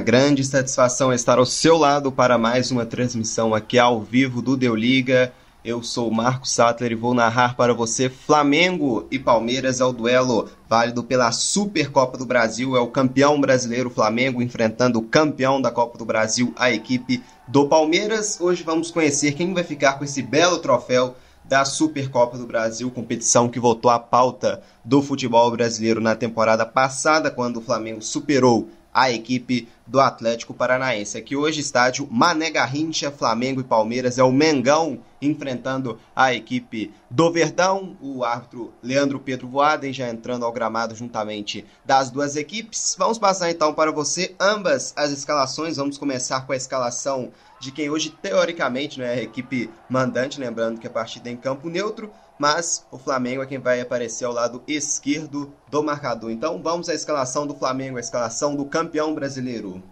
grande 0.00 0.44
satisfação 0.44 1.12
estar 1.12 1.38
ao 1.38 1.46
seu 1.46 1.76
lado 1.76 2.12
para 2.12 2.38
mais 2.38 2.70
uma 2.70 2.86
transmissão 2.86 3.54
aqui 3.54 3.78
ao 3.78 4.00
vivo 4.00 4.40
do 4.40 4.56
Deu 4.56 4.74
Liga. 4.74 5.32
Eu 5.64 5.82
sou 5.82 6.08
o 6.08 6.14
Marcos 6.14 6.52
Sattler 6.52 6.92
e 6.92 6.94
vou 6.94 7.12
narrar 7.12 7.56
para 7.56 7.74
você 7.74 8.08
Flamengo 8.08 9.06
e 9.10 9.18
Palmeiras 9.18 9.80
é 9.80 9.84
o 9.84 9.92
duelo 9.92 10.48
válido 10.68 11.02
pela 11.02 11.32
Supercopa 11.32 12.16
do 12.16 12.24
Brasil. 12.24 12.76
É 12.76 12.80
o 12.80 12.86
campeão 12.86 13.40
brasileiro 13.40 13.90
Flamengo 13.90 14.40
enfrentando 14.40 14.98
o 14.98 15.02
campeão 15.02 15.60
da 15.60 15.70
Copa 15.70 15.98
do 15.98 16.04
Brasil, 16.04 16.52
a 16.56 16.70
equipe 16.70 17.22
do 17.46 17.68
Palmeiras. 17.68 18.40
Hoje 18.40 18.62
vamos 18.62 18.90
conhecer 18.90 19.32
quem 19.32 19.52
vai 19.52 19.64
ficar 19.64 19.94
com 19.94 20.04
esse 20.04 20.22
belo 20.22 20.58
troféu 20.58 21.16
da 21.44 21.64
Supercopa 21.64 22.36
do 22.36 22.46
Brasil, 22.46 22.90
competição 22.90 23.48
que 23.48 23.58
voltou 23.58 23.90
à 23.90 23.98
pauta 23.98 24.62
do 24.84 25.02
futebol 25.02 25.50
brasileiro 25.50 26.00
na 26.00 26.14
temporada 26.14 26.66
passada, 26.66 27.30
quando 27.30 27.56
o 27.56 27.62
Flamengo 27.62 28.02
superou 28.02 28.68
a 28.98 29.12
equipe 29.12 29.68
do 29.86 30.00
Atlético 30.00 30.52
Paranaense. 30.52 31.16
Aqui 31.16 31.36
hoje, 31.36 31.60
estádio 31.60 32.08
Mané 32.10 32.50
Garrincha, 32.50 33.12
Flamengo 33.12 33.60
e 33.60 33.64
Palmeiras. 33.64 34.18
É 34.18 34.24
o 34.24 34.32
Mengão 34.32 34.98
enfrentando 35.22 36.00
a 36.16 36.34
equipe 36.34 36.92
do 37.08 37.30
Verdão. 37.30 37.96
O 38.00 38.24
árbitro 38.24 38.72
Leandro 38.82 39.20
Pedro 39.20 39.46
Voaden 39.46 39.92
já 39.92 40.08
entrando 40.08 40.44
ao 40.44 40.52
gramado 40.52 40.96
juntamente 40.96 41.64
das 41.84 42.10
duas 42.10 42.34
equipes. 42.34 42.96
Vamos 42.98 43.18
passar 43.18 43.52
então 43.52 43.72
para 43.72 43.92
você 43.92 44.34
ambas 44.40 44.92
as 44.96 45.12
escalações. 45.12 45.76
Vamos 45.76 45.96
começar 45.96 46.40
com 46.44 46.52
a 46.52 46.56
escalação 46.56 47.30
de 47.60 47.70
quem 47.70 47.90
hoje, 47.90 48.10
teoricamente, 48.20 48.98
né, 48.98 49.16
é 49.16 49.20
a 49.20 49.22
equipe 49.22 49.70
mandante. 49.88 50.40
Lembrando 50.40 50.80
que 50.80 50.88
a 50.88 50.90
partida 50.90 51.28
é 51.28 51.32
em 51.32 51.36
campo 51.36 51.68
neutro 51.68 52.10
mas 52.38 52.86
o 52.90 52.98
Flamengo 52.98 53.42
é 53.42 53.46
quem 53.46 53.58
vai 53.58 53.80
aparecer 53.80 54.24
ao 54.24 54.32
lado 54.32 54.62
esquerdo 54.66 55.52
do 55.68 55.82
marcador. 55.82 56.30
Então 56.30 56.62
vamos 56.62 56.88
à 56.88 56.94
escalação 56.94 57.46
do 57.46 57.54
Flamengo, 57.54 57.96
a 57.96 58.00
escalação 58.00 58.54
do 58.54 58.64
campeão 58.64 59.14
brasileiro. 59.14 59.82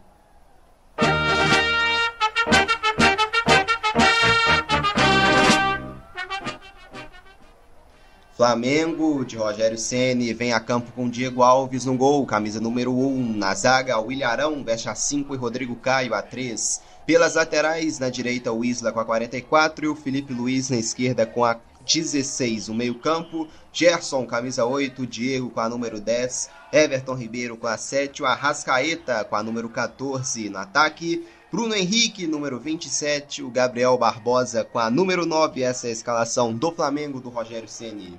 Flamengo 8.37 9.25
de 9.25 9.35
Rogério 9.35 9.79
Ceni 9.79 10.35
vem 10.35 10.53
a 10.53 10.61
campo 10.61 10.93
com 10.93 11.09
Diego 11.09 11.43
Alves 11.43 11.87
no 11.87 11.97
gol, 11.97 12.27
camisa 12.27 12.61
número 12.61 12.95
1. 12.95 13.33
Na 13.33 13.55
zaga, 13.55 13.99
o 13.99 14.13
Ilharão 14.13 14.63
veste 14.63 14.91
a 14.91 14.95
5 14.95 15.35
e 15.35 15.39
Rodrigo 15.39 15.75
Caio 15.77 16.13
a 16.13 16.21
3. 16.21 16.83
Pelas 17.07 17.35
laterais, 17.35 17.99
na 17.99 18.11
direita, 18.11 18.53
o 18.53 18.63
Isla 18.63 18.93
com 18.93 19.01
a 19.01 19.07
44 19.07 19.87
e 19.87 19.89
o 19.89 19.97
Felipe 19.97 20.35
Luiz 20.35 20.69
na 20.69 20.77
esquerda 20.77 21.25
com 21.25 21.47
a 21.47 21.57
16 21.87 22.69
o 22.69 22.75
meio-campo, 22.75 23.49
Gerson, 23.73 24.27
camisa 24.27 24.65
8, 24.65 25.07
Diego 25.07 25.51
com 25.51 25.61
a 25.61 25.69
número 25.69 26.01
10, 26.01 26.51
Everton 26.73 27.15
Ribeiro 27.15 27.57
com 27.57 27.67
a 27.67 27.77
7, 27.77 28.23
o 28.23 28.27
Arrascaeta 28.27 29.25
com 29.25 29.37
a 29.37 29.43
número 29.43 29.69
14 29.69 30.51
no 30.51 30.59
ataque, 30.59 31.27
Bruno 31.51 31.75
Henrique, 31.75 32.27
número 32.27 32.59
27, 32.59 33.43
o 33.43 33.51
Gabriel 33.51 33.97
Barbosa 33.97 34.65
com 34.65 34.79
a 34.79 34.91
número 34.91 35.25
9, 35.25 35.63
essa 35.63 35.87
é 35.87 35.91
a 35.91 35.93
escalação 35.93 36.53
do 36.53 36.73
Flamengo 36.73 37.21
do 37.21 37.29
Rogério 37.29 37.69
Ceni. 37.69 38.19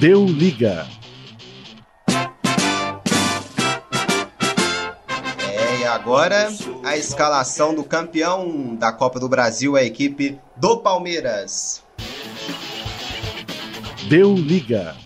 Deu 0.00 0.24
liga. 0.24 0.86
É, 5.46 5.80
e 5.80 5.84
agora 5.84 6.48
a 6.82 6.96
escalação 6.96 7.74
do 7.74 7.84
campeão 7.84 8.74
da 8.76 8.90
Copa 8.92 9.20
do 9.20 9.28
Brasil, 9.28 9.76
a 9.76 9.82
equipe 9.82 10.40
do 10.56 10.78
Palmeiras. 10.78 11.84
Deu 14.08 14.34
liga. 14.34 14.96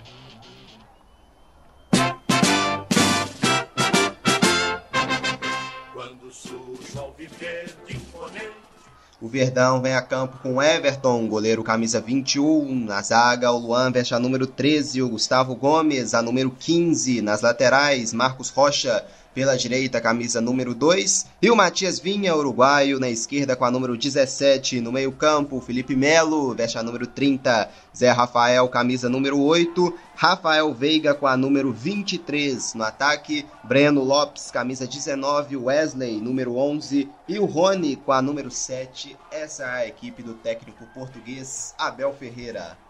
O 9.25 9.27
Verdão 9.27 9.81
vem 9.81 9.95
a 9.95 10.03
campo 10.03 10.37
com 10.43 10.63
Everton, 10.63 11.27
goleiro 11.27 11.65
camisa 11.65 11.99
21. 11.99 12.85
Na 12.85 13.01
zaga, 13.01 13.51
o 13.51 13.59
Luan 13.59 13.91
veste 13.91 14.15
a 14.15 14.19
número 14.19 14.47
13, 14.47 15.01
o 15.01 15.09
Gustavo 15.09 15.55
Gomes 15.55 16.13
a 16.13 16.21
número 16.21 16.51
15. 16.51 17.23
Nas 17.23 17.41
laterais, 17.41 18.13
Marcos 18.13 18.51
Rocha 18.51 19.03
pela 19.35 19.57
direita, 19.57 20.01
camisa 20.01 20.41
número 20.41 20.75
2. 20.75 21.27
E 21.43 21.51
o 21.51 21.57
Matias 21.57 21.99
Vinha, 21.99 22.35
uruguaio, 22.37 23.01
na 23.01 23.11
esquerda 23.11 23.57
com 23.57 23.65
a 23.65 23.71
número 23.71 23.97
17. 23.97 24.81
No 24.81 24.93
meio-campo, 24.93 25.61
Felipe 25.61 25.97
Melo, 25.97 26.55
veste 26.55 26.79
a 26.79 26.83
número 26.83 27.07
30. 27.07 27.69
Zé 27.95 28.11
Rafael, 28.11 28.69
camisa 28.69 29.09
número 29.09 29.41
8. 29.41 29.93
Rafael 30.15 30.73
Veiga 30.73 31.13
com 31.13 31.27
a 31.27 31.37
número 31.37 31.73
23. 31.73 32.75
No 32.75 32.85
ataque, 32.85 33.45
Breno 33.65 34.05
Lopes, 34.05 34.51
camisa 34.51 34.87
19. 34.87 35.57
Wesley, 35.57 36.21
número 36.21 36.57
11. 36.57 37.09
E 37.29 37.39
o 37.39 37.45
Rony 37.45 37.97
com 37.97 38.13
a 38.13 38.23
número 38.23 38.51
7. 38.51 39.17
Essa 39.33 39.65
é 39.65 39.67
a 39.67 39.87
equipe 39.89 40.23
do 40.23 40.35
técnico 40.35 40.87
português 40.95 41.75
Abel 41.77 42.13
Ferreira. 42.13 42.84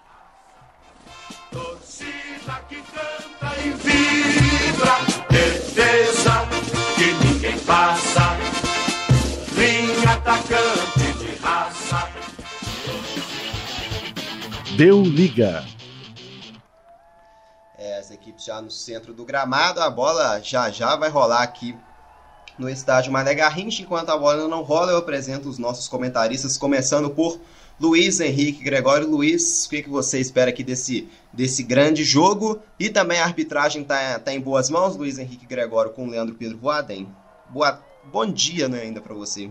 Torcida 1.50 2.60
que 2.68 2.82
canta 2.82 3.60
e 3.60 3.70
vibra, 3.70 4.96
defesa 5.30 6.48
que 6.96 7.26
ninguém 7.26 7.58
passa, 7.60 8.36
linha 9.54 10.12
atacante 10.12 11.12
de 11.18 11.34
raça. 11.36 12.08
Deu 14.76 15.02
liga. 15.02 15.64
É, 17.78 17.98
as 17.98 18.10
equipes 18.10 18.44
já 18.44 18.60
no 18.60 18.70
centro 18.70 19.12
do 19.14 19.24
gramado, 19.24 19.80
a 19.80 19.88
bola 19.88 20.40
já 20.40 20.70
já 20.70 20.96
vai 20.96 21.08
rolar 21.08 21.42
aqui 21.42 21.76
no 22.58 22.68
estádio 22.68 23.12
Mané 23.12 23.34
Garrincha. 23.34 23.82
Enquanto 23.82 24.10
a 24.10 24.16
bola 24.16 24.48
não 24.48 24.62
rola, 24.62 24.92
eu 24.92 24.98
apresento 24.98 25.48
os 25.48 25.58
nossos 25.58 25.88
comentaristas, 25.88 26.56
começando 26.56 27.10
por 27.10 27.38
Luiz 27.80 28.20
Henrique 28.20 28.62
Gregório 28.62 29.08
Luiz, 29.08 29.66
o 29.66 29.70
que, 29.70 29.82
que 29.82 29.88
você 29.88 30.20
espera 30.20 30.50
aqui 30.50 30.62
desse, 30.62 31.08
desse 31.32 31.62
grande 31.62 32.04
jogo? 32.04 32.62
E 32.78 32.88
também 32.88 33.18
a 33.18 33.24
arbitragem 33.24 33.82
está 33.82 34.18
tá 34.20 34.32
em 34.32 34.40
boas 34.40 34.70
mãos, 34.70 34.96
Luiz 34.96 35.18
Henrique 35.18 35.44
Gregório 35.44 35.92
com 35.92 36.08
Leandro 36.08 36.36
Pedro 36.36 36.56
Voaden. 36.56 37.08
Boa, 37.48 37.82
bom 38.04 38.26
dia 38.26 38.68
né, 38.68 38.82
ainda 38.82 39.00
para 39.00 39.12
você. 39.12 39.50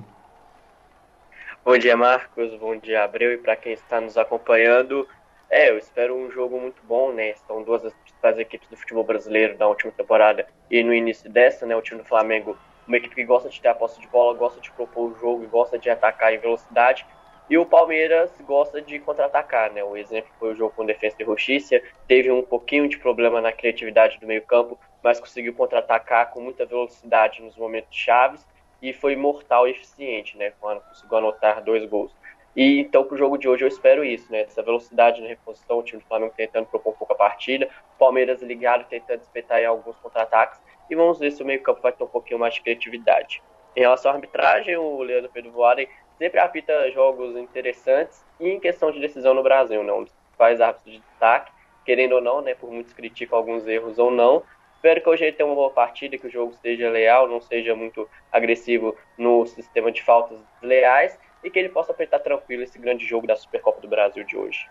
Bom 1.66 1.78
dia, 1.78 1.96
Marcos. 1.96 2.54
Bom 2.60 2.78
dia, 2.78 3.04
Abreu. 3.04 3.34
E 3.34 3.38
para 3.38 3.56
quem 3.56 3.74
está 3.74 4.00
nos 4.00 4.18
acompanhando, 4.18 5.08
é, 5.50 5.70
eu 5.70 5.78
espero 5.78 6.16
um 6.16 6.32
jogo 6.32 6.60
muito 6.60 6.82
bom, 6.84 7.14
né? 7.14 7.34
São 7.48 7.62
duas 7.64 7.82
das 7.82 7.94
principais 7.94 8.38
equipes 8.38 8.68
do 8.70 8.76
futebol 8.76 9.04
brasileiro 9.04 9.58
da 9.58 9.68
última 9.68 9.92
temporada 9.92 10.48
e 10.70 10.84
no 10.84 10.94
início 10.94 11.30
dessa, 11.30 11.66
né? 11.66 11.76
O 11.76 11.82
time 11.82 12.02
do 12.02 12.08
Flamengo, 12.08 12.58
uma 12.88 12.98
equipe 12.98 13.16
que 13.16 13.24
gosta 13.24 13.50
de 13.50 13.62
ter 13.62 13.68
a 13.68 13.76
posse 13.76 14.00
de 14.02 14.08
bola, 14.08 14.38
gosta 14.38 14.60
de 14.60 14.72
propor 14.72 15.12
o 15.12 15.20
jogo 15.20 15.44
e 15.44 15.48
gosta 15.48 15.78
de 15.78 15.90
atacar 15.90 16.34
em 16.34 16.38
velocidade. 16.38 17.06
E 17.54 17.58
o 17.60 17.68
Palmeiras 17.68 18.32
gosta 18.48 18.82
de 18.82 18.98
contra-atacar, 18.98 19.72
né? 19.72 19.84
O 19.84 19.96
exemplo 19.96 20.32
foi 20.40 20.54
o 20.54 20.56
jogo 20.56 20.74
com 20.76 20.84
defesa 20.84 21.16
de 21.16 21.24
Justiça, 21.24 21.80
teve 22.08 22.32
um 22.32 22.42
pouquinho 22.42 22.90
de 22.90 22.98
problema 22.98 23.40
na 23.40 23.52
criatividade 23.52 24.20
do 24.20 24.26
meio-campo, 24.26 24.76
mas 25.04 25.20
conseguiu 25.20 25.54
contra-atacar 25.54 26.32
com 26.32 26.42
muita 26.42 26.66
velocidade 26.66 27.44
nos 27.44 27.56
momentos 27.56 27.96
chaves 27.96 28.44
e 28.82 28.92
foi 28.92 29.16
mortal 29.16 29.68
e 29.68 29.70
eficiente, 29.70 30.36
né? 30.36 30.52
Quando 30.60 30.82
conseguiu 30.82 31.16
anotar 31.20 31.64
dois 31.64 31.86
gols. 31.86 32.12
E 32.56 32.80
então 32.80 33.04
para 33.04 33.14
o 33.14 33.18
jogo 33.20 33.38
de 33.38 33.48
hoje 33.48 33.64
eu 33.64 33.68
espero 33.68 34.04
isso, 34.04 34.32
né? 34.32 34.42
Essa 34.42 34.64
velocidade 34.64 35.22
na 35.22 35.28
reposição, 35.28 35.78
o 35.78 35.84
time 35.84 36.02
do 36.02 36.08
Flamengo 36.08 36.34
tentando 36.36 36.66
propor 36.66 36.94
um 36.94 36.98
pouco 36.98 37.14
a 37.14 37.18
partida, 37.18 37.70
o 37.96 38.00
Palmeiras 38.00 38.42
ligado 38.42 38.88
tentando 38.90 39.22
espetar 39.22 39.62
em 39.62 39.66
alguns 39.66 39.96
contra-ataques 39.98 40.60
e 40.90 40.96
vamos 40.96 41.20
ver 41.20 41.30
se 41.30 41.44
o 41.44 41.46
meio-campo 41.46 41.82
vai 41.82 41.92
ter 41.92 42.04
um 42.04 42.08
pouquinho 42.08 42.40
mais 42.40 42.56
de 42.56 42.62
criatividade. 42.62 43.44
Em 43.76 43.82
relação 43.82 44.12
à 44.12 44.16
arbitragem, 44.16 44.76
o 44.76 45.04
Leandro 45.04 45.32
Pedro 45.32 45.52
Voaren 45.52 45.88
sempre 46.24 46.40
apita 46.40 46.90
jogos 46.92 47.36
interessantes 47.36 48.24
e 48.40 48.48
em 48.48 48.58
questão 48.58 48.94
de 48.94 49.00
decisão 49.02 49.34
no 49.34 49.44
Brasil, 49.44 49.84
né? 49.84 49.92
Um 49.92 50.06
dos 50.06 50.14
principais 50.14 50.62
árbitros 50.62 50.94
de 50.94 51.02
destaque, 51.02 51.52
querendo 51.86 52.14
ou 52.14 52.22
não, 52.22 52.42
né? 52.42 52.56
Por 52.56 52.72
muitos 52.72 52.94
criticam 52.94 53.38
alguns 53.38 53.68
erros 53.68 54.00
ou 54.00 54.10
não. 54.10 54.42
Espero 54.74 55.02
que 55.02 55.10
hoje 55.10 55.26
ele 55.26 55.34
tenha 55.34 55.46
uma 55.46 55.56
boa 55.56 55.70
partida, 55.70 56.18
que 56.18 56.26
o 56.26 56.32
jogo 56.32 56.54
seja 56.62 56.90
leal, 56.90 57.28
não 57.28 57.42
seja 57.42 57.76
muito 57.76 58.10
agressivo 58.32 58.96
no 59.18 59.46
sistema 59.46 59.92
de 59.92 60.02
faltas 60.02 60.40
leais 60.62 61.20
e 61.44 61.50
que 61.50 61.60
ele 61.60 61.68
possa 61.68 61.92
apertar 61.92 62.20
tranquilo 62.20 62.64
esse 62.64 62.80
grande 62.80 63.06
jogo 63.06 63.28
da 63.28 63.36
Supercopa 63.36 63.82
do 63.82 63.90
Brasil 63.90 64.24
de 64.24 64.38
hoje. 64.38 64.66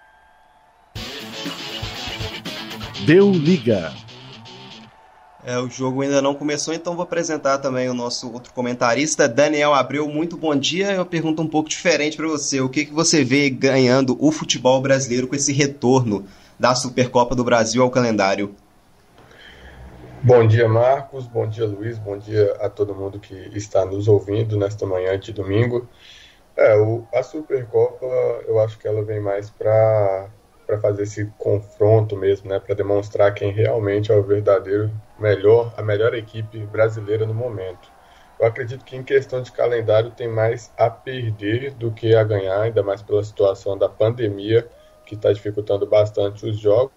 Deu 3.04 3.30
liga. 3.30 3.92
É, 5.44 5.58
o 5.58 5.68
jogo 5.68 6.02
ainda 6.02 6.22
não 6.22 6.36
começou, 6.36 6.72
então 6.72 6.94
vou 6.94 7.02
apresentar 7.02 7.58
também 7.58 7.88
o 7.88 7.94
nosso 7.94 8.32
outro 8.32 8.52
comentarista, 8.52 9.28
Daniel 9.28 9.74
Abreu. 9.74 10.08
Muito 10.08 10.36
bom 10.36 10.54
dia. 10.54 10.92
Eu 10.92 11.04
pergunto 11.04 11.42
um 11.42 11.48
pouco 11.48 11.68
diferente 11.68 12.16
para 12.16 12.28
você. 12.28 12.60
O 12.60 12.68
que, 12.68 12.84
que 12.84 12.92
você 12.92 13.24
vê 13.24 13.50
ganhando 13.50 14.16
o 14.20 14.30
futebol 14.30 14.80
brasileiro 14.80 15.26
com 15.26 15.34
esse 15.34 15.52
retorno 15.52 16.24
da 16.60 16.76
Supercopa 16.76 17.34
do 17.34 17.42
Brasil 17.42 17.82
ao 17.82 17.90
calendário? 17.90 18.54
Bom 20.22 20.46
dia, 20.46 20.68
Marcos. 20.68 21.26
Bom 21.26 21.48
dia, 21.48 21.66
Luiz. 21.66 21.98
Bom 21.98 22.16
dia 22.16 22.56
a 22.60 22.68
todo 22.68 22.94
mundo 22.94 23.18
que 23.18 23.34
está 23.52 23.84
nos 23.84 24.06
ouvindo 24.06 24.56
nesta 24.56 24.86
manhã 24.86 25.18
de 25.18 25.32
domingo. 25.32 25.88
É, 26.56 26.76
o, 26.76 27.04
a 27.12 27.20
Supercopa, 27.24 28.06
eu 28.46 28.60
acho 28.60 28.78
que 28.78 28.86
ela 28.86 29.02
vem 29.02 29.20
mais 29.20 29.50
para 29.50 30.28
para 30.66 30.78
fazer 30.78 31.02
esse 31.02 31.26
confronto 31.38 32.16
mesmo, 32.16 32.48
né, 32.48 32.58
para 32.58 32.74
demonstrar 32.74 33.34
quem 33.34 33.52
realmente 33.52 34.10
é 34.10 34.16
o 34.16 34.22
verdadeiro 34.22 34.90
melhor, 35.18 35.72
a 35.76 35.82
melhor 35.82 36.14
equipe 36.14 36.58
brasileira 36.66 37.26
no 37.26 37.34
momento. 37.34 37.90
Eu 38.38 38.46
acredito 38.46 38.84
que 38.84 38.96
em 38.96 39.02
questão 39.02 39.40
de 39.40 39.52
calendário 39.52 40.10
tem 40.10 40.28
mais 40.28 40.72
a 40.76 40.90
perder 40.90 41.72
do 41.74 41.92
que 41.92 42.14
a 42.14 42.24
ganhar, 42.24 42.60
ainda 42.60 42.82
mais 42.82 43.00
pela 43.00 43.22
situação 43.22 43.78
da 43.78 43.88
pandemia 43.88 44.68
que 45.06 45.14
está 45.14 45.32
dificultando 45.32 45.86
bastante 45.86 46.46
os 46.46 46.58
jogos, 46.58 46.92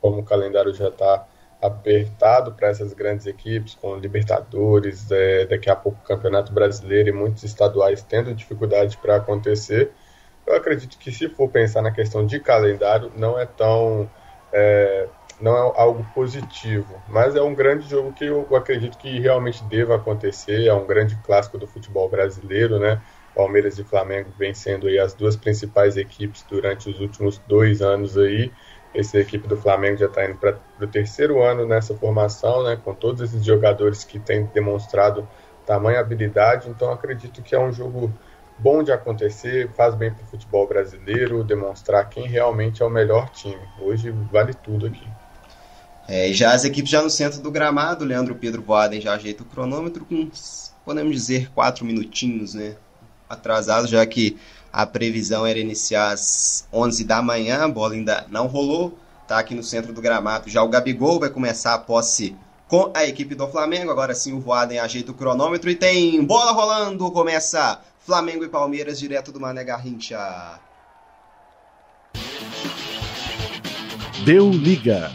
como 0.00 0.20
o 0.20 0.24
calendário 0.24 0.74
já 0.74 0.88
está 0.88 1.26
apertado 1.62 2.52
para 2.52 2.68
essas 2.68 2.92
grandes 2.92 3.24
equipes, 3.24 3.76
com 3.76 3.96
Libertadores, 3.96 5.10
é, 5.12 5.46
daqui 5.46 5.70
a 5.70 5.76
pouco 5.76 6.02
Campeonato 6.02 6.52
Brasileiro 6.52 7.08
e 7.08 7.12
muitos 7.12 7.44
estaduais 7.44 8.02
tendo 8.02 8.34
dificuldade 8.34 8.98
para 8.98 9.16
acontecer. 9.16 9.92
Eu 10.46 10.56
acredito 10.56 10.98
que 10.98 11.12
se 11.12 11.28
for 11.28 11.48
pensar 11.48 11.82
na 11.82 11.90
questão 11.90 12.26
de 12.26 12.40
calendário, 12.40 13.12
não 13.16 13.38
é 13.38 13.46
tão 13.46 14.10
é, 14.52 15.08
não 15.40 15.56
é 15.56 15.72
algo 15.80 16.06
positivo, 16.14 17.02
mas 17.08 17.34
é 17.34 17.42
um 17.42 17.54
grande 17.54 17.88
jogo 17.88 18.12
que 18.12 18.24
eu 18.24 18.46
acredito 18.54 18.96
que 18.98 19.18
realmente 19.18 19.62
deva 19.64 19.96
acontecer. 19.96 20.66
É 20.66 20.74
um 20.74 20.86
grande 20.86 21.16
clássico 21.24 21.58
do 21.58 21.66
futebol 21.66 22.08
brasileiro, 22.08 22.78
né? 22.78 23.00
Palmeiras 23.34 23.78
e 23.78 23.84
Flamengo 23.84 24.30
vêm 24.38 24.52
sendo 24.52 24.86
aí 24.86 24.98
as 24.98 25.14
duas 25.14 25.36
principais 25.36 25.96
equipes 25.96 26.44
durante 26.48 26.90
os 26.90 27.00
últimos 27.00 27.38
dois 27.38 27.80
anos 27.80 28.16
aí. 28.18 28.52
Essa 28.94 29.18
equipe 29.18 29.48
do 29.48 29.56
Flamengo 29.56 29.96
já 29.96 30.06
está 30.06 30.24
indo 30.24 30.36
para 30.36 30.58
o 30.80 30.86
terceiro 30.86 31.42
ano 31.42 31.66
nessa 31.66 31.96
formação, 31.96 32.62
né? 32.62 32.78
Com 32.82 32.94
todos 32.94 33.22
esses 33.22 33.44
jogadores 33.44 34.04
que 34.04 34.18
têm 34.18 34.44
demonstrado 34.52 35.26
tamanha 35.64 36.00
habilidade, 36.00 36.68
então 36.68 36.92
acredito 36.92 37.40
que 37.40 37.54
é 37.54 37.58
um 37.58 37.72
jogo 37.72 38.12
bom 38.58 38.82
de 38.82 38.92
acontecer, 38.92 39.70
faz 39.72 39.94
bem 39.94 40.12
para 40.12 40.22
o 40.24 40.26
futebol 40.26 40.66
brasileiro, 40.66 41.44
demonstrar 41.44 42.08
quem 42.08 42.26
realmente 42.26 42.82
é 42.82 42.86
o 42.86 42.90
melhor 42.90 43.30
time. 43.30 43.60
Hoje 43.80 44.10
vale 44.10 44.54
tudo 44.54 44.86
aqui. 44.86 45.06
É, 46.08 46.32
já 46.32 46.52
as 46.52 46.64
equipes 46.64 46.90
já 46.90 47.00
no 47.00 47.10
centro 47.10 47.40
do 47.40 47.50
gramado, 47.50 48.04
Leandro 48.04 48.34
Pedro 48.34 48.60
Boaden 48.60 49.00
já 49.00 49.14
ajeita 49.14 49.42
o 49.42 49.46
cronômetro 49.46 50.04
com, 50.04 50.28
podemos 50.84 51.14
dizer, 51.14 51.50
quatro 51.54 51.84
minutinhos, 51.84 52.54
né? 52.54 52.76
Atrasado, 53.28 53.86
já 53.86 54.04
que 54.04 54.38
a 54.72 54.84
previsão 54.84 55.46
era 55.46 55.58
iniciar 55.58 56.12
às 56.12 56.66
11 56.72 57.04
da 57.04 57.22
manhã, 57.22 57.64
a 57.64 57.68
bola 57.68 57.94
ainda 57.94 58.26
não 58.28 58.46
rolou, 58.46 58.98
tá 59.28 59.38
aqui 59.38 59.54
no 59.54 59.62
centro 59.62 59.92
do 59.92 60.02
gramado. 60.02 60.50
Já 60.50 60.62
o 60.62 60.68
Gabigol 60.68 61.20
vai 61.20 61.30
começar 61.30 61.74
a 61.74 61.78
posse 61.78 62.36
com 62.72 62.90
a 62.94 63.04
equipe 63.04 63.34
do 63.34 63.46
Flamengo. 63.46 63.90
Agora 63.90 64.14
sim 64.14 64.32
o 64.32 64.40
Voaden 64.40 64.78
ajeita 64.78 65.10
o 65.10 65.14
cronômetro 65.14 65.68
e 65.68 65.74
tem 65.74 66.24
bola 66.24 66.52
rolando. 66.52 67.12
Começa 67.12 67.82
Flamengo 67.98 68.46
e 68.46 68.48
Palmeiras 68.48 68.98
direto 68.98 69.30
do 69.30 69.38
Mané 69.38 69.62
Garrincha. 69.62 70.58
Deu 74.24 74.48
liga. 74.48 75.12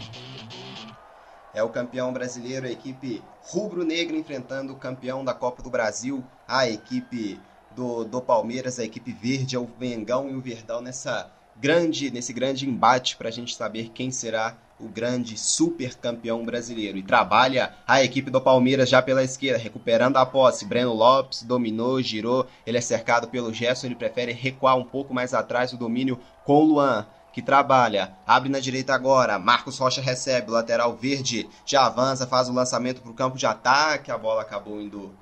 É 1.52 1.60
o 1.60 1.68
campeão 1.68 2.12
brasileiro, 2.12 2.64
a 2.64 2.70
equipe 2.70 3.20
rubro-negra 3.42 4.16
enfrentando 4.16 4.72
o 4.72 4.76
campeão 4.76 5.24
da 5.24 5.34
Copa 5.34 5.60
do 5.60 5.68
Brasil, 5.68 6.22
a 6.46 6.68
equipe 6.68 7.40
do, 7.74 8.04
do 8.04 8.20
Palmeiras, 8.20 8.78
a 8.78 8.84
equipe 8.84 9.10
verde, 9.10 9.56
é 9.56 9.58
o 9.58 9.68
Mengão 9.80 10.30
e 10.30 10.36
o 10.36 10.40
Verdão 10.40 10.80
nessa 10.80 11.28
grande, 11.56 12.08
nesse 12.12 12.32
grande 12.32 12.68
embate 12.68 13.16
para 13.16 13.26
a 13.26 13.32
gente 13.32 13.56
saber 13.56 13.88
quem 13.88 14.12
será 14.12 14.56
o 14.80 14.88
grande 14.88 15.36
super 15.36 15.94
campeão 15.96 16.44
brasileiro. 16.44 16.98
E 16.98 17.02
trabalha 17.02 17.74
a 17.86 18.02
equipe 18.02 18.30
do 18.30 18.40
Palmeiras 18.40 18.88
já 18.88 19.02
pela 19.02 19.24
esquerda, 19.24 19.58
recuperando 19.58 20.16
a 20.16 20.26
posse. 20.26 20.64
Breno 20.64 20.92
Lopes 20.92 21.42
dominou, 21.42 22.00
girou. 22.00 22.46
Ele 22.66 22.78
é 22.78 22.80
cercado 22.80 23.28
pelo 23.28 23.52
Gerson, 23.52 23.86
ele 23.86 23.94
prefere 23.94 24.32
recuar 24.32 24.76
um 24.76 24.84
pouco 24.84 25.12
mais 25.12 25.34
atrás 25.34 25.72
o 25.72 25.76
domínio 25.76 26.18
com 26.44 26.62
o 26.62 26.64
Luan. 26.64 27.06
Que 27.32 27.42
trabalha, 27.42 28.16
abre 28.26 28.48
na 28.48 28.58
direita 28.58 28.94
agora. 28.94 29.38
Marcos 29.38 29.78
Rocha 29.78 30.00
recebe, 30.00 30.50
o 30.50 30.54
lateral 30.54 30.96
verde 30.96 31.48
já 31.64 31.86
avança, 31.86 32.26
faz 32.26 32.48
o 32.48 32.52
lançamento 32.52 33.00
para 33.00 33.10
o 33.10 33.14
campo 33.14 33.36
de 33.36 33.46
ataque. 33.46 34.10
A 34.10 34.18
bola 34.18 34.42
acabou 34.42 34.80
indo 34.80 35.14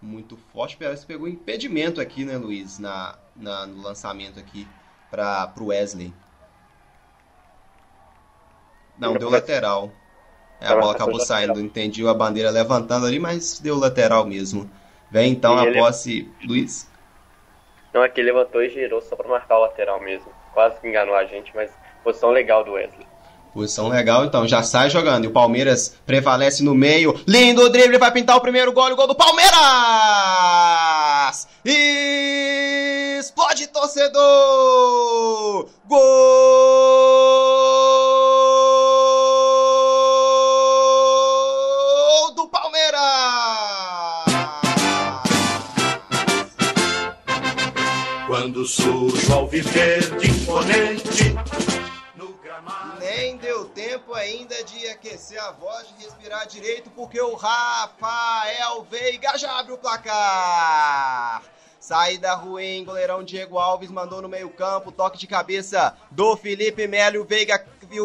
muito 0.00 0.36
forte. 0.52 0.76
Parece 0.76 1.02
que 1.02 1.08
pegou 1.08 1.26
impedimento 1.26 2.00
aqui, 2.00 2.24
né, 2.24 2.36
Luiz, 2.36 2.78
na, 2.78 3.16
na 3.34 3.66
no 3.66 3.82
lançamento 3.82 4.38
aqui 4.38 4.68
para 5.10 5.52
o 5.58 5.66
Wesley. 5.66 6.12
Não, 8.98 9.14
deu 9.14 9.30
lateral. 9.30 9.90
É, 10.60 10.68
a 10.68 10.76
bola 10.76 10.92
acabou 10.92 11.20
saindo. 11.20 11.60
Entendi 11.60 12.06
a 12.06 12.14
bandeira 12.14 12.50
levantando 12.50 13.06
ali, 13.06 13.18
mas 13.18 13.58
deu 13.60 13.78
lateral 13.78 14.24
mesmo. 14.24 14.70
Vem 15.10 15.32
então 15.32 15.58
a 15.58 15.72
posse, 15.72 16.30
Luiz. 16.46 16.88
Não, 17.92 18.02
aqui 18.02 18.20
é 18.20 18.24
levantou 18.24 18.62
e 18.62 18.70
girou 18.70 19.00
só 19.00 19.14
para 19.14 19.28
marcar 19.28 19.58
o 19.58 19.62
lateral 19.62 20.00
mesmo. 20.00 20.26
Quase 20.52 20.80
que 20.80 20.88
enganou 20.88 21.14
a 21.14 21.24
gente, 21.24 21.52
mas 21.54 21.70
posição 22.02 22.30
legal 22.30 22.64
do 22.64 22.72
Wesley. 22.72 23.06
Posição 23.52 23.88
legal, 23.88 24.24
então 24.24 24.48
já 24.48 24.64
sai 24.64 24.90
jogando. 24.90 25.24
E 25.24 25.28
o 25.28 25.32
Palmeiras 25.32 25.96
prevalece 26.04 26.64
no 26.64 26.74
meio. 26.74 27.14
Lindo 27.26 27.70
drible, 27.70 27.98
vai 27.98 28.10
pintar 28.10 28.36
o 28.36 28.40
primeiro 28.40 28.72
gol. 28.72 28.90
O 28.90 28.96
gol 28.96 29.06
do 29.06 29.14
Palmeiras! 29.14 29.54
Explode, 33.20 33.68
torcedor! 33.68 35.68
Gol 35.86 38.03
Surge 48.66 49.32
ao 49.32 49.46
viver 49.46 50.00
de 50.18 50.30
imponente 50.30 51.34
nem 52.98 53.36
deu 53.36 53.66
tempo 53.66 54.14
ainda 54.14 54.62
de 54.64 54.88
aquecer 54.88 55.38
a 55.38 55.52
voz, 55.52 55.86
de 55.88 56.04
respirar 56.04 56.46
direito, 56.46 56.90
porque 56.90 57.20
o 57.20 57.34
Rafael 57.34 58.86
Veiga 58.90 59.36
já 59.36 59.58
abre 59.58 59.72
o 59.72 59.78
placar. 59.78 61.42
Saída 61.78 62.34
ruim, 62.34 62.82
goleirão 62.84 63.22
Diego 63.22 63.58
Alves 63.58 63.90
mandou 63.90 64.22
no 64.22 64.28
meio-campo, 64.28 64.90
toque 64.90 65.18
de 65.18 65.26
cabeça 65.26 65.94
do 66.10 66.34
Felipe 66.34 66.86
Melo. 66.86 67.24
Veiga 67.24 67.58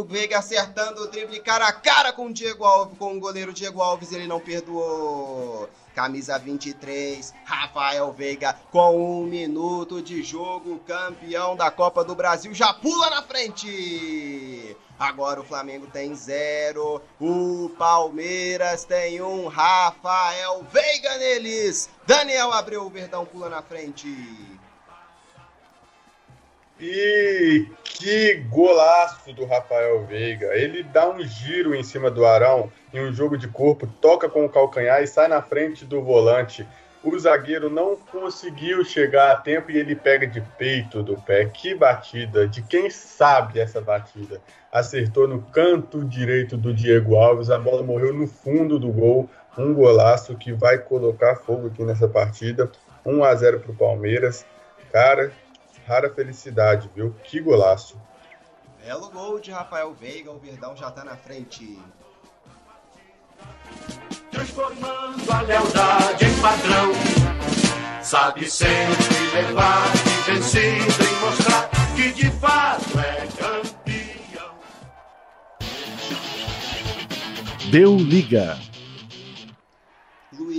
Veiga 0.06 0.40
acertando 0.40 1.04
o 1.04 1.08
drible 1.08 1.40
cara 1.40 1.68
a 1.68 1.74
cara 1.74 2.14
com 2.14 2.28
o 2.28 2.34
Diego 2.34 2.64
Alves, 2.64 2.98
com 2.98 3.18
o 3.18 3.20
goleiro 3.20 3.52
Diego 3.52 3.82
Alves, 3.82 4.12
ele 4.12 4.28
não 4.28 4.40
perdoou. 4.40 5.70
Camisa 5.96 6.38
23, 6.38 7.34
Rafael 7.44 8.14
Veiga, 8.14 8.56
com 8.72 9.22
um 9.22 9.26
minuto 9.26 10.02
de 10.02 10.24
jogo, 10.24 10.80
campeão 10.80 11.56
da 11.56 11.70
Copa 11.70 12.04
do 12.04 12.16
Brasil, 12.16 12.54
já 12.54 12.74
pula 12.74 13.10
na 13.10 13.22
frente. 13.24 14.78
Agora 14.98 15.42
o 15.42 15.46
Flamengo 15.46 15.88
tem 15.88 16.16
zero, 16.16 17.02
o 17.20 17.70
Palmeiras 17.78 18.86
tem 18.86 19.22
um, 19.22 19.48
Rafael 19.48 20.64
Veiga 20.72 21.18
neles. 21.18 21.90
Daniel 22.06 22.54
abriu 22.54 22.86
o 22.86 22.90
Verdão, 22.90 23.26
pula 23.26 23.50
na 23.50 23.62
frente. 23.62 24.08
E 26.80 27.68
que 27.84 28.36
golaço 28.50 29.34
do 29.34 29.46
Rafael 29.46 30.06
Veiga. 30.06 30.56
Ele 30.56 30.84
dá 30.84 31.10
um 31.10 31.22
giro 31.22 31.76
em 31.76 31.84
cima 31.84 32.10
do 32.10 32.26
Arão 32.26 32.72
em 32.94 33.06
um 33.06 33.12
jogo 33.12 33.38
de 33.38 33.48
corpo, 33.48 33.86
toca 34.02 34.30
com 34.30 34.46
o 34.46 34.50
calcanhar 34.50 35.04
e 35.04 35.08
sai 35.08 35.28
na 35.28 35.42
frente 35.42 35.84
do 35.84 36.02
volante. 36.02 36.66
O 37.04 37.18
zagueiro 37.18 37.70
não 37.70 37.96
conseguiu 37.96 38.84
chegar 38.84 39.32
a 39.32 39.36
tempo 39.38 39.72
e 39.72 39.78
ele 39.78 39.96
pega 39.96 40.28
de 40.28 40.42
peito 40.58 41.02
do 41.02 41.16
pé. 41.16 41.46
Que 41.46 41.74
batida! 41.74 42.48
De 42.48 42.62
quem 42.62 42.90
sabe 42.90 43.60
essa 43.60 43.80
batida? 43.80 44.42
Acertou 44.72 45.28
no 45.28 45.42
canto 45.42 46.04
direito 46.04 46.58
do 46.58 46.74
Diego 46.74 47.16
Alves, 47.16 47.50
a 47.50 47.58
bola 47.58 47.84
morreu 47.84 48.14
no 48.14 48.28
fundo 48.28 48.78
do 48.78 48.92
gol. 48.92 49.30
Um 49.58 49.74
golaço 49.74 50.36
que 50.36 50.52
vai 50.52 50.78
colocar 50.78 51.36
fogo 51.38 51.68
aqui 51.68 51.84
nessa 51.84 52.08
partida. 52.08 52.70
1 53.06 53.24
a 53.24 53.36
0 53.36 53.60
para 53.62 53.72
o 53.72 53.76
Palmeiras. 53.76 54.46
Cara, 54.92 55.32
rara 55.90 56.14
felicidade, 56.14 56.88
viu? 56.96 57.16
Que 57.24 57.42
golaço. 57.42 58.00
Belo 58.86 59.10
gol 59.10 59.40
de 59.40 59.50
Rafael 59.50 59.92
Veiga, 59.92 60.32
o 60.32 60.38
Verdão 60.38 60.78
já 60.78 60.92
tá 60.92 61.04
na 61.04 61.18
frente. 61.18 61.80
Transformando 64.30 65.32
a 65.32 65.42
lealdade 65.42 66.26
em 66.26 66.42
padrão. 66.42 66.92
Sabe 68.04 68.50
sempre 68.50 69.04
levar 69.34 69.92
de 69.94 70.32
vencido 70.32 71.04
e 71.04 71.26
mostrar 71.26 71.70
que 71.96 72.14
de 72.14 72.32
fato 72.32 73.00
é 73.00 73.28
campeão. 73.40 74.56
Deu 77.72 77.96
liga. 77.98 78.69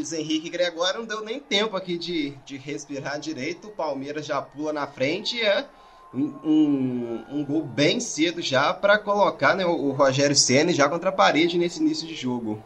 Luiz 0.01 0.15
Henrique 0.15 0.49
Gregório 0.49 1.01
não 1.01 1.07
deu 1.07 1.21
nem 1.21 1.39
tempo 1.39 1.77
aqui 1.77 1.99
de, 1.99 2.31
de 2.47 2.57
respirar 2.57 3.21
direito. 3.21 3.69
O 3.69 3.71
Palmeiras 3.71 4.25
já 4.25 4.41
pula 4.41 4.73
na 4.73 4.87
frente. 4.87 5.39
É 5.45 5.67
um, 6.15 6.25
um, 6.43 7.25
um 7.33 7.45
gol 7.45 7.61
bem 7.61 8.01
cedo 8.01 8.41
já 8.41 8.73
para 8.73 8.99
colocar 8.99 9.55
né, 9.55 9.67
o, 9.67 9.71
o 9.71 9.91
Rogério 9.93 10.35
Senna 10.35 10.73
já 10.73 10.89
contra 10.89 11.11
a 11.11 11.13
parede 11.13 11.59
nesse 11.59 11.83
início 11.83 12.09
de 12.09 12.15
jogo. 12.15 12.63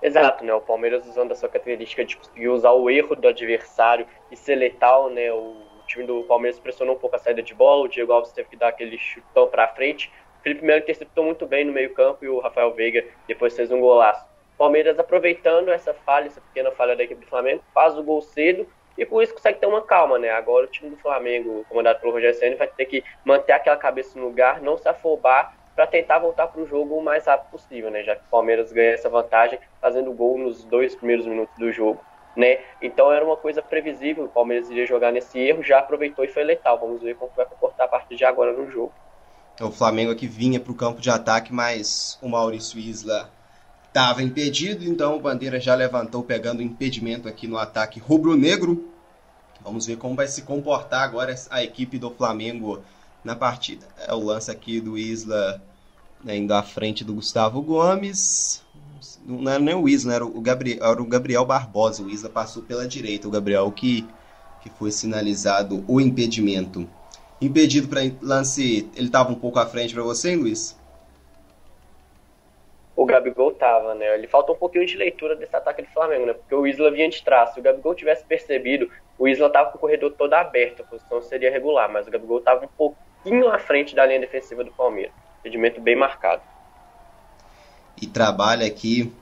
Exato, 0.00 0.42
né? 0.42 0.54
O 0.54 0.60
Palmeiras 0.62 1.06
usando 1.06 1.32
a 1.32 1.34
sua 1.34 1.50
característica 1.50 2.02
de 2.02 2.16
conseguir 2.16 2.48
usar 2.48 2.72
o 2.72 2.88
erro 2.88 3.14
do 3.14 3.28
adversário 3.28 4.06
e 4.30 4.36
ser 4.38 4.54
letal, 4.54 5.10
né? 5.10 5.30
O 5.32 5.54
time 5.86 6.06
do 6.06 6.22
Palmeiras 6.22 6.58
pressionou 6.58 6.94
um 6.94 6.98
pouco 6.98 7.16
a 7.16 7.18
saída 7.18 7.42
de 7.42 7.52
bola, 7.52 7.84
o 7.84 7.88
Diego 7.88 8.10
Alves 8.10 8.32
teve 8.32 8.48
que 8.48 8.56
dar 8.56 8.68
aquele 8.68 8.96
chutão 8.96 9.48
para 9.48 9.68
frente. 9.68 10.10
O 10.40 10.42
Felipe 10.42 10.64
Melo 10.64 10.80
interceptou 10.80 11.24
muito 11.24 11.44
bem 11.46 11.66
no 11.66 11.74
meio-campo 11.74 12.24
e 12.24 12.28
o 12.28 12.40
Rafael 12.40 12.72
Veiga 12.72 13.04
depois 13.28 13.54
fez 13.54 13.70
um 13.70 13.80
golaço. 13.80 14.33
Palmeiras 14.56 14.98
aproveitando 14.98 15.70
essa 15.70 15.92
falha, 15.92 16.26
essa 16.26 16.40
pequena 16.40 16.70
falha 16.70 16.96
da 16.96 17.02
equipe 17.02 17.24
do 17.24 17.28
Flamengo, 17.28 17.62
faz 17.72 17.98
o 17.98 18.02
gol 18.02 18.22
cedo 18.22 18.66
e 18.96 19.04
com 19.04 19.20
isso 19.20 19.34
consegue 19.34 19.58
ter 19.58 19.66
uma 19.66 19.82
calma, 19.82 20.18
né? 20.18 20.30
Agora 20.30 20.66
o 20.66 20.68
time 20.68 20.90
do 20.90 20.96
Flamengo, 20.96 21.64
comandado 21.68 22.00
pelo 22.00 22.12
Rogério 22.12 22.38
Senna, 22.38 22.56
vai 22.56 22.68
ter 22.68 22.84
que 22.86 23.02
manter 23.24 23.52
aquela 23.52 23.76
cabeça 23.76 24.18
no 24.18 24.26
lugar, 24.26 24.60
não 24.62 24.76
se 24.76 24.88
afobar 24.88 25.56
para 25.74 25.86
tentar 25.86 26.20
voltar 26.20 26.46
para 26.46 26.62
o 26.62 26.66
jogo 26.66 26.96
o 26.96 27.02
mais 27.02 27.26
rápido 27.26 27.50
possível, 27.50 27.90
né? 27.90 28.04
Já 28.04 28.14
que 28.14 28.22
o 28.22 28.30
Palmeiras 28.30 28.72
ganha 28.72 28.92
essa 28.92 29.08
vantagem 29.08 29.58
fazendo 29.80 30.12
gol 30.12 30.38
nos 30.38 30.64
dois 30.64 30.94
primeiros 30.94 31.26
minutos 31.26 31.56
do 31.58 31.72
jogo, 31.72 32.00
né? 32.36 32.60
Então 32.80 33.12
era 33.12 33.24
uma 33.24 33.36
coisa 33.36 33.60
previsível, 33.60 34.24
o 34.24 34.28
Palmeiras 34.28 34.70
iria 34.70 34.86
jogar 34.86 35.10
nesse 35.10 35.38
erro, 35.40 35.64
já 35.64 35.80
aproveitou 35.80 36.24
e 36.24 36.28
foi 36.28 36.44
letal. 36.44 36.78
Vamos 36.78 37.02
ver 37.02 37.16
como 37.16 37.32
vai 37.36 37.46
comportar 37.46 37.86
a 37.86 37.88
partir 37.88 38.14
de 38.14 38.24
agora 38.24 38.52
no 38.52 38.70
jogo. 38.70 38.92
O 39.60 39.70
Flamengo 39.70 40.12
aqui 40.12 40.26
vinha 40.26 40.60
para 40.60 40.72
o 40.72 40.76
campo 40.76 41.00
de 41.00 41.10
ataque, 41.10 41.52
mas 41.52 42.18
o 42.22 42.28
Maurício 42.28 42.78
Isla 42.78 43.30
estava 43.94 44.24
impedido, 44.24 44.84
então 44.84 45.16
o 45.16 45.20
Bandeira 45.20 45.60
já 45.60 45.72
levantou 45.72 46.24
pegando 46.24 46.60
impedimento 46.60 47.28
aqui 47.28 47.46
no 47.46 47.56
ataque 47.56 48.00
rubro-negro. 48.00 48.88
Vamos 49.62 49.86
ver 49.86 49.96
como 49.98 50.16
vai 50.16 50.26
se 50.26 50.42
comportar 50.42 51.04
agora 51.04 51.32
a 51.48 51.62
equipe 51.62 51.96
do 51.96 52.10
Flamengo 52.10 52.82
na 53.22 53.36
partida. 53.36 53.86
É 54.04 54.12
o 54.12 54.18
lance 54.18 54.50
aqui 54.50 54.80
do 54.80 54.98
Isla 54.98 55.62
né, 56.24 56.36
indo 56.36 56.52
à 56.52 56.60
frente 56.60 57.04
do 57.04 57.14
Gustavo 57.14 57.62
Gomes. 57.62 58.62
Não 59.24 59.48
era 59.48 59.60
nem 59.60 59.76
o 59.76 59.88
Isla, 59.88 60.14
era 60.14 60.26
o 60.26 60.40
Gabriel, 60.40 60.84
era 60.84 61.00
o 61.00 61.06
Gabriel 61.06 61.46
Barbosa. 61.46 62.02
O 62.02 62.10
Isla 62.10 62.28
passou 62.28 62.64
pela 62.64 62.88
direita, 62.88 63.28
o 63.28 63.30
Gabriel 63.30 63.70
que, 63.70 64.04
que 64.60 64.70
foi 64.70 64.90
sinalizado 64.90 65.84
o 65.86 66.00
impedimento. 66.00 66.84
Impedido 67.40 67.86
para 67.86 68.00
lance, 68.20 68.90
ele 68.96 69.06
estava 69.06 69.30
um 69.30 69.36
pouco 69.36 69.60
à 69.60 69.66
frente 69.66 69.94
para 69.94 70.02
você, 70.02 70.30
hein, 70.30 70.36
Luiz? 70.36 70.74
O 72.96 73.04
Gabigol 73.04 73.52
tava, 73.52 73.94
né? 73.94 74.14
Ele 74.14 74.26
falta 74.26 74.52
um 74.52 74.56
pouquinho 74.56 74.86
de 74.86 74.96
leitura 74.96 75.34
desse 75.34 75.54
ataque 75.54 75.82
do 75.82 75.88
Flamengo, 75.88 76.26
né? 76.26 76.32
Porque 76.32 76.54
o 76.54 76.66
Isla 76.66 76.90
vinha 76.90 77.08
de 77.08 77.22
trás. 77.22 77.52
Se 77.52 77.60
o 77.60 77.62
Gabigol 77.62 77.94
tivesse 77.94 78.24
percebido, 78.24 78.88
o 79.18 79.26
Isla 79.26 79.50
tava 79.50 79.70
com 79.70 79.78
o 79.78 79.80
corredor 79.80 80.12
todo 80.12 80.32
aberto, 80.34 80.82
a 80.82 80.86
posição 80.86 81.20
seria 81.22 81.50
regular, 81.50 81.90
mas 81.90 82.06
o 82.06 82.10
Gabigol 82.10 82.40
tava 82.40 82.64
um 82.64 82.68
pouquinho 82.68 83.48
à 83.48 83.58
frente 83.58 83.94
da 83.94 84.06
linha 84.06 84.20
defensiva 84.20 84.62
do 84.62 84.72
Palmeiras. 84.72 85.12
Rendimento 85.44 85.80
bem 85.80 85.96
marcado. 85.96 86.42
E 88.00 88.06
trabalha 88.06 88.66
aqui 88.66 89.12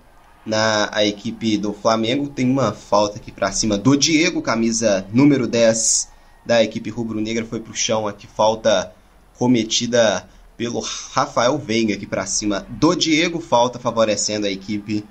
na 0.45 0.91
a 0.93 1.05
equipe 1.05 1.57
do 1.57 1.73
Flamengo. 1.73 2.29
Tem 2.29 2.49
uma 2.49 2.73
falta 2.73 3.17
aqui 3.17 3.33
para 3.33 3.53
cima 3.53 3.79
do 3.79 3.97
Diego, 3.97 4.43
camisa 4.43 5.07
número 5.13 5.47
10 5.47 6.13
da 6.45 6.63
equipe 6.63 6.91
rubro-negra 6.91 7.45
foi 7.45 7.61
pro 7.61 7.75
chão 7.75 8.07
aqui, 8.07 8.27
falta 8.27 8.93
cometida 9.39 10.29
pelo 10.63 10.79
Rafael 10.79 11.59
Veiga 11.59 11.95
aqui 11.95 12.07
para 12.07 12.25
cima 12.25 12.65
do 12.69 12.95
Diego, 12.95 13.41
falta 13.41 13.81
favorecendo 13.81 14.47
a 14.47 14.49
equipe 14.49 15.05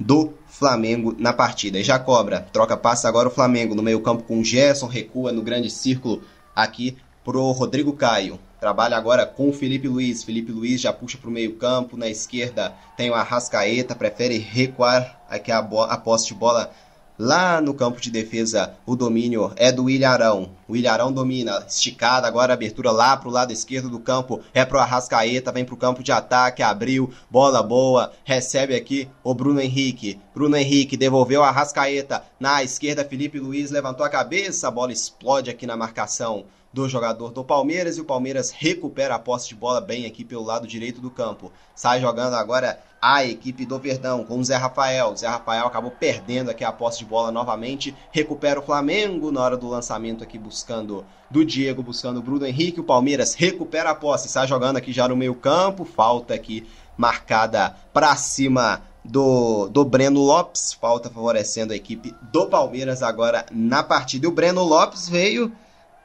do 0.00 0.34
Flamengo 0.48 1.14
na 1.16 1.32
partida. 1.32 1.78
E 1.78 1.84
já 1.84 1.96
cobra, 1.96 2.40
troca 2.40 2.76
passa 2.76 3.06
agora 3.06 3.28
o 3.28 3.30
Flamengo 3.30 3.72
no 3.72 3.84
meio-campo 3.84 4.24
com 4.24 4.40
o 4.40 4.44
Gerson, 4.44 4.88
recua 4.88 5.30
no 5.30 5.42
grande 5.42 5.70
círculo 5.70 6.22
aqui 6.56 6.96
pro 7.24 7.52
Rodrigo 7.52 7.92
Caio. 7.92 8.40
Trabalha 8.58 8.96
agora 8.96 9.24
com 9.24 9.48
o 9.48 9.52
Felipe 9.52 9.86
Luiz. 9.86 10.24
Felipe 10.24 10.50
Luiz 10.50 10.80
já 10.80 10.92
puxa 10.92 11.16
para 11.16 11.30
o 11.30 11.32
meio-campo. 11.32 11.96
Na 11.96 12.08
esquerda 12.08 12.74
tem 12.96 13.08
o 13.08 13.14
Arrascaeta, 13.14 13.94
prefere 13.94 14.38
recuar 14.38 15.24
aqui 15.30 15.52
a, 15.52 15.58
a 15.58 15.96
posse 15.98 16.26
de 16.26 16.34
bola 16.34 16.72
Lá 17.18 17.62
no 17.62 17.72
campo 17.72 17.98
de 17.98 18.10
defesa, 18.10 18.74
o 18.84 18.94
domínio 18.94 19.50
é 19.56 19.72
do 19.72 19.88
Ilharão. 19.88 20.50
O 20.68 20.76
Ilharão 20.76 21.10
domina, 21.10 21.64
esticada, 21.66 22.28
agora 22.28 22.52
abertura 22.52 22.90
lá 22.90 23.16
pro 23.16 23.30
lado 23.30 23.54
esquerdo 23.54 23.88
do 23.88 23.98
campo, 23.98 24.42
é 24.52 24.66
pro 24.66 24.78
Arrascaeta, 24.78 25.50
vem 25.50 25.64
pro 25.64 25.78
campo 25.78 26.02
de 26.02 26.12
ataque, 26.12 26.62
abriu, 26.62 27.10
bola 27.30 27.62
boa, 27.62 28.12
recebe 28.22 28.74
aqui 28.74 29.08
o 29.24 29.32
Bruno 29.32 29.62
Henrique. 29.62 30.20
Bruno 30.34 30.58
Henrique 30.58 30.94
devolveu 30.94 31.42
a 31.42 31.48
Arrascaeta 31.48 32.22
na 32.38 32.62
esquerda, 32.62 33.02
Felipe 33.02 33.40
Luiz 33.40 33.70
levantou 33.70 34.04
a 34.04 34.10
cabeça, 34.10 34.68
a 34.68 34.70
bola 34.70 34.92
explode 34.92 35.48
aqui 35.48 35.66
na 35.66 35.74
marcação 35.76 36.44
do 36.70 36.86
jogador 36.86 37.30
do 37.30 37.42
Palmeiras 37.42 37.96
e 37.96 38.02
o 38.02 38.04
Palmeiras 38.04 38.50
recupera 38.50 39.14
a 39.14 39.18
posse 39.18 39.48
de 39.48 39.54
bola 39.54 39.80
bem 39.80 40.04
aqui 40.04 40.22
pelo 40.22 40.44
lado 40.44 40.66
direito 40.66 41.00
do 41.00 41.10
campo. 41.10 41.50
Sai 41.74 42.02
jogando 42.02 42.34
agora 42.34 42.78
a 43.06 43.24
equipe 43.24 43.64
do 43.64 43.78
Verdão 43.78 44.24
com 44.24 44.36
o 44.36 44.44
Zé 44.44 44.56
Rafael. 44.56 45.12
O 45.12 45.16
Zé 45.16 45.28
Rafael 45.28 45.64
acabou 45.64 45.92
perdendo 45.92 46.50
aqui 46.50 46.64
a 46.64 46.72
posse 46.72 46.98
de 46.98 47.04
bola 47.04 47.30
novamente. 47.30 47.94
Recupera 48.10 48.58
o 48.58 48.62
Flamengo 48.64 49.30
na 49.30 49.40
hora 49.42 49.56
do 49.56 49.68
lançamento 49.68 50.24
aqui 50.24 50.36
buscando 50.36 51.06
do 51.30 51.44
Diego, 51.44 51.84
buscando 51.84 52.18
o 52.18 52.22
Bruno 52.22 52.44
Henrique. 52.44 52.80
O 52.80 52.84
Palmeiras 52.84 53.34
recupera 53.34 53.90
a 53.90 53.94
posse, 53.94 54.28
sai 54.28 54.48
jogando 54.48 54.78
aqui 54.78 54.92
já 54.92 55.06
no 55.06 55.14
meio 55.14 55.36
campo. 55.36 55.84
Falta 55.84 56.34
aqui 56.34 56.66
marcada 56.96 57.76
para 57.92 58.16
cima 58.16 58.82
do, 59.04 59.68
do 59.68 59.84
Breno 59.84 60.20
Lopes. 60.20 60.72
Falta 60.72 61.08
favorecendo 61.08 61.72
a 61.72 61.76
equipe 61.76 62.12
do 62.32 62.48
Palmeiras 62.48 63.04
agora 63.04 63.46
na 63.52 63.84
partida. 63.84 64.26
E 64.26 64.28
o 64.28 64.32
Breno 64.32 64.64
Lopes 64.64 65.08
veio 65.08 65.52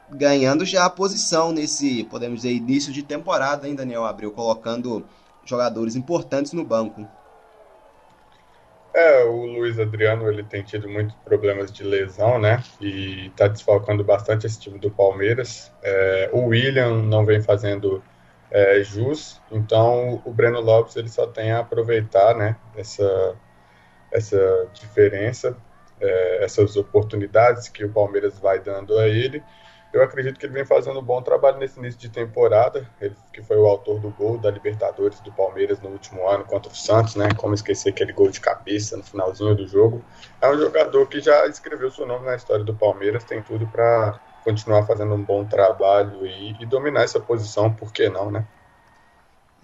ganhando 0.08 0.63
já 0.65 0.86
a 0.86 0.89
posição 0.89 1.51
nesse, 1.51 2.03
podemos 2.03 2.41
dizer, 2.41 2.53
início 2.53 2.93
de 2.93 3.01
temporada, 3.01 3.67
hein, 3.67 3.74
Daniel 3.74 4.05
Abreu, 4.05 4.29
colocando 4.29 5.03
jogadores 5.45 5.95
importantes 5.95 6.53
no 6.53 6.63
banco. 6.63 7.07
É, 8.93 9.24
o 9.24 9.45
Luiz 9.45 9.79
Adriano 9.79 10.27
ele 10.29 10.43
tem 10.43 10.63
tido 10.63 10.89
muitos 10.89 11.15
problemas 11.24 11.71
de 11.71 11.83
lesão, 11.83 12.38
né? 12.38 12.62
E 12.79 13.27
está 13.27 13.48
desfalcando 13.48 14.03
bastante 14.03 14.45
esse 14.45 14.60
time 14.60 14.77
do 14.79 14.91
Palmeiras. 14.91 15.71
É, 15.81 16.29
o 16.33 16.48
William 16.48 17.01
não 17.03 17.25
vem 17.25 17.41
fazendo 17.41 18.03
é, 18.50 18.83
jus, 18.83 19.41
então 19.50 20.21
o 20.25 20.31
Breno 20.31 20.60
Lopes 20.60 20.98
ele 20.98 21.07
só 21.07 21.25
tem 21.25 21.51
a 21.51 21.60
aproveitar, 21.60 22.36
né? 22.36 22.57
Essa, 22.75 23.36
essa 24.12 24.67
diferença, 24.74 25.55
é, 26.01 26.43
essas 26.43 26.75
oportunidades 26.75 27.69
que 27.69 27.86
o 27.86 27.93
Palmeiras 27.93 28.38
vai 28.39 28.60
dando 28.60 28.98
a 28.98 29.07
ele 29.07 29.41
eu 29.93 30.01
acredito 30.01 30.39
que 30.39 30.45
ele 30.45 30.53
vem 30.53 30.65
fazendo 30.65 31.00
um 31.00 31.03
bom 31.03 31.21
trabalho 31.21 31.57
nesse 31.57 31.77
início 31.77 32.00
de 32.00 32.10
temporada. 32.10 32.89
Ele 33.00 33.15
que 33.33 33.41
foi 33.41 33.57
o 33.57 33.65
autor 33.65 34.00
do 34.00 34.10
gol 34.12 34.38
da 34.38 34.50
Libertadores 34.50 35.19
do 35.19 35.31
Palmeiras 35.33 35.81
no 35.81 35.89
último 35.89 36.27
ano 36.27 36.45
contra 36.45 36.71
o 36.71 36.75
Santos, 36.75 37.15
né? 37.15 37.29
Como 37.36 37.53
esquecer 37.53 37.89
aquele 37.89 38.13
gol 38.13 38.29
de 38.29 38.39
cabeça 38.39 38.95
no 38.95 39.03
finalzinho 39.03 39.53
do 39.53 39.67
jogo. 39.67 40.03
É 40.41 40.50
um 40.50 40.57
jogador 40.57 41.07
que 41.07 41.19
já 41.19 41.45
escreveu 41.48 41.91
seu 41.91 42.05
nome 42.05 42.25
na 42.25 42.36
história 42.36 42.63
do 42.63 42.74
Palmeiras, 42.74 43.24
tem 43.25 43.41
tudo 43.41 43.67
para 43.67 44.19
continuar 44.45 44.86
fazendo 44.86 45.13
um 45.13 45.24
bom 45.24 45.45
trabalho 45.45 46.25
e, 46.25 46.55
e, 46.60 46.65
dominar 46.65 47.03
essa 47.03 47.19
posição, 47.19 47.71
por 47.71 47.91
que 47.91 48.10
não, 48.10 48.31
né? 48.31 48.45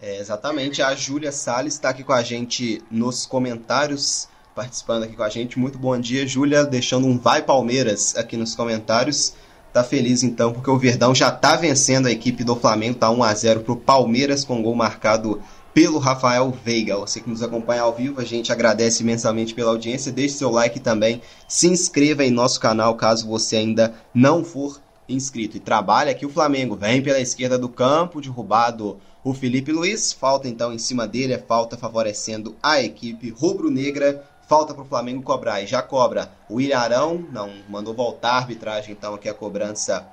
É, 0.02 0.18
exatamente. 0.18 0.82
A 0.82 0.94
Júlia 0.94 1.32
Salles 1.32 1.74
está 1.74 1.90
aqui 1.90 2.04
com 2.04 2.14
a 2.14 2.22
gente 2.22 2.84
nos 2.92 3.26
comentários, 3.26 4.30
participando 4.54 5.04
aqui 5.04 5.16
com 5.16 5.24
a 5.24 5.30
gente. 5.30 5.58
Muito 5.58 5.80
bom 5.80 5.98
dia, 6.00 6.28
Júlia, 6.28 6.64
deixando 6.66 7.08
um 7.08 7.18
vai 7.18 7.42
Palmeiras 7.42 8.16
aqui 8.16 8.38
nos 8.38 8.56
comentários 8.56 9.34
tá 9.78 9.84
feliz 9.84 10.24
então, 10.24 10.52
porque 10.52 10.72
o 10.72 10.78
Verdão 10.78 11.14
já 11.14 11.30
tá 11.30 11.56
vencendo 11.56 12.08
a 12.08 12.12
equipe 12.12 12.44
do 12.44 12.56
Flamengo, 12.56 12.98
tá 12.98 13.12
1 13.12 13.24
a 13.24 13.34
0 13.34 13.60
pro 13.60 13.76
Palmeiras 13.76 14.44
com 14.44 14.64
gol 14.64 14.74
marcado 14.74 15.40
pelo 15.72 16.00
Rafael 16.00 16.52
Veiga. 16.66 16.98
Você 16.98 17.22
que 17.22 17.30
nos 17.30 17.44
acompanha 17.44 17.84
ao 17.84 17.94
vivo, 17.94 18.20
a 18.20 18.24
gente 18.24 18.52
agradece 18.52 19.04
imensamente 19.04 19.54
pela 19.54 19.70
audiência. 19.70 20.12
Deixe 20.12 20.34
seu 20.34 20.50
like 20.50 20.80
também, 20.80 21.22
se 21.48 21.68
inscreva 21.68 22.26
em 22.26 22.32
nosso 22.32 22.60
canal 22.60 22.96
caso 22.96 23.28
você 23.28 23.58
ainda 23.58 23.94
não 24.16 24.44
for 24.44 24.82
inscrito. 25.08 25.58
E 25.58 25.60
trabalha 25.60 26.10
aqui 26.10 26.26
o 26.26 26.32
Flamengo, 26.32 26.76
vem 26.76 27.04
pela 27.04 27.20
esquerda 27.20 27.56
do 27.56 27.70
campo, 27.70 28.20
derrubado 28.20 28.98
o 29.24 29.32
Felipe 29.32 29.72
Luiz. 29.72 30.12
Falta 30.12 30.48
então 30.48 30.74
em 30.74 30.80
cima 30.80 31.08
dele, 31.08 31.34
é 31.34 31.38
falta 31.38 31.78
favorecendo 31.78 32.56
a 32.64 32.82
equipe 32.82 33.30
rubro-negra 33.30 34.24
Falta 34.48 34.74
para 34.74 34.84
o 34.84 34.88
Flamengo 34.88 35.22
cobrar. 35.22 35.62
E 35.62 35.68
já 35.68 35.82
cobra 35.82 36.32
o 36.50 36.60
Ilharão. 36.62 37.26
Não, 37.32 37.52
mandou 37.70 37.94
voltar 37.94 38.32
a 38.32 38.38
arbitragem 38.38 38.94
então 38.94 39.14
aqui 39.14 39.28
a 39.28 39.34
cobrança 39.34 40.08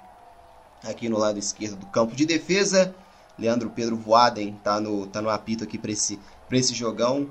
aqui 0.82 1.08
no 1.08 1.18
lado 1.18 1.38
esquerdo 1.38 1.76
do 1.76 1.86
campo 1.86 2.14
de 2.14 2.26
defesa. 2.26 2.94
Leandro 3.38 3.70
Pedro 3.70 3.96
Voaden 3.96 4.58
tá 4.62 4.80
no, 4.80 5.06
tá 5.06 5.22
no 5.22 5.30
apito 5.30 5.64
aqui 5.64 5.78
para 5.78 5.92
esse, 5.92 6.20
esse 6.50 6.74
jogão. 6.74 7.30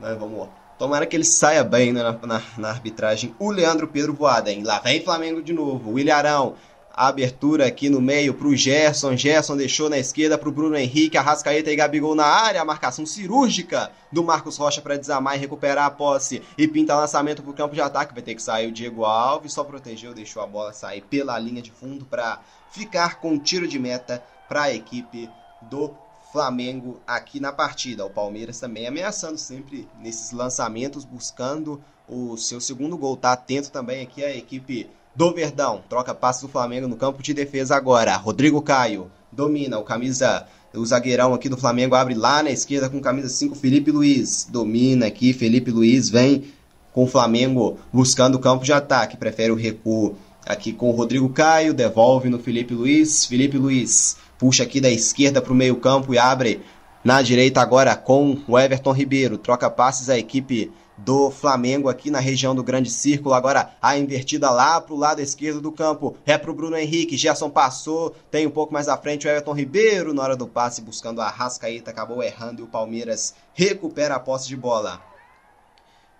Mas 0.00 0.16
vamos 0.18 0.48
Tomara 0.78 1.06
que 1.06 1.16
ele 1.16 1.24
saia 1.24 1.64
bem 1.64 1.92
né, 1.92 2.04
na, 2.04 2.12
na, 2.12 2.42
na, 2.56 2.68
arbitragem. 2.68 3.34
O 3.36 3.50
Leandro 3.50 3.88
Pedro 3.88 4.14
Voaden. 4.14 4.62
Lá 4.62 4.78
vem 4.78 5.02
Flamengo 5.02 5.42
de 5.42 5.52
novo. 5.52 5.92
O 5.92 5.98
Ilharão 5.98 6.54
a 6.98 7.06
abertura 7.06 7.64
aqui 7.64 7.88
no 7.88 8.00
meio 8.00 8.34
para 8.34 8.48
o 8.48 8.56
Gerson. 8.56 9.16
Gerson 9.16 9.56
deixou 9.56 9.88
na 9.88 9.96
esquerda 9.96 10.36
para 10.36 10.48
o 10.48 10.52
Bruno 10.52 10.76
Henrique. 10.76 11.16
Arrascaeta 11.16 11.70
e 11.70 11.76
Gabigol 11.76 12.16
na 12.16 12.26
área. 12.26 12.60
A 12.60 12.64
marcação 12.64 13.06
cirúrgica 13.06 13.92
do 14.10 14.24
Marcos 14.24 14.56
Rocha 14.56 14.82
para 14.82 14.98
desarmar 14.98 15.36
e 15.36 15.38
recuperar 15.38 15.86
a 15.86 15.90
posse. 15.92 16.42
E 16.58 16.66
pinta 16.66 16.96
lançamento 16.96 17.40
para 17.40 17.52
o 17.52 17.54
campo 17.54 17.76
de 17.76 17.80
ataque. 17.80 18.12
Vai 18.12 18.22
ter 18.24 18.34
que 18.34 18.42
sair 18.42 18.66
o 18.66 18.72
Diego 18.72 19.04
Alves. 19.04 19.52
Só 19.52 19.62
protegeu, 19.62 20.12
deixou 20.12 20.42
a 20.42 20.46
bola 20.48 20.72
sair 20.72 21.00
pela 21.02 21.38
linha 21.38 21.62
de 21.62 21.70
fundo 21.70 22.04
para 22.04 22.40
ficar 22.72 23.20
com 23.20 23.38
tiro 23.38 23.68
de 23.68 23.78
meta 23.78 24.20
para 24.48 24.62
a 24.62 24.74
equipe 24.74 25.30
do 25.70 25.94
Flamengo 26.32 27.00
aqui 27.06 27.38
na 27.38 27.52
partida. 27.52 28.04
O 28.04 28.10
Palmeiras 28.10 28.58
também 28.58 28.88
ameaçando 28.88 29.38
sempre 29.38 29.88
nesses 30.00 30.32
lançamentos, 30.32 31.04
buscando 31.04 31.80
o 32.08 32.36
seu 32.36 32.60
segundo 32.60 32.98
gol. 32.98 33.16
Tá 33.16 33.34
atento 33.34 33.70
também 33.70 34.02
aqui 34.02 34.24
a 34.24 34.34
equipe 34.34 34.90
do 35.14 35.32
Verdão. 35.32 35.82
Troca 35.88 36.14
passes 36.14 36.42
do 36.42 36.48
Flamengo 36.48 36.88
no 36.88 36.96
campo 36.96 37.22
de 37.22 37.34
defesa 37.34 37.76
agora. 37.76 38.16
Rodrigo 38.16 38.62
Caio 38.62 39.10
domina 39.32 39.78
o 39.78 39.84
camisa. 39.84 40.46
O 40.74 40.84
zagueirão 40.84 41.32
aqui 41.32 41.48
do 41.48 41.56
Flamengo 41.56 41.94
abre 41.94 42.14
lá 42.14 42.42
na 42.42 42.50
esquerda 42.50 42.90
com 42.90 43.00
camisa 43.00 43.28
5, 43.28 43.54
Felipe 43.54 43.90
Luiz. 43.90 44.46
Domina 44.50 45.06
aqui, 45.06 45.32
Felipe 45.32 45.70
Luiz 45.70 46.08
vem 46.08 46.44
com 46.92 47.04
o 47.04 47.06
Flamengo 47.06 47.78
buscando 47.92 48.34
o 48.34 48.38
campo 48.38 48.64
de 48.64 48.72
ataque. 48.72 49.16
Prefere 49.16 49.50
o 49.50 49.56
recuo 49.56 50.16
aqui 50.46 50.72
com 50.72 50.90
o 50.90 50.92
Rodrigo 50.94 51.28
Caio. 51.30 51.72
Devolve 51.72 52.28
no 52.28 52.38
Felipe 52.38 52.74
Luiz. 52.74 53.24
Felipe 53.24 53.56
Luiz 53.56 54.16
puxa 54.38 54.62
aqui 54.62 54.80
da 54.80 54.90
esquerda 54.90 55.42
para 55.42 55.52
o 55.52 55.56
meio 55.56 55.76
campo 55.76 56.14
e 56.14 56.18
abre 56.18 56.60
na 57.02 57.22
direita 57.22 57.60
agora 57.60 57.96
com 57.96 58.38
o 58.46 58.58
Everton 58.58 58.92
Ribeiro. 58.92 59.38
Troca 59.38 59.70
passes 59.70 60.08
a 60.08 60.18
equipe 60.18 60.70
do 60.98 61.30
Flamengo 61.30 61.88
aqui 61.88 62.10
na 62.10 62.18
região 62.18 62.54
do 62.54 62.62
Grande 62.62 62.90
Círculo. 62.90 63.34
Agora 63.34 63.72
a 63.80 63.96
invertida 63.96 64.50
lá 64.50 64.80
para 64.80 64.94
o 64.94 64.98
lado 64.98 65.20
esquerdo 65.20 65.60
do 65.60 65.72
campo. 65.72 66.16
É 66.26 66.36
para 66.36 66.50
o 66.50 66.54
Bruno 66.54 66.76
Henrique. 66.76 67.16
Gerson 67.16 67.48
passou. 67.48 68.14
Tem 68.30 68.46
um 68.46 68.50
pouco 68.50 68.72
mais 68.72 68.88
à 68.88 68.96
frente 68.96 69.26
o 69.26 69.30
Everton 69.30 69.52
Ribeiro. 69.52 70.12
Na 70.12 70.22
hora 70.22 70.36
do 70.36 70.46
passe, 70.46 70.82
buscando 70.82 71.20
a 71.20 71.28
Rascaíta. 71.28 71.90
Acabou 71.90 72.22
errando 72.22 72.60
e 72.60 72.64
o 72.64 72.68
Palmeiras 72.68 73.34
recupera 73.54 74.16
a 74.16 74.20
posse 74.20 74.48
de 74.48 74.56
bola. 74.56 75.00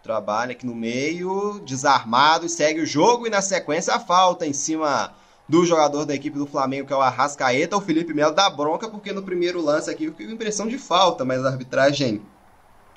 Trabalha 0.02 0.52
aqui 0.52 0.64
no 0.64 0.75
meio, 0.75 1.61
desarmado 1.66 2.47
e 2.47 2.49
segue 2.49 2.80
o 2.80 2.87
jogo. 2.87 3.26
E 3.26 3.30
na 3.30 3.42
sequência 3.42 3.94
a 3.94 4.00
falta 4.00 4.47
em 4.47 4.52
cima 4.52 5.12
do 5.49 5.64
jogador 5.64 6.04
da 6.04 6.14
equipe 6.14 6.38
do 6.38 6.47
Flamengo, 6.47 6.87
que 6.87 6.92
é 6.92 6.97
o 6.97 7.00
Arrascaeta, 7.00 7.76
o 7.76 7.80
Felipe 7.80 8.12
Melo 8.12 8.35
dá 8.35 8.50
bronca, 8.50 8.87
porque 8.87 9.12
no 9.12 9.23
primeiro 9.23 9.62
lance 9.62 9.90
aqui 9.90 10.11
com 10.11 10.23
impressão 10.23 10.68
de 10.68 10.76
falta, 10.76 11.25
mas 11.25 11.42
a 11.44 11.49
arbitragem 11.49 12.20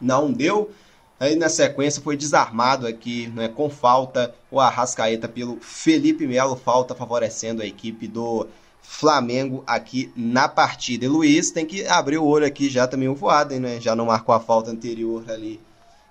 não 0.01 0.31
deu. 0.31 0.69
Aí 1.21 1.35
na 1.35 1.49
sequência 1.49 2.01
foi 2.01 2.17
desarmado 2.17 2.87
aqui, 2.87 3.27
né, 3.27 3.47
com 3.47 3.69
falta, 3.69 4.33
o 4.49 4.59
Arrascaeta 4.59 5.27
pelo 5.27 5.57
Felipe 5.61 6.25
Melo, 6.25 6.55
falta 6.55 6.95
favorecendo 6.95 7.61
a 7.61 7.65
equipe 7.67 8.07
do 8.07 8.47
Flamengo 8.81 9.63
aqui 9.67 10.11
na 10.15 10.49
partida. 10.49 11.05
E 11.05 11.07
Luiz 11.07 11.51
tem 11.51 11.63
que 11.63 11.85
abrir 11.85 12.17
o 12.17 12.25
olho 12.25 12.47
aqui 12.47 12.71
já 12.71 12.87
também 12.87 13.07
o 13.07 13.13
Voaden, 13.13 13.59
né? 13.59 13.79
Já 13.79 13.95
não 13.95 14.07
marcou 14.07 14.33
a 14.33 14.39
falta 14.39 14.71
anterior 14.71 15.23
ali 15.29 15.61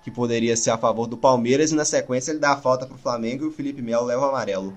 que 0.01 0.09
poderia 0.09 0.55
ser 0.55 0.69
a 0.69 0.77
favor 0.77 1.07
do 1.07 1.17
Palmeiras 1.17 1.73
e 1.73 1.75
na 1.75 1.83
sequência 1.83 2.31
ele 2.31 2.39
dá 2.39 2.53
a 2.53 2.57
falta 2.57 2.85
para 2.85 2.95
o 2.95 2.97
Flamengo 2.99 3.43
e 3.43 3.47
o 3.49 3.51
Felipe 3.51 3.81
Melo 3.81 4.05
leva 4.05 4.25
o 4.25 4.29
amarelo. 4.29 4.73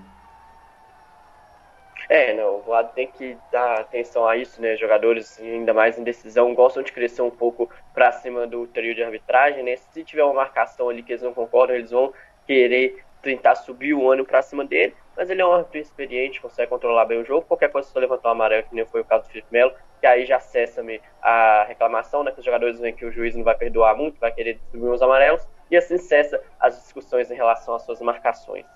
É, 2.08 2.34
não, 2.34 2.56
o 2.56 2.60
Vlad 2.60 2.88
tem 2.92 3.06
que 3.06 3.36
dar 3.50 3.80
atenção 3.80 4.26
a 4.28 4.36
isso, 4.36 4.60
né? 4.60 4.76
Jogadores, 4.76 5.40
ainda 5.40 5.72
mais 5.72 5.98
em 5.98 6.04
decisão, 6.04 6.54
gostam 6.54 6.82
de 6.82 6.92
crescer 6.92 7.22
um 7.22 7.30
pouco 7.30 7.70
para 7.94 8.12
cima 8.12 8.46
do 8.46 8.66
trio 8.66 8.94
de 8.94 9.02
arbitragem, 9.02 9.62
né? 9.62 9.76
Se 9.76 10.04
tiver 10.04 10.22
uma 10.22 10.34
marcação 10.34 10.88
ali 10.88 11.02
que 11.02 11.12
eles 11.12 11.22
não 11.22 11.32
concordam, 11.32 11.76
eles 11.76 11.90
vão 11.90 12.12
querer 12.46 13.02
tentar 13.22 13.54
subir 13.54 13.94
o 13.94 14.10
ano 14.10 14.24
para 14.24 14.42
cima 14.42 14.66
dele, 14.66 14.94
mas 15.16 15.30
ele 15.30 15.40
é 15.40 15.46
um 15.46 15.52
árbitro 15.52 15.78
experiente, 15.78 16.42
consegue 16.42 16.68
controlar 16.68 17.06
bem 17.06 17.20
o 17.20 17.24
jogo. 17.24 17.46
Qualquer 17.46 17.70
coisa, 17.70 17.88
só 17.88 17.98
levantar 17.98 18.28
o 18.28 18.32
amarelo, 18.32 18.64
que 18.64 18.74
nem 18.74 18.84
foi 18.84 19.00
o 19.00 19.04
caso 19.04 19.24
do 19.24 19.30
Felipe 19.30 19.48
Melo, 19.50 19.72
que 19.98 20.06
aí 20.06 20.26
já 20.26 20.38
cessa 20.38 20.84
a 21.22 21.64
reclamação, 21.64 22.22
né? 22.22 22.32
Que 22.32 22.40
os 22.40 22.44
jogadores 22.44 22.78
veem 22.78 22.94
que 22.94 23.06
o 23.06 23.12
juiz 23.12 23.34
não 23.34 23.44
vai 23.44 23.56
perdoar 23.56 23.96
muito, 23.96 24.20
vai 24.20 24.30
querer 24.30 24.54
distribuir 24.54 24.92
os 24.92 25.00
amarelos, 25.00 25.48
e 25.70 25.76
assim 25.76 25.96
cessa 25.96 26.42
as 26.60 26.78
discussões 26.82 27.30
em 27.30 27.34
relação 27.34 27.74
às 27.74 27.82
suas 27.82 28.02
marcações 28.02 28.66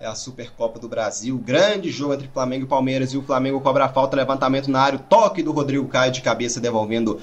é 0.00 0.06
a 0.06 0.14
Supercopa 0.14 0.78
do 0.78 0.88
Brasil. 0.88 1.38
Grande 1.38 1.90
jogo 1.90 2.14
entre 2.14 2.28
Flamengo 2.28 2.64
e 2.64 2.68
Palmeiras 2.68 3.12
e 3.12 3.16
o 3.16 3.22
Flamengo 3.22 3.60
cobra 3.60 3.84
a 3.84 3.88
falta, 3.88 4.16
levantamento 4.16 4.70
na 4.70 4.80
área, 4.80 4.98
toque 4.98 5.42
do 5.42 5.52
Rodrigo 5.52 5.88
Caio 5.88 6.12
de 6.12 6.20
cabeça 6.20 6.60
devolvendo 6.60 7.20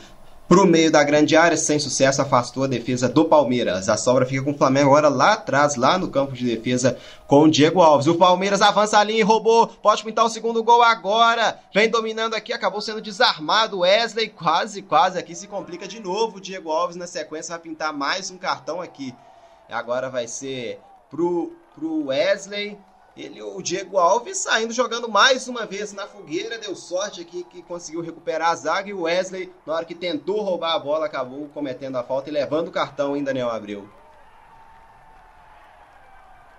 pro 0.51 0.65
meio 0.65 0.91
da 0.91 1.01
grande 1.01 1.33
área, 1.33 1.55
sem 1.55 1.79
sucesso, 1.79 2.21
afastou 2.21 2.65
a 2.65 2.67
defesa 2.67 3.07
do 3.07 3.23
Palmeiras. 3.23 3.87
A 3.87 3.95
sobra 3.95 4.25
fica 4.25 4.43
com 4.43 4.51
o 4.51 4.57
Flamengo 4.57 4.89
agora 4.89 5.07
lá 5.07 5.31
atrás, 5.31 5.77
lá 5.77 5.97
no 5.97 6.09
campo 6.09 6.33
de 6.33 6.43
defesa 6.43 6.97
com 7.25 7.43
o 7.43 7.49
Diego 7.49 7.81
Alves. 7.81 8.07
O 8.07 8.15
Palmeiras 8.15 8.61
avança 8.61 8.97
a 8.97 9.03
linha 9.03 9.21
e 9.21 9.23
roubou, 9.23 9.67
pode 9.67 10.03
pintar 10.03 10.25
o 10.25 10.29
segundo 10.29 10.61
gol 10.61 10.83
agora. 10.83 11.57
Vem 11.73 11.89
dominando 11.89 12.33
aqui, 12.33 12.51
acabou 12.51 12.81
sendo 12.81 12.99
desarmado. 12.99 13.79
Wesley 13.79 14.27
quase, 14.27 14.81
quase 14.81 15.17
aqui 15.17 15.33
se 15.33 15.47
complica 15.47 15.87
de 15.87 16.01
novo. 16.01 16.37
O 16.37 16.41
Diego 16.41 16.69
Alves 16.69 16.97
na 16.97 17.07
sequência 17.07 17.53
vai 17.53 17.61
pintar 17.61 17.93
mais 17.93 18.29
um 18.29 18.37
cartão 18.37 18.81
aqui. 18.81 19.15
Agora 19.69 20.09
vai 20.09 20.27
ser 20.27 20.81
pro 21.09 21.53
pro 21.75 22.07
Wesley. 22.07 22.77
Ele, 23.15 23.41
o 23.41 23.61
Diego 23.61 23.97
Alves 23.97 24.37
saindo 24.37 24.73
jogando 24.73 25.09
mais 25.09 25.47
uma 25.47 25.65
vez 25.65 25.91
na 25.91 26.07
fogueira, 26.07 26.57
deu 26.57 26.75
sorte 26.75 27.19
aqui 27.19 27.43
que 27.43 27.61
conseguiu 27.61 28.01
recuperar 28.01 28.49
a 28.49 28.55
zaga 28.55 28.89
e 28.89 28.93
o 28.93 29.01
Wesley, 29.01 29.51
na 29.65 29.73
hora 29.73 29.85
que 29.85 29.93
tentou 29.93 30.41
roubar 30.41 30.75
a 30.75 30.79
bola, 30.79 31.05
acabou 31.05 31.49
cometendo 31.49 31.97
a 31.97 32.03
falta 32.03 32.29
e 32.29 32.33
levando 32.33 32.69
o 32.69 32.71
cartão 32.71 33.15
em 33.15 33.23
Daniel 33.23 33.49
Abreu. 33.49 33.87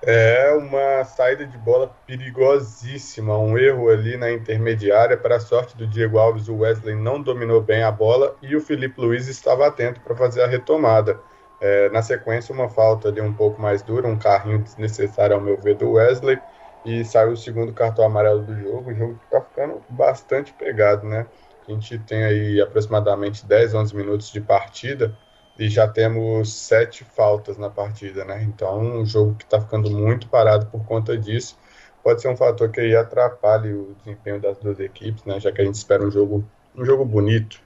É 0.04 0.52
uma 0.54 1.04
saída 1.04 1.46
de 1.46 1.56
bola 1.56 1.94
perigosíssima, 2.04 3.38
um 3.38 3.56
erro 3.56 3.88
ali 3.88 4.16
na 4.16 4.32
intermediária. 4.32 5.16
Para 5.16 5.36
a 5.36 5.40
sorte 5.40 5.76
do 5.76 5.86
Diego 5.86 6.18
Alves, 6.18 6.48
o 6.48 6.58
Wesley 6.58 6.96
não 6.96 7.22
dominou 7.22 7.62
bem 7.62 7.84
a 7.84 7.90
bola 7.92 8.36
e 8.42 8.56
o 8.56 8.60
Felipe 8.60 9.00
Luiz 9.00 9.28
estava 9.28 9.64
atento 9.64 10.00
para 10.00 10.16
fazer 10.16 10.42
a 10.42 10.48
retomada. 10.48 11.20
É, 11.64 11.88
na 11.90 12.02
sequência, 12.02 12.52
uma 12.52 12.68
falta 12.68 13.06
ali 13.06 13.20
um 13.20 13.32
pouco 13.32 13.62
mais 13.62 13.82
dura, 13.82 14.08
um 14.08 14.18
carrinho 14.18 14.58
desnecessário, 14.58 15.36
ao 15.36 15.40
meu 15.40 15.56
ver, 15.56 15.76
do 15.76 15.92
Wesley. 15.92 16.36
E 16.84 17.04
saiu 17.04 17.30
o 17.32 17.36
segundo 17.36 17.72
cartão 17.72 18.04
amarelo 18.04 18.42
do 18.42 18.58
jogo. 18.58 18.90
O 18.90 18.94
jogo 18.94 19.20
está 19.24 19.40
ficando 19.40 19.80
bastante 19.88 20.52
pegado, 20.52 21.06
né? 21.06 21.24
A 21.68 21.70
gente 21.70 22.00
tem 22.00 22.24
aí 22.24 22.60
aproximadamente 22.60 23.46
10, 23.46 23.74
11 23.74 23.94
minutos 23.94 24.32
de 24.32 24.40
partida 24.40 25.16
e 25.56 25.68
já 25.68 25.86
temos 25.86 26.52
sete 26.52 27.04
faltas 27.04 27.56
na 27.56 27.70
partida, 27.70 28.24
né? 28.24 28.42
Então, 28.42 28.80
um 28.80 29.06
jogo 29.06 29.36
que 29.36 29.44
está 29.44 29.60
ficando 29.60 29.88
muito 29.88 30.28
parado 30.28 30.66
por 30.66 30.84
conta 30.84 31.16
disso. 31.16 31.56
Pode 32.02 32.20
ser 32.20 32.28
um 32.28 32.36
fator 32.36 32.68
que 32.70 32.96
atrapalhe 32.96 33.72
o 33.72 33.94
desempenho 34.02 34.40
das 34.40 34.58
duas 34.58 34.80
equipes, 34.80 35.24
né? 35.24 35.38
Já 35.38 35.52
que 35.52 35.62
a 35.62 35.64
gente 35.64 35.76
espera 35.76 36.02
um 36.04 36.10
jogo, 36.10 36.44
um 36.74 36.84
jogo 36.84 37.04
bonito, 37.04 37.60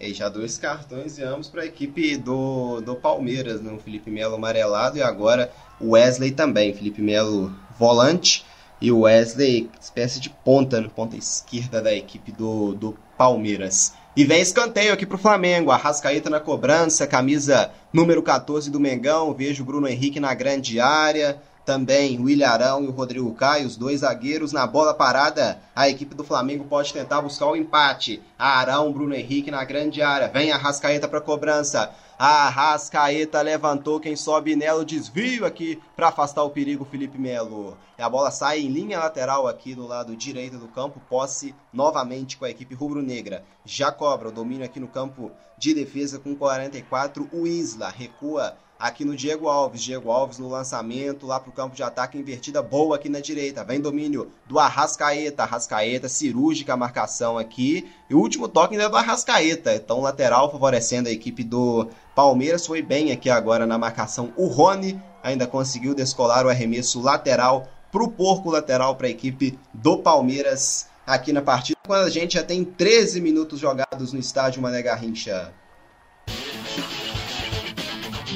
e 0.00 0.12
já 0.12 0.28
dois 0.28 0.58
cartões 0.58 1.18
e 1.18 1.22
ambos 1.22 1.48
para 1.48 1.62
a 1.62 1.66
equipe 1.66 2.16
do, 2.16 2.80
do 2.80 2.94
Palmeiras, 2.96 3.60
né? 3.60 3.72
o 3.72 3.78
Felipe 3.78 4.10
Melo 4.10 4.34
amarelado 4.34 4.98
e 4.98 5.02
agora 5.02 5.50
o 5.80 5.90
Wesley 5.90 6.32
também. 6.32 6.74
Felipe 6.74 7.00
Melo 7.00 7.52
volante 7.78 8.44
e 8.80 8.92
o 8.92 9.00
Wesley 9.00 9.70
espécie 9.80 10.20
de 10.20 10.30
ponta, 10.30 10.80
no 10.80 10.90
ponta 10.90 11.16
esquerda 11.16 11.80
da 11.80 11.94
equipe 11.94 12.30
do, 12.32 12.74
do 12.74 12.96
Palmeiras. 13.16 13.94
E 14.16 14.24
vem 14.24 14.40
escanteio 14.40 14.92
aqui 14.92 15.04
para 15.04 15.16
o 15.16 15.18
Flamengo. 15.18 15.70
Arrascaeta 15.70 16.30
na 16.30 16.40
cobrança, 16.40 17.06
camisa 17.06 17.70
número 17.92 18.22
14 18.22 18.70
do 18.70 18.80
Mengão. 18.80 19.34
Vejo 19.34 19.62
o 19.62 19.66
Bruno 19.66 19.86
Henrique 19.86 20.20
na 20.20 20.32
grande 20.34 20.80
área. 20.80 21.38
Também 21.66 22.20
o 22.20 22.30
Ilharão 22.30 22.84
e 22.84 22.86
o 22.86 22.92
Rodrigo 22.92 23.34
Caio, 23.34 23.66
os 23.66 23.76
dois 23.76 24.02
zagueiros 24.02 24.52
na 24.52 24.64
bola 24.68 24.94
parada. 24.94 25.60
A 25.74 25.88
equipe 25.88 26.14
do 26.14 26.22
Flamengo 26.22 26.64
pode 26.66 26.92
tentar 26.92 27.20
buscar 27.20 27.46
o 27.46 27.56
empate. 27.56 28.22
Arão, 28.38 28.92
Bruno 28.92 29.16
Henrique 29.16 29.50
na 29.50 29.64
grande 29.64 30.00
área. 30.00 30.28
Vem 30.28 30.52
a 30.52 30.56
Rascaeta 30.56 31.08
para 31.08 31.20
cobrança. 31.20 31.92
A 32.16 32.48
Rascaeta 32.48 33.42
levantou 33.42 33.98
quem 33.98 34.14
sobe 34.14 34.54
nela, 34.54 34.84
desvio 34.84 35.44
aqui 35.44 35.82
para 35.96 36.06
afastar 36.06 36.44
o 36.44 36.50
perigo 36.50 36.84
Felipe 36.84 37.18
Melo. 37.18 37.76
E 37.98 38.02
a 38.02 38.08
bola 38.08 38.30
sai 38.30 38.60
em 38.60 38.68
linha 38.68 39.00
lateral 39.00 39.48
aqui 39.48 39.74
do 39.74 39.88
lado 39.88 40.14
direito 40.14 40.58
do 40.58 40.68
campo, 40.68 41.02
posse 41.10 41.52
novamente 41.72 42.36
com 42.36 42.44
a 42.44 42.50
equipe 42.50 42.76
rubro-negra. 42.76 43.44
Já 43.64 43.90
cobra 43.90 44.28
o 44.28 44.32
domínio 44.32 44.64
aqui 44.64 44.78
no 44.78 44.86
campo 44.86 45.32
de 45.58 45.74
defesa 45.74 46.20
com 46.20 46.36
44. 46.36 47.28
O 47.32 47.44
Isla 47.44 47.88
recua 47.90 48.56
aqui 48.78 49.04
no 49.04 49.16
Diego 49.16 49.48
Alves. 49.48 49.82
Diego 49.82 50.10
Alves 50.10 50.38
no 50.38 50.48
lançamento 50.48 51.26
lá 51.26 51.40
para 51.40 51.50
o 51.50 51.52
campo 51.52 51.74
de 51.74 51.82
ataque 51.82 52.18
invertida 52.18 52.62
boa 52.62 52.96
aqui 52.96 53.08
na 53.08 53.20
direita. 53.20 53.64
Vem 53.64 53.80
domínio 53.80 54.30
do 54.46 54.58
Arrascaeta. 54.58 55.42
Arrascaeta, 55.42 56.08
cirúrgica 56.08 56.74
a 56.74 56.76
marcação 56.76 57.38
aqui. 57.38 57.90
E 58.08 58.14
o 58.14 58.18
último 58.18 58.48
toque 58.48 58.74
ainda 58.74 58.86
é 58.86 58.88
do 58.88 58.96
Arrascaeta. 58.96 59.74
Então 59.74 60.00
lateral 60.00 60.50
favorecendo 60.50 61.08
a 61.08 61.12
equipe 61.12 61.42
do 61.42 61.88
Palmeiras. 62.14 62.66
Foi 62.66 62.82
bem 62.82 63.12
aqui 63.12 63.30
agora 63.30 63.66
na 63.66 63.78
marcação. 63.78 64.32
O 64.36 64.46
Rony 64.46 65.00
ainda 65.22 65.46
conseguiu 65.46 65.94
descolar 65.94 66.46
o 66.46 66.48
arremesso 66.48 67.00
lateral 67.00 67.68
para 67.90 68.02
o 68.02 68.10
porco 68.10 68.50
lateral 68.50 68.94
para 68.96 69.06
a 69.06 69.10
equipe 69.10 69.58
do 69.72 69.98
Palmeiras 69.98 70.86
aqui 71.06 71.32
na 71.32 71.40
partida. 71.40 71.78
Quando 71.86 72.04
a 72.04 72.10
gente 72.10 72.34
já 72.34 72.42
tem 72.42 72.64
13 72.64 73.20
minutos 73.20 73.60
jogados 73.60 74.12
no 74.12 74.18
estádio 74.18 74.60
Mané 74.60 74.82
Garrincha. 74.82 75.52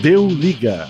Deu 0.02 0.26
liga. 0.26 0.88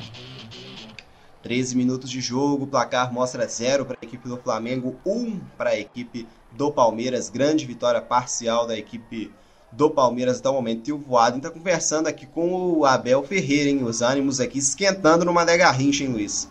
13 1.42 1.76
minutos 1.76 2.08
de 2.08 2.20
jogo, 2.20 2.62
o 2.62 2.66
placar 2.68 3.12
mostra 3.12 3.44
0 3.44 3.84
para 3.84 3.96
a 4.00 4.06
equipe 4.06 4.28
do 4.28 4.36
Flamengo, 4.36 5.00
1 5.04 5.12
um 5.12 5.40
para 5.58 5.70
a 5.70 5.76
equipe 5.76 6.28
do 6.52 6.70
Palmeiras. 6.70 7.28
Grande 7.28 7.66
vitória 7.66 8.00
parcial 8.00 8.68
da 8.68 8.78
equipe 8.78 9.32
do 9.72 9.90
Palmeiras 9.90 10.38
até 10.38 10.48
o 10.48 10.52
momento. 10.52 10.88
E 10.88 10.92
o 10.92 10.98
Voado 10.98 11.38
está 11.38 11.50
conversando 11.50 12.06
aqui 12.06 12.24
com 12.24 12.52
o 12.52 12.86
Abel 12.86 13.24
Ferreira, 13.24 13.68
hein? 13.68 13.82
Os 13.82 14.00
ânimos 14.00 14.38
aqui 14.38 14.60
esquentando 14.60 15.24
numa 15.24 15.44
garrincha, 15.44 16.04
hein, 16.04 16.10
Luiz? 16.10 16.48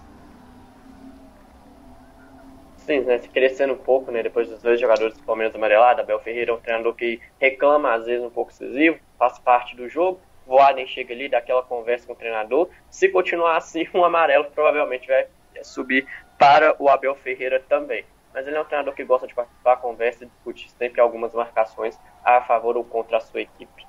Sim, 2.76 3.02
né, 3.02 3.20
crescendo 3.20 3.72
um 3.72 3.78
pouco, 3.78 4.12
né, 4.12 4.22
depois 4.22 4.50
dos 4.50 4.62
dois 4.62 4.82
jogadores 4.82 5.16
do 5.16 5.24
Palmeiras 5.24 5.56
amarelado, 5.56 6.02
Abel 6.02 6.20
Ferreira 6.20 6.52
é 6.52 6.54
um 6.56 6.60
treinador 6.60 6.94
que 6.96 7.22
reclama, 7.40 7.94
às 7.94 8.06
vezes, 8.06 8.26
um 8.26 8.32
pouco 8.32 8.52
excessivo, 8.52 8.98
faz 9.18 9.38
parte 9.38 9.76
do 9.76 9.88
jogo, 9.88 10.20
Voaden 10.50 10.88
chega 10.88 11.14
ali, 11.14 11.30
dá 11.30 11.38
aquela 11.38 11.62
conversa 11.62 12.08
com 12.08 12.14
o 12.14 12.16
treinador, 12.16 12.70
se 12.90 13.08
continuar 13.08 13.56
assim, 13.56 13.88
um 13.94 14.04
amarelo 14.04 14.46
provavelmente 14.46 15.08
vai 15.08 15.28
subir 15.62 16.08
para 16.40 16.76
o 16.82 16.90
Abel 16.90 17.16
Ferreira 17.16 17.64
também. 17.70 18.04
Mas 18.34 18.48
ele 18.48 18.58
é 18.58 18.62
um 18.62 18.66
treinador 18.66 18.96
que 18.96 19.04
gosta 19.04 19.28
de 19.28 19.36
participar, 19.36 19.78
conversa 19.78 20.24
e 20.24 20.28
discutir 20.28 20.70
sempre 20.72 21.00
algumas 21.00 21.34
marcações 21.36 22.00
a 22.24 22.42
favor 22.42 22.78
ou 22.78 22.84
contra 22.84 23.18
a 23.18 23.22
sua 23.22 23.42
equipe. 23.42 23.89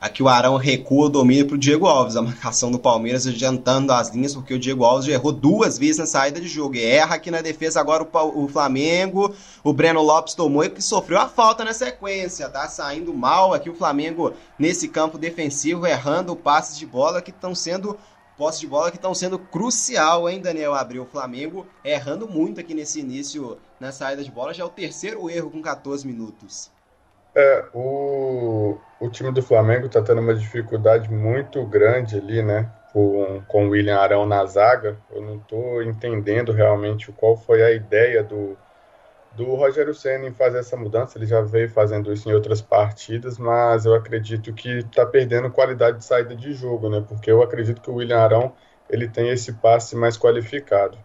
Aqui 0.00 0.22
o 0.22 0.28
Arão 0.28 0.56
recua 0.56 1.06
o 1.06 1.08
domínio 1.08 1.44
para 1.44 1.56
o 1.56 1.58
Diego 1.58 1.88
Alves, 1.88 2.14
a 2.14 2.22
marcação 2.22 2.70
do 2.70 2.78
Palmeiras 2.78 3.26
adiantando 3.26 3.92
as 3.92 4.10
linhas, 4.10 4.32
porque 4.32 4.54
o 4.54 4.58
Diego 4.58 4.84
Alves 4.84 5.08
errou 5.08 5.32
duas 5.32 5.76
vezes 5.76 5.98
na 5.98 6.06
saída 6.06 6.40
de 6.40 6.46
jogo. 6.46 6.76
E 6.76 6.84
erra 6.84 7.16
aqui 7.16 7.32
na 7.32 7.40
defesa 7.40 7.80
agora 7.80 8.04
o, 8.04 8.44
o 8.44 8.46
Flamengo. 8.46 9.34
O 9.64 9.72
Breno 9.72 10.00
Lopes 10.00 10.34
tomou 10.34 10.62
e 10.62 10.80
sofreu 10.80 11.18
a 11.18 11.28
falta 11.28 11.64
na 11.64 11.74
sequência. 11.74 12.48
Tá 12.48 12.68
saindo 12.68 13.12
mal 13.12 13.52
aqui 13.52 13.68
o 13.68 13.74
Flamengo 13.74 14.32
nesse 14.56 14.86
campo 14.86 15.18
defensivo, 15.18 15.84
errando 15.84 16.36
passes 16.36 16.78
de 16.78 16.86
bola 16.86 17.20
que 17.20 17.30
estão 17.30 17.52
sendo 17.52 17.98
posse 18.36 18.60
de 18.60 18.68
bola 18.68 18.92
que 18.92 18.98
estão 18.98 19.12
sendo 19.12 19.36
crucial, 19.36 20.28
hein, 20.28 20.40
Daniel 20.40 20.74
Abreu? 20.74 21.02
O 21.02 21.06
Flamengo 21.06 21.66
errando 21.84 22.28
muito 22.28 22.60
aqui 22.60 22.72
nesse 22.72 23.00
início 23.00 23.58
na 23.80 23.90
saída 23.90 24.22
de 24.22 24.30
bola. 24.30 24.54
Já 24.54 24.62
é 24.62 24.66
o 24.66 24.70
terceiro 24.70 25.28
erro 25.28 25.50
com 25.50 25.60
14 25.60 26.06
minutos. 26.06 26.70
É, 27.38 27.64
o, 27.72 28.76
o 28.98 29.08
time 29.08 29.30
do 29.30 29.40
Flamengo 29.40 29.86
está 29.86 30.02
tendo 30.02 30.20
uma 30.20 30.34
dificuldade 30.34 31.08
muito 31.08 31.64
grande 31.64 32.18
ali, 32.18 32.42
né? 32.42 32.68
Com, 32.92 33.40
com 33.46 33.68
o 33.68 33.70
William 33.70 33.96
Arão 33.96 34.26
na 34.26 34.44
zaga. 34.44 34.98
Eu 35.08 35.22
não 35.22 35.36
estou 35.36 35.80
entendendo 35.80 36.50
realmente 36.50 37.12
qual 37.12 37.36
foi 37.36 37.62
a 37.62 37.70
ideia 37.70 38.24
do, 38.24 38.58
do 39.36 39.54
Rogério 39.54 39.94
Senna 39.94 40.26
em 40.26 40.34
fazer 40.34 40.58
essa 40.58 40.76
mudança. 40.76 41.16
Ele 41.16 41.26
já 41.26 41.40
veio 41.40 41.70
fazendo 41.70 42.12
isso 42.12 42.28
em 42.28 42.32
outras 42.32 42.60
partidas, 42.60 43.38
mas 43.38 43.86
eu 43.86 43.94
acredito 43.94 44.52
que 44.52 44.78
está 44.78 45.06
perdendo 45.06 45.48
qualidade 45.48 45.98
de 45.98 46.04
saída 46.04 46.34
de 46.34 46.52
jogo, 46.52 46.90
né? 46.90 47.04
Porque 47.08 47.30
eu 47.30 47.40
acredito 47.40 47.80
que 47.80 47.90
o 47.90 47.94
William 47.94 48.18
Arão 48.18 48.52
ele 48.90 49.06
tem 49.08 49.28
esse 49.30 49.52
passe 49.52 49.94
mais 49.94 50.18
qualificado 50.18 50.98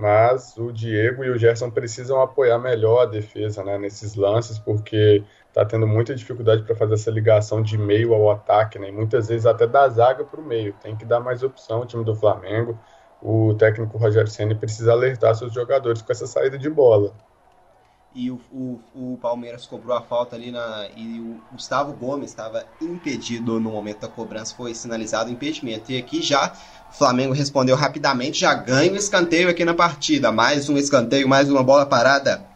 mas 0.00 0.56
o 0.56 0.72
Diego 0.72 1.22
e 1.24 1.30
o 1.30 1.38
Gerson 1.38 1.70
precisam 1.70 2.20
apoiar 2.22 2.58
melhor 2.58 3.02
a 3.02 3.06
defesa 3.06 3.62
né, 3.62 3.76
nesses 3.76 4.14
lances, 4.14 4.58
porque 4.58 5.22
está 5.50 5.64
tendo 5.64 5.86
muita 5.86 6.14
dificuldade 6.14 6.62
para 6.62 6.74
fazer 6.74 6.94
essa 6.94 7.10
ligação 7.10 7.60
de 7.60 7.76
meio 7.76 8.14
ao 8.14 8.30
ataque, 8.30 8.78
né, 8.78 8.88
e 8.88 8.92
muitas 8.92 9.28
vezes 9.28 9.46
até 9.46 9.66
da 9.66 9.88
zaga 9.88 10.24
para 10.24 10.40
o 10.40 10.44
meio. 10.44 10.74
Tem 10.82 10.96
que 10.96 11.04
dar 11.04 11.20
mais 11.20 11.42
opção 11.42 11.80
o 11.80 11.86
time 11.86 12.04
do 12.04 12.14
Flamengo. 12.14 12.78
O 13.22 13.54
técnico 13.54 13.98
Rogério 13.98 14.30
Ceni 14.30 14.54
precisa 14.54 14.92
alertar 14.92 15.34
seus 15.34 15.52
jogadores 15.52 16.00
com 16.00 16.10
essa 16.10 16.26
saída 16.26 16.56
de 16.56 16.70
bola 16.70 17.12
e 18.14 18.30
o, 18.30 18.40
o, 18.52 18.80
o, 18.94 19.18
Palmeiras 19.18 19.66
cobrou 19.66 19.96
a 19.96 20.00
falta 20.00 20.34
ali 20.34 20.50
na, 20.50 20.88
e 20.96 21.20
o 21.20 21.40
Gustavo 21.52 21.92
Gomes 21.92 22.30
estava 22.30 22.64
impedido 22.80 23.60
no 23.60 23.70
momento 23.70 24.00
da 24.00 24.08
cobrança, 24.08 24.54
foi 24.54 24.74
sinalizado 24.74 25.30
o 25.30 25.32
impedimento. 25.32 25.92
E 25.92 25.98
aqui 25.98 26.20
já 26.20 26.52
o 26.90 26.92
Flamengo 26.92 27.32
respondeu 27.32 27.76
rapidamente, 27.76 28.40
já 28.40 28.52
ganha 28.52 28.92
o 28.92 28.96
escanteio 28.96 29.48
aqui 29.48 29.64
na 29.64 29.74
partida. 29.74 30.32
Mais 30.32 30.68
um 30.68 30.76
escanteio, 30.76 31.28
mais 31.28 31.48
uma 31.48 31.62
bola 31.62 31.86
parada 31.86 32.49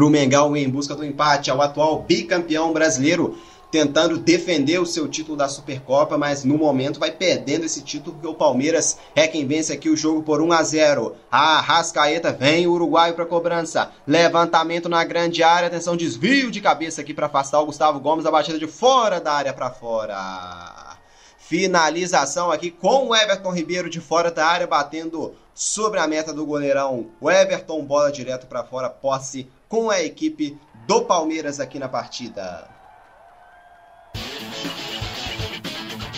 para 0.00 0.06
o 0.06 0.10
Mengão 0.10 0.56
em 0.56 0.66
busca 0.66 0.94
do 0.94 1.04
empate 1.04 1.50
ao 1.50 1.60
atual 1.60 2.02
bicampeão 2.02 2.72
brasileiro 2.72 3.36
tentando 3.70 4.16
defender 4.16 4.80
o 4.80 4.86
seu 4.86 5.06
título 5.06 5.36
da 5.36 5.46
Supercopa, 5.46 6.16
mas 6.16 6.42
no 6.42 6.56
momento 6.56 6.98
vai 6.98 7.10
perdendo 7.10 7.66
esse 7.66 7.82
título 7.82 8.14
porque 8.14 8.26
o 8.26 8.34
Palmeiras 8.34 8.98
é 9.14 9.28
quem 9.28 9.46
vence 9.46 9.70
aqui 9.70 9.90
o 9.90 9.96
jogo 9.96 10.22
por 10.22 10.40
1 10.40 10.52
a 10.52 10.62
0. 10.62 11.16
A 11.30 11.60
Rascaeta 11.60 12.32
vem 12.32 12.66
o 12.66 12.72
uruguaio 12.72 13.14
para 13.14 13.26
cobrança. 13.26 13.92
Levantamento 14.06 14.88
na 14.88 15.04
grande 15.04 15.42
área, 15.42 15.68
atenção, 15.68 15.94
desvio 15.94 16.50
de 16.50 16.62
cabeça 16.62 17.02
aqui 17.02 17.12
para 17.12 17.26
afastar 17.26 17.60
o 17.60 17.66
Gustavo 17.66 18.00
Gomes, 18.00 18.24
a 18.24 18.30
batida 18.30 18.58
de 18.58 18.66
fora 18.66 19.20
da 19.20 19.34
área 19.34 19.52
para 19.52 19.70
fora. 19.70 20.96
Finalização 21.38 22.50
aqui 22.50 22.70
com 22.70 23.08
o 23.08 23.14
Everton 23.14 23.52
Ribeiro 23.52 23.90
de 23.90 24.00
fora 24.00 24.30
da 24.30 24.46
área 24.46 24.66
batendo 24.66 25.34
sobre 25.54 26.00
a 26.00 26.08
meta 26.08 26.32
do 26.32 26.46
goleirão. 26.46 27.08
O 27.20 27.30
Everton 27.30 27.84
bola 27.84 28.10
direto 28.10 28.46
para 28.46 28.64
fora, 28.64 28.88
posse 28.88 29.46
com 29.70 29.88
a 29.88 30.02
equipe 30.02 30.58
do 30.84 31.02
Palmeiras 31.02 31.60
aqui 31.60 31.78
na 31.78 31.88
partida. 31.88 32.68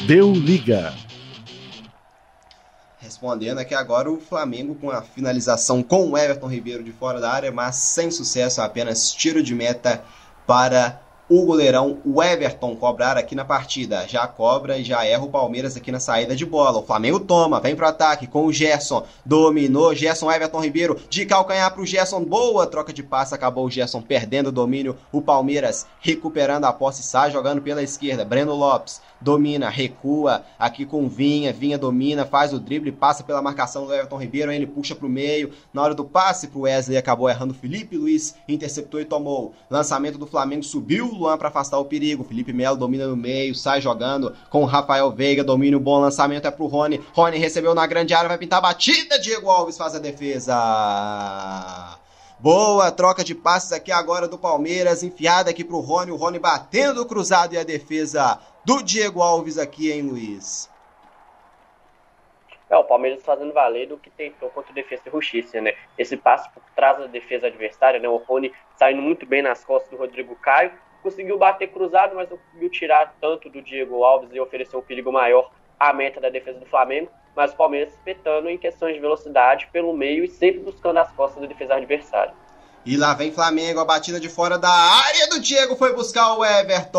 Deu 0.07 0.33
liga. 0.33 0.95
Respondendo 2.99 3.59
aqui 3.59 3.75
agora 3.75 4.11
o 4.11 4.19
Flamengo 4.19 4.75
com 4.77 4.91
a 4.91 5.03
finalização 5.03 5.83
com 5.83 6.11
o 6.11 6.17
Everton 6.17 6.47
Ribeiro 6.47 6.83
de 6.83 6.93
fora 6.93 7.21
da 7.21 7.31
área, 7.31 7.53
mas 7.53 7.77
sem 7.77 8.11
sucesso, 8.11 8.62
apenas 8.62 9.12
tiro 9.12 9.43
de 9.43 9.55
meta 9.55 10.03
para 10.47 11.02
o 11.33 11.47
goleirão 11.47 11.97
o 12.05 12.23
Everton 12.23 12.77
cobrar 12.77 13.16
aqui 13.16 13.35
na 13.35 13.42
partida. 13.42 14.07
Já 14.07 14.27
cobra 14.27 14.77
e 14.77 14.85
já 14.85 15.03
erra 15.07 15.25
o 15.25 15.31
Palmeiras 15.31 15.75
aqui 15.75 15.90
na 15.90 15.99
saída 15.99 16.37
de 16.37 16.45
bola. 16.45 16.81
O 16.81 16.83
Flamengo 16.83 17.18
toma, 17.18 17.59
vem 17.59 17.75
pro 17.75 17.87
ataque 17.87 18.27
com 18.27 18.45
o 18.45 18.53
Gerson. 18.53 19.03
Dominou, 19.25 19.95
Gerson 19.95 20.31
Everton 20.31 20.61
Ribeiro 20.61 21.01
de 21.09 21.25
calcanhar 21.25 21.73
pro 21.73 21.87
Gerson. 21.87 22.23
Boa 22.23 22.66
troca 22.66 22.92
de 22.92 23.03
passe, 23.03 23.35
acabou 23.35 23.64
o 23.64 23.71
Gerson 23.71 24.03
perdendo 24.03 24.49
o 24.49 24.53
domínio. 24.53 24.95
O 25.11 25.23
Palmeiras 25.23 25.87
recuperando 26.01 26.66
a 26.66 26.73
posse, 26.73 27.03
sai 27.03 27.31
jogando 27.31 27.62
pela 27.62 27.83
esquerda. 27.83 28.27
Breno 28.27 28.55
Lopes 28.55 29.01
domina, 29.23 29.71
recua 29.71 30.45
aqui 30.59 30.85
com 30.85 31.09
Vinha, 31.09 31.53
Vinha 31.53 31.79
domina, 31.79 32.27
faz 32.27 32.53
o 32.53 32.59
drible, 32.59 32.92
passa 32.92 33.23
pela 33.23 33.40
marcação 33.40 33.87
do 33.87 33.95
Everton 33.95 34.18
Ribeiro, 34.18 34.53
ele 34.53 34.66
puxa 34.66 34.95
pro 34.95 35.09
meio, 35.09 35.53
na 35.73 35.83
hora 35.83 35.95
do 35.95 36.05
passe 36.05 36.49
pro 36.49 36.62
Wesley 36.62 36.99
acabou 36.99 37.31
errando 37.31 37.55
Felipe 37.55 37.97
Luiz, 37.97 38.35
interceptou 38.49 39.01
e 39.01 39.05
tomou. 39.05 39.55
Lançamento 39.71 40.18
do 40.18 40.27
Flamengo 40.27 40.64
subiu 40.64 41.21
Luan 41.22 41.38
para 41.38 41.48
afastar 41.48 41.78
o 41.78 41.85
perigo. 41.85 42.24
Felipe 42.24 42.52
Melo 42.52 42.76
domina 42.76 43.06
no 43.06 43.16
meio, 43.16 43.54
sai 43.54 43.80
jogando 43.80 44.35
com 44.50 44.64
Rafael 44.64 45.11
Veiga, 45.12 45.44
domina 45.44 45.76
o 45.76 45.80
bom 45.80 46.00
lançamento 46.00 46.46
é 46.46 46.50
pro 46.50 46.66
Rony. 46.66 47.00
Rony 47.12 47.38
recebeu 47.38 47.74
na 47.74 47.87
grande 47.87 48.12
área, 48.12 48.28
vai 48.28 48.38
pintar 48.38 48.58
a 48.58 48.62
batida, 48.62 49.18
Diego 49.18 49.48
Alves 49.48 49.78
faz 49.78 49.94
a 49.94 49.98
defesa. 49.98 50.52
Boa 52.38 52.90
troca 52.90 53.22
de 53.22 53.37
passes 53.37 53.72
aqui 53.72 53.92
agora 53.92 54.26
do 54.26 54.37
Palmeiras, 54.37 55.04
enfiada 55.04 55.50
aqui 55.50 55.62
pro 55.62 55.78
Rony, 55.78 56.11
o 56.11 56.16
Rony 56.16 56.40
batendo 56.40 57.00
o 57.00 57.06
cruzado 57.06 57.54
e 57.54 57.58
a 57.58 57.62
defesa 57.62 58.40
do 58.64 58.82
Diego 58.82 59.22
Alves 59.22 59.58
aqui, 59.58 59.92
hein, 59.92 60.02
Luiz? 60.02 60.68
É, 62.68 62.76
o 62.76 62.85
Palmeiras 62.85 63.22
fazendo 63.22 63.52
valer 63.52 63.87
do 63.87 63.98
que 63.98 64.08
tentou 64.08 64.48
contra 64.48 64.72
o 64.72 64.74
Defesa 64.74 65.02
e 65.04 65.11
Justiça, 65.11 65.61
né? 65.61 65.74
Esse 65.98 66.16
passe 66.16 66.48
por 66.54 66.62
trás 66.74 66.96
da 66.96 67.06
defesa 67.06 67.46
adversária, 67.46 68.00
né? 68.00 68.08
O 68.08 68.16
Rony 68.16 68.50
saindo 68.76 69.02
muito 69.02 69.26
bem 69.26 69.42
nas 69.42 69.62
costas 69.62 69.90
do 69.90 69.98
Rodrigo 69.98 70.35
Caio, 70.37 70.72
conseguiu 71.03 71.38
bater 71.38 71.69
cruzado, 71.69 72.15
mas 72.15 72.31
não 72.31 72.38
conseguiu 72.38 72.71
tirar 72.71 73.15
tanto 73.21 73.51
do 73.51 73.61
Diego 73.61 74.05
Alves 74.05 74.31
e 74.33 74.41
oferecer 74.41 74.77
um 74.77 74.83
perigo 74.83 75.12
maior 75.12 75.51
à 75.79 75.93
meta 75.93 76.21
da 76.21 76.29
defesa 76.29 76.59
do 76.59 76.67
Flamengo 76.67 77.11
mas 77.35 77.53
o 77.53 77.57
Palmeiras 77.57 77.93
espetando 77.93 78.49
em 78.49 78.57
questões 78.59 78.95
de 78.95 79.01
velocidade 79.01 79.69
pelo 79.73 79.93
meio 79.93 80.25
e 80.25 80.29
sempre 80.29 80.61
buscando 80.61 80.99
as 80.99 81.11
costas 81.12 81.41
do 81.41 81.49
defesa 81.49 81.75
adversário. 81.75 82.33
E 82.85 82.97
lá 82.97 83.15
vem 83.15 83.31
Flamengo, 83.33 83.79
a 83.79 83.85
batida 83.85 84.19
de 84.19 84.29
fora 84.29 84.59
da 84.59 84.69
área 84.69 85.29
do 85.29 85.38
Diego 85.41 85.77
foi 85.77 85.95
buscar 85.95 86.37
o 86.37 86.45
Everton. 86.45 86.99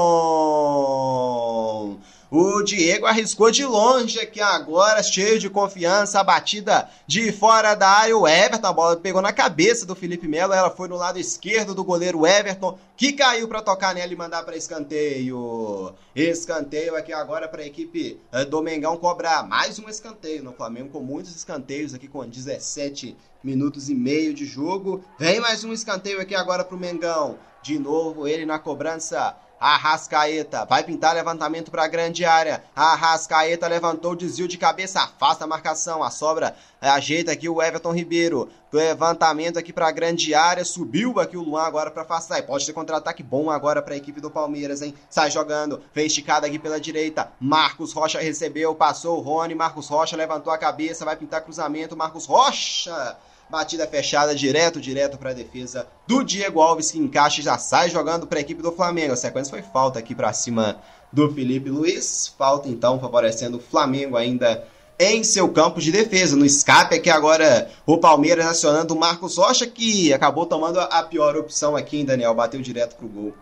O 2.36 2.64
Diego 2.64 3.06
arriscou 3.06 3.52
de 3.52 3.64
longe 3.64 4.20
aqui 4.20 4.42
agora, 4.42 5.04
cheio 5.04 5.38
de 5.38 5.52
confiança, 5.52 6.20
a 6.20 6.24
batida 6.24 6.90
de 7.06 7.32
fora 7.32 7.76
da 7.76 7.88
área. 7.88 8.18
O 8.18 8.28
Everton, 8.28 8.66
a 8.66 8.74
bola 8.74 8.98
pegou 8.98 9.22
na 9.22 9.32
cabeça 9.32 9.86
do 9.86 9.94
Felipe 9.94 10.28
Melo, 10.28 10.52
ela 10.52 10.72
foi 10.72 10.88
no 10.88 10.96
lado 10.96 11.20
esquerdo 11.20 11.76
do 11.76 11.84
goleiro 11.84 12.26
Everton, 12.26 12.80
que 12.98 13.14
caiu 13.14 13.48
para 13.48 13.62
tocar 13.62 13.94
nela 13.94 14.12
e 14.12 14.16
mandar 14.16 14.42
para 14.42 14.58
escanteio. 14.58 15.94
Escanteio 16.16 16.96
aqui 16.96 17.14
agora 17.14 17.48
para 17.48 17.62
a 17.62 17.68
equipe 17.68 18.20
eh, 18.32 18.46
do 18.46 18.64
Mengão 18.64 18.98
cobrar 18.98 19.48
mais 19.48 19.78
um 19.78 19.88
escanteio 19.88 20.44
no 20.44 20.54
Flamengo, 20.54 20.90
com 20.90 21.02
muitos 21.02 21.36
escanteios 21.36 21.94
aqui 21.94 22.08
com 22.08 22.28
17 22.28 23.16
minutos 23.44 23.92
e 23.92 23.94
meio 23.94 24.34
de 24.34 24.48
jogo. 24.48 25.04
Vem 25.20 25.40
mais 25.40 25.64
um 25.64 25.72
escanteio 25.72 26.20
aqui 26.20 26.34
agora 26.34 26.64
para 26.64 26.76
o 26.76 26.80
Mengão. 26.80 27.38
De 27.62 27.78
novo 27.78 28.28
ele 28.28 28.44
na 28.44 28.58
cobrança 28.58 29.38
Arrascaeta 29.64 30.66
vai 30.66 30.84
pintar 30.84 31.16
levantamento 31.16 31.72
para 31.72 31.86
a 31.86 31.88
grande 31.88 32.26
área. 32.26 32.62
Arrascaeta 32.76 33.66
levantou, 33.66 34.14
desvio 34.14 34.46
de 34.46 34.58
cabeça, 34.58 35.00
afasta 35.00 35.46
a 35.46 35.48
marcação. 35.48 36.04
A 36.04 36.12
sobra 36.12 36.54
ajeita 36.82 37.32
aqui 37.32 37.48
o 37.48 37.62
Everton 37.62 37.94
Ribeiro. 37.94 38.50
Levantamento 38.74 39.58
aqui 39.58 39.72
para 39.72 39.88
a 39.88 39.92
grande 39.92 40.36
área. 40.36 40.66
Subiu 40.66 41.18
aqui 41.18 41.38
o 41.38 41.44
Luan 41.44 41.64
agora 41.64 41.90
para 41.90 42.02
afastar. 42.02 42.40
E 42.40 42.42
pode 42.42 42.66
ter 42.66 42.74
contra-ataque 42.74 43.24
bom 43.24 43.50
agora 43.50 43.82
para 43.82 43.94
a 43.94 43.98
equipe 43.98 44.20
do 44.20 44.30
Palmeiras, 44.30 44.82
hein? 44.82 44.94
Sai 45.10 45.32
jogando, 45.32 45.82
vem 45.94 46.08
esticado 46.08 46.46
aqui 46.46 46.60
pela 46.60 46.78
direita. 46.78 47.32
Marcos 47.40 47.94
Rocha 47.94 48.20
recebeu, 48.20 48.76
passou 48.76 49.18
o 49.18 49.22
Rony. 49.22 49.56
Marcos 49.56 49.88
Rocha 49.88 50.18
levantou 50.18 50.52
a 50.52 50.58
cabeça, 50.58 51.06
vai 51.06 51.16
pintar 51.16 51.42
cruzamento. 51.42 51.96
Marcos 51.96 52.26
Rocha 52.26 53.16
Batida 53.54 53.86
fechada 53.86 54.34
direto, 54.34 54.82
direto 54.82 55.16
para 55.16 55.30
a 55.30 55.34
defesa 55.34 55.86
do 56.08 56.24
Diego 56.24 56.60
Alves, 56.60 56.90
que 56.90 56.98
encaixa 56.98 57.40
e 57.40 57.44
já 57.44 57.56
sai 57.56 57.88
jogando 57.88 58.26
para 58.26 58.40
a 58.40 58.42
equipe 58.42 58.64
do 58.64 58.72
Flamengo. 58.72 59.14
A 59.14 59.16
sequência 59.16 59.52
foi 59.52 59.62
falta 59.62 60.00
aqui 60.00 60.16
para 60.16 60.34
cima 60.34 60.78
do 61.12 61.32
Felipe 61.32 61.70
Luiz. 61.70 62.34
Falta 62.36 62.68
então 62.68 63.00
favorecendo 63.00 63.58
o 63.58 63.62
Flamengo 63.62 64.18
ainda 64.18 64.66
em 64.98 65.24
seu 65.24 65.48
campo 65.50 65.80
de 65.80 65.92
defesa. 65.92 66.36
No 66.36 66.48
escape 66.48 66.96
aqui 66.96 67.12
agora 67.12 67.70
o 67.86 68.00
Palmeiras 68.00 68.48
acionando 68.48 68.96
o 68.96 69.00
Marcos 69.00 69.38
Rocha, 69.38 69.68
que 69.68 70.12
acabou 70.12 70.48
tomando 70.48 70.80
a 70.80 71.04
pior 71.04 71.38
opção 71.38 71.76
aqui, 71.76 72.00
em 72.00 72.06
Daniel, 72.06 72.34
bateu 72.34 72.60
direto 72.60 72.96
pro 72.96 73.08
gol. 73.08 73.36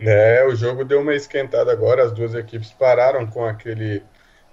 É, 0.00 0.44
o 0.44 0.56
jogo 0.56 0.84
deu 0.84 1.02
uma 1.02 1.14
esquentada 1.14 1.70
agora, 1.70 2.02
as 2.02 2.10
duas 2.10 2.34
equipes 2.34 2.72
pararam 2.72 3.28
com 3.28 3.44
aquele 3.44 4.02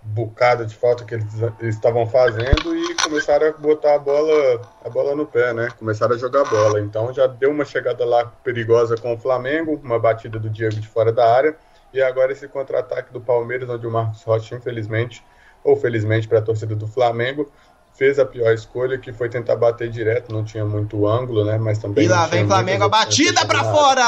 bocado 0.07 0.65
de 0.65 0.75
falta 0.75 1.03
que 1.03 1.15
eles 1.15 1.25
estavam 1.61 2.07
fazendo 2.07 2.75
e 2.75 2.95
começaram 2.95 3.47
a 3.47 3.51
botar 3.51 3.95
a 3.95 3.99
bola, 3.99 4.61
a 4.83 4.89
bola 4.89 5.15
no 5.15 5.25
pé, 5.25 5.53
né? 5.53 5.69
Começaram 5.77 6.15
a 6.15 6.17
jogar 6.17 6.45
bola. 6.45 6.79
Então 6.79 7.13
já 7.13 7.27
deu 7.27 7.51
uma 7.51 7.65
chegada 7.65 8.05
lá 8.05 8.25
perigosa 8.43 8.95
com 8.95 9.13
o 9.13 9.17
Flamengo, 9.17 9.79
uma 9.83 9.99
batida 9.99 10.39
do 10.39 10.49
Diego 10.49 10.75
de 10.75 10.87
fora 10.87 11.11
da 11.11 11.31
área 11.35 11.55
e 11.93 12.01
agora 12.01 12.31
esse 12.31 12.47
contra-ataque 12.47 13.11
do 13.11 13.19
Palmeiras, 13.19 13.69
onde 13.69 13.85
o 13.85 13.91
Marcos 13.91 14.23
Rocha, 14.23 14.55
infelizmente, 14.55 15.23
ou 15.63 15.75
felizmente 15.75 16.27
para 16.27 16.39
a 16.39 16.41
torcida 16.41 16.75
do 16.75 16.87
Flamengo, 16.87 17.51
fez 17.93 18.19
a 18.19 18.25
pior 18.25 18.53
escolha, 18.53 18.97
que 18.97 19.11
foi 19.11 19.27
tentar 19.29 19.55
bater 19.55 19.89
direto, 19.89 20.31
não 20.31 20.43
tinha 20.43 20.63
muito 20.63 21.07
ângulo, 21.07 21.43
né? 21.43 21.57
Mas 21.57 21.79
também. 21.79 22.05
E 22.05 22.07
lá 22.07 22.27
vem 22.27 22.45
Flamengo, 22.45 22.83
a 22.83 22.89
batida 22.89 23.45
para 23.45 23.63
fora! 23.63 24.03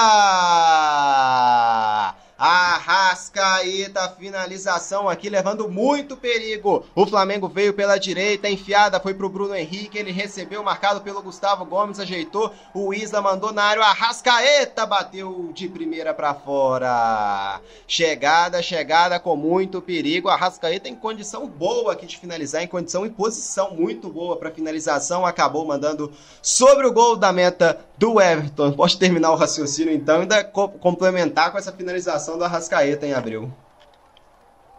Arrascaeta, 2.40 4.16
finalização 4.18 5.10
aqui, 5.10 5.30
levando 5.30 5.68
muito 5.68 6.16
perigo. 6.16 6.86
O 6.96 7.06
Flamengo 7.06 7.50
veio 7.50 7.74
pela 7.74 7.98
direita, 7.98 8.50
enfiada, 8.50 8.98
foi 8.98 9.14
pro 9.14 9.28
Bruno 9.28 9.54
Henrique, 9.54 9.98
ele 9.98 10.14
recebeu, 10.14 10.64
marcado 10.64 11.02
pelo 11.02 11.22
Gustavo 11.22 11.66
Gomes, 11.66 12.00
ajeitou, 12.00 12.54
o 12.74 12.94
Isla 12.94 13.22
mandou 13.22 13.52
na 13.52 13.64
área, 13.64 13.84
Arrascaeta 13.84 14.86
bateu 14.86 15.52
de 15.54 15.68
primeira 15.68 16.14
para 16.14 16.34
fora. 16.34 17.60
Chegada, 17.86 18.62
chegada 18.62 19.20
com 19.20 19.36
muito 19.36 19.82
perigo. 19.82 20.30
Arrascaeta 20.30 20.88
em 20.88 20.96
condição 20.96 21.46
boa 21.46 21.92
aqui 21.92 22.06
de 22.06 22.18
finalizar, 22.18 22.64
em 22.64 22.68
condição 22.68 23.06
e 23.06 23.10
posição 23.10 23.72
muito 23.76 24.10
boa 24.10 24.38
para 24.38 24.52
finalização, 24.52 25.26
acabou 25.26 25.66
mandando 25.66 26.12
sobre 26.42 26.88
o 26.88 26.94
gol 26.94 27.18
da 27.18 27.34
meta 27.34 27.80
do 27.98 28.22
Everton. 28.22 28.72
Pode 28.72 28.98
terminar 28.98 29.32
o 29.32 29.36
raciocínio 29.36 29.94
então 29.94 30.22
ainda 30.22 30.44
complementar 30.44 31.52
com 31.52 31.58
essa 31.58 31.72
finalização 31.72 32.29
do 32.38 32.44
Arrascaeta 32.44 33.06
em 33.06 33.14
abril. 33.14 33.52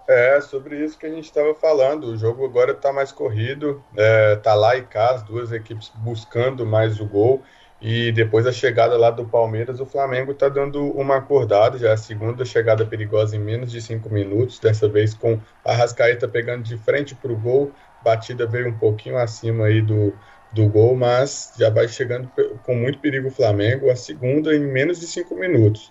É, 0.08 0.40
sobre 0.40 0.84
isso 0.84 0.98
que 0.98 1.06
a 1.06 1.10
gente 1.10 1.26
estava 1.26 1.54
falando. 1.54 2.08
O 2.08 2.16
jogo 2.16 2.44
agora 2.44 2.72
está 2.72 2.92
mais 2.92 3.12
corrido, 3.12 3.82
é, 3.96 4.34
tá 4.36 4.54
lá 4.54 4.76
e 4.76 4.82
cá, 4.82 5.10
as 5.10 5.22
duas 5.22 5.52
equipes 5.52 5.90
buscando 5.94 6.66
mais 6.66 6.98
o 6.98 7.06
gol. 7.06 7.42
E 7.80 8.12
depois 8.12 8.44
da 8.44 8.52
chegada 8.52 8.96
lá 8.98 9.10
do 9.10 9.24
Palmeiras, 9.24 9.80
o 9.80 9.86
Flamengo 9.86 10.32
está 10.32 10.48
dando 10.48 10.84
uma 10.90 11.16
acordada, 11.16 11.78
já 11.78 11.90
é 11.90 11.92
a 11.92 11.96
segunda 11.96 12.44
chegada 12.44 12.84
perigosa 12.84 13.36
em 13.36 13.38
menos 13.38 13.70
de 13.70 13.80
cinco 13.80 14.10
minutos, 14.10 14.58
dessa 14.58 14.86
vez 14.86 15.14
com 15.14 15.40
a 15.64 15.72
Rascaeta 15.72 16.28
pegando 16.28 16.62
de 16.62 16.76
frente 16.76 17.14
para 17.14 17.32
o 17.32 17.36
gol, 17.36 17.72
batida 18.04 18.46
veio 18.46 18.68
um 18.68 18.76
pouquinho 18.76 19.16
acima 19.16 19.66
aí 19.66 19.80
do, 19.80 20.12
do 20.52 20.68
gol, 20.68 20.94
mas 20.94 21.54
já 21.56 21.70
vai 21.70 21.88
chegando 21.88 22.30
com 22.64 22.74
muito 22.74 22.98
perigo 22.98 23.28
o 23.28 23.30
Flamengo, 23.32 23.90
a 23.90 23.96
segunda 23.96 24.54
em 24.54 24.60
menos 24.60 25.00
de 25.00 25.06
cinco 25.06 25.34
minutos. 25.34 25.90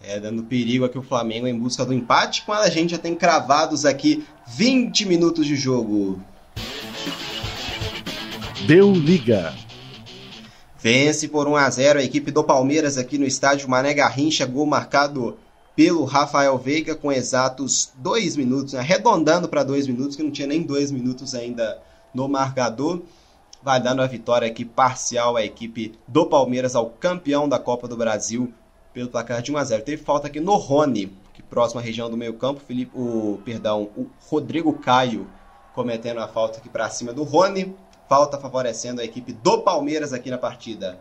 É, 0.00 0.20
dando 0.20 0.44
perigo 0.44 0.84
aqui 0.84 0.96
o 0.96 1.02
Flamengo 1.02 1.46
em 1.46 1.58
busca 1.58 1.84
do 1.84 1.92
empate, 1.92 2.42
com 2.42 2.52
a 2.52 2.68
gente 2.70 2.90
já 2.90 2.98
tem 2.98 3.14
cravados 3.14 3.84
aqui 3.84 4.24
20 4.46 5.06
minutos 5.06 5.46
de 5.46 5.56
jogo. 5.56 6.22
Deu 8.66 8.92
liga. 8.92 9.54
Vence 10.80 11.26
por 11.28 11.48
1 11.48 11.56
a 11.56 11.70
0 11.70 11.98
a 11.98 12.02
equipe 12.02 12.30
do 12.30 12.44
Palmeiras 12.44 12.96
aqui 12.96 13.18
no 13.18 13.26
estádio 13.26 13.68
Mané 13.68 13.92
Garrincha, 13.92 14.46
gol 14.46 14.66
marcado 14.66 15.36
pelo 15.74 16.04
Rafael 16.04 16.56
Veiga 16.56 16.94
com 16.94 17.10
exatos 17.10 17.90
dois 17.96 18.36
minutos, 18.36 18.74
né? 18.74 18.80
arredondando 18.80 19.48
para 19.48 19.64
dois 19.64 19.86
minutos, 19.86 20.16
que 20.16 20.22
não 20.22 20.30
tinha 20.30 20.46
nem 20.46 20.62
dois 20.62 20.90
minutos 20.90 21.34
ainda 21.34 21.80
no 22.14 22.28
marcador 22.28 23.02
vai 23.62 23.80
dando 23.80 24.02
a 24.02 24.06
vitória 24.06 24.48
aqui 24.48 24.64
parcial 24.64 25.36
à 25.36 25.44
equipe 25.44 25.94
do 26.06 26.26
Palmeiras 26.26 26.74
ao 26.74 26.90
campeão 26.90 27.48
da 27.48 27.58
Copa 27.58 27.88
do 27.88 27.96
Brasil 27.96 28.52
pelo 28.98 29.08
placar 29.08 29.40
de 29.40 29.52
1 29.52 29.56
a 29.56 29.64
0. 29.64 29.84
Teve 29.84 30.02
falta 30.02 30.26
aqui 30.26 30.40
no 30.40 30.56
Rony, 30.56 31.16
que 31.32 31.40
próximo 31.40 31.80
à 31.80 31.82
região 31.82 32.10
do 32.10 32.16
meio-campo, 32.16 32.60
Felipe, 32.60 32.90
o 32.96 33.40
perdão, 33.44 33.90
o 33.96 34.08
Rodrigo 34.28 34.72
Caio 34.72 35.28
cometendo 35.72 36.18
a 36.18 36.26
falta 36.26 36.58
aqui 36.58 36.68
para 36.68 36.90
cima 36.90 37.12
do 37.12 37.22
Rony. 37.22 37.76
Falta 38.08 38.38
favorecendo 38.38 39.00
a 39.00 39.04
equipe 39.04 39.32
do 39.32 39.58
Palmeiras 39.58 40.12
aqui 40.12 40.30
na 40.30 40.38
partida 40.38 40.98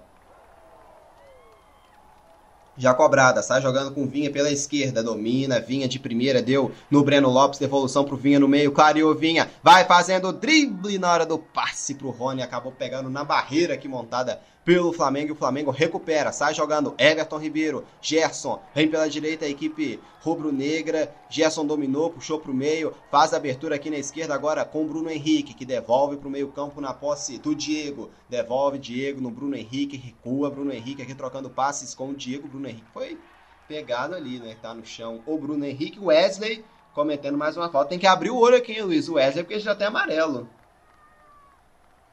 já 2.78 2.94
cobrada, 2.94 3.42
sai 3.42 3.60
jogando 3.60 3.92
com 3.92 4.06
Vinha 4.06 4.30
pela 4.30 4.52
esquerda, 4.52 5.02
domina, 5.02 5.60
Vinha 5.60 5.88
de 5.88 5.98
primeira, 5.98 6.44
deu 6.44 6.72
no 6.92 7.04
Breno 7.04 7.28
Lopes, 7.28 7.60
devolução 7.60 8.06
pro 8.06 8.16
Vinha 8.16 8.40
no 8.40 8.48
meio, 8.48 8.72
clareou 8.72 9.16
Vinha, 9.16 9.50
vai 9.64 9.84
fazendo 9.86 10.32
drible 10.32 11.00
na 11.00 11.12
hora 11.12 11.26
do 11.26 11.40
passe 11.40 11.96
pro 11.96 12.12
Rony, 12.12 12.44
acabou 12.44 12.72
pegando 12.72 13.10
na 13.10 13.24
barreira 13.24 13.74
aqui 13.74 13.88
montada 13.88 14.40
pelo 14.67 14.91
Flamengo 14.91 15.30
e 15.30 15.32
o 15.32 15.36
Flamengo 15.36 15.71
recupera, 15.71 16.34
sai 16.34 16.53
jogando 16.53 16.93
Everton 16.97 17.38
Ribeiro, 17.38 17.86
Gerson, 18.01 18.62
vem 18.75 18.89
pela 18.89 19.10
direita 19.10 19.45
a 19.45 19.47
equipe 19.47 19.97
rubro-negra, 20.19 21.15
Gerson 21.30 21.65
dominou, 21.65 22.10
puxou 22.10 22.38
para 22.38 22.51
o 22.51 22.53
meio, 22.53 22.93
faz 23.10 23.34
a 23.34 23.38
abertura 23.38 23.75
aqui 23.75 23.89
na 23.89 23.97
esquerda 23.97 24.36
agora 24.36 24.65
com 24.65 24.84
o 24.84 24.86
Bruno 24.89 25.10
Henrique, 25.10 25.53
que 25.53 25.63
devolve 25.63 26.17
para 26.17 26.27
o 26.27 26.32
meio 26.32 26.49
campo 26.49 26.82
na 26.82 26.93
posse 26.93 27.38
do 27.38 27.56
Diego, 27.56 28.12
devolve 28.27 28.77
Diego 28.77 29.21
no 29.21 29.32
Bruno 29.32 29.56
Henrique, 29.56 29.95
recua 29.95 30.51
Bruno 30.51 30.73
Henrique 30.73 31.01
aqui 31.01 31.15
trocando 31.15 31.49
passes 31.49 31.95
com 31.95 32.10
o 32.10 32.13
Diego, 32.13 32.49
Bruno 32.49 32.67
Henrique 32.67 32.91
foi 32.93 33.17
pegado 33.69 34.15
ali, 34.15 34.38
né, 34.38 34.58
tá 34.62 34.73
no 34.73 34.86
chão, 34.86 35.21
o 35.25 35.38
Bruno 35.38 35.63
Henrique, 35.63 35.97
Wesley 35.97 36.65
cometendo 36.93 37.38
mais 37.38 37.56
uma 37.56 37.69
falta, 37.69 37.91
tem 37.91 37.99
que 37.99 38.08
abrir 38.08 38.32
o 38.32 38.38
olho 38.38 38.58
aqui, 38.58 38.82
Luiz, 38.82 39.08
o 39.08 39.13
Wesley, 39.13 39.45
porque 39.45 39.62
já 39.62 39.73
tem 39.73 39.88
amarelo. 39.88 40.49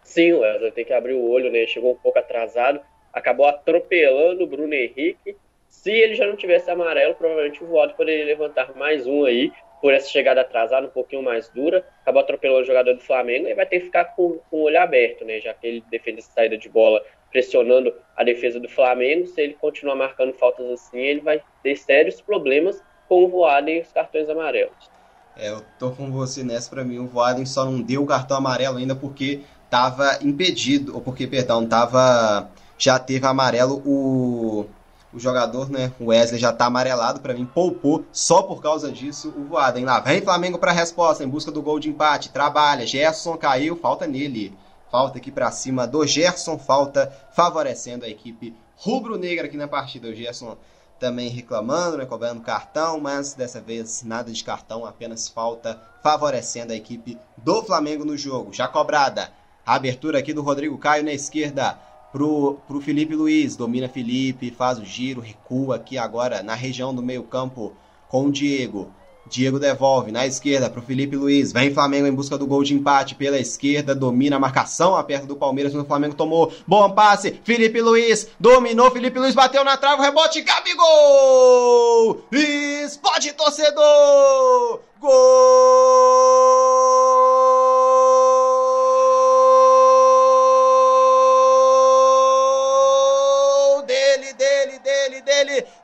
Sim, 0.04 0.34
Wesley 0.34 0.70
tem 0.70 0.84
que 0.84 0.92
abrir 0.92 1.14
o 1.14 1.28
olho, 1.28 1.50
né? 1.50 1.66
Chegou 1.66 1.92
um 1.92 1.96
pouco 1.96 2.18
atrasado, 2.18 2.80
acabou 3.12 3.46
atropelando 3.46 4.44
o 4.44 4.46
Bruno 4.46 4.72
Henrique. 4.72 5.36
Se 5.68 5.90
ele 5.90 6.14
já 6.14 6.26
não 6.26 6.36
tivesse 6.36 6.70
amarelo, 6.70 7.14
provavelmente 7.14 7.64
o 7.64 7.66
Voado 7.66 7.94
poderia 7.94 8.24
levantar 8.24 8.76
mais 8.76 9.06
um 9.06 9.24
aí, 9.24 9.50
por 9.80 9.92
essa 9.92 10.08
chegada 10.08 10.42
atrasada, 10.42 10.86
um 10.86 10.90
pouquinho 10.90 11.22
mais 11.22 11.48
dura. 11.48 11.84
Acabou 12.02 12.22
atropelando 12.22 12.62
o 12.62 12.66
jogador 12.66 12.94
do 12.94 13.02
Flamengo 13.02 13.48
e 13.48 13.54
vai 13.54 13.66
ter 13.66 13.80
que 13.80 13.86
ficar 13.86 14.04
com, 14.04 14.38
com 14.50 14.58
o 14.58 14.62
olho 14.62 14.80
aberto, 14.80 15.24
né? 15.24 15.40
Já 15.40 15.52
que 15.52 15.66
ele 15.66 15.84
defende 15.90 16.20
essa 16.20 16.32
saída 16.32 16.56
de 16.56 16.68
bola 16.68 17.02
pressionando 17.30 17.92
a 18.16 18.22
defesa 18.22 18.60
do 18.60 18.68
Flamengo. 18.68 19.26
Se 19.26 19.40
ele 19.40 19.54
continuar 19.54 19.96
marcando 19.96 20.32
faltas 20.34 20.70
assim, 20.70 21.00
ele 21.00 21.20
vai 21.20 21.42
ter 21.62 21.76
sérios 21.76 22.20
problemas 22.20 22.80
com 23.08 23.24
o 23.24 23.28
Voado 23.28 23.68
e 23.68 23.80
os 23.80 23.92
cartões 23.92 24.28
amarelos. 24.28 24.94
É, 25.36 25.50
eu 25.50 25.62
tô 25.78 25.90
com 25.90 26.10
você 26.10 26.44
nessa. 26.44 26.70
Para 26.70 26.84
mim, 26.84 26.98
o 26.98 27.06
Voaden 27.06 27.44
só 27.44 27.64
não 27.64 27.82
deu 27.82 28.02
o 28.02 28.06
cartão 28.06 28.36
amarelo 28.36 28.78
ainda 28.78 28.94
porque 28.94 29.40
estava 29.74 30.18
impedido, 30.22 30.94
ou 30.94 31.00
porque, 31.00 31.26
perdão, 31.26 31.66
tava, 31.66 32.48
já 32.78 32.96
teve 32.96 33.26
amarelo 33.26 33.82
o, 33.84 34.66
o 35.12 35.18
jogador, 35.18 35.68
né, 35.68 35.92
o 35.98 36.06
Wesley 36.06 36.40
já 36.40 36.52
tá 36.52 36.66
amarelado 36.66 37.18
para 37.18 37.34
mim, 37.34 37.44
poupou 37.44 38.04
só 38.12 38.42
por 38.42 38.62
causa 38.62 38.92
disso 38.92 39.34
o 39.36 39.46
Voaden. 39.46 39.84
Lá 39.84 39.98
vem 39.98 40.22
Flamengo 40.22 40.58
para 40.58 40.70
resposta 40.70 41.24
em 41.24 41.28
busca 41.28 41.50
do 41.50 41.60
gol 41.60 41.80
de 41.80 41.90
empate, 41.90 42.28
trabalha, 42.28 42.86
Gerson 42.86 43.36
caiu, 43.36 43.76
falta 43.76 44.06
nele. 44.06 44.56
Falta 44.92 45.18
aqui 45.18 45.32
para 45.32 45.50
cima 45.50 45.88
do 45.88 46.06
Gerson, 46.06 46.56
falta 46.56 47.12
favorecendo 47.34 48.04
a 48.04 48.08
equipe 48.08 48.54
rubro-negra 48.76 49.46
aqui 49.46 49.56
na 49.56 49.66
partida. 49.66 50.06
O 50.06 50.14
Gerson 50.14 50.56
também 51.00 51.28
reclamando, 51.30 51.96
né, 51.96 52.06
cobrando 52.06 52.40
cartão, 52.40 53.00
mas 53.00 53.34
dessa 53.34 53.60
vez 53.60 54.04
nada 54.04 54.30
de 54.30 54.44
cartão, 54.44 54.86
apenas 54.86 55.28
falta 55.28 55.82
favorecendo 56.00 56.72
a 56.72 56.76
equipe 56.76 57.18
do 57.36 57.60
Flamengo 57.64 58.04
no 58.04 58.16
jogo. 58.16 58.52
Já 58.52 58.68
cobrada 58.68 59.32
a 59.66 59.74
abertura 59.74 60.18
aqui 60.18 60.32
do 60.32 60.42
Rodrigo 60.42 60.78
Caio 60.78 61.04
na 61.04 61.12
esquerda 61.12 61.78
pro, 62.12 62.58
pro 62.66 62.80
Felipe 62.80 63.14
Luiz. 63.14 63.56
Domina 63.56 63.88
Felipe, 63.88 64.50
faz 64.50 64.78
o 64.78 64.84
giro, 64.84 65.20
recua 65.20 65.76
aqui 65.76 65.98
agora 65.98 66.42
na 66.42 66.54
região 66.54 66.94
do 66.94 67.02
meio-campo 67.02 67.72
com 68.08 68.26
o 68.26 68.32
Diego. 68.32 68.90
Diego 69.26 69.58
devolve 69.58 70.12
na 70.12 70.26
esquerda 70.26 70.68
para 70.68 70.80
o 70.80 70.82
Felipe 70.82 71.16
Luiz. 71.16 71.50
Vem 71.52 71.72
Flamengo 71.72 72.06
em 72.06 72.14
busca 72.14 72.36
do 72.36 72.46
gol 72.46 72.62
de 72.62 72.74
empate 72.74 73.14
pela 73.14 73.38
esquerda. 73.38 73.94
Domina 73.94 74.36
a 74.36 74.38
marcação 74.38 74.94
aperta 74.94 75.26
do 75.26 75.34
Palmeiras. 75.34 75.74
O 75.74 75.84
Flamengo 75.84 76.14
tomou. 76.14 76.52
Bom 76.66 76.90
passe. 76.90 77.40
Felipe 77.42 77.80
Luiz 77.80 78.28
dominou. 78.38 78.90
Felipe 78.90 79.18
Luiz 79.18 79.34
bateu 79.34 79.64
na 79.64 79.78
trave. 79.78 80.02
Rebote. 80.02 80.42
Gabigol! 80.42 82.22
Explode 82.30 83.32
torcedor! 83.32 84.80
Gol! 85.00 85.14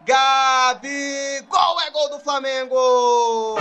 Dele, 0.04 1.42
Gabigol 1.42 1.80
é 1.80 1.90
gol 1.90 2.08
do 2.10 2.20
Flamengo! 2.20 3.58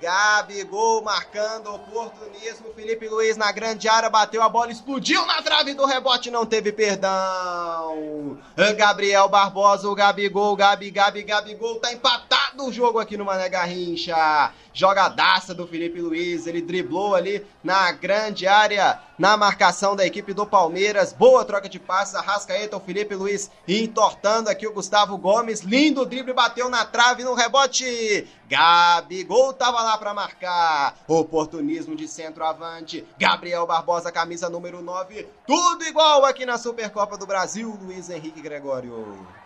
Gabigol 0.00 1.02
marcando 1.02 1.74
oportunismo. 1.74 2.72
Felipe 2.74 3.06
Luiz 3.06 3.36
na 3.36 3.52
grande 3.52 3.86
área 3.86 4.08
bateu 4.08 4.42
a 4.42 4.48
bola, 4.48 4.72
explodiu 4.72 5.24
na 5.26 5.42
trave 5.42 5.74
do 5.74 5.84
rebote, 5.84 6.30
não 6.30 6.46
teve 6.46 6.72
perdão. 6.72 8.38
Gabriel 8.76 9.28
Barbosa, 9.28 9.86
o 9.88 9.94
Gabigol, 9.94 10.56
Gabi, 10.56 10.90
Gabi, 10.90 11.22
Gabigol, 11.22 11.78
tá 11.78 11.92
empatado 11.92 12.64
o 12.64 12.72
jogo 12.72 12.98
aqui 12.98 13.18
no 13.18 13.26
Mané 13.26 13.48
Garrincha. 13.50 14.52
Jogadaça 14.72 15.54
do 15.54 15.66
Felipe 15.66 16.00
Luiz, 16.00 16.46
ele 16.46 16.62
driblou 16.62 17.14
ali 17.14 17.44
na 17.62 17.90
grande 17.92 18.46
área, 18.46 19.00
na 19.18 19.36
marcação 19.36 19.96
da 19.96 20.06
equipe 20.06 20.32
do 20.32 20.46
Palmeiras. 20.46 21.12
Boa 21.12 21.44
troca 21.44 21.68
de 21.68 21.78
passes, 21.78 22.14
Arrascaeta, 22.14 22.76
o 22.76 22.80
Felipe 22.80 23.14
Luiz 23.14 23.50
entortando 23.66 24.48
aqui 24.48 24.66
o 24.66 24.72
Gustavo 24.72 25.18
Gomes. 25.18 25.60
Lindo 25.60 26.06
drible, 26.06 26.32
bateu 26.32 26.68
na 26.68 26.84
trave 26.84 27.24
no 27.24 27.34
rebote. 27.34 28.26
Gabigol 28.48 29.52
tava 29.52 29.82
lá 29.82 29.98
para 29.98 30.14
marcar. 30.14 30.96
Oportunismo 31.08 31.96
de 31.96 32.06
centroavante. 32.08 33.04
Gabriel 33.18 33.66
Barbosa, 33.66 34.12
camisa 34.12 34.48
número 34.48 34.82
9. 34.82 35.26
Tudo 35.46 35.84
igual 35.84 36.24
aqui 36.24 36.46
na 36.46 36.58
Supercopa 36.58 37.18
do 37.18 37.26
Brasil, 37.26 37.76
Luiz 37.82 38.08
Henrique 38.08 38.40
Gregório 38.40 39.39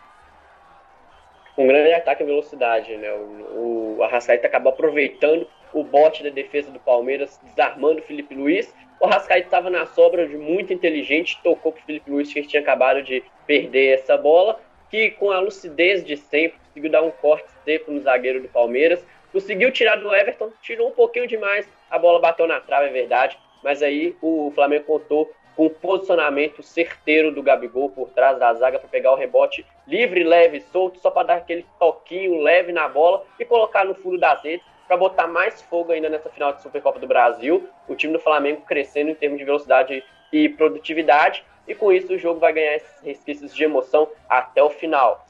um 1.57 1.67
grande 1.67 1.93
ataque 1.93 2.23
à 2.23 2.27
velocidade, 2.27 2.97
né? 2.97 3.13
O, 3.13 3.97
o 3.99 4.03
Arrascaeta 4.03 4.47
acabou 4.47 4.73
aproveitando 4.73 5.47
o 5.73 5.83
bote 5.83 6.23
da 6.23 6.31
defesa 6.31 6.71
do 6.71 6.79
Palmeiras, 6.79 7.41
desarmando 7.43 8.01
o 8.01 8.03
Felipe 8.03 8.35
Luiz. 8.35 8.75
O 9.01 9.07
Arrascaeta 9.07 9.47
estava 9.47 9.71
na 9.71 9.87
sobra 9.87 10.27
de 10.27 10.37
muito 10.37 10.73
inteligente, 10.73 11.39
tocou 11.43 11.73
para 11.73 11.83
o 11.83 11.85
Felipe 11.85 12.11
Luiz, 12.11 12.33
que 12.33 12.43
tinha 12.43 12.63
acabado 12.63 13.03
de 13.03 13.23
perder 13.47 13.95
essa 13.95 14.17
bola, 14.17 14.61
que 14.91 15.11
com 15.13 15.31
a 15.31 15.41
lucidez 15.41 16.05
de 16.05 16.17
sempre 16.17 16.59
conseguiu 16.69 16.91
dar 16.91 17.03
um 17.03 17.11
corte 17.11 17.49
seco 17.65 17.91
no 17.91 18.01
zagueiro 18.01 18.41
do 18.41 18.49
Palmeiras, 18.49 19.05
conseguiu 19.33 19.71
tirar 19.73 19.97
do 19.97 20.15
Everton, 20.15 20.53
tirou 20.63 20.89
um 20.89 20.93
pouquinho 20.93 21.27
demais, 21.27 21.69
a 21.91 21.99
bola 21.99 22.21
bateu 22.21 22.47
na 22.47 22.61
trave, 22.61 22.89
é 22.89 22.93
verdade, 22.93 23.39
mas 23.63 23.83
aí 23.83 24.17
o 24.23 24.53
Flamengo 24.55 24.85
contou 24.85 25.33
com 25.57 25.67
o 25.67 25.71
posicionamento 25.71 26.63
certeiro 26.63 27.33
do 27.33 27.43
Gabigol 27.43 27.91
por 27.91 28.11
trás 28.11 28.39
da 28.39 28.53
zaga 28.55 28.79
para 28.79 28.89
pegar 28.89 29.13
o 29.13 29.17
rebote 29.17 29.65
livre, 29.87 30.25
leve, 30.25 30.61
solto, 30.61 30.99
só 30.99 31.11
para 31.11 31.29
dar 31.29 31.37
aquele 31.37 31.65
toquinho 31.79 32.41
leve 32.41 32.73
na 32.73 32.89
bola 32.89 33.25
e 33.39 33.45
colocar 33.45 33.85
no 33.85 33.95
fundo 33.95 34.19
das 34.19 34.43
redes 34.43 34.67
para 34.87 34.97
botar 34.97 35.27
mais 35.27 35.63
fogo 35.63 35.93
ainda 35.93 36.09
nessa 36.09 36.29
final 36.29 36.53
de 36.53 36.63
Supercopa 36.63 36.99
do 36.99 37.07
Brasil. 37.07 37.69
O 37.89 37.95
time 37.95 38.13
do 38.13 38.19
Flamengo 38.19 38.63
crescendo 38.63 39.11
em 39.11 39.15
termos 39.15 39.39
de 39.39 39.45
velocidade 39.45 40.05
e 40.33 40.49
produtividade 40.49 41.45
e 41.67 41.75
com 41.75 41.93
isso 41.93 42.13
o 42.13 42.19
jogo 42.19 42.41
vai 42.41 42.53
ganhar 42.53 42.77
esses 42.77 43.01
resquícios 43.03 43.55
de 43.55 43.65
emoção 43.65 44.09
até 44.29 44.63
o 44.63 44.71
final. 44.71 45.27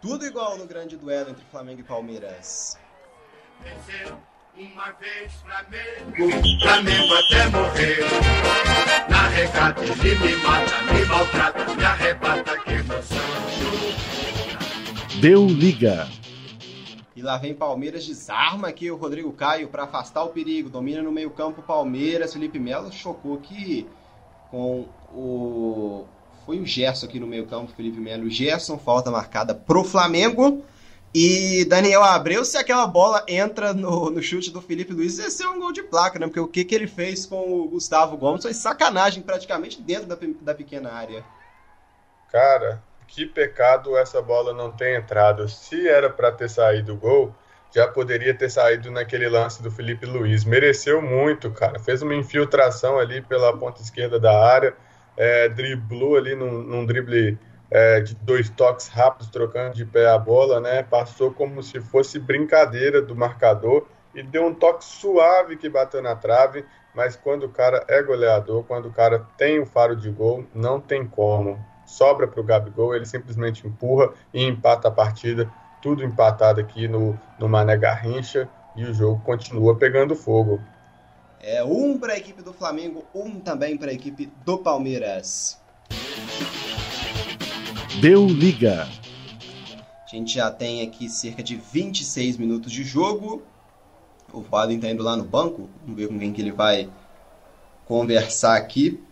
Tudo 0.00 0.24
igual 0.24 0.56
no 0.56 0.66
grande 0.66 0.96
duelo 0.96 1.30
entre 1.30 1.44
Flamengo 1.46 1.80
e 1.80 1.84
Palmeiras. 1.84 2.78
Uma 4.58 4.90
vez 4.90 5.32
Flamengo, 5.34 6.58
Flamengo 6.60 7.14
até 7.14 7.48
morrer. 7.48 8.00
Na 9.08 9.28
regata 9.28 9.84
ele 9.84 10.18
me 10.18 10.36
mata, 10.42 10.92
me 10.92 11.04
maltrata, 11.04 11.74
me 11.76 11.84
arrebata, 11.84 12.58
que 12.58 12.72
emoção. 12.72 13.18
Deu 15.20 15.46
liga. 15.46 16.08
E 17.14 17.22
lá 17.22 17.38
vem 17.38 17.54
Palmeiras, 17.54 18.04
desarma 18.04 18.66
aqui 18.66 18.90
o 18.90 18.96
Rodrigo 18.96 19.32
Caio 19.32 19.68
para 19.68 19.84
afastar 19.84 20.24
o 20.24 20.30
perigo. 20.30 20.68
Domina 20.68 21.02
no 21.02 21.12
meio-campo 21.12 21.62
Palmeiras. 21.62 22.32
Felipe 22.32 22.58
Melo 22.58 22.90
chocou 22.90 23.34
aqui 23.36 23.86
com 24.50 24.88
o. 25.14 26.04
Foi 26.44 26.58
o 26.58 26.66
Gerson 26.66 27.06
aqui 27.06 27.20
no 27.20 27.28
meio-campo, 27.28 27.70
Felipe 27.76 28.00
Melo. 28.00 28.28
Gerson, 28.28 28.76
falta 28.76 29.08
marcada 29.08 29.54
pro 29.54 29.84
Flamengo. 29.84 30.64
E 31.14 31.64
Daniel 31.64 32.02
Abreu, 32.02 32.44
se 32.44 32.58
aquela 32.58 32.86
bola 32.86 33.24
entra 33.26 33.72
no, 33.72 34.10
no 34.10 34.22
chute 34.22 34.50
do 34.50 34.60
Felipe 34.60 34.92
Luiz, 34.92 35.18
ia 35.18 35.30
ser 35.30 35.46
um 35.46 35.58
gol 35.58 35.72
de 35.72 35.82
placa, 35.82 36.18
né? 36.18 36.26
Porque 36.26 36.40
o 36.40 36.46
que, 36.46 36.64
que 36.64 36.74
ele 36.74 36.86
fez 36.86 37.24
com 37.24 37.50
o 37.50 37.68
Gustavo 37.68 38.16
Gomes 38.16 38.42
foi 38.42 38.52
sacanagem 38.52 39.22
praticamente 39.22 39.80
dentro 39.80 40.06
da, 40.06 40.16
da 40.42 40.54
pequena 40.54 40.92
área. 40.92 41.24
Cara, 42.30 42.82
que 43.06 43.24
pecado 43.24 43.96
essa 43.96 44.20
bola 44.20 44.52
não 44.52 44.70
ter 44.70 44.98
entrado. 44.98 45.48
Se 45.48 45.88
era 45.88 46.10
para 46.10 46.30
ter 46.30 46.50
saído 46.50 46.92
o 46.92 46.96
gol, 46.96 47.34
já 47.74 47.88
poderia 47.88 48.34
ter 48.34 48.50
saído 48.50 48.90
naquele 48.90 49.28
lance 49.28 49.62
do 49.62 49.70
Felipe 49.70 50.04
Luiz. 50.04 50.44
Mereceu 50.44 51.00
muito, 51.00 51.50
cara. 51.50 51.78
Fez 51.78 52.02
uma 52.02 52.14
infiltração 52.14 52.98
ali 52.98 53.22
pela 53.22 53.56
ponta 53.56 53.80
esquerda 53.80 54.20
da 54.20 54.38
área, 54.38 54.76
é, 55.16 55.48
driblou 55.48 56.16
ali 56.16 56.34
num, 56.34 56.62
num 56.62 56.84
drible 56.84 57.38
é, 57.70 58.00
de 58.00 58.14
dois 58.14 58.48
toques 58.50 58.88
rápidos, 58.88 59.28
trocando 59.28 59.74
de 59.74 59.84
pé 59.84 60.08
a 60.08 60.18
bola, 60.18 60.60
né? 60.60 60.82
Passou 60.82 61.32
como 61.32 61.62
se 61.62 61.80
fosse 61.80 62.18
brincadeira 62.18 63.02
do 63.02 63.14
marcador 63.14 63.86
e 64.14 64.22
deu 64.22 64.46
um 64.46 64.54
toque 64.54 64.84
suave 64.84 65.56
que 65.56 65.68
bateu 65.68 66.02
na 66.02 66.16
trave. 66.16 66.64
Mas 66.94 67.14
quando 67.14 67.44
o 67.44 67.48
cara 67.48 67.84
é 67.88 68.02
goleador, 68.02 68.64
quando 68.64 68.86
o 68.86 68.92
cara 68.92 69.24
tem 69.36 69.60
o 69.60 69.66
faro 69.66 69.94
de 69.94 70.10
gol, 70.10 70.44
não 70.54 70.80
tem 70.80 71.06
como. 71.06 71.58
Sobra 71.86 72.26
para 72.26 72.40
o 72.40 72.44
Gabigol, 72.44 72.94
ele 72.94 73.06
simplesmente 73.06 73.66
empurra 73.66 74.12
e 74.32 74.44
empata 74.44 74.88
a 74.88 74.90
partida. 74.90 75.50
Tudo 75.80 76.04
empatado 76.04 76.60
aqui 76.60 76.88
no, 76.88 77.18
no 77.38 77.48
Mané 77.48 77.76
Garrincha 77.76 78.48
e 78.74 78.84
o 78.84 78.92
jogo 78.92 79.22
continua 79.24 79.76
pegando 79.76 80.16
fogo. 80.16 80.60
É 81.40 81.62
um 81.62 81.96
para 81.96 82.14
a 82.14 82.18
equipe 82.18 82.42
do 82.42 82.52
Flamengo, 82.52 83.04
um 83.14 83.38
também 83.38 83.76
para 83.76 83.90
a 83.90 83.94
equipe 83.94 84.26
do 84.44 84.58
Palmeiras. 84.58 85.60
Deu 88.00 88.26
liga. 88.26 88.86
A 90.04 90.08
gente 90.08 90.34
já 90.34 90.52
tem 90.52 90.86
aqui 90.86 91.08
cerca 91.08 91.42
de 91.42 91.56
26 91.56 92.36
minutos 92.36 92.70
de 92.70 92.84
jogo. 92.84 93.42
O 94.32 94.40
Fábio 94.40 94.76
está 94.76 94.88
indo 94.88 95.02
lá 95.02 95.16
no 95.16 95.24
banco. 95.24 95.68
Vamos 95.82 95.96
ver 95.96 96.06
com 96.06 96.16
quem 96.16 96.32
que 96.32 96.40
ele 96.40 96.52
vai 96.52 96.88
conversar 97.86 98.56
aqui. 98.56 99.02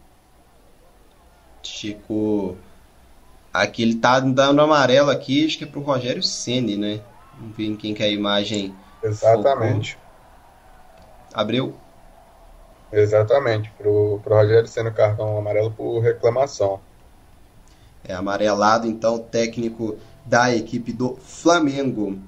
Chico. 1.65 2.57
Aqui 3.53 3.83
ele 3.83 3.97
tá 3.97 4.21
dando 4.21 4.63
amarelo 4.63 5.11
aqui, 5.11 5.45
acho 5.45 5.59
que 5.59 5.65
é 5.65 5.67
pro 5.67 5.81
Rogério 5.81 6.23
Ceni, 6.23 6.77
né? 6.77 7.01
Vamos 7.41 7.57
ver 7.57 7.67
em 7.67 7.77
quem 7.77 7.93
que 7.93 8.05
é 8.05 8.07
a 8.07 8.11
imagem. 8.11 8.73
Exatamente. 9.03 9.95
Focou. 9.95 11.43
Abriu. 11.43 11.75
Exatamente, 12.93 13.69
pro, 13.77 14.21
pro 14.23 14.37
Rogério 14.37 14.69
Ceni 14.69 14.93
cartão 14.93 15.39
amarelo 15.39 15.73
por 15.73 15.99
reclamação 15.99 16.81
é, 18.09 18.15
amarelado, 18.15 18.87
então, 18.87 19.19
técnico 19.19 19.97
da 20.25 20.55
equipe 20.55 20.93
do 20.93 21.17
Flamengo. 21.23 22.19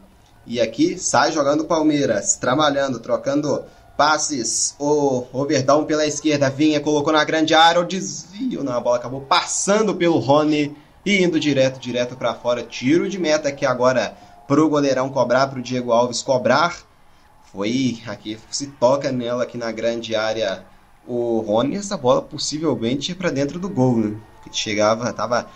E 0.46 0.60
aqui 0.60 0.98
sai 0.98 1.30
jogando 1.32 1.64
Palmeiras, 1.64 2.36
trabalhando, 2.36 2.98
trocando 2.98 3.64
passes. 3.96 4.74
O 4.78 5.26
Overdão 5.32 5.84
pela 5.84 6.06
esquerda 6.06 6.48
vinha, 6.48 6.80
colocou 6.80 7.12
na 7.12 7.24
grande 7.24 7.54
área, 7.54 7.80
o 7.80 7.86
desvio 7.86 8.62
na 8.62 8.80
bola 8.80 8.96
acabou 8.96 9.20
passando 9.20 9.94
pelo 9.94 10.18
Rony 10.18 10.74
e 11.04 11.22
indo 11.22 11.38
direto, 11.38 11.80
direto 11.80 12.16
para 12.16 12.34
fora. 12.34 12.62
Tiro 12.62 13.08
de 13.08 13.18
meta 13.18 13.48
aqui 13.48 13.66
agora 13.66 14.16
pro 14.46 14.68
goleirão 14.68 15.10
cobrar, 15.10 15.48
pro 15.48 15.60
Diego 15.60 15.92
Alves 15.92 16.22
cobrar. 16.22 16.76
Foi 17.52 18.00
aqui, 18.06 18.38
se 18.50 18.68
toca 18.68 19.10
nela 19.10 19.42
aqui 19.42 19.58
na 19.58 19.72
grande 19.72 20.14
área 20.14 20.64
o 21.06 21.40
Rony. 21.40 21.76
Essa 21.76 21.96
bola 21.96 22.22
possivelmente 22.22 23.14
para 23.14 23.30
dentro 23.30 23.58
do 23.58 23.68
gol, 23.68 23.96
né? 23.96 24.16
Que 24.44 24.56
chegava, 24.56 25.12
tava 25.12 25.48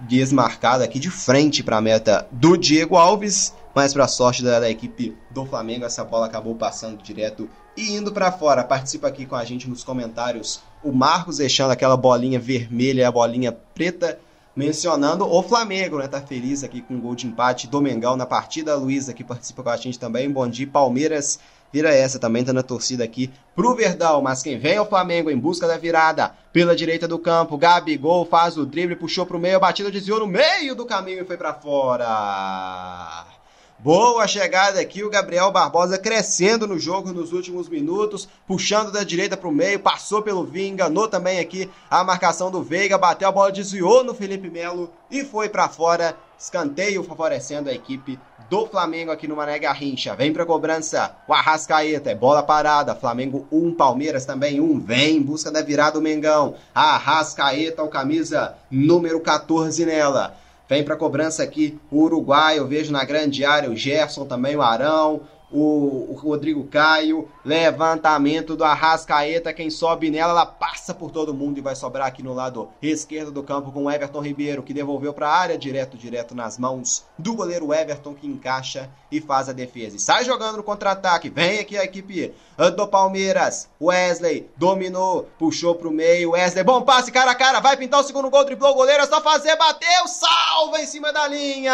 desmarcada 0.00 0.84
aqui 0.84 0.98
de 0.98 1.10
frente 1.10 1.62
para 1.62 1.78
a 1.78 1.80
meta 1.80 2.26
do 2.30 2.56
Diego 2.56 2.96
Alves, 2.96 3.54
mas 3.74 3.92
para 3.92 4.08
sorte 4.08 4.42
da, 4.42 4.60
da, 4.60 4.70
equipe 4.70 5.16
do 5.30 5.44
Flamengo, 5.44 5.84
essa 5.84 6.04
bola 6.04 6.26
acabou 6.26 6.54
passando 6.54 7.02
direto 7.02 7.48
e 7.76 7.92
indo 7.92 8.12
para 8.12 8.32
fora. 8.32 8.64
Participa 8.64 9.08
aqui 9.08 9.26
com 9.26 9.36
a 9.36 9.44
gente 9.44 9.68
nos 9.68 9.84
comentários 9.84 10.60
o 10.82 10.92
Marcos 10.92 11.38
deixando 11.38 11.72
aquela 11.72 11.96
bolinha 11.96 12.38
vermelha 12.38 13.02
e 13.02 13.04
a 13.04 13.12
bolinha 13.12 13.52
preta, 13.52 14.18
mencionando 14.54 15.26
o 15.26 15.42
Flamengo, 15.42 15.98
né? 15.98 16.08
Tá 16.08 16.20
feliz 16.20 16.62
aqui 16.64 16.80
com 16.80 16.96
o 16.96 17.00
gol 17.00 17.14
de 17.14 17.26
empate 17.26 17.66
do 17.66 17.80
Mengão 17.80 18.16
na 18.16 18.26
partida. 18.26 18.72
A 18.72 18.76
Luísa 18.76 19.12
aqui 19.12 19.24
participa 19.24 19.62
com 19.62 19.70
a 19.70 19.76
gente 19.76 19.98
também. 19.98 20.30
Bom 20.30 20.48
dia, 20.48 20.66
Palmeiras 20.66 21.38
vira 21.72 21.94
essa, 21.94 22.18
também 22.18 22.44
tá 22.44 22.52
na 22.52 22.62
torcida 22.62 23.04
aqui 23.04 23.30
pro 23.54 23.74
Verdão, 23.74 24.22
mas 24.22 24.42
quem 24.42 24.58
vem 24.58 24.74
é 24.74 24.80
o 24.80 24.86
Flamengo 24.86 25.30
em 25.30 25.38
busca 25.38 25.66
da 25.66 25.76
virada 25.76 26.34
pela 26.52 26.76
direita 26.76 27.06
do 27.06 27.18
campo, 27.18 27.58
Gabigol 27.58 28.24
faz 28.24 28.56
o 28.56 28.64
drible, 28.64 28.96
puxou 28.96 29.26
pro 29.26 29.38
meio, 29.38 29.60
batida 29.60 29.90
desviou 29.90 30.20
no 30.20 30.26
meio 30.26 30.74
do 30.74 30.86
caminho 30.86 31.22
e 31.22 31.26
foi 31.26 31.36
para 31.36 31.54
fora. 31.54 33.26
Boa 33.80 34.26
chegada 34.26 34.80
aqui, 34.80 35.04
o 35.04 35.10
Gabriel 35.10 35.52
Barbosa 35.52 35.96
crescendo 35.96 36.66
no 36.66 36.80
jogo 36.80 37.12
nos 37.12 37.32
últimos 37.32 37.68
minutos, 37.68 38.28
puxando 38.44 38.90
da 38.90 39.04
direita 39.04 39.36
para 39.36 39.48
o 39.48 39.52
meio, 39.52 39.78
passou 39.78 40.20
pelo 40.20 40.42
Vinga, 40.42 40.84
enganou 40.84 41.06
também 41.06 41.38
aqui 41.38 41.70
a 41.88 42.02
marcação 42.02 42.50
do 42.50 42.60
Veiga, 42.60 42.98
bateu 42.98 43.28
a 43.28 43.32
bola, 43.32 43.52
desviou 43.52 44.02
no 44.02 44.14
Felipe 44.14 44.50
Melo 44.50 44.90
e 45.08 45.24
foi 45.24 45.48
para 45.48 45.68
fora. 45.68 46.16
Escanteio 46.36 47.04
favorecendo 47.04 47.68
a 47.68 47.72
equipe 47.72 48.18
do 48.48 48.66
Flamengo 48.66 49.10
aqui 49.10 49.28
no 49.28 49.36
Mané 49.36 49.58
Garrincha. 49.58 50.14
Vem 50.14 50.32
pra 50.32 50.46
cobrança 50.46 51.14
o 51.26 51.34
Arrascaeta. 51.34 52.10
É 52.10 52.14
bola 52.14 52.42
parada. 52.42 52.94
Flamengo 52.94 53.46
1, 53.52 53.66
um, 53.66 53.74
Palmeiras 53.74 54.24
também 54.24 54.60
1. 54.60 54.64
Um. 54.64 54.80
Vem 54.80 55.16
em 55.16 55.22
busca 55.22 55.50
da 55.50 55.62
virada 55.62 55.92
do 55.92 56.02
Mengão. 56.02 56.54
Arrascaeta, 56.74 57.82
o 57.82 57.88
camisa 57.88 58.54
número 58.70 59.20
14 59.20 59.84
nela. 59.84 60.34
Vem 60.68 60.84
pra 60.84 60.96
cobrança 60.96 61.42
aqui 61.42 61.78
o 61.90 62.02
Uruguai. 62.02 62.58
Eu 62.58 62.66
vejo 62.66 62.92
na 62.92 63.04
grande 63.04 63.44
área 63.44 63.70
o 63.70 63.76
Gerson 63.76 64.24
também, 64.24 64.56
o 64.56 64.62
Arão. 64.62 65.22
O, 65.50 66.10
o 66.10 66.14
Rodrigo 66.14 66.64
Caio, 66.64 67.28
levantamento 67.44 68.56
do 68.56 68.64
Arrascaeta, 68.64 69.52
quem 69.52 69.70
sobe 69.70 70.10
nela, 70.10 70.32
ela 70.32 70.46
passa 70.46 70.94
por 70.94 71.10
todo 71.10 71.34
mundo 71.34 71.58
e 71.58 71.62
vai 71.62 71.74
sobrar 71.74 72.06
aqui 72.06 72.22
no 72.22 72.34
lado 72.34 72.68
esquerdo 72.82 73.32
do 73.32 73.42
campo 73.42 73.72
com 73.72 73.84
o 73.84 73.90
Everton 73.90 74.20
Ribeiro, 74.20 74.62
que 74.62 74.74
devolveu 74.74 75.12
para 75.12 75.28
a 75.28 75.36
área, 75.36 75.58
direto, 75.58 75.96
direto 75.96 76.34
nas 76.34 76.58
mãos 76.58 77.04
do 77.18 77.34
goleiro 77.34 77.72
Everton, 77.72 78.14
que 78.14 78.26
encaixa 78.26 78.90
e 79.10 79.20
faz 79.20 79.48
a 79.48 79.52
defesa. 79.52 79.96
E 79.96 80.00
sai 80.00 80.24
jogando 80.24 80.58
no 80.58 80.62
contra-ataque, 80.62 81.30
vem 81.30 81.58
aqui 81.60 81.76
a 81.76 81.84
equipe 81.84 82.34
do 82.76 82.88
Palmeiras, 82.88 83.68
Wesley 83.80 84.50
dominou, 84.56 85.28
puxou 85.38 85.74
pro 85.74 85.90
meio, 85.90 86.32
Wesley, 86.32 86.64
bom 86.64 86.82
passe, 86.82 87.12
cara 87.12 87.30
a 87.30 87.34
cara, 87.34 87.60
vai 87.60 87.76
pintar 87.76 88.00
o 88.00 88.04
segundo 88.04 88.28
gol, 88.30 88.44
driblou 88.44 88.72
o 88.72 88.74
goleiro, 88.74 89.02
é 89.02 89.06
só 89.06 89.20
fazer, 89.20 89.56
bateu, 89.56 90.08
salva 90.08 90.80
em 90.80 90.86
cima 90.86 91.12
da 91.12 91.28
linha! 91.28 91.72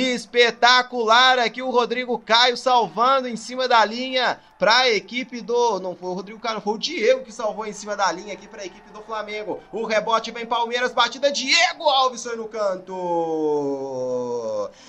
Espetacular 0.00 1.38
aqui 1.38 1.62
o 1.62 1.70
Rodrigo 1.70 2.18
Caio 2.18 2.56
salvando 2.56 3.28
em 3.28 3.36
cima 3.36 3.68
da 3.68 3.84
linha 3.84 4.38
para 4.58 4.78
a 4.78 4.90
equipe 4.90 5.40
do. 5.40 5.80
Não 5.80 5.96
foi 5.96 6.10
o 6.10 6.14
Rodrigo 6.14 6.40
Caio, 6.40 6.60
foi 6.60 6.74
o 6.74 6.78
Diego 6.78 7.24
que 7.24 7.32
salvou 7.32 7.66
em 7.66 7.72
cima 7.72 7.96
da 7.96 8.10
linha 8.12 8.34
aqui 8.34 8.46
para 8.46 8.62
a 8.62 8.66
equipe 8.66 8.90
do 8.90 9.02
Flamengo. 9.02 9.60
O 9.72 9.84
rebote 9.84 10.30
vem 10.30 10.46
Palmeiras, 10.46 10.92
batida 10.92 11.32
Diego 11.32 11.84
Alves 11.88 12.22
foi 12.22 12.36
no 12.36 12.48
canto. 12.48 13.90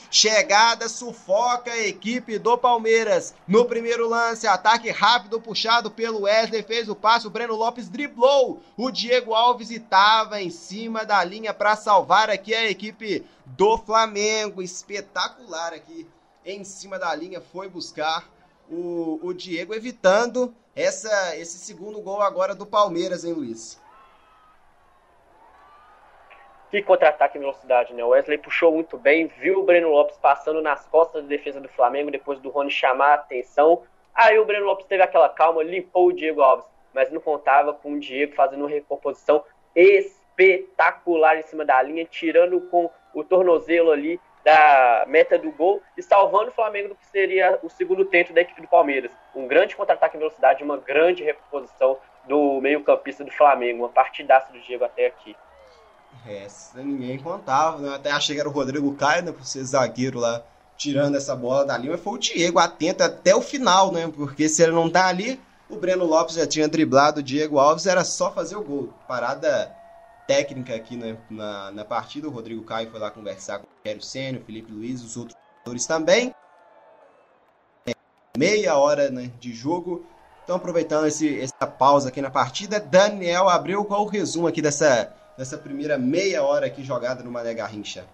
Chegada 0.09 0.87
sufoca 0.87 1.71
a 1.71 1.87
equipe 1.87 2.37
do 2.37 2.57
Palmeiras. 2.57 3.33
No 3.47 3.65
primeiro 3.65 4.07
lance, 4.07 4.47
ataque 4.47 4.89
rápido 4.89 5.41
puxado 5.41 5.89
pelo 5.91 6.21
Wesley, 6.21 6.63
fez 6.63 6.89
o 6.89 6.95
passe, 6.95 7.27
o 7.27 7.29
Breno 7.29 7.55
Lopes 7.55 7.89
driblou 7.89 8.61
o 8.77 8.91
Diego 8.91 9.33
Alves 9.33 9.71
estava 9.71 10.41
em 10.41 10.49
cima 10.49 11.05
da 11.05 11.23
linha 11.23 11.53
para 11.53 11.75
salvar 11.75 12.29
aqui 12.29 12.53
a 12.53 12.69
equipe 12.69 13.25
do 13.45 13.77
Flamengo. 13.77 14.61
Espetacular 14.61 15.73
aqui 15.73 16.07
em 16.45 16.63
cima 16.63 16.99
da 16.99 17.15
linha, 17.15 17.41
foi 17.41 17.69
buscar 17.69 18.29
o, 18.69 19.19
o 19.21 19.33
Diego, 19.33 19.73
evitando 19.73 20.53
essa, 20.75 21.35
esse 21.37 21.57
segundo 21.57 22.01
gol 22.01 22.21
agora 22.21 22.53
do 22.53 22.65
Palmeiras, 22.65 23.23
hein, 23.23 23.33
Luiz? 23.33 23.81
Que 26.69 26.81
contra-ataque 26.81 27.37
em 27.37 27.41
velocidade, 27.41 27.93
né? 27.93 28.03
O 28.03 28.09
Wesley 28.09 28.37
puxou 28.37 28.71
muito 28.71 28.97
bem, 28.97 29.27
viu 29.27 29.59
o 29.59 29.63
Breno 29.63 29.89
Lopes 29.89 30.17
passando 30.17 30.61
nas 30.61 30.85
costas 30.87 31.23
da 31.23 31.29
defesa 31.29 31.61
do 31.61 31.69
Flamengo 31.69 32.11
depois 32.11 32.39
do 32.39 32.49
Rony 32.49 32.71
chamar 32.71 33.11
a 33.11 33.13
atenção. 33.15 33.83
Aí 34.13 34.37
o 34.39 34.45
Breno 34.45 34.65
Lopes 34.65 34.85
teve 34.85 35.03
aquela 35.03 35.29
calma, 35.29 35.63
limpou 35.63 36.07
o 36.07 36.13
Diego 36.13 36.41
Alves, 36.41 36.65
mas 36.93 37.11
não 37.11 37.21
contava 37.21 37.73
com 37.73 37.93
o 37.93 37.99
Diego 37.99 38.35
fazendo 38.35 38.61
uma 38.61 38.69
recomposição 38.69 39.43
espetacular 39.75 41.37
em 41.37 41.43
cima 41.43 41.63
da 41.63 41.81
linha, 41.81 42.05
tirando 42.05 42.59
com 42.61 42.89
o 43.13 43.23
tornozelo 43.23 43.91
ali 43.91 44.19
da 44.45 45.05
meta 45.07 45.39
do 45.39 45.51
gol 45.51 45.81
e 45.97 46.03
salvando 46.03 46.51
o 46.51 46.53
Flamengo 46.53 46.89
do 46.89 46.95
que 46.95 47.07
seria 47.07 47.57
o 47.63 47.69
segundo 47.69 48.05
tento 48.05 48.31
da 48.31 48.41
equipe 48.41 48.61
do 48.61 48.67
Palmeiras. 48.67 49.11
Um 49.33 49.47
grande 49.47 49.75
contra-ataque 49.75 50.15
em 50.15 50.19
velocidade, 50.19 50.63
uma 50.63 50.77
grande 50.77 51.23
reposição 51.23 51.97
do 52.27 52.61
meio-campista 52.61 53.23
do 53.23 53.31
Flamengo, 53.31 53.79
uma 53.79 53.89
partidaça 53.89 54.53
do 54.53 54.59
Diego 54.59 54.85
até 54.85 55.07
aqui. 55.07 55.35
Essa 56.27 56.77
ninguém 56.81 57.17
contava, 57.17 57.79
né? 57.79 57.95
Até 57.95 58.11
achei 58.11 58.35
que 58.35 58.39
era 58.39 58.47
o 58.47 58.51
Rodrigo 58.51 58.93
Caio, 58.95 59.23
né? 59.23 59.31
Por 59.31 59.43
ser 59.43 59.63
zagueiro 59.63 60.19
lá, 60.19 60.43
tirando 60.77 61.17
essa 61.17 61.35
bola 61.35 61.65
dali, 61.65 61.89
mas 61.89 61.99
foi 61.99 62.13
o 62.13 62.19
Diego 62.19 62.59
atento 62.59 63.03
até 63.03 63.35
o 63.35 63.41
final, 63.41 63.91
né? 63.91 64.11
Porque 64.15 64.47
se 64.47 64.61
ele 64.61 64.73
não 64.73 64.89
tá 64.89 65.07
ali, 65.07 65.39
o 65.67 65.75
Breno 65.75 66.05
Lopes 66.05 66.35
já 66.35 66.45
tinha 66.45 66.67
driblado 66.67 67.19
o 67.19 67.23
Diego 67.23 67.57
Alves, 67.57 67.87
era 67.87 68.03
só 68.03 68.31
fazer 68.31 68.55
o 68.55 68.63
gol. 68.63 68.93
Parada 69.07 69.75
técnica 70.27 70.75
aqui 70.75 70.95
né, 70.95 71.17
na, 71.29 71.71
na 71.71 71.85
partida. 71.85 72.27
O 72.27 72.31
Rodrigo 72.31 72.63
Caio 72.63 72.89
foi 72.89 72.99
lá 72.99 73.11
conversar 73.11 73.59
com 73.59 73.65
o 73.65 73.69
Rogério 73.79 74.01
Senna, 74.01 74.39
o 74.39 74.43
Felipe 74.43 74.71
Luiz, 74.71 75.03
os 75.03 75.17
outros 75.17 75.37
jogadores 75.59 75.85
também. 75.85 76.33
Meia 78.37 78.75
hora 78.75 79.09
né, 79.09 79.31
de 79.39 79.53
jogo. 79.53 80.05
Então, 80.43 80.57
aproveitando 80.57 81.07
esse, 81.07 81.39
essa 81.41 81.65
pausa 81.65 82.09
aqui 82.09 82.21
na 82.21 82.29
partida, 82.29 82.79
Daniel 82.79 83.49
abriu 83.49 83.83
qual 83.83 84.03
o 84.03 84.07
resumo 84.07 84.47
aqui 84.47 84.61
dessa, 84.61 85.11
dessa 85.37 85.57
primeira 85.57 85.97
meia 85.97 86.43
hora 86.43 86.67
aqui 86.67 86.83
jogada 86.83 87.23
no 87.23 87.31
Mané 87.31 87.53
Garrincha? 87.53 88.05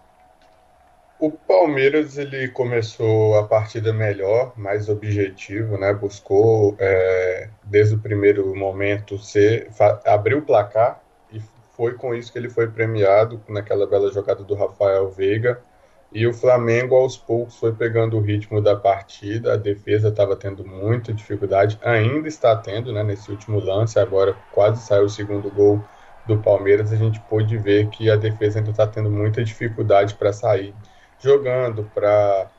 O 1.19 1.29
Palmeiras 1.29 2.17
ele 2.17 2.47
começou 2.47 3.37
a 3.37 3.43
partida 3.43 3.93
melhor, 3.93 4.53
mais 4.57 4.89
objetivo, 4.89 5.77
né? 5.77 5.93
Buscou 5.93 6.75
é, 6.79 7.49
desde 7.63 7.95
o 7.95 7.99
primeiro 7.99 8.55
momento 8.55 9.19
ser, 9.19 9.69
abrir 10.05 10.35
o 10.35 10.41
placar 10.41 11.00
foi 11.75 11.93
com 11.93 12.13
isso 12.13 12.31
que 12.31 12.37
ele 12.39 12.49
foi 12.49 12.67
premiado, 12.67 13.41
naquela 13.47 13.87
bela 13.87 14.11
jogada 14.11 14.43
do 14.43 14.53
Rafael 14.55 15.09
Veiga. 15.09 15.61
E 16.13 16.27
o 16.27 16.33
Flamengo, 16.33 16.95
aos 16.95 17.15
poucos, 17.17 17.57
foi 17.57 17.73
pegando 17.73 18.17
o 18.17 18.21
ritmo 18.21 18.61
da 18.61 18.75
partida. 18.75 19.53
A 19.53 19.57
defesa 19.57 20.09
estava 20.09 20.35
tendo 20.35 20.65
muita 20.65 21.13
dificuldade, 21.13 21.79
ainda 21.81 22.27
está 22.27 22.55
tendo, 22.55 22.91
né? 22.91 23.01
Nesse 23.03 23.31
último 23.31 23.59
lance, 23.59 23.97
agora 23.97 24.35
quase 24.51 24.85
saiu 24.85 25.05
o 25.05 25.09
segundo 25.09 25.49
gol 25.49 25.81
do 26.27 26.37
Palmeiras. 26.37 26.91
A 26.91 26.97
gente 26.97 27.19
pôde 27.21 27.57
ver 27.57 27.87
que 27.89 28.09
a 28.09 28.17
defesa 28.17 28.59
ainda 28.59 28.71
está 28.71 28.85
tendo 28.85 29.09
muita 29.09 29.43
dificuldade 29.43 30.15
para 30.15 30.33
sair 30.33 30.75
jogando, 31.19 31.89
para 31.93 32.49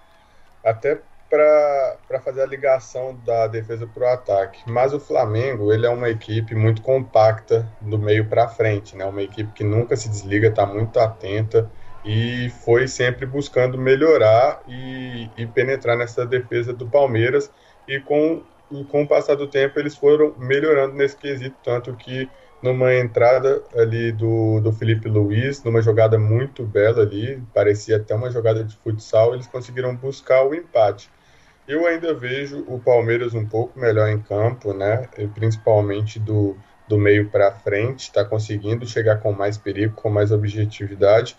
até 0.64 1.00
para 1.32 2.20
fazer 2.20 2.42
a 2.42 2.46
ligação 2.46 3.18
da 3.24 3.46
defesa 3.46 3.86
para 3.86 4.02
o 4.02 4.06
ataque. 4.06 4.60
Mas 4.66 4.92
o 4.92 5.00
Flamengo 5.00 5.72
ele 5.72 5.86
é 5.86 5.88
uma 5.88 6.10
equipe 6.10 6.54
muito 6.54 6.82
compacta 6.82 7.66
do 7.80 7.98
meio 7.98 8.26
para 8.26 8.48
frente, 8.48 8.94
né? 8.94 9.06
Uma 9.06 9.22
equipe 9.22 9.50
que 9.52 9.64
nunca 9.64 9.96
se 9.96 10.10
desliga, 10.10 10.48
está 10.48 10.66
muito 10.66 11.00
atenta 11.00 11.70
e 12.04 12.50
foi 12.64 12.86
sempre 12.86 13.24
buscando 13.24 13.78
melhorar 13.78 14.60
e, 14.68 15.30
e, 15.38 15.46
penetrar 15.46 15.96
nessa 15.96 16.26
defesa 16.26 16.74
do 16.74 16.86
Palmeiras. 16.86 17.50
E 17.88 17.98
com, 17.98 18.42
e 18.70 18.84
com 18.84 19.02
o 19.02 19.08
passar 19.08 19.34
do 19.34 19.46
tempo 19.46 19.78
eles 19.78 19.96
foram 19.96 20.34
melhorando 20.36 20.94
nesse 20.94 21.16
quesito, 21.16 21.56
tanto 21.64 21.94
que 21.94 22.28
numa 22.62 22.94
entrada 22.94 23.62
ali 23.74 24.12
do, 24.12 24.60
do 24.60 24.70
Felipe 24.70 25.08
Luiz, 25.08 25.64
numa 25.64 25.80
jogada 25.80 26.18
muito 26.18 26.62
bela 26.62 27.02
ali, 27.02 27.42
parecia 27.54 27.96
até 27.96 28.14
uma 28.14 28.30
jogada 28.30 28.62
de 28.62 28.76
futsal, 28.76 29.34
eles 29.34 29.46
conseguiram 29.46 29.96
buscar 29.96 30.44
o 30.44 30.54
empate. 30.54 31.10
Eu 31.66 31.86
ainda 31.86 32.12
vejo 32.12 32.64
o 32.66 32.78
Palmeiras 32.78 33.34
um 33.34 33.46
pouco 33.46 33.78
melhor 33.78 34.08
em 34.08 34.20
campo, 34.20 34.72
né? 34.72 35.08
Principalmente 35.34 36.18
do, 36.18 36.56
do 36.88 36.98
meio 36.98 37.30
para 37.30 37.52
frente, 37.52 38.00
está 38.00 38.24
conseguindo 38.24 38.84
chegar 38.86 39.20
com 39.20 39.32
mais 39.32 39.56
perigo, 39.56 39.94
com 39.94 40.10
mais 40.10 40.32
objetividade, 40.32 41.36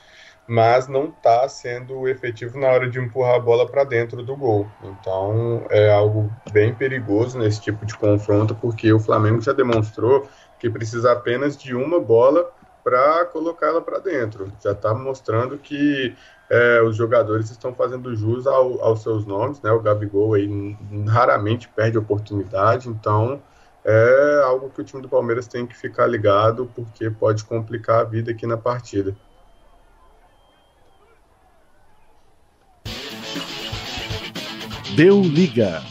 mas 0.47 0.87
não 0.87 1.05
está 1.09 1.47
sendo 1.47 2.07
efetivo 2.07 2.57
na 2.57 2.67
hora 2.67 2.89
de 2.89 2.99
empurrar 2.99 3.35
a 3.35 3.39
bola 3.39 3.69
para 3.69 3.83
dentro 3.83 4.23
do 4.23 4.35
gol. 4.35 4.67
Então 4.83 5.65
é 5.69 5.91
algo 5.91 6.31
bem 6.51 6.73
perigoso 6.73 7.37
nesse 7.37 7.61
tipo 7.61 7.85
de 7.85 7.95
confronto, 7.95 8.55
porque 8.55 8.91
o 8.91 8.99
Flamengo 8.99 9.41
já 9.41 9.53
demonstrou 9.53 10.27
que 10.57 10.69
precisa 10.69 11.11
apenas 11.11 11.57
de 11.57 11.75
uma 11.75 11.99
bola 11.99 12.49
para 12.83 13.25
colocá-la 13.25 13.81
para 13.81 13.99
dentro. 13.99 14.51
Já 14.61 14.71
está 14.71 14.93
mostrando 14.93 15.57
que 15.57 16.15
é, 16.49 16.81
os 16.81 16.95
jogadores 16.95 17.49
estão 17.49 17.73
fazendo 17.73 18.15
jus 18.15 18.45
ao, 18.45 18.81
aos 18.83 19.01
seus 19.01 19.25
nomes, 19.25 19.61
né? 19.61 19.71
O 19.71 19.81
Gabigol 19.81 20.33
aí 20.33 20.77
raramente 21.07 21.69
perde 21.69 21.97
oportunidade, 21.97 22.89
então 22.89 23.41
é 23.83 24.41
algo 24.45 24.69
que 24.69 24.81
o 24.81 24.83
time 24.83 25.01
do 25.01 25.09
Palmeiras 25.09 25.47
tem 25.47 25.65
que 25.65 25.75
ficar 25.75 26.07
ligado, 26.07 26.69
porque 26.73 27.09
pode 27.09 27.43
complicar 27.43 28.01
a 28.01 28.03
vida 28.03 28.31
aqui 28.31 28.47
na 28.47 28.57
partida. 28.57 29.15
Deu 34.95 35.21
liga. 35.21 35.81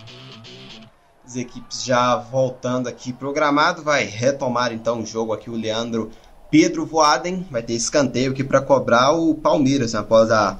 As 1.25 1.37
equipes 1.37 1.85
já 1.85 2.17
voltando 2.17 2.89
aqui 2.89 3.13
programado, 3.13 3.83
vai 3.83 4.05
retomar 4.05 4.73
então 4.73 5.01
o 5.01 5.07
jogo 5.07 5.33
aqui 5.33 5.51
o 5.51 5.57
Leandro 5.57 6.11
Pedro 6.53 6.85
Voaden 6.85 7.47
vai 7.51 7.63
ter 7.63 7.73
escanteio 7.73 8.31
aqui 8.31 8.45
para 8.45 8.61
cobrar 8.61 9.13
o 9.13 9.35
Palmeiras, 9.35 9.95
né, 9.95 10.01
após 10.01 10.31
a 10.31 10.59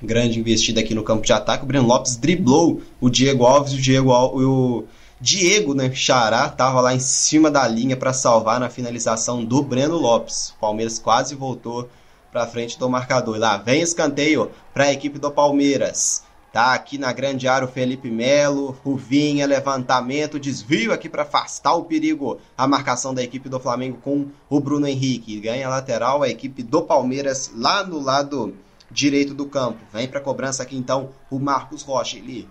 grande 0.00 0.38
investida 0.38 0.78
aqui 0.78 0.94
no 0.94 1.02
campo 1.02 1.26
de 1.26 1.32
ataque. 1.32 1.64
O 1.64 1.66
Breno 1.66 1.88
Lopes 1.88 2.14
driblou 2.14 2.80
o 3.00 3.10
Diego 3.10 3.44
Alves, 3.44 3.72
o 3.72 3.82
Diego, 3.82 4.12
o 4.12 4.84
Diego 5.20 5.74
né, 5.74 5.92
Xará 5.92 6.46
estava 6.46 6.80
lá 6.80 6.94
em 6.94 7.00
cima 7.00 7.50
da 7.50 7.66
linha 7.66 7.96
para 7.96 8.12
salvar 8.12 8.60
na 8.60 8.70
finalização 8.70 9.44
do 9.44 9.60
Breno 9.60 9.96
Lopes. 9.96 10.50
O 10.50 10.60
Palmeiras 10.60 11.00
quase 11.00 11.34
voltou 11.34 11.90
para 12.30 12.46
frente 12.46 12.78
do 12.78 12.88
marcador. 12.88 13.34
E 13.34 13.40
lá 13.40 13.56
vem 13.56 13.82
escanteio 13.82 14.52
para 14.72 14.84
a 14.84 14.92
equipe 14.92 15.18
do 15.18 15.32
Palmeiras. 15.32 16.22
Tá 16.52 16.72
aqui 16.72 16.96
na 16.96 17.12
grande 17.12 17.46
área 17.46 17.68
o 17.68 17.70
Felipe 17.70 18.10
Melo, 18.10 18.70
Ruvinha, 18.82 19.46
levantamento, 19.46 20.40
desvio 20.40 20.92
aqui 20.92 21.06
para 21.06 21.22
afastar 21.22 21.74
o 21.74 21.84
perigo. 21.84 22.40
A 22.56 22.66
marcação 22.66 23.12
da 23.12 23.22
equipe 23.22 23.50
do 23.50 23.60
Flamengo 23.60 23.98
com 23.98 24.28
o 24.48 24.58
Bruno 24.58 24.86
Henrique. 24.86 25.40
Ganha 25.40 25.68
lateral 25.68 26.22
a 26.22 26.28
equipe 26.28 26.62
do 26.62 26.82
Palmeiras 26.82 27.50
lá 27.54 27.84
no 27.84 28.00
lado 28.00 28.56
direito 28.90 29.34
do 29.34 29.44
campo. 29.44 29.78
Vem 29.92 30.08
para 30.08 30.22
cobrança 30.22 30.62
aqui 30.62 30.74
então 30.74 31.10
o 31.30 31.38
Marcos 31.38 31.82
Rocha. 31.82 32.16
Ele 32.16 32.48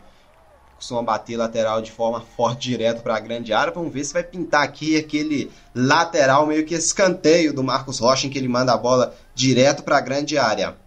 costuma 0.76 1.02
bater 1.02 1.36
lateral 1.36 1.82
de 1.82 1.92
forma 1.92 2.22
forte 2.22 2.70
direto 2.70 3.02
para 3.02 3.16
a 3.16 3.20
grande 3.20 3.52
área. 3.52 3.74
Vamos 3.74 3.92
ver 3.92 4.04
se 4.04 4.14
vai 4.14 4.24
pintar 4.24 4.62
aqui 4.62 4.96
aquele 4.96 5.50
lateral 5.74 6.46
meio 6.46 6.64
que 6.68 6.76
escanteio 6.76 7.52
do 7.52 7.64
Marcos 7.64 7.98
Rocha 7.98 8.28
em 8.28 8.30
que 8.30 8.38
ele 8.38 8.48
manda 8.48 8.72
a 8.72 8.78
bola 8.78 9.16
direto 9.34 9.82
para 9.82 9.98
a 9.98 10.02
grande 10.02 10.38
área 10.38 10.78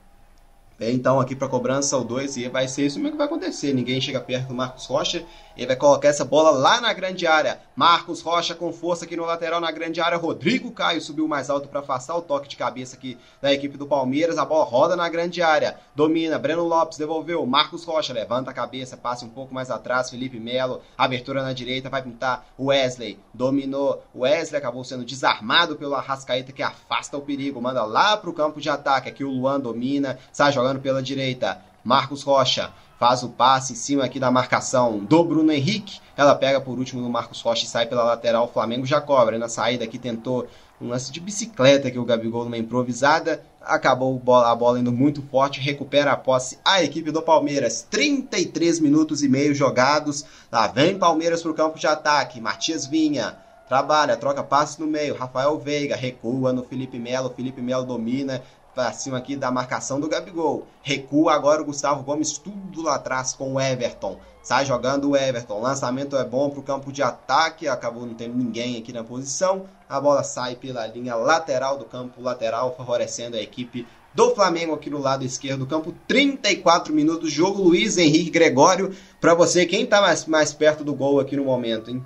então 0.80 1.20
aqui 1.20 1.36
para 1.36 1.46
cobrança 1.46 1.96
o 1.98 2.04
2 2.04 2.38
e 2.38 2.48
vai 2.48 2.66
ser 2.66 2.86
isso 2.86 2.98
mesmo 2.98 3.12
que 3.12 3.18
vai 3.18 3.26
acontecer. 3.26 3.74
Ninguém 3.74 4.00
chega 4.00 4.18
perto 4.18 4.48
do 4.48 4.54
Marcos 4.54 4.86
Rocha. 4.86 5.24
Ele 5.60 5.66
vai 5.66 5.76
colocar 5.76 6.08
essa 6.08 6.24
bola 6.24 6.52
lá 6.52 6.80
na 6.80 6.90
grande 6.94 7.26
área. 7.26 7.60
Marcos 7.76 8.22
Rocha 8.22 8.54
com 8.54 8.72
força 8.72 9.04
aqui 9.04 9.14
no 9.14 9.26
lateral 9.26 9.60
na 9.60 9.70
grande 9.70 10.00
área. 10.00 10.16
Rodrigo 10.16 10.70
Caio 10.70 11.02
subiu 11.02 11.28
mais 11.28 11.50
alto 11.50 11.68
para 11.68 11.80
afastar 11.80 12.16
o 12.16 12.22
toque 12.22 12.48
de 12.48 12.56
cabeça 12.56 12.96
aqui 12.96 13.18
da 13.42 13.52
equipe 13.52 13.76
do 13.76 13.86
Palmeiras. 13.86 14.38
A 14.38 14.44
bola 14.46 14.64
roda 14.64 14.96
na 14.96 15.06
grande 15.10 15.42
área. 15.42 15.76
Domina. 15.94 16.38
Breno 16.38 16.64
Lopes 16.64 16.96
devolveu. 16.96 17.44
Marcos 17.44 17.84
Rocha 17.84 18.14
levanta 18.14 18.50
a 18.50 18.54
cabeça, 18.54 18.96
passa 18.96 19.26
um 19.26 19.28
pouco 19.28 19.52
mais 19.52 19.70
atrás. 19.70 20.08
Felipe 20.08 20.40
Melo. 20.40 20.80
Abertura 20.96 21.42
na 21.42 21.52
direita. 21.52 21.90
Vai 21.90 22.00
pintar 22.00 22.46
Wesley. 22.58 23.20
Dominou. 23.34 24.02
Wesley 24.16 24.58
acabou 24.58 24.82
sendo 24.82 25.04
desarmado 25.04 25.76
pelo 25.76 25.94
Arrascaeta 25.94 26.52
que 26.52 26.62
afasta 26.62 27.18
o 27.18 27.20
perigo. 27.20 27.60
Manda 27.60 27.84
lá 27.84 28.16
pro 28.16 28.32
campo 28.32 28.62
de 28.62 28.70
ataque. 28.70 29.10
Aqui 29.10 29.24
o 29.24 29.30
Luan 29.30 29.60
domina. 29.60 30.18
Sai 30.32 30.52
jogando 30.52 30.80
pela 30.80 31.02
direita. 31.02 31.60
Marcos 31.84 32.22
Rocha 32.22 32.72
faz 33.00 33.22
o 33.22 33.30
passe 33.30 33.72
em 33.72 33.76
cima 33.76 34.04
aqui 34.04 34.20
da 34.20 34.30
marcação 34.30 34.98
do 34.98 35.24
Bruno 35.24 35.50
Henrique. 35.50 36.00
Ela 36.14 36.34
pega 36.34 36.60
por 36.60 36.78
último 36.78 37.00
no 37.00 37.08
Marcos 37.08 37.40
Rocha 37.40 37.64
e 37.64 37.66
sai 37.66 37.86
pela 37.86 38.04
lateral. 38.04 38.44
O 38.44 38.52
Flamengo 38.52 38.84
já 38.84 39.00
cobra. 39.00 39.38
Na 39.38 39.48
saída 39.48 39.84
aqui 39.84 39.98
tentou 39.98 40.46
um 40.78 40.88
lance 40.88 41.10
de 41.10 41.18
bicicleta 41.18 41.90
que 41.90 41.98
o 41.98 42.04
Gabigol 42.04 42.44
numa 42.44 42.58
improvisada. 42.58 43.42
Acabou 43.62 44.22
a 44.44 44.54
bola 44.54 44.78
indo 44.78 44.92
muito 44.92 45.22
forte, 45.22 45.60
recupera 45.60 46.12
a 46.12 46.16
posse 46.16 46.58
a 46.62 46.84
equipe 46.84 47.10
do 47.10 47.22
Palmeiras. 47.22 47.86
33 47.90 48.80
minutos 48.80 49.22
e 49.22 49.30
meio 49.30 49.54
jogados. 49.54 50.26
Lá 50.52 50.66
vem 50.66 50.98
Palmeiras 50.98 51.40
para 51.40 51.52
o 51.52 51.54
campo 51.54 51.78
de 51.78 51.86
ataque. 51.86 52.38
Matias 52.38 52.86
Vinha 52.86 53.34
trabalha, 53.66 54.16
troca 54.16 54.42
passe 54.42 54.80
no 54.80 54.86
meio. 54.86 55.16
Rafael 55.16 55.56
Veiga 55.58 55.94
recua 55.94 56.52
no 56.52 56.64
Felipe 56.64 56.98
Melo. 56.98 57.30
Felipe 57.30 57.62
Melo 57.62 57.86
domina, 57.86 58.42
para 58.74 58.92
cima 58.92 59.18
aqui 59.18 59.36
da 59.36 59.50
marcação 59.50 60.00
do 60.00 60.08
Gabigol. 60.08 60.66
Recua 60.82 61.34
agora 61.34 61.60
o 61.60 61.64
Gustavo 61.64 62.02
Gomes, 62.02 62.38
tudo 62.38 62.82
lá 62.82 62.94
atrás 62.94 63.34
com 63.34 63.54
o 63.54 63.60
Everton. 63.60 64.18
Sai 64.42 64.64
jogando 64.64 65.10
o 65.10 65.16
Everton. 65.16 65.60
Lançamento 65.60 66.16
é 66.16 66.24
bom 66.24 66.48
para 66.48 66.60
o 66.60 66.62
campo 66.62 66.90
de 66.90 67.02
ataque. 67.02 67.68
Acabou 67.68 68.06
não 68.06 68.14
tendo 68.14 68.36
ninguém 68.36 68.78
aqui 68.78 68.92
na 68.92 69.04
posição. 69.04 69.66
A 69.88 70.00
bola 70.00 70.22
sai 70.22 70.56
pela 70.56 70.86
linha 70.86 71.14
lateral 71.14 71.76
do 71.76 71.84
campo 71.84 72.22
lateral, 72.22 72.74
favorecendo 72.74 73.36
a 73.36 73.40
equipe 73.40 73.86
do 74.14 74.34
Flamengo 74.34 74.74
aqui 74.74 74.88
no 74.88 74.98
lado 74.98 75.24
esquerdo 75.24 75.60
do 75.60 75.66
campo. 75.66 75.94
34 76.08 76.94
minutos. 76.94 77.30
Jogo 77.30 77.62
Luiz 77.62 77.98
Henrique 77.98 78.30
Gregório. 78.30 78.94
Para 79.20 79.34
você, 79.34 79.66
quem 79.66 79.82
está 79.84 80.00
mais, 80.00 80.24
mais 80.26 80.54
perto 80.54 80.82
do 80.82 80.94
gol 80.94 81.20
aqui 81.20 81.36
no 81.36 81.44
momento, 81.44 81.90
hein? 81.90 82.02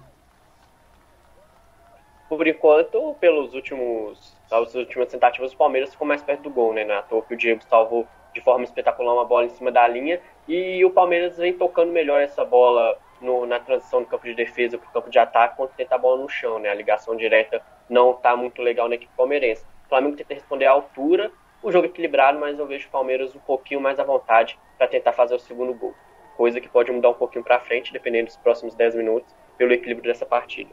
Por 2.29 2.47
enquanto, 2.49 3.15
pelos 3.21 3.55
últimos 3.55 4.34
nas 4.51 4.75
últimas 4.75 5.09
tentativas, 5.09 5.53
o 5.53 5.57
Palmeiras 5.57 5.91
ficou 5.91 6.07
mais 6.07 6.23
perto 6.23 6.43
do 6.43 6.51
gol, 6.51 6.73
né? 6.73 6.85
Na 6.85 7.03
toa 7.03 7.23
que 7.23 7.35
o 7.35 7.37
Diego 7.37 7.63
salvou 7.65 8.07
de 8.33 8.41
forma 8.41 8.65
espetacular 8.65 9.15
uma 9.15 9.25
bola 9.25 9.47
em 9.47 9.51
cima 9.51 9.71
da 9.71 9.87
linha 9.87 10.21
e 10.49 10.85
o 10.85 10.91
Palmeiras 10.91 11.37
vem 11.37 11.53
tocando 11.53 11.93
melhor 11.93 12.21
essa 12.21 12.45
bola 12.45 12.99
no, 13.21 13.47
na 13.47 13.61
transição 13.61 14.01
do 14.01 14.07
campo 14.07 14.25
de 14.25 14.35
defesa 14.35 14.77
para 14.77 14.89
o 14.89 14.93
campo 14.93 15.11
de 15.11 15.19
ataque 15.19 15.57
quando 15.57 15.71
tenta 15.71 15.95
a 15.95 15.99
bola 15.99 16.23
no 16.23 16.29
chão, 16.29 16.59
né? 16.59 16.69
A 16.69 16.75
ligação 16.75 17.17
direta 17.17 17.63
não 17.89 18.11
está 18.11 18.37
muito 18.37 18.61
legal 18.61 18.89
na 18.89 18.97
equipe 18.97 19.13
palmeirense. 19.17 19.65
O 19.87 19.89
Flamengo 19.89 20.17
tenta 20.17 20.35
responder 20.35 20.67
à 20.67 20.73
altura, 20.73 21.31
o 21.63 21.73
jogo 21.73 21.87
é 21.87 21.89
equilibrado, 21.89 22.39
mas 22.39 22.59
eu 22.59 22.67
vejo 22.67 22.89
o 22.89 22.91
Palmeiras 22.91 23.35
um 23.35 23.41
pouquinho 23.41 23.81
mais 23.81 23.99
à 23.99 24.05
vontade 24.05 24.59
para 24.77 24.87
tentar 24.87 25.13
fazer 25.13 25.35
o 25.35 25.39
segundo 25.39 25.73
gol. 25.73 25.95
Coisa 26.37 26.61
que 26.61 26.69
pode 26.69 26.91
mudar 26.91 27.11
um 27.11 27.15
pouquinho 27.15 27.45
para 27.45 27.61
frente, 27.61 27.93
dependendo 27.93 28.27
dos 28.27 28.37
próximos 28.37 28.75
10 28.75 28.97
minutos, 28.97 29.35
pelo 29.57 29.73
equilíbrio 29.73 30.13
dessa 30.13 30.27
partida. 30.27 30.71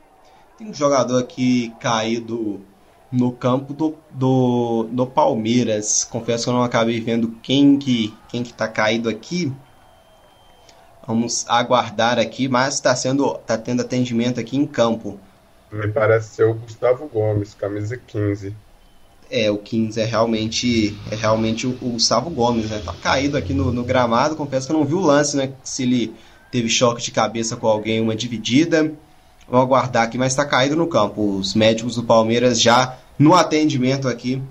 Tem 0.58 0.68
um 0.68 0.74
jogador 0.74 1.20
aqui 1.20 1.74
caído 1.80 2.66
no 3.12 3.32
campo 3.32 3.74
do, 3.74 3.96
do, 4.12 4.88
do 4.92 5.06
Palmeiras. 5.06 6.04
Confesso 6.04 6.46
que 6.46 6.50
eu 6.50 6.54
não 6.54 6.64
acabei 6.64 7.00
vendo 7.02 7.36
quem 7.44 7.78
que 7.78 8.14
quem 8.30 8.44
que 8.44 8.54
tá 8.54 8.68
caído 8.68 9.10
aqui. 9.10 9.52
Vamos 11.06 11.46
aguardar 11.50 12.18
aqui, 12.18 12.48
mas 12.48 12.76
está 12.76 12.96
sendo 12.96 13.34
tá 13.40 13.58
tendo 13.58 13.82
atendimento 13.82 14.40
aqui 14.40 14.56
em 14.56 14.66
campo. 14.66 15.20
Me 15.72 15.88
parece 15.88 16.36
ser 16.36 16.44
o 16.46 16.54
Gustavo 16.54 17.08
Gomes, 17.08 17.54
camisa 17.54 17.98
15. 17.98 18.56
É, 19.30 19.50
o 19.50 19.58
15 19.58 20.00
é 20.00 20.06
realmente 20.06 20.98
é 21.10 21.16
realmente 21.16 21.66
o, 21.66 21.72
o 21.82 21.92
Gustavo 21.92 22.30
Gomes, 22.30 22.70
né? 22.70 22.82
Tá 22.86 22.94
caído 22.94 23.38
aqui 23.38 23.54
no, 23.54 23.72
no 23.72 23.84
gramado. 23.84 24.36
Confesso 24.36 24.68
que 24.68 24.74
eu 24.74 24.78
não 24.78 24.86
vi 24.86 24.94
o 24.94 25.02
lance, 25.02 25.36
né? 25.36 25.54
Se 25.64 25.84
ele 25.84 26.14
teve 26.50 26.70
choque 26.70 27.02
de 27.02 27.12
cabeça 27.12 27.56
com 27.56 27.68
alguém, 27.68 28.00
uma 28.00 28.16
dividida. 28.16 28.94
Vamos 29.50 29.66
aguardar 29.66 30.04
aqui, 30.04 30.18
mas 30.18 30.34
está 30.34 30.46
caído 30.46 30.76
no 30.76 30.88
campo. 30.88 31.38
Os 31.38 31.56
médicos 31.56 31.96
do 31.96 32.04
Palmeiras 32.04 32.62
já 32.62 32.98
no 33.22 33.36
atendimento 33.36 34.08
aqui 34.08 34.42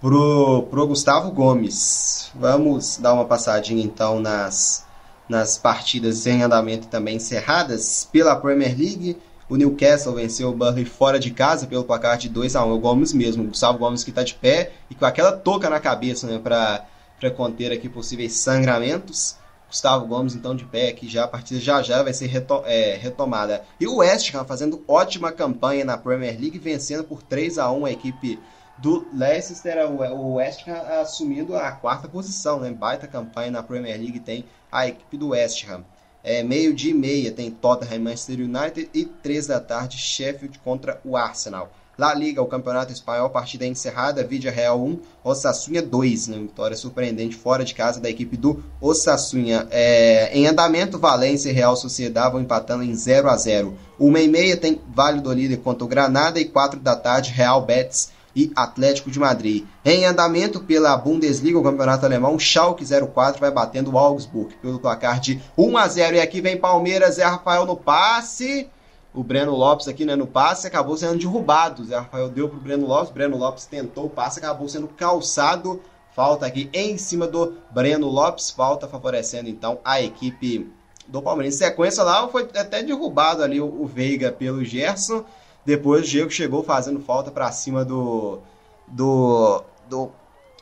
pro, 0.00 0.64
pro 0.68 0.86
Gustavo 0.88 1.30
Gomes. 1.30 2.32
Vamos 2.34 2.98
dar 2.98 3.14
uma 3.14 3.24
passadinha 3.24 3.84
então 3.84 4.18
nas, 4.18 4.84
nas 5.28 5.56
partidas 5.56 6.26
em 6.26 6.42
andamento 6.42 6.88
também 6.88 7.16
encerradas 7.16 8.08
pela 8.10 8.34
Premier 8.34 8.76
League. 8.76 9.16
O 9.48 9.54
Newcastle 9.54 10.12
venceu 10.12 10.48
o 10.48 10.52
Burnley 10.52 10.84
fora 10.84 11.20
de 11.20 11.30
casa 11.30 11.68
pelo 11.68 11.84
placar 11.84 12.18
de 12.18 12.28
2 12.28 12.56
a 12.56 12.64
1 12.64 12.72
O 12.72 12.78
Gomes 12.80 13.12
mesmo, 13.12 13.44
o 13.44 13.46
Gustavo 13.46 13.78
Gomes 13.78 14.02
que 14.02 14.10
está 14.10 14.24
de 14.24 14.34
pé 14.34 14.72
e 14.90 14.94
com 14.96 15.04
aquela 15.04 15.30
touca 15.30 15.70
na 15.70 15.78
cabeça 15.78 16.26
né, 16.26 16.40
para 16.42 17.30
conter 17.30 17.70
aqui 17.70 17.88
possíveis 17.88 18.32
sangramentos. 18.32 19.36
Gustavo 19.68 20.06
Gomes, 20.06 20.34
então, 20.34 20.54
de 20.54 20.64
pé 20.64 20.88
aqui 20.88 21.08
já. 21.08 21.24
A 21.24 21.28
partida 21.28 21.60
já 21.60 21.82
já 21.82 22.02
vai 22.02 22.12
ser 22.12 22.30
é, 22.64 22.96
retomada. 22.96 23.64
E 23.80 23.86
o 23.86 23.96
West 23.96 24.34
Ham 24.34 24.44
fazendo 24.44 24.84
ótima 24.86 25.32
campanha 25.32 25.84
na 25.84 25.98
Premier 25.98 26.38
League, 26.38 26.58
vencendo 26.58 27.04
por 27.04 27.22
3 27.22 27.58
a 27.58 27.70
1 27.70 27.84
a 27.84 27.90
equipe 27.90 28.38
do 28.78 29.06
Leicester. 29.12 29.90
O 29.90 30.34
West 30.34 30.66
Ham 30.68 31.00
assumindo 31.00 31.56
a 31.56 31.72
quarta 31.72 32.08
posição, 32.08 32.60
né? 32.60 32.70
Baita 32.70 33.06
campanha 33.06 33.50
na 33.50 33.62
Premier 33.62 33.98
League 33.98 34.20
tem 34.20 34.44
a 34.70 34.86
equipe 34.86 35.16
do 35.16 35.28
West 35.28 35.64
Ham. 35.68 35.84
É, 36.22 36.42
meio 36.42 36.74
dia 36.74 36.90
e 36.90 36.94
meia 36.94 37.30
tem 37.30 37.50
Tottenham 37.50 38.00
Manchester 38.00 38.40
United 38.40 38.90
e 38.92 39.04
3 39.04 39.46
da 39.46 39.60
tarde 39.60 39.96
Sheffield 39.96 40.58
contra 40.58 41.00
o 41.04 41.16
Arsenal. 41.16 41.70
La 41.98 42.12
Liga, 42.12 42.42
o 42.42 42.46
Campeonato 42.46 42.92
Espanhol, 42.92 43.30
partida 43.30 43.64
encerrada, 43.64 44.22
Vídea 44.22 44.50
Real 44.50 44.78
1, 44.78 45.00
Osassunha 45.24 45.80
2, 45.80 46.28
né? 46.28 46.38
vitória 46.40 46.76
surpreendente 46.76 47.34
fora 47.34 47.64
de 47.64 47.74
casa 47.74 47.98
da 47.98 48.10
equipe 48.10 48.36
do 48.36 48.62
Osassunha. 48.82 49.66
É, 49.70 50.30
em 50.36 50.46
andamento, 50.46 50.98
Valência 50.98 51.48
e 51.48 51.54
Real 51.54 51.74
Sociedade 51.74 52.32
vão 52.32 52.42
empatando 52.42 52.82
em 52.82 52.94
0 52.94 53.30
a 53.30 53.36
0 53.36 53.74
Uma 53.98 54.20
e 54.20 54.28
meia 54.28 54.58
tem 54.58 54.78
Vale 54.94 55.22
do 55.22 55.32
Líder 55.32 55.56
contra 55.56 55.84
o 55.84 55.88
Granada 55.88 56.38
e 56.38 56.44
4 56.44 56.78
da 56.80 56.94
tarde, 56.94 57.32
Real 57.32 57.64
Betis 57.64 58.10
e 58.34 58.52
Atlético 58.54 59.10
de 59.10 59.18
Madrid. 59.18 59.64
Em 59.82 60.04
andamento 60.04 60.60
pela 60.60 60.94
Bundesliga, 60.98 61.58
o 61.58 61.62
campeonato 61.62 62.04
alemão, 62.04 62.38
Schalke 62.38 62.84
04 62.84 63.40
vai 63.40 63.50
batendo 63.50 63.92
o 63.92 63.98
Augsburg 63.98 64.54
pelo 64.60 64.78
placar 64.78 65.18
de 65.18 65.40
1 65.56 65.78
a 65.78 65.88
0 65.88 66.16
E 66.16 66.20
aqui 66.20 66.42
vem 66.42 66.58
Palmeiras, 66.58 67.18
é 67.18 67.24
Rafael 67.24 67.64
no 67.64 67.74
passe 67.74 68.68
o 69.16 69.24
Breno 69.24 69.52
Lopes 69.52 69.88
aqui 69.88 70.04
né, 70.04 70.14
no 70.14 70.26
passe 70.26 70.66
acabou 70.66 70.94
sendo 70.94 71.18
derrubado. 71.18 71.82
O 71.82 71.84
Zé 71.86 71.96
Rafael 71.96 72.28
deu 72.28 72.50
para 72.50 72.58
o 72.58 72.60
Breno 72.60 72.86
Lopes, 72.86 73.10
Breno 73.10 73.38
Lopes 73.38 73.64
tentou 73.64 74.04
o 74.04 74.10
passe, 74.10 74.38
acabou 74.38 74.68
sendo 74.68 74.86
calçado. 74.86 75.80
Falta 76.14 76.46
aqui 76.46 76.68
em 76.72 76.98
cima 76.98 77.26
do 77.26 77.54
Breno 77.70 78.08
Lopes, 78.08 78.50
falta 78.50 78.86
favorecendo 78.86 79.48
então 79.48 79.78
a 79.82 80.02
equipe 80.02 80.70
do 81.08 81.22
Palmeiras. 81.22 81.54
Em 81.54 81.58
sequência 81.58 82.04
lá 82.04 82.28
foi 82.28 82.42
até 82.42 82.82
derrubado 82.82 83.42
ali 83.42 83.58
o, 83.58 83.66
o 83.66 83.86
Veiga 83.86 84.30
pelo 84.30 84.62
Gerson. 84.62 85.24
Depois 85.64 86.02
o 86.02 86.08
Diego 86.08 86.30
chegou 86.30 86.62
fazendo 86.62 87.00
falta 87.00 87.30
para 87.30 87.50
cima 87.50 87.84
do, 87.84 88.38
do, 88.86 89.62
do, 89.88 90.10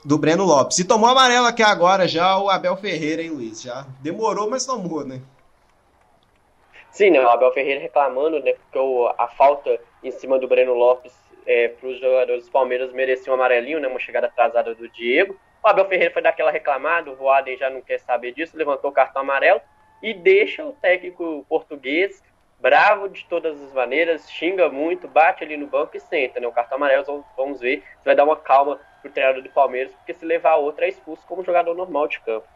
do 0.05 0.17
Breno 0.17 0.45
Lopes. 0.45 0.79
E 0.79 0.85
tomou 0.85 1.11
amarelo 1.11 1.47
aqui 1.47 1.63
agora 1.63 2.07
já 2.07 2.39
o 2.39 2.49
Abel 2.49 2.77
Ferreira, 2.77 3.21
hein, 3.21 3.31
Luiz? 3.31 3.63
Já 3.63 3.85
demorou, 4.01 4.49
mas 4.49 4.65
tomou, 4.65 5.05
né? 5.05 5.21
Sim, 6.95 7.11
né, 7.11 7.21
o 7.21 7.29
Abel 7.29 7.51
Ferreira 7.53 7.81
reclamando, 7.81 8.39
né, 8.39 8.53
porque 8.53 8.79
a 9.19 9.27
falta 9.27 9.81
em 10.01 10.13
cima 10.13 10.39
do 10.39 10.47
Breno 10.47 10.75
Lopes 10.75 11.13
é, 11.45 11.67
para 11.67 11.89
os 11.89 11.99
jogadores 11.99 12.47
do 12.47 12.53
Palmeiras 12.53 12.93
merecia 12.93 13.33
um 13.33 13.35
amarelinho, 13.35 13.81
né, 13.81 13.89
uma 13.89 13.99
chegada 13.99 14.29
atrasada 14.29 14.73
do 14.77 14.89
Diego. 14.89 15.37
O 15.61 15.69
Abel 15.69 15.89
Ferreira 15.89 16.13
foi 16.13 16.23
daquela 16.23 16.53
reclamada, 16.53 17.11
o 17.11 17.17
Voaden 17.17 17.57
já 17.57 17.69
não 17.69 17.81
quer 17.81 17.99
saber 17.99 18.31
disso, 18.31 18.57
levantou 18.57 18.93
o 18.93 18.95
cartão 18.95 19.23
amarelo 19.23 19.61
e 20.01 20.15
deixa 20.15 20.65
o 20.65 20.73
técnico 20.73 21.45
português 21.49 22.23
bravo 22.61 23.09
de 23.09 23.27
todas 23.27 23.61
as 23.61 23.73
maneiras, 23.73 24.31
xinga 24.31 24.69
muito, 24.69 25.09
bate 25.09 25.43
ali 25.43 25.57
no 25.57 25.67
banco 25.67 25.97
e 25.97 26.01
senta, 26.01 26.39
né? 26.39 26.47
O 26.47 26.53
cartão 26.53 26.77
amarelo, 26.77 27.25
vamos 27.37 27.61
ver, 27.61 27.83
vai 28.05 28.15
dar 28.15 28.25
uma 28.25 28.37
calma 28.37 28.81
pro 29.03 29.11
treinador 29.11 29.43
do 29.43 29.51
Palmeiras, 29.51 29.93
porque 29.93 30.15
se 30.15 30.25
levar 30.25 30.55
outra 30.55 30.87
é 30.87 30.91
expulso 30.91 31.27
como 31.27 31.45
jogador 31.45 31.75
normal 31.75 32.07
de 32.07 32.21
campo. 32.21 32.47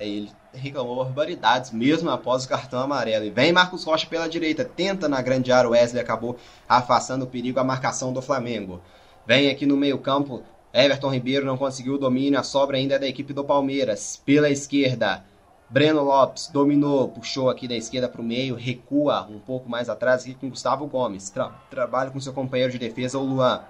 Ele 0.00 0.30
reclamou 0.52 0.96
barbaridades 0.96 1.70
mesmo 1.70 2.10
após 2.10 2.44
o 2.44 2.48
cartão 2.48 2.80
amarelo. 2.80 3.24
E 3.24 3.30
vem 3.30 3.52
Marcos 3.52 3.84
Rocha 3.84 4.06
pela 4.06 4.28
direita, 4.28 4.64
tenta 4.64 5.08
na 5.08 5.22
grande 5.22 5.52
área, 5.52 5.70
Wesley 5.70 6.02
acabou 6.02 6.36
afastando 6.68 7.24
o 7.24 7.28
perigo 7.28 7.58
a 7.60 7.64
marcação 7.64 8.12
do 8.12 8.22
Flamengo. 8.22 8.80
Vem 9.26 9.50
aqui 9.50 9.64
no 9.66 9.76
meio-campo, 9.76 10.42
Everton 10.72 11.10
Ribeiro 11.10 11.46
não 11.46 11.56
conseguiu 11.56 11.94
o 11.94 11.98
domínio, 11.98 12.38
a 12.38 12.42
sobra 12.42 12.76
ainda 12.76 12.96
é 12.96 12.98
da 12.98 13.06
equipe 13.06 13.32
do 13.32 13.44
Palmeiras. 13.44 14.20
Pela 14.24 14.50
esquerda, 14.50 15.24
Breno 15.68 16.02
Lopes 16.02 16.48
dominou, 16.48 17.08
puxou 17.08 17.48
aqui 17.48 17.68
da 17.68 17.76
esquerda 17.76 18.08
para 18.08 18.20
o 18.20 18.24
meio, 18.24 18.54
recua 18.54 19.26
um 19.30 19.38
pouco 19.38 19.68
mais 19.68 19.88
atrás 19.88 20.22
aqui 20.22 20.34
com 20.34 20.50
Gustavo 20.50 20.86
Gomes. 20.86 21.30
Tra 21.30 21.50
trabalha 21.70 22.10
com 22.10 22.20
seu 22.20 22.32
companheiro 22.32 22.72
de 22.72 22.78
defesa, 22.78 23.18
o 23.18 23.24
Luan. 23.24 23.62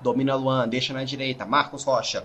Domina 0.00 0.36
Luan, 0.36 0.68
deixa 0.68 0.92
na 0.92 1.02
direita, 1.02 1.44
Marcos 1.44 1.82
Rocha 1.82 2.24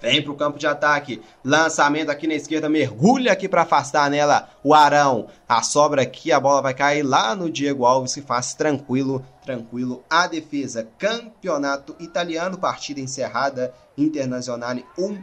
Vem 0.00 0.22
pro 0.22 0.34
campo 0.34 0.58
de 0.58 0.66
ataque. 0.66 1.22
Lançamento 1.44 2.10
aqui 2.10 2.26
na 2.26 2.34
esquerda. 2.34 2.68
Mergulha 2.68 3.32
aqui 3.32 3.48
para 3.48 3.62
afastar 3.62 4.10
nela 4.10 4.48
o 4.62 4.74
Arão. 4.74 5.28
A 5.48 5.62
sobra 5.62 6.02
aqui, 6.02 6.30
a 6.30 6.40
bola 6.40 6.60
vai 6.60 6.74
cair 6.74 7.02
lá 7.02 7.34
no 7.34 7.50
Diego 7.50 7.86
Alves, 7.86 8.14
que 8.14 8.22
faz 8.22 8.54
tranquilo, 8.54 9.24
tranquilo 9.44 10.04
a 10.10 10.26
defesa. 10.26 10.86
Campeonato 10.98 11.96
italiano, 11.98 12.58
partida 12.58 13.00
encerrada. 13.00 13.72
Internacional 13.96 14.76
1, 14.98 15.18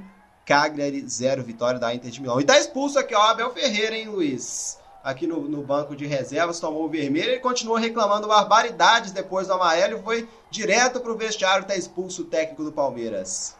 Cagliari 0.45 1.07
0, 1.07 1.43
vitória 1.43 1.79
da 1.79 1.93
Inter 1.93 2.09
de 2.09 2.21
Milão. 2.21 2.41
E 2.41 2.43
tá 2.43 2.59
expulso 2.59 2.97
aqui, 2.97 3.13
ó, 3.13 3.21
Abel 3.21 3.53
Ferreira, 3.53 3.95
hein, 3.95 4.07
Luiz? 4.07 4.79
Aqui 5.03 5.27
no, 5.27 5.41
no 5.41 5.61
banco 5.61 5.95
de 5.95 6.07
reservas, 6.07 6.59
tomou 6.59 6.85
o 6.85 6.89
vermelho 6.89 7.33
e 7.33 7.39
continuou 7.39 7.77
reclamando 7.77 8.27
barbaridades 8.27 9.11
depois 9.11 9.47
do 9.47 9.53
amarelo 9.53 10.01
foi 10.01 10.27
direto 10.49 11.01
pro 11.01 11.17
vestiário, 11.17 11.67
tá 11.67 11.75
expulso 11.75 12.21
o 12.21 12.25
técnico 12.25 12.63
do 12.63 12.71
Palmeiras. 12.71 13.53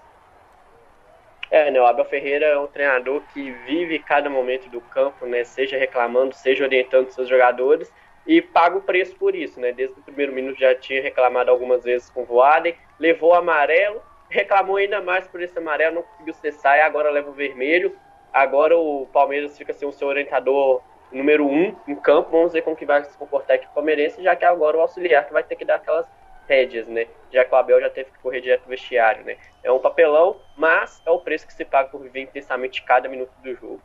É, 1.54 1.70
né, 1.70 1.80
o 1.80 1.86
Abel 1.86 2.04
Ferreira 2.06 2.48
é 2.48 2.58
um 2.58 2.66
treinador 2.66 3.22
que 3.32 3.52
vive 3.68 4.00
cada 4.00 4.28
momento 4.28 4.68
do 4.72 4.82
campo, 4.82 5.28
né, 5.28 5.44
seja 5.44 5.78
reclamando, 5.78 6.34
seja 6.34 6.64
orientando 6.64 7.12
seus 7.12 7.30
jogadores 7.30 7.94
e 8.26 8.42
paga 8.42 8.78
o 8.78 8.82
preço 8.82 9.16
por 9.18 9.36
isso, 9.36 9.60
né? 9.60 9.72
Desde 9.72 10.00
o 10.00 10.02
primeiro 10.02 10.34
minuto 10.34 10.60
já 10.60 10.74
tinha 10.74 11.00
reclamado 11.00 11.52
algumas 11.52 11.84
vezes 11.84 12.10
com 12.10 12.24
o 12.24 12.26
Voaden, 12.26 12.74
levou 12.98 13.34
o 13.34 13.36
amarelo, 13.36 14.02
reclamou 14.30 14.78
ainda 14.78 15.00
mais 15.00 15.28
por 15.28 15.44
esse 15.44 15.56
amarelo, 15.56 15.98
não 15.98 16.02
conseguiu 16.02 16.34
cessar 16.34 16.76
e 16.80 16.82
agora 16.82 17.12
leva 17.12 17.30
o 17.30 17.34
vermelho. 17.34 17.96
Agora 18.34 18.76
o 18.76 19.06
Palmeiras 19.14 19.56
fica 19.56 19.74
sem 19.74 19.88
o 19.88 19.92
seu 19.92 20.08
orientador 20.08 20.82
número 21.12 21.46
um 21.46 21.76
em 21.88 21.96
campo. 21.96 22.32
Vamos 22.32 22.54
ver 22.54 22.64
como 22.64 22.76
que 22.76 22.84
vai 22.84 23.04
se 23.04 23.16
comportar 23.16 23.58
aqui 23.58 23.68
o 23.68 23.76
palmeirense, 23.76 24.24
já 24.24 24.36
que 24.36 24.44
agora 24.44 24.76
o 24.76 24.82
auxiliar 24.82 25.28
que 25.28 25.34
vai 25.34 25.44
ter 25.44 25.56
que 25.56 25.66
dar 25.66 25.76
aquelas 25.76 26.08
rédeas, 26.48 26.88
né? 26.88 27.08
Já 27.32 27.46
que 27.46 27.54
o 27.54 27.58
Abel 27.58 27.82
já 27.82 27.90
teve 27.90 28.12
que 28.12 28.20
correr 28.20 28.42
direto 28.42 28.64
do 28.64 28.70
vestiário, 28.70 29.26
né? 29.26 29.38
É 29.64 29.72
um 29.72 29.80
papelão, 29.80 30.38
mas 30.58 31.02
é 31.06 31.12
o 31.12 31.20
preço 31.20 31.48
que 31.48 31.54
se 31.54 31.66
paga 31.66 31.90
por 31.90 32.02
viver 32.02 32.22
intensamente 32.22 32.84
cada 32.84 33.10
minuto 33.10 33.32
do 33.44 33.54
jogo. 33.56 33.82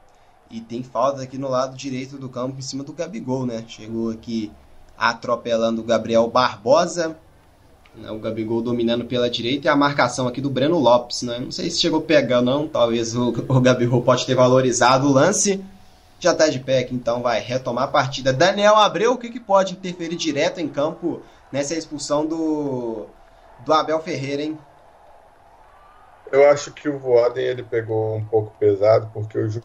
E 0.50 0.60
tem 0.60 0.82
falta 0.82 1.22
aqui 1.22 1.36
no 1.36 1.48
lado 1.48 1.76
direito 1.76 2.16
do 2.16 2.28
campo, 2.28 2.58
em 2.58 2.62
cima 2.62 2.82
do 2.82 2.92
Gabigol, 2.92 3.44
né? 3.46 3.64
Chegou 3.66 4.10
aqui 4.10 4.50
atropelando 4.96 5.82
o 5.82 5.84
Gabriel 5.84 6.26
Barbosa. 6.26 7.16
Né? 7.94 8.10
O 8.10 8.18
Gabigol 8.18 8.62
dominando 8.62 9.04
pela 9.04 9.28
direita 9.28 9.66
e 9.66 9.70
a 9.70 9.76
marcação 9.76 10.26
aqui 10.26 10.40
do 10.40 10.50
Breno 10.50 10.78
Lopes, 10.78 11.22
né? 11.22 11.38
Não 11.38 11.52
sei 11.52 11.70
se 11.70 11.80
chegou 11.80 12.00
pegar 12.00 12.40
não, 12.40 12.66
talvez 12.66 13.14
o, 13.14 13.28
o 13.48 13.60
Gabigol 13.60 14.02
pode 14.02 14.26
ter 14.26 14.34
valorizado 14.34 15.06
o 15.06 15.12
lance. 15.12 15.62
Já 16.20 16.34
tá 16.34 16.48
de 16.48 16.58
pé 16.58 16.80
aqui, 16.80 16.94
então 16.94 17.22
vai 17.22 17.40
retomar 17.40 17.84
a 17.84 17.88
partida. 17.88 18.32
Daniel 18.32 18.74
Abreu, 18.74 19.12
o 19.12 19.18
que, 19.18 19.30
que 19.30 19.38
pode 19.38 19.74
interferir 19.74 20.16
direto 20.16 20.58
em 20.58 20.66
campo 20.66 21.22
nessa 21.52 21.74
expulsão 21.74 22.26
do, 22.26 23.06
do 23.64 23.72
Abel 23.72 24.00
Ferreira, 24.00 24.42
hein? 24.42 24.58
Eu 26.30 26.48
acho 26.50 26.72
que 26.72 26.88
o 26.88 26.98
Voaden 26.98 27.44
ele 27.44 27.62
pegou 27.62 28.16
um 28.16 28.24
pouco 28.24 28.52
pesado, 28.58 29.10
porque 29.12 29.38
o 29.38 29.48
jogo 29.48 29.64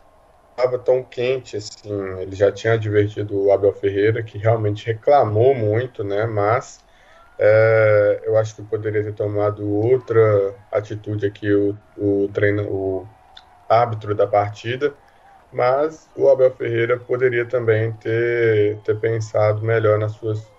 estava 0.51 0.79
tão 0.79 1.03
quente, 1.03 1.57
assim, 1.57 1.91
ele 2.19 2.35
já 2.35 2.51
tinha 2.51 2.73
advertido 2.73 3.37
o 3.37 3.51
Abel 3.51 3.73
Ferreira, 3.73 4.23
que 4.23 4.37
realmente 4.37 4.85
reclamou 4.85 5.53
muito, 5.53 6.03
né, 6.03 6.25
mas 6.25 6.79
é, 7.37 8.21
eu 8.25 8.37
acho 8.37 8.55
que 8.55 8.63
poderia 8.63 9.03
ter 9.03 9.13
tomado 9.13 9.67
outra 9.69 10.55
atitude 10.71 11.25
aqui 11.25 11.51
o, 11.53 11.77
o, 11.97 12.29
treino, 12.33 12.63
o 12.71 13.07
árbitro 13.67 14.15
da 14.15 14.27
partida, 14.27 14.95
mas 15.51 16.09
o 16.15 16.29
Abel 16.29 16.55
Ferreira 16.55 16.99
poderia 16.99 17.45
também 17.47 17.91
ter, 17.93 18.81
ter 18.83 18.99
pensado 18.99 19.61
melhor 19.63 19.99
nas 19.99 20.13
suas 20.13 20.52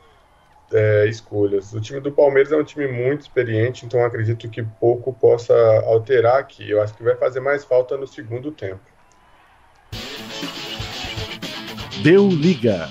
é, 0.73 1.07
escolhas. 1.09 1.73
O 1.73 1.81
time 1.81 2.01
do 2.01 2.13
Palmeiras 2.13 2.53
é 2.53 2.57
um 2.57 2.65
time 2.65 2.87
muito 2.87 3.23
experiente, 3.23 3.85
então 3.87 4.05
acredito 4.05 4.49
que 4.49 4.63
pouco 4.63 5.13
possa 5.13 5.55
alterar 5.87 6.39
aqui. 6.39 6.69
Eu 6.71 6.81
acho 6.81 6.95
que 6.95 7.03
vai 7.03 7.17
fazer 7.17 7.41
mais 7.41 7.65
falta 7.65 7.97
no 7.97 8.07
segundo 8.07 8.51
tempo. 8.51 8.81
Deu 12.03 12.29
liga. 12.29 12.91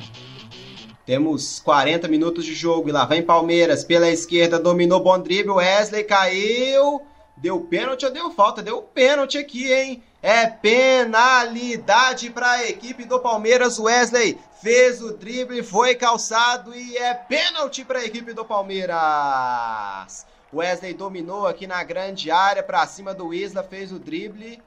Temos 1.05 1.59
40 1.59 2.07
minutos 2.07 2.45
de 2.45 2.53
jogo 2.53 2.87
e 2.87 2.91
lá 2.91 3.05
vem 3.05 3.21
Palmeiras 3.21 3.83
pela 3.83 4.09
esquerda, 4.09 4.57
dominou 4.57 5.01
bom 5.01 5.19
drible, 5.19 5.51
Wesley 5.51 6.05
caiu, 6.05 7.01
deu 7.35 7.59
pênalti 7.59 8.05
ou 8.05 8.11
deu 8.11 8.31
falta? 8.31 8.63
Deu 8.63 8.81
pênalti 8.81 9.37
aqui, 9.37 9.71
hein? 9.71 10.01
É 10.25 10.47
penalidade 10.47 12.29
para 12.29 12.49
a 12.49 12.69
equipe 12.69 13.03
do 13.03 13.19
Palmeiras. 13.19 13.77
Wesley 13.77 14.39
fez 14.61 15.01
o 15.01 15.17
drible, 15.17 15.61
foi 15.61 15.95
calçado 15.95 16.73
e 16.73 16.97
é 16.97 17.13
pênalti 17.13 17.83
para 17.83 17.99
a 17.99 18.05
equipe 18.05 18.31
do 18.31 18.45
Palmeiras. 18.45 20.25
Wesley 20.53 20.93
dominou 20.93 21.45
aqui 21.45 21.67
na 21.67 21.83
grande 21.83 22.31
área 22.31 22.63
para 22.63 22.87
cima 22.87 23.13
do 23.13 23.33
Isla, 23.33 23.63
fez 23.63 23.91
o 23.91 23.99
drible. 23.99 24.63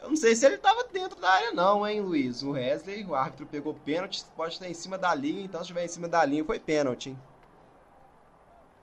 Eu 0.00 0.10
não 0.10 0.16
sei 0.16 0.36
se 0.36 0.46
ele 0.46 0.54
estava 0.54 0.84
dentro 0.84 1.20
da 1.20 1.28
área 1.28 1.50
não, 1.50 1.84
hein, 1.84 2.00
Luiz? 2.00 2.44
O 2.44 2.52
Wesley, 2.52 3.04
o 3.04 3.12
árbitro 3.12 3.46
pegou 3.46 3.74
pênalti, 3.74 4.24
pode 4.36 4.52
estar 4.52 4.68
em 4.68 4.74
cima 4.74 4.96
da 4.96 5.12
linha, 5.12 5.42
então 5.42 5.58
se 5.58 5.64
estiver 5.64 5.84
em 5.84 5.88
cima 5.88 6.06
da 6.06 6.24
linha 6.24 6.44
foi 6.44 6.60
pênalti. 6.60 7.08
Hein? 7.08 7.18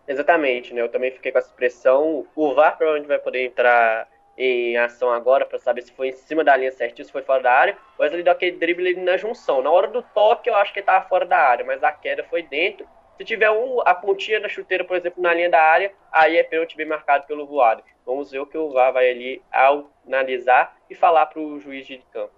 Exatamente, 0.05 0.73
né? 0.73 0.81
Eu 0.81 0.89
também 0.89 1.11
fiquei 1.11 1.31
com 1.31 1.37
essa 1.37 1.47
expressão. 1.47 2.27
O 2.35 2.53
VAR 2.53 2.75
provavelmente 2.77 3.07
vai 3.07 3.17
poder 3.17 3.45
entrar 3.45 4.09
em 4.37 4.77
ação 4.77 5.11
agora 5.11 5.45
para 5.45 5.57
saber 5.57 5.81
se 5.81 5.91
foi 5.91 6.09
em 6.09 6.13
cima 6.13 6.43
da 6.43 6.55
linha 6.55 6.71
certinho, 6.71 7.05
se 7.05 7.11
foi 7.11 7.23
fora 7.23 7.41
da 7.41 7.51
área. 7.51 7.77
O 7.97 8.01
Wesley 8.03 8.23
deu 8.23 8.31
aquele 8.31 8.57
drible 8.57 8.95
na 8.95 9.17
junção. 9.17 9.61
Na 9.61 9.71
hora 9.71 9.87
do 9.87 10.01
toque, 10.01 10.49
eu 10.49 10.55
acho 10.55 10.71
que 10.71 10.79
ele 10.79 10.83
estava 10.83 11.07
fora 11.07 11.25
da 11.25 11.37
área, 11.37 11.65
mas 11.65 11.83
a 11.83 11.91
queda 11.91 12.23
foi 12.23 12.43
dentro. 12.43 12.87
Se 13.17 13.25
tiver 13.25 13.49
um, 13.49 13.81
a 13.81 13.95
pontinha 13.95 14.39
da 14.39 14.47
chuteira, 14.47 14.83
por 14.83 14.95
exemplo, 14.95 15.23
na 15.23 15.33
linha 15.33 15.49
da 15.49 15.59
área, 15.59 15.91
aí 16.11 16.37
é 16.37 16.43
pênalti 16.43 16.77
bem 16.77 16.85
marcado 16.85 17.25
pelo 17.25 17.47
voado. 17.47 17.83
Vamos 18.05 18.29
ver 18.29 18.39
o 18.39 18.45
que 18.45 18.57
o 18.57 18.69
VAR 18.69 18.93
vai 18.93 19.09
ali 19.09 19.41
analisar 20.05 20.77
e 20.87 20.93
falar 20.93 21.25
para 21.25 21.41
o 21.41 21.59
juiz 21.59 21.87
de 21.87 21.97
campo. 22.13 22.31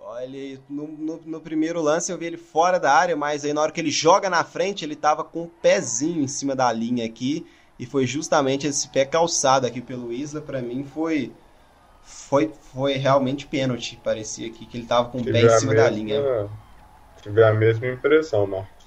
Olha, 0.00 0.60
no, 0.68 0.86
no, 0.86 1.16
no, 1.24 1.40
primeiro 1.40 1.80
lance 1.80 2.12
eu 2.12 2.18
vi 2.18 2.26
ele 2.26 2.36
fora 2.36 2.78
da 2.78 2.92
área, 2.92 3.16
mas 3.16 3.44
aí 3.44 3.52
na 3.52 3.62
hora 3.62 3.72
que 3.72 3.80
ele 3.80 3.90
joga 3.90 4.28
na 4.28 4.44
frente, 4.44 4.84
ele 4.84 4.94
tava 4.94 5.24
com 5.24 5.44
o 5.44 5.48
pezinho 5.48 6.22
em 6.22 6.28
cima 6.28 6.54
da 6.54 6.72
linha 6.72 7.04
aqui. 7.04 7.46
E 7.78 7.84
foi 7.84 8.06
justamente 8.06 8.66
esse 8.66 8.88
pé 8.88 9.04
calçado 9.04 9.66
aqui 9.66 9.80
pelo 9.80 10.12
Isla, 10.12 10.40
para 10.40 10.62
mim 10.62 10.84
foi 10.84 11.32
foi 12.02 12.52
foi 12.72 12.94
realmente 12.94 13.46
pênalti. 13.46 14.00
Parecia 14.02 14.46
aqui 14.46 14.64
que 14.64 14.78
ele 14.78 14.86
tava 14.86 15.08
com 15.10 15.18
o 15.18 15.24
pé 15.24 15.42
em 15.42 15.50
cima 15.58 15.72
mesma, 15.72 15.74
da 15.74 15.90
linha. 15.90 16.48
Tive 17.22 17.42
a 17.42 17.52
mesma 17.52 17.86
impressão, 17.88 18.46
Marcos. 18.46 18.86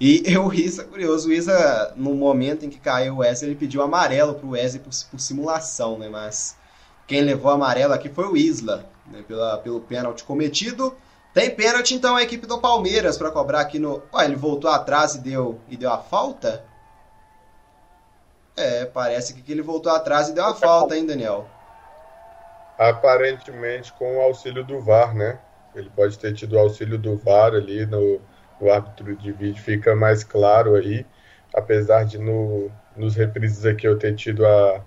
E 0.00 0.22
o 0.36 0.52
Isa, 0.52 0.84
curioso, 0.84 1.28
o 1.28 1.32
Isa, 1.32 1.92
no 1.96 2.14
momento 2.14 2.64
em 2.64 2.70
que 2.70 2.78
caiu 2.78 3.14
o 3.14 3.18
Wesley, 3.18 3.50
ele 3.50 3.58
pediu 3.58 3.82
amarelo 3.82 4.34
pro 4.34 4.50
Wesley 4.50 4.82
por, 4.82 4.90
por 5.10 5.20
simulação, 5.20 5.98
né? 5.98 6.08
Mas 6.08 6.56
quem 7.06 7.20
levou 7.20 7.50
amarelo 7.50 7.92
aqui 7.92 8.08
foi 8.08 8.26
o 8.26 8.36
Isla, 8.36 8.84
né? 9.06 9.22
Pela, 9.26 9.58
pelo 9.58 9.80
pênalti 9.80 10.24
cometido. 10.24 10.96
Tem 11.32 11.50
pênalti 11.50 11.94
então 11.94 12.16
a 12.16 12.22
equipe 12.22 12.46
do 12.46 12.60
Palmeiras 12.60 13.18
para 13.18 13.30
cobrar 13.30 13.60
aqui 13.60 13.78
no. 13.78 14.02
Ué, 14.12 14.24
ele 14.24 14.36
voltou 14.36 14.70
atrás 14.70 15.14
e 15.14 15.20
deu, 15.20 15.60
e 15.68 15.76
deu 15.76 15.90
a 15.92 15.98
falta? 15.98 16.64
É, 18.56 18.84
parece 18.84 19.34
que 19.34 19.52
ele 19.52 19.62
voltou 19.62 19.90
atrás 19.90 20.28
e 20.28 20.32
deu 20.32 20.44
a 20.44 20.54
falta, 20.54 20.96
hein, 20.96 21.04
Daniel? 21.04 21.46
Aparentemente 22.78 23.92
com 23.92 24.16
o 24.16 24.20
auxílio 24.20 24.64
do 24.64 24.80
VAR, 24.80 25.14
né? 25.14 25.38
Ele 25.74 25.90
pode 25.90 26.18
ter 26.18 26.32
tido 26.34 26.54
o 26.54 26.58
auxílio 26.58 26.96
do 26.96 27.16
VAR 27.16 27.52
ali 27.54 27.84
no, 27.84 28.20
árbitro 28.70 29.16
de 29.16 29.32
vídeo, 29.32 29.62
fica 29.62 29.94
mais 29.96 30.22
claro 30.22 30.76
aí. 30.76 31.04
Apesar 31.52 32.04
de 32.04 32.18
no, 32.18 32.70
nos 32.96 33.16
reprises 33.16 33.64
aqui 33.64 33.86
eu 33.86 33.98
ter 33.98 34.14
tido 34.14 34.46
a, 34.46 34.80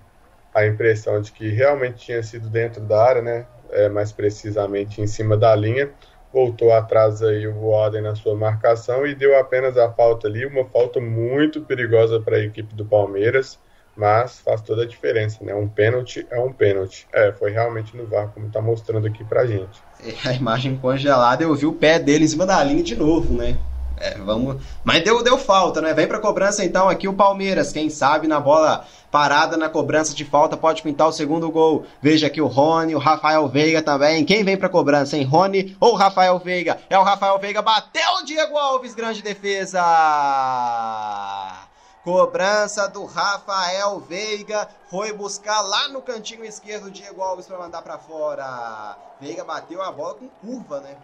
a 0.54 0.66
impressão 0.66 1.20
de 1.20 1.30
que 1.30 1.48
realmente 1.48 1.98
tinha 1.98 2.22
sido 2.22 2.48
dentro 2.48 2.80
da 2.80 3.02
área, 3.02 3.22
né? 3.22 3.46
É, 3.70 3.88
mais 3.88 4.12
precisamente 4.12 5.00
em 5.00 5.06
cima 5.06 5.36
da 5.36 5.54
linha. 5.54 5.90
Voltou 6.32 6.72
atrás 6.72 7.22
aí 7.22 7.46
o 7.46 7.68
Warden 7.68 8.02
na 8.02 8.14
sua 8.14 8.34
marcação 8.34 9.06
e 9.06 9.14
deu 9.14 9.38
apenas 9.38 9.78
a 9.78 9.90
falta 9.90 10.28
ali, 10.28 10.44
uma 10.44 10.64
falta 10.66 11.00
muito 11.00 11.62
perigosa 11.62 12.20
para 12.20 12.36
a 12.36 12.40
equipe 12.40 12.74
do 12.74 12.84
Palmeiras, 12.84 13.58
mas 13.96 14.38
faz 14.40 14.60
toda 14.60 14.82
a 14.82 14.86
diferença, 14.86 15.42
né? 15.42 15.54
Um 15.54 15.68
pênalti 15.68 16.26
é 16.30 16.38
um 16.38 16.52
pênalti. 16.52 17.06
É, 17.12 17.32
foi 17.32 17.50
realmente 17.50 17.96
no 17.96 18.06
VAR, 18.06 18.28
como 18.28 18.46
está 18.46 18.60
mostrando 18.60 19.06
aqui 19.06 19.24
pra 19.24 19.46
gente. 19.46 19.80
É, 20.04 20.28
a 20.28 20.34
imagem 20.34 20.76
congelada, 20.76 21.42
eu 21.42 21.54
vi 21.54 21.66
o 21.66 21.72
pé 21.72 21.98
dele 21.98 22.24
em 22.24 22.28
cima 22.28 22.46
da 22.46 22.62
linha 22.62 22.82
de 22.82 22.94
novo, 22.94 23.32
né? 23.34 23.56
É, 24.00 24.16
vamos. 24.18 24.62
Mas 24.84 25.02
deu, 25.02 25.22
deu 25.22 25.36
falta, 25.36 25.80
né? 25.80 25.92
Vem 25.92 26.06
pra 26.06 26.20
cobrança 26.20 26.64
então 26.64 26.88
aqui 26.88 27.08
o 27.08 27.14
Palmeiras. 27.14 27.72
Quem 27.72 27.90
sabe 27.90 28.28
na 28.28 28.38
bola 28.38 28.84
parada 29.10 29.56
na 29.56 29.68
cobrança 29.68 30.14
de 30.14 30.24
falta 30.24 30.56
pode 30.56 30.82
pintar 30.82 31.08
o 31.08 31.12
segundo 31.12 31.50
gol. 31.50 31.84
Veja 32.00 32.28
aqui 32.28 32.40
o 32.40 32.46
Rony, 32.46 32.94
o 32.94 32.98
Rafael 32.98 33.48
Veiga 33.48 33.82
também. 33.82 34.24
Quem 34.24 34.44
vem 34.44 34.56
pra 34.56 34.68
cobrança, 34.68 35.16
hein? 35.16 35.24
Rony 35.24 35.76
ou 35.80 35.94
Rafael 35.94 36.38
Veiga? 36.38 36.78
É 36.88 36.98
o 36.98 37.02
Rafael 37.02 37.38
Veiga, 37.38 37.60
bateu 37.60 38.14
o 38.20 38.24
Diego 38.24 38.56
Alves, 38.56 38.94
grande 38.94 39.22
defesa! 39.22 39.82
Cobrança 42.04 42.88
do 42.88 43.04
Rafael 43.04 43.98
Veiga. 44.00 44.68
Foi 44.88 45.12
buscar 45.12 45.60
lá 45.60 45.88
no 45.88 46.00
cantinho 46.00 46.44
esquerdo 46.44 46.86
o 46.86 46.90
Diego 46.90 47.20
Alves 47.20 47.46
para 47.46 47.58
mandar 47.58 47.82
para 47.82 47.98
fora. 47.98 48.96
Veiga 49.20 49.44
bateu 49.44 49.82
a 49.82 49.90
bola 49.90 50.14
com 50.14 50.28
curva, 50.28 50.80
né? 50.80 50.96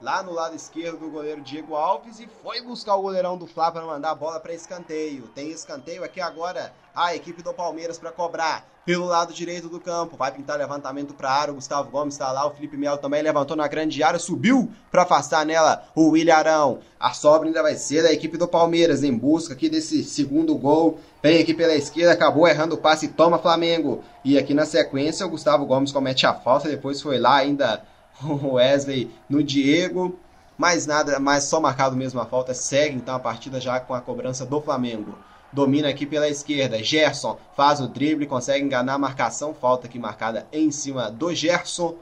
Lá 0.00 0.22
no 0.22 0.32
lado 0.32 0.54
esquerdo 0.54 0.98
do 0.98 1.10
goleiro 1.10 1.40
Diego 1.40 1.74
Alves 1.74 2.20
e 2.20 2.28
foi 2.42 2.60
buscar 2.60 2.96
o 2.96 3.02
goleirão 3.02 3.38
do 3.38 3.46
Flá 3.46 3.72
para 3.72 3.86
mandar 3.86 4.10
a 4.10 4.14
bola 4.14 4.38
para 4.38 4.52
escanteio. 4.52 5.22
Tem 5.34 5.50
escanteio 5.50 6.04
aqui 6.04 6.20
agora 6.20 6.72
a 6.94 7.14
equipe 7.14 7.42
do 7.42 7.54
Palmeiras 7.54 7.98
para 7.98 8.12
cobrar. 8.12 8.66
pelo 8.86 9.04
lado 9.04 9.34
direito 9.34 9.68
do 9.68 9.80
campo. 9.80 10.16
Vai 10.16 10.30
pintar 10.30 10.56
levantamento 10.56 11.12
para 11.12 11.30
área. 11.30 11.52
O 11.52 11.56
Gustavo 11.56 11.90
Gomes 11.90 12.14
está 12.14 12.30
lá. 12.30 12.46
O 12.46 12.52
Felipe 12.52 12.76
Melo 12.76 12.96
também 12.96 13.20
levantou 13.20 13.56
na 13.56 13.66
grande 13.66 14.00
área. 14.02 14.18
Subiu 14.18 14.70
para 14.92 15.02
afastar 15.02 15.44
nela 15.44 15.88
o 15.94 16.10
William 16.10 16.36
Arão. 16.36 16.78
A 16.98 17.12
sobra 17.12 17.48
ainda 17.48 17.62
vai 17.62 17.74
ser 17.74 18.04
da 18.04 18.12
equipe 18.12 18.38
do 18.38 18.46
Palmeiras 18.46 19.02
em 19.02 19.12
busca 19.12 19.54
aqui 19.54 19.68
desse 19.68 20.04
segundo 20.04 20.54
gol. 20.54 21.00
Vem 21.20 21.42
aqui 21.42 21.52
pela 21.52 21.74
esquerda. 21.74 22.12
Acabou 22.12 22.46
errando 22.46 22.76
o 22.76 22.78
passe. 22.78 23.08
Toma 23.08 23.38
Flamengo. 23.38 24.04
E 24.24 24.38
aqui 24.38 24.54
na 24.54 24.64
sequência 24.64 25.26
o 25.26 25.30
Gustavo 25.30 25.66
Gomes 25.66 25.90
comete 25.90 26.24
a 26.24 26.32
falta. 26.32 26.68
Depois 26.68 27.02
foi 27.02 27.18
lá 27.18 27.34
ainda 27.34 27.82
o 28.42 28.54
Wesley 28.54 29.10
no 29.28 29.42
Diego. 29.42 30.18
Mais 30.58 30.86
nada, 30.86 31.20
mais 31.20 31.44
só 31.44 31.60
marcado 31.60 31.96
mesmo 31.96 32.20
a 32.20 32.26
falta. 32.26 32.54
Segue 32.54 32.96
então 32.96 33.14
a 33.14 33.20
partida 33.20 33.60
já 33.60 33.78
com 33.78 33.94
a 33.94 34.00
cobrança 34.00 34.46
do 34.46 34.60
Flamengo 34.60 35.16
domina 35.52 35.88
aqui 35.88 36.04
pela 36.04 36.28
esquerda. 36.28 36.82
Gerson 36.82 37.38
faz 37.56 37.80
o 37.80 37.88
drible, 37.88 38.26
consegue 38.26 38.64
enganar 38.64 38.94
a 38.94 38.98
marcação. 38.98 39.54
Falta 39.54 39.86
aqui 39.86 39.98
marcada 39.98 40.46
em 40.52 40.70
cima 40.70 41.10
do 41.10 41.34
Gerson. 41.34 41.96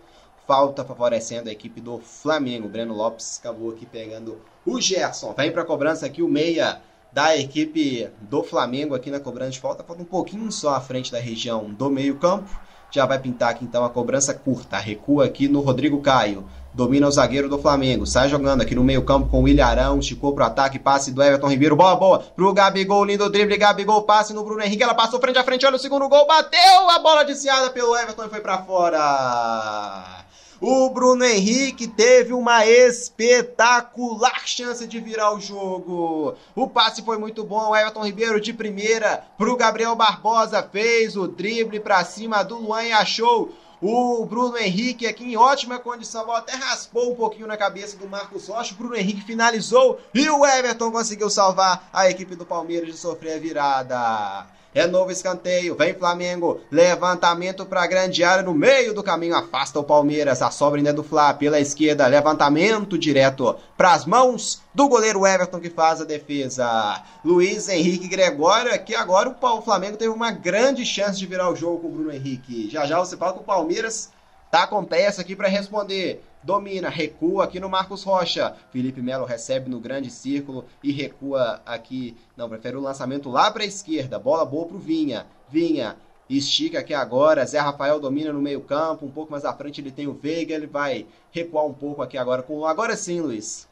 Falta 0.45 0.85
favorecendo 0.85 1.49
a 1.49 1.53
equipe 1.53 1.81
do 1.81 1.99
Flamengo. 1.99 2.69
Breno 2.69 2.93
Lopes 2.93 3.39
acabou 3.39 3.71
aqui 3.71 3.87
pegando 3.87 4.41
o 4.67 4.81
Gerson. 4.81 5.33
Vem 5.35 5.53
para 5.53 5.63
a 5.63 5.65
cobrança 5.65 6.05
aqui 6.05 6.21
o 6.21 6.29
meia 6.29 6.83
da 7.13 7.37
equipe 7.37 8.11
do 8.21 8.43
Flamengo 8.43 8.95
aqui 8.95 9.09
na 9.11 9.21
cobrança 9.21 9.53
de 9.53 9.61
falta. 9.61 9.85
Falta 9.85 10.03
um 10.03 10.07
pouquinho 10.07 10.51
só 10.51 10.75
à 10.75 10.81
frente 10.81 11.13
da 11.13 11.21
região 11.21 11.73
do 11.73 11.89
meio 11.89 12.17
campo. 12.17 12.51
Já 12.95 13.07
vai 13.07 13.19
pintar 13.19 13.51
aqui 13.51 13.65
então 13.65 13.85
a 13.85 13.91
cobrança 13.91 14.33
curta. 14.33 14.79
Recua 14.79 15.25
aqui 15.25 15.49
no 15.49 15.59
Rodrigo 15.59 16.01
Caio. 16.01 16.49
Domina 16.73 17.09
o 17.09 17.11
zagueiro 17.11 17.49
do 17.49 17.59
Flamengo, 17.59 18.07
sai 18.07 18.29
jogando 18.29 18.61
aqui 18.61 18.75
no 18.75 18.85
meio 18.85 19.03
campo 19.03 19.29
com 19.29 19.41
o 19.41 19.43
William 19.43 19.67
Arão, 19.67 19.99
esticou 19.99 20.33
pro 20.33 20.45
ataque, 20.45 20.79
passe 20.79 21.13
do 21.13 21.23
Everton 21.23 21.49
Ribeiro, 21.49 21.75
bola 21.75 21.97
boa. 21.97 22.19
Pro 22.19 22.53
Gabigol, 22.53 23.05
lindo 23.05 23.31
drible, 23.31 23.57
Gabigol, 23.57 24.03
passe 24.03 24.33
no 24.33 24.45
Bruno 24.45 24.63
Henrique, 24.63 24.83
ela 24.83 24.95
passou 24.95 25.21
frente 25.21 25.39
a 25.39 25.45
frente, 25.45 25.67
olha 25.67 25.77
o 25.77 25.79
segundo 25.79 26.09
gol, 26.09 26.27
bateu, 26.27 26.91
a 26.91 26.99
bola 27.01 27.25
desviada 27.25 27.71
pelo 27.71 27.97
Everton 27.97 28.25
e 28.25 28.29
foi 28.29 28.41
para 28.41 28.59
fora. 28.59 30.25
O 30.61 30.89
Bruno 30.91 31.25
Henrique 31.25 31.89
teve 31.89 32.33
uma 32.33 32.65
espetacular 32.65 34.47
chance 34.47 34.87
de 34.87 35.01
virar 35.01 35.35
o 35.35 35.41
jogo. 35.41 36.35
O 36.55 36.69
passe 36.69 37.03
foi 37.03 37.19
muito 37.19 37.43
bom. 37.45 37.71
O 37.71 37.77
Everton 37.77 38.05
Ribeiro 38.05 38.41
de 38.41 38.53
primeira 38.53 39.25
pro 39.37 39.57
Gabriel 39.57 39.97
Barbosa 39.97 40.63
fez 40.63 41.17
o 41.17 41.27
drible 41.27 41.81
para 41.81 42.05
cima 42.05 42.43
do 42.43 42.57
Luan 42.57 42.85
e 42.85 42.93
achou 42.93 43.53
o 43.83 44.25
Bruno 44.25 44.57
Henrique 44.57 45.07
aqui 45.07 45.25
em 45.25 45.37
ótima 45.37 45.79
condição, 45.79 46.31
até 46.33 46.55
raspou 46.55 47.13
um 47.13 47.15
pouquinho 47.15 47.47
na 47.47 47.57
cabeça 47.57 47.99
do 47.99 48.09
Marcos 48.09 48.49
Rocha. 48.49 48.73
O 48.73 48.77
Bruno 48.79 48.97
Henrique 48.97 49.21
finalizou 49.23 50.01
e 50.15 50.29
o 50.31 50.47
Everton 50.47 50.91
conseguiu 50.91 51.29
salvar 51.29 51.91
a 51.93 52.09
equipe 52.09 52.35
do 52.35 52.47
Palmeiras 52.47 52.89
de 52.89 52.97
sofrer 52.97 53.35
a 53.35 53.39
virada. 53.39 54.47
É 54.75 54.89
novo 54.89 55.13
escanteio. 55.13 55.77
Vem 55.77 55.95
Flamengo. 55.95 56.61
Levantamento 56.69 57.65
para 57.65 57.87
grande 57.87 58.25
área 58.25 58.43
no 58.43 58.53
meio 58.53 58.93
do 58.93 59.05
caminho. 59.05 59.37
Afasta 59.37 59.79
o 59.79 59.85
Palmeiras. 59.85 60.43
A 60.43 60.51
sobra 60.51 60.81
ainda 60.81 60.91
é 60.91 60.93
do 60.93 61.05
Flá 61.05 61.33
pela 61.33 61.61
esquerda. 61.61 62.09
Levantamento 62.09 62.99
direto 62.99 63.55
para 63.77 63.93
as 63.93 64.05
mãos 64.05 64.61
do 64.75 64.89
goleiro 64.89 65.25
Everton 65.25 65.61
que 65.61 65.71
faz 65.71 66.01
a 66.01 66.05
defesa. 66.05 67.01
Luiz 67.25 67.69
Henrique 67.69 68.09
Gregório. 68.09 68.75
Aqui 68.75 68.97
agora 68.97 69.37
o 69.41 69.63
Flamengo 69.63 69.97
teve 69.97 70.11
uma 70.11 70.33
grande 70.33 70.85
chance 70.85 71.19
de 71.19 71.27
virar 71.27 71.51
o 71.51 71.55
jogo 71.55 71.79
com 71.79 71.87
o 71.87 71.93
Bruno 71.93 72.13
Henrique. 72.13 72.69
Já 72.69 72.85
já 72.85 72.99
você 72.99 73.17
fala 73.17 73.35
que 73.35 73.41
o 73.41 73.45
Palmeiras 73.45 74.11
tá 74.55 74.69
com 74.69 74.85
peça 74.85 75.21
aqui 75.21 75.35
para 75.35 75.49
responder 75.49 76.23
domina, 76.41 76.89
recua 76.89 77.43
aqui 77.43 77.59
no 77.59 77.69
Marcos 77.69 78.05
Rocha. 78.05 78.55
Felipe 78.71 79.03
Melo 79.03 79.25
recebe 79.25 79.69
no 79.69 79.81
grande 79.81 80.13
círculo 80.13 80.65
e 80.81 80.93
recua 80.93 81.61
aqui. 81.67 82.17
Não, 82.37 82.49
prefere 82.49 82.77
o 82.77 82.81
lançamento 82.81 83.29
lá 83.29 83.51
para 83.51 83.65
a 83.65 83.67
esquerda. 83.67 84.17
Bola 84.17 84.45
boa 84.45 84.69
pro 84.69 84.79
Vinha. 84.79 85.27
Vinha 85.49 85.97
estica 86.31 86.79
aqui 86.79 86.95
agora. 86.95 87.45
Zé 87.45 87.59
Rafael 87.59 87.99
domina 87.99 88.33
no 88.33 88.41
meio-campo. 88.41 89.05
Um 89.05 89.11
pouco 89.11 89.33
mais 89.33 89.45
à 89.45 89.53
frente 89.53 89.81
ele 89.81 89.91
tem 89.91 90.07
o 90.07 90.13
Veiga. 90.13 90.55
Ele 90.55 90.69
vai 90.69 91.05
recuar 91.33 91.67
um 91.67 91.75
pouco 91.75 92.01
aqui 92.01 92.17
agora 92.17 92.41
com 92.41 92.65
Agora 92.65 92.95
sim, 92.95 93.21
Luiz. 93.21 93.69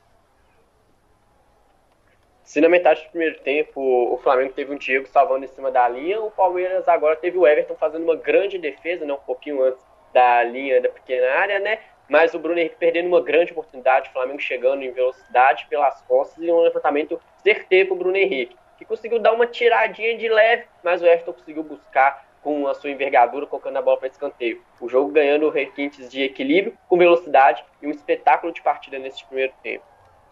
Se 2.42 2.60
na 2.60 2.68
metade 2.68 3.04
do 3.04 3.10
primeiro 3.10 3.38
tempo 3.42 3.80
o 3.80 4.18
Flamengo 4.18 4.52
teve 4.52 4.74
um 4.74 4.78
Diego 4.78 5.06
salvando 5.06 5.44
em 5.44 5.48
cima 5.48 5.70
da 5.70 5.88
linha, 5.88 6.20
o 6.20 6.32
Palmeiras 6.32 6.88
agora 6.88 7.14
teve 7.14 7.38
o 7.38 7.46
Everton 7.46 7.76
fazendo 7.76 8.02
uma 8.02 8.16
grande 8.16 8.58
defesa, 8.58 9.04
né, 9.04 9.12
um 9.12 9.18
pouquinho 9.18 9.62
antes 9.62 9.91
da 10.12 10.42
linha 10.44 10.80
da 10.80 10.88
pequena 10.88 11.30
área, 11.32 11.58
né? 11.58 11.78
mas 12.12 12.34
o 12.34 12.38
Bruno 12.38 12.58
Henrique 12.58 12.76
perdendo 12.78 13.08
uma 13.08 13.22
grande 13.22 13.52
oportunidade, 13.52 14.10
o 14.10 14.12
Flamengo 14.12 14.38
chegando 14.38 14.82
em 14.82 14.90
velocidade 14.90 15.66
pelas 15.70 16.02
costas 16.02 16.44
e 16.44 16.50
um 16.50 16.60
levantamento 16.60 17.18
certeiro 17.42 17.88
para 17.88 17.94
o 17.94 17.98
Bruno 17.98 18.16
Henrique, 18.18 18.54
que 18.76 18.84
conseguiu 18.84 19.18
dar 19.18 19.32
uma 19.32 19.46
tiradinha 19.46 20.18
de 20.18 20.28
leve, 20.28 20.64
mas 20.84 21.00
o 21.00 21.06
Everton 21.06 21.32
conseguiu 21.32 21.62
buscar 21.62 22.26
com 22.42 22.66
a 22.66 22.74
sua 22.74 22.90
envergadura, 22.90 23.46
colocando 23.46 23.78
a 23.78 23.82
bola 23.82 23.96
para 23.96 24.08
escanteio. 24.08 24.60
O 24.78 24.90
jogo 24.90 25.10
ganhando 25.10 25.48
requintes 25.48 26.10
de 26.10 26.22
equilíbrio, 26.22 26.76
com 26.86 26.98
velocidade 26.98 27.64
e 27.80 27.86
um 27.86 27.90
espetáculo 27.90 28.52
de 28.52 28.60
partida 28.60 28.98
nesse 28.98 29.24
primeiro 29.24 29.54
tempo. 29.62 29.84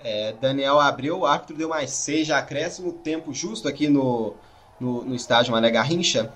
É, 0.02 0.32
Daniel 0.32 0.80
abriu, 0.80 1.20
o 1.20 1.26
árbitro 1.26 1.56
deu 1.56 1.68
mais 1.68 1.90
seis 1.92 2.26
já 2.26 2.38
acréscimo, 2.38 2.92
tempo 2.92 3.32
justo 3.32 3.68
aqui 3.68 3.88
no, 3.88 4.34
no, 4.78 5.02
no 5.02 5.14
estádio 5.14 5.52
Mané 5.52 5.70
Garrincha. 5.70 6.30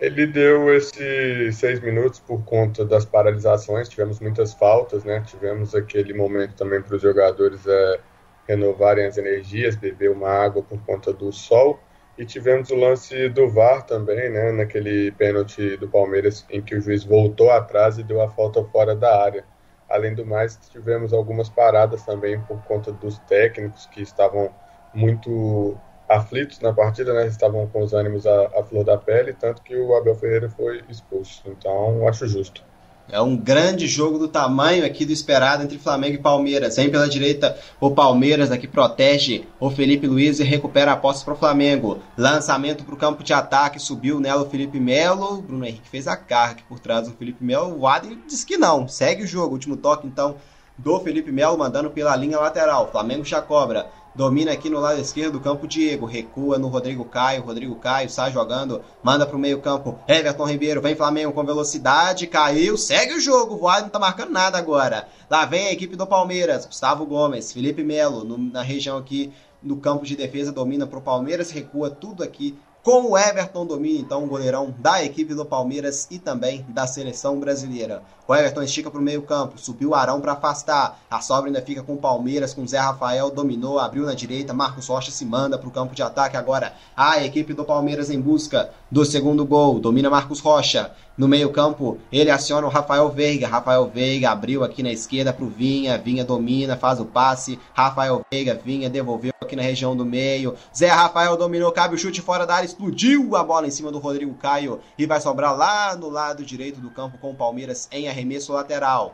Ele 0.00 0.28
deu 0.28 0.72
esses 0.72 1.56
seis 1.56 1.80
minutos 1.80 2.20
por 2.20 2.44
conta 2.44 2.84
das 2.84 3.04
paralisações, 3.04 3.88
tivemos 3.88 4.20
muitas 4.20 4.54
faltas, 4.54 5.02
né? 5.02 5.20
Tivemos 5.26 5.74
aquele 5.74 6.14
momento 6.14 6.54
também 6.54 6.80
para 6.80 6.94
os 6.94 7.02
jogadores 7.02 7.66
é, 7.66 8.00
renovarem 8.46 9.06
as 9.06 9.18
energias, 9.18 9.74
beber 9.74 10.12
uma 10.12 10.30
água 10.30 10.62
por 10.62 10.80
conta 10.84 11.12
do 11.12 11.32
sol. 11.32 11.80
E 12.16 12.24
tivemos 12.24 12.70
o 12.70 12.76
lance 12.76 13.28
do 13.28 13.48
VAR 13.48 13.84
também, 13.86 14.30
né? 14.30 14.52
Naquele 14.52 15.10
pênalti 15.12 15.76
do 15.76 15.88
Palmeiras 15.88 16.46
em 16.48 16.62
que 16.62 16.76
o 16.76 16.80
juiz 16.80 17.02
voltou 17.02 17.50
atrás 17.50 17.98
e 17.98 18.04
deu 18.04 18.22
a 18.22 18.28
falta 18.28 18.62
fora 18.66 18.94
da 18.94 19.20
área. 19.20 19.44
Além 19.90 20.14
do 20.14 20.24
mais, 20.24 20.56
tivemos 20.70 21.12
algumas 21.12 21.48
paradas 21.48 22.04
também 22.04 22.40
por 22.42 22.62
conta 22.64 22.92
dos 22.92 23.18
técnicos 23.20 23.86
que 23.86 24.02
estavam 24.02 24.54
muito 24.94 25.76
aflitos 26.08 26.60
na 26.60 26.72
partida, 26.72 27.12
né? 27.12 27.26
Estavam 27.26 27.66
com 27.66 27.82
os 27.82 27.92
ânimos 27.92 28.26
à, 28.26 28.46
à, 28.58 28.64
flor 28.64 28.84
da 28.84 28.96
pele, 28.96 29.34
tanto 29.34 29.62
que 29.62 29.76
o 29.76 29.94
Abel 29.94 30.14
Ferreira 30.14 30.48
foi 30.48 30.82
expulso. 30.88 31.42
Então, 31.46 32.08
acho 32.08 32.26
justo. 32.26 32.62
É 33.10 33.20
um 33.22 33.34
grande 33.34 33.86
jogo 33.86 34.18
do 34.18 34.28
tamanho 34.28 34.84
aqui 34.84 35.06
do 35.06 35.12
esperado 35.12 35.62
entre 35.62 35.78
Flamengo 35.78 36.16
e 36.16 36.18
Palmeiras. 36.18 36.76
Vem 36.76 36.90
pela 36.90 37.08
direita 37.08 37.56
o 37.80 37.90
Palmeiras 37.90 38.52
aqui 38.52 38.68
protege 38.68 39.46
o 39.58 39.70
Felipe 39.70 40.06
Luiz 40.06 40.40
e 40.40 40.44
recupera 40.44 40.92
a 40.92 40.96
posse 40.96 41.24
para 41.24 41.32
o 41.32 41.36
Flamengo. 41.36 42.02
Lançamento 42.18 42.84
para 42.84 42.94
o 42.94 42.98
campo 42.98 43.24
de 43.24 43.32
ataque, 43.32 43.78
subiu 43.78 44.20
nela 44.20 44.42
o 44.42 44.50
Felipe 44.50 44.78
Melo. 44.78 45.40
Bruno 45.40 45.64
Henrique 45.64 45.88
fez 45.88 46.06
a 46.06 46.18
carga 46.18 46.52
aqui 46.52 46.62
por 46.64 46.78
trás 46.78 47.08
do 47.08 47.14
Felipe 47.14 47.42
Melo. 47.42 47.78
O 47.78 47.86
Adem 47.86 48.22
disse 48.26 48.44
que 48.44 48.58
não. 48.58 48.86
Segue 48.86 49.24
o 49.24 49.26
jogo. 49.26 49.54
Último 49.54 49.78
toque 49.78 50.06
então 50.06 50.36
do 50.76 51.00
Felipe 51.00 51.32
Melo 51.32 51.58
mandando 51.58 51.90
pela 51.90 52.14
linha 52.14 52.38
lateral. 52.38 52.90
Flamengo 52.90 53.24
já 53.24 53.42
cobra. 53.42 53.88
Domina 54.14 54.52
aqui 54.52 54.68
no 54.68 54.80
lado 54.80 55.00
esquerdo 55.00 55.34
do 55.34 55.40
campo 55.40 55.66
Diego. 55.66 56.06
Recua 56.06 56.58
no 56.58 56.68
Rodrigo 56.68 57.04
Caio. 57.04 57.42
Rodrigo 57.42 57.76
Caio 57.76 58.10
sai 58.10 58.32
jogando. 58.32 58.82
Manda 59.02 59.26
para 59.26 59.36
o 59.36 59.38
meio 59.38 59.60
campo. 59.60 59.98
Everton 60.08 60.44
Ribeiro. 60.44 60.80
Vem 60.80 60.96
Flamengo 60.96 61.32
com 61.32 61.44
velocidade. 61.44 62.26
Caiu. 62.26 62.76
Segue 62.76 63.14
o 63.14 63.20
jogo. 63.20 63.56
Voado 63.56 63.82
não 63.82 63.90
tá 63.90 63.98
marcando 63.98 64.30
nada 64.30 64.58
agora. 64.58 65.08
Lá 65.30 65.44
vem 65.44 65.68
a 65.68 65.72
equipe 65.72 65.94
do 65.94 66.06
Palmeiras. 66.06 66.66
Gustavo 66.66 67.06
Gomes. 67.06 67.52
Felipe 67.52 67.84
Melo 67.84 68.24
no, 68.24 68.38
na 68.38 68.62
região 68.62 68.96
aqui 68.96 69.32
no 69.62 69.76
campo 69.76 70.04
de 70.04 70.16
defesa. 70.16 70.50
Domina 70.50 70.86
para 70.86 70.98
o 70.98 71.02
Palmeiras. 71.02 71.50
Recua 71.50 71.90
tudo 71.90 72.24
aqui 72.24 72.56
com 72.88 73.10
o 73.10 73.18
Everton 73.18 73.66
domina 73.66 73.98
então 74.00 74.24
o 74.24 74.26
goleirão 74.26 74.74
da 74.78 75.04
equipe 75.04 75.34
do 75.34 75.44
Palmeiras 75.44 76.08
e 76.10 76.18
também 76.18 76.64
da 76.70 76.86
seleção 76.86 77.38
brasileira. 77.38 78.02
O 78.26 78.34
Everton 78.34 78.62
estica 78.62 78.90
para 78.90 78.98
o 78.98 79.02
meio 79.02 79.20
campo, 79.20 79.58
subiu 79.58 79.90
o 79.90 79.94
Arão 79.94 80.22
para 80.22 80.32
afastar. 80.32 80.98
A 81.10 81.20
sobra 81.20 81.50
ainda 81.50 81.60
fica 81.60 81.82
com 81.82 81.92
o 81.92 81.98
Palmeiras, 81.98 82.54
com 82.54 82.66
Zé 82.66 82.78
Rafael, 82.78 83.30
dominou, 83.30 83.78
abriu 83.78 84.06
na 84.06 84.14
direita, 84.14 84.54
Marcos 84.54 84.86
Rocha 84.86 85.10
se 85.10 85.26
manda 85.26 85.58
para 85.58 85.68
o 85.68 85.70
campo 85.70 85.94
de 85.94 86.02
ataque 86.02 86.38
agora. 86.38 86.72
A 86.96 87.22
equipe 87.22 87.52
do 87.52 87.62
Palmeiras 87.62 88.08
em 88.08 88.18
busca 88.18 88.70
do 88.90 89.04
segundo 89.04 89.44
gol, 89.44 89.78
domina 89.78 90.08
Marcos 90.08 90.40
Rocha. 90.40 90.90
No 91.18 91.26
meio-campo, 91.26 91.98
ele 92.12 92.30
aciona 92.30 92.64
o 92.64 92.70
Rafael 92.70 93.10
Veiga. 93.10 93.48
Rafael 93.48 93.90
Veiga 93.90 94.30
abriu 94.30 94.62
aqui 94.62 94.84
na 94.84 94.92
esquerda 94.92 95.32
para 95.32 95.44
o 95.44 95.48
Vinha. 95.48 95.98
Vinha 95.98 96.24
domina, 96.24 96.76
faz 96.76 97.00
o 97.00 97.04
passe. 97.04 97.58
Rafael 97.74 98.24
Veiga, 98.30 98.54
Vinha 98.54 98.88
devolveu 98.88 99.32
aqui 99.40 99.56
na 99.56 99.62
região 99.62 99.96
do 99.96 100.06
meio. 100.06 100.54
Zé 100.72 100.86
Rafael 100.86 101.36
dominou, 101.36 101.72
cabe 101.72 101.96
o 101.96 101.98
chute 101.98 102.22
fora 102.22 102.46
da 102.46 102.54
área, 102.54 102.66
explodiu 102.66 103.34
a 103.34 103.42
bola 103.42 103.66
em 103.66 103.70
cima 103.72 103.90
do 103.90 103.98
Rodrigo 103.98 104.32
Caio 104.34 104.80
e 104.96 105.06
vai 105.06 105.20
sobrar 105.20 105.56
lá 105.56 105.96
no 105.96 106.08
lado 106.08 106.44
direito 106.44 106.80
do 106.80 106.88
campo 106.88 107.18
com 107.18 107.32
o 107.32 107.34
Palmeiras 107.34 107.88
em 107.90 108.08
arremesso 108.08 108.52
lateral. 108.52 109.12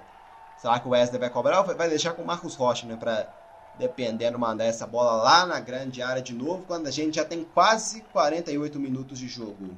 Será 0.59 0.79
que 0.79 0.87
o 0.87 0.91
Wesley 0.91 1.19
vai 1.19 1.31
cobrar 1.31 1.61
ou 1.61 1.75
vai 1.75 1.89
deixar 1.89 2.13
com 2.13 2.21
o 2.21 2.27
Marcos 2.27 2.55
Rocha, 2.55 2.87
né? 2.87 2.97
Para 3.01 3.27
dependendo, 3.79 4.39
mandar 4.39 4.65
essa 4.65 4.87
bola 4.87 5.23
lá 5.23 5.47
na 5.47 5.59
grande 5.59 6.03
área 6.03 6.23
de 6.23 6.35
novo, 6.35 6.65
quando 6.67 6.87
a 6.87 6.91
gente 6.91 7.17
já 7.17 7.25
tem 7.25 7.45
quase 7.45 8.03
48 8.13 8.79
minutos 8.79 9.19
de 9.19 9.27
jogo. 9.27 9.71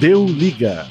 Deu 0.00 0.26
liga. 0.26 0.88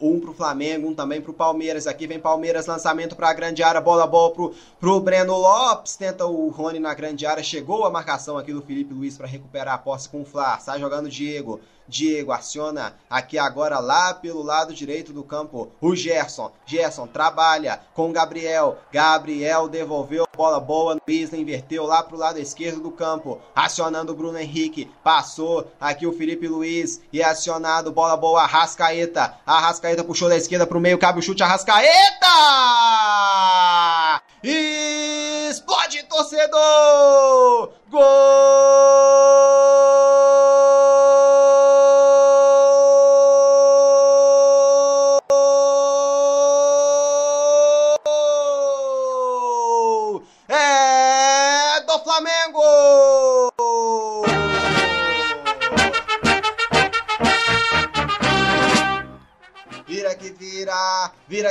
um 0.00 0.18
pro 0.18 0.34
Flamengo, 0.34 0.88
um 0.88 0.94
também 0.94 1.20
pro 1.20 1.32
Palmeiras. 1.32 1.86
Aqui 1.86 2.06
vem 2.06 2.18
Palmeiras, 2.18 2.66
lançamento 2.66 3.14
pra 3.14 3.32
grande 3.32 3.62
área, 3.62 3.80
bola 3.80 4.06
bola 4.06 4.32
pro, 4.32 4.52
pro 4.80 5.00
Breno 5.00 5.34
Lopes, 5.34 5.96
tenta 5.96 6.26
o 6.26 6.48
Rony 6.48 6.80
na 6.80 6.92
grande 6.92 7.24
área, 7.24 7.42
chegou 7.42 7.84
a 7.84 7.90
marcação 7.90 8.36
aqui 8.36 8.52
do 8.52 8.60
Felipe 8.60 8.92
Luiz 8.92 9.16
para 9.16 9.28
recuperar 9.28 9.74
a 9.74 9.78
posse 9.78 10.08
com 10.08 10.22
o 10.22 10.24
Fla, 10.24 10.58
sai 10.58 10.80
jogando 10.80 11.08
Diego. 11.08 11.60
Diego 11.86 12.32
aciona 12.32 12.94
aqui 13.08 13.38
agora 13.38 13.78
lá 13.78 14.14
pelo 14.14 14.42
lado 14.42 14.72
direito 14.72 15.12
do 15.12 15.22
campo 15.22 15.70
o 15.80 15.94
Gerson. 15.94 16.50
Gerson 16.66 17.06
trabalha 17.06 17.80
com 17.94 18.12
Gabriel. 18.12 18.78
Gabriel 18.92 19.68
devolveu 19.68 20.26
bola 20.36 20.58
boa. 20.58 20.98
Isla 21.06 21.38
inverteu 21.38 21.84
lá 21.84 22.02
pro 22.02 22.16
lado 22.16 22.38
esquerdo 22.38 22.80
do 22.80 22.90
campo. 22.90 23.40
Acionando 23.54 24.12
o 24.12 24.14
Bruno 24.14 24.38
Henrique. 24.38 24.90
Passou 25.02 25.70
aqui 25.80 26.06
o 26.06 26.12
Felipe 26.12 26.48
Luiz 26.48 27.00
e 27.12 27.20
é 27.20 27.24
acionado 27.24 27.92
bola 27.92 28.16
boa 28.16 28.42
Arrascaeta. 28.42 29.36
Arrascaeta 29.46 30.02
puxou 30.04 30.28
da 30.28 30.36
esquerda 30.36 30.66
pro 30.66 30.80
meio. 30.80 30.98
Cabe 30.98 31.18
o 31.18 31.22
chute 31.22 31.42
Arrascaeta! 31.42 32.26
Explode 34.42 36.02
torcedor! 36.04 37.72
Gol! 37.90 38.04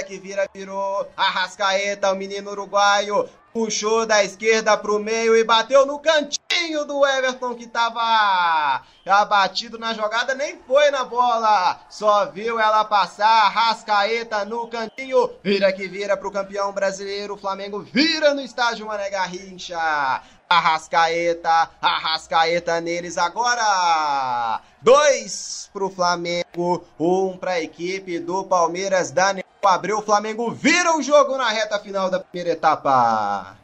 Que 0.04 0.20
vira, 0.20 0.48
virou. 0.54 1.08
Arrascaeta, 1.16 2.12
o 2.12 2.16
menino 2.16 2.52
uruguaio, 2.52 3.28
puxou 3.54 4.06
da 4.06 4.24
esquerda 4.24 4.76
pro 4.76 5.00
meio 5.00 5.36
e 5.36 5.44
bateu 5.44 5.86
no 5.86 6.00
cantinho 6.00 6.86
do 6.86 7.06
Everton 7.06 7.54
que 7.56 7.68
tava 7.68 8.82
abatido 9.06 9.78
na 9.78 9.94
jogada, 9.94 10.34
nem 10.34 10.58
foi 10.66 10.90
na 10.92 11.04
bola, 11.04 11.80
só 11.90 12.26
viu 12.28 12.60
ela 12.60 12.84
passar. 12.86 13.46
Arrascaeta 13.46 14.44
no 14.46 14.68
cantinho, 14.68 15.30
vira 15.44 15.72
que 15.72 15.88
vira 15.88 16.18
pro 16.18 16.32
campeão 16.32 16.72
brasileiro. 16.72 17.36
O 17.36 17.38
Flamengo 17.38 17.80
vira 17.80 18.34
no 18.34 18.42
estádio 18.42 18.88
Mané 18.88 19.10
Garrincha. 19.10 20.22
Arrascaeta, 20.50 21.70
Arrascaeta 21.82 22.80
neles 22.80 23.18
agora. 23.18 24.62
Dois 24.82 25.70
pro 25.74 25.90
Flamengo, 25.90 26.86
um 27.00 27.38
pra 27.38 27.62
equipe 27.62 28.20
do 28.20 28.44
Palmeiras. 28.44 29.10
Daniel 29.10 29.46
Abreu, 29.68 30.00
o 30.00 30.02
Flamengo 30.02 30.52
vira 30.52 30.96
o 30.98 31.02
jogo 31.02 31.38
na 31.38 31.50
reta 31.50 31.80
final 31.80 32.10
da 32.10 32.20
primeira 32.20 32.52
etapa. 32.52 33.58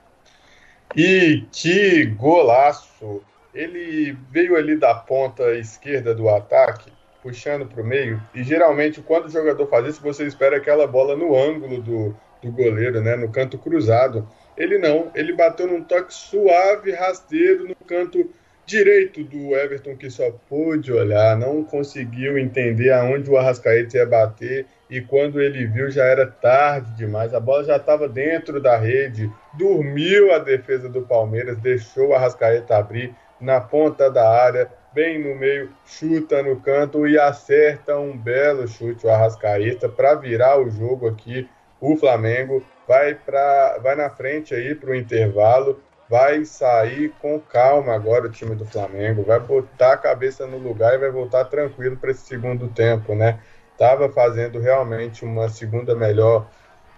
E 0.96 1.46
que 1.52 2.06
golaço! 2.06 3.22
Ele 3.54 4.16
veio 4.32 4.56
ali 4.56 4.78
da 4.78 4.94
ponta 4.94 5.54
esquerda 5.56 6.14
do 6.14 6.30
ataque, 6.30 6.92
puxando 7.22 7.66
para 7.66 7.82
o 7.82 7.86
meio. 7.86 8.22
E 8.34 8.44
geralmente, 8.44 9.02
quando 9.02 9.26
o 9.26 9.30
jogador 9.30 9.68
faz 9.68 9.88
isso, 9.88 10.02
você 10.02 10.26
espera 10.26 10.58
aquela 10.58 10.88
bola 10.88 11.16
no 11.16 11.36
ângulo 11.36 11.82
do, 11.82 12.16
do 12.42 12.52
goleiro, 12.52 13.02
né, 13.02 13.16
no 13.16 13.32
canto 13.32 13.58
cruzado. 13.58 14.28
Ele 14.56 14.78
não, 14.78 15.12
ele 15.16 15.34
bateu 15.34 15.68
num 15.68 15.84
toque 15.84 16.14
suave, 16.14 16.92
rasteiro 16.92 17.68
no 17.68 17.76
canto 17.88 18.30
direito 18.70 19.24
do 19.24 19.56
Everton, 19.56 19.98
que 19.98 20.10
só 20.12 20.32
pôde 20.48 20.94
olhar, 20.94 21.36
não 21.36 21.64
conseguiu 21.64 22.38
entender 22.38 22.92
aonde 22.92 23.30
o 23.30 23.38
Arrascaeta 23.38 23.98
ia 23.98 24.06
bater. 24.06 24.66
E 24.90 25.02
quando 25.02 25.42
ele 25.42 25.66
viu, 25.66 25.90
já 25.90 26.06
era 26.06 26.26
tarde 26.26 26.96
demais. 26.96 27.34
A 27.34 27.40
bola 27.40 27.64
já 27.64 27.78
estava 27.78 28.08
dentro 28.08 28.62
da 28.62 28.78
rede. 28.78 29.30
Dormiu 29.58 30.34
a 30.34 30.40
defesa 30.40 30.88
do 30.88 31.02
Palmeiras, 31.02 31.58
deixou 31.58 32.10
o 32.10 32.14
Arrascaeta 32.14 32.78
abrir 32.78 33.14
na 33.42 33.60
ponta 33.60 34.10
da 34.12 34.30
área, 34.30 34.70
bem 34.94 35.18
no 35.18 35.36
meio, 35.36 35.72
chuta 35.86 36.44
no 36.44 36.60
canto 36.60 37.08
e 37.08 37.18
acerta 37.18 37.98
um 37.98 38.18
belo 38.18 38.68
chute 38.68 39.06
o 39.06 39.10
Arrascaeta 39.10 39.90
para 39.90 40.14
virar 40.16 40.60
o 40.60 40.70
jogo 40.70 41.08
aqui. 41.08 41.50
O 41.82 41.96
Flamengo 41.96 42.64
vai, 42.88 43.16
pra, 43.16 43.78
vai 43.82 43.96
na 43.96 44.10
frente 44.10 44.54
aí 44.54 44.76
para 44.76 44.92
o 44.92 44.96
intervalo, 44.96 45.80
vai 46.10 46.44
sair 46.44 47.14
com 47.22 47.40
calma 47.40 47.94
agora 47.94 48.26
o 48.26 48.32
time 48.32 48.56
do 48.56 48.66
Flamengo, 48.66 49.24
vai 49.24 49.40
botar 49.40 49.94
a 49.94 49.98
cabeça 49.98 50.48
no 50.48 50.58
lugar 50.58 50.96
e 50.96 50.98
vai 50.98 51.12
voltar 51.12 51.46
tranquilo 51.46 51.96
para 51.98 52.10
esse 52.10 52.26
segundo 52.26 52.68
tempo, 52.68 53.14
né? 53.14 53.40
Tava 53.78 54.10
fazendo 54.10 54.60
realmente 54.60 55.24
uma 55.24 55.48
segunda 55.50 55.96
melhor, 55.96 56.48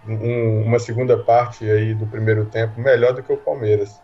um, 0.08 0.62
uma 0.62 0.78
segunda 0.78 1.18
parte 1.18 1.70
aí 1.70 1.94
do 1.94 2.06
primeiro 2.06 2.46
tempo 2.46 2.80
melhor 2.80 3.12
do 3.12 3.22
que 3.22 3.32
o 3.32 3.36
Palmeiras. 3.36 4.00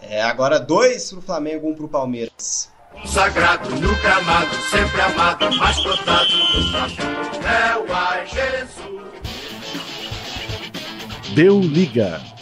É, 0.00 0.22
agora 0.22 0.60
dois 0.60 1.10
pro 1.10 1.20
Flamengo, 1.20 1.68
um 1.68 1.74
pro 1.74 1.88
Palmeiras. 1.88 2.70
Sagrado 3.06 3.68
no 3.70 3.94
gramado, 3.96 4.54
sempre 4.70 5.00
amado, 5.00 5.56
mais 5.56 5.76
cotado 5.80 6.28
do 6.28 6.70
Flamengo 6.70 7.18
é 7.44 7.76
o 7.76 7.92
Ai 7.92 8.26
Jesus. 8.26 8.98
Deu 11.34 11.60
liga. 11.60 12.37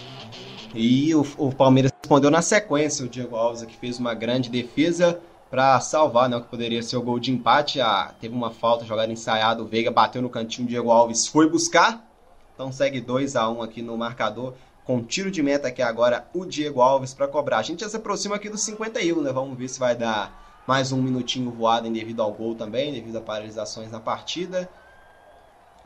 E 0.76 1.14
o, 1.14 1.26
o, 1.38 1.50
Palmeiras 1.50 1.90
respondeu 1.90 2.30
na 2.30 2.42
sequência. 2.42 3.04
O 3.04 3.08
Diego 3.08 3.34
Alves 3.34 3.64
que 3.64 3.76
fez 3.76 3.98
uma 3.98 4.12
grande 4.12 4.50
defesa 4.50 5.18
para 5.50 5.80
salvar 5.80 6.28
né, 6.28 6.36
o 6.36 6.42
que 6.42 6.48
poderia 6.48 6.82
ser 6.82 6.98
o 6.98 7.02
gol 7.02 7.18
de 7.18 7.32
empate. 7.32 7.80
Ah, 7.80 8.14
teve 8.20 8.34
uma 8.34 8.50
falta 8.50 8.84
jogada 8.84 9.10
ensaiada. 9.10 9.62
O 9.62 9.66
Veiga 9.66 9.90
bateu 9.90 10.20
no 10.20 10.28
cantinho. 10.28 10.66
O 10.66 10.68
Diego 10.68 10.90
Alves 10.90 11.26
foi 11.26 11.48
buscar. 11.48 12.06
Então 12.54 12.70
segue 12.70 13.00
2 13.00 13.36
a 13.36 13.48
1 13.48 13.56
um 13.56 13.62
aqui 13.62 13.80
no 13.80 13.96
marcador. 13.96 14.52
Com 14.84 15.02
tiro 15.02 15.30
de 15.30 15.42
meta 15.42 15.68
aqui 15.68 15.80
agora 15.80 16.28
o 16.34 16.44
Diego 16.44 16.82
Alves 16.82 17.14
para 17.14 17.26
cobrar. 17.26 17.58
A 17.58 17.62
gente 17.62 17.80
já 17.80 17.88
se 17.88 17.96
aproxima 17.96 18.36
aqui 18.36 18.50
dos 18.50 18.60
51, 18.60 19.22
né? 19.22 19.32
Vamos 19.32 19.56
ver 19.56 19.68
se 19.68 19.80
vai 19.80 19.96
dar 19.96 20.62
mais 20.66 20.92
um 20.92 21.00
minutinho 21.00 21.50
voado 21.50 21.88
devido 21.88 22.20
ao 22.20 22.32
gol 22.32 22.54
também, 22.54 22.92
devido 22.92 23.16
a 23.16 23.20
paralisações 23.20 23.90
na 23.90 24.00
partida. 24.00 24.68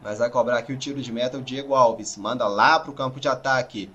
Mas 0.02 0.18
vai 0.18 0.30
cobrar 0.30 0.58
aqui 0.58 0.72
o 0.72 0.78
tiro 0.78 1.00
de 1.00 1.12
meta 1.12 1.38
o 1.38 1.42
Diego 1.42 1.74
Alves. 1.74 2.16
Manda 2.16 2.48
lá 2.48 2.80
para 2.80 2.90
o 2.90 2.94
campo 2.94 3.20
de 3.20 3.28
ataque. 3.28 3.90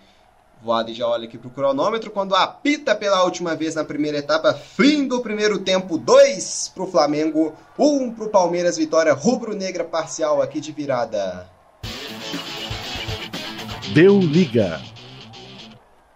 Voado 0.66 0.92
já 0.92 1.08
olha 1.08 1.26
aqui 1.26 1.38
pro 1.38 1.52
cronômetro. 1.52 2.10
Quando 2.10 2.36
apita 2.36 2.96
pela 2.96 3.24
última 3.24 3.56
vez 3.56 3.76
na 3.76 3.84
primeira 3.84 4.18
etapa, 4.18 4.52
fim 4.52 5.08
do 5.08 5.22
primeiro 5.22 5.60
tempo, 5.60 5.96
2 5.96 6.72
pro 6.74 6.88
Flamengo, 6.88 7.54
1 7.78 7.86
um 7.86 8.12
pro 8.12 8.30
Palmeiras, 8.30 8.76
vitória 8.76 9.14
rubro-negra 9.14 9.84
parcial 9.84 10.42
aqui 10.42 10.60
de 10.60 10.72
virada. 10.72 11.48
Deu 13.94 14.20
liga. 14.20 14.82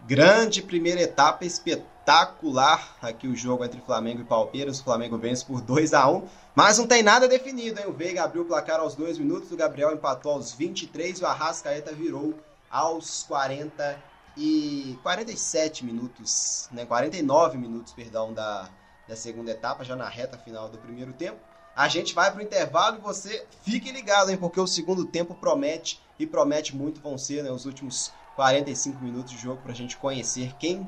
Grande 0.08 0.64
primeira 0.64 1.02
etapa, 1.02 1.46
espetacular 1.46 2.98
aqui 3.04 3.28
o 3.28 3.36
jogo 3.36 3.64
entre 3.64 3.80
Flamengo 3.82 4.22
e 4.22 4.26
Palmeiras. 4.26 4.80
O 4.80 4.84
Flamengo 4.84 5.16
vence 5.16 5.46
por 5.46 5.62
2 5.62 5.94
a 5.94 6.10
1 6.10 6.24
mas 6.56 6.80
não 6.80 6.88
tem 6.88 7.04
nada 7.04 7.28
definido, 7.28 7.80
hein? 7.80 7.86
O 7.88 7.94
Veiga 7.94 8.24
abriu 8.24 8.42
o 8.42 8.46
placar 8.46 8.80
aos 8.80 8.96
2 8.96 9.20
minutos, 9.20 9.52
o 9.52 9.56
Gabriel 9.56 9.94
empatou 9.94 10.32
aos 10.32 10.52
23 10.52 11.20
e 11.20 11.24
o 11.24 11.28
Arrascaeta 11.28 11.94
virou 11.94 12.34
aos 12.70 13.24
40 13.24 14.10
e 14.40 14.98
47 15.04 15.86
minutos, 15.86 16.70
né, 16.72 16.86
49 16.86 17.58
minutos, 17.58 17.92
perdão, 17.92 18.34
da, 18.34 18.70
da 19.06 19.16
segunda 19.16 19.52
etapa, 19.52 19.84
já 19.84 19.98
na 19.98 20.08
reta 20.08 20.38
final 20.38 20.70
do 20.70 20.78
primeiro 20.78 21.12
tempo. 21.12 21.38
A 21.76 21.90
gente 21.90 22.16
vai 22.16 22.32
para 22.32 22.40
o 22.40 22.44
intervalo 22.44 22.98
e 22.98 23.02
você 23.02 23.46
fique 23.64 23.92
ligado, 23.92 24.32
hein, 24.32 24.38
porque 24.38 24.60
o 24.60 24.66
segundo 24.66 25.06
tempo 25.06 25.36
promete 25.36 26.02
e 26.18 26.26
promete 26.26 26.74
muito 26.76 27.02
vão 27.02 27.18
ser 27.18 27.44
né, 27.44 27.52
os 27.52 27.66
últimos 27.66 28.14
45 28.36 29.04
minutos 29.04 29.32
de 29.32 29.38
jogo 29.38 29.62
para 29.62 29.74
a 29.74 29.76
gente 29.76 29.98
conhecer 29.98 30.54
quem 30.58 30.88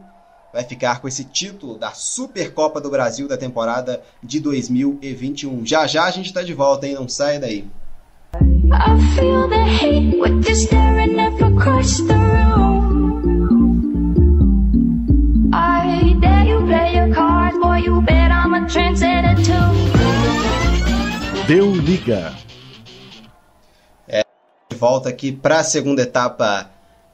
vai 0.54 0.64
ficar 0.64 1.02
com 1.02 1.08
esse 1.08 1.26
título 1.26 1.78
da 1.78 1.92
Supercopa 1.92 2.80
do 2.80 2.90
Brasil 2.90 3.28
da 3.28 3.38
temporada 3.38 4.02
de 4.24 4.40
2021. 4.40 5.66
Já 5.66 5.88
já 5.88 6.06
a 6.06 6.12
gente 6.12 6.28
está 6.28 6.42
de 6.42 6.54
volta, 6.54 6.88
hein? 6.88 6.96
Não 6.96 7.08
sai 7.08 7.38
daí. 7.40 7.70
I 12.04 12.41
you 17.84 18.02
staring 18.02 18.32
across 18.32 19.00
the 19.00 19.46
room. 19.46 20.02
Deu 21.48 21.76
liga. 21.76 22.34
É, 24.08 24.24
volta 24.76 25.10
aqui 25.10 25.32
para 25.32 25.60
a 25.60 25.64
segunda 25.64 26.04
etapa 26.04 26.70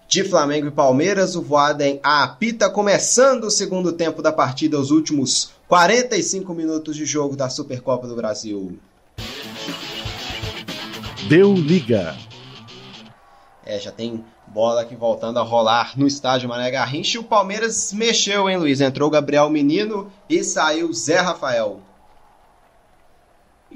de 0.07 0.23
Flamengo 0.23 0.67
e 0.67 0.71
Palmeiras. 0.71 1.35
O 1.35 1.41
Voaden 1.41 1.99
apita 2.03 2.69
começando 2.69 3.45
o 3.45 3.51
segundo 3.51 3.91
tempo 3.93 4.21
da 4.21 4.31
partida, 4.31 4.79
os 4.79 4.91
últimos 4.91 5.51
45 5.67 6.53
minutos 6.53 6.95
de 6.95 7.05
jogo 7.05 7.35
da 7.35 7.49
Supercopa 7.49 8.07
do 8.07 8.15
Brasil. 8.15 8.77
Deu 11.27 11.53
liga. 11.53 12.15
É, 13.65 13.79
já 13.79 13.91
tem 13.91 14.23
bola 14.47 14.81
aqui 14.81 14.95
voltando 14.95 15.39
a 15.39 15.43
rolar 15.43 15.97
no 15.97 16.07
estádio 16.07 16.49
Mané 16.49 16.71
Garrincha. 16.71 17.19
O 17.19 17.23
Palmeiras 17.23 17.93
mexeu, 17.93 18.49
hein, 18.49 18.57
Luiz? 18.57 18.81
Entrou 18.81 19.07
o 19.07 19.11
Gabriel 19.11 19.49
Menino 19.49 20.11
e 20.29 20.43
saiu 20.43 20.91
Zé 20.93 21.17
Rafael. 21.17 21.79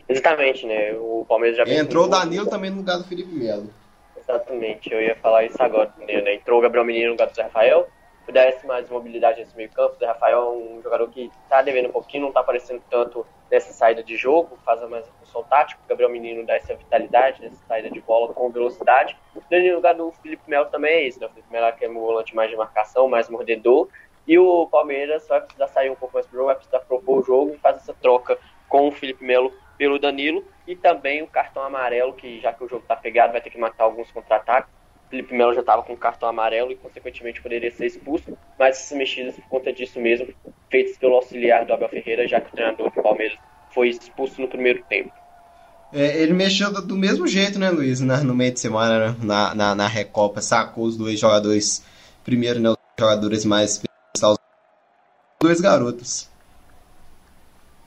Exatamente, 0.08 0.66
né? 0.66 0.94
O 0.94 1.26
Palmeiras 1.28 1.58
já 1.58 1.64
Entrou 1.74 2.06
o 2.06 2.10
Danilo 2.10 2.48
também 2.48 2.70
no 2.70 2.78
lugar 2.78 2.98
do 2.98 3.04
Felipe 3.04 3.34
Melo. 3.34 3.70
Exatamente, 4.18 4.92
eu 4.92 5.02
ia 5.02 5.16
falar 5.16 5.46
isso 5.46 5.62
agora. 5.62 5.92
Né? 6.00 6.36
Entrou 6.36 6.60
o 6.60 6.62
Gabriel 6.62 6.86
Menino 6.86 7.06
no 7.08 7.12
lugar 7.12 7.28
do 7.28 7.36
Zé 7.36 7.44
Rafael, 7.44 7.88
pudesse 8.26 8.66
mais 8.66 8.90
mobilidade 8.90 9.40
nesse 9.40 9.56
meio 9.56 9.70
campo. 9.70 9.96
O 10.00 10.06
Rafael 10.06 10.38
é 10.38 10.50
um 10.50 10.82
jogador 10.82 11.10
que 11.10 11.32
tá 11.50 11.62
devendo 11.62 11.90
um 11.90 11.92
pouquinho, 11.92 12.26
não 12.26 12.32
tá 12.32 12.40
aparecendo 12.40 12.82
tanto 12.90 13.26
nessa 13.50 13.74
saída 13.74 14.04
de 14.04 14.16
jogo, 14.16 14.58
faz 14.66 14.82
mais 14.90 15.08
a 15.08 15.12
função 15.20 15.44
tática. 15.44 15.82
O 15.84 15.90
Gabriel 15.90 16.10
Menino 16.10 16.46
dá 16.46 16.56
essa 16.56 16.76
vitalidade 16.76 17.42
nessa 17.42 17.64
saída 17.68 17.90
de 17.90 18.00
bola 18.02 18.34
com 18.34 18.50
velocidade. 18.50 19.18
No 19.34 19.76
lugar 19.76 19.96
do 19.96 20.12
Felipe 20.24 20.44
Melo 20.48 20.66
também 20.68 20.94
é 20.94 21.08
isso, 21.08 21.20
né? 21.20 21.28
O 21.28 21.30
Felipe 21.30 21.52
Melo 21.52 21.74
é 21.80 21.90
um 21.90 21.94
volante 21.94 22.36
mais 22.36 22.50
de 22.50 22.56
marcação, 22.56 23.08
mais 23.08 23.30
mordedor. 23.30 23.90
E 24.28 24.38
o 24.38 24.68
Palmeiras 24.68 25.28
vai 25.28 25.42
precisar 25.42 25.68
sair 25.68 25.90
um 25.90 25.96
pouco 25.96 26.14
mais 26.14 26.26
pro 26.26 26.38
jogo, 26.38 26.48
vai 26.48 26.56
precisar 26.56 26.80
propor 26.82 27.20
o 27.20 27.24
jogo 27.24 27.54
e 27.54 27.58
fazer 27.58 27.80
essa 27.80 27.94
troca 27.94 28.38
com 28.70 28.88
o 28.88 28.92
Felipe 28.92 29.24
Melo 29.26 29.52
pelo 29.78 30.00
Danilo 30.00 30.46
e 30.68 30.76
também 30.76 31.22
o 31.24 31.28
cartão 31.28 31.64
amarelo, 31.64 32.14
que 32.14 32.40
já 32.40 32.54
que 32.54 32.64
o 32.64 32.68
jogo 32.68 32.84
está 32.84 32.96
pegado, 32.96 33.34
vai 33.34 33.42
ter 33.42 33.50
que 33.50 33.58
matar 33.58 33.84
alguns 33.84 34.12
contra-ataques. 34.12 34.72
Felipe 35.12 35.36
Melo 35.36 35.53
já 35.53 35.59
estava 35.59 35.84
com 35.84 35.95
cartão 35.95 36.30
amarelo 36.30 36.72
e, 36.72 36.76
consequentemente, 36.78 37.41
poderia 37.41 37.70
ser 37.70 37.86
expulso, 37.86 38.38
mas 38.57 38.78
essas 38.78 38.97
mexidas 38.97 39.36
por 39.36 39.43
conta 39.49 39.74
disso 39.74 39.99
mesmo, 39.99 40.34
feitas 40.70 40.97
pelo 40.97 41.16
auxiliar 41.16 41.66
do 41.66 41.74
Abel 41.74 41.89
Ferreira, 41.89 42.26
já 42.26 42.39
que 42.39 42.47
o 42.47 42.51
treinador 42.53 42.89
do 42.89 43.03
Palmeiras 43.03 43.38
foi 43.74 43.89
expulso 43.89 44.39
no 44.39 44.47
primeiro 44.47 44.82
tempo. 44.88 45.12
É, 45.91 46.22
ele 46.22 46.32
mexeu 46.32 46.72
do 46.72 46.95
mesmo 46.95 47.28
jeito, 47.28 47.59
né, 47.59 47.70
Luiz, 47.70 47.99
no 47.99 48.34
meio 48.34 48.53
de 48.53 48.62
semana, 48.62 49.09
né? 49.09 49.16
na, 49.22 49.53
na, 49.53 49.76
na 49.76 49.88
Recopa, 49.88 50.41
sacou 50.41 50.86
os 50.86 50.95
dois 50.95 51.20
jogadores, 51.20 51.86
primeiro, 52.24 52.62
né, 52.62 52.70
os 52.70 52.78
jogadores 52.97 53.43
mais 53.43 53.84
dois 55.41 55.59
garotos. 55.59 56.31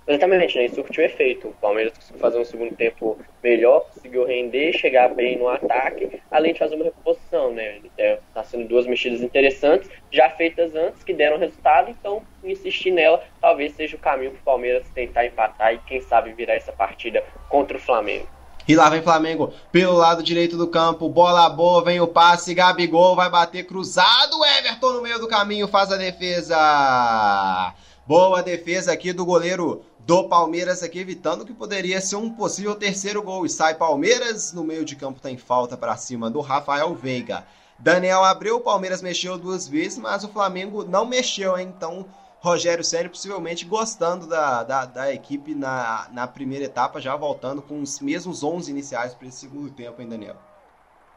Exatamente, 0.07 0.57
né? 0.59 0.66
Isso 0.66 0.74
surtiu 0.74 1.05
efeito. 1.05 1.48
O 1.48 1.52
Palmeiras 1.55 1.94
conseguiu 1.94 2.20
fazer 2.20 2.38
um 2.38 2.44
segundo 2.44 2.76
tempo 2.76 3.18
melhor, 3.42 3.86
conseguiu 3.94 4.26
render, 4.26 4.72
chegar 4.74 5.09
bem 5.14 5.38
no 5.38 5.48
ataque, 5.48 6.20
além 6.30 6.52
de 6.52 6.59
fazer 6.59 6.74
uma 6.74 6.84
reposição, 6.84 7.52
né? 7.52 7.80
Está 7.96 8.44
sendo 8.44 8.68
duas 8.68 8.86
mexidas 8.86 9.22
interessantes, 9.22 9.88
já 10.11 10.28
feitas 10.28 10.74
antes, 10.74 11.02
que 11.02 11.14
deram 11.14 11.38
resultado, 11.38 11.90
então 11.90 12.22
insistir 12.42 12.90
nela 12.90 13.22
talvez 13.40 13.74
seja 13.74 13.96
o 13.96 13.98
caminho 13.98 14.32
para 14.32 14.40
o 14.40 14.44
Palmeiras 14.44 14.86
tentar 14.94 15.24
empatar 15.24 15.72
e, 15.72 15.78
quem 15.78 16.02
sabe, 16.02 16.32
virar 16.32 16.55
essa 16.55 16.72
partida 16.72 17.24
contra 17.48 17.76
o 17.76 17.80
Flamengo. 17.80 18.28
E 18.66 18.74
lá 18.74 18.88
vem 18.88 19.02
Flamengo 19.02 19.52
pelo 19.70 19.92
lado 19.92 20.22
direito 20.22 20.57
do 20.57 20.68
campo. 20.68 21.09
Bola 21.09 21.50
boa, 21.50 21.84
vem 21.84 22.00
o 22.00 22.09
passe. 22.09 22.55
Gabigol 22.55 23.14
vai 23.14 23.28
bater 23.28 23.64
cruzado. 23.64 24.42
Everton 24.59 24.92
no 24.92 25.02
meio 25.02 25.18
do 25.18 25.28
caminho 25.28 25.68
faz 25.68 25.92
a 25.92 25.96
defesa. 25.96 27.74
Boa 28.07 28.42
defesa 28.42 28.92
aqui 28.92 29.12
do 29.12 29.24
goleiro 29.24 29.82
do 30.07 30.28
Palmeiras 30.28 30.82
aqui, 30.82 30.98
evitando 30.98 31.46
que 31.46 31.55
poderia 31.55 32.00
ser 32.00 32.16
um 32.16 32.30
possível 32.30 32.74
terceiro 32.74 33.22
gol. 33.22 33.46
E 33.46 33.50
sai 33.50 33.74
Palmeiras, 33.74 34.52
no 34.52 34.62
meio 34.62 34.84
de 34.84 34.96
campo 34.96 35.20
tem 35.20 35.36
falta 35.36 35.76
para 35.76 35.96
cima 35.96 36.30
do 36.30 36.40
Rafael 36.40 36.94
Veiga. 36.94 37.46
Daniel 37.78 38.22
abriu, 38.22 38.57
o 38.57 38.61
Palmeiras 38.61 39.02
mexeu 39.02 39.38
duas 39.38 39.66
vezes, 39.66 39.98
mas 39.98 40.22
o 40.22 40.28
Flamengo 40.28 40.84
não 40.84 41.07
mexeu, 41.07 41.59
hein? 41.59 41.72
Então, 41.74 42.07
Rogério 42.38 42.84
Ceni 42.84 43.09
possivelmente 43.09 43.64
gostando 43.64 44.26
da, 44.26 44.62
da, 44.62 44.84
da, 44.84 45.12
equipe 45.12 45.55
na, 45.55 46.09
na 46.12 46.26
primeira 46.26 46.66
etapa, 46.66 47.00
já 47.00 47.16
voltando 47.16 47.62
com 47.62 47.80
os 47.80 48.00
mesmos 48.00 48.42
11 48.42 48.70
iniciais 48.70 49.14
para 49.14 49.26
esse 49.26 49.38
segundo 49.38 49.70
tempo, 49.70 50.02
hein, 50.02 50.09
Daniel? 50.09 50.36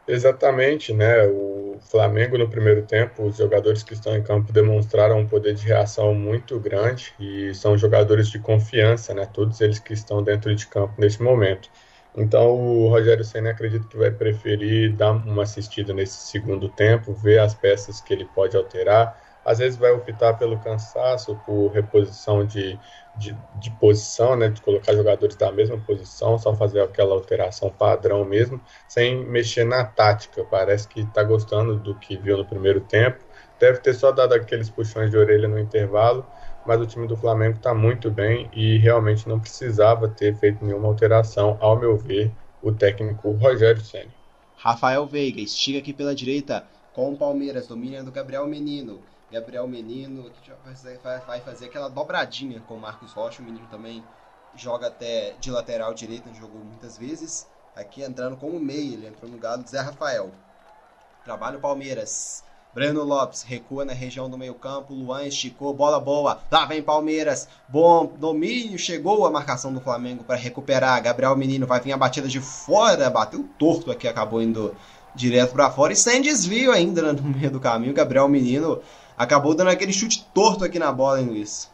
Exatamente, 0.08 0.92
né? 0.92 1.26
O 1.26 1.78
Flamengo 1.80 2.38
no 2.38 2.48
primeiro 2.48 2.82
tempo, 2.82 3.24
os 3.24 3.36
jogadores 3.36 3.82
que 3.82 3.92
estão 3.92 4.16
em 4.16 4.22
campo 4.22 4.52
demonstraram 4.52 5.18
um 5.20 5.26
poder 5.28 5.54
de 5.54 5.66
reação 5.66 6.14
muito 6.14 6.58
grande 6.58 7.14
e 7.20 7.54
são 7.54 7.76
jogadores 7.76 8.28
de 8.28 8.38
confiança, 8.38 9.12
né? 9.14 9.26
Todos 9.26 9.60
eles 9.60 9.78
que 9.78 9.92
estão 9.92 10.22
dentro 10.22 10.54
de 10.54 10.66
campo 10.66 10.94
nesse 10.98 11.22
momento. 11.22 11.70
Então 12.16 12.50
o 12.52 12.88
Rogério 12.88 13.22
Senna 13.22 13.50
acredito 13.50 13.86
que 13.86 13.98
vai 13.98 14.10
preferir 14.10 14.96
dar 14.96 15.12
uma 15.12 15.42
assistida 15.42 15.92
nesse 15.92 16.16
segundo 16.30 16.68
tempo, 16.70 17.12
ver 17.12 17.38
as 17.40 17.54
peças 17.54 18.00
que 18.00 18.12
ele 18.14 18.24
pode 18.24 18.56
alterar 18.56 19.14
às 19.48 19.58
vezes 19.58 19.78
vai 19.78 19.90
optar 19.92 20.34
pelo 20.34 20.58
cansaço, 20.58 21.34
por 21.46 21.68
reposição 21.68 22.44
de, 22.44 22.78
de, 23.18 23.36
de, 23.60 23.70
posição, 23.72 24.36
né, 24.36 24.48
de 24.48 24.60
colocar 24.60 24.94
jogadores 24.94 25.36
da 25.36 25.50
mesma 25.50 25.78
posição, 25.78 26.38
só 26.38 26.54
fazer 26.54 26.80
aquela 26.80 27.14
alteração 27.14 27.70
padrão 27.70 28.24
mesmo, 28.24 28.60
sem 28.88 29.24
mexer 29.26 29.64
na 29.64 29.84
tática. 29.84 30.44
Parece 30.44 30.88
que 30.88 31.00
está 31.00 31.22
gostando 31.22 31.78
do 31.78 31.94
que 31.94 32.16
viu 32.16 32.36
no 32.36 32.44
primeiro 32.44 32.80
tempo. 32.80 33.24
Deve 33.58 33.78
ter 33.78 33.94
só 33.94 34.12
dado 34.12 34.34
aqueles 34.34 34.70
puxões 34.70 35.10
de 35.10 35.16
orelha 35.16 35.48
no 35.48 35.58
intervalo, 35.58 36.24
mas 36.64 36.80
o 36.80 36.86
time 36.86 37.06
do 37.06 37.16
Flamengo 37.16 37.56
está 37.56 37.74
muito 37.74 38.10
bem 38.10 38.48
e 38.52 38.78
realmente 38.78 39.28
não 39.28 39.40
precisava 39.40 40.08
ter 40.08 40.36
feito 40.36 40.64
nenhuma 40.64 40.88
alteração, 40.88 41.56
ao 41.60 41.78
meu 41.78 41.96
ver, 41.96 42.30
o 42.62 42.72
técnico 42.72 43.30
Rogério 43.32 43.80
Senna. 43.80 44.10
Rafael 44.56 45.06
Veiga 45.06 45.40
estica 45.40 45.78
aqui 45.78 45.92
pela 45.92 46.14
direita 46.14 46.64
com 46.92 47.12
o 47.12 47.16
Palmeiras, 47.16 47.68
domínio 47.68 48.04
do 48.04 48.10
Gabriel 48.10 48.46
Menino. 48.46 49.00
Gabriel 49.30 49.66
Menino, 49.68 50.30
que 50.42 50.50
vai 51.26 51.40
fazer 51.40 51.66
aquela 51.66 51.88
dobradinha 51.88 52.60
com 52.60 52.74
o 52.74 52.80
Marcos 52.80 53.12
Rocha. 53.12 53.42
O 53.42 53.44
menino 53.44 53.66
também 53.70 54.02
joga 54.54 54.86
até 54.86 55.34
de 55.38 55.50
lateral 55.50 55.92
direito, 55.92 56.32
jogou 56.34 56.60
muitas 56.62 56.96
vezes. 56.96 57.46
Aqui 57.76 58.02
entrando 58.02 58.36
como 58.36 58.58
meia, 58.58 58.94
ele 58.94 59.06
entrou 59.06 59.28
no 59.28 59.36
lugar 59.36 59.56
do 59.56 59.68
Zé 59.68 59.80
Rafael. 59.80 60.30
Trabalha 61.24 61.58
o 61.58 61.60
Palmeiras. 61.60 62.42
Breno 62.74 63.02
Lopes 63.02 63.42
recua 63.42 63.84
na 63.84 63.92
região 63.92 64.30
do 64.30 64.38
meio-campo. 64.38 64.94
Luan 64.94 65.24
esticou, 65.24 65.74
bola 65.74 66.00
boa. 66.00 66.40
Lá 66.50 66.64
vem 66.64 66.82
Palmeiras. 66.82 67.48
Bom 67.68 68.06
domínio. 68.06 68.78
Chegou 68.78 69.26
a 69.26 69.30
marcação 69.30 69.72
do 69.72 69.80
Flamengo 69.80 70.24
para 70.24 70.36
recuperar. 70.36 71.02
Gabriel 71.02 71.36
Menino 71.36 71.66
vai 71.66 71.80
vir 71.80 71.92
a 71.92 71.96
batida 71.96 72.28
de 72.28 72.40
fora. 72.40 73.10
Bateu 73.10 73.48
torto 73.58 73.90
aqui, 73.90 74.06
acabou 74.08 74.40
indo 74.40 74.74
direto 75.14 75.52
para 75.52 75.70
fora. 75.70 75.92
E 75.92 75.96
sem 75.96 76.22
desvio 76.22 76.72
ainda 76.72 77.12
no 77.12 77.22
meio 77.22 77.50
do 77.50 77.60
caminho. 77.60 77.94
Gabriel 77.94 78.28
Menino 78.28 78.80
acabou 79.18 79.54
dando 79.54 79.70
aquele 79.70 79.92
chute 79.92 80.24
torto 80.32 80.64
aqui 80.64 80.78
na 80.78 80.92
bola, 80.92 81.20
hein, 81.20 81.26
Luiz? 81.26 81.70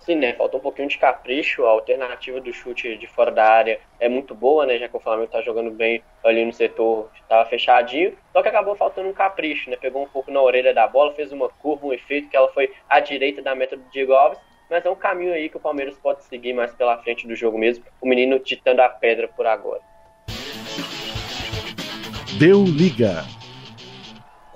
Sim, 0.00 0.14
né? 0.16 0.32
Faltou 0.32 0.58
um 0.58 0.62
pouquinho 0.62 0.88
de 0.88 0.96
capricho. 0.96 1.66
A 1.66 1.68
alternativa 1.68 2.40
do 2.40 2.50
chute 2.50 2.96
de 2.96 3.06
fora 3.06 3.30
da 3.30 3.44
área 3.44 3.78
é 4.00 4.08
muito 4.08 4.34
boa, 4.34 4.64
né? 4.64 4.78
Já 4.78 4.88
que 4.88 4.96
o 4.96 5.00
Flamengo 5.00 5.30
tá 5.30 5.42
jogando 5.42 5.70
bem 5.70 6.02
ali 6.24 6.46
no 6.46 6.52
setor, 6.52 7.10
estava 7.14 7.46
fechadinho. 7.46 8.16
Só 8.32 8.40
que 8.40 8.48
acabou 8.48 8.74
faltando 8.74 9.10
um 9.10 9.12
capricho, 9.12 9.68
né? 9.68 9.76
Pegou 9.76 10.02
um 10.02 10.08
pouco 10.08 10.30
na 10.30 10.40
orelha 10.40 10.72
da 10.72 10.88
bola, 10.88 11.12
fez 11.12 11.30
uma 11.30 11.50
curva, 11.50 11.88
um 11.88 11.92
efeito 11.92 12.30
que 12.30 12.36
ela 12.38 12.48
foi 12.48 12.72
à 12.88 13.00
direita 13.00 13.42
da 13.42 13.54
meta 13.54 13.76
do 13.76 13.84
Diego 13.90 14.14
Alves. 14.14 14.38
Mas 14.70 14.84
é 14.86 14.90
um 14.90 14.96
caminho 14.96 15.34
aí 15.34 15.50
que 15.50 15.58
o 15.58 15.60
Palmeiras 15.60 15.98
pode 15.98 16.24
seguir 16.24 16.54
mais 16.54 16.74
pela 16.74 16.96
frente 17.02 17.28
do 17.28 17.36
jogo 17.36 17.58
mesmo. 17.58 17.84
O 18.00 18.08
menino 18.08 18.38
ditando 18.38 18.80
a 18.80 18.88
pedra 18.88 19.28
por 19.28 19.46
agora. 19.46 19.82
Deu 22.38 22.64
liga. 22.64 23.26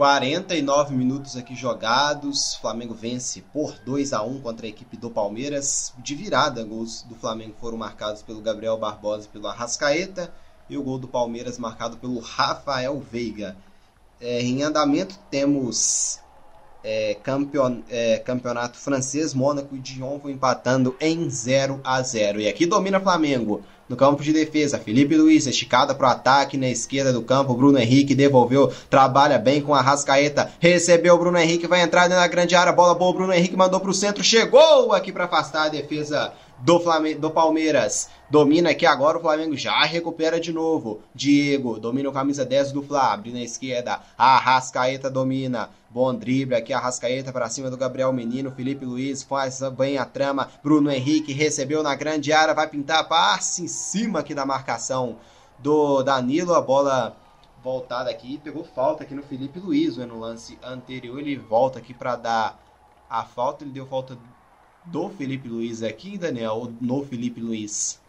49 0.03 0.97
minutos 0.97 1.37
aqui 1.37 1.55
jogados. 1.55 2.57
Flamengo 2.57 2.93
vence 2.93 3.41
por 3.53 3.73
2 3.85 4.13
a 4.13 4.21
1 4.21 4.41
contra 4.41 4.67
a 4.67 4.69
equipe 4.69 4.97
do 4.97 5.09
Palmeiras. 5.09 5.95
De 5.97 6.17
virada, 6.17 6.65
gols 6.65 7.03
do 7.03 7.15
Flamengo 7.15 7.55
foram 7.61 7.79
marcados 7.79 8.21
pelo 8.21 8.41
Gabriel 8.41 8.77
Barbosa 8.77 9.27
e 9.27 9.29
pelo 9.29 9.47
Arrascaeta. 9.47 10.35
E 10.69 10.77
o 10.77 10.83
gol 10.83 10.99
do 10.99 11.07
Palmeiras 11.07 11.57
marcado 11.57 11.99
pelo 11.99 12.19
Rafael 12.19 12.99
Veiga. 12.99 13.57
É, 14.21 14.43
em 14.43 14.65
andamento 14.65 15.17
temos 15.31 16.19
é, 16.85 17.17
campeon, 17.23 17.79
é, 17.91 18.19
campeonato 18.19 18.79
francês. 18.79 19.35
Mônaco 19.35 19.75
e 19.75 19.79
Dijon 19.79 20.19
vão 20.19 20.31
empatando 20.31 20.95
em 21.01 21.29
0 21.29 21.81
a 21.85 22.03
0 22.03 22.41
E 22.41 22.49
aqui 22.49 22.67
domina 22.67 23.01
Flamengo. 23.01 23.63
No 23.89 23.97
campo 23.97 24.23
de 24.23 24.33
defesa, 24.33 24.79
Felipe 24.79 25.17
Luiz, 25.17 25.47
esticada 25.47 25.95
para 25.95 26.09
o 26.09 26.11
ataque 26.11 26.57
na 26.57 26.69
esquerda 26.69 27.13
do 27.13 27.21
campo. 27.21 27.53
Bruno 27.53 27.79
Henrique 27.79 28.15
devolveu, 28.15 28.73
trabalha 28.89 29.39
bem 29.39 29.61
com 29.61 29.75
a 29.75 29.83
Rascaeta. 29.83 30.51
Recebeu 30.59 31.15
o 31.15 31.19
Bruno 31.19 31.37
Henrique, 31.37 31.67
vai 31.67 31.83
entrar 31.83 32.09
na 32.09 32.27
grande 32.27 32.55
área. 32.55 32.73
Bola 32.73 32.95
boa, 32.95 33.13
Bruno 33.13 33.35
Henrique 33.35 33.57
mandou 33.57 33.81
para 33.81 33.91
o 33.91 33.95
centro. 33.95 34.25
Chegou 34.25 34.93
aqui 34.95 35.13
para 35.13 35.25
afastar 35.25 35.67
a 35.67 35.69
defesa 35.69 36.33
do, 36.63 36.79
Flamengo, 36.79 37.21
do 37.21 37.31
Palmeiras. 37.31 38.09
Domina 38.31 38.71
aqui 38.71 38.87
agora, 38.87 39.19
o 39.19 39.21
Flamengo 39.21 39.57
já 39.57 39.85
recupera 39.85 40.39
de 40.39 40.53
novo. 40.53 41.03
Diego 41.13 41.79
domina 41.79 42.09
o 42.09 42.13
camisa 42.13 42.45
10 42.45 42.73
do 42.73 42.83
Fla, 42.83 43.13
abre 43.13 43.33
na 43.33 43.41
esquerda. 43.41 44.01
A 44.17 44.39
Rascaeta 44.39 45.11
domina. 45.11 45.71
Bom 45.91 46.15
drible 46.15 46.55
aqui, 46.55 46.73
a 46.73 46.79
Rascaeta 46.79 47.33
para 47.33 47.51
cima 47.51 47.69
do 47.69 47.77
Gabriel 47.77 48.13
Menino. 48.13 48.53
Felipe 48.53 48.87
Luiz 48.87 49.23
faz 49.23 49.61
bem 49.77 49.99
a 49.99 50.05
trama. 50.05 50.49
Bruno 50.63 50.91
Henrique 50.91 51.33
recebeu 51.33 51.83
na 51.83 51.95
grande 51.95 52.33
área, 52.33 52.55
vai 52.55 52.69
pintar 52.69 53.09
passe 53.09 53.65
em 53.65 53.69
cima 53.69 54.21
aqui 54.21 54.33
da 54.33 54.47
marcação 54.47 55.19
do 55.59 56.03
Danilo. 56.03 56.55
A 56.55 56.61
bola 56.63 57.17
voltada 57.63 58.09
aqui, 58.09 58.39
pegou 58.39 58.65
falta 58.65 59.03
aqui 59.03 59.15
no 59.15 59.23
Felipe 59.23 59.59
Luiz 59.59 59.97
no 59.97 60.21
lance 60.21 60.57
anterior. 60.63 61.19
Ele 61.19 61.37
volta 61.37 61.81
aqui 61.81 61.93
para 61.93 62.15
dar 62.15 62.59
a 63.11 63.25
falta. 63.25 63.65
Ele 63.65 63.73
deu 63.73 63.87
falta 63.87 64.17
do 64.87 65.09
Felipe 65.11 65.49
Luiz 65.49 65.83
aqui, 65.83 66.19
Daniel, 66.19 66.73
no 66.81 67.05
Felipe 67.05 67.41
Luiz? 67.41 68.01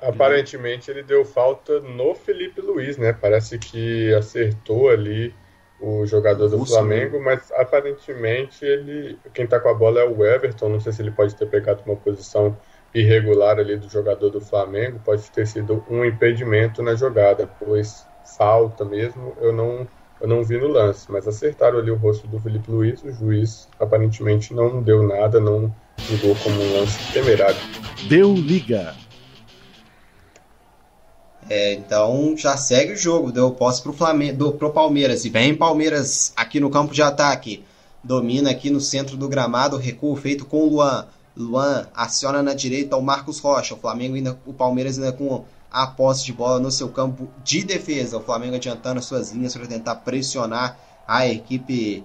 Aparentemente 0.00 0.90
ele 0.90 1.02
deu 1.02 1.24
falta 1.24 1.80
no 1.80 2.14
Felipe 2.14 2.60
Luiz, 2.60 2.96
né? 2.96 3.12
Parece 3.12 3.58
que 3.58 4.14
acertou 4.14 4.88
ali 4.88 5.34
o 5.80 6.06
jogador 6.06 6.48
do 6.48 6.64
Flamengo, 6.64 7.20
mas 7.20 7.50
aparentemente 7.52 8.64
ele 8.64 9.18
quem 9.32 9.46
tá 9.46 9.60
com 9.60 9.68
a 9.68 9.74
bola 9.74 10.00
é 10.00 10.04
o 10.04 10.24
Everton, 10.24 10.68
não 10.68 10.80
sei 10.80 10.92
se 10.92 11.02
ele 11.02 11.10
pode 11.10 11.36
ter 11.36 11.46
pegado 11.46 11.82
uma 11.86 11.96
posição 11.96 12.56
irregular 12.94 13.58
ali 13.58 13.76
do 13.76 13.88
jogador 13.88 14.30
do 14.30 14.40
Flamengo, 14.40 15.00
pode 15.04 15.30
ter 15.30 15.46
sido 15.46 15.84
um 15.88 16.04
impedimento 16.04 16.82
na 16.82 16.94
jogada, 16.94 17.46
pois 17.46 18.06
falta 18.36 18.84
mesmo, 18.84 19.36
eu 19.40 19.52
não 19.52 19.86
eu 20.20 20.28
não 20.28 20.42
vi 20.42 20.58
no 20.58 20.68
lance, 20.68 21.10
mas 21.10 21.26
acertaram 21.28 21.78
ali 21.78 21.90
o 21.90 21.96
rosto 21.96 22.26
do 22.26 22.40
Felipe 22.40 22.70
Luiz, 22.70 23.02
o 23.02 23.12
juiz 23.12 23.68
aparentemente 23.78 24.52
não 24.52 24.82
deu 24.82 25.06
nada, 25.06 25.40
não 25.40 25.72
julgou 25.98 26.34
como 26.42 26.60
um 26.60 26.80
lance 26.80 27.12
temerário. 27.12 27.56
Deu 28.08 28.34
liga. 28.34 28.94
É, 31.48 31.72
então 31.72 32.34
já 32.36 32.56
segue 32.56 32.92
o 32.92 32.96
jogo, 32.96 33.32
deu 33.32 33.50
posse 33.52 33.80
pro 33.82 33.92
Flamengo, 33.92 34.52
pro 34.52 34.70
Palmeiras. 34.70 35.24
E 35.24 35.30
vem 35.30 35.54
Palmeiras 35.54 36.32
aqui 36.36 36.60
no 36.60 36.68
campo 36.68 36.92
de 36.92 37.00
ataque. 37.00 37.64
Domina 38.04 38.50
aqui 38.50 38.70
no 38.70 38.80
centro 38.80 39.16
do 39.16 39.28
gramado, 39.28 39.76
recuo 39.76 40.14
feito 40.16 40.44
com 40.44 40.58
o 40.58 40.68
Luan. 40.68 41.06
Luan 41.36 41.86
aciona 41.94 42.42
na 42.42 42.52
direita 42.52 42.96
o 42.96 43.02
Marcos 43.02 43.38
Rocha. 43.38 43.74
O 43.74 43.78
Flamengo 43.78 44.16
ainda, 44.16 44.38
o 44.44 44.52
Palmeiras 44.52 44.98
ainda 44.98 45.12
com 45.12 45.44
a 45.70 45.86
posse 45.86 46.24
de 46.24 46.32
bola 46.32 46.58
no 46.58 46.70
seu 46.70 46.88
campo 46.88 47.28
de 47.44 47.62
defesa. 47.62 48.16
O 48.16 48.22
Flamengo 48.22 48.56
adiantando 48.56 48.98
as 48.98 49.04
suas 49.04 49.32
linhas 49.32 49.56
para 49.56 49.66
tentar 49.66 49.96
pressionar 49.96 50.78
a 51.06 51.26
equipe 51.26 52.04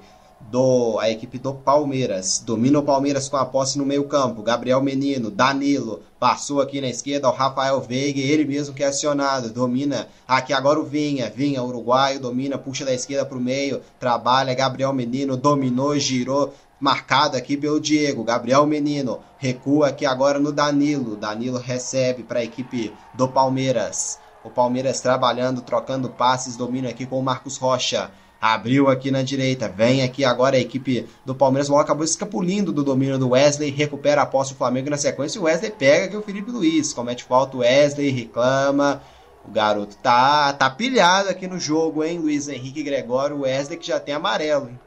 do 0.51 0.99
a 0.99 1.09
equipe 1.09 1.37
do 1.37 1.53
Palmeiras. 1.53 2.41
Domina 2.45 2.79
o 2.79 2.83
Palmeiras 2.83 3.29
com 3.29 3.37
a 3.37 3.45
posse 3.45 3.77
no 3.77 3.85
meio-campo. 3.85 4.41
Gabriel 4.41 4.81
Menino, 4.81 5.31
Danilo, 5.31 6.01
passou 6.19 6.61
aqui 6.61 6.81
na 6.81 6.87
esquerda 6.87 7.29
o 7.29 7.33
Rafael 7.33 7.79
Veiga, 7.81 8.19
ele 8.19 8.45
mesmo 8.45 8.75
que 8.75 8.83
é 8.83 8.87
acionado. 8.87 9.49
Domina 9.49 10.07
aqui 10.27 10.53
agora 10.53 10.79
o 10.79 10.83
Vinha, 10.83 11.29
Vinha 11.29 11.63
uruguaio, 11.63 12.19
domina, 12.19 12.57
puxa 12.57 12.85
da 12.85 12.93
esquerda 12.93 13.25
para 13.25 13.37
o 13.37 13.41
meio, 13.41 13.81
trabalha 13.99 14.53
Gabriel 14.53 14.93
Menino, 14.93 15.37
dominou, 15.37 15.97
girou, 15.97 16.53
marcado 16.83 17.37
aqui 17.37 17.55
pelo 17.55 17.79
Diego. 17.79 18.25
Gabriel 18.25 18.65
Menino 18.65 19.21
recua 19.37 19.87
aqui 19.87 20.05
agora 20.05 20.37
no 20.37 20.51
Danilo. 20.51 21.15
Danilo 21.15 21.57
recebe 21.57 22.23
para 22.23 22.41
a 22.41 22.43
equipe 22.43 22.93
do 23.13 23.25
Palmeiras. 23.25 24.19
O 24.43 24.49
Palmeiras 24.49 24.99
trabalhando, 24.99 25.61
trocando 25.61 26.09
passes, 26.09 26.57
domina 26.57 26.89
aqui 26.89 27.05
com 27.05 27.17
o 27.17 27.23
Marcos 27.23 27.55
Rocha. 27.55 28.11
Abriu 28.41 28.89
aqui 28.89 29.11
na 29.11 29.23
direita. 29.23 29.69
Vem 29.69 30.03
aqui 30.03 30.25
agora 30.25 30.57
a 30.57 30.59
equipe 30.59 31.07
do 31.25 31.33
Palmeiras. 31.33 31.69
O 31.69 31.77
acabou 31.77 32.03
escapulindo 32.03 32.73
do 32.73 32.83
domínio 32.83 33.17
do 33.17 33.29
Wesley. 33.29 33.71
Recupera 33.71 34.21
a 34.21 34.25
posse 34.25 34.51
do 34.51 34.57
Flamengo 34.57 34.89
na 34.89 34.97
sequência. 34.97 35.39
O 35.39 35.45
Wesley 35.45 35.71
pega 35.71 36.07
aqui 36.07 36.17
o 36.17 36.21
Felipe 36.21 36.51
Luiz. 36.51 36.91
Comete 36.91 37.23
falta 37.23 37.55
o 37.55 37.61
Wesley, 37.61 38.09
reclama. 38.09 39.01
O 39.47 39.51
garoto 39.51 39.95
tá, 40.03 40.51
tá 40.51 40.69
pilhado 40.69 41.29
aqui 41.29 41.47
no 41.47 41.57
jogo, 41.57 42.03
hein? 42.03 42.19
Luiz 42.19 42.49
Henrique 42.49 42.83
Gregório. 42.83 43.37
O 43.37 43.41
Wesley 43.43 43.79
que 43.79 43.87
já 43.87 44.01
tem 44.01 44.13
amarelo, 44.13 44.67
hein? 44.67 44.77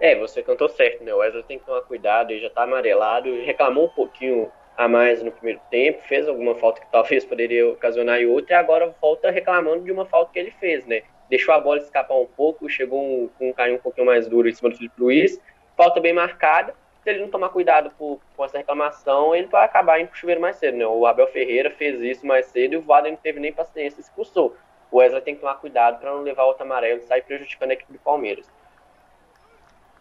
É, 0.00 0.16
você 0.16 0.42
cantou 0.42 0.68
certo, 0.68 1.02
né? 1.04 1.14
O 1.14 1.18
Wesley 1.18 1.42
tem 1.44 1.58
que 1.58 1.64
tomar 1.64 1.82
cuidado, 1.82 2.30
ele 2.30 2.40
já 2.40 2.50
tá 2.50 2.64
amarelado, 2.64 3.30
reclamou 3.42 3.86
um 3.86 3.90
pouquinho 3.90 4.50
a 4.76 4.88
mais 4.88 5.22
no 5.22 5.30
primeiro 5.30 5.60
tempo, 5.70 6.02
fez 6.02 6.28
alguma 6.28 6.54
falta 6.56 6.80
que 6.80 6.86
talvez 6.92 7.24
poderia 7.24 7.68
ocasionar 7.68 8.20
e 8.20 8.26
outra, 8.26 8.54
e 8.54 8.58
agora 8.58 8.94
volta 9.00 9.30
reclamando 9.30 9.84
de 9.84 9.92
uma 9.92 10.04
falta 10.04 10.32
que 10.32 10.38
ele 10.38 10.50
fez, 10.52 10.84
né? 10.86 11.02
deixou 11.28 11.54
a 11.54 11.60
bola 11.60 11.78
escapar 11.78 12.14
um 12.14 12.26
pouco, 12.26 12.68
chegou 12.68 13.02
um, 13.02 13.28
com 13.38 13.48
um 13.48 13.52
carinho 13.52 13.78
um 13.78 13.80
pouquinho 13.80 14.06
mais 14.06 14.28
duro 14.28 14.48
em 14.48 14.54
cima 14.54 14.70
do 14.70 14.76
Felipe 14.76 15.00
Luiz, 15.00 15.40
falta 15.76 16.00
bem 16.00 16.12
marcada. 16.12 16.74
Se 17.02 17.10
ele 17.10 17.20
não 17.20 17.28
tomar 17.28 17.50
cuidado 17.50 17.90
por, 17.98 18.18
com 18.34 18.44
essa 18.44 18.56
reclamação, 18.56 19.34
ele 19.34 19.46
vai 19.48 19.64
acabar 19.64 20.00
indo 20.00 20.08
pro 20.08 20.16
chuveiro 20.16 20.40
mais 20.40 20.56
cedo, 20.56 20.78
né? 20.78 20.86
O 20.86 21.06
Abel 21.06 21.26
Ferreira 21.26 21.70
fez 21.70 22.00
isso 22.00 22.26
mais 22.26 22.46
cedo 22.46 22.74
e 22.74 22.76
o 22.76 22.82
Vada 22.82 23.10
não 23.10 23.16
teve 23.16 23.38
nem 23.40 23.52
paciência, 23.52 24.00
expulsou. 24.00 24.56
O 24.90 24.98
Wesley 24.98 25.20
tem 25.20 25.34
que 25.34 25.40
tomar 25.40 25.56
cuidado 25.56 26.00
para 26.00 26.10
não 26.10 26.22
levar 26.22 26.44
outro 26.44 26.62
amarelo 26.62 27.00
e 27.00 27.02
sair 27.02 27.22
prejudicando 27.22 27.72
a 27.72 27.74
equipe 27.74 27.92
do 27.92 27.98
Palmeiras. 27.98 28.50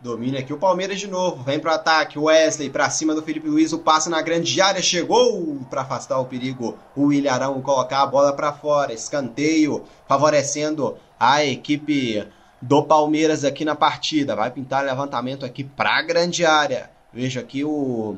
Domina 0.03 0.39
aqui 0.39 0.51
o 0.51 0.57
Palmeiras 0.57 0.99
de 0.99 1.07
novo. 1.07 1.41
Vem 1.43 1.61
pro 1.61 1.71
ataque. 1.71 2.19
Wesley 2.19 2.69
para 2.69 2.89
cima 2.89 3.15
do 3.15 3.23
Felipe 3.23 3.47
Luiz. 3.47 3.71
O 3.71 3.79
passe 3.79 4.09
na 4.09 4.21
grande 4.21 4.59
área 4.59 4.81
chegou 4.81 5.55
para 5.69 5.83
afastar 5.83 6.19
o 6.19 6.25
perigo. 6.25 6.77
O 6.93 7.13
Ilharão 7.13 7.61
colocar 7.61 8.01
a 8.01 8.05
bola 8.05 8.33
para 8.33 8.51
fora. 8.51 8.91
Escanteio 8.91 9.85
favorecendo 10.05 10.97
a 11.17 11.45
equipe 11.45 12.27
do 12.61 12.83
Palmeiras 12.83 13.45
aqui 13.45 13.63
na 13.63 13.75
partida. 13.75 14.35
Vai 14.35 14.51
pintar 14.51 14.83
levantamento 14.83 15.45
aqui 15.45 15.63
para 15.63 15.97
a 15.97 16.01
grande 16.01 16.45
área. 16.45 16.89
Veja 17.13 17.39
aqui 17.39 17.63
o, 17.63 18.17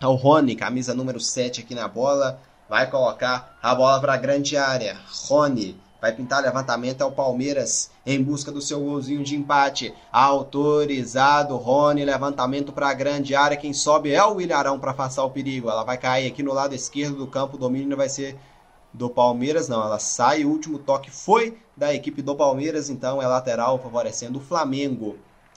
o 0.00 0.14
Rony, 0.14 0.54
camisa 0.54 0.94
número 0.94 1.18
7 1.18 1.60
aqui 1.60 1.74
na 1.74 1.88
bola. 1.88 2.38
Vai 2.68 2.88
colocar 2.88 3.58
a 3.60 3.74
bola 3.74 4.00
para 4.00 4.14
a 4.14 4.16
grande 4.16 4.56
área. 4.56 4.96
Rony 5.26 5.76
vai 6.04 6.12
pintar 6.12 6.42
levantamento 6.42 7.00
ao 7.00 7.12
Palmeiras 7.12 7.90
em 8.04 8.22
busca 8.22 8.52
do 8.52 8.60
seu 8.60 8.78
golzinho 8.78 9.24
de 9.24 9.34
empate. 9.34 9.94
Autorizado, 10.12 11.56
Rony, 11.56 12.04
levantamento 12.04 12.74
para 12.74 12.90
a 12.90 12.92
grande 12.92 13.34
área. 13.34 13.56
Quem 13.56 13.72
sobe 13.72 14.12
é 14.12 14.22
o 14.22 14.38
Ilharão 14.38 14.78
para 14.78 14.90
afastar 14.90 15.24
o 15.24 15.30
perigo. 15.30 15.70
Ela 15.70 15.82
vai 15.82 15.96
cair 15.96 16.26
aqui 16.26 16.42
no 16.42 16.52
lado 16.52 16.74
esquerdo 16.74 17.16
do 17.16 17.26
campo. 17.26 17.56
O 17.56 17.58
domínio 17.58 17.96
vai 17.96 18.10
ser 18.10 18.38
do 18.92 19.08
Palmeiras, 19.08 19.66
não, 19.66 19.82
ela 19.82 19.98
sai, 19.98 20.44
o 20.44 20.50
último 20.50 20.78
toque 20.78 21.10
foi 21.10 21.56
da 21.74 21.94
equipe 21.94 22.20
do 22.20 22.36
Palmeiras, 22.36 22.90
então 22.90 23.22
é 23.22 23.26
lateral 23.26 23.78
favorecendo 23.78 24.38
o 24.38 24.42
Flamengo. 24.42 25.16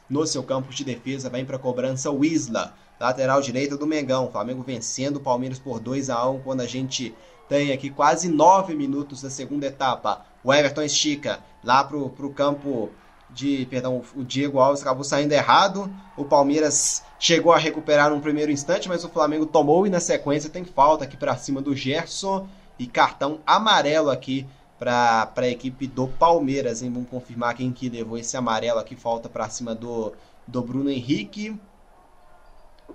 No 0.10 0.26
seu 0.26 0.44
campo 0.44 0.74
de 0.74 0.86
defesa, 0.86 1.30
vem 1.30 1.44
para 1.44 1.60
cobrança 1.60 2.10
o 2.10 2.24
Isla, 2.24 2.74
lateral 2.98 3.42
direita 3.42 3.76
do 3.76 3.86
Mengão. 3.86 4.28
O 4.28 4.32
Flamengo 4.32 4.64
vencendo 4.66 5.18
o 5.18 5.22
Palmeiras 5.22 5.60
por 5.60 5.82
2 5.82 6.10
a 6.10 6.26
1 6.26 6.40
quando 6.40 6.62
a 6.62 6.66
gente 6.66 7.14
tem 7.48 7.72
aqui 7.72 7.90
quase 7.90 8.28
9 8.28 8.76
minutos 8.76 9.22
da 9.22 9.30
segunda 9.30 9.68
etapa. 9.68 10.26
O 10.48 10.54
Everton 10.54 10.84
estica 10.84 11.42
lá 11.62 11.84
pro, 11.84 12.10
pro 12.10 12.30
campo 12.30 12.90
de, 13.30 13.68
perdão, 13.70 14.02
o 14.16 14.24
Diego 14.24 14.60
Alves 14.60 14.82
acabou 14.82 15.04
saindo 15.04 15.34
errado. 15.34 15.94
O 16.16 16.24
Palmeiras 16.24 17.04
chegou 17.20 17.52
a 17.52 17.58
recuperar 17.58 18.10
no 18.10 18.22
primeiro 18.22 18.50
instante, 18.50 18.88
mas 18.88 19.04
o 19.04 19.10
Flamengo 19.10 19.46
tomou 19.46 19.86
e 19.86 19.90
na 19.90 20.00
sequência 20.00 20.50
tem 20.50 20.64
falta 20.64 21.04
aqui 21.04 21.18
para 21.18 21.36
cima 21.36 21.62
do 21.62 21.76
Gerson 21.76 22.48
e 22.80 22.88
cartão 22.88 23.42
amarelo 23.46 24.10
aqui 24.10 24.48
para 24.80 25.30
a 25.36 25.48
equipe 25.50 25.86
do 25.86 26.08
Palmeiras. 26.08 26.82
Hein? 26.82 26.94
Vamos 26.94 27.10
confirmar 27.10 27.54
quem 27.54 27.74
que 27.74 27.90
levou 27.90 28.18
esse 28.18 28.38
amarelo 28.38 28.80
aqui. 28.80 28.96
Falta 28.96 29.28
para 29.28 29.50
cima 29.50 29.76
do, 29.76 30.14
do 30.48 30.62
Bruno 30.62 30.90
Henrique. 30.90 31.60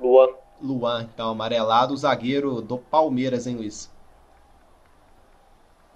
Luan. 0.00 0.28
Luan, 0.58 1.06
então 1.12 1.28
amarelado, 1.28 1.92
o 1.92 1.96
zagueiro 1.98 2.62
do 2.62 2.78
Palmeiras, 2.78 3.46
hein, 3.46 3.56
Luiz? 3.56 3.91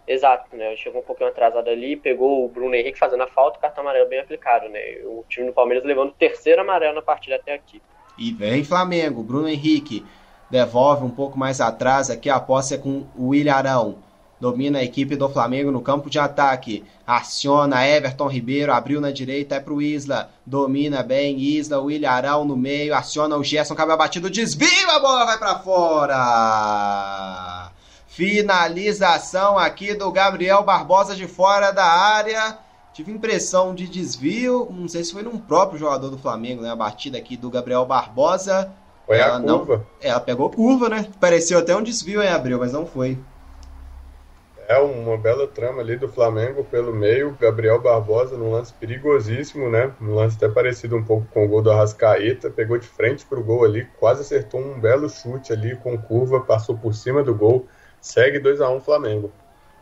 Exato, 0.07 0.57
né? 0.57 0.77
Chegou 0.77 1.01
um 1.01 1.05
pouquinho 1.05 1.29
atrasado 1.29 1.69
ali, 1.69 1.97
pegou 1.97 2.45
o 2.45 2.49
Bruno 2.49 2.75
Henrique 2.75 2.99
fazendo 2.99 3.23
a 3.23 3.27
falta, 3.27 3.59
o 3.59 3.61
cartão 3.61 3.83
amarelo 3.83 4.09
bem 4.09 4.21
aplicado, 4.21 4.69
né? 4.69 4.81
O 5.05 5.25
time 5.29 5.47
do 5.47 5.53
Palmeiras 5.53 5.85
levando 5.85 6.11
o 6.11 6.15
terceiro 6.15 6.61
amarelo 6.61 6.95
na 6.95 7.03
partida 7.03 7.37
até 7.37 7.55
aqui. 7.55 7.83
E 8.17 8.33
vem 8.33 8.63
Flamengo, 8.65 9.23
Bruno 9.23 9.49
Henrique 9.49 10.07
devolve 10.51 11.05
um 11.05 11.11
pouco 11.11 11.39
mais 11.39 11.61
atrás. 11.61 12.09
Aqui 12.09 12.31
a 12.31 12.39
posse 12.39 12.75
é 12.75 12.79
com 12.79 13.05
o 13.17 13.35
Ilharão. 13.35 13.97
Domina 14.39 14.81
a 14.81 14.85
equipe 14.85 15.17
do 15.17 15.31
Flamengo 15.31 15.71
no 15.71 15.81
campo 15.81 16.11
de 16.11 16.19
ataque. 16.19 16.85
Aciona 17.07 17.87
Everton 17.87 18.29
Ribeiro, 18.29 18.73
abriu 18.73 19.01
na 19.01 19.11
direita, 19.11 19.55
é 19.55 19.61
pro 19.61 19.81
Isla. 19.81 20.31
Domina 20.45 21.03
bem, 21.03 21.39
Isla, 21.39 21.81
o 21.81 21.91
Ilharão 21.91 22.45
no 22.45 22.57
meio. 22.57 22.95
Aciona 22.95 23.37
o 23.37 23.43
Gerson, 23.43 23.75
cabe 23.75 23.97
batido, 23.97 24.29
desvio, 24.31 24.91
a 24.91 25.01
bola 25.01 25.25
vai 25.25 25.39
para 25.39 25.59
fora. 25.61 26.17
Finalização 28.17 29.59
aqui 29.59 29.93
do 29.93 30.11
Gabriel 30.11 30.63
Barbosa 30.63 31.15
de 31.15 31.29
fora 31.29 31.71
da 31.71 31.85
área. 31.85 32.57
Tive 32.95 33.13
impressão 33.13 33.75
de 33.75 33.87
desvio, 33.87 34.67
não 34.71 34.89
sei 34.89 35.05
se 35.05 35.13
foi 35.13 35.23
num 35.23 35.37
próprio 35.37 35.79
jogador 35.79 36.09
do 36.09 36.17
Flamengo, 36.17 36.63
né? 36.63 36.71
A 36.71 36.77
batida 36.77 37.19
aqui 37.19 37.37
do 37.37 37.51
Gabriel 37.51 37.85
Barbosa. 37.85 38.73
Foi 39.05 39.19
ela 39.19 39.37
a 39.37 39.41
curva. 39.43 39.77
Não, 39.77 39.85
ela 40.01 40.19
pegou 40.19 40.49
curva, 40.49 40.89
né? 40.89 41.07
Pareceu 41.21 41.59
até 41.59 41.77
um 41.77 41.83
desvio 41.83 42.23
em 42.23 42.29
abril, 42.29 42.59
mas 42.59 42.73
não 42.73 42.87
foi. 42.87 43.19
É 44.67 44.79
uma 44.79 45.19
bela 45.19 45.47
trama 45.47 45.83
ali 45.83 45.99
do 45.99 46.09
Flamengo 46.09 46.65
pelo 46.65 46.95
meio. 46.95 47.37
Gabriel 47.39 47.83
Barbosa 47.83 48.35
num 48.39 48.51
lance 48.51 48.73
perigosíssimo, 48.73 49.69
né? 49.69 49.93
Um 50.01 50.15
lance 50.15 50.37
até 50.37 50.49
parecido 50.49 50.97
um 50.97 51.05
pouco 51.05 51.27
com 51.35 51.45
o 51.45 51.49
gol 51.49 51.61
do 51.61 51.71
Arrascaeta. 51.71 52.49
Pegou 52.49 52.79
de 52.79 52.89
frente 52.89 53.27
pro 53.27 53.45
gol 53.45 53.63
ali, 53.63 53.87
quase 54.01 54.23
acertou 54.23 54.59
um 54.59 54.81
belo 54.81 55.07
chute 55.11 55.53
ali 55.53 55.77
com 55.77 55.99
curva, 55.99 56.41
passou 56.41 56.79
por 56.79 56.95
cima 56.95 57.23
do 57.23 57.35
gol. 57.35 57.69
Segue 58.07 58.39
2 58.39 58.61
a 58.61 58.71
1 58.71 58.77
um, 58.77 58.81
Flamengo. 58.81 59.33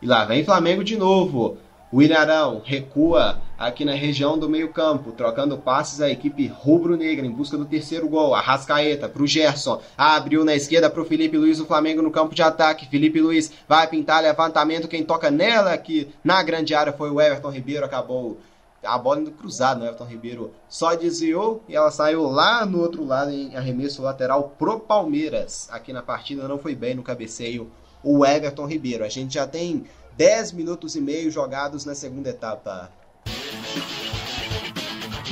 E 0.01 0.07
lá 0.07 0.25
vem 0.25 0.43
Flamengo 0.43 0.83
de 0.83 0.97
novo. 0.97 1.59
O 1.91 2.01
Ilharão 2.01 2.59
recua 2.65 3.39
aqui 3.55 3.85
na 3.85 3.93
região 3.93 4.35
do 4.35 4.49
meio-campo, 4.49 5.11
trocando 5.11 5.59
passes 5.59 6.01
a 6.01 6.09
equipe 6.09 6.47
rubro-negra 6.47 7.23
em 7.23 7.29
busca 7.29 7.55
do 7.55 7.65
terceiro 7.65 8.09
gol. 8.09 8.33
Arrascaeta 8.33 9.07
para 9.07 9.21
o 9.21 9.27
Gerson, 9.27 9.79
abriu 9.95 10.43
na 10.43 10.55
esquerda 10.55 10.89
para 10.89 11.03
o 11.03 11.05
Felipe 11.05 11.37
Luiz, 11.37 11.59
o 11.59 11.67
Flamengo 11.67 12.01
no 12.01 12.09
campo 12.09 12.33
de 12.33 12.41
ataque. 12.41 12.89
Felipe 12.89 13.21
Luiz 13.21 13.53
vai 13.69 13.85
pintar 13.85 14.23
levantamento. 14.23 14.87
Quem 14.87 15.03
toca 15.03 15.29
nela 15.29 15.71
aqui 15.71 16.11
na 16.23 16.41
grande 16.41 16.73
área 16.73 16.91
foi 16.91 17.11
o 17.11 17.21
Everton 17.21 17.51
Ribeiro, 17.51 17.85
acabou 17.85 18.39
a 18.83 18.97
bola 18.97 19.21
indo 19.21 19.29
cruzada, 19.29 19.75
no 19.75 19.81
né? 19.81 19.89
Everton 19.89 20.05
Ribeiro 20.05 20.51
só 20.67 20.95
desviou 20.95 21.63
e 21.69 21.75
ela 21.75 21.91
saiu 21.91 22.23
lá 22.23 22.65
no 22.65 22.81
outro 22.81 23.05
lado 23.05 23.29
em 23.29 23.55
arremesso 23.55 24.01
lateral 24.01 24.55
pro 24.57 24.79
Palmeiras. 24.79 25.69
Aqui 25.71 25.93
na 25.93 26.01
partida 26.01 26.47
não 26.47 26.57
foi 26.57 26.73
bem 26.73 26.95
no 26.95 27.03
cabeceio 27.03 27.69
o 28.05 28.23
Everton 28.23 28.67
Ribeiro. 28.67 29.03
A 29.03 29.09
gente 29.09 29.33
já 29.33 29.47
tem 29.47 29.85
10 30.15 30.51
minutos 30.51 30.95
e 30.95 31.01
meio 31.01 31.31
jogados 31.31 31.83
na 31.83 31.95
segunda 31.95 32.29
etapa. 32.29 32.91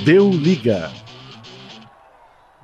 Deu 0.04 0.30
liga. 0.32 0.92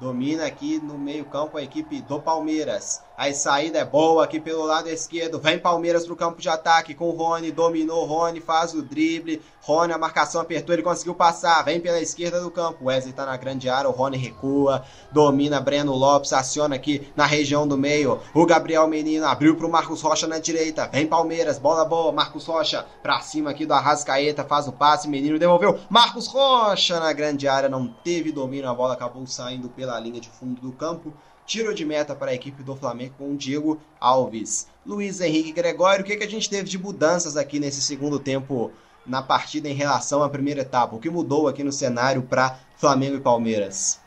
Domina 0.02 0.46
aqui 0.46 0.80
no 0.80 0.98
meio-campo 0.98 1.58
a 1.58 1.62
equipe 1.62 2.02
do 2.02 2.20
Palmeiras. 2.20 3.02
A 3.20 3.34
saída 3.34 3.80
é 3.80 3.84
boa 3.84 4.24
aqui 4.24 4.40
pelo 4.40 4.64
lado 4.64 4.88
esquerdo. 4.88 5.42
Vem 5.42 5.60
Palmeiras 5.60 6.06
pro 6.06 6.16
campo 6.16 6.40
de 6.40 6.48
ataque 6.48 6.94
com 6.94 7.10
o 7.10 7.12
Rony. 7.12 7.52
Dominou 7.52 8.06
Rony, 8.06 8.40
faz 8.40 8.74
o 8.74 8.82
drible. 8.82 9.42
Rony, 9.62 9.92
a 9.92 9.98
marcação 9.98 10.40
apertou, 10.40 10.74
ele 10.74 10.82
conseguiu 10.82 11.14
passar. 11.14 11.62
Vem 11.66 11.82
pela 11.82 12.00
esquerda 12.00 12.40
do 12.40 12.50
campo. 12.50 12.86
Wesley 12.86 13.12
tá 13.12 13.26
na 13.26 13.36
grande 13.36 13.68
área. 13.68 13.90
O 13.90 13.92
Rony 13.92 14.16
recua. 14.16 14.86
Domina 15.12 15.60
Breno 15.60 15.92
Lopes. 15.92 16.32
Aciona 16.32 16.76
aqui 16.76 17.12
na 17.14 17.26
região 17.26 17.68
do 17.68 17.78
meio. 17.78 18.22
O 18.34 18.46
Gabriel 18.46 18.88
Menino 18.88 19.26
abriu 19.26 19.54
pro 19.58 19.70
Marcos 19.70 20.02
Rocha 20.02 20.26
na 20.26 20.40
direita. 20.40 20.88
Vem 20.88 21.06
Palmeiras, 21.06 21.60
bola 21.60 21.84
boa. 21.84 22.14
Marcos 22.14 22.46
Rocha 22.46 22.86
pra 23.04 23.20
cima 23.20 23.50
aqui 23.50 23.66
do 23.66 23.74
Arrascaeta. 23.74 24.46
Faz 24.46 24.66
o 24.70 24.72
passe. 24.72 25.10
Menino 25.10 25.38
devolveu. 25.38 25.78
Marcos 25.90 26.28
Rocha 26.28 27.02
na 27.02 27.12
grande 27.12 27.50
área. 27.50 27.68
Não 27.68 27.86
teve 27.86 28.32
domínio. 28.32 28.70
A 28.70 28.74
bola 28.74 28.94
acabou 28.94 29.28
saindo 29.28 29.68
pela 29.68 30.00
linha 30.00 30.22
de 30.22 30.30
fundo 30.30 30.62
do 30.62 30.72
campo. 30.72 31.14
Tiro 31.50 31.74
de 31.74 31.84
meta 31.84 32.14
para 32.14 32.30
a 32.30 32.34
equipe 32.36 32.62
do 32.62 32.76
Flamengo 32.76 33.16
com 33.18 33.32
o 33.32 33.36
Diego 33.36 33.82
Alves. 34.00 34.70
Luiz 34.86 35.20
Henrique 35.20 35.52
Gregório, 35.52 36.04
o 36.04 36.08
que, 36.08 36.16
que 36.16 36.24
a 36.24 36.30
gente 36.30 36.48
teve 36.48 36.70
de 36.70 36.78
mudanças 36.78 37.36
aqui 37.36 37.60
nesse 37.60 37.82
segundo 37.82 38.20
tempo 38.20 38.72
na 39.04 39.24
partida 39.24 39.68
em 39.68 39.74
relação 39.74 40.22
à 40.22 40.30
primeira 40.30 40.62
etapa? 40.62 40.96
O 40.96 41.00
que 41.00 41.10
mudou 41.10 41.48
aqui 41.48 41.64
no 41.64 41.72
cenário 41.72 42.22
para 42.22 42.60
Flamengo 42.76 43.16
e 43.16 43.20
Palmeiras? 43.20 44.00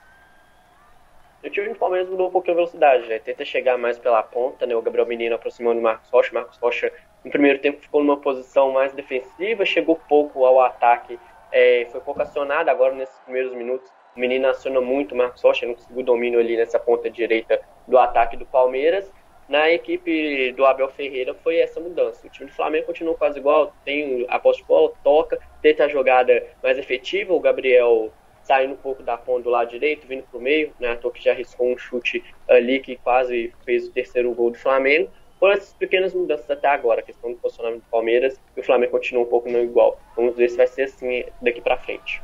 O 1.42 1.50
time 1.50 1.70
do 1.70 1.74
Palmeiras 1.74 2.08
mudou 2.08 2.28
um 2.28 2.30
pouquinho 2.30 2.54
a 2.54 2.58
velocidade, 2.58 3.08
né? 3.08 3.18
Tenta 3.18 3.44
chegar 3.44 3.76
mais 3.76 3.98
pela 3.98 4.22
ponta, 4.22 4.64
né? 4.64 4.76
O 4.76 4.80
Gabriel 4.80 5.08
Menino 5.08 5.34
aproximando 5.34 5.80
o 5.80 5.82
Marcos 5.82 6.08
Rocha. 6.10 6.32
Marcos 6.32 6.56
Rocha, 6.58 6.92
no 7.24 7.30
primeiro 7.32 7.58
tempo, 7.58 7.82
ficou 7.82 8.04
numa 8.04 8.18
posição 8.18 8.70
mais 8.70 8.92
defensiva, 8.92 9.66
chegou 9.66 9.96
pouco 10.08 10.44
ao 10.44 10.60
ataque, 10.60 11.18
é, 11.50 11.88
foi 11.90 12.00
pouco 12.02 12.22
acionado 12.22 12.70
agora 12.70 12.94
nesses 12.94 13.18
primeiros 13.24 13.52
minutos 13.52 13.90
o 14.16 14.20
menino 14.20 14.48
aciona 14.48 14.80
muito 14.80 15.14
o 15.14 15.18
Marcos 15.18 15.42
Rocha, 15.42 15.66
não 15.66 15.74
conseguiu 15.74 16.02
domínio 16.02 16.38
ali 16.38 16.56
nessa 16.56 16.78
ponta 16.78 17.10
direita 17.10 17.60
do 17.86 17.98
ataque 17.98 18.36
do 18.36 18.46
Palmeiras. 18.46 19.10
Na 19.48 19.70
equipe 19.70 20.52
do 20.52 20.64
Abel 20.64 20.88
Ferreira 20.88 21.34
foi 21.34 21.58
essa 21.58 21.80
mudança. 21.80 22.26
O 22.26 22.30
time 22.30 22.48
do 22.48 22.54
Flamengo 22.54 22.86
continua 22.86 23.14
quase 23.14 23.38
igual, 23.38 23.74
tem 23.84 24.24
a 24.28 24.38
posse 24.38 24.62
bola, 24.64 24.92
toca, 25.02 25.38
tenta 25.60 25.84
a 25.84 25.88
jogada 25.88 26.46
mais 26.62 26.78
efetiva. 26.78 27.32
O 27.32 27.40
Gabriel 27.40 28.12
saindo 28.42 28.74
um 28.74 28.76
pouco 28.76 29.02
da 29.02 29.16
ponta 29.16 29.44
do 29.44 29.50
lado 29.50 29.70
direito, 29.70 30.06
vindo 30.06 30.24
para 30.24 30.38
o 30.38 30.42
meio, 30.42 30.72
né? 30.78 30.92
A 30.92 31.10
que 31.10 31.22
já 31.22 31.32
arriscou 31.32 31.68
um 31.68 31.78
chute 31.78 32.22
ali 32.48 32.80
que 32.80 32.96
quase 32.96 33.52
fez 33.64 33.86
o 33.86 33.92
terceiro 33.92 34.32
gol 34.34 34.50
do 34.50 34.58
Flamengo. 34.58 35.10
Foram 35.38 35.54
essas 35.54 35.72
pequenas 35.72 36.14
mudanças 36.14 36.48
até 36.50 36.68
agora, 36.68 37.00
a 37.00 37.02
questão 37.02 37.32
do 37.32 37.38
posicionamento 37.38 37.82
do 37.82 37.90
Palmeiras 37.90 38.40
e 38.56 38.60
o 38.60 38.62
Flamengo 38.62 38.92
continua 38.92 39.24
um 39.24 39.28
pouco 39.28 39.50
não 39.50 39.60
igual. 39.60 39.98
Vamos 40.16 40.36
ver 40.36 40.48
se 40.48 40.56
vai 40.56 40.66
ser 40.66 40.82
assim 40.82 41.24
daqui 41.40 41.60
para 41.60 41.76
frente. 41.76 42.22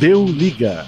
Deu 0.00 0.24
liga. 0.24 0.86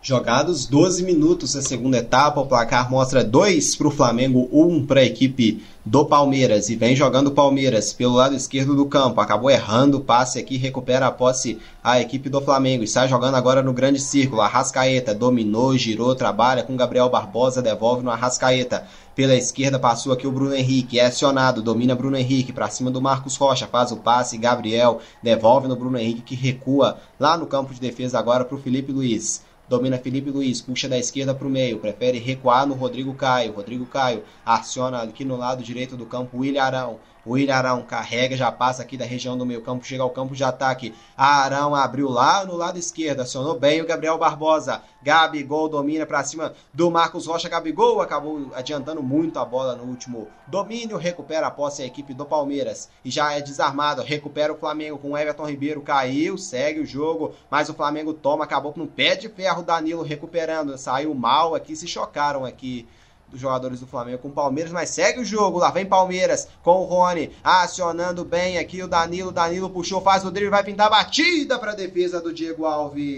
Jogados 0.00 0.64
12 0.64 1.02
minutos 1.02 1.54
da 1.54 1.60
segunda 1.60 1.98
etapa, 1.98 2.40
o 2.40 2.46
placar 2.46 2.88
mostra 2.88 3.24
2 3.24 3.74
para 3.74 3.88
o 3.88 3.90
Flamengo, 3.90 4.48
1 4.52 4.62
um 4.62 4.86
para 4.86 5.00
a 5.00 5.04
equipe 5.04 5.60
do 5.84 6.06
Palmeiras. 6.06 6.68
E 6.68 6.76
vem 6.76 6.94
jogando 6.94 7.26
o 7.26 7.32
Palmeiras 7.32 7.92
pelo 7.92 8.14
lado 8.14 8.36
esquerdo 8.36 8.76
do 8.76 8.86
campo. 8.86 9.20
Acabou 9.20 9.50
errando 9.50 9.96
o 9.96 10.00
passe 10.00 10.38
aqui, 10.38 10.56
recupera 10.56 11.08
a 11.08 11.10
posse 11.10 11.58
a 11.82 12.00
equipe 12.00 12.28
do 12.28 12.40
Flamengo. 12.40 12.84
Está 12.84 13.08
jogando 13.08 13.34
agora 13.34 13.60
no 13.60 13.72
grande 13.72 13.98
círculo. 13.98 14.40
Arrascaeta 14.40 15.12
dominou, 15.12 15.76
girou, 15.76 16.14
trabalha 16.14 16.62
com 16.62 16.76
Gabriel 16.76 17.10
Barbosa, 17.10 17.60
devolve 17.60 18.04
no 18.04 18.10
Arrascaeta. 18.12 18.86
Pela 19.20 19.36
esquerda 19.36 19.78
passou 19.78 20.14
aqui 20.14 20.26
o 20.26 20.32
Bruno 20.32 20.54
Henrique, 20.54 20.98
é 20.98 21.04
acionado, 21.04 21.60
domina 21.60 21.94
Bruno 21.94 22.16
Henrique 22.16 22.54
para 22.54 22.70
cima 22.70 22.90
do 22.90 23.02
Marcos 23.02 23.36
Rocha, 23.36 23.66
faz 23.66 23.92
o 23.92 23.98
passe, 23.98 24.38
Gabriel 24.38 24.98
devolve 25.22 25.68
no 25.68 25.76
Bruno 25.76 25.98
Henrique 25.98 26.22
que 26.22 26.34
recua 26.34 26.98
lá 27.18 27.36
no 27.36 27.46
campo 27.46 27.74
de 27.74 27.78
defesa 27.78 28.18
agora 28.18 28.46
para 28.46 28.56
o 28.56 28.62
Felipe 28.62 28.90
Luiz. 28.92 29.44
Domina 29.68 29.98
Felipe 29.98 30.30
Luiz, 30.30 30.62
puxa 30.62 30.88
da 30.88 30.96
esquerda 30.96 31.34
para 31.34 31.46
o 31.46 31.50
meio, 31.50 31.78
prefere 31.78 32.18
recuar 32.18 32.66
no 32.66 32.72
Rodrigo 32.72 33.12
Caio. 33.12 33.52
Rodrigo 33.52 33.84
Caio 33.84 34.22
aciona 34.42 35.02
aqui 35.02 35.22
no 35.22 35.36
lado 35.36 35.62
direito 35.62 35.98
do 35.98 36.06
campo 36.06 36.38
o 36.38 36.40
William 36.40 36.62
Arão. 36.62 36.98
O 37.24 37.32
William 37.32 37.54
Arão 37.54 37.82
carrega, 37.82 38.36
já 38.36 38.50
passa 38.50 38.82
aqui 38.82 38.96
da 38.96 39.04
região 39.04 39.36
do 39.36 39.44
meio 39.44 39.60
campo, 39.60 39.84
chega 39.84 40.02
ao 40.02 40.10
campo 40.10 40.34
de 40.34 40.42
ataque. 40.42 40.94
Arão 41.16 41.74
abriu 41.74 42.08
lá 42.08 42.44
no 42.44 42.56
lado 42.56 42.78
esquerdo, 42.78 43.20
acionou 43.20 43.58
bem 43.58 43.82
o 43.82 43.86
Gabriel 43.86 44.16
Barbosa. 44.16 44.82
Gabigol 45.02 45.68
domina 45.68 46.04
para 46.06 46.24
cima 46.24 46.54
do 46.72 46.90
Marcos 46.90 47.26
Rocha. 47.26 47.48
Gabigol 47.48 48.00
acabou 48.00 48.50
adiantando 48.54 49.02
muito 49.02 49.38
a 49.38 49.44
bola 49.44 49.74
no 49.74 49.84
último 49.84 50.28
domínio. 50.46 50.96
Recupera 50.96 51.46
a 51.46 51.50
posse 51.50 51.82
a 51.82 51.86
equipe 51.86 52.12
do 52.12 52.24
Palmeiras. 52.24 52.88
E 53.04 53.10
já 53.10 53.32
é 53.32 53.40
desarmado. 53.40 54.02
Recupera 54.02 54.52
o 54.52 54.58
Flamengo 54.58 54.98
com 54.98 55.16
Everton 55.16 55.46
Ribeiro. 55.46 55.80
Caiu, 55.80 56.36
segue 56.36 56.80
o 56.80 56.86
jogo. 56.86 57.34
Mas 57.50 57.68
o 57.68 57.74
Flamengo 57.74 58.12
toma, 58.12 58.44
acabou 58.44 58.72
com 58.72 58.82
um 58.82 58.86
pé 58.86 59.16
de 59.16 59.28
ferro. 59.28 59.62
Danilo 59.62 60.02
recuperando. 60.02 60.76
Saiu 60.76 61.14
mal 61.14 61.54
aqui, 61.54 61.74
se 61.74 61.86
chocaram 61.86 62.44
aqui 62.44 62.86
dos 63.30 63.40
jogadores 63.40 63.80
do 63.80 63.86
Flamengo 63.86 64.18
com 64.18 64.28
o 64.28 64.32
Palmeiras, 64.32 64.72
mas 64.72 64.90
segue 64.90 65.20
o 65.20 65.24
jogo. 65.24 65.58
Lá 65.58 65.70
vem 65.70 65.86
Palmeiras 65.86 66.48
com 66.62 66.80
o 66.80 66.84
Rony 66.84 67.30
acionando 67.42 68.24
bem 68.24 68.58
aqui 68.58 68.82
o 68.82 68.88
Danilo. 68.88 69.30
Danilo 69.32 69.70
puxou, 69.70 70.00
faz 70.00 70.24
o 70.24 70.30
drible, 70.30 70.50
vai 70.50 70.64
pintar 70.64 70.90
batida 70.90 71.58
para 71.58 71.72
a 71.72 71.76
defesa 71.76 72.20
do 72.20 72.32
Diego 72.32 72.66
Alves. 72.66 73.10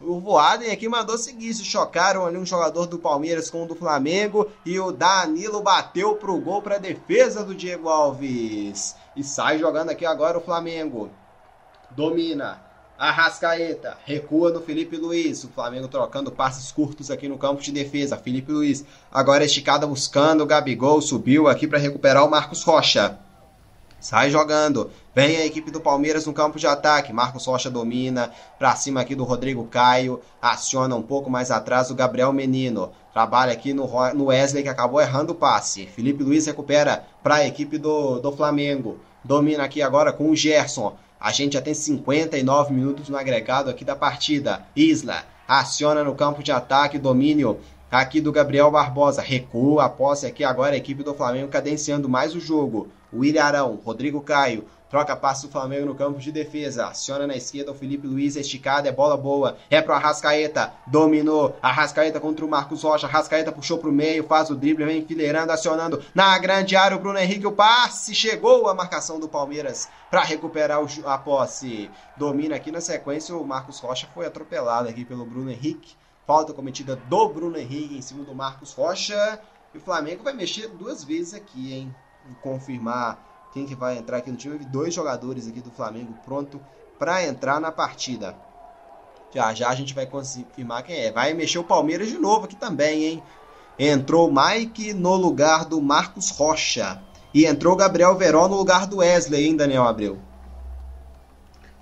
O 0.00 0.18
Voaden 0.18 0.72
aqui 0.72 0.88
mandou 0.88 1.16
seguir, 1.16 1.54
se 1.54 1.64
chocaram 1.64 2.26
ali 2.26 2.36
um 2.36 2.44
jogador 2.44 2.86
do 2.86 2.98
Palmeiras 2.98 3.48
com 3.48 3.62
o 3.62 3.66
do 3.66 3.76
Flamengo 3.76 4.50
e 4.66 4.80
o 4.80 4.90
Danilo 4.90 5.62
bateu 5.62 6.16
pro 6.16 6.40
gol 6.40 6.60
para 6.60 6.78
defesa 6.78 7.44
do 7.44 7.54
Diego 7.54 7.88
Alves. 7.88 8.96
E 9.14 9.22
sai 9.22 9.58
jogando 9.58 9.90
aqui 9.90 10.04
agora 10.04 10.38
o 10.38 10.40
Flamengo. 10.40 11.08
Domina, 11.90 12.60
Arrascaeta, 13.02 13.98
recua 14.06 14.52
no 14.52 14.60
Felipe 14.60 14.96
Luiz. 14.96 15.42
O 15.42 15.48
Flamengo 15.48 15.88
trocando 15.88 16.30
passes 16.30 16.70
curtos 16.70 17.10
aqui 17.10 17.26
no 17.26 17.36
campo 17.36 17.60
de 17.60 17.72
defesa. 17.72 18.16
Felipe 18.16 18.52
Luiz, 18.52 18.84
agora 19.10 19.44
esticada 19.44 19.84
buscando. 19.84 20.42
O 20.44 20.46
Gabigol 20.46 21.02
subiu 21.02 21.48
aqui 21.48 21.66
para 21.66 21.80
recuperar 21.80 22.24
o 22.24 22.30
Marcos 22.30 22.62
Rocha. 22.62 23.18
Sai 23.98 24.30
jogando. 24.30 24.88
Vem 25.12 25.36
a 25.38 25.44
equipe 25.44 25.72
do 25.72 25.80
Palmeiras 25.80 26.26
no 26.26 26.32
campo 26.32 26.60
de 26.60 26.66
ataque. 26.68 27.12
Marcos 27.12 27.44
Rocha 27.44 27.68
domina. 27.68 28.30
Pra 28.56 28.76
cima 28.76 29.00
aqui 29.00 29.16
do 29.16 29.24
Rodrigo 29.24 29.64
Caio. 29.64 30.20
Aciona 30.40 30.94
um 30.94 31.02
pouco 31.02 31.28
mais 31.28 31.50
atrás 31.50 31.90
o 31.90 31.96
Gabriel 31.96 32.32
Menino. 32.32 32.92
Trabalha 33.12 33.52
aqui 33.52 33.74
no, 33.74 33.88
no 34.14 34.26
Wesley 34.26 34.62
que 34.62 34.68
acabou 34.68 35.00
errando 35.00 35.32
o 35.32 35.34
passe. 35.34 35.86
Felipe 35.86 36.22
Luiz 36.22 36.46
recupera 36.46 37.04
para 37.20 37.34
a 37.34 37.46
equipe 37.48 37.78
do, 37.78 38.20
do 38.20 38.30
Flamengo. 38.30 39.00
Domina 39.24 39.64
aqui 39.64 39.82
agora 39.82 40.12
com 40.12 40.30
o 40.30 40.36
Gerson. 40.36 40.96
A 41.22 41.30
gente 41.30 41.52
já 41.52 41.62
tem 41.62 41.72
59 41.72 42.74
minutos 42.74 43.08
no 43.08 43.16
agregado 43.16 43.70
aqui 43.70 43.84
da 43.84 43.94
partida. 43.94 44.66
Isla 44.74 45.24
aciona 45.46 46.02
no 46.02 46.16
campo 46.16 46.42
de 46.42 46.50
ataque, 46.50 46.98
domínio 46.98 47.60
aqui 47.88 48.20
do 48.20 48.32
Gabriel 48.32 48.72
Barbosa. 48.72 49.22
Recua 49.22 49.84
a 49.84 49.88
posse 49.88 50.26
aqui 50.26 50.42
agora 50.42 50.74
a 50.74 50.76
equipe 50.76 51.04
do 51.04 51.14
Flamengo 51.14 51.46
cadenciando 51.46 52.08
mais 52.08 52.34
o 52.34 52.40
jogo. 52.40 52.88
William 53.14 53.44
Arão, 53.44 53.80
Rodrigo 53.84 54.20
Caio, 54.20 54.64
Troca 54.92 55.16
passe 55.16 55.46
do 55.46 55.50
Flamengo 55.50 55.86
no 55.86 55.94
campo 55.94 56.18
de 56.18 56.30
defesa. 56.30 56.88
Aciona 56.88 57.26
na 57.26 57.34
esquerda 57.34 57.72
o 57.72 57.74
Felipe 57.74 58.06
Luiz, 58.06 58.36
esticada, 58.36 58.90
é 58.90 58.92
bola 58.92 59.16
boa. 59.16 59.56
É 59.70 59.80
pro 59.80 59.94
Arrascaeta, 59.94 60.70
dominou. 60.86 61.56
Arrascaeta 61.62 62.20
contra 62.20 62.44
o 62.44 62.48
Marcos 62.48 62.82
Rocha. 62.82 63.06
Arrascaeta 63.06 63.50
puxou 63.50 63.78
pro 63.78 63.90
meio, 63.90 64.22
faz 64.24 64.50
o 64.50 64.54
drible, 64.54 64.84
vem 64.84 64.98
enfileirando, 64.98 65.50
acionando 65.50 66.02
na 66.14 66.38
grande 66.38 66.76
área 66.76 66.94
o 66.94 67.00
Bruno 67.00 67.18
Henrique. 67.18 67.46
O 67.46 67.52
passe 67.52 68.14
chegou 68.14 68.68
a 68.68 68.74
marcação 68.74 69.18
do 69.18 69.26
Palmeiras 69.26 69.88
para 70.10 70.20
recuperar 70.24 70.78
a 71.06 71.16
posse. 71.16 71.90
Domina 72.18 72.56
aqui 72.56 72.70
na 72.70 72.82
sequência. 72.82 73.34
O 73.34 73.46
Marcos 73.46 73.78
Rocha 73.78 74.06
foi 74.12 74.26
atropelado 74.26 74.90
aqui 74.90 75.06
pelo 75.06 75.24
Bruno 75.24 75.50
Henrique. 75.50 75.96
Falta 76.26 76.52
cometida 76.52 76.96
do 76.96 77.28
Bruno 77.30 77.56
Henrique 77.56 77.96
em 77.96 78.02
cima 78.02 78.24
do 78.24 78.34
Marcos 78.34 78.74
Rocha. 78.74 79.40
E 79.72 79.78
o 79.78 79.80
Flamengo 79.80 80.22
vai 80.22 80.34
mexer 80.34 80.68
duas 80.68 81.02
vezes 81.02 81.32
aqui, 81.32 81.72
hein? 81.72 81.94
Confirmar 82.42 83.31
quem 83.52 83.66
que 83.66 83.74
vai 83.74 83.98
entrar 83.98 84.18
aqui 84.18 84.30
no 84.30 84.36
time. 84.36 84.58
Dois 84.58 84.94
jogadores 84.94 85.46
aqui 85.46 85.60
do 85.60 85.70
Flamengo 85.70 86.14
pronto 86.24 86.60
para 86.98 87.24
entrar 87.24 87.60
na 87.60 87.70
partida. 87.70 88.34
Já 89.34 89.54
já 89.54 89.70
a 89.70 89.74
gente 89.74 89.94
vai 89.94 90.06
confirmar 90.06 90.82
quem 90.82 90.96
é. 90.96 91.12
Vai 91.12 91.34
mexer 91.34 91.58
o 91.58 91.64
Palmeiras 91.64 92.08
de 92.08 92.18
novo 92.18 92.44
aqui 92.44 92.56
também, 92.56 93.04
hein? 93.04 93.22
Entrou 93.78 94.32
Mike 94.32 94.92
no 94.92 95.16
lugar 95.16 95.64
do 95.64 95.80
Marcos 95.80 96.30
Rocha. 96.30 97.02
E 97.34 97.46
entrou 97.46 97.74
Gabriel 97.74 98.14
Verón 98.16 98.48
no 98.48 98.56
lugar 98.56 98.86
do 98.86 98.98
Wesley, 98.98 99.46
hein, 99.46 99.56
Daniel 99.56 99.84
Abreu? 99.84 100.18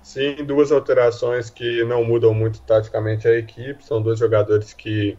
Sim, 0.01 0.35
duas 0.45 0.71
alterações 0.71 1.49
que 1.49 1.83
não 1.83 2.03
mudam 2.03 2.33
muito 2.33 2.61
taticamente 2.61 3.27
a 3.27 3.37
equipe. 3.37 3.85
São 3.85 4.01
dois 4.01 4.17
jogadores 4.17 4.73
que 4.73 5.17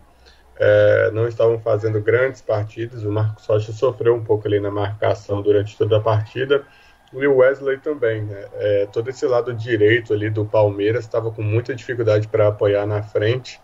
é, 0.58 1.10
não 1.12 1.26
estavam 1.26 1.58
fazendo 1.58 2.00
grandes 2.00 2.40
partidas. 2.40 3.04
O 3.04 3.10
Marcos 3.10 3.46
Rocha 3.46 3.72
sofreu 3.72 4.14
um 4.14 4.22
pouco 4.22 4.46
ali 4.46 4.60
na 4.60 4.70
marcação 4.70 5.42
durante 5.42 5.76
toda 5.76 5.96
a 5.96 6.00
partida. 6.00 6.64
E 7.12 7.26
o 7.26 7.36
Wesley 7.36 7.78
também. 7.78 8.22
Né? 8.22 8.44
É, 8.54 8.86
todo 8.86 9.08
esse 9.10 9.26
lado 9.26 9.52
direito 9.52 10.12
ali 10.12 10.30
do 10.30 10.44
Palmeiras 10.44 11.04
estava 11.04 11.30
com 11.30 11.42
muita 11.42 11.74
dificuldade 11.74 12.28
para 12.28 12.48
apoiar 12.48 12.86
na 12.86 13.02
frente, 13.02 13.60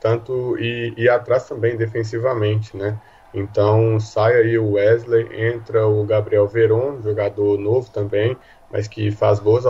tanto 0.00 0.58
e, 0.58 0.94
e, 0.96 1.08
atrás 1.08 1.48
também 1.48 1.76
defensivamente, 1.76 2.76
né? 2.76 2.98
Então 3.32 4.00
sai 4.00 4.34
aí 4.34 4.58
o 4.58 4.72
Wesley, 4.72 5.28
entra 5.32 5.86
o 5.86 6.04
Gabriel 6.04 6.48
Veron, 6.48 7.00
jogador 7.00 7.58
novo 7.58 7.88
também, 7.90 8.36
mas 8.70 8.88
que 8.88 9.10
faz 9.10 9.38
boas 9.38 9.64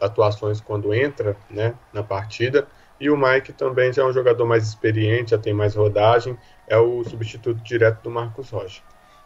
atuações 0.00 0.60
quando 0.60 0.94
entra 0.94 1.36
né, 1.50 1.74
na 1.92 2.02
partida. 2.02 2.66
E 3.00 3.10
o 3.10 3.16
Mike 3.16 3.52
também 3.52 3.92
já 3.92 4.02
é 4.02 4.06
um 4.06 4.12
jogador 4.12 4.46
mais 4.46 4.66
experiente, 4.66 5.32
já 5.32 5.38
tem 5.38 5.52
mais 5.52 5.74
rodagem, 5.74 6.36
é 6.68 6.78
o 6.78 7.02
substituto 7.04 7.62
direto 7.62 8.02
do 8.02 8.10
Marcos 8.10 8.50
Rocha. 8.50 8.82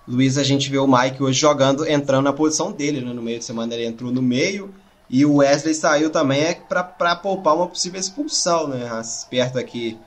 Luiz, 0.07 0.39
a 0.39 0.43
gente 0.43 0.71
vê 0.71 0.79
o 0.79 0.87
Mike 0.87 1.23
hoje 1.23 1.39
jogando, 1.39 1.87
entrando 1.87 2.25
na 2.25 2.33
posição 2.33 2.73
dele, 2.73 3.03
né? 3.03 3.13
No 3.13 3.23
meio 3.23 3.39
de 3.39 3.45
semana 3.45 3.75
ele 3.75 3.85
entrou 3.85 4.11
no 4.11 4.23
meio, 4.23 4.75
e 5.11 5.25
o 5.25 5.37
Wesley 5.37 5.75
saiu 5.75 6.11
também 6.11 6.43
é 6.43 6.55
para 6.55 7.17
poupar 7.17 7.55
uma 7.55 7.67
possível 7.67 8.01
expulsão, 8.01 8.69
né? 8.69 8.89
Perto 9.31 9.59
aqui 9.59 9.99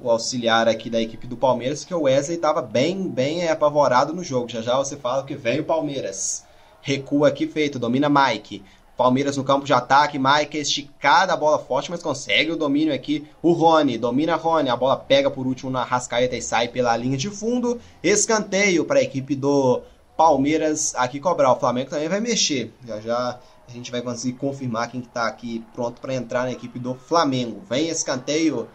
o 0.00 0.10
auxiliar 0.10 0.68
aqui 0.68 0.90
da 0.90 1.00
equipe 1.00 1.26
do 1.26 1.36
Palmeiras, 1.36 1.84
que 1.84 1.94
o 1.94 2.02
Wesley 2.02 2.36
estava 2.36 2.60
bem, 2.60 3.08
bem 3.08 3.48
apavorado 3.48 4.12
no 4.12 4.24
jogo. 4.24 4.48
Já 4.48 4.60
já 4.60 4.76
você 4.76 4.96
fala 4.96 5.24
que 5.24 5.36
vem 5.36 5.60
o 5.60 5.64
Palmeiras. 5.64 6.44
Recua 6.80 7.28
aqui 7.28 7.46
feito, 7.46 7.78
domina 7.78 8.08
Mike. 8.08 8.64
Palmeiras 8.96 9.36
no 9.36 9.44
campo 9.44 9.64
de 9.64 9.72
ataque, 9.72 10.18
Mike 10.18 10.58
esticada, 10.58 11.32
a 11.32 11.36
bola 11.36 11.58
forte, 11.58 11.90
mas 11.90 12.02
consegue 12.02 12.52
o 12.52 12.56
domínio 12.56 12.94
aqui. 12.94 13.26
O 13.42 13.52
Rony, 13.52 13.96
domina 13.96 14.36
Rony, 14.36 14.68
a 14.68 14.76
bola 14.76 14.96
pega 14.96 15.30
por 15.30 15.46
último 15.46 15.70
na 15.70 15.82
Rascaeta 15.82 16.36
e 16.36 16.42
sai 16.42 16.68
pela 16.68 16.96
linha 16.96 17.16
de 17.16 17.30
fundo. 17.30 17.80
Escanteio 18.02 18.84
para 18.84 18.98
a 19.00 19.02
equipe 19.02 19.34
do 19.34 19.82
Palmeiras 20.16 20.94
aqui 20.94 21.18
cobrar. 21.18 21.52
O 21.52 21.58
Flamengo 21.58 21.90
também 21.90 22.08
vai 22.08 22.20
mexer. 22.20 22.72
Já 22.86 23.00
já 23.00 23.40
a 23.66 23.70
gente 23.70 23.90
vai 23.90 24.02
conseguir 24.02 24.34
confirmar 24.34 24.90
quem 24.90 25.00
está 25.00 25.26
aqui 25.26 25.64
pronto 25.74 26.00
para 26.00 26.14
entrar 26.14 26.42
na 26.42 26.52
equipe 26.52 26.78
do 26.78 26.94
Flamengo. 26.94 27.62
Vem 27.68 27.88
escanteio 27.88 28.68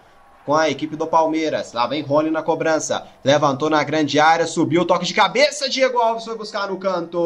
com 0.48 0.56
a 0.56 0.70
equipe 0.70 0.96
do 0.96 1.06
Palmeiras. 1.06 1.74
Lá 1.74 1.86
vem 1.88 2.02
Rony 2.02 2.32
na 2.32 2.42
cobrança. 2.42 3.06
Levantou 3.24 3.70
na 3.70 3.84
grande 3.84 4.18
área, 4.18 4.48
subiu, 4.48 4.86
toque 4.86 5.06
de 5.06 5.14
cabeça. 5.14 5.70
Diego 5.70 6.00
Alves 6.00 6.24
foi 6.24 6.38
buscar 6.38 6.70
no 6.70 6.78
canto. 6.78 7.18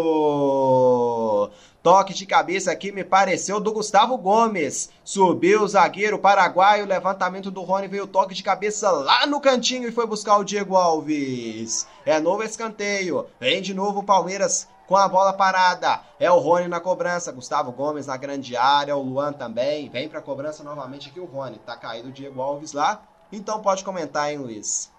Toque 1.83 2.13
de 2.13 2.27
cabeça 2.27 2.71
aqui 2.71 2.91
me 2.91 3.03
pareceu 3.03 3.59
do 3.59 3.73
Gustavo 3.73 4.15
Gomes. 4.15 4.91
Subiu 5.03 5.63
o 5.63 5.67
zagueiro 5.67 6.19
paraguaio. 6.19 6.85
Levantamento 6.85 7.49
do 7.49 7.63
Rony 7.63 7.87
veio 7.87 8.05
toque 8.05 8.35
de 8.35 8.43
cabeça 8.43 8.91
lá 8.91 9.25
no 9.25 9.41
cantinho 9.41 9.87
e 9.87 9.91
foi 9.91 10.05
buscar 10.05 10.37
o 10.37 10.43
Diego 10.43 10.75
Alves. 10.75 11.87
É 12.05 12.19
novo 12.19 12.43
escanteio. 12.43 13.25
Vem 13.39 13.63
de 13.63 13.73
novo 13.73 14.01
o 14.01 14.03
Palmeiras 14.03 14.67
com 14.87 14.95
a 14.95 15.07
bola 15.07 15.33
parada. 15.33 16.01
É 16.19 16.29
o 16.29 16.37
Rony 16.37 16.67
na 16.67 16.79
cobrança, 16.79 17.31
Gustavo 17.31 17.71
Gomes 17.71 18.05
na 18.05 18.15
grande 18.15 18.55
área, 18.55 18.95
o 18.95 19.01
Luan 19.01 19.33
também. 19.33 19.89
Vem 19.89 20.07
para 20.07 20.21
cobrança 20.21 20.63
novamente 20.63 21.09
aqui 21.09 21.19
o 21.19 21.25
Rony. 21.25 21.57
Tá 21.65 21.75
caído 21.75 22.09
o 22.09 22.11
Diego 22.11 22.43
Alves 22.43 22.73
lá. 22.73 23.01
Então 23.31 23.59
pode 23.59 23.83
comentar, 23.83 24.31
hein, 24.31 24.37
Luiz? 24.37 24.90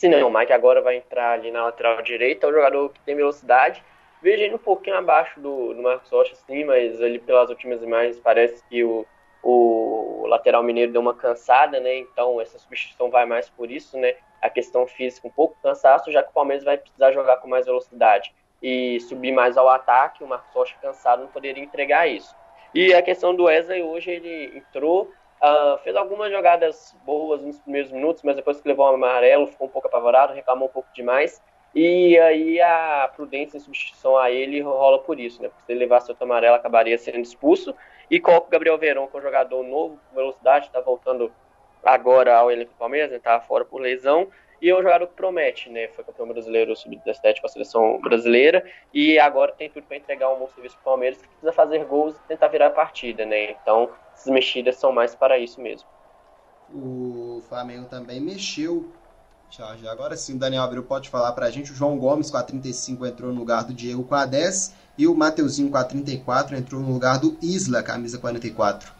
Sim, 0.00 0.08
não, 0.08 0.28
o 0.28 0.32
Mike 0.32 0.50
agora 0.50 0.80
vai 0.80 0.96
entrar 0.96 1.32
ali 1.32 1.50
na 1.50 1.62
lateral 1.62 2.00
direita, 2.00 2.46
é 2.46 2.48
um 2.48 2.54
jogador 2.54 2.88
que 2.88 3.00
tem 3.00 3.14
velocidade. 3.14 3.84
Veja 4.22 4.44
ele 4.44 4.54
um 4.54 4.58
pouquinho 4.58 4.96
abaixo 4.96 5.38
do, 5.38 5.74
do 5.74 5.82
Marcos 5.82 6.10
Rocha, 6.10 6.34
sim, 6.34 6.64
mas 6.64 7.02
ali 7.02 7.18
pelas 7.18 7.50
últimas 7.50 7.82
imagens 7.82 8.18
parece 8.18 8.64
que 8.66 8.82
o, 8.82 9.04
o 9.42 10.24
lateral 10.26 10.62
mineiro 10.62 10.90
deu 10.90 11.02
uma 11.02 11.12
cansada, 11.12 11.78
né? 11.80 11.98
Então 11.98 12.40
essa 12.40 12.58
substituição 12.58 13.10
vai 13.10 13.26
mais 13.26 13.50
por 13.50 13.70
isso, 13.70 13.98
né? 13.98 14.14
A 14.40 14.48
questão 14.48 14.86
física 14.86 15.28
um 15.28 15.30
pouco 15.30 15.54
cansaço, 15.62 16.10
já 16.10 16.22
que 16.22 16.30
o 16.30 16.32
Palmeiras 16.32 16.64
vai 16.64 16.78
precisar 16.78 17.12
jogar 17.12 17.36
com 17.36 17.46
mais 17.46 17.66
velocidade 17.66 18.34
e 18.62 18.98
subir 19.00 19.32
mais 19.32 19.58
ao 19.58 19.68
ataque. 19.68 20.24
O 20.24 20.26
Marcos 20.26 20.54
Rocha 20.54 20.76
cansado 20.80 21.20
não 21.20 21.28
poderia 21.28 21.62
entregar 21.62 22.08
isso. 22.08 22.34
E 22.74 22.94
a 22.94 23.02
questão 23.02 23.34
do 23.34 23.44
Wesley 23.44 23.82
hoje 23.82 24.10
ele 24.12 24.56
entrou 24.56 25.12
Uh, 25.42 25.78
fez 25.78 25.96
algumas 25.96 26.30
jogadas 26.30 26.94
boas 27.04 27.42
nos 27.42 27.58
primeiros 27.60 27.90
minutos, 27.90 28.22
mas 28.22 28.36
depois 28.36 28.60
que 28.60 28.68
levou 28.68 28.84
o 28.84 28.94
amarelo, 28.94 29.46
ficou 29.46 29.66
um 29.66 29.70
pouco 29.70 29.88
apavorado, 29.88 30.34
reclamou 30.34 30.68
um 30.68 30.72
pouco 30.72 30.88
demais. 30.94 31.42
E 31.74 32.18
aí 32.18 32.60
a 32.60 33.10
prudência 33.14 33.56
em 33.56 33.60
substituição 33.60 34.16
a 34.16 34.30
ele 34.30 34.60
rola 34.60 34.98
por 34.98 35.18
isso, 35.18 35.40
né? 35.40 35.48
Porque 35.48 35.64
se 35.64 35.72
ele 35.72 35.80
levasse 35.80 36.10
outro 36.10 36.24
amarelo, 36.24 36.56
acabaria 36.56 36.98
sendo 36.98 37.20
expulso. 37.20 37.74
E 38.10 38.18
coloca 38.18 38.48
o 38.48 38.50
Gabriel 38.50 38.76
Verão, 38.76 39.06
que 39.06 39.16
é 39.16 39.20
um 39.20 39.22
jogador 39.22 39.62
novo, 39.62 39.98
com 40.08 40.16
velocidade, 40.16 40.66
está 40.66 40.80
voltando 40.80 41.32
agora 41.82 42.36
ao 42.36 42.50
elenco 42.50 42.72
do 42.72 42.76
Palmeiras, 42.76 43.10
né? 43.10 43.40
fora 43.46 43.64
por 43.64 43.80
lesão. 43.80 44.28
E 44.60 44.68
é 44.68 44.74
um 44.74 44.82
jogador 44.82 45.06
que 45.06 45.14
promete, 45.14 45.70
né? 45.70 45.88
Foi 45.88 46.04
campeão 46.04 46.28
brasileiro 46.28 46.76
sub-17 46.76 47.40
com 47.40 47.46
a 47.46 47.48
seleção 47.48 47.98
brasileira. 48.00 48.62
E 48.92 49.18
agora 49.18 49.52
tem 49.52 49.70
tudo 49.70 49.86
para 49.86 49.96
entregar 49.96 50.28
um 50.30 50.38
bom 50.38 50.48
serviço 50.48 50.74
para 50.74 50.82
o 50.82 50.84
Palmeiras, 50.84 51.22
que 51.22 51.28
precisa 51.28 51.52
fazer 51.52 51.84
gols 51.84 52.14
e 52.16 52.28
tentar 52.28 52.48
virar 52.48 52.66
a 52.66 52.70
partida, 52.70 53.24
né? 53.24 53.52
Então 53.52 53.88
essas 54.20 54.32
mexidas 54.32 54.76
são 54.76 54.92
mais 54.92 55.14
para 55.14 55.38
isso 55.38 55.60
mesmo. 55.60 55.88
O 56.72 57.42
Flamengo 57.48 57.86
também 57.86 58.20
mexeu. 58.20 58.92
Já, 59.50 59.74
já 59.76 59.90
agora 59.90 60.16
sim, 60.16 60.36
o 60.36 60.38
Daniel 60.38 60.62
Abreu 60.62 60.82
pode 60.84 61.08
falar 61.08 61.32
para 61.32 61.46
a 61.46 61.50
gente. 61.50 61.72
O 61.72 61.74
João 61.74 61.98
Gomes 61.98 62.30
com 62.30 62.36
a 62.36 62.42
35 62.42 63.04
entrou 63.06 63.32
no 63.32 63.40
lugar 63.40 63.64
do 63.64 63.74
Diego 63.74 64.04
com 64.04 64.14
a 64.14 64.26
10. 64.26 64.74
E 64.96 65.06
o 65.08 65.14
Mateuzinho 65.14 65.70
com 65.70 65.76
a 65.76 65.84
34 65.84 66.56
entrou 66.56 66.80
no 66.80 66.92
lugar 66.92 67.18
do 67.18 67.36
Isla, 67.42 67.82
camisa 67.82 68.18
44. 68.18 68.92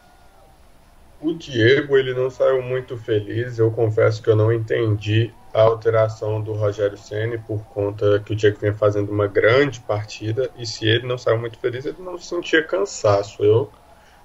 O 1.21 1.33
Diego 1.33 1.95
ele 1.95 2.13
não 2.13 2.29
saiu 2.29 2.61
muito 2.61 2.97
feliz. 2.97 3.59
Eu 3.59 3.71
confesso 3.71 4.21
que 4.21 4.29
eu 4.29 4.35
não 4.35 4.51
entendi 4.51 5.31
a 5.53 5.61
alteração 5.61 6.41
do 6.41 6.53
Rogério 6.53 6.97
Ceni 6.97 7.37
por 7.37 7.63
conta 7.65 8.19
que 8.25 8.33
o 8.33 8.35
Diego 8.35 8.57
vem 8.59 8.73
fazendo 8.73 9.11
uma 9.11 9.27
grande 9.27 9.79
partida 9.81 10.49
e 10.57 10.65
se 10.65 10.85
ele 10.85 11.05
não 11.05 11.17
saiu 11.17 11.37
muito 11.37 11.59
feliz, 11.59 11.85
ele 11.85 12.01
não 12.01 12.17
sentia 12.17 12.63
cansaço. 12.63 13.43
Eu 13.43 13.69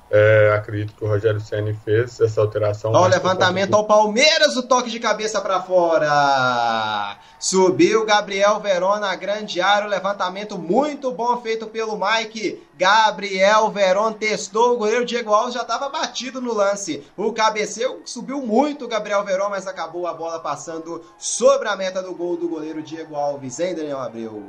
é, 0.09 0.53
acredito 0.55 0.95
que 0.95 1.05
o 1.05 1.09
Rogério 1.09 1.41
Senna 1.41 1.75
fez 1.85 2.21
essa 2.21 2.41
alteração. 2.41 2.93
Ó, 2.93 3.05
o 3.05 3.09
levantamento 3.09 3.75
ao 3.75 3.87
Palmeiras, 3.87 4.57
o 4.57 4.63
toque 4.63 4.91
de 4.91 5.01
cabeça 5.01 5.41
para 5.41 5.61
fora. 5.63 7.17
Subiu 7.41 8.05
Gabriel 8.05 8.61
Verón 8.61 9.01
na 9.01 9.15
grande 9.17 9.61
área, 9.61 9.87
o 9.87 9.91
levantamento 9.91 10.57
muito 10.57 11.11
bom 11.11 11.41
feito 11.41 11.67
pelo 11.67 11.99
Mike. 11.99 12.63
Gabriel 12.79 13.71
Verón 13.71 14.13
testou, 14.13 14.75
o 14.75 14.79
goleiro 14.79 15.05
Diego 15.05 15.33
Alves 15.33 15.55
já 15.55 15.63
estava 15.63 15.89
batido 15.89 16.41
no 16.41 16.55
lance. 16.55 17.05
O 17.17 17.33
cabeceio 17.33 18.03
subiu 18.05 18.41
muito 18.41 18.85
o 18.85 18.89
Gabriel 18.89 19.25
Verón, 19.25 19.51
mas 19.51 19.67
acabou 19.67 20.07
a 20.07 20.15
bola 20.15 20.39
passando 20.39 21.03
sobre 21.19 21.69
a 21.69 21.77
meta 21.77 22.01
do 22.01 22.15
gol 22.15 22.37
do 22.37 22.49
goleiro 22.49 22.83
Diego 22.83 23.17
Alves, 23.17 23.59
hein, 23.59 23.75
Daniel 23.75 24.01
Abreu? 24.01 24.45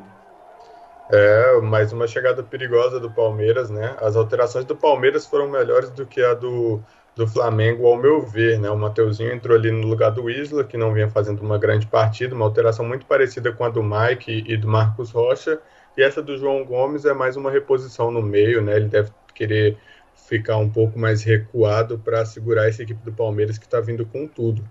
É, 1.09 1.61
mais 1.61 1.93
uma 1.93 2.05
chegada 2.05 2.43
perigosa 2.43 2.99
do 2.99 3.09
Palmeiras, 3.09 3.69
né? 3.69 3.95
As 4.01 4.15
alterações 4.17 4.65
do 4.65 4.75
Palmeiras 4.75 5.25
foram 5.25 5.49
melhores 5.49 5.89
do 5.91 6.05
que 6.05 6.21
a 6.21 6.33
do, 6.33 6.81
do 7.15 7.25
Flamengo, 7.25 7.87
ao 7.87 7.95
meu 7.95 8.21
ver, 8.21 8.59
né? 8.59 8.69
O 8.69 8.77
Mateuzinho 8.77 9.31
entrou 9.31 9.57
ali 9.57 9.71
no 9.71 9.87
lugar 9.87 10.11
do 10.11 10.29
Isla, 10.29 10.65
que 10.65 10.75
não 10.75 10.93
vinha 10.93 11.09
fazendo 11.09 11.41
uma 11.41 11.57
grande 11.57 11.87
partida, 11.87 12.35
uma 12.35 12.45
alteração 12.45 12.85
muito 12.85 13.05
parecida 13.05 13.53
com 13.53 13.63
a 13.63 13.69
do 13.69 13.81
Mike 13.81 14.43
e 14.45 14.57
do 14.57 14.67
Marcos 14.67 15.09
Rocha. 15.11 15.59
E 15.95 16.03
essa 16.03 16.21
do 16.21 16.37
João 16.37 16.65
Gomes 16.65 17.05
é 17.05 17.13
mais 17.13 17.37
uma 17.37 17.49
reposição 17.49 18.11
no 18.11 18.21
meio, 18.21 18.61
né? 18.61 18.75
Ele 18.75 18.89
deve 18.89 19.09
querer 19.33 19.77
ficar 20.13 20.57
um 20.57 20.69
pouco 20.69 20.99
mais 20.99 21.23
recuado 21.23 21.97
para 21.97 22.25
segurar 22.25 22.67
essa 22.67 22.83
equipe 22.83 23.01
do 23.05 23.13
Palmeiras 23.13 23.57
que 23.57 23.65
está 23.65 23.79
vindo 23.79 24.05
com 24.05 24.27
tudo. 24.27 24.61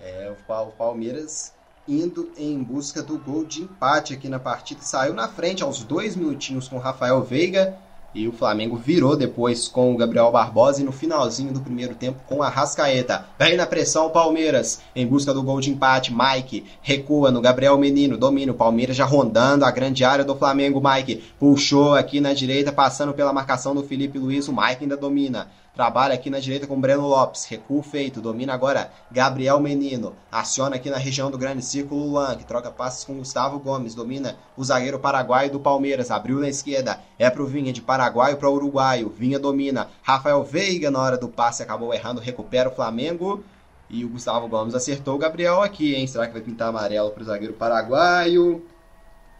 É, 0.00 0.30
o 0.30 0.72
Palmeiras 0.72 1.54
indo 1.88 2.30
em 2.36 2.62
busca 2.62 3.02
do 3.02 3.18
gol 3.18 3.44
de 3.44 3.62
empate 3.62 4.14
aqui 4.14 4.28
na 4.28 4.38
partida. 4.38 4.80
Saiu 4.82 5.14
na 5.14 5.28
frente 5.28 5.62
aos 5.62 5.82
dois 5.82 6.16
minutinhos 6.16 6.68
com 6.68 6.78
Rafael 6.78 7.22
Veiga 7.22 7.76
e 8.14 8.26
o 8.26 8.32
Flamengo 8.32 8.76
virou 8.76 9.16
depois 9.16 9.68
com 9.68 9.92
o 9.92 9.96
Gabriel 9.96 10.32
Barbosa 10.32 10.80
e 10.80 10.84
no 10.84 10.90
finalzinho 10.90 11.52
do 11.52 11.60
primeiro 11.60 11.94
tempo 11.94 12.20
com 12.26 12.42
a 12.42 12.48
Rascaeta. 12.48 13.26
Vem 13.38 13.56
na 13.56 13.66
pressão 13.66 14.06
o 14.06 14.10
Palmeiras 14.10 14.80
em 14.96 15.06
busca 15.06 15.32
do 15.32 15.42
gol 15.42 15.60
de 15.60 15.70
empate. 15.70 16.12
Mike 16.12 16.64
recua 16.82 17.30
no 17.30 17.40
Gabriel 17.40 17.78
Menino, 17.78 18.18
domina 18.18 18.52
o 18.52 18.56
Palmeiras 18.56 18.96
já 18.96 19.04
rondando 19.04 19.64
a 19.64 19.70
grande 19.70 20.04
área 20.04 20.24
do 20.24 20.34
Flamengo. 20.34 20.82
Mike 20.82 21.22
puxou 21.38 21.94
aqui 21.94 22.20
na 22.20 22.32
direita, 22.32 22.72
passando 22.72 23.14
pela 23.14 23.32
marcação 23.32 23.74
do 23.74 23.82
Felipe 23.82 24.18
Luiz. 24.18 24.48
O 24.48 24.52
Mike 24.52 24.82
ainda 24.82 24.96
domina. 24.96 25.48
Trabalha 25.80 26.12
aqui 26.12 26.28
na 26.28 26.38
direita 26.38 26.66
com 26.66 26.78
Breno 26.78 27.08
Lopes. 27.08 27.46
Recuo 27.46 27.82
feito. 27.82 28.20
Domina 28.20 28.52
agora 28.52 28.92
Gabriel 29.10 29.58
Menino. 29.58 30.14
Aciona 30.30 30.76
aqui 30.76 30.90
na 30.90 30.98
região 30.98 31.30
do 31.30 31.38
grande 31.38 31.64
círculo 31.64 32.06
Luan, 32.06 32.36
que 32.36 32.44
troca 32.44 32.70
passes 32.70 33.02
com 33.02 33.14
Gustavo 33.14 33.58
Gomes. 33.58 33.94
Domina 33.94 34.36
o 34.58 34.62
zagueiro 34.62 34.98
paraguaio 34.98 35.50
do 35.50 35.58
Palmeiras. 35.58 36.10
Abriu 36.10 36.38
na 36.38 36.50
esquerda. 36.50 37.00
É 37.18 37.30
pro 37.30 37.46
Vinha 37.46 37.72
de 37.72 37.80
paraguaio 37.80 38.36
para 38.36 38.50
uruguaio. 38.50 39.08
Vinha 39.08 39.38
domina. 39.38 39.88
Rafael 40.02 40.44
Veiga 40.44 40.90
na 40.90 41.00
hora 41.00 41.16
do 41.16 41.30
passe 41.30 41.62
acabou 41.62 41.94
errando. 41.94 42.20
Recupera 42.20 42.68
o 42.68 42.74
Flamengo. 42.74 43.42
E 43.88 44.04
o 44.04 44.10
Gustavo 44.10 44.48
Gomes 44.48 44.74
acertou 44.74 45.14
o 45.14 45.18
Gabriel 45.18 45.62
aqui, 45.62 45.94
hein? 45.94 46.06
Será 46.06 46.26
que 46.26 46.34
vai 46.34 46.42
pintar 46.42 46.68
amarelo 46.68 47.10
pro 47.12 47.24
zagueiro 47.24 47.54
paraguaio? 47.54 48.62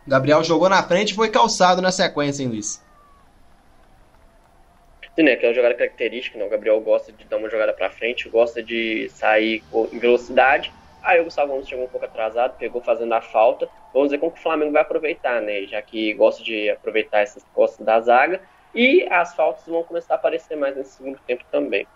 Gabriel 0.07 0.43
jogou 0.43 0.71
na 0.71 0.83
frente 0.83 1.11
e 1.11 1.15
foi 1.15 1.29
calçado 1.29 1.83
na 1.83 1.93
sequência, 1.93 2.43
hein, 2.43 2.49
Luiz? 2.49 2.81
Sim, 5.21 5.25
né? 5.25 5.37
Que 5.37 5.45
é 5.45 5.49
uma 5.51 5.55
jogada 5.55 5.75
característica, 5.75 6.39
né? 6.39 6.47
O 6.47 6.49
Gabriel 6.49 6.81
gosta 6.81 7.13
de 7.13 7.25
dar 7.27 7.37
uma 7.37 7.51
jogada 7.51 7.75
para 7.75 7.91
frente, 7.91 8.27
gosta 8.31 8.63
de 8.63 9.11
sair 9.11 9.63
em 9.93 9.99
velocidade. 9.99 10.73
Aí 11.03 11.21
o 11.21 11.25
Gustavo 11.25 11.53
Gomes 11.53 11.69
chegou 11.69 11.85
um 11.85 11.89
pouco 11.89 12.07
atrasado, 12.07 12.57
pegou 12.57 12.81
fazendo 12.81 13.13
a 13.13 13.21
falta. 13.21 13.69
Vamos 13.93 14.11
ver 14.11 14.19
como 14.19 14.33
que 14.33 14.39
o 14.39 14.43
Flamengo 14.43 14.73
vai 14.73 14.81
aproveitar, 14.81 15.43
né? 15.43 15.67
Já 15.67 15.83
que 15.83 16.15
gosta 16.15 16.43
de 16.43 16.71
aproveitar 16.71 17.21
essas 17.21 17.45
costas 17.53 17.85
da 17.85 18.01
zaga. 18.01 18.41
E 18.75 19.07
as 19.11 19.35
faltas 19.35 19.67
vão 19.67 19.83
começar 19.83 20.15
a 20.15 20.17
aparecer 20.17 20.57
mais 20.57 20.75
nesse 20.75 20.93
segundo 20.93 21.19
tempo 21.27 21.45
também. 21.51 21.87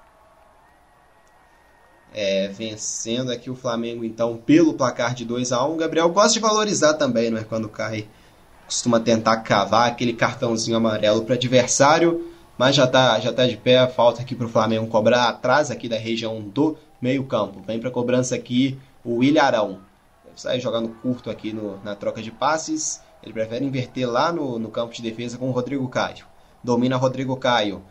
é, 2.12 2.46
vencendo 2.48 3.32
aqui 3.32 3.50
o 3.50 3.56
Flamengo, 3.56 4.04
então, 4.04 4.36
pelo 4.36 4.74
placar 4.74 5.14
de 5.14 5.24
2 5.24 5.50
a 5.50 5.66
1 5.66 5.72
um. 5.72 5.76
Gabriel 5.78 6.08
gosta 6.10 6.34
de 6.34 6.40
valorizar 6.40 6.94
também, 6.94 7.30
não 7.30 7.38
é? 7.38 7.42
Quando 7.42 7.68
cai, 7.68 8.06
costuma 8.66 9.00
tentar 9.00 9.38
cavar 9.38 9.88
aquele 9.88 10.12
cartãozinho 10.12 10.76
amarelo 10.76 11.24
para 11.24 11.34
adversário, 11.34 12.33
mas 12.58 12.76
já 12.76 12.84
está 12.84 13.18
já 13.20 13.32
tá 13.32 13.46
de 13.46 13.56
pé. 13.56 13.86
Falta 13.86 14.22
aqui 14.22 14.34
para 14.34 14.46
o 14.46 14.48
Flamengo 14.48 14.86
cobrar 14.86 15.28
atrás 15.28 15.70
aqui 15.70 15.88
da 15.88 15.98
região 15.98 16.40
do 16.40 16.76
meio-campo. 17.00 17.60
Vem 17.66 17.78
para 17.78 17.90
cobrança 17.90 18.34
aqui 18.34 18.78
o 19.04 19.22
Ilharão. 19.22 19.80
Sai 20.36 20.58
jogando 20.58 20.88
curto 21.00 21.30
aqui 21.30 21.52
no, 21.52 21.82
na 21.84 21.94
troca 21.94 22.20
de 22.20 22.30
passes. 22.30 23.00
Ele 23.22 23.32
prefere 23.32 23.64
inverter 23.64 24.10
lá 24.10 24.32
no, 24.32 24.58
no 24.58 24.68
campo 24.68 24.92
de 24.92 25.02
defesa 25.02 25.38
com 25.38 25.48
o 25.48 25.52
Rodrigo 25.52 25.88
Caio. 25.88 26.26
Domina 26.62 26.96
Rodrigo 26.96 27.36
Caio 27.36 27.82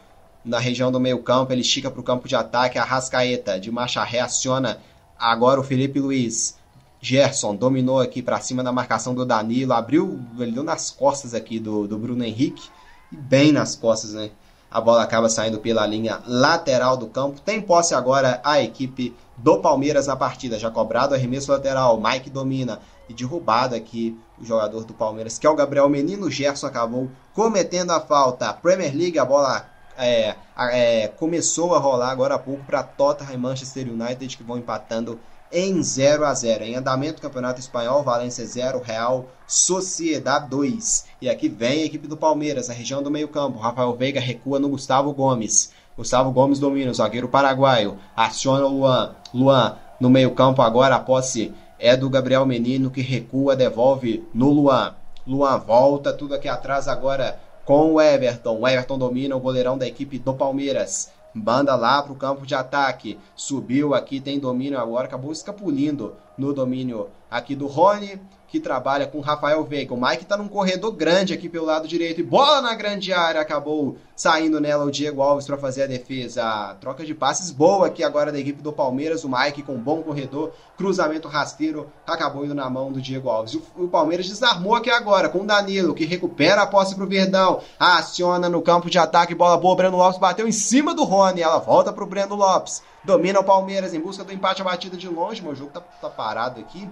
na 0.43 0.59
região 0.59 0.91
do 0.91 0.99
meio-campo, 0.99 1.53
ele 1.53 1.61
estica 1.61 1.89
para 1.89 2.01
o 2.01 2.03
campo 2.03 2.27
de 2.27 2.35
ataque, 2.35 2.77
a 2.77 2.83
Rascaeta 2.83 3.59
de 3.59 3.71
marcha 3.71 4.03
reaciona 4.03 4.79
agora 5.17 5.59
o 5.59 5.63
Felipe 5.63 5.99
Luiz. 5.99 6.57
Gerson 6.99 7.55
dominou 7.55 7.99
aqui 7.99 8.21
para 8.21 8.39
cima 8.39 8.63
da 8.63 8.71
marcação 8.71 9.13
do 9.13 9.25
Danilo, 9.25 9.73
abriu, 9.73 10.19
ele 10.39 10.51
deu 10.51 10.63
nas 10.63 10.89
costas 10.89 11.33
aqui 11.33 11.59
do, 11.59 11.87
do 11.87 11.97
Bruno 11.97 12.23
Henrique, 12.23 12.63
e 13.11 13.15
bem 13.15 13.51
nas 13.51 13.75
costas, 13.75 14.13
né? 14.13 14.31
A 14.73 14.81
bola 14.81 15.03
acaba 15.03 15.29
saindo 15.29 15.59
pela 15.59 15.85
linha 15.85 16.19
lateral 16.25 16.97
do 16.97 17.05
campo. 17.05 17.39
Tem 17.39 17.61
posse 17.61 17.93
agora 17.93 18.41
a 18.43 18.59
equipe 18.59 19.15
do 19.37 19.59
Palmeiras 19.59 20.07
na 20.07 20.15
partida. 20.15 20.57
Já 20.57 20.71
cobrado 20.71 21.13
arremesso 21.13 21.51
lateral. 21.51 22.01
Mike 22.01 22.31
domina 22.31 22.79
e 23.07 23.13
derrubado 23.13 23.75
aqui 23.75 24.19
o 24.41 24.43
jogador 24.43 24.83
do 24.83 24.93
Palmeiras, 24.95 25.37
que 25.37 25.45
é 25.45 25.49
o 25.49 25.55
Gabriel 25.55 25.87
Menino. 25.87 26.31
Gerson 26.31 26.65
acabou 26.65 27.07
cometendo 27.35 27.91
a 27.91 27.99
falta. 27.99 28.51
Premier 28.51 28.95
League, 28.95 29.19
a 29.19 29.25
bola 29.25 29.63
é, 29.95 30.35
é, 30.57 31.07
começou 31.07 31.75
a 31.75 31.79
rolar 31.79 32.09
agora 32.09 32.33
há 32.33 32.39
pouco 32.39 32.63
para 32.63 32.81
Tottenham 32.81 33.33
e 33.33 33.37
Manchester 33.37 33.87
United 33.87 34.35
que 34.35 34.43
vão 34.43 34.57
empatando 34.57 35.19
em 35.53 35.83
0 35.83 36.25
a 36.25 36.33
0 36.33 36.63
Em 36.63 36.75
andamento, 36.75 37.21
Campeonato 37.21 37.59
Espanhol, 37.59 38.01
Valência 38.01 38.45
0, 38.45 38.81
Real 38.81 39.27
Sociedade 39.47 40.49
2. 40.49 41.05
E 41.21 41.29
aqui 41.29 41.47
vem 41.47 41.83
a 41.83 41.85
equipe 41.85 42.07
do 42.07 42.17
Palmeiras, 42.17 42.69
a 42.69 42.73
região 42.73 43.03
do 43.03 43.11
meio-campo. 43.11 43.59
Rafael 43.59 43.95
Veiga 43.95 44.19
recua 44.19 44.59
no 44.59 44.69
Gustavo 44.69 45.13
Gomes. 45.13 45.71
Gustavo 45.95 46.31
Gomes 46.31 46.57
domina, 46.57 46.89
o 46.89 46.93
zagueiro 46.93 47.29
paraguaio. 47.29 47.99
Aciona 48.15 48.65
o 48.65 48.79
Luan. 48.79 49.15
Luan 49.31 49.77
no 49.99 50.09
meio-campo 50.09 50.61
agora, 50.61 50.95
a 50.95 50.99
posse 50.99 51.53
é 51.77 51.95
do 51.95 52.09
Gabriel 52.09 52.45
Menino 52.45 52.89
que 52.89 53.01
recua, 53.01 53.55
devolve 53.55 54.27
no 54.33 54.49
Luan. 54.49 54.95
Luan 55.25 55.59
volta, 55.59 56.11
tudo 56.11 56.33
aqui 56.33 56.49
atrás 56.49 56.87
agora 56.87 57.39
com 57.63 57.93
o 57.93 58.01
Everton. 58.01 58.59
O 58.59 58.67
Everton 58.67 58.97
domina 58.97 59.35
o 59.35 59.39
goleirão 59.39 59.77
da 59.77 59.87
equipe 59.87 60.17
do 60.17 60.33
Palmeiras. 60.33 61.11
Banda 61.33 61.75
lá 61.75 62.01
para 62.01 62.13
o 62.13 62.15
campo 62.15 62.45
de 62.45 62.53
ataque. 62.53 63.19
Subiu 63.35 63.93
aqui, 63.93 64.19
tem 64.19 64.39
domínio 64.39 64.79
agora. 64.79 65.07
Acabou 65.07 65.31
escapulindo 65.31 66.15
no 66.37 66.53
domínio 66.53 67.09
aqui 67.29 67.55
do 67.55 67.67
Rony 67.67 68.19
que 68.53 68.59
trabalha 68.59 69.07
com 69.07 69.19
Rafael 69.19 69.63
Veiga. 69.63 69.95
O 69.95 69.99
Mike 69.99 70.25
tá 70.25 70.37
num 70.37 70.47
corredor 70.47 70.91
grande 70.91 71.33
aqui 71.33 71.49
pelo 71.49 71.65
lado 71.65 71.87
direito 71.87 72.19
e 72.19 72.23
bola 72.23 72.61
na 72.61 72.75
grande 72.75 73.11
área. 73.11 73.41
Acabou 73.41 73.97
saindo 74.15 74.61
nela 74.61 74.85
o 74.85 74.91
Diego 74.91 75.23
Alves 75.23 75.47
para 75.47 75.57
fazer 75.57 75.81
a 75.81 75.87
defesa. 75.87 76.77
Troca 76.79 77.03
de 77.03 77.15
passes 77.15 77.49
boa 77.49 77.87
aqui 77.87 78.03
agora 78.03 78.31
da 78.31 78.39
equipe 78.39 78.61
do 78.61 78.71
Palmeiras. 78.71 79.23
O 79.23 79.27
Mike 79.27 79.63
com 79.63 79.75
bom 79.75 80.03
corredor, 80.03 80.51
cruzamento 80.77 81.27
rasteiro, 81.27 81.91
acabou 82.05 82.45
indo 82.45 82.53
na 82.53 82.69
mão 82.69 82.91
do 82.91 83.01
Diego 83.01 83.27
Alves. 83.27 83.55
O, 83.75 83.87
Palmeiras 83.87 84.29
desarmou 84.29 84.75
aqui 84.75 84.91
agora 84.91 85.29
com 85.29 85.39
o 85.39 85.47
Danilo, 85.47 85.95
que 85.95 86.05
recupera 86.05 86.61
a 86.61 86.67
posse 86.67 86.93
pro 86.93 87.07
Verdão. 87.07 87.59
Aciona 87.79 88.47
no 88.47 88.61
campo 88.61 88.87
de 88.87 88.99
ataque, 88.99 89.33
bola 89.33 89.57
boa. 89.57 89.75
Breno 89.75 89.97
Lopes 89.97 90.19
bateu 90.19 90.47
em 90.47 90.51
cima 90.51 90.93
do 90.93 91.03
Rony. 91.03 91.41
Ela 91.41 91.57
volta 91.57 91.91
pro 91.91 92.05
Breno 92.05 92.35
Lopes. 92.35 92.83
Domina 93.03 93.39
o 93.39 93.43
Palmeiras 93.43 93.95
em 93.95 93.99
busca 93.99 94.23
do 94.23 94.31
empate 94.31 94.61
a 94.61 94.65
batida 94.65 94.95
de 94.95 95.09
longe. 95.09 95.41
Meu 95.41 95.55
jogo 95.55 95.71
tá, 95.71 95.81
tá 95.81 96.07
parado 96.07 96.59
aqui. 96.59 96.87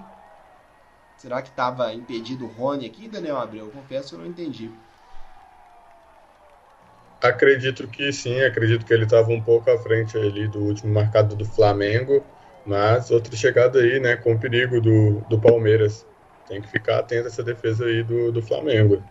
Será 1.22 1.40
que 1.40 1.50
estava 1.50 1.94
impedido 1.94 2.46
o 2.46 2.48
Rony 2.48 2.88
aqui, 2.88 3.08
Daniel 3.08 3.38
Abreu? 3.38 3.66
Eu 3.66 3.72
confesso 3.72 4.10
que 4.10 4.16
eu 4.16 4.20
não 4.22 4.26
entendi. 4.26 4.72
Acredito 7.22 7.88
que 7.88 8.12
sim, 8.12 8.42
acredito 8.42 8.84
que 8.84 8.92
ele 8.92 9.04
estava 9.04 9.30
um 9.30 9.40
pouco 9.40 9.70
à 9.70 9.78
frente 9.78 10.18
ali 10.18 10.48
do 10.48 10.58
último 10.58 10.92
marcado 10.92 11.36
do 11.36 11.46
Flamengo, 11.46 12.26
mas 12.66 13.12
outra 13.12 13.36
chegada 13.36 13.78
aí, 13.78 14.00
né, 14.00 14.16
com 14.16 14.34
o 14.34 14.40
perigo 14.40 14.82
do, 14.82 15.20
do 15.30 15.40
Palmeiras. 15.40 16.04
Tem 16.48 16.60
que 16.60 16.68
ficar 16.68 16.98
atento 16.98 17.26
a 17.26 17.28
essa 17.28 17.44
defesa 17.44 17.86
aí 17.86 18.02
do, 18.02 18.32
do 18.32 18.42
Flamengo. 18.42 19.04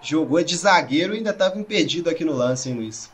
Jogou 0.00 0.40
de 0.44 0.56
zagueiro 0.56 1.14
e 1.14 1.16
ainda 1.16 1.30
estava 1.30 1.58
impedido 1.58 2.08
aqui 2.08 2.24
no 2.24 2.32
lance, 2.32 2.68
hein, 2.68 2.76
Luiz? 2.76 3.10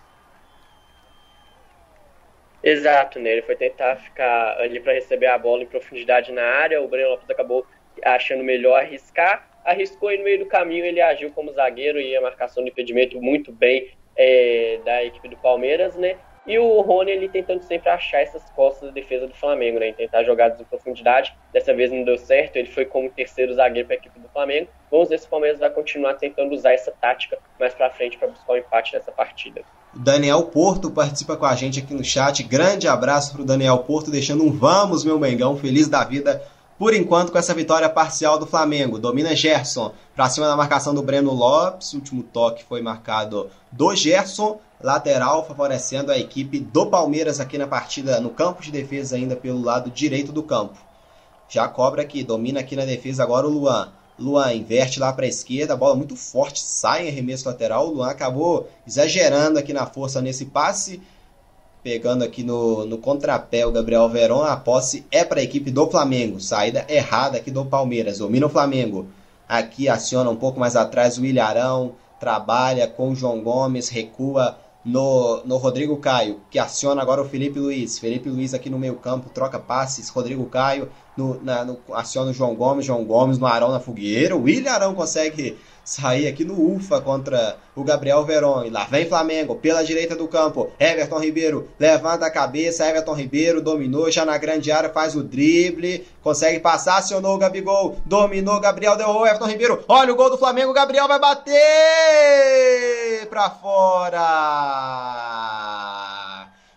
Exato, 2.63 3.19
né? 3.19 3.31
Ele 3.31 3.43
foi 3.43 3.57
tentar 3.57 3.97
ficar 3.97 4.59
ali 4.59 4.79
para 4.79 4.93
receber 4.93 5.27
a 5.27 5.39
bola 5.39 5.63
em 5.63 5.67
profundidade 5.67 6.31
na 6.31 6.45
área. 6.45 6.83
O 6.83 6.89
Breno 6.89 7.09
Lopes 7.09 7.29
acabou 7.31 7.67
achando 8.05 8.43
melhor 8.43 8.81
arriscar, 8.81 9.49
arriscou 9.65 10.13
e 10.13 10.19
no 10.19 10.25
meio 10.25 10.41
do 10.41 10.47
caminho 10.47 10.85
ele 10.85 11.01
agiu 11.01 11.31
como 11.33 11.53
zagueiro 11.53 12.01
e 12.01 12.17
a 12.17 12.21
marcação 12.21 12.65
de 12.65 12.71
impedimento 12.71 13.21
muito 13.21 13.53
bem 13.53 13.91
é, 14.17 14.81
da 14.85 15.05
equipe 15.05 15.29
do 15.29 15.37
Palmeiras, 15.37 15.97
né? 15.97 16.17
E 16.45 16.59
o 16.59 16.81
Rony 16.81 17.13
ele 17.13 17.29
tentando 17.29 17.63
sempre 17.63 17.89
achar 17.89 18.21
essas 18.21 18.43
costas 18.51 18.89
da 18.89 18.95
defesa 18.95 19.29
do 19.29 19.35
Flamengo, 19.35 19.79
né? 19.79 19.93
Tentar 19.93 20.25
jogadas 20.25 20.61
em 20.61 20.65
profundidade. 20.65 21.33
Dessa 21.53 21.73
vez 21.73 21.93
não 21.93 22.03
deu 22.03 22.19
certo, 22.19 22.57
ele 22.57 22.69
foi 22.69 22.85
como 22.85 23.09
terceiro 23.11 23.55
zagueiro 23.55 23.87
para 23.87 23.97
a 23.97 23.99
equipe 23.99 24.19
do 24.19 24.29
Flamengo. 24.29 24.69
Vamos 24.91 25.09
ver 25.09 25.21
se 25.21 25.27
o 25.27 25.31
Palmeiras 25.31 25.61
vai 25.61 25.71
continuar 25.71 26.15
tentando 26.15 26.53
usar 26.53 26.73
essa 26.73 26.91
tática 26.91 27.39
mais 27.61 27.75
para 27.75 27.91
frente 27.91 28.19
para 28.19 28.27
buscar 28.27 28.55
o 28.55 28.57
empate 28.57 28.95
nessa 28.95 29.13
partida. 29.13 29.63
Daniel 29.95 30.45
Porto 30.45 30.91
participa 30.91 31.37
com 31.37 31.45
a 31.45 31.55
gente 31.55 31.79
aqui 31.79 31.95
no 31.95 32.03
chat. 32.03 32.43
Grande 32.43 32.89
abraço 32.89 33.33
para 33.33 33.43
o 33.43 33.45
Daniel 33.45 33.79
Porto, 33.79 34.11
deixando 34.11 34.43
um 34.43 34.51
vamos, 34.51 35.05
meu 35.05 35.21
Mengão, 35.21 35.57
feliz 35.57 35.87
da 35.87 36.03
vida 36.03 36.43
por 36.83 36.95
enquanto, 36.95 37.31
com 37.31 37.39
essa 37.39 37.55
vitória 37.55 37.89
parcial 37.89 38.41
do 38.41 38.45
Flamengo, 38.45 38.99
domina 38.99 39.37
Gerson 39.37 39.93
para 40.17 40.29
cima 40.29 40.49
da 40.49 40.57
marcação 40.57 40.93
do 40.93 41.01
Breno 41.01 41.33
Lopes. 41.33 41.93
O 41.93 41.99
último 41.99 42.25
toque 42.25 42.65
foi 42.65 42.83
marcado 42.83 43.49
do 43.71 43.95
Gerson, 43.95 44.59
lateral, 44.81 45.47
favorecendo 45.47 46.11
a 46.11 46.19
equipe 46.19 46.59
do 46.59 46.87
Palmeiras 46.87 47.39
aqui 47.39 47.57
na 47.57 47.69
partida, 47.69 48.21
no 48.21 48.31
campo 48.31 48.61
de 48.61 48.73
defesa, 48.73 49.15
ainda 49.15 49.37
pelo 49.37 49.63
lado 49.63 49.93
direito 49.93 50.33
do 50.33 50.43
campo. 50.43 50.77
Já 51.49 51.69
cobra 51.69 52.03
aqui, 52.03 52.25
domina 52.25 52.59
aqui 52.59 52.75
na 52.75 52.85
defesa 52.85 53.23
agora 53.23 53.47
o 53.47 53.51
Luan. 53.51 53.93
Luan 54.19 54.53
inverte 54.53 54.99
lá 54.99 55.13
para 55.13 55.25
a 55.25 55.29
esquerda, 55.29 55.77
bola 55.77 55.95
muito 55.95 56.17
forte, 56.17 56.59
sai 56.59 57.07
em 57.07 57.11
arremesso 57.11 57.49
lateral. 57.49 57.87
O 57.87 57.93
Luan 57.93 58.11
acabou 58.11 58.69
exagerando 58.85 59.57
aqui 59.57 59.73
na 59.73 59.87
força 59.87 60.21
nesse 60.21 60.47
passe 60.47 61.01
Pegando 61.83 62.23
aqui 62.23 62.45
no, 62.45 62.87
no 62.87 62.99
contrapé 62.99 63.67
o 63.67 63.73
Gabriel 63.73 64.09
Verón, 64.09 64.45
a 64.45 64.57
posse 64.57 65.05
é 65.11 65.25
para 65.25 65.41
a 65.41 65.43
equipe 65.43 65.69
do 65.69 65.91
Flamengo. 65.91 66.41
Saída 66.41 66.87
errada 66.89 67.39
aqui 67.39 67.51
do 67.51 67.65
Palmeiras. 67.65 68.19
Domina 68.19 68.47
o 68.47 68.51
Flamengo. 68.51 69.09
Aqui 69.49 69.89
aciona 69.89 70.31
um 70.31 70.37
pouco 70.37 70.61
mais 70.61 70.77
atrás 70.77 71.19
o 71.19 71.25
Ilharão. 71.25 71.95
Trabalha 72.21 72.87
com 72.87 73.11
o 73.11 73.17
João 73.17 73.43
Gomes. 73.43 73.89
Recua 73.89 74.57
no, 74.85 75.43
no 75.45 75.57
Rodrigo 75.57 75.97
Caio, 75.97 76.41
que 76.51 76.59
aciona 76.59 77.03
agora 77.03 77.23
o 77.23 77.29
Felipe 77.29 77.59
Luiz. 77.59 77.99
Felipe 77.99 78.29
Luiz 78.29 78.53
aqui 78.55 78.69
no 78.71 78.79
meio 78.79 78.95
campo, 78.97 79.31
troca 79.31 79.59
passes. 79.59 80.09
Rodrigo 80.09 80.45
Caio 80.47 80.89
no, 81.17 81.43
na, 81.43 81.65
no, 81.65 81.79
aciona 81.93 82.31
o 82.31 82.35
João 82.35 82.55
Gomes. 82.55 82.87
João 82.87 83.05
Gomes 83.05 83.39
no 83.39 83.47
Arão 83.47 83.73
na 83.73 83.81
fogueira. 83.81 84.37
O 84.37 84.43
William 84.43 84.71
Arão 84.71 84.95
consegue 84.95 85.57
sair 85.85 86.27
aqui 86.29 86.45
no 86.45 86.75
UFA 86.75 87.01
contra 87.01 87.57
o 87.75 87.83
Gabriel 87.83 88.25
Veron. 88.25 88.65
E 88.65 88.71
lá 88.71 88.85
vem 88.85 89.09
Flamengo, 89.09 89.57
pela 89.57 89.83
direita 89.83 90.15
do 90.15 90.29
campo. 90.29 90.71
Everton 90.79 91.19
Ribeiro 91.19 91.69
levanta 91.79 92.27
a 92.27 92.31
cabeça. 92.31 92.89
Everton 92.89 93.15
Ribeiro 93.15 93.61
dominou 93.61 94.11
já 94.11 94.25
na 94.25 94.39
grande 94.39 94.71
área, 94.71 94.91
faz 94.91 95.17
o 95.17 95.23
drible, 95.23 96.07
consegue 96.23 96.61
passar, 96.61 96.99
acionou 96.99 97.35
o 97.35 97.39
Gabigol, 97.39 97.97
dominou. 98.05 98.61
Gabriel 98.61 98.97
deu 98.97 99.27
Everton 99.27 99.47
Ribeiro. 99.47 99.85
Olha 99.89 100.13
o 100.13 100.17
gol 100.17 100.31
do 100.31 100.39
Flamengo. 100.39 100.73
Gabriel 100.73 101.09
vai 101.09 101.19
bater 101.19 101.53
pra 103.29 103.51
fora. 103.51 104.23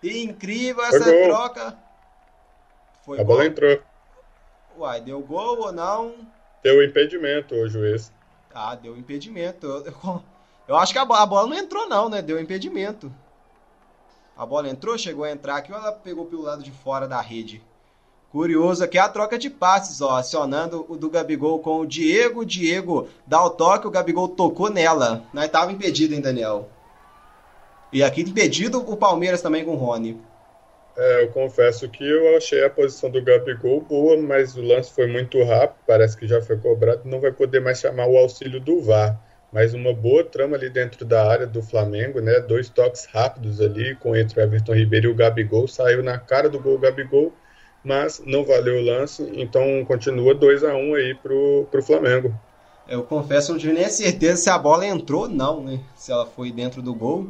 Incrível 0.04 0.84
essa 0.84 1.04
Foi 1.04 1.24
troca. 1.24 1.78
Foi 3.06 3.20
a 3.20 3.24
gol? 3.24 3.36
bola 3.36 3.46
entrou. 3.46 3.80
Uai, 4.78 5.00
deu 5.02 5.20
gol 5.22 5.60
ou 5.60 5.72
não? 5.72 6.14
Deu 6.64 6.84
impedimento 6.84 7.56
o 7.56 7.68
juiz. 7.68 8.12
Ah, 8.56 8.74
deu 8.74 8.98
impedimento. 8.98 9.68
Eu, 9.68 9.86
eu, 9.86 10.24
eu 10.70 10.76
acho 10.78 10.94
que 10.94 10.98
a, 10.98 11.02
a, 11.02 11.26
bola 11.26 11.48
não 11.48 11.58
entrou, 11.58 11.90
não, 11.90 12.08
né? 12.08 12.22
Deu 12.22 12.40
impedimento. 12.40 13.12
A 14.38 14.46
bola 14.46 14.70
entrou, 14.70 14.98
chegou 14.98 15.26
a 15.26 15.32
entrar 15.32 15.58
aqui 15.58 15.72
ela 15.72 15.92
pegou 15.92 16.26
pelo 16.26 16.44
lado 16.44 16.64
de 16.64 16.72
fora 16.72 17.08
da 17.08 17.20
rede? 17.20 17.62
Curioso 18.32 18.84
aqui 18.84 18.98
a 18.98 19.08
troca 19.08 19.38
de 19.38 19.50
passes, 19.50 20.02
ó. 20.02 20.16
Acionando 20.18 20.86
o 20.88 20.96
do 20.96 21.10
Gabigol 21.10 21.60
com 21.60 21.82
o 21.82 21.86
Diego. 21.86 22.46
Diego 22.46 23.10
dá 23.28 23.44
o 23.44 23.50
toque, 23.50 23.88
o 23.88 23.92
Gabigol 23.92 24.30
tocou 24.30 24.70
nela. 24.70 25.24
Nós 25.34 25.50
tava 25.50 25.72
impedido, 25.72 26.14
hein, 26.14 26.22
Daniel? 26.22 26.70
E 27.92 28.04
aqui 28.04 28.22
impedido 28.22 28.80
o 28.80 28.98
Palmeiras 28.98 29.42
também 29.42 29.64
com 29.64 29.72
o 29.72 29.78
Rony. 29.78 30.22
É, 30.98 31.24
eu 31.24 31.30
confesso 31.30 31.90
que 31.90 32.08
eu 32.08 32.38
achei 32.38 32.64
a 32.64 32.70
posição 32.70 33.10
do 33.10 33.22
Gabigol 33.22 33.82
boa, 33.82 34.18
mas 34.18 34.56
o 34.56 34.62
lance 34.62 34.94
foi 34.94 35.08
muito 35.08 35.44
rápido, 35.44 35.78
parece 35.86 36.18
que 36.18 36.28
já 36.28 36.42
foi 36.42 36.58
cobrado, 36.58 37.02
não 37.04 37.20
vai 37.20 37.32
poder 37.32 37.60
mais 37.60 37.80
chamar 37.80 38.08
o 38.08 38.18
auxílio 38.18 38.60
do 38.60 38.82
VAR. 38.82 39.20
Mas 39.52 39.74
uma 39.74 39.94
boa 39.94 40.24
trama 40.24 40.58
ali 40.58 40.70
dentro 40.70 41.06
da 41.06 41.30
área 41.30 41.48
do 41.48 41.62
Flamengo, 41.62 42.20
né? 42.20 42.40
Dois 42.42 42.68
toques 42.70 43.06
rápidos 43.06 43.62
ali 43.62 43.96
com 43.96 44.16
entre 44.16 44.40
o 44.40 44.44
Everton 44.44 44.74
Ribeiro 44.74 45.08
e 45.08 45.12
o 45.12 45.16
Gabigol, 45.16 45.68
saiu 45.68 46.04
na 46.04 46.18
cara 46.18 46.50
do 46.50 46.60
gol 46.60 46.76
o 46.76 46.80
Gabigol 46.80 47.34
mas 47.86 48.22
não 48.26 48.44
valeu 48.44 48.80
o 48.80 48.84
lance, 48.84 49.32
então 49.36 49.86
continua 49.86 50.34
2 50.34 50.64
a 50.64 50.76
1 50.76 50.96
aí 50.96 51.14
pro, 51.14 51.68
pro 51.70 51.84
Flamengo. 51.84 52.34
Eu 52.88 53.04
confesso, 53.04 53.52
não 53.52 53.60
tive 53.60 53.74
nem 53.74 53.88
certeza 53.90 54.42
se 54.42 54.50
a 54.50 54.58
bola 54.58 54.86
entrou 54.86 55.24
ou 55.24 55.30
não, 55.30 55.64
né? 55.64 55.80
Se 55.96 56.12
ela 56.12 56.26
foi 56.26 56.52
dentro 56.52 56.82
do 56.82 56.94
gol. 56.94 57.28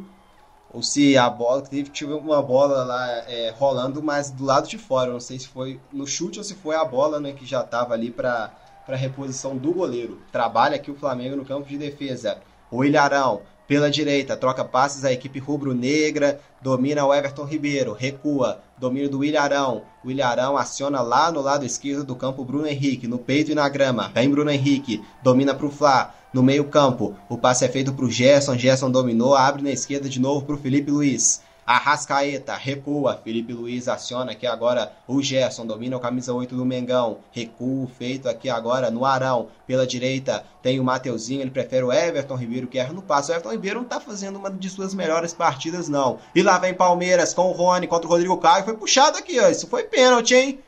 Ou 0.72 0.82
se 0.82 1.16
a 1.16 1.30
bola 1.30 1.62
teve 1.62 1.90
tive 1.90 2.12
uma 2.12 2.42
bola 2.42 2.84
lá 2.84 3.06
é, 3.28 3.54
rolando, 3.56 4.02
mas 4.02 4.30
do 4.30 4.44
lado 4.44 4.68
de 4.68 4.76
fora. 4.76 5.12
Não 5.12 5.20
sei 5.20 5.38
se 5.38 5.48
foi 5.48 5.80
no 5.92 6.06
chute 6.06 6.38
ou 6.38 6.44
se 6.44 6.54
foi 6.54 6.76
a 6.76 6.84
bola, 6.84 7.20
né? 7.20 7.32
Que 7.32 7.46
já 7.46 7.62
estava 7.62 7.94
ali 7.94 8.10
para 8.10 8.52
reposição 8.88 9.56
do 9.56 9.72
goleiro. 9.72 10.20
Trabalha 10.30 10.76
aqui 10.76 10.90
o 10.90 10.96
Flamengo 10.96 11.36
no 11.36 11.44
campo 11.44 11.68
de 11.68 11.78
defesa. 11.78 12.38
O 12.70 12.84
Ilharão 12.84 13.42
pela 13.66 13.90
direita, 13.90 14.36
troca 14.36 14.64
passes 14.64 15.04
a 15.04 15.12
equipe 15.12 15.38
rubro-negra, 15.38 16.40
domina 16.62 17.04
o 17.04 17.12
Everton 17.12 17.44
Ribeiro, 17.44 17.92
recua, 17.92 18.60
domínio 18.78 19.10
do 19.10 19.24
Ilharão. 19.24 19.82
O 20.04 20.10
Ilharão 20.10 20.56
aciona 20.56 21.00
lá 21.00 21.32
no 21.32 21.40
lado 21.40 21.64
esquerdo 21.64 22.04
do 22.04 22.14
campo 22.14 22.44
Bruno 22.44 22.66
Henrique, 22.66 23.08
no 23.08 23.18
peito 23.18 23.50
e 23.50 23.54
na 23.54 23.68
grama. 23.68 24.10
Vem 24.14 24.30
Bruno 24.30 24.50
Henrique, 24.50 25.02
domina 25.22 25.54
para 25.54 25.66
o 25.66 25.70
Flá, 25.70 26.14
no 26.32 26.42
meio-campo. 26.42 27.16
O 27.28 27.36
passe 27.36 27.64
é 27.64 27.68
feito 27.68 27.92
para 27.92 28.04
o 28.04 28.10
Gerson, 28.10 28.56
Gerson 28.56 28.90
dominou, 28.90 29.34
abre 29.34 29.62
na 29.62 29.70
esquerda 29.70 30.08
de 30.08 30.20
novo 30.20 30.44
para 30.44 30.54
o 30.54 30.58
Felipe 30.58 30.90
Luiz. 30.90 31.40
Arrascaeta 31.66 32.54
recua. 32.54 33.20
Felipe 33.24 33.52
Luiz 33.52 33.88
aciona 33.88 34.32
aqui 34.32 34.46
agora 34.46 34.92
o 35.08 35.20
Gerson. 35.20 35.66
Domina 35.66 35.96
o 35.96 36.00
camisa 36.00 36.32
8 36.32 36.54
do 36.54 36.64
Mengão. 36.64 37.18
Recuo 37.32 37.88
feito 37.98 38.28
aqui 38.28 38.48
agora 38.48 38.90
no 38.90 39.04
Arão. 39.04 39.48
Pela 39.66 39.86
direita 39.86 40.44
tem 40.62 40.78
o 40.78 40.84
Mateuzinho. 40.84 41.40
Ele 41.40 41.50
prefere 41.50 41.84
o 41.84 41.92
Everton 41.92 42.36
Ribeiro 42.36 42.68
que 42.68 42.78
erra 42.78 42.92
no 42.92 43.02
passo. 43.02 43.30
O 43.30 43.34
Everton 43.34 43.50
Ribeiro 43.50 43.80
não 43.80 43.88
tá 43.88 43.98
fazendo 43.98 44.36
uma 44.38 44.50
de 44.50 44.70
suas 44.70 44.94
melhores 44.94 45.34
partidas, 45.34 45.88
não. 45.88 46.18
E 46.34 46.42
lá 46.42 46.58
vem 46.58 46.72
Palmeiras 46.72 47.34
com 47.34 47.48
o 47.48 47.52
Rony 47.52 47.88
contra 47.88 48.06
o 48.06 48.10
Rodrigo 48.10 48.38
Caio. 48.38 48.64
Foi 48.64 48.76
puxado 48.76 49.18
aqui, 49.18 49.40
ó. 49.40 49.48
Isso 49.48 49.66
foi 49.66 49.82
pênalti, 49.84 50.34
hein? 50.34 50.60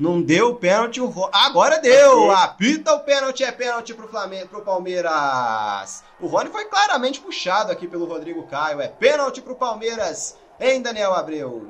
Não 0.00 0.22
deu 0.22 0.54
pênalti. 0.54 0.98
Agora 1.30 1.76
deu! 1.78 2.30
Apita 2.30 2.94
o 2.94 3.00
pênalti, 3.00 3.44
é 3.44 3.52
pênalti 3.52 3.92
pro 3.92 4.08
Flamengo, 4.08 4.48
pro 4.48 4.62
Palmeiras. 4.62 6.02
O 6.18 6.26
Rony 6.26 6.48
foi 6.48 6.64
claramente 6.64 7.20
puxado 7.20 7.70
aqui 7.70 7.86
pelo 7.86 8.06
Rodrigo 8.06 8.44
Caio. 8.44 8.80
É 8.80 8.88
pênalti 8.88 9.42
pro 9.42 9.54
Palmeiras, 9.54 10.38
hein, 10.58 10.80
Daniel 10.80 11.12
Abreu? 11.12 11.68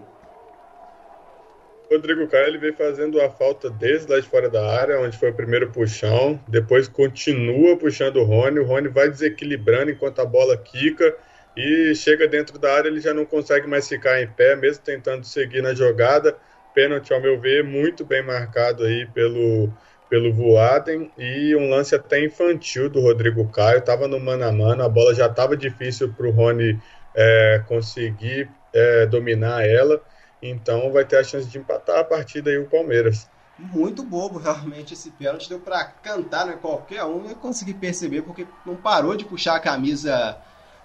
Rodrigo 1.90 2.28
Caio 2.28 2.46
ele 2.46 2.58
vem 2.58 2.72
fazendo 2.72 3.20
a 3.20 3.28
falta 3.28 3.68
desde 3.68 4.12
lá 4.12 4.20
de 4.20 4.28
fora 4.28 4.48
da 4.48 4.64
área, 4.78 5.00
onde 5.00 5.18
foi 5.18 5.30
o 5.30 5.34
primeiro 5.34 5.72
puxão. 5.72 6.38
Depois 6.46 6.86
continua 6.86 7.76
puxando 7.76 8.18
o 8.18 8.24
Rony. 8.24 8.60
O 8.60 8.64
Rony 8.64 8.86
vai 8.86 9.10
desequilibrando 9.10 9.90
enquanto 9.90 10.20
a 10.20 10.24
bola 10.24 10.56
quica. 10.56 11.16
E 11.56 11.96
chega 11.96 12.28
dentro 12.28 12.60
da 12.60 12.72
área, 12.72 12.88
ele 12.88 13.00
já 13.00 13.12
não 13.12 13.26
consegue 13.26 13.66
mais 13.66 13.88
ficar 13.88 14.22
em 14.22 14.28
pé, 14.28 14.54
mesmo 14.54 14.84
tentando 14.84 15.26
seguir 15.26 15.62
na 15.62 15.74
jogada 15.74 16.38
Pênalti, 16.74 17.12
ao 17.12 17.20
meu 17.20 17.40
ver, 17.40 17.64
muito 17.64 18.04
bem 18.04 18.22
marcado 18.22 18.84
aí 18.84 19.06
pelo, 19.06 19.72
pelo 20.08 20.32
Voaden 20.32 21.10
e 21.18 21.54
um 21.56 21.70
lance 21.70 21.94
até 21.94 22.24
infantil 22.24 22.88
do 22.88 23.00
Rodrigo 23.00 23.48
Caio. 23.48 23.78
Estava 23.78 24.06
no 24.06 24.20
mano 24.20 24.44
a 24.44 24.52
mano, 24.52 24.84
a 24.84 24.88
bola 24.88 25.14
já 25.14 25.26
estava 25.26 25.56
difícil 25.56 26.12
para 26.12 26.26
o 26.26 26.30
Rony 26.30 26.78
é, 27.14 27.62
conseguir 27.66 28.48
é, 28.72 29.06
dominar 29.06 29.66
ela. 29.66 30.00
Então 30.42 30.90
vai 30.92 31.04
ter 31.04 31.16
a 31.16 31.24
chance 31.24 31.48
de 31.48 31.58
empatar 31.58 31.98
a 31.98 32.04
partida 32.04 32.50
aí 32.50 32.58
o 32.58 32.68
Palmeiras. 32.68 33.28
Muito 33.58 34.02
bobo, 34.02 34.38
realmente, 34.38 34.94
esse 34.94 35.10
pênalti. 35.10 35.48
Deu 35.48 35.60
para 35.60 35.84
cantar, 35.84 36.46
né? 36.46 36.58
Qualquer 36.60 37.04
um 37.04 37.26
ia 37.26 37.34
conseguir 37.34 37.74
perceber, 37.74 38.22
porque 38.22 38.46
não 38.64 38.74
parou 38.74 39.14
de 39.14 39.24
puxar 39.24 39.56
a 39.56 39.60
camisa 39.60 40.38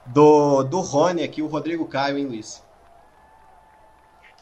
do, 0.06 0.62
do 0.64 0.82
Rony 0.82 1.24
aqui, 1.24 1.42
o 1.42 1.48
Rodrigo 1.48 1.88
Caio, 1.88 2.18
hein, 2.18 2.26
Luiz? 2.26 2.65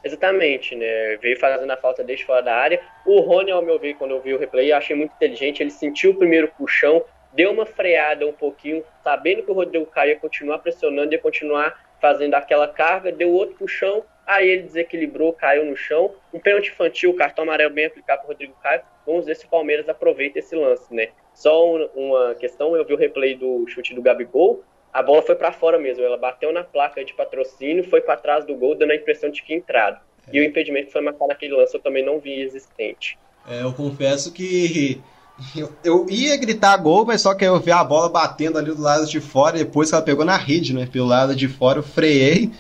Exatamente, 0.03 0.75
né? 0.75 1.17
Veio 1.17 1.39
fazendo 1.39 1.71
a 1.71 1.77
falta 1.77 2.03
desde 2.03 2.25
fora 2.25 2.41
da 2.41 2.55
área. 2.55 2.81
O 3.05 3.19
Rony, 3.21 3.51
ao 3.51 3.61
meu 3.61 3.80
ver, 3.80 3.93
quando 3.93 4.11
eu 4.11 4.21
vi 4.21 4.34
o 4.34 4.38
replay, 4.38 4.71
eu 4.71 4.75
achei 4.75 4.95
muito 4.95 5.13
inteligente. 5.13 5.63
Ele 5.63 5.69
sentiu 5.69 6.11
o 6.11 6.15
primeiro 6.15 6.49
puxão, 6.49 7.03
deu 7.31 7.51
uma 7.51 7.65
freada 7.65 8.27
um 8.27 8.34
pouquinho, 8.34 8.84
sabendo 9.03 9.43
que 9.43 9.51
o 9.51 9.53
Rodrigo 9.53 9.85
Caio 9.85 10.09
ia 10.09 10.19
continuar 10.19 10.59
pressionando, 10.59 11.13
ia 11.13 11.19
continuar 11.19 11.81
fazendo 12.01 12.34
aquela 12.34 12.67
carga, 12.67 13.13
deu 13.13 13.31
outro 13.31 13.55
puxão, 13.55 14.03
aí 14.27 14.49
ele 14.49 14.63
desequilibrou, 14.63 15.31
caiu 15.31 15.63
no 15.63 15.75
chão. 15.75 16.13
Um 16.34 16.39
pênalti 16.39 16.69
infantil, 16.69 17.15
cartão 17.15 17.43
amarelo 17.43 17.73
bem 17.73 17.85
aplicado 17.85 18.19
para 18.19 18.27
Rodrigo 18.27 18.55
Caio. 18.61 18.81
Vamos 19.05 19.25
ver 19.25 19.38
se 19.38 19.45
o 19.45 19.49
Palmeiras 19.49 19.88
aproveita 19.88 20.39
esse 20.39 20.53
lance, 20.53 20.93
né? 20.93 21.09
Só 21.34 21.65
uma 21.95 22.35
questão, 22.35 22.75
eu 22.75 22.84
vi 22.85 22.93
o 22.93 22.97
replay 22.97 23.35
do 23.35 23.65
chute 23.67 23.93
do 23.93 24.01
Gabigol, 24.01 24.63
a 24.94 25.02
bola 25.02 25.22
foi 25.24 25.36
para 25.36 25.52
fora 25.52 25.80
mesmo. 25.80 26.03
Ela 26.03 26.18
bateu 26.18 26.53
na 26.53 26.64
placa 26.64 27.03
de 27.03 27.14
patrocínio, 27.14 27.90
foi 27.90 28.02
para 28.02 28.15
trás 28.15 28.45
do 28.45 28.56
gol, 28.56 28.76
dando 28.76 28.91
a 28.91 28.95
impressão 28.95 29.30
de 29.30 29.41
que 29.41 29.53
entrado. 29.53 29.99
É. 30.28 30.38
E 30.38 30.40
o 30.40 30.44
impedimento 30.44 30.91
foi 30.91 31.02
marcado 31.02 31.28
naquele 31.28 31.56
lance 31.56 31.76
eu 31.76 31.82
também 31.82 32.06
não 32.06 32.20
vi 32.20 32.41
existente. 32.41 33.18
É, 33.49 33.64
eu 33.64 33.74
confesso 33.74 34.32
que 34.32 35.02
eu, 35.56 35.72
eu, 35.84 36.06
ia 36.10 36.38
gritar 36.38 36.78
gol, 36.78 37.06
mas 37.06 37.22
só 37.22 37.34
que 37.34 37.44
eu 37.44 37.60
vi 37.60 37.72
a 37.72 37.84
bola 37.84 38.07
batendo 38.07 38.60
ali 38.60 38.72
do 38.72 38.82
lado 38.82 39.06
de 39.07 39.20
fora, 39.20 39.57
depois 39.57 39.90
que 39.90 39.95
ela 39.95 40.06
pegou 40.06 40.24
na 40.24 40.38
rede, 40.38 40.74
né? 40.74 40.88
Pelo 40.91 41.07
lado 41.07 41.36
de 41.36 41.48
fora 41.48 41.80
eu 41.80 41.84
freiei. 41.84 42.52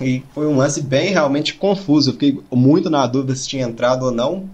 E 0.00 0.22
foi 0.32 0.46
um 0.46 0.56
lance 0.56 0.80
bem 0.80 1.12
realmente 1.12 1.54
confuso. 1.54 2.10
Eu 2.10 2.14
fiquei 2.14 2.40
muito 2.50 2.88
na 2.88 3.06
dúvida 3.06 3.34
se 3.34 3.48
tinha 3.48 3.64
entrado 3.64 4.06
ou 4.06 4.12
não. 4.12 4.48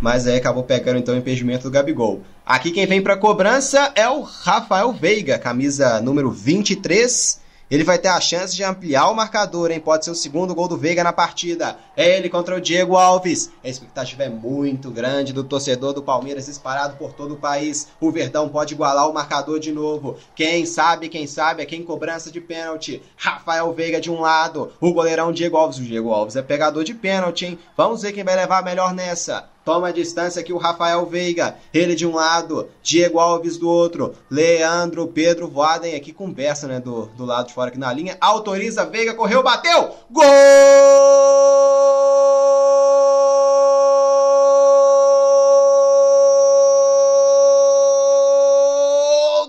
Mas 0.00 0.26
aí 0.26 0.36
acabou 0.36 0.62
pegando 0.62 0.98
então 0.98 1.14
o 1.14 1.18
impedimento 1.18 1.64
do 1.64 1.70
Gabigol. 1.70 2.22
Aqui 2.44 2.70
quem 2.70 2.86
vem 2.86 3.00
para 3.00 3.16
cobrança 3.16 3.92
é 3.94 4.08
o 4.08 4.22
Rafael 4.22 4.92
Veiga, 4.92 5.38
camisa 5.38 6.00
número 6.00 6.30
23. 6.30 7.40
Ele 7.70 7.84
vai 7.84 7.98
ter 7.98 8.08
a 8.08 8.20
chance 8.20 8.56
de 8.56 8.64
ampliar 8.64 9.08
o 9.08 9.14
marcador, 9.14 9.70
hein? 9.70 9.78
Pode 9.78 10.04
ser 10.04 10.10
o 10.10 10.14
segundo 10.16 10.52
gol 10.56 10.66
do 10.66 10.76
Veiga 10.76 11.04
na 11.04 11.12
partida. 11.12 11.78
É 11.96 12.16
ele 12.16 12.28
contra 12.28 12.56
o 12.56 12.60
Diego 12.60 12.96
Alves. 12.96 13.52
A 13.62 13.68
expectativa 13.68 14.24
é 14.24 14.28
muito 14.28 14.90
grande 14.90 15.32
do 15.32 15.44
torcedor 15.44 15.92
do 15.92 16.02
Palmeiras 16.02 16.46
disparado 16.46 16.96
por 16.96 17.12
todo 17.12 17.34
o 17.34 17.38
país. 17.38 17.86
O 18.00 18.10
Verdão 18.10 18.48
pode 18.48 18.74
igualar 18.74 19.08
o 19.08 19.14
marcador 19.14 19.60
de 19.60 19.70
novo. 19.70 20.16
Quem 20.34 20.66
sabe, 20.66 21.08
quem 21.08 21.28
sabe, 21.28 21.62
é 21.62 21.66
quem 21.66 21.84
cobrança 21.84 22.28
de 22.28 22.40
pênalti. 22.40 23.00
Rafael 23.16 23.72
Veiga 23.72 24.00
de 24.00 24.10
um 24.10 24.20
lado, 24.20 24.72
o 24.80 24.92
goleirão 24.92 25.30
Diego 25.30 25.56
Alves. 25.56 25.78
O 25.78 25.82
Diego 25.82 26.10
Alves 26.10 26.34
é 26.34 26.42
pegador 26.42 26.82
de 26.82 26.92
pênalti, 26.92 27.46
hein? 27.46 27.58
Vamos 27.76 28.02
ver 28.02 28.10
quem 28.10 28.24
vai 28.24 28.34
levar 28.34 28.64
melhor 28.64 28.92
nessa. 28.92 29.48
Toma 29.64 29.88
a 29.88 29.92
distância 29.92 30.40
aqui 30.40 30.52
o 30.52 30.58
Rafael 30.58 31.04
Veiga. 31.06 31.56
Ele 31.72 31.94
de 31.94 32.06
um 32.06 32.14
lado, 32.14 32.68
Diego 32.82 33.18
Alves 33.18 33.56
do 33.56 33.68
outro. 33.68 34.14
Leandro, 34.30 35.06
Pedro 35.08 35.48
Voaden 35.48 35.94
aqui 35.94 36.12
conversa, 36.12 36.66
né? 36.66 36.80
Do, 36.80 37.06
do 37.16 37.24
lado 37.24 37.48
de 37.48 37.54
fora 37.54 37.68
aqui 37.68 37.78
na 37.78 37.92
linha. 37.92 38.16
Autoriza, 38.20 38.86
Veiga, 38.86 39.14
correu, 39.14 39.42
bateu! 39.42 39.90
Gol! 40.10 40.24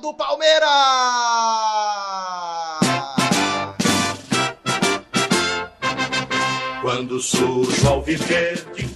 do 0.01 0.13
Palmeiras! 0.13 0.69
Quando 6.81 7.19
surge 7.19 7.81
viver 8.03 8.65
de 8.75 8.87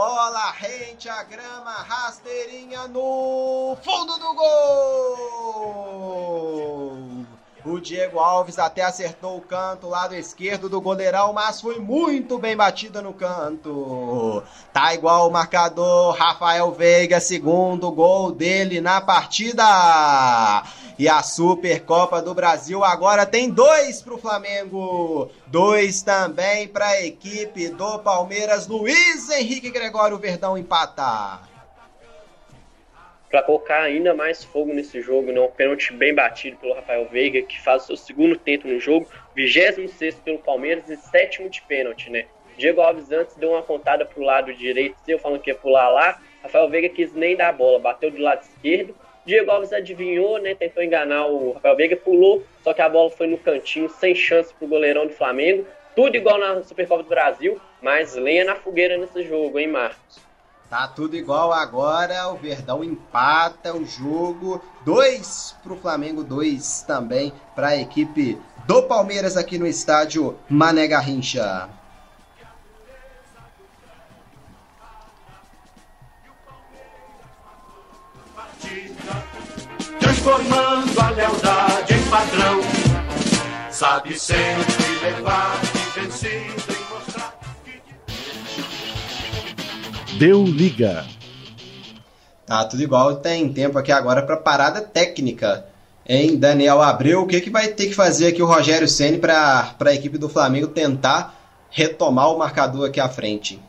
Bola 0.00 0.50
rente 0.52 1.10
a 1.10 1.22
grama, 1.22 1.72
rasteirinha 1.72 2.88
no 2.88 3.76
fundo 3.82 4.16
do 4.18 4.34
gol. 4.34 5.60
O 7.66 7.78
Diego 7.78 8.18
Alves 8.18 8.58
até 8.58 8.80
acertou 8.80 9.36
o 9.36 9.42
canto, 9.42 9.90
lado 9.90 10.14
esquerdo 10.14 10.70
do 10.70 10.80
goleirão, 10.80 11.34
mas 11.34 11.60
foi 11.60 11.78
muito 11.78 12.38
bem 12.38 12.56
batida 12.56 13.02
no 13.02 13.12
canto. 13.12 14.42
Tá 14.72 14.94
igual 14.94 15.28
o 15.28 15.30
marcador, 15.30 16.14
Rafael 16.14 16.72
Veiga, 16.72 17.20
segundo 17.20 17.92
gol 17.92 18.32
dele 18.32 18.80
na 18.80 19.02
partida. 19.02 19.62
E 21.00 21.08
a 21.08 21.22
Supercopa 21.22 22.20
do 22.20 22.34
Brasil 22.34 22.84
agora 22.84 23.24
tem 23.24 23.48
dois 23.48 24.02
para 24.02 24.12
o 24.12 24.18
Flamengo, 24.18 25.30
dois 25.46 26.02
também 26.02 26.68
para 26.68 26.88
a 26.88 27.02
equipe 27.02 27.70
do 27.70 28.00
Palmeiras. 28.00 28.68
Luiz 28.68 29.30
Henrique 29.30 29.70
Gregório 29.70 30.18
Verdão 30.18 30.58
empata. 30.58 31.40
Para 33.30 33.42
colocar 33.42 33.80
ainda 33.80 34.12
mais 34.12 34.44
fogo 34.44 34.74
nesse 34.74 35.00
jogo, 35.00 35.32
né? 35.32 35.40
um 35.40 35.50
pênalti 35.50 35.90
bem 35.94 36.14
batido 36.14 36.58
pelo 36.58 36.74
Rafael 36.74 37.08
Veiga, 37.08 37.40
que 37.46 37.58
faz 37.62 37.84
o 37.84 37.86
seu 37.86 37.96
segundo 37.96 38.36
tento 38.36 38.68
no 38.68 38.78
jogo, 38.78 39.08
26 39.34 40.16
pelo 40.16 40.38
Palmeiras 40.40 40.90
e 40.90 40.98
sétimo 40.98 41.48
de 41.48 41.62
pênalti, 41.62 42.10
né? 42.10 42.26
Diego 42.58 42.82
Alves 42.82 43.10
antes 43.10 43.34
deu 43.36 43.52
uma 43.52 43.62
pontada 43.62 44.04
para 44.04 44.20
o 44.20 44.22
lado 44.22 44.52
direito, 44.52 44.96
eu 45.08 45.18
falando 45.18 45.40
que 45.40 45.48
ia 45.48 45.56
pular 45.56 45.88
lá, 45.88 46.20
Rafael 46.42 46.68
Veiga 46.68 46.90
quis 46.90 47.14
nem 47.14 47.36
dar 47.36 47.48
a 47.48 47.52
bola, 47.52 47.78
bateu 47.78 48.10
do 48.10 48.20
lado 48.20 48.42
esquerdo, 48.42 48.94
Diego 49.24 49.50
Alves 49.50 49.72
adivinhou, 49.72 50.38
né? 50.38 50.54
Tentou 50.54 50.82
enganar 50.82 51.26
o 51.26 51.52
Rafael 51.52 51.76
Veiga, 51.76 51.96
pulou, 51.96 52.42
só 52.64 52.72
que 52.72 52.82
a 52.82 52.88
bola 52.88 53.10
foi 53.10 53.26
no 53.26 53.38
cantinho, 53.38 53.88
sem 53.88 54.14
chance 54.14 54.52
pro 54.54 54.66
goleirão 54.66 55.06
do 55.06 55.12
Flamengo. 55.12 55.66
Tudo 55.94 56.16
igual 56.16 56.38
na 56.38 56.62
Supercopa 56.62 57.02
do 57.02 57.08
Brasil, 57.08 57.60
mas 57.82 58.14
lenha 58.14 58.44
na 58.44 58.54
fogueira 58.54 58.96
nesse 58.96 59.22
jogo, 59.24 59.58
hein, 59.58 59.68
Marcos? 59.68 60.18
Tá 60.70 60.86
tudo 60.86 61.16
igual 61.16 61.52
agora, 61.52 62.28
o 62.28 62.36
Verdão 62.36 62.84
empata 62.84 63.74
o 63.74 63.84
jogo. 63.84 64.62
Dois 64.84 65.56
pro 65.64 65.74
Flamengo, 65.74 66.22
dois 66.22 66.82
também 66.82 67.32
para 67.56 67.70
a 67.70 67.76
equipe 67.76 68.38
do 68.66 68.84
Palmeiras 68.84 69.36
aqui 69.36 69.58
no 69.58 69.66
estádio 69.66 70.38
Mané 70.48 70.86
Garrincha. 70.86 71.68
Transformando 80.20 81.00
a 81.00 81.10
lealdade 81.10 81.94
em 81.94 82.02
padrão. 82.10 82.60
Sabe 83.70 84.18
sempre 84.18 84.64
levar 85.02 85.58
vencido 85.94 86.62
e 86.68 86.94
mostrar 86.94 87.40
que. 87.64 87.80
Deu 90.18 90.44
liga. 90.44 91.06
Tá 92.44 92.64
tudo 92.66 92.82
igual, 92.82 93.16
tem 93.16 93.50
tempo 93.52 93.78
aqui 93.78 93.90
agora 93.90 94.22
para 94.22 94.36
parada 94.36 94.82
técnica. 94.82 95.64
Em 96.06 96.36
Daniel 96.36 96.82
Abreu, 96.82 97.22
o 97.22 97.26
que, 97.26 97.40
que 97.40 97.50
vai 97.50 97.68
ter 97.68 97.86
que 97.86 97.94
fazer 97.94 98.26
aqui 98.28 98.42
o 98.42 98.46
Rogério 98.46 98.88
Ceni 98.88 99.16
para 99.18 99.74
a 99.78 99.94
equipe 99.94 100.18
do 100.18 100.28
Flamengo 100.28 100.66
tentar 100.66 101.34
retomar 101.70 102.30
o 102.30 102.38
marcador 102.38 102.88
aqui 102.88 102.98
à 102.98 103.08
frente? 103.08 103.60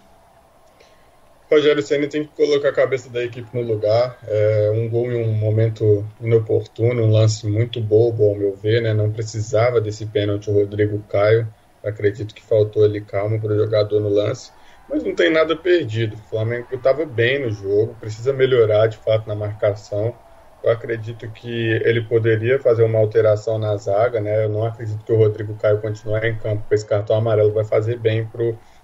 Rogério 1.52 1.84
Senna 1.84 2.08
tem 2.08 2.24
que 2.24 2.30
colocar 2.34 2.70
a 2.70 2.74
cabeça 2.74 3.10
da 3.10 3.22
equipe 3.22 3.50
no 3.54 3.62
lugar. 3.62 4.18
É, 4.26 4.72
um 4.74 4.88
gol 4.88 5.12
em 5.12 5.22
um 5.22 5.34
momento 5.34 6.08
inoportuno, 6.22 7.04
um 7.04 7.12
lance 7.12 7.46
muito 7.46 7.82
bobo, 7.82 8.30
ao 8.30 8.36
meu 8.36 8.56
ver. 8.56 8.82
Né? 8.82 8.94
Não 8.94 9.12
precisava 9.12 9.82
desse 9.82 10.06
pênalti 10.06 10.50
o 10.50 10.54
Rodrigo 10.54 11.04
Caio. 11.10 11.46
Acredito 11.84 12.34
que 12.34 12.42
faltou 12.42 12.86
ali 12.86 13.02
calma 13.02 13.38
para 13.38 13.52
o 13.52 13.58
jogador 13.58 14.00
no 14.00 14.08
lance. 14.08 14.50
Mas 14.88 15.04
não 15.04 15.14
tem 15.14 15.30
nada 15.30 15.54
perdido. 15.54 16.16
O 16.16 16.30
Flamengo 16.30 16.68
estava 16.72 17.06
bem 17.06 17.42
no 17.42 17.52
jogo, 17.52 17.98
precisa 18.00 18.32
melhorar 18.32 18.88
de 18.88 18.96
fato 18.96 19.28
na 19.28 19.36
marcação. 19.36 20.16
Eu 20.64 20.72
acredito 20.72 21.30
que 21.32 21.70
ele 21.84 22.02
poderia 22.02 22.60
fazer 22.60 22.84
uma 22.84 23.00
alteração 23.00 23.60
na 23.60 23.76
zaga. 23.76 24.22
Né? 24.22 24.46
Eu 24.46 24.50
não 24.50 24.66
acredito 24.66 25.04
que 25.04 25.12
o 25.12 25.18
Rodrigo 25.18 25.54
Caio 25.56 25.82
continuar 25.82 26.24
em 26.24 26.38
campo 26.38 26.64
com 26.66 26.74
esse 26.74 26.86
cartão 26.86 27.18
amarelo 27.18 27.52
vai 27.52 27.66
fazer 27.66 28.00
bem 28.00 28.26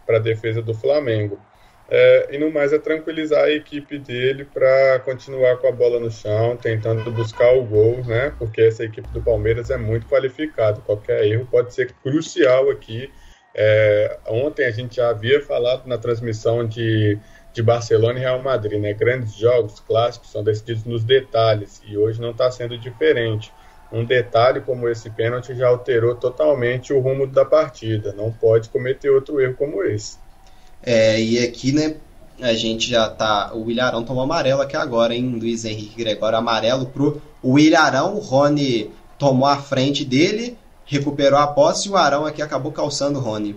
para 0.06 0.18
a 0.18 0.19
defesa 0.19 0.61
do 0.61 0.73
Flamengo. 0.73 1.39
É, 1.89 2.35
e 2.35 2.38
no 2.38 2.51
mais 2.51 2.73
é 2.73 2.80
tranquilizar 2.80 3.45
a 3.45 3.51
equipe 3.51 3.97
dele 3.97 4.43
para 4.43 4.99
continuar 5.05 5.57
com 5.57 5.68
a 5.68 5.72
bola 5.72 5.99
no 5.99 6.11
chão, 6.11 6.57
tentando 6.57 7.09
buscar 7.11 7.53
o 7.53 7.64
gol, 7.64 8.03
né? 8.03 8.34
Porque 8.38 8.61
essa 8.61 8.84
equipe 8.84 9.07
do 9.09 9.22
Palmeiras 9.22 9.69
é 9.69 9.77
muito 9.77 10.05
qualificada. 10.07 10.81
Qualquer 10.81 11.26
erro 11.26 11.47
pode 11.49 11.73
ser 11.73 11.93
crucial 12.03 12.69
aqui. 12.69 13.09
É, 13.55 14.19
ontem 14.27 14.65
a 14.65 14.72
gente 14.72 14.97
já 14.97 15.09
havia 15.09 15.41
falado 15.41 15.88
na 15.88 15.97
transmissão 15.97 16.68
de, 16.68 17.18
de 17.53 17.64
Barcelona 17.64 18.19
e 18.19 18.22
Real 18.22 18.41
Madrid, 18.41 18.81
né? 18.81 18.93
Grandes 18.93 19.34
jogos 19.34 19.80
clássicos 19.80 20.30
são 20.30 20.43
decididos 20.43 20.84
nos 20.84 21.05
detalhes 21.05 21.81
e 21.88 21.97
hoje 21.97 22.19
não 22.19 22.31
está 22.31 22.51
sendo 22.51 22.77
diferente. 22.77 23.53
Um 23.89 24.03
detalhe 24.03 24.59
como 24.59 24.89
esse 24.89 25.09
pênalti 25.09 25.55
já 25.55 25.69
alterou 25.69 26.14
totalmente 26.15 26.91
o 26.91 26.99
rumo 26.99 27.26
da 27.26 27.45
partida. 27.45 28.11
Não 28.11 28.30
pode 28.30 28.68
cometer 28.68 29.09
outro 29.09 29.39
erro 29.39 29.55
como 29.55 29.81
esse. 29.84 30.18
É, 30.89 31.19
e 31.19 31.45
aqui, 31.45 31.73
né, 31.73 31.97
a 32.41 32.53
gente 32.53 32.89
já 32.89 33.09
tá. 33.09 33.51
O 33.53 33.65
Willarão 33.65 34.05
tomou 34.05 34.23
amarelo 34.23 34.61
aqui 34.61 34.77
agora, 34.77 35.14
hein? 35.14 35.38
Luiz 35.38 35.65
Henrique 35.65 36.01
Gregório 36.01 36.38
amarelo 36.38 36.85
pro 36.85 37.22
Willarão. 37.43 38.15
O 38.15 38.19
Rony 38.19 38.89
tomou 39.19 39.49
a 39.49 39.57
frente 39.57 40.05
dele, 40.05 40.57
recuperou 40.85 41.39
a 41.39 41.47
posse 41.47 41.89
e 41.89 41.91
o 41.91 41.97
Arão 41.97 42.26
aqui 42.26 42.41
acabou 42.41 42.72
calçando 42.72 43.19
o 43.19 43.22
Rony. 43.22 43.53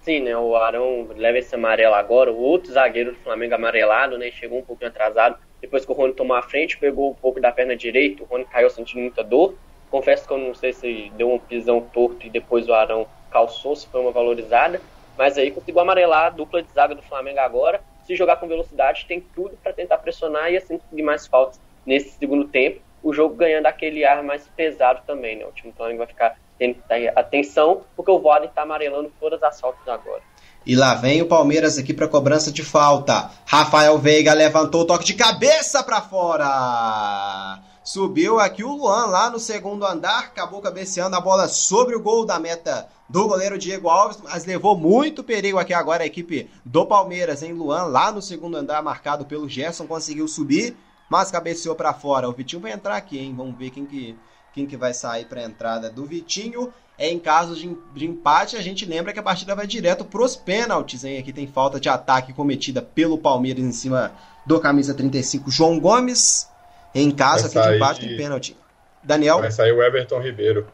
Sim, 0.00 0.20
né? 0.20 0.34
O 0.34 0.56
Arão 0.56 1.08
leva 1.14 1.36
esse 1.36 1.54
amarelo 1.54 1.94
agora. 1.94 2.32
O 2.32 2.40
outro 2.40 2.72
zagueiro 2.72 3.12
do 3.12 3.18
Flamengo 3.18 3.54
amarelado, 3.54 4.16
né? 4.16 4.30
Chegou 4.30 4.60
um 4.60 4.64
pouquinho 4.64 4.88
atrasado. 4.88 5.36
Depois 5.60 5.84
que 5.84 5.92
o 5.92 5.94
Rony 5.94 6.14
tomou 6.14 6.38
a 6.38 6.42
frente, 6.42 6.78
pegou 6.78 7.10
um 7.10 7.14
pouco 7.14 7.38
da 7.38 7.52
perna 7.52 7.76
direita. 7.76 8.22
O 8.22 8.26
Rony 8.26 8.46
caiu 8.46 8.70
sentindo 8.70 9.02
muita 9.02 9.22
dor. 9.22 9.54
Confesso 9.90 10.26
que 10.26 10.32
eu 10.32 10.38
não 10.38 10.54
sei 10.54 10.72
se 10.72 11.12
deu 11.18 11.30
um 11.30 11.38
pisão 11.38 11.82
torto 11.82 12.26
e 12.26 12.30
depois 12.30 12.66
o 12.66 12.72
Arão 12.72 13.06
calçou, 13.30 13.76
se 13.76 13.86
foi 13.88 14.00
uma 14.00 14.10
valorizada. 14.10 14.80
Mas 15.20 15.36
aí 15.36 15.50
conseguiu 15.50 15.82
amarelar 15.82 16.28
a 16.28 16.30
dupla 16.30 16.62
de 16.62 16.72
zaga 16.72 16.94
do 16.94 17.02
Flamengo 17.02 17.40
agora. 17.40 17.82
Se 18.06 18.16
jogar 18.16 18.36
com 18.36 18.48
velocidade, 18.48 19.04
tem 19.06 19.20
tudo 19.20 19.54
para 19.62 19.70
tentar 19.70 19.98
pressionar 19.98 20.50
e 20.50 20.56
assim 20.56 20.78
conseguir 20.78 21.02
mais 21.02 21.26
faltas 21.26 21.60
nesse 21.84 22.18
segundo 22.18 22.48
tempo. 22.48 22.80
O 23.02 23.12
jogo 23.12 23.34
ganhando 23.34 23.66
aquele 23.66 24.02
ar 24.02 24.22
mais 24.22 24.48
pesado 24.56 25.02
também, 25.06 25.36
né? 25.36 25.44
O 25.44 25.52
time 25.52 25.72
do 25.72 25.76
Flamengo 25.76 25.98
vai 25.98 26.06
ficar 26.06 26.38
tendo 26.58 26.78
atenção, 27.14 27.82
porque 27.94 28.10
o 28.10 28.18
Voaden 28.18 28.48
está 28.48 28.62
amarelando 28.62 29.12
todas 29.20 29.42
as 29.42 29.60
faltas 29.60 29.86
agora. 29.86 30.22
E 30.64 30.74
lá 30.74 30.94
vem 30.94 31.20
o 31.20 31.26
Palmeiras 31.26 31.76
aqui 31.76 31.92
para 31.92 32.08
cobrança 32.08 32.50
de 32.50 32.64
falta. 32.64 33.30
Rafael 33.44 33.98
Veiga 33.98 34.32
levantou 34.32 34.80
o 34.80 34.86
toque 34.86 35.04
de 35.04 35.12
cabeça 35.12 35.82
para 35.82 36.00
fora. 36.00 37.60
Subiu 37.82 38.38
aqui 38.38 38.62
o 38.62 38.74
Luan 38.74 39.06
lá 39.06 39.30
no 39.30 39.38
segundo 39.38 39.86
andar, 39.86 40.18
acabou 40.18 40.60
cabeceando 40.60 41.16
a 41.16 41.20
bola 41.20 41.48
sobre 41.48 41.96
o 41.96 42.00
gol 42.00 42.26
da 42.26 42.38
meta 42.38 42.86
do 43.08 43.26
goleiro 43.26 43.58
Diego 43.58 43.88
Alves, 43.88 44.18
mas 44.22 44.44
levou 44.44 44.76
muito 44.76 45.24
perigo 45.24 45.58
aqui 45.58 45.72
agora 45.72 46.02
a 46.02 46.06
equipe 46.06 46.48
do 46.62 46.84
Palmeiras, 46.84 47.42
em 47.42 47.54
Luan, 47.54 47.84
lá 47.84 48.12
no 48.12 48.20
segundo 48.20 48.56
andar, 48.56 48.82
marcado 48.82 49.24
pelo 49.24 49.48
Gerson, 49.48 49.86
conseguiu 49.86 50.28
subir, 50.28 50.76
mas 51.08 51.30
cabeceou 51.30 51.74
para 51.74 51.94
fora. 51.94 52.28
O 52.28 52.32
Vitinho 52.32 52.60
vai 52.60 52.70
entrar 52.70 52.96
aqui, 52.96 53.18
hein? 53.18 53.34
Vamos 53.34 53.56
ver 53.56 53.70
quem 53.70 53.86
que, 53.86 54.14
quem 54.52 54.66
que 54.66 54.76
vai 54.76 54.92
sair 54.92 55.24
para 55.24 55.40
a 55.40 55.44
entrada 55.44 55.88
do 55.88 56.04
Vitinho. 56.04 56.72
É 56.98 57.10
em 57.10 57.18
caso 57.18 57.56
de, 57.56 57.74
de, 57.94 58.04
empate, 58.04 58.56
a 58.56 58.62
gente 58.62 58.84
lembra 58.84 59.10
que 59.14 59.18
a 59.18 59.22
partida 59.22 59.54
vai 59.54 59.66
direto 59.66 60.04
para 60.04 60.22
os 60.22 60.36
pênaltis, 60.36 61.02
hein? 61.02 61.18
Aqui 61.18 61.32
tem 61.32 61.46
falta 61.46 61.80
de 61.80 61.88
ataque 61.88 62.34
cometida 62.34 62.82
pelo 62.82 63.16
Palmeiras 63.16 63.64
em 63.64 63.72
cima 63.72 64.12
do 64.44 64.60
camisa 64.60 64.92
35, 64.92 65.50
João 65.50 65.80
Gomes. 65.80 66.49
Em 66.94 67.10
caso 67.10 67.46
aqui 67.46 67.60
de 67.60 67.76
empate, 67.76 68.00
tem 68.00 68.16
pênalti. 68.16 68.56
Daniel? 69.02 69.38
Vai 69.40 69.50
sair 69.50 69.72
o 69.72 69.82
Everton 69.82 70.20
Ribeiro. 70.20 70.66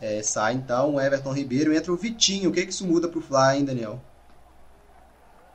É, 0.00 0.20
sai 0.22 0.54
então 0.54 0.94
o 0.94 1.00
Everton 1.00 1.32
Ribeiro, 1.32 1.72
entra 1.72 1.92
o 1.92 1.96
Vitinho. 1.96 2.50
O 2.50 2.52
que, 2.52 2.64
que 2.64 2.72
isso 2.72 2.86
muda 2.86 3.06
para 3.06 3.18
o 3.18 3.22
Fly, 3.22 3.58
hein, 3.58 3.64
Daniel? 3.64 4.00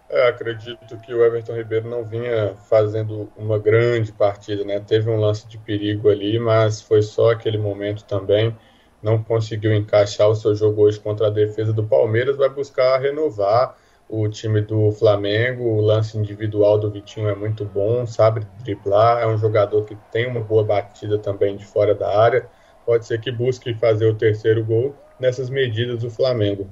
É, 0.09 0.29
acredito 0.29 0.97
que 1.05 1.13
o 1.13 1.21
Everton 1.21 1.53
Ribeiro 1.53 1.89
não 1.89 2.05
vinha 2.05 2.55
fazendo 2.69 3.29
uma 3.35 3.59
grande 3.59 4.13
partida, 4.13 4.63
né? 4.63 4.79
Teve 4.79 5.09
um 5.09 5.19
lance 5.19 5.45
de 5.47 5.57
perigo 5.57 6.09
ali, 6.09 6.39
mas 6.39 6.81
foi 6.81 7.01
só 7.01 7.31
aquele 7.31 7.57
momento 7.57 8.05
também. 8.05 8.55
Não 9.03 9.21
conseguiu 9.21 9.73
encaixar 9.73 10.29
o 10.29 10.35
seu 10.35 10.55
jogo 10.55 10.83
hoje 10.83 10.97
contra 10.97 11.27
a 11.27 11.29
defesa 11.29 11.73
do 11.73 11.83
Palmeiras. 11.83 12.37
Vai 12.37 12.47
buscar 12.47 13.01
renovar 13.01 13.75
o 14.09 14.27
time 14.27 14.61
do 14.61 14.91
Flamengo. 14.91 15.63
O 15.63 15.81
lance 15.81 16.17
individual 16.17 16.79
do 16.79 16.89
Vitinho 16.91 17.29
é 17.29 17.35
muito 17.35 17.65
bom, 17.65 18.05
sabe 18.05 18.45
driblar. 18.63 19.21
É 19.21 19.27
um 19.27 19.37
jogador 19.37 19.83
que 19.85 19.95
tem 20.11 20.27
uma 20.27 20.41
boa 20.41 20.63
batida 20.63 21.17
também 21.17 21.57
de 21.57 21.65
fora 21.65 21.93
da 21.93 22.17
área 22.17 22.49
pode 22.87 23.05
ser 23.05 23.19
que 23.19 23.29
busque 23.29 23.73
fazer 23.73 24.05
o 24.05 24.15
terceiro 24.15 24.63
gol 24.63 24.95
nessas 25.19 25.49
medidas 25.49 25.99
do 25.99 26.09
Flamengo. 26.09 26.69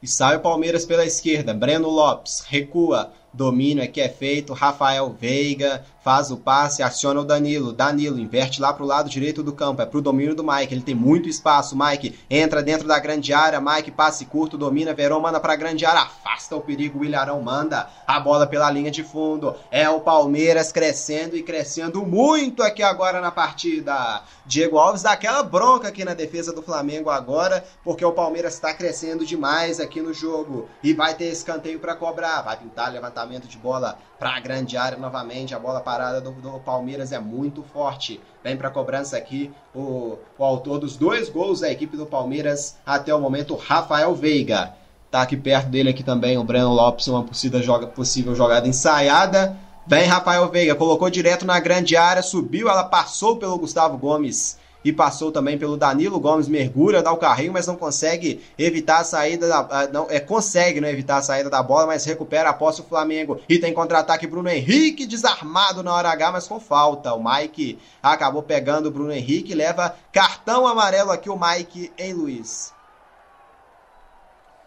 E 0.00 0.06
sai 0.06 0.36
o 0.36 0.40
Palmeiras 0.40 0.86
pela 0.86 1.04
esquerda. 1.04 1.52
Breno 1.52 1.90
Lopes 1.90 2.44
recua. 2.46 3.12
Domínio 3.32 3.82
aqui 3.82 4.00
é 4.00 4.08
feito. 4.08 4.52
Rafael 4.52 5.10
Veiga 5.10 5.84
faz 6.06 6.30
o 6.30 6.36
passe, 6.36 6.84
aciona 6.84 7.20
o 7.20 7.24
Danilo. 7.24 7.72
Danilo 7.72 8.16
inverte 8.16 8.60
lá 8.60 8.72
para 8.72 8.84
o 8.84 8.86
lado 8.86 9.10
direito 9.10 9.42
do 9.42 9.52
campo. 9.52 9.82
É 9.82 9.86
para 9.86 9.98
o 9.98 10.00
domínio 10.00 10.36
do 10.36 10.44
Mike. 10.44 10.72
Ele 10.72 10.80
tem 10.80 10.94
muito 10.94 11.28
espaço. 11.28 11.76
Mike 11.76 12.16
entra 12.30 12.62
dentro 12.62 12.86
da 12.86 12.96
grande 13.00 13.32
área. 13.32 13.60
Mike 13.60 13.90
passe 13.90 14.24
curto, 14.24 14.56
domina. 14.56 14.94
Verão 14.94 15.18
manda 15.18 15.40
para 15.40 15.54
a 15.54 15.56
grande 15.56 15.84
área. 15.84 16.02
Afasta 16.02 16.54
o 16.54 16.60
perigo. 16.60 17.00
O 17.00 17.42
manda 17.42 17.90
a 18.06 18.20
bola 18.20 18.46
pela 18.46 18.70
linha 18.70 18.88
de 18.88 19.02
fundo. 19.02 19.56
É 19.68 19.90
o 19.90 19.98
Palmeiras 19.98 20.70
crescendo 20.70 21.36
e 21.36 21.42
crescendo 21.42 22.06
muito 22.06 22.62
aqui 22.62 22.84
agora 22.84 23.20
na 23.20 23.32
partida. 23.32 24.22
Diego 24.46 24.78
Alves 24.78 25.02
dá 25.02 25.10
aquela 25.10 25.42
bronca 25.42 25.88
aqui 25.88 26.04
na 26.04 26.14
defesa 26.14 26.52
do 26.52 26.62
Flamengo 26.62 27.10
agora, 27.10 27.64
porque 27.82 28.04
o 28.04 28.12
Palmeiras 28.12 28.54
está 28.54 28.72
crescendo 28.72 29.26
demais 29.26 29.80
aqui 29.80 30.00
no 30.00 30.14
jogo. 30.14 30.68
E 30.84 30.94
vai 30.94 31.14
ter 31.14 31.32
escanteio 31.32 31.80
para 31.80 31.96
cobrar. 31.96 32.42
Vai 32.42 32.56
pintar 32.58 32.92
levantamento 32.92 33.48
de 33.48 33.58
bola 33.58 33.98
para 34.18 34.36
a 34.36 34.40
grande 34.40 34.76
área 34.76 34.98
novamente. 34.98 35.54
A 35.54 35.58
bola 35.58 35.80
parada 35.80 36.20
do, 36.20 36.30
do 36.32 36.58
Palmeiras 36.60 37.12
é 37.12 37.18
muito 37.18 37.62
forte. 37.62 38.20
Vem 38.42 38.56
para 38.56 38.68
a 38.68 38.70
cobrança 38.70 39.16
aqui 39.16 39.52
o, 39.74 40.18
o 40.38 40.44
autor 40.44 40.78
dos 40.78 40.96
dois 40.96 41.28
gols 41.28 41.60
da 41.60 41.70
equipe 41.70 41.96
do 41.96 42.06
Palmeiras 42.06 42.76
até 42.84 43.14
o 43.14 43.20
momento, 43.20 43.54
Rafael 43.56 44.14
Veiga. 44.14 44.74
Tá 45.10 45.22
aqui 45.22 45.36
perto 45.36 45.68
dele 45.68 45.90
aqui 45.90 46.02
também 46.02 46.36
o 46.36 46.44
Breno 46.44 46.72
Lopes, 46.72 47.06
uma 47.08 47.22
possível, 47.22 47.62
joga, 47.62 47.86
possível 47.86 48.34
jogada 48.34 48.66
ensaiada. 48.66 49.56
Vem 49.86 50.04
Rafael 50.04 50.48
Veiga, 50.50 50.74
colocou 50.74 51.08
direto 51.08 51.46
na 51.46 51.60
grande 51.60 51.96
área, 51.96 52.22
subiu, 52.22 52.68
ela 52.68 52.84
passou 52.84 53.36
pelo 53.36 53.56
Gustavo 53.56 53.96
Gomes 53.96 54.58
e 54.86 54.92
passou 54.92 55.32
também 55.32 55.58
pelo 55.58 55.76
Danilo 55.76 56.20
Gomes, 56.20 56.46
mergulha, 56.46 57.02
dá 57.02 57.12
o 57.12 57.16
carrinho, 57.16 57.52
mas 57.52 57.66
não 57.66 57.74
consegue 57.74 58.40
evitar 58.56 58.98
a 58.98 59.04
saída 59.04 59.48
da, 59.48 59.88
não, 59.92 60.06
é, 60.08 60.20
consegue 60.20 60.80
não 60.80 60.88
evitar 60.88 61.16
a 61.16 61.22
saída 61.22 61.50
da 61.50 61.60
bola, 61.60 61.88
mas 61.88 62.04
recupera 62.04 62.50
a 62.50 62.52
posse 62.52 62.82
o 62.82 62.84
Flamengo 62.84 63.40
e 63.48 63.58
tem 63.58 63.74
contra-ataque 63.74 64.28
Bruno 64.28 64.48
Henrique 64.48 65.04
desarmado 65.04 65.82
na 65.82 65.92
hora 65.92 66.08
H, 66.10 66.30
mas 66.30 66.46
com 66.46 66.60
falta. 66.60 67.12
O 67.14 67.24
Mike 67.24 67.80
acabou 68.00 68.44
pegando 68.44 68.86
o 68.86 68.90
Bruno 68.92 69.10
Henrique, 69.10 69.56
leva 69.56 69.96
cartão 70.12 70.68
amarelo 70.68 71.10
aqui 71.10 71.28
o 71.28 71.36
Mike 71.36 71.90
em 71.98 72.12
Luiz. 72.12 72.72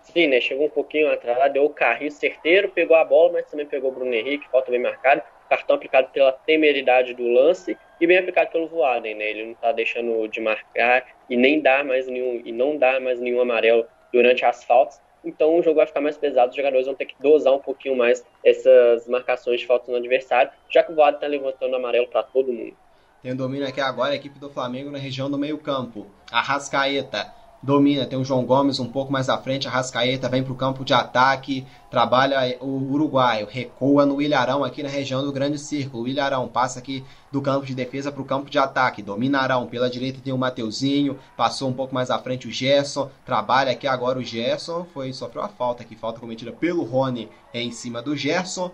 Sim, 0.01 0.27
né? 0.27 0.41
Chegou 0.41 0.65
um 0.65 0.69
pouquinho 0.69 1.09
atrás, 1.13 1.53
deu 1.53 1.63
o 1.63 1.69
carrinho 1.69 2.11
certeiro, 2.11 2.67
pegou 2.67 2.97
a 2.97 3.05
bola, 3.05 3.31
mas 3.31 3.45
também 3.45 3.65
pegou 3.65 3.89
o 3.89 3.93
Bruno 3.93 4.13
Henrique, 4.13 4.49
falta 4.51 4.69
bem 4.69 4.81
marcado. 4.81 5.21
Cartão 5.49 5.77
aplicado 5.77 6.09
pela 6.09 6.33
temeridade 6.33 7.13
do 7.13 7.25
lance 7.25 7.77
e 7.99 8.07
bem 8.07 8.17
aplicado 8.17 8.51
pelo 8.51 8.67
Voaden, 8.67 9.15
né? 9.15 9.29
Ele 9.29 9.45
não 9.45 9.51
está 9.51 9.71
deixando 9.71 10.27
de 10.27 10.39
marcar 10.39 11.05
e 11.29 11.35
nem 11.35 11.61
dá 11.61 11.83
mais 11.83 12.07
nenhum 12.07 12.41
e 12.43 12.51
não 12.51 12.77
dá 12.77 12.99
mais 12.99 13.19
nenhum 13.19 13.41
amarelo 13.41 13.85
durante 14.11 14.43
as 14.45 14.63
faltas. 14.63 15.01
então 15.23 15.59
o 15.59 15.61
jogo 15.61 15.77
vai 15.77 15.85
ficar 15.85 16.01
mais 16.01 16.17
pesado, 16.17 16.49
os 16.49 16.55
jogadores 16.55 16.85
vão 16.85 16.95
ter 16.95 17.05
que 17.05 17.15
dosar 17.19 17.53
um 17.53 17.59
pouquinho 17.59 17.95
mais 17.95 18.25
essas 18.43 19.07
marcações 19.07 19.59
de 19.59 19.67
falta 19.67 19.91
no 19.91 19.97
adversário, 19.97 20.51
já 20.69 20.81
que 20.81 20.91
o 20.91 20.95
Voado 20.95 21.17
está 21.17 21.27
levantando 21.27 21.75
amarelo 21.75 22.07
para 22.07 22.23
todo 22.23 22.51
mundo. 22.51 22.75
Tem 23.21 23.35
domínio 23.35 23.67
aqui 23.67 23.81
agora 23.81 24.13
a 24.13 24.15
equipe 24.15 24.39
do 24.39 24.49
Flamengo 24.49 24.89
na 24.89 24.97
região 24.97 25.29
do 25.29 25.37
meio-campo. 25.37 26.07
Arrascaeta 26.31 27.38
domina, 27.61 28.05
tem 28.05 28.17
o 28.17 28.23
João 28.23 28.45
Gomes 28.45 28.79
um 28.79 28.87
pouco 28.87 29.11
mais 29.11 29.27
à 29.27 29.37
frente, 29.37 29.67
a 29.67 29.71
Rascaeta 29.71 30.29
vem 30.29 30.43
para 30.43 30.53
o 30.53 30.55
campo 30.55 30.85
de 30.85 30.93
ataque, 30.93 31.65
trabalha 31.91 32.57
o 32.61 32.91
uruguaio, 32.91 33.47
recua 33.47 34.05
no 34.05 34.21
Ilharão 34.21 34.63
aqui 34.63 34.81
na 34.81 34.89
região 34.89 35.23
do 35.23 35.31
grande 35.31 35.59
círculo, 35.59 36.03
o 36.03 36.07
Ilharão 36.07 36.47
passa 36.47 36.79
aqui 36.79 37.03
do 37.31 37.41
campo 37.41 37.65
de 37.65 37.75
defesa 37.75 38.11
para 38.11 38.21
o 38.21 38.25
campo 38.25 38.49
de 38.49 38.57
ataque, 38.57 39.03
dominarão, 39.03 39.67
pela 39.67 39.89
direita 39.89 40.21
tem 40.23 40.31
o 40.31 40.37
Mateuzinho, 40.37 41.19
passou 41.35 41.69
um 41.69 41.73
pouco 41.73 41.93
mais 41.93 42.09
à 42.09 42.17
frente 42.17 42.47
o 42.47 42.51
Gerson, 42.51 43.09
trabalha 43.25 43.71
aqui 43.71 43.87
agora 43.87 44.17
o 44.17 44.23
Gerson, 44.23 44.85
foi 44.93 45.11
sofreu 45.11 45.43
a 45.43 45.49
falta 45.49 45.83
aqui, 45.83 45.95
falta 45.95 46.19
cometida 46.19 46.51
pelo 46.51 46.83
Rony 46.83 47.29
em 47.53 47.71
cima 47.71 48.01
do 48.01 48.15
Gerson, 48.15 48.71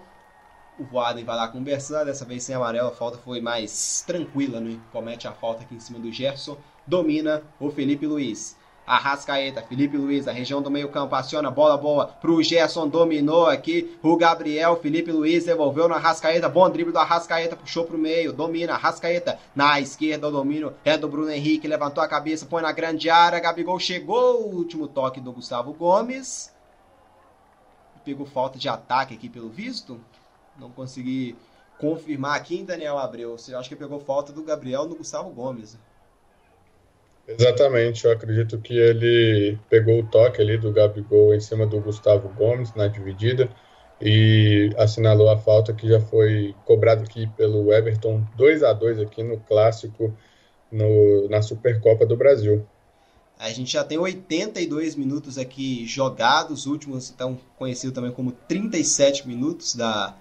o 0.78 0.84
Voaden 0.84 1.24
vai 1.24 1.38
lá 1.38 1.48
conversar, 1.48 2.03
dessa 2.03 2.26
vez 2.26 2.44
sem 2.44 2.53
amarelo, 2.53 2.90
a 2.90 2.91
falta 2.91 3.18
foi 3.18 3.41
mais 3.41 4.03
tranquila, 4.06 4.60
né? 4.60 4.78
comete 4.91 5.28
a 5.28 5.32
falta 5.32 5.64
aqui 5.64 5.74
em 5.74 5.80
cima 5.80 5.98
do 5.98 6.12
Gerson, 6.12 6.57
domina 6.86 7.41
o 7.60 7.72
Felipe 7.72 8.06
Luiz. 8.06 8.57
Arrascaeta, 8.86 9.64
Felipe 9.64 9.98
Luiz, 9.98 10.28
a 10.28 10.32
região 10.32 10.62
do 10.62 10.70
meio 10.70 10.90
campo, 10.90 11.16
aciona, 11.16 11.49
bola 11.49 11.76
boa 11.76 12.07
pro 12.07 12.41
Gerson, 12.44 12.88
dominou 12.88 13.48
aqui, 13.48 13.98
o 14.03 14.16
Gabriel, 14.16 14.76
Felipe 14.78 15.12
Luiz 15.12 15.45
devolveu 15.45 15.88
no 15.88 15.95
Arrascaeta, 15.95 16.48
bom 16.48 16.70
drible 16.70 16.94
do 16.94 16.99
Arrascaeta, 16.99 17.56
puxou 17.56 17.86
pro 17.86 17.98
meio, 17.98 18.32
domina, 18.32 18.74
Arrascaeta, 18.74 19.40
na 19.56 19.80
esquerda 19.80 20.28
o 20.28 20.32
domínio 20.32 20.74
é 20.84 20.95
do 20.98 21.07
Bruno 21.07 21.32
Henrique, 21.32 21.68
levantou 21.68 22.03
a 22.03 22.07
cabeça, 22.07 22.45
põe 22.45 22.62
na 22.62 22.72
grande 22.72 23.10
área, 23.10 23.40
Gabigol 23.40 23.80
chegou, 23.80 24.53
último 24.53 24.88
toque 24.88 25.20
do 25.20 25.32
Gustavo 25.32 25.74
Gomes, 25.74 26.53
pegou 28.03 28.28
falta 28.28 28.60
de 28.60 28.70
ataque 28.70 29.16
aqui 29.16 29.28
pelo 29.28 29.49
visto, 29.49 29.99
não 30.60 30.70
consegui 30.70 31.36
confirmar 31.80 32.38
aqui 32.38 32.56
em 32.56 32.64
Daniel 32.64 32.99
Abreu, 32.99 33.36
eu 33.48 33.60
acho 33.60 33.68
que 33.68 33.76
pegou 33.76 33.99
falta 33.99 34.32
do 34.32 34.44
Gabriel 34.44 34.86
no 34.86 34.95
Gustavo 34.95 35.30
Gomes. 35.32 35.76
Exatamente, 37.28 38.06
eu 38.06 38.12
acredito 38.12 38.60
que 38.60 38.78
ele 38.78 39.58
pegou 39.70 40.00
o 40.00 40.06
toque 40.06 40.42
ali 40.42 40.58
do 40.58 40.72
Gabigol 40.72 41.34
em 41.34 41.40
cima 41.40 41.66
do 41.66 41.82
Gustavo 41.82 42.30
Gomes 42.30 42.74
na 42.76 42.88
dividida 42.88 43.50
e 44.00 44.72
assinalou 44.78 45.30
a 45.30 45.38
falta 45.38 45.74
que 45.74 45.88
já 45.88 46.00
foi 46.00 46.54
cobrada 46.66 47.04
aqui 47.04 47.28
pelo 47.36 47.74
Everton 47.74 48.24
2 48.36 48.64
a 48.64 48.74
2 48.74 49.00
aqui 49.00 49.24
no 49.24 49.40
clássico 49.40 50.14
no, 50.72 51.28
na 51.30 51.42
Supercopa 51.42 52.06
do 52.06 52.16
Brasil. 52.16 52.66
A 53.40 53.50
gente 53.50 53.74
já 53.74 53.84
tem 53.84 53.98
82 53.98 54.96
minutos 54.96 55.38
aqui 55.38 55.86
jogados, 55.86 56.66
últimos 56.66 57.10
então 57.10 57.40
conhecido 57.58 57.92
também 57.92 58.12
como 58.12 58.32
37 58.32 59.28
minutos 59.28 59.76
da, 59.76 60.16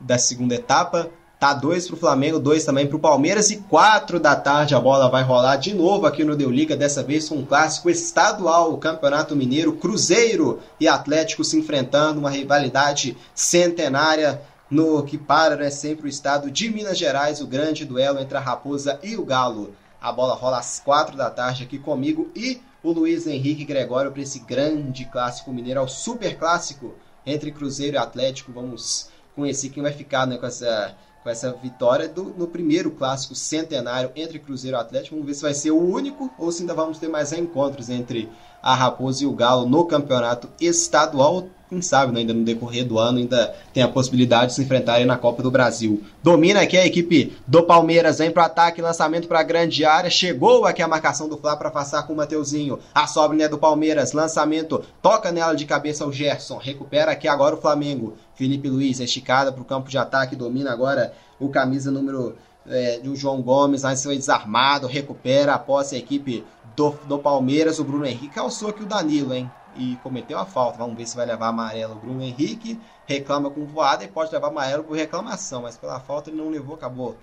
da 0.00 0.18
segunda 0.18 0.54
etapa. 0.54 1.10
Tá 1.44 1.54
para 1.54 1.68
o 1.68 1.96
Flamengo, 1.98 2.38
dois 2.38 2.64
também 2.64 2.86
para 2.86 2.96
o 2.96 2.98
Palmeiras 2.98 3.50
e 3.50 3.58
quatro 3.58 4.18
da 4.18 4.34
tarde 4.34 4.74
a 4.74 4.80
bola 4.80 5.10
vai 5.10 5.22
rolar 5.22 5.56
de 5.56 5.74
novo 5.74 6.06
aqui 6.06 6.24
no 6.24 6.34
Deu 6.34 6.50
Liga, 6.50 6.74
dessa 6.74 7.02
vez 7.02 7.28
com 7.28 7.34
um 7.34 7.44
clássico 7.44 7.90
estadual, 7.90 8.72
o 8.72 8.78
Campeonato 8.78 9.36
Mineiro, 9.36 9.74
Cruzeiro 9.74 10.60
e 10.80 10.88
Atlético 10.88 11.44
se 11.44 11.58
enfrentando, 11.58 12.18
uma 12.18 12.30
rivalidade 12.30 13.14
centenária 13.34 14.40
no 14.70 15.02
que 15.02 15.18
para 15.18 15.54
né, 15.54 15.68
sempre 15.68 16.06
o 16.06 16.08
estado 16.08 16.50
de 16.50 16.70
Minas 16.70 16.96
Gerais, 16.96 17.42
o 17.42 17.46
grande 17.46 17.84
duelo 17.84 18.20
entre 18.20 18.38
a 18.38 18.40
Raposa 18.40 18.98
e 19.02 19.14
o 19.14 19.22
Galo. 19.22 19.74
A 20.00 20.10
bola 20.10 20.34
rola 20.34 20.60
às 20.60 20.80
quatro 20.80 21.14
da 21.14 21.28
tarde 21.28 21.64
aqui 21.64 21.78
comigo 21.78 22.30
e 22.34 22.62
o 22.82 22.90
Luiz 22.90 23.26
Henrique 23.26 23.66
Gregório 23.66 24.10
para 24.10 24.22
esse 24.22 24.38
grande 24.38 25.04
clássico 25.04 25.52
mineiro, 25.52 25.80
é 25.80 25.82
o 25.82 25.88
super 25.88 26.38
clássico 26.38 26.94
entre 27.26 27.52
Cruzeiro 27.52 27.96
e 27.96 27.98
Atlético. 27.98 28.50
Vamos 28.50 29.10
conhecer 29.36 29.68
quem 29.68 29.82
vai 29.82 29.92
ficar 29.92 30.26
né, 30.26 30.38
com 30.38 30.46
essa 30.46 30.96
com 31.24 31.30
essa 31.30 31.50
vitória 31.52 32.06
do, 32.06 32.34
no 32.36 32.46
primeiro 32.46 32.90
clássico 32.90 33.34
centenário 33.34 34.10
entre 34.14 34.38
Cruzeiro 34.38 34.76
e 34.76 34.80
Atlético. 34.80 35.16
Vamos 35.16 35.26
ver 35.26 35.34
se 35.34 35.42
vai 35.42 35.54
ser 35.54 35.70
o 35.70 35.80
único 35.80 36.30
ou 36.38 36.52
se 36.52 36.60
ainda 36.60 36.74
vamos 36.74 36.98
ter 36.98 37.08
mais 37.08 37.32
encontros 37.32 37.88
entre 37.88 38.28
a 38.62 38.74
Raposa 38.74 39.24
e 39.24 39.26
o 39.26 39.32
Galo 39.32 39.66
no 39.66 39.86
campeonato 39.86 40.48
estadual. 40.60 41.48
Quem 41.68 41.80
sabe, 41.80 42.12
né, 42.12 42.20
ainda 42.20 42.34
no 42.34 42.44
decorrer 42.44 42.84
do 42.84 42.98
ano, 42.98 43.18
ainda 43.18 43.54
tem 43.72 43.82
a 43.82 43.88
possibilidade 43.88 44.48
de 44.48 44.54
se 44.54 44.62
enfrentarem 44.62 45.06
na 45.06 45.16
Copa 45.16 45.42
do 45.42 45.50
Brasil. 45.50 46.02
Domina 46.22 46.60
aqui 46.60 46.76
a 46.76 46.86
equipe 46.86 47.36
do 47.46 47.62
Palmeiras, 47.64 48.18
vem 48.18 48.30
pro 48.30 48.42
ataque, 48.42 48.82
lançamento 48.82 49.26
para 49.26 49.40
a 49.40 49.42
grande 49.42 49.84
área, 49.84 50.10
chegou 50.10 50.66
aqui 50.66 50.82
a 50.82 50.88
marcação 50.88 51.28
do 51.28 51.38
Flá 51.38 51.56
para 51.56 51.70
passar 51.70 52.06
com 52.06 52.12
o 52.12 52.16
Mateuzinho, 52.16 52.78
a 52.94 53.06
sobra 53.06 53.36
né, 53.36 53.48
do 53.48 53.58
Palmeiras, 53.58 54.12
lançamento, 54.12 54.82
toca 55.02 55.32
nela 55.32 55.54
de 55.54 55.64
cabeça 55.64 56.06
o 56.06 56.12
Gerson, 56.12 56.58
recupera 56.58 57.12
aqui 57.12 57.26
agora 57.26 57.54
o 57.54 57.60
Flamengo, 57.60 58.14
Felipe 58.34 58.68
Luiz, 58.68 59.00
esticada 59.00 59.52
para 59.52 59.62
o 59.62 59.64
campo 59.64 59.88
de 59.88 59.98
ataque, 59.98 60.36
domina 60.36 60.72
agora 60.72 61.14
o 61.38 61.48
camisa 61.48 61.90
número 61.90 62.36
é, 62.66 62.98
do 62.98 63.14
João 63.14 63.42
Gomes, 63.42 63.82
mas 63.82 64.02
foi 64.02 64.16
desarmado, 64.16 64.86
recupera 64.86 65.54
a 65.54 65.58
posse 65.58 65.94
a 65.94 65.98
equipe 65.98 66.44
do, 66.74 66.90
do 67.06 67.18
Palmeiras, 67.18 67.78
o 67.78 67.84
Bruno 67.84 68.06
Henrique 68.06 68.38
alçou 68.38 68.70
aqui 68.70 68.82
o 68.82 68.86
Danilo, 68.86 69.32
hein? 69.32 69.50
e 69.76 69.96
cometeu 70.02 70.38
a 70.38 70.46
falta. 70.46 70.78
Vamos 70.78 70.96
ver 70.96 71.06
se 71.06 71.16
vai 71.16 71.26
levar 71.26 71.48
amarelo. 71.48 71.96
Bruno 71.96 72.22
Henrique 72.22 72.80
reclama 73.06 73.50
com 73.50 73.64
voada 73.66 74.04
e 74.04 74.08
pode 74.08 74.32
levar 74.32 74.48
amarelo 74.48 74.84
por 74.84 74.96
reclamação, 74.96 75.62
mas 75.62 75.76
pela 75.76 76.00
falta 76.00 76.30
ele 76.30 76.36
não 76.36 76.50
levou, 76.50 76.74
acabou 76.74 77.16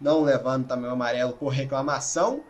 não 0.00 0.22
levando 0.22 0.66
também 0.66 0.88
o 0.88 0.92
amarelo 0.92 1.32
por 1.32 1.48
reclamação. 1.48 2.40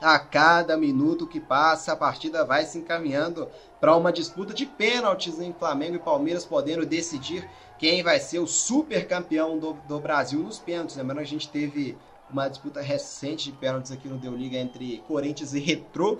A 0.00 0.18
cada 0.18 0.76
minuto 0.76 1.26
que 1.26 1.38
passa, 1.38 1.92
a 1.92 1.96
partida 1.96 2.44
vai 2.44 2.64
se 2.64 2.78
encaminhando 2.78 3.48
para 3.80 3.94
uma 3.96 4.12
disputa 4.12 4.54
de 4.54 4.64
pênaltis 4.64 5.38
em 5.38 5.52
Flamengo 5.52 5.96
e 5.96 5.98
Palmeiras, 5.98 6.44
podendo 6.44 6.86
decidir 6.86 7.48
quem 7.78 8.02
vai 8.02 8.18
ser 8.18 8.38
o 8.38 8.46
super 8.46 9.06
campeão 9.06 9.58
do, 9.58 9.74
do 9.86 10.00
Brasil 10.00 10.40
nos 10.40 10.58
pênaltis. 10.58 10.96
Lembrando 10.96 11.18
que 11.18 11.24
a 11.24 11.26
gente 11.26 11.48
teve 11.48 11.98
uma 12.30 12.48
disputa 12.48 12.80
recente 12.80 13.50
de 13.50 13.56
pênaltis 13.56 13.92
aqui 13.92 14.08
no 14.08 14.16
Deu 14.16 14.34
Liga 14.34 14.56
entre 14.56 15.02
Corinthians 15.06 15.52
e 15.52 15.58
Retrô 15.58 16.18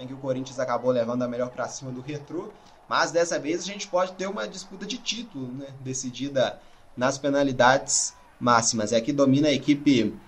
em 0.00 0.06
que 0.06 0.14
o 0.14 0.18
Corinthians 0.18 0.58
acabou 0.58 0.90
levando 0.90 1.22
a 1.22 1.28
melhor 1.28 1.50
para 1.50 1.68
cima 1.68 1.92
do 1.92 2.00
Retrô. 2.00 2.50
Mas 2.88 3.12
dessa 3.12 3.38
vez 3.38 3.60
a 3.60 3.66
gente 3.66 3.86
pode 3.86 4.12
ter 4.12 4.26
uma 4.26 4.48
disputa 4.48 4.86
de 4.86 4.98
título, 4.98 5.46
né, 5.48 5.66
decidida 5.80 6.58
nas 6.96 7.18
penalidades 7.18 8.14
máximas. 8.40 8.92
É 8.92 9.00
que 9.00 9.12
domina 9.12 9.48
a 9.48 9.52
equipe 9.52 10.18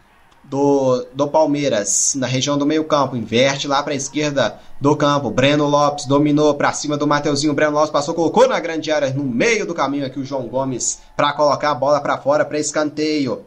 do, 0.45 1.07
do 1.15 1.29
Palmeiras 1.29 2.15
na 2.17 2.27
região 2.27 2.59
do 2.59 2.67
meio-campo, 2.67 3.17
inverte 3.17 3.67
lá 3.69 3.83
para 3.83 3.93
a 3.93 3.97
esquerda 3.97 4.59
do 4.81 4.97
campo. 4.97 5.31
Breno 5.31 5.67
Lopes 5.67 6.07
dominou 6.07 6.55
para 6.55 6.73
cima 6.73 6.97
do 6.97 7.07
Mateuzinho. 7.07 7.55
Breno 7.55 7.73
Lopes 7.73 7.91
passou, 7.91 8.15
colocou 8.15 8.49
na 8.49 8.61
grande 8.61 8.91
área 8.91 9.11
no 9.11 9.25
meio 9.25 9.67
do 9.67 9.75
caminho 9.75 10.07
aqui 10.07 10.19
o 10.19 10.25
João 10.25 10.49
Gomes 10.49 11.01
para 11.17 11.33
colocar 11.33 11.71
a 11.71 11.75
bola 11.75 12.01
para 12.01 12.19
fora 12.19 12.45
para 12.45 12.59
escanteio. 12.59 13.45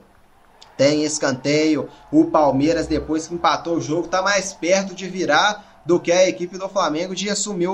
Tem 0.78 1.04
escanteio. 1.04 1.90
O 2.12 2.26
Palmeiras, 2.26 2.88
depois 2.88 3.28
que 3.28 3.34
empatou 3.34 3.78
o 3.78 3.82
jogo, 3.82 4.06
está 4.06 4.22
mais 4.22 4.54
perto 4.54 4.94
de 4.94 5.08
virar 5.08 5.84
do 5.86 6.00
que 6.00 6.12
a 6.12 6.28
equipe 6.28 6.58
do 6.58 6.68
Flamengo 6.68 7.14
de 7.14 7.30
assumir 7.30 7.70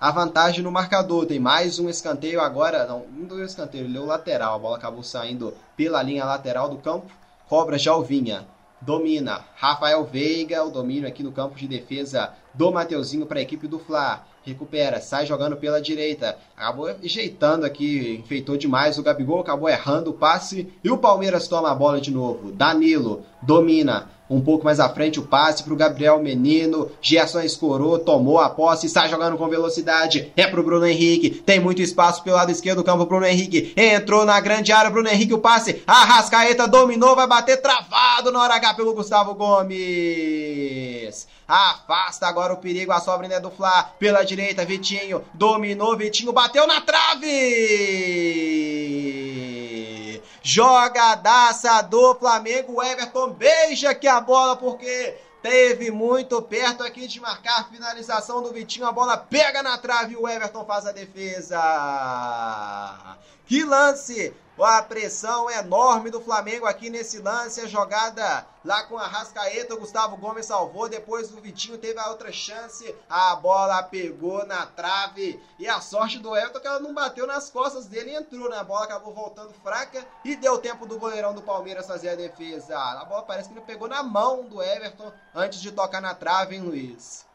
a 0.00 0.10
vantagem 0.10 0.62
no 0.62 0.72
marcador. 0.72 1.26
Tem 1.26 1.38
mais 1.38 1.78
um 1.78 1.88
escanteio 1.88 2.40
agora, 2.40 2.86
não, 2.86 3.04
não 3.14 3.26
deu 3.26 3.44
escanteio, 3.44 3.84
ele 3.84 3.92
deu 3.92 4.06
lateral. 4.06 4.54
A 4.54 4.58
bola 4.58 4.76
acabou 4.76 5.02
saindo 5.02 5.52
pela 5.76 6.02
linha 6.02 6.24
lateral 6.24 6.68
do 6.68 6.78
campo. 6.78 7.06
Cobra 7.48 7.78
Jalvinha. 7.78 8.46
Domina. 8.80 9.44
Rafael 9.56 10.04
Veiga, 10.04 10.64
o 10.64 10.70
domínio 10.70 11.08
aqui 11.08 11.22
no 11.22 11.32
campo 11.32 11.56
de 11.56 11.66
defesa 11.66 12.32
do 12.52 12.70
Mateuzinho 12.70 13.26
para 13.26 13.38
a 13.38 13.42
equipe 13.42 13.66
do 13.66 13.78
Fla. 13.78 14.26
Recupera, 14.42 15.00
sai 15.00 15.24
jogando 15.24 15.56
pela 15.56 15.80
direita. 15.80 16.36
Acabou 16.54 16.86
ajeitando 16.86 17.64
aqui, 17.64 18.20
enfeitou 18.22 18.56
demais 18.58 18.98
o 18.98 19.02
Gabigol, 19.02 19.40
acabou 19.40 19.68
errando 19.68 20.10
o 20.10 20.14
passe. 20.14 20.72
E 20.82 20.90
o 20.90 20.98
Palmeiras 20.98 21.48
toma 21.48 21.70
a 21.70 21.74
bola 21.74 22.00
de 22.00 22.10
novo. 22.10 22.52
Danilo 22.52 23.24
domina. 23.40 24.10
Um 24.28 24.40
pouco 24.40 24.64
mais 24.64 24.80
à 24.80 24.88
frente 24.88 25.20
o 25.20 25.22
passe 25.22 25.62
para 25.62 25.74
o 25.74 25.76
Gabriel 25.76 26.18
Menino. 26.22 26.90
Gerson 27.00 27.40
escorou, 27.40 27.98
tomou 27.98 28.38
a 28.38 28.48
posse, 28.48 28.88
sai 28.88 29.10
jogando 29.10 29.36
com 29.36 29.48
velocidade. 29.48 30.32
É 30.34 30.46
para 30.46 30.60
o 30.60 30.62
Bruno 30.62 30.86
Henrique. 30.86 31.28
Tem 31.30 31.60
muito 31.60 31.82
espaço 31.82 32.22
pelo 32.22 32.36
lado 32.36 32.50
esquerdo 32.50 32.78
do 32.78 32.84
campo. 32.84 33.04
Bruno 33.04 33.26
Henrique 33.26 33.74
entrou 33.76 34.24
na 34.24 34.40
grande 34.40 34.72
área. 34.72 34.90
Bruno 34.90 35.08
Henrique 35.08 35.34
o 35.34 35.38
passe. 35.38 35.82
Arrascaeta 35.86 36.66
dominou, 36.66 37.14
vai 37.14 37.26
bater 37.26 37.60
travado 37.60 38.32
na 38.32 38.42
hora 38.42 38.54
H 38.54 38.72
pelo 38.74 38.94
Gustavo 38.94 39.34
Gomes. 39.34 41.28
Afasta 41.46 42.26
agora 42.26 42.54
o 42.54 42.56
perigo. 42.56 42.92
A 42.92 43.00
sobra 43.00 43.26
ainda 43.26 43.36
é 43.36 43.40
do 43.40 43.50
Fla. 43.50 43.90
Pela 43.98 44.24
direita, 44.24 44.64
Vitinho. 44.64 45.22
Dominou, 45.34 45.96
Vitinho 45.98 46.32
bateu 46.32 46.66
na 46.66 46.80
trave. 46.80 47.24
Jogadaça 50.46 51.80
do 51.80 52.14
Flamengo. 52.16 52.74
O 52.74 52.82
Everton 52.82 53.30
beija 53.30 53.88
aqui 53.90 54.06
a 54.06 54.20
bola 54.20 54.54
porque 54.54 55.16
teve 55.42 55.90
muito 55.90 56.40
perto 56.42 56.82
aqui 56.82 57.08
de 57.08 57.18
marcar 57.18 57.70
finalização 57.70 58.42
do 58.42 58.52
Vitinho. 58.52 58.86
A 58.86 58.92
bola 58.92 59.16
pega 59.16 59.62
na 59.62 59.78
trave 59.78 60.12
e 60.12 60.16
o 60.18 60.28
Everton 60.28 60.66
faz 60.66 60.84
a 60.84 60.92
defesa. 60.92 61.56
Que 63.46 63.64
lance 63.64 64.34
A 64.62 64.82
pressão 64.82 65.50
enorme 65.50 66.10
do 66.10 66.20
Flamengo 66.20 66.64
aqui 66.66 66.88
nesse 66.88 67.18
lance. 67.18 67.60
A 67.60 67.66
jogada 67.66 68.46
lá 68.64 68.84
com 68.84 68.96
a 68.96 69.06
Rascaeta. 69.06 69.74
O 69.74 69.80
Gustavo 69.80 70.16
Gomes 70.16 70.46
salvou. 70.46 70.88
Depois 70.88 71.32
o 71.32 71.40
Vitinho 71.40 71.76
teve 71.76 71.98
a 71.98 72.08
outra 72.08 72.30
chance. 72.30 72.94
A 73.08 73.34
bola 73.34 73.82
pegou 73.82 74.46
na 74.46 74.64
trave. 74.66 75.40
E 75.58 75.66
a 75.66 75.80
sorte 75.80 76.18
do 76.18 76.36
Everton 76.36 76.60
que 76.60 76.66
ela 76.66 76.78
não 76.78 76.94
bateu 76.94 77.26
nas 77.26 77.50
costas 77.50 77.86
dele 77.86 78.12
e 78.12 78.14
entrou. 78.14 78.48
Né? 78.48 78.56
A 78.56 78.64
bola 78.64 78.84
acabou 78.84 79.12
voltando 79.12 79.52
fraca. 79.54 80.06
E 80.24 80.36
deu 80.36 80.58
tempo 80.58 80.86
do 80.86 80.98
goleirão 80.98 81.34
do 81.34 81.42
Palmeiras 81.42 81.86
fazer 81.86 82.10
a 82.10 82.14
defesa. 82.14 82.78
A 82.78 83.04
bola 83.04 83.22
parece 83.22 83.48
que 83.48 83.54
ele 83.54 83.66
pegou 83.66 83.88
na 83.88 84.02
mão 84.02 84.44
do 84.44 84.62
Everton 84.62 85.12
antes 85.34 85.60
de 85.60 85.72
tocar 85.72 86.00
na 86.00 86.14
trave, 86.14 86.54
hein, 86.54 86.62
Luiz? 86.62 87.26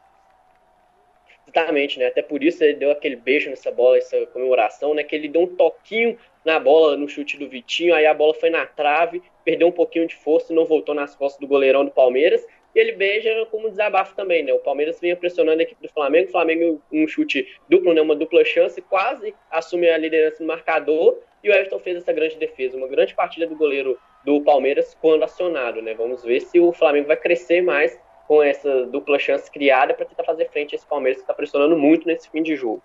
Exatamente, 1.46 1.98
né? 1.98 2.06
Até 2.06 2.22
por 2.22 2.42
isso 2.42 2.62
ele 2.62 2.74
deu 2.74 2.92
aquele 2.92 3.16
beijo 3.16 3.50
nessa 3.50 3.72
bola, 3.72 3.98
essa 3.98 4.16
comemoração, 4.26 4.94
né? 4.94 5.02
Que 5.02 5.16
ele 5.16 5.28
deu 5.28 5.42
um 5.42 5.56
toquinho 5.56 6.18
na 6.44 6.58
bola, 6.58 6.96
no 6.96 7.08
chute 7.08 7.36
do 7.36 7.48
Vitinho, 7.48 7.94
aí 7.94 8.06
a 8.06 8.14
bola 8.14 8.34
foi 8.34 8.50
na 8.50 8.64
trave, 8.66 9.22
perdeu 9.44 9.68
um 9.68 9.72
pouquinho 9.72 10.06
de 10.06 10.14
força 10.14 10.52
e 10.52 10.56
não 10.56 10.64
voltou 10.64 10.94
nas 10.94 11.14
costas 11.14 11.40
do 11.40 11.46
goleirão 11.46 11.84
do 11.84 11.90
Palmeiras. 11.90 12.46
E 12.74 12.78
ele 12.78 12.92
beija 12.92 13.46
como 13.50 13.68
desabafo 13.68 14.14
também, 14.14 14.44
né? 14.44 14.52
O 14.52 14.60
Palmeiras 14.60 15.00
vinha 15.00 15.16
pressionando 15.16 15.60
a 15.60 15.62
equipe 15.62 15.82
do 15.82 15.92
Flamengo, 15.92 16.28
o 16.28 16.32
Flamengo 16.32 16.80
um 16.92 17.06
chute 17.06 17.46
duplo, 17.68 17.92
né? 17.92 18.00
Uma 18.00 18.14
dupla 18.14 18.44
chance, 18.44 18.80
quase 18.82 19.34
assume 19.50 19.88
a 19.88 19.98
liderança 19.98 20.42
no 20.42 20.46
marcador, 20.46 21.18
e 21.42 21.50
o 21.50 21.52
Everton 21.52 21.78
fez 21.80 21.96
essa 21.96 22.12
grande 22.12 22.36
defesa, 22.36 22.76
uma 22.76 22.86
grande 22.86 23.14
partida 23.14 23.46
do 23.46 23.56
goleiro 23.56 23.98
do 24.24 24.40
Palmeiras 24.42 24.96
quando 25.00 25.24
acionado, 25.24 25.82
né? 25.82 25.94
Vamos 25.94 26.22
ver 26.22 26.40
se 26.40 26.60
o 26.60 26.72
Flamengo 26.72 27.08
vai 27.08 27.16
crescer 27.16 27.60
mais 27.60 27.98
com 28.28 28.40
essa 28.40 28.86
dupla 28.86 29.18
chance 29.18 29.50
criada 29.50 29.92
para 29.92 30.06
tentar 30.06 30.22
fazer 30.22 30.48
frente 30.50 30.74
a 30.74 30.76
esse 30.76 30.86
Palmeiras 30.86 31.16
que 31.18 31.24
está 31.24 31.34
pressionando 31.34 31.76
muito 31.76 32.06
nesse 32.06 32.30
fim 32.30 32.42
de 32.42 32.54
jogo. 32.54 32.80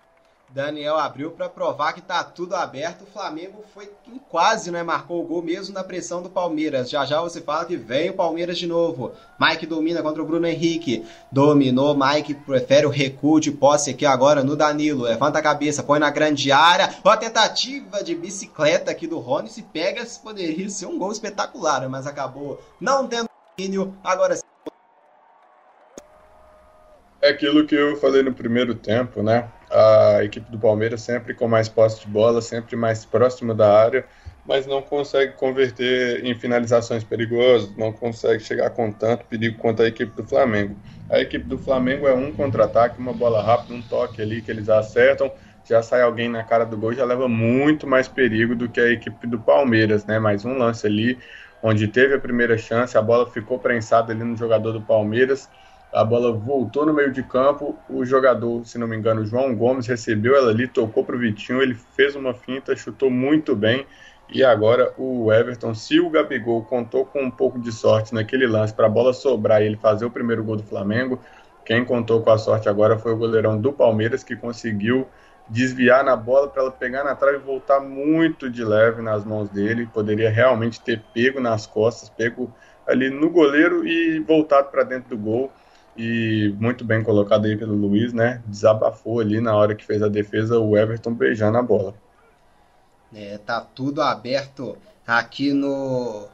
Daniel 0.50 0.96
abriu 0.96 1.32
para 1.32 1.48
provar 1.48 1.92
que 1.92 2.00
tá 2.00 2.22
tudo 2.24 2.54
aberto. 2.54 3.02
O 3.02 3.06
Flamengo 3.06 3.64
foi 3.74 3.90
quase, 4.30 4.70
né? 4.70 4.82
Marcou 4.82 5.22
o 5.22 5.26
gol 5.26 5.42
mesmo 5.42 5.74
na 5.74 5.84
pressão 5.84 6.22
do 6.22 6.30
Palmeiras. 6.30 6.88
Já 6.88 7.04
já 7.04 7.20
você 7.20 7.40
fala 7.40 7.64
que 7.64 7.76
vem 7.76 8.10
o 8.10 8.14
Palmeiras 8.14 8.56
de 8.56 8.66
novo. 8.66 9.12
Mike 9.38 9.66
domina 9.66 10.02
contra 10.02 10.22
o 10.22 10.26
Bruno 10.26 10.46
Henrique. 10.46 11.04
Dominou. 11.30 11.96
Mike 11.96 12.34
prefere 12.34 12.86
o 12.86 12.90
recuo 12.90 13.40
de 13.40 13.50
posse 13.50 13.90
aqui 13.90 14.06
agora 14.06 14.42
no 14.42 14.56
Danilo. 14.56 15.02
Levanta 15.02 15.38
a 15.38 15.42
cabeça, 15.42 15.82
põe 15.82 15.98
na 15.98 16.10
grande 16.10 16.50
área. 16.52 16.94
Ó, 17.04 17.10
a 17.10 17.16
tentativa 17.16 18.02
de 18.02 18.14
bicicleta 18.14 18.90
aqui 18.90 19.06
do 19.06 19.18
Rony. 19.18 19.50
Se 19.50 19.62
pega, 19.62 20.04
poderia 20.22 20.68
ser 20.70 20.86
um 20.86 20.98
gol 20.98 21.12
espetacular, 21.12 21.86
mas 21.88 22.06
acabou 22.06 22.60
não 22.80 23.06
tendo 23.06 23.28
domínio. 23.56 23.94
Agora 24.02 24.36
sim 24.36 24.42
é 27.26 27.30
aquilo 27.30 27.66
que 27.66 27.74
eu 27.74 27.96
falei 27.96 28.22
no 28.22 28.32
primeiro 28.32 28.74
tempo, 28.74 29.22
né? 29.22 29.50
A 29.76 30.24
equipe 30.24 30.50
do 30.50 30.58
Palmeiras 30.58 31.02
sempre 31.02 31.34
com 31.34 31.46
mais 31.46 31.68
posse 31.68 32.00
de 32.00 32.08
bola, 32.08 32.40
sempre 32.40 32.74
mais 32.76 33.04
próxima 33.04 33.54
da 33.54 33.78
área, 33.78 34.06
mas 34.42 34.66
não 34.66 34.80
consegue 34.80 35.34
converter 35.34 36.24
em 36.24 36.34
finalizações 36.34 37.04
perigosas, 37.04 37.76
não 37.76 37.92
consegue 37.92 38.42
chegar 38.42 38.70
com 38.70 38.90
tanto 38.90 39.26
perigo 39.26 39.58
quanto 39.58 39.82
a 39.82 39.86
equipe 39.88 40.16
do 40.16 40.26
Flamengo. 40.26 40.80
A 41.10 41.20
equipe 41.20 41.44
do 41.46 41.58
Flamengo 41.58 42.06
é 42.06 42.14
um 42.14 42.32
contra-ataque, 42.32 42.98
uma 42.98 43.12
bola 43.12 43.42
rápida, 43.42 43.74
um 43.74 43.82
toque 43.82 44.22
ali 44.22 44.40
que 44.40 44.50
eles 44.50 44.70
acertam, 44.70 45.30
já 45.62 45.82
sai 45.82 46.00
alguém 46.00 46.30
na 46.30 46.42
cara 46.42 46.64
do 46.64 46.78
gol, 46.78 46.94
já 46.94 47.04
leva 47.04 47.28
muito 47.28 47.86
mais 47.86 48.08
perigo 48.08 48.56
do 48.56 48.70
que 48.70 48.80
a 48.80 48.90
equipe 48.90 49.26
do 49.26 49.42
Palmeiras, 49.42 50.06
né? 50.06 50.18
Mais 50.18 50.46
um 50.46 50.56
lance 50.56 50.86
ali, 50.86 51.18
onde 51.62 51.86
teve 51.86 52.14
a 52.14 52.18
primeira 52.18 52.56
chance, 52.56 52.96
a 52.96 53.02
bola 53.02 53.30
ficou 53.30 53.58
prensada 53.58 54.10
ali 54.14 54.24
no 54.24 54.36
jogador 54.38 54.72
do 54.72 54.80
Palmeiras 54.80 55.50
a 55.92 56.04
bola 56.04 56.32
voltou 56.32 56.84
no 56.84 56.92
meio 56.92 57.12
de 57.12 57.22
campo, 57.22 57.76
o 57.88 58.04
jogador, 58.04 58.66
se 58.66 58.78
não 58.78 58.86
me 58.86 58.96
engano, 58.96 59.24
João 59.24 59.54
Gomes, 59.54 59.86
recebeu 59.86 60.36
ela 60.36 60.50
ali, 60.50 60.66
tocou 60.68 61.04
para 61.04 61.16
o 61.16 61.18
Vitinho, 61.18 61.62
ele 61.62 61.74
fez 61.74 62.14
uma 62.14 62.34
finta, 62.34 62.76
chutou 62.76 63.10
muito 63.10 63.54
bem. 63.54 63.86
E 64.28 64.42
agora 64.42 64.92
o 64.98 65.32
Everton, 65.32 65.72
se 65.72 66.00
o 66.00 66.10
Gabigol 66.10 66.64
contou 66.64 67.06
com 67.06 67.22
um 67.22 67.30
pouco 67.30 67.60
de 67.60 67.70
sorte 67.70 68.12
naquele 68.12 68.46
lance 68.46 68.74
para 68.74 68.86
a 68.86 68.90
bola 68.90 69.12
sobrar 69.12 69.62
e 69.62 69.66
ele 69.66 69.76
fazer 69.76 70.04
o 70.04 70.10
primeiro 70.10 70.42
gol 70.42 70.56
do 70.56 70.64
Flamengo, 70.64 71.20
quem 71.64 71.84
contou 71.84 72.20
com 72.20 72.30
a 72.30 72.38
sorte 72.38 72.68
agora 72.68 72.98
foi 72.98 73.12
o 73.12 73.16
goleirão 73.16 73.58
do 73.58 73.72
Palmeiras 73.72 74.24
que 74.24 74.34
conseguiu 74.34 75.06
desviar 75.48 76.04
na 76.04 76.16
bola 76.16 76.48
para 76.48 76.62
ela 76.62 76.72
pegar 76.72 77.04
na 77.04 77.14
trave 77.14 77.36
e 77.36 77.40
voltar 77.40 77.78
muito 77.78 78.50
de 78.50 78.64
leve 78.64 79.00
nas 79.00 79.24
mãos 79.24 79.48
dele. 79.48 79.88
Poderia 79.94 80.28
realmente 80.28 80.80
ter 80.80 81.02
pego 81.14 81.40
nas 81.40 81.66
costas, 81.66 82.08
pego 82.08 82.52
ali 82.84 83.08
no 83.08 83.30
goleiro 83.30 83.86
e 83.86 84.18
voltado 84.18 84.70
para 84.70 84.82
dentro 84.82 85.10
do 85.10 85.16
gol 85.16 85.52
e 85.96 86.54
muito 86.58 86.84
bem 86.84 87.02
colocado 87.02 87.46
aí 87.46 87.56
pelo 87.56 87.74
Luiz, 87.74 88.12
né? 88.12 88.42
Desabafou 88.46 89.20
ali 89.20 89.40
na 89.40 89.54
hora 89.56 89.74
que 89.74 89.84
fez 89.84 90.02
a 90.02 90.08
defesa 90.08 90.58
o 90.58 90.76
Everton 90.76 91.12
beijando 91.12 91.58
a 91.58 91.62
bola. 91.62 91.94
É, 93.14 93.38
tá 93.38 93.60
tudo 93.60 94.02
aberto 94.02 94.76
aqui 95.06 95.52
no, 95.52 96.26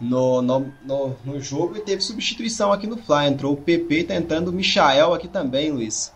no, 0.00 0.42
no, 0.42 0.72
no, 0.82 1.16
no 1.24 1.40
jogo 1.40 1.76
e 1.76 1.80
teve 1.80 2.02
substituição 2.02 2.72
aqui 2.72 2.86
no 2.86 2.96
Fly. 2.96 3.26
Entrou 3.28 3.54
o 3.54 3.56
PP 3.56 4.04
tentando 4.04 4.48
o 4.48 4.52
Michael 4.52 5.14
aqui 5.14 5.28
também, 5.28 5.70
Luiz. 5.70 6.14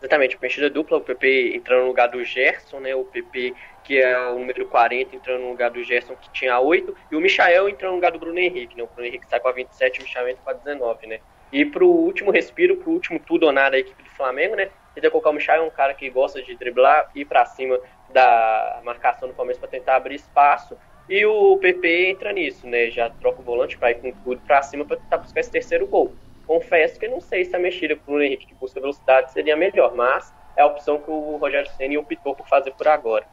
Exatamente, 0.00 0.38
mexida 0.40 0.68
dupla, 0.68 0.98
o 0.98 1.00
PP 1.00 1.56
entrando 1.56 1.82
no 1.82 1.88
lugar 1.88 2.08
do 2.08 2.22
Gerson, 2.22 2.80
né? 2.80 2.94
O 2.94 3.04
PP 3.04 3.54
que 3.86 4.00
é 4.00 4.28
o 4.30 4.38
número 4.40 4.66
40 4.66 5.14
entrando 5.14 5.42
no 5.42 5.50
lugar 5.50 5.70
do 5.70 5.82
Gerson 5.82 6.16
que 6.16 6.28
tinha 6.30 6.58
8, 6.58 6.94
e 7.10 7.16
o 7.16 7.20
Michael 7.20 7.68
entrando 7.68 7.90
no 7.90 7.96
lugar 7.96 8.10
do 8.10 8.18
Bruno 8.18 8.38
Henrique, 8.38 8.76
né? 8.76 8.82
O 8.82 8.88
Bruno 8.88 9.06
Henrique 9.06 9.28
sai 9.28 9.38
com 9.38 9.48
a 9.48 9.52
27 9.52 9.98
e 9.98 10.00
o 10.00 10.02
Michael 10.02 10.28
entra 10.28 10.42
com 10.42 10.50
a 10.50 10.54
19, 10.54 11.06
né? 11.06 11.20
E 11.52 11.64
pro 11.64 11.88
último 11.88 12.30
respiro, 12.30 12.76
pro 12.76 12.90
último 12.90 13.20
tudo 13.20 13.46
ou 13.46 13.52
nada 13.52 13.70
da 13.70 13.78
equipe 13.78 14.02
do 14.02 14.10
Flamengo, 14.10 14.56
né? 14.56 14.70
Tenta 14.94 15.10
colocar 15.10 15.30
o 15.30 15.32
Michel, 15.32 15.56
é 15.56 15.62
um 15.62 15.70
cara 15.70 15.94
que 15.94 16.08
gosta 16.10 16.42
de 16.42 16.54
driblar, 16.56 17.10
ir 17.14 17.24
para 17.24 17.44
cima 17.44 17.78
da 18.12 18.80
marcação 18.82 19.28
do 19.28 19.34
Palmeiras 19.34 19.58
para 19.58 19.68
tentar 19.68 19.96
abrir 19.96 20.14
espaço. 20.14 20.76
E 21.08 21.24
o 21.24 21.56
PP 21.58 22.10
entra 22.10 22.32
nisso, 22.32 22.66
né? 22.66 22.90
Já 22.90 23.08
troca 23.10 23.40
o 23.40 23.44
volante 23.44 23.78
para 23.78 23.90
ir 23.90 23.96
com 23.96 24.10
tudo 24.10 24.40
para 24.40 24.62
cima 24.62 24.84
para 24.84 24.96
tentar 24.96 25.18
buscar 25.18 25.40
esse 25.40 25.50
terceiro 25.50 25.86
gol. 25.86 26.12
Confesso 26.46 26.98
que 26.98 27.08
não 27.08 27.20
sei 27.20 27.44
se 27.44 27.54
a 27.54 27.58
mexida 27.58 27.96
pro 27.96 28.06
Bruno 28.06 28.22
Henrique 28.22 28.46
que 28.46 28.54
busca 28.54 28.80
velocidade 28.80 29.32
seria 29.32 29.56
melhor, 29.56 29.94
mas 29.94 30.32
é 30.56 30.62
a 30.62 30.66
opção 30.66 30.98
que 30.98 31.10
o 31.10 31.36
Rogério 31.36 31.70
Ceni 31.72 31.98
optou 31.98 32.34
por 32.34 32.48
fazer 32.48 32.72
por 32.72 32.88
agora. 32.88 33.26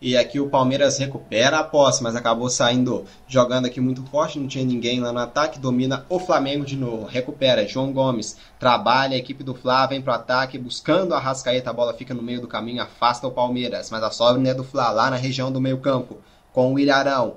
E 0.00 0.16
aqui 0.16 0.38
o 0.38 0.50
Palmeiras 0.50 0.98
recupera 0.98 1.58
a 1.58 1.64
posse, 1.64 2.02
mas 2.02 2.14
acabou 2.14 2.50
saindo 2.50 3.04
jogando 3.26 3.66
aqui 3.66 3.80
muito 3.80 4.02
forte, 4.06 4.38
não 4.38 4.48
tinha 4.48 4.64
ninguém 4.64 5.00
lá 5.00 5.12
no 5.12 5.20
ataque, 5.20 5.58
domina 5.58 6.04
o 6.08 6.18
Flamengo 6.18 6.64
de 6.64 6.76
novo, 6.76 7.06
recupera, 7.06 7.66
João 7.66 7.92
Gomes, 7.92 8.36
trabalha, 8.58 9.14
a 9.14 9.18
equipe 9.18 9.42
do 9.42 9.54
Flá 9.54 9.86
vem 9.86 10.02
pro 10.02 10.12
ataque, 10.12 10.58
buscando 10.58 11.14
a 11.14 11.18
Rascaeta, 11.18 11.70
a 11.70 11.72
bola 11.72 11.94
fica 11.94 12.12
no 12.12 12.22
meio 12.22 12.40
do 12.40 12.48
caminho, 12.48 12.82
afasta 12.82 13.26
o 13.26 13.32
Palmeiras, 13.32 13.90
mas 13.90 14.02
a 14.02 14.10
sobra 14.10 14.46
é 14.48 14.52
do 14.52 14.64
Flá, 14.64 14.90
lá 14.90 15.10
na 15.10 15.16
região 15.16 15.50
do 15.50 15.60
meio 15.60 15.78
campo, 15.78 16.18
com 16.52 16.74
o 16.74 16.78
Ilharão, 16.78 17.36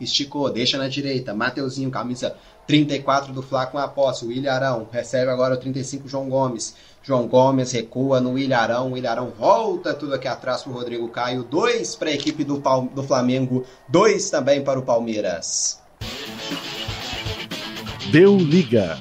esticou, 0.00 0.50
deixa 0.50 0.76
na 0.76 0.88
direita, 0.88 1.34
Mateuzinho, 1.34 1.90
camisa 1.90 2.36
34 2.66 3.32
do 3.32 3.42
Flá 3.42 3.66
com 3.66 3.78
a 3.78 3.88
posse, 3.88 4.24
o 4.24 4.32
Ilharão, 4.32 4.88
recebe 4.90 5.30
agora 5.30 5.54
o 5.54 5.58
35 5.58 6.08
João 6.08 6.28
Gomes, 6.28 6.74
João 7.02 7.26
Gomes 7.26 7.72
recua 7.72 8.20
no 8.20 8.38
Ilharão. 8.38 8.92
O 8.92 8.96
Ilharão 8.96 9.32
volta 9.38 9.94
tudo 9.94 10.14
aqui 10.14 10.28
atrás 10.28 10.62
para 10.62 10.70
o 10.70 10.74
Rodrigo 10.74 11.08
Caio. 11.08 11.42
Dois 11.42 11.94
para 11.94 12.10
a 12.10 12.14
equipe 12.14 12.44
do, 12.44 12.58
do 12.94 13.02
Flamengo, 13.02 13.64
dois 13.88 14.28
também 14.28 14.62
para 14.62 14.78
o 14.78 14.82
Palmeiras. 14.82 15.80
Deu 18.10 18.36
liga. 18.36 18.98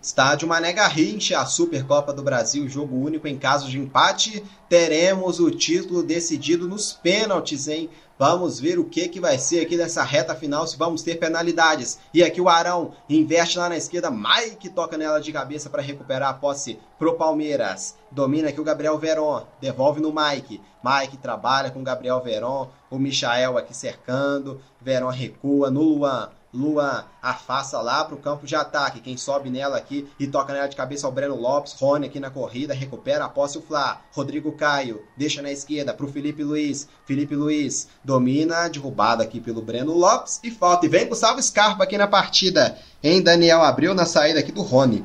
Estádio 0.00 0.46
Mané 0.46 0.72
Garrincha, 0.72 1.40
a 1.40 1.44
Supercopa 1.44 2.12
do 2.12 2.22
Brasil, 2.22 2.68
jogo 2.68 2.96
único 2.96 3.26
em 3.26 3.36
caso 3.36 3.68
de 3.68 3.78
empate. 3.78 4.42
Teremos 4.68 5.40
o 5.40 5.50
título 5.50 6.02
decidido 6.02 6.68
nos 6.68 6.92
pênaltis, 6.92 7.66
hein? 7.68 7.90
Vamos 8.18 8.58
ver 8.58 8.78
o 8.78 8.84
que, 8.84 9.08
que 9.08 9.20
vai 9.20 9.36
ser 9.36 9.60
aqui 9.60 9.76
nessa 9.76 10.02
reta 10.02 10.34
final, 10.34 10.66
se 10.66 10.78
vamos 10.78 11.02
ter 11.02 11.16
penalidades. 11.16 11.98
E 12.14 12.24
aqui 12.24 12.40
o 12.40 12.48
Arão 12.48 12.92
investe 13.10 13.58
lá 13.58 13.68
na 13.68 13.76
esquerda, 13.76 14.10
Mike 14.10 14.70
toca 14.70 14.96
nela 14.96 15.20
de 15.20 15.30
cabeça 15.30 15.68
para 15.68 15.82
recuperar 15.82 16.30
a 16.30 16.34
posse 16.34 16.78
pro 16.98 17.16
Palmeiras. 17.16 17.94
Domina 18.10 18.48
aqui 18.48 18.60
o 18.60 18.64
Gabriel 18.64 18.96
Veron, 18.98 19.44
devolve 19.60 20.00
no 20.00 20.14
Mike. 20.14 20.62
Mike 20.82 21.18
trabalha 21.18 21.70
com 21.70 21.80
o 21.80 21.84
Gabriel 21.84 22.22
Veron, 22.22 22.70
o 22.90 22.98
Michael 22.98 23.58
aqui 23.58 23.76
cercando, 23.76 24.62
Veron 24.80 25.10
recua 25.10 25.70
no 25.70 25.82
Luan. 25.82 26.30
Luan 26.52 27.04
afasta 27.22 27.80
lá 27.80 28.04
para 28.04 28.14
o 28.14 28.20
campo 28.20 28.46
de 28.46 28.54
ataque. 28.54 29.00
Quem 29.00 29.16
sobe 29.16 29.50
nela 29.50 29.76
aqui 29.76 30.08
e 30.18 30.26
toca 30.26 30.52
nela 30.52 30.68
de 30.68 30.76
cabeça 30.76 31.06
é 31.06 31.10
o 31.10 31.12
Breno 31.12 31.34
Lopes. 31.34 31.74
Rony 31.74 32.06
aqui 32.06 32.18
na 32.18 32.30
corrida, 32.30 32.72
recupera 32.72 33.24
a 33.24 33.28
posse 33.28 33.58
o 33.58 33.62
Flá. 33.62 34.00
Rodrigo 34.12 34.52
Caio 34.52 35.02
deixa 35.16 35.42
na 35.42 35.50
esquerda 35.50 35.92
para 35.92 36.06
o 36.06 36.12
Felipe 36.12 36.42
Luiz. 36.42 36.88
Felipe 37.04 37.34
Luiz 37.34 37.88
domina, 38.02 38.68
derrubada 38.68 39.22
aqui 39.22 39.40
pelo 39.40 39.62
Breno 39.62 39.92
Lopes 39.92 40.40
e 40.42 40.50
falta. 40.50 40.86
E 40.86 40.88
vem 40.88 41.08
Gustavo 41.08 41.42
Scarpa 41.42 41.84
aqui 41.84 41.98
na 41.98 42.06
partida. 42.06 42.78
Em 43.02 43.22
Daniel 43.22 43.62
abriu 43.62 43.94
na 43.94 44.06
saída 44.06 44.40
aqui 44.40 44.52
do 44.52 44.62
Rony. 44.62 45.04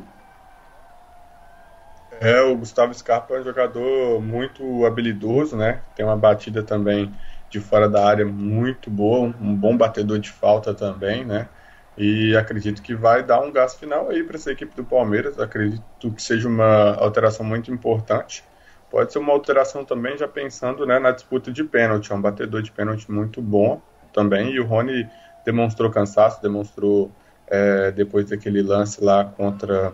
É, 2.22 2.40
o 2.44 2.56
Gustavo 2.56 2.94
Scarpa 2.94 3.34
é 3.34 3.42
um 3.42 3.44
jogador 3.44 4.22
muito 4.22 4.86
habilidoso, 4.86 5.58
né? 5.58 5.82
Tem 5.96 6.06
uma 6.06 6.16
batida 6.16 6.62
também 6.62 7.12
de 7.52 7.60
fora 7.60 7.90
da 7.90 8.06
área 8.06 8.26
muito 8.26 8.90
boa, 8.90 9.36
um 9.42 9.54
bom 9.54 9.76
batedor 9.76 10.18
de 10.20 10.30
falta 10.32 10.74
também, 10.74 11.26
né? 11.26 11.50
E 11.98 12.36
acredito 12.36 12.82
que 12.82 12.96
vai 12.96 13.22
dar 13.22 13.42
um 13.42 13.52
gás 13.52 13.76
final 13.76 14.10
aí 14.10 14.24
para 14.24 14.38
essa 14.38 14.52
equipe 14.52 14.74
do 14.74 14.86
Palmeiras. 14.86 15.38
Acredito 15.38 16.12
que 16.16 16.22
seja 16.22 16.48
uma 16.48 16.96
alteração 16.96 17.46
muito 17.46 17.70
importante. 17.70 18.44
pode 18.90 19.12
ser 19.12 19.20
uma 19.20 19.34
alteração 19.34 19.84
também, 19.84 20.18
já 20.18 20.28
pensando 20.28 20.86
né, 20.86 20.98
na 20.98 21.12
disputa 21.12 21.52
de 21.52 21.64
pênalti. 21.64 22.12
É 22.12 22.16
um 22.16 22.22
batedor 22.22 22.62
de 22.62 22.72
pênalti 22.72 23.12
muito 23.12 23.42
bom 23.42 23.82
também. 24.14 24.52
E 24.52 24.60
o 24.60 24.66
Rony 24.66 25.08
demonstrou 25.46 25.92
cansaço, 25.92 26.42
demonstrou 26.42 27.12
é, 27.48 27.92
depois 27.92 28.30
daquele 28.30 28.62
lance 28.62 29.04
lá 29.04 29.26
contra 29.26 29.94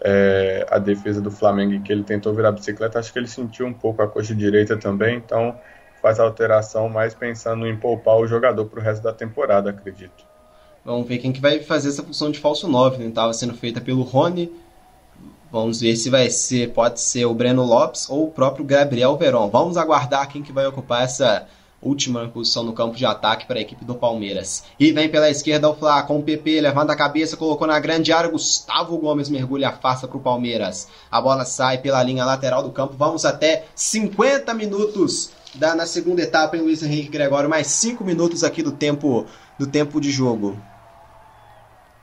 é, 0.00 0.66
a 0.68 0.78
defesa 0.78 1.20
do 1.20 1.30
Flamengo 1.30 1.72
em 1.74 1.82
que 1.82 1.92
ele 1.92 2.02
tentou 2.02 2.34
virar 2.34 2.50
bicicleta. 2.50 2.98
Acho 2.98 3.12
que 3.12 3.18
ele 3.18 3.28
sentiu 3.28 3.66
um 3.66 3.72
pouco 3.72 4.02
a 4.02 4.08
coxa 4.08 4.34
direita 4.34 4.76
também, 4.76 5.16
então 5.16 5.56
faz 6.00 6.20
a 6.20 6.24
alteração 6.24 6.88
mais 6.88 7.14
pensando 7.14 7.66
em 7.66 7.76
poupar 7.76 8.16
o 8.16 8.26
jogador 8.26 8.64
para 8.66 8.80
o 8.80 8.82
resto 8.82 9.02
da 9.02 9.12
temporada, 9.12 9.70
acredito. 9.70 10.24
Vamos 10.84 11.08
ver 11.08 11.18
quem 11.18 11.32
que 11.32 11.40
vai 11.40 11.60
fazer 11.60 11.88
essa 11.88 12.02
função 12.02 12.30
de 12.30 12.38
falso 12.38 12.68
9, 12.68 12.98
né? 12.98 13.06
Estava 13.06 13.32
sendo 13.32 13.54
feita 13.54 13.80
pelo 13.80 14.02
Rony. 14.02 14.52
Vamos 15.50 15.80
ver 15.80 15.96
se 15.96 16.08
vai 16.08 16.30
ser, 16.30 16.72
pode 16.72 17.00
ser 17.00 17.24
o 17.24 17.34
Breno 17.34 17.64
Lopes 17.64 18.08
ou 18.08 18.26
o 18.26 18.30
próprio 18.30 18.64
Gabriel 18.64 19.16
Veron. 19.16 19.48
Vamos 19.48 19.76
aguardar 19.76 20.28
quem 20.28 20.42
que 20.42 20.52
vai 20.52 20.66
ocupar 20.66 21.02
essa 21.02 21.46
última 21.82 22.26
posição 22.28 22.62
no 22.62 22.72
campo 22.72 22.96
de 22.96 23.04
ataque 23.04 23.46
para 23.46 23.58
a 23.58 23.62
equipe 23.62 23.84
do 23.84 23.94
Palmeiras. 23.94 24.64
E 24.78 24.92
vem 24.92 25.08
pela 25.08 25.30
esquerda 25.30 25.68
o 25.68 25.74
Flá, 25.74 26.02
com 26.02 26.18
o 26.18 26.22
PP 26.22 26.60
levando 26.60 26.90
a 26.90 26.96
cabeça, 26.96 27.36
colocou 27.36 27.66
na 27.66 27.78
grande 27.78 28.12
área, 28.12 28.30
Gustavo 28.30 28.96
Gomes 28.98 29.28
mergulha, 29.28 29.68
afasta 29.68 30.08
para 30.08 30.16
o 30.16 30.20
Palmeiras. 30.20 30.88
A 31.10 31.20
bola 31.20 31.44
sai 31.44 31.78
pela 31.78 32.02
linha 32.02 32.24
lateral 32.24 32.62
do 32.62 32.70
campo, 32.70 32.94
vamos 32.96 33.24
até 33.24 33.66
50 33.74 34.52
minutos 34.54 35.30
da, 35.58 35.74
na 35.74 35.86
segunda 35.86 36.22
etapa 36.22 36.56
em 36.56 36.60
Luiz 36.60 36.82
Henrique 36.82 37.08
Gregório, 37.08 37.48
mais 37.48 37.66
5 37.66 38.04
minutos 38.04 38.44
aqui 38.44 38.62
do 38.62 38.72
tempo, 38.72 39.26
do 39.58 39.66
tempo 39.66 40.00
de 40.00 40.10
jogo. 40.10 40.56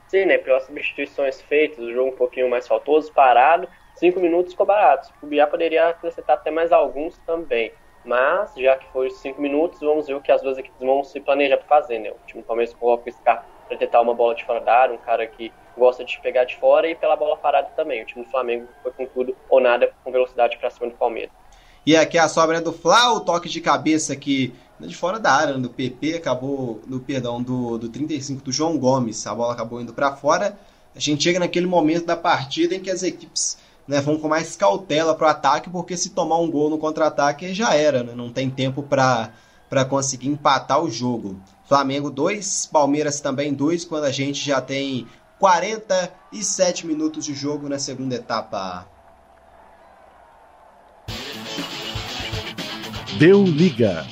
Sim, 0.08 0.26
né, 0.26 0.38
pelas 0.38 0.64
substituições 0.64 1.40
feitas, 1.42 1.78
o 1.78 1.92
jogo 1.92 2.10
um 2.10 2.16
pouquinho 2.16 2.48
mais 2.48 2.68
faltoso, 2.68 3.12
parado, 3.12 3.68
5 3.96 4.20
minutos 4.20 4.52
ficou 4.52 4.66
barato. 4.66 5.12
O 5.22 5.26
Biá 5.26 5.46
poderia 5.46 5.88
acrescentar 5.88 6.36
até 6.36 6.50
mais 6.50 6.72
alguns 6.72 7.18
também. 7.26 7.72
Mas, 8.04 8.52
já 8.54 8.76
que 8.76 8.86
foi 8.92 9.08
cinco 9.10 9.40
minutos, 9.40 9.80
vamos 9.80 10.06
ver 10.06 10.14
o 10.14 10.20
que 10.20 10.30
as 10.30 10.42
duas 10.42 10.58
equipes 10.58 10.78
vão 10.78 11.02
se 11.02 11.18
planejar 11.20 11.56
para 11.56 11.66
fazer, 11.66 11.98
né? 11.98 12.10
O 12.10 12.26
time 12.26 12.42
do 12.42 12.46
Palmeiras 12.46 12.74
coloca 12.74 13.08
o 13.08 13.12
Scar 13.12 13.46
para 13.66 13.78
tentar 13.78 14.02
uma 14.02 14.12
bola 14.12 14.34
de 14.34 14.44
fora 14.44 14.60
da 14.60 14.74
área, 14.74 14.94
um 14.94 14.98
cara 14.98 15.26
que 15.26 15.50
gosta 15.76 16.04
de 16.04 16.20
pegar 16.20 16.44
de 16.44 16.54
fora 16.56 16.86
e 16.86 16.94
pela 16.94 17.16
bola 17.16 17.36
parada 17.36 17.68
também. 17.74 18.02
O 18.02 18.06
time 18.06 18.24
do 18.24 18.30
Flamengo 18.30 18.68
foi 18.82 18.92
com 18.92 19.06
tudo 19.06 19.34
ou 19.48 19.58
nada 19.58 19.94
com 20.04 20.12
velocidade 20.12 20.58
para 20.58 20.68
cima 20.68 20.90
do 20.90 20.96
Palmeiras. 20.96 21.32
E 21.86 21.96
aqui 21.96 22.16
a 22.16 22.28
sobra 22.28 22.60
do 22.60 22.72
Fla, 22.72 23.12
o 23.12 23.20
toque 23.20 23.48
de 23.48 23.60
cabeça 23.60 24.12
aqui 24.12 24.54
de 24.80 24.96
fora 24.96 25.18
da 25.18 25.32
área, 25.32 25.54
do 25.54 25.70
PP, 25.70 26.14
acabou, 26.14 26.80
no 26.86 27.00
perdão, 27.00 27.42
do, 27.42 27.78
do 27.78 27.88
35 27.88 28.42
do 28.42 28.52
João 28.52 28.78
Gomes, 28.78 29.26
a 29.26 29.34
bola 29.34 29.52
acabou 29.52 29.80
indo 29.80 29.92
para 29.92 30.16
fora. 30.16 30.58
A 30.94 30.98
gente 30.98 31.22
chega 31.22 31.38
naquele 31.38 31.66
momento 31.66 32.06
da 32.06 32.16
partida 32.16 32.74
em 32.74 32.80
que 32.80 32.90
as 32.90 33.02
equipes 33.02 33.58
né, 33.86 34.00
vão 34.00 34.18
com 34.18 34.28
mais 34.28 34.56
cautela 34.56 35.14
para 35.14 35.26
o 35.26 35.30
ataque, 35.30 35.70
porque 35.70 35.96
se 35.96 36.10
tomar 36.10 36.38
um 36.38 36.50
gol 36.50 36.70
no 36.70 36.78
contra-ataque 36.78 37.52
já 37.52 37.74
era, 37.74 38.02
né, 38.02 38.14
não 38.14 38.30
tem 38.30 38.48
tempo 38.48 38.82
para 38.82 39.84
conseguir 39.88 40.28
empatar 40.28 40.82
o 40.82 40.90
jogo. 40.90 41.40
Flamengo 41.66 42.10
2, 42.10 42.66
Palmeiras 42.66 43.20
também 43.20 43.52
2, 43.52 43.84
quando 43.84 44.04
a 44.04 44.10
gente 44.10 44.44
já 44.44 44.60
tem 44.60 45.06
47 45.38 46.86
minutos 46.86 47.24
de 47.24 47.34
jogo 47.34 47.68
na 47.68 47.78
segunda 47.78 48.14
etapa. 48.14 48.86
Deu 53.18 53.44
liga. 53.44 54.04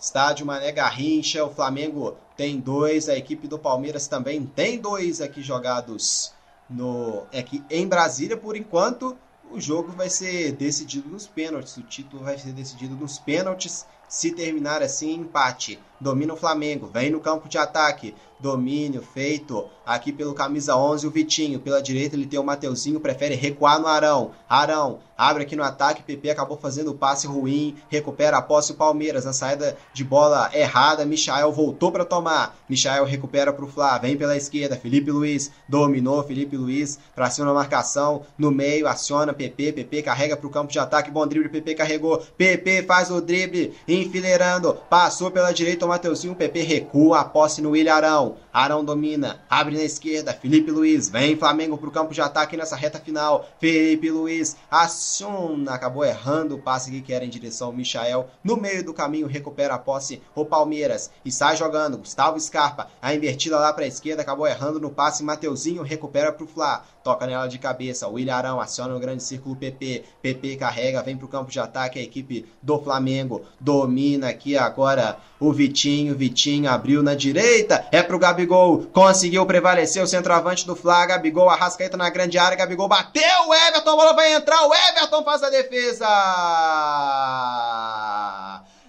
Estádio 0.00 0.44
Mané 0.44 0.72
Garrincha, 0.72 1.44
o 1.44 1.54
Flamengo 1.54 2.16
tem 2.36 2.58
dois, 2.58 3.08
a 3.08 3.16
equipe 3.16 3.46
do 3.46 3.60
Palmeiras 3.60 4.08
também 4.08 4.44
tem 4.44 4.80
dois 4.80 5.20
aqui 5.20 5.40
jogados 5.40 6.32
no 6.68 7.24
que 7.46 7.62
em 7.70 7.86
Brasília, 7.86 8.36
por 8.36 8.56
enquanto, 8.56 9.16
o 9.52 9.60
jogo 9.60 9.92
vai 9.92 10.10
ser 10.10 10.50
decidido 10.52 11.08
nos 11.08 11.28
pênaltis. 11.28 11.76
O 11.76 11.82
título 11.82 12.24
vai 12.24 12.36
ser 12.36 12.52
decidido 12.52 12.96
nos 12.96 13.18
pênaltis. 13.18 13.86
Se 14.08 14.32
terminar 14.32 14.82
assim, 14.82 15.14
empate. 15.14 15.78
Domina 16.00 16.34
o 16.34 16.36
Flamengo, 16.36 16.88
vem 16.88 17.10
no 17.10 17.20
campo 17.20 17.48
de 17.48 17.56
ataque. 17.56 18.16
Domínio 18.42 19.00
feito 19.00 19.68
aqui 19.86 20.12
pelo 20.12 20.34
camisa 20.34 20.76
11, 20.76 21.06
o 21.06 21.10
Vitinho. 21.10 21.60
Pela 21.60 21.82
direita 21.82 22.16
ele 22.16 22.26
tem 22.26 22.40
o 22.40 22.44
Mateuzinho, 22.44 22.98
prefere 22.98 23.34
recuar 23.34 23.80
no 23.80 23.86
Arão. 23.86 24.32
Arão 24.48 24.98
abre 25.16 25.44
aqui 25.44 25.54
no 25.54 25.62
ataque, 25.62 26.02
PP 26.02 26.30
acabou 26.30 26.56
fazendo 26.56 26.90
o 26.90 26.94
passe 26.94 27.28
ruim, 27.28 27.76
recupera 27.88 28.38
a 28.38 28.42
posse 28.42 28.72
o 28.72 28.74
Palmeiras 28.74 29.24
na 29.24 29.32
saída 29.32 29.76
de 29.94 30.02
bola 30.02 30.50
errada. 30.52 31.04
Michael 31.04 31.52
voltou 31.52 31.92
para 31.92 32.04
tomar. 32.04 32.56
Michael 32.68 33.04
recupera 33.04 33.52
para 33.52 33.64
o 33.64 33.68
Flá, 33.68 33.98
vem 33.98 34.16
pela 34.16 34.36
esquerda. 34.36 34.76
Felipe 34.76 35.12
Luiz 35.12 35.52
dominou, 35.68 36.24
Felipe 36.24 36.56
Luiz 36.56 36.98
para 37.14 37.30
cima 37.30 37.46
na 37.46 37.54
marcação, 37.54 38.22
no 38.36 38.50
meio 38.50 38.88
aciona 38.88 39.32
PP, 39.32 39.72
PP 39.72 40.02
carrega 40.02 40.36
para 40.36 40.46
o 40.46 40.50
campo 40.50 40.72
de 40.72 40.78
ataque, 40.78 41.10
bom 41.10 41.26
drible, 41.26 41.48
PP 41.48 41.76
carregou. 41.76 42.20
PP 42.36 42.82
faz 42.82 43.10
o 43.10 43.20
drible, 43.20 43.72
enfileirando, 43.86 44.74
passou 44.90 45.30
pela 45.30 45.52
direita 45.52 45.86
o 45.86 45.88
Mateuzinho, 45.88 46.34
PP 46.34 46.62
recua 46.62 47.20
a 47.20 47.24
posse 47.24 47.62
no 47.62 47.70
William 47.70 47.94
Arão. 47.94 48.31
Arão. 48.52 48.84
domina, 48.84 49.40
abre 49.48 49.76
na 49.76 49.82
esquerda. 49.82 50.32
Felipe 50.32 50.70
Luiz, 50.70 51.08
vem 51.08 51.36
Flamengo 51.36 51.78
pro 51.78 51.90
campo 51.90 52.12
de 52.12 52.20
ataque 52.20 52.56
nessa 52.56 52.76
reta 52.76 52.98
final. 52.98 53.48
Felipe 53.58 54.10
Luiz 54.10 54.56
aciona, 54.70 55.72
acabou 55.72 56.04
errando 56.04 56.56
o 56.56 56.58
passe 56.58 57.00
que 57.00 57.12
era 57.12 57.24
em 57.24 57.28
direção 57.28 57.68
ao 57.68 57.72
Michael. 57.72 58.28
No 58.42 58.56
meio 58.56 58.84
do 58.84 58.92
caminho, 58.94 59.26
recupera 59.26 59.74
a 59.74 59.78
posse 59.78 60.20
o 60.34 60.44
Palmeiras 60.44 61.10
e 61.24 61.30
sai 61.30 61.56
jogando. 61.56 61.98
Gustavo 61.98 62.38
Scarpa, 62.40 62.88
a 63.00 63.14
invertida 63.14 63.58
lá 63.58 63.72
pra 63.72 63.86
esquerda, 63.86 64.22
acabou 64.22 64.46
errando 64.46 64.80
no 64.80 64.90
passe. 64.90 65.22
Mateuzinho 65.24 65.82
recupera 65.82 66.32
pro 66.32 66.46
Flá, 66.46 66.84
toca 67.02 67.26
nela 67.26 67.46
de 67.46 67.58
cabeça. 67.58 68.08
O 68.08 68.14
William 68.14 68.34
Arão 68.34 68.60
aciona 68.60 68.94
o 68.94 69.00
grande 69.00 69.22
círculo 69.22 69.56
PP. 69.56 70.04
PP 70.20 70.56
carrega, 70.56 71.02
vem 71.02 71.16
pro 71.16 71.28
campo 71.28 71.50
de 71.50 71.60
ataque 71.60 71.98
a 71.98 72.02
equipe 72.02 72.46
do 72.62 72.80
Flamengo. 72.80 73.42
Domina 73.60 74.28
aqui 74.28 74.56
agora 74.56 75.18
o 75.38 75.52
Vitinho. 75.52 76.14
Vitinho 76.14 76.70
abriu 76.70 77.02
na 77.02 77.14
direita, 77.14 77.86
é 77.90 78.02
pro 78.02 78.18
Gabigol, 78.18 78.86
conseguiu 78.92 79.44
prevalecer 79.46 80.02
o 80.02 80.06
centroavante 80.06 80.66
do 80.66 80.76
Fla, 80.76 81.06
Gabigol, 81.06 81.50
Arrascaeta 81.50 81.96
na 81.96 82.08
grande 82.10 82.38
área, 82.38 82.56
Gabigol 82.56 82.88
bateu, 82.88 83.22
o 83.48 83.54
Everton, 83.54 83.90
a 83.90 83.96
bola 83.96 84.12
vai 84.14 84.34
entrar, 84.34 84.66
o 84.66 84.74
Everton 84.74 85.24
faz 85.24 85.42
a 85.42 85.50
defesa! 85.50 86.06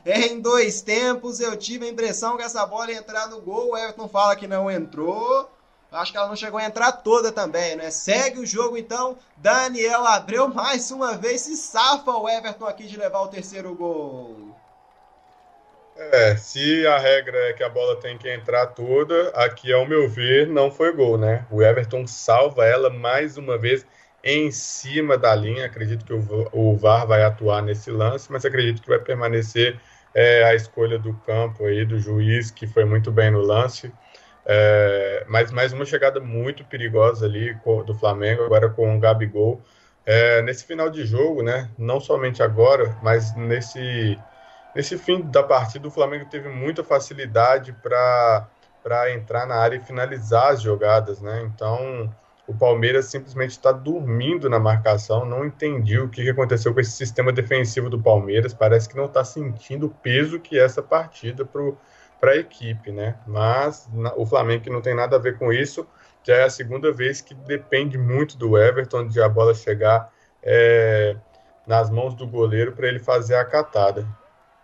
Em 0.06 0.41
dois 0.41 0.81
tempos 0.81 1.40
eu 1.40 1.56
tive 1.56 1.85
a 1.85 1.90
impressão 1.90 2.35
que 2.35 2.44
essa 2.44 2.65
bola 2.65 2.91
ia 2.91 2.98
entrar 2.98 3.27
no 3.30 3.40
gol, 3.41 3.72
o 3.72 3.77
Everton 3.77 4.10
fala 4.10 4.35
que 4.35 4.48
não 4.48 4.69
entrou, 4.69 5.49
acho 5.98 6.11
que 6.11 6.18
ela 6.18 6.28
não 6.28 6.36
chegou 6.36 6.60
a 6.60 6.65
entrar 6.65 6.91
toda 6.91 7.32
também, 7.32 7.76
né? 7.76 7.91
Segue 7.91 8.40
o 8.40 8.45
jogo 8.45 8.78
então. 8.78 9.18
Daniel 9.38 10.06
Abreu 10.06 10.48
mais 10.48 10.91
uma 10.91 11.15
vez 11.18 11.41
se 11.41 11.56
safa 11.56 12.11
o 12.11 12.28
Everton 12.28 12.65
aqui 12.65 12.86
de 12.86 12.98
levar 12.98 13.22
o 13.22 13.28
terceiro 13.28 13.74
gol. 13.76 14.56
É, 15.95 16.36
se 16.36 16.88
a 16.88 16.98
regra 16.98 17.38
é 17.49 17.53
que 17.53 17.64
a 17.64 17.70
bola 17.70 17.95
tem 17.95 18.18
que 18.18 18.28
entrar 18.28 18.65
toda, 18.68 19.30
aqui, 19.30 19.72
ao 19.72 19.86
meu 19.86 20.10
ver, 20.10 20.48
não 20.48 20.72
foi 20.72 20.91
gol, 20.91 21.18
né? 21.18 21.45
O 21.52 21.61
Everton 21.61 22.07
salva 22.07 22.65
ela 22.65 22.90
mais 22.90 23.38
uma 23.38 23.57
vez 23.57 23.86
em 24.24 24.49
cima 24.52 25.18
da 25.18 25.36
linha. 25.36 25.65
Acredito 25.65 26.06
que 26.06 26.14
o 26.14 26.76
VAR 26.76 27.06
vai 27.06 27.24
atuar 27.24 27.61
nesse 27.61 27.91
lance, 27.91 28.32
mas 28.32 28.44
acredito 28.44 28.82
que 28.82 28.90
vai 28.90 28.99
permanecer 28.99 29.80
é, 30.15 30.44
a 30.44 30.56
escolha 30.56 30.98
do 30.98 31.14
campo 31.26 31.65
aí, 31.65 31.86
do 31.86 31.99
juiz, 31.99 32.49
que 32.49 32.65
foi 32.65 32.86
muito 32.86 33.11
bem 33.11 33.30
no 33.30 33.41
lance. 33.41 33.91
É, 34.45 35.26
mas 35.28 35.52
mais 35.52 35.72
uma 35.72 35.86
chegada 35.86 36.20
muito 36.20 36.65
perigosa 36.65 37.26
ali 37.26 37.56
do 37.86 37.95
Flamengo, 37.95 38.44
agora 38.44 38.70
com 38.70 38.95
o 38.95 38.99
Gabigol. 38.99 39.61
É, 40.06 40.41
nesse 40.41 40.65
final 40.65 40.90
de 40.90 41.06
jogo, 41.06 41.41
né? 41.41 41.70
Não 41.78 41.99
somente 41.99 42.44
agora, 42.44 42.98
mas 43.02 43.36
nesse 43.36 44.18
Nesse 44.76 44.98
fim 44.98 45.22
da 45.22 45.44
partida, 45.44 45.88
o 45.88 45.91
Flamengo 45.91 46.26
teve 46.26 46.49
muita 46.49 46.84
facilidade 46.84 47.74
para 47.74 48.48
entrar 49.14 49.45
na 49.45 49.56
área 49.56 49.76
e 49.76 49.80
finalizar 49.80 50.52
as 50.53 50.61
jogadas, 50.61 51.22
né? 51.22 51.44
Então, 51.44 52.11
o 52.48 52.56
Palmeiras 52.56 53.06
simplesmente 53.06 53.52
está 53.52 53.72
dormindo 53.72 54.49
na 54.49 54.57
marcação. 54.60 55.26
Não 55.26 55.45
entendi 55.45 55.99
o 55.99 56.10
que 56.10 56.28
aconteceu 56.28 56.74
com 56.74 56.80
esse 56.80 56.91
sistema 56.91 57.32
defensivo 57.32 57.88
do 57.88 58.02
Palmeiras. 58.02 58.52
Parece 58.52 58.90
que 58.90 58.98
não 58.98 59.06
está 59.06 59.24
sentindo 59.24 59.86
o 59.86 59.90
peso 59.90 60.40
que 60.40 60.57
é 60.57 60.64
essa 60.64 60.82
partida 60.82 61.45
para 61.45 61.61
a 62.32 62.36
equipe, 62.38 62.91
né? 62.91 63.16
Mas 63.28 63.90
na, 63.94 64.14
o 64.16 64.26
Flamengo, 64.26 64.64
que 64.64 64.70
não 64.70 64.82
tem 64.82 64.95
nada 64.95 65.16
a 65.16 65.20
ver 65.20 65.38
com 65.38 65.52
isso, 65.52 65.88
já 66.24 66.36
é 66.36 66.44
a 66.44 66.50
segunda 66.50 66.91
vez 66.91 67.22
que 67.22 67.34
depende 67.34 67.98
muito 67.98 68.38
do 68.38 68.58
Everton 68.58 69.08
de 69.08 69.22
a 69.22 69.28
bola 69.28 69.54
chegar 69.54 70.12
é, 70.41 71.16
nas 71.68 71.90
mãos 71.90 72.14
do 72.14 72.28
goleiro 72.28 72.74
para 72.74 72.88
ele 72.88 73.00
fazer 73.00 73.36
a 73.36 73.45
catada. 73.45 74.08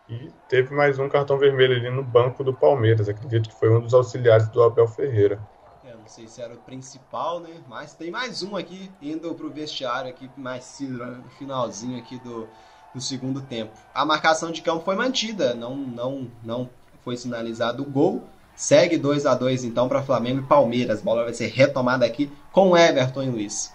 E 0.07 0.31
teve 0.47 0.73
mais 0.73 0.97
um 0.97 1.07
cartão 1.07 1.37
vermelho 1.37 1.75
ali 1.75 1.89
no 1.89 2.03
banco 2.03 2.43
do 2.43 2.53
Palmeiras. 2.53 3.07
Acredito 3.07 3.49
que 3.49 3.55
foi 3.55 3.69
um 3.69 3.79
dos 3.79 3.93
auxiliares 3.93 4.47
do 4.47 4.63
Abel 4.63 4.87
Ferreira. 4.87 5.39
É, 5.83 5.93
não 5.93 6.07
sei 6.07 6.27
se 6.27 6.41
era 6.41 6.53
o 6.53 6.57
principal, 6.57 7.39
né? 7.39 7.61
Mas 7.67 7.93
tem 7.93 8.09
mais 8.09 8.41
um 8.41 8.55
aqui 8.55 8.91
indo 9.01 9.33
para 9.35 9.45
o 9.45 9.51
vestiário 9.51 10.09
aqui 10.09 10.29
mais 10.35 10.63
cedo, 10.63 11.05
no 11.05 11.29
finalzinho 11.29 11.99
aqui 11.99 12.17
do, 12.19 12.49
do 12.93 12.99
segundo 12.99 13.41
tempo. 13.41 13.77
A 13.93 14.03
marcação 14.03 14.51
de 14.51 14.63
campo 14.63 14.83
foi 14.83 14.95
mantida, 14.95 15.53
não 15.53 15.75
não 15.75 16.31
não 16.43 16.69
foi 17.09 17.17
sinalizado 17.17 17.81
o 17.81 17.89
gol. 17.89 18.21
Segue 18.55 18.95
2 18.95 19.25
a 19.25 19.33
2 19.33 19.63
então 19.63 19.89
para 19.89 20.03
Flamengo 20.03 20.41
e 20.41 20.47
Palmeiras. 20.47 21.01
A 21.01 21.03
bola 21.03 21.23
vai 21.23 21.33
ser 21.33 21.47
retomada 21.47 22.05
aqui 22.05 22.31
com 22.51 22.77
Everton 22.77 23.23
e 23.23 23.29
Luiz. 23.29 23.73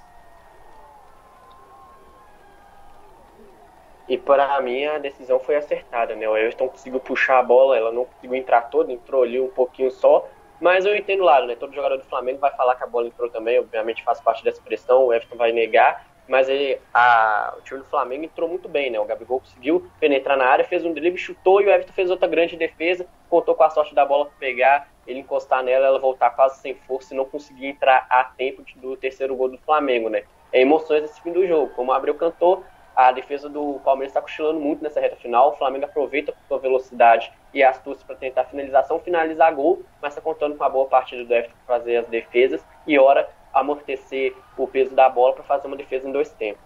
E 4.09 4.16
para 4.16 4.61
mim 4.61 4.85
a 4.85 4.98
decisão 4.98 5.40
foi 5.40 5.56
acertada, 5.56 6.15
né? 6.15 6.28
O 6.28 6.36
Everton 6.36 6.69
conseguiu 6.69 7.01
puxar 7.01 7.40
a 7.40 7.43
bola, 7.43 7.77
ela 7.77 7.90
não 7.90 8.05
conseguiu 8.05 8.36
entrar 8.36 8.62
toda, 8.62 8.93
entrou 8.93 9.24
ali 9.24 9.40
um 9.40 9.48
pouquinho 9.48 9.90
só. 9.90 10.28
Mas 10.61 10.85
eu 10.85 10.94
entendo 10.94 11.23
o 11.23 11.24
lado, 11.24 11.47
né? 11.47 11.56
Todo 11.56 11.74
jogador 11.74 11.97
do 11.97 12.05
Flamengo 12.05 12.39
vai 12.39 12.55
falar 12.55 12.77
que 12.77 12.85
a 12.85 12.86
bola 12.86 13.09
entrou 13.09 13.28
também, 13.28 13.59
obviamente 13.59 14.05
faz 14.05 14.20
parte 14.20 14.44
dessa 14.44 14.62
pressão, 14.62 15.06
o 15.06 15.12
Everton 15.12 15.36
vai 15.36 15.51
negar. 15.51 16.06
Mas 16.26 16.48
ele, 16.48 16.80
a, 16.92 17.55
o 17.59 17.60
time 17.62 17.80
do 17.80 17.86
Flamengo 17.86 18.24
entrou 18.24 18.48
muito 18.48 18.68
bem, 18.68 18.90
né? 18.90 18.98
O 18.98 19.05
Gabigol 19.05 19.40
conseguiu 19.40 19.86
penetrar 20.01 20.38
na 20.38 20.46
área, 20.46 20.64
fez 20.64 20.84
um 20.84 20.92
drible, 20.92 21.18
chutou 21.18 21.60
e 21.60 21.66
o 21.66 21.70
Everton 21.70 21.92
fez 21.92 22.10
outra 22.10 22.26
grande 22.26 22.56
defesa, 22.56 23.06
contou 23.28 23.55
com 23.55 23.62
a 23.62 23.70
sorte 23.70 23.94
da 23.94 24.06
bola 24.06 24.30
pegar, 24.38 24.88
ele 25.06 25.20
encostar 25.20 25.62
nela, 25.62 25.86
ela 25.86 25.98
voltar 25.98 26.30
quase 26.30 26.60
sem 26.60 26.74
força 26.74 27.12
e 27.12 27.16
não 27.16 27.26
conseguir 27.26 27.66
entrar 27.66 28.06
a 28.09 28.24
tempo 28.24 28.64
do 28.76 28.96
terceiro 28.96 29.36
gol 29.36 29.51
do 29.51 29.59
Flamengo, 29.59 30.09
né? 30.09 30.24
É 30.51 30.62
emoções 30.62 31.02
desse 31.02 31.20
fim 31.20 31.32
do 31.32 31.46
jogo. 31.46 31.72
Como 31.74 31.90
o 31.90 31.94
Abreu 31.94 32.14
cantou, 32.14 32.64
a 32.94 33.10
defesa 33.10 33.48
do 33.48 33.80
Palmeiras 33.84 34.10
está 34.10 34.22
cochilando 34.22 34.60
muito 34.60 34.82
nessa 34.82 35.01
reta 35.01 35.16
final. 35.16 35.51
O 35.51 35.56
Flamengo 35.56 35.84
aproveita 35.84 36.32
com 36.32 36.38
sua 36.46 36.59
velocidade 36.59 37.32
e 37.52 37.62
astúcia 37.62 38.06
para 38.06 38.16
tentar 38.16 38.44
finalização, 38.44 39.01
finalizar 39.01 39.52
gol, 39.52 39.82
mas 40.01 40.12
está 40.12 40.22
contando 40.22 40.56
com 40.56 40.64
a 40.64 40.68
boa 40.68 40.86
partida 40.86 41.24
do 41.24 41.34
Everton 41.34 41.56
para 41.66 41.78
fazer 41.78 41.96
as 41.96 42.06
defesas 42.06 42.64
e 42.86 42.98
hora 42.98 43.28
amortecer 43.55 44.35
o 44.56 44.66
peso 44.66 44.94
da 44.94 45.09
bola 45.09 45.35
para 45.35 45.44
fazer 45.44 45.66
uma 45.66 45.76
defesa 45.76 46.09
em 46.09 46.12
dois 46.12 46.31
tempos. 46.31 46.62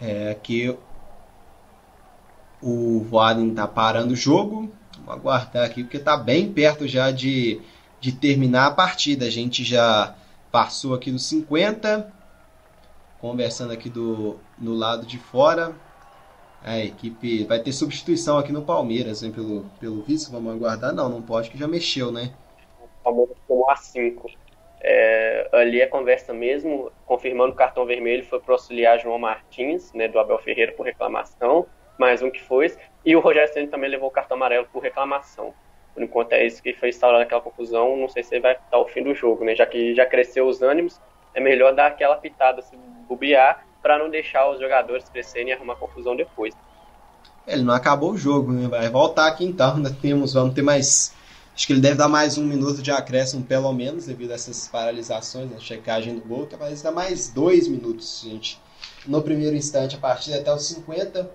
É 0.00 0.34
que 0.34 0.76
o 2.60 3.00
Voaden 3.00 3.50
está 3.50 3.66
parando 3.66 4.12
o 4.12 4.16
jogo. 4.16 4.70
Vamos 5.04 5.20
aguardar 5.20 5.66
aqui 5.66 5.82
porque 5.82 5.96
está 5.96 6.16
bem 6.16 6.52
perto 6.52 6.86
já 6.86 7.10
de, 7.10 7.60
de 8.00 8.12
terminar 8.12 8.66
a 8.66 8.70
partida. 8.70 9.26
A 9.26 9.30
gente 9.30 9.64
já 9.64 10.14
passou 10.50 10.94
aqui 10.94 11.10
dos 11.10 11.24
50 11.26 12.12
conversando 13.22 13.72
aqui 13.72 13.88
do 13.88 14.36
no 14.58 14.74
lado 14.74 15.06
de 15.06 15.16
fora. 15.16 15.72
A 16.64 16.78
equipe 16.78 17.44
vai 17.44 17.60
ter 17.60 17.72
substituição 17.72 18.38
aqui 18.38 18.52
no 18.52 18.62
Palmeiras, 18.62 19.22
hein, 19.22 19.32
pelo, 19.32 19.64
pelo 19.80 20.02
visto. 20.02 20.30
Vamos 20.30 20.54
aguardar. 20.54 20.92
Não, 20.92 21.08
não 21.08 21.22
pode, 21.22 21.50
que 21.50 21.58
já 21.58 21.66
mexeu, 21.66 22.12
né? 22.12 22.32
O 22.80 23.04
Palmeiras 23.04 23.36
tomou 23.48 23.70
a 23.70 23.76
5. 23.76 24.30
É, 24.84 25.48
ali 25.52 25.80
a 25.80 25.88
conversa 25.88 26.34
mesmo, 26.34 26.90
confirmando 27.06 27.52
o 27.52 27.56
cartão 27.56 27.86
vermelho, 27.86 28.24
foi 28.24 28.40
para 28.40 28.54
auxiliar 28.54 28.98
João 28.98 29.18
Martins, 29.18 29.92
né, 29.92 30.08
do 30.08 30.18
Abel 30.18 30.38
Ferreira, 30.38 30.72
por 30.72 30.84
reclamação, 30.84 31.66
mais 31.96 32.20
um 32.20 32.30
que 32.30 32.42
foi. 32.42 32.74
E 33.04 33.14
o 33.14 33.20
Rogério 33.20 33.52
Senna 33.52 33.68
também 33.68 33.88
levou 33.88 34.08
o 34.08 34.12
cartão 34.12 34.36
amarelo 34.36 34.66
por 34.72 34.82
reclamação. 34.82 35.54
Por 35.94 36.02
enquanto 36.02 36.32
é 36.32 36.44
isso 36.44 36.62
que 36.62 36.72
foi 36.72 36.88
instaurado 36.88 37.22
aquela 37.22 37.40
confusão. 37.40 37.96
Não 37.96 38.08
sei 38.08 38.22
se 38.22 38.40
vai 38.40 38.52
estar 38.52 38.78
o 38.78 38.88
fim 38.88 39.02
do 39.02 39.14
jogo, 39.14 39.44
né? 39.44 39.54
Já 39.54 39.66
que 39.66 39.94
já 39.94 40.06
cresceu 40.06 40.48
os 40.48 40.62
ânimos, 40.62 41.00
é 41.34 41.40
melhor 41.40 41.74
dar 41.74 41.86
aquela 41.86 42.16
pitada, 42.16 42.62
se 42.62 42.76
bobear, 43.08 43.64
para 43.80 43.98
não 43.98 44.08
deixar 44.08 44.50
os 44.50 44.60
jogadores 44.60 45.08
crescerem 45.08 45.50
e 45.50 45.52
arrumar 45.52 45.76
confusão 45.76 46.16
depois. 46.16 46.54
Ele 47.46 47.62
não 47.62 47.74
acabou 47.74 48.12
o 48.12 48.16
jogo, 48.16 48.52
né? 48.52 48.68
Vai 48.68 48.88
voltar 48.88 49.26
aqui 49.26 49.44
então, 49.44 49.76
ainda 49.76 49.92
temos, 49.92 50.34
vamos 50.34 50.54
ter 50.54 50.62
mais. 50.62 51.14
Acho 51.54 51.66
que 51.66 51.72
ele 51.72 51.80
deve 51.80 51.96
dar 51.96 52.08
mais 52.08 52.38
um 52.38 52.44
minuto 52.44 52.80
de 52.80 52.90
acréscimo, 52.90 53.42
pelo 53.44 53.72
menos, 53.72 54.06
devido 54.06 54.30
a 54.30 54.34
essas 54.34 54.68
paralisações, 54.68 55.52
a 55.52 55.60
checagem 55.60 56.14
do 56.14 56.22
gol. 56.22 56.46
Talvez 56.46 56.80
dar 56.80 56.92
mais 56.92 57.28
dois 57.28 57.68
minutos, 57.68 58.22
gente. 58.24 58.60
No 59.06 59.20
primeiro 59.20 59.54
instante, 59.54 59.96
a 59.96 59.98
partir 59.98 60.32
até 60.32 60.52
os 60.54 60.64
50. 60.66 61.30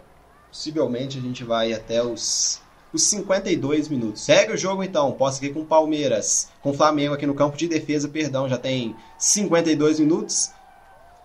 Possivelmente 0.51 1.17
a 1.17 1.21
gente 1.21 1.43
vai 1.43 1.73
até 1.73 2.03
os 2.03 2.61
os 2.93 3.03
52 3.03 3.89
minutos. 3.89 4.21
Segue 4.21 4.53
o 4.53 4.57
jogo 4.57 4.83
então, 4.83 5.11
posso 5.11 5.37
aqui 5.37 5.49
com 5.49 5.65
Palmeiras, 5.65 6.49
com 6.61 6.73
Flamengo 6.73 7.13
aqui 7.13 7.25
no 7.25 7.35
campo 7.35 7.57
de 7.57 7.67
defesa, 7.67 8.07
perdão, 8.07 8.47
já 8.47 8.57
tem 8.57 8.95
52 9.17 9.99
minutos. 9.99 10.51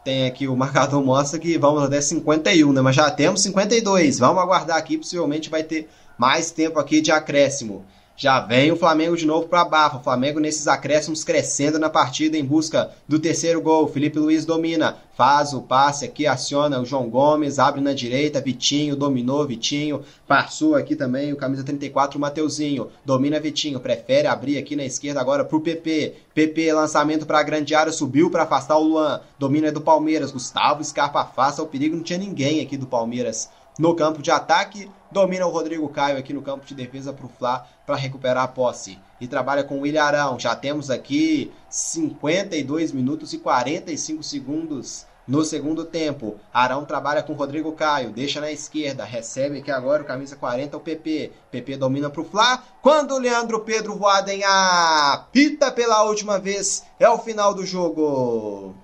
Tem 0.05 0.27
aqui 0.27 0.49
o 0.49 0.57
marcador 0.57 1.03
mostra 1.03 1.39
que 1.39 1.57
vamos 1.57 1.85
até 1.85 2.01
51, 2.01 2.73
né? 2.73 2.81
Mas 2.81 2.97
já 2.97 3.09
temos 3.11 3.41
52. 3.43 4.19
Vamos 4.19 4.43
aguardar 4.43 4.77
aqui, 4.77 4.99
possivelmente 4.99 5.49
vai 5.49 5.63
ter 5.63 5.89
mais 6.19 6.51
tempo 6.51 6.81
aqui 6.81 7.01
de 7.01 7.13
acréscimo. 7.13 7.85
Já 8.15 8.41
vem 8.41 8.71
o 8.71 8.77
Flamengo 8.77 9.17
de 9.17 9.27
novo 9.27 9.49
para 9.49 9.65
baixo. 9.65 9.97
O 9.97 10.03
Flamengo 10.03 10.39
nesses 10.39 10.69
acréscimos 10.69 11.25
crescendo 11.25 11.79
na 11.79 11.89
partida 11.89 12.37
em 12.37 12.45
busca 12.45 12.91
do 13.09 13.19
terceiro 13.19 13.61
gol. 13.61 13.89
Felipe 13.89 14.19
Luiz 14.19 14.45
domina, 14.45 14.99
faz 15.17 15.55
o 15.55 15.63
passe 15.63 16.05
aqui, 16.05 16.27
aciona 16.27 16.79
o 16.79 16.85
João 16.85 17.09
Gomes, 17.09 17.59
abre 17.59 17.81
na 17.81 17.93
direita, 17.93 18.41
Vitinho 18.41 18.95
dominou, 18.95 19.47
Vitinho 19.47 20.03
passou 20.29 20.75
aqui 20.75 20.95
também 20.95 21.33
o 21.33 21.37
camisa 21.37 21.65
34, 21.65 22.19
o 22.19 22.21
Mateuzinho. 22.21 22.91
Domina 23.05 23.41
Vitinho, 23.41 23.81
prefere 23.81 24.29
abrir 24.29 24.59
aqui 24.59 24.77
na 24.77 24.85
esquerda 24.85 25.21
agora 25.21 25.45
pro 25.45 25.61
PP. 25.61 26.15
PP 26.35 26.73
lançamento 26.73 27.27
para 27.27 27.41
a 27.41 27.43
grande 27.43 27.75
área, 27.75 27.93
subiu 27.93 28.31
para 28.31 28.43
afastar 28.43 28.77
o 28.77 28.85
Luan. 28.85 29.21
Domina 29.39 29.73
do 29.73 29.81
Palmeiras, 29.81 30.31
Gustavo 30.31 30.85
Scarpa 30.85 31.23
afasta 31.23 31.63
o 31.63 31.67
perigo, 31.67 31.97
não 31.97 32.03
tinha 32.03 32.19
ninguém 32.19 32.61
aqui 32.61 32.77
do 32.77 32.87
Palmeiras 32.87 33.49
no 33.79 33.95
campo 33.95 34.21
de 34.23 34.31
ataque. 34.31 34.89
Domina 35.13 35.47
o 35.47 35.51
Rodrigo 35.51 35.87
Caio 35.91 36.17
aqui 36.17 36.33
no 36.33 36.41
campo 36.41 36.65
de 36.65 36.75
defesa 36.75 37.13
para 37.13 37.27
o 37.27 37.29
Fla 37.29 37.67
para 37.87 37.97
recuperar 37.97 38.45
a 38.45 38.49
posse. 38.49 38.99
E 39.21 39.29
trabalha 39.29 39.63
com 39.63 39.79
o 39.79 39.99
Arão. 40.01 40.41
Já 40.41 40.57
temos 40.57 40.91
aqui 40.91 41.53
52 41.69 42.93
minutos 42.93 43.35
e 43.35 43.39
45 43.39 44.23
segundos 44.23 45.07
no 45.29 45.45
segundo 45.45 45.85
tempo. 45.85 46.41
Arão 46.53 46.87
trabalha 46.87 47.23
com 47.23 47.35
o 47.35 47.37
Rodrigo 47.37 47.73
Caio, 47.73 48.11
deixa 48.11 48.41
na 48.41 48.51
esquerda, 48.51 49.05
recebe 49.05 49.59
aqui 49.59 49.71
agora 49.71 50.03
o 50.03 50.07
camisa 50.07 50.35
40 50.35 50.79
o 50.79 50.81
PP. 50.81 51.31
PP 51.51 51.77
domina 51.77 52.09
para 52.09 52.23
o 52.23 52.25
Fla. 52.25 52.63
Quando 52.81 53.15
o 53.15 53.19
Leandro 53.19 53.61
Pedro 53.61 53.95
Voaden 53.95 54.43
apita 54.45 55.71
pela 55.71 56.05
última 56.05 56.39
vez, 56.39 56.85
é 56.99 57.09
o 57.09 57.19
final 57.19 57.53
do 57.53 57.67
jogo. 57.67 58.75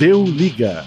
Deu 0.00 0.24
liga. 0.24 0.84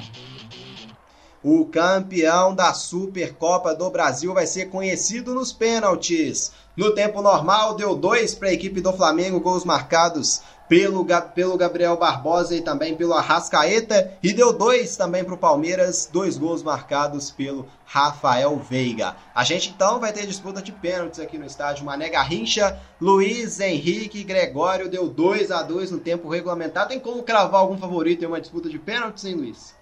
O 1.44 1.66
campeão 1.66 2.56
da 2.56 2.74
Supercopa 2.74 3.76
do 3.76 3.92
Brasil 3.92 4.34
vai 4.34 4.48
ser 4.48 4.72
conhecido 4.72 5.36
nos 5.36 5.54
pênaltis. 5.54 6.52
No 6.76 6.96
tempo 6.96 7.22
normal, 7.22 7.76
deu 7.76 7.96
dois 7.96 8.34
para 8.34 8.50
a 8.50 8.54
equipe 8.54 8.82
do 8.82 8.92
Flamengo, 8.92 9.40
gols 9.40 9.64
marcados 9.64 10.42
pelo, 10.68 11.06
pelo 11.36 11.56
Gabriel 11.56 11.96
Barbosa 11.96 12.56
e 12.56 12.62
também 12.62 12.96
pelo 12.96 13.14
Arrascaeta. 13.14 14.14
E 14.22 14.34
deu 14.34 14.52
dois 14.52 14.98
também 14.98 15.24
para 15.24 15.36
o 15.36 15.38
Palmeiras, 15.38 16.10
dois 16.12 16.38
gols 16.38 16.64
marcados 16.64 17.30
pelo 17.30 17.68
Rafael 17.86 18.58
Veiga. 18.58 19.16
A 19.34 19.44
gente 19.44 19.70
então 19.70 20.00
vai 20.00 20.12
ter 20.12 20.26
disputa 20.26 20.60
de 20.60 20.72
pênaltis 20.72 21.20
aqui 21.20 21.38
no 21.38 21.46
estádio 21.46 21.86
Mané 21.86 22.10
Garrincha. 22.10 22.80
Luiz 23.00 23.60
Henrique 23.60 24.24
Gregório 24.24 24.90
deu 24.90 25.08
2 25.08 25.52
a 25.52 25.62
2 25.62 25.92
no 25.92 26.00
tempo 26.00 26.30
regulamentar. 26.30 26.88
Tem 26.88 27.00
como 27.00 27.22
cravar 27.22 27.62
algum 27.62 27.78
favorito 27.78 28.24
em 28.24 28.28
uma 28.28 28.42
disputa 28.42 28.68
de 28.68 28.80
pênaltis, 28.80 29.24
hein, 29.24 29.36
Luiz? 29.36 29.77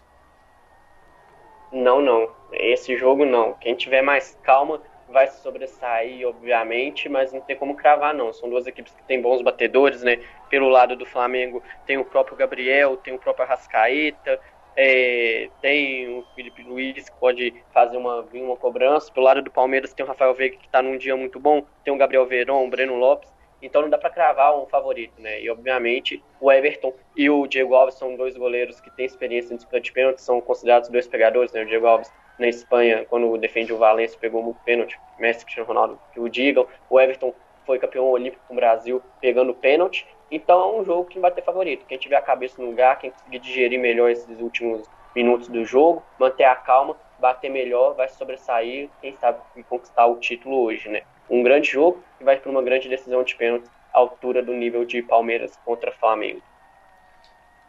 Não, 1.75 2.01
não. 2.01 2.29
Esse 2.53 2.95
jogo 2.97 3.25
não. 3.25 3.53
Quem 3.55 3.75
tiver 3.75 4.01
mais 4.01 4.39
calma 4.43 4.81
vai 5.09 5.27
se 5.27 5.41
sobressair, 5.41 6.25
obviamente, 6.25 7.09
mas 7.09 7.33
não 7.33 7.41
tem 7.41 7.55
como 7.57 7.75
cravar, 7.75 8.13
não. 8.13 8.31
São 8.31 8.49
duas 8.49 8.65
equipes 8.65 8.95
que 8.95 9.03
têm 9.03 9.21
bons 9.21 9.41
batedores, 9.41 10.01
né? 10.01 10.19
Pelo 10.49 10.69
lado 10.69 10.95
do 10.95 11.05
Flamengo 11.05 11.61
tem 11.85 11.97
o 11.97 12.05
próprio 12.05 12.37
Gabriel, 12.37 12.95
tem 12.95 13.13
o 13.13 13.19
próprio 13.19 13.45
Arrascaeta, 13.45 14.39
é, 14.77 15.49
tem 15.61 16.07
o 16.17 16.23
Felipe 16.33 16.63
Luiz 16.63 17.09
que 17.09 17.19
pode 17.19 17.53
fazer 17.73 17.97
uma, 17.97 18.25
uma 18.33 18.55
cobrança. 18.55 19.11
Pelo 19.11 19.25
lado 19.25 19.41
do 19.41 19.51
Palmeiras 19.51 19.93
tem 19.93 20.05
o 20.05 20.07
Rafael 20.07 20.33
Veiga 20.33 20.55
que 20.55 20.67
está 20.67 20.81
num 20.81 20.97
dia 20.97 21.17
muito 21.17 21.41
bom, 21.41 21.65
tem 21.83 21.93
o 21.93 21.97
Gabriel 21.97 22.25
Verón, 22.25 22.65
o 22.65 22.69
Breno 22.69 22.95
Lopes. 22.95 23.34
Então 23.61 23.81
não 23.81 23.89
dá 23.89 23.97
para 23.97 24.09
cravar 24.09 24.57
um 24.57 24.65
favorito, 24.65 25.19
né? 25.19 25.41
E 25.41 25.49
obviamente 25.49 26.23
o 26.39 26.51
Everton 26.51 26.93
e 27.15 27.29
o 27.29 27.47
Diego 27.47 27.75
Alves 27.75 27.95
são 27.95 28.15
dois 28.15 28.35
goleiros 28.35 28.79
que 28.79 28.91
têm 28.91 29.05
experiência 29.05 29.53
em 29.53 29.57
disputa 29.57 29.79
de 29.79 29.91
pênalti, 29.91 30.21
são 30.21 30.39
considerados 30.41 30.89
dois 30.89 31.07
pegadores, 31.07 31.51
né? 31.51 31.63
O 31.63 31.65
Diego 31.65 31.87
Alves 31.87 32.11
na 32.37 32.47
Espanha, 32.47 33.05
quando 33.09 33.37
defende 33.37 33.71
o 33.73 33.77
Valencia, 33.77 34.19
pegou 34.19 34.43
muito 34.43 34.59
pênalti, 34.63 34.99
Messi 35.17 35.45
Cristiano 35.45 35.67
Ronaldo 35.67 35.99
que 36.13 36.19
o 36.19 36.29
digam. 36.29 36.67
O 36.89 36.99
Everton 36.99 37.33
foi 37.65 37.79
campeão 37.79 38.09
olímpico 38.09 38.43
com 38.47 38.53
o 38.53 38.57
Brasil 38.57 39.01
pegando 39.19 39.53
pênalti. 39.53 40.05
Então 40.29 40.59
é 40.59 40.79
um 40.79 40.83
jogo 40.83 41.05
que 41.05 41.15
não 41.15 41.21
vai 41.21 41.31
ter 41.31 41.43
favorito. 41.43 41.85
Quem 41.85 41.97
tiver 41.97 42.15
a 42.15 42.21
cabeça 42.21 42.61
no 42.61 42.67
lugar, 42.69 42.99
quem 42.99 43.11
conseguir 43.11 43.39
digerir 43.39 43.79
melhor 43.79 44.09
esses 44.09 44.39
últimos 44.39 44.87
minutos 45.15 45.47
do 45.47 45.63
jogo, 45.63 46.03
manter 46.19 46.43
a 46.43 46.55
calma, 46.55 46.97
bater 47.19 47.49
melhor, 47.49 47.95
vai 47.95 48.09
sobressair, 48.09 48.89
quem 49.01 49.15
sabe 49.15 49.39
conquistar 49.69 50.05
o 50.07 50.17
título 50.17 50.61
hoje, 50.61 50.89
né? 50.89 51.03
Um 51.29 51.43
grande 51.43 51.71
jogo 51.71 52.03
e 52.19 52.23
vai 52.23 52.37
para 52.37 52.51
uma 52.51 52.61
grande 52.61 52.89
decisão 52.89 53.23
de 53.23 53.35
pênalti 53.35 53.65
à 53.93 53.99
altura 53.99 54.43
do 54.43 54.53
nível 54.53 54.85
de 54.85 55.01
Palmeiras 55.01 55.51
contra 55.63 55.91
Flamengo. 55.91 56.41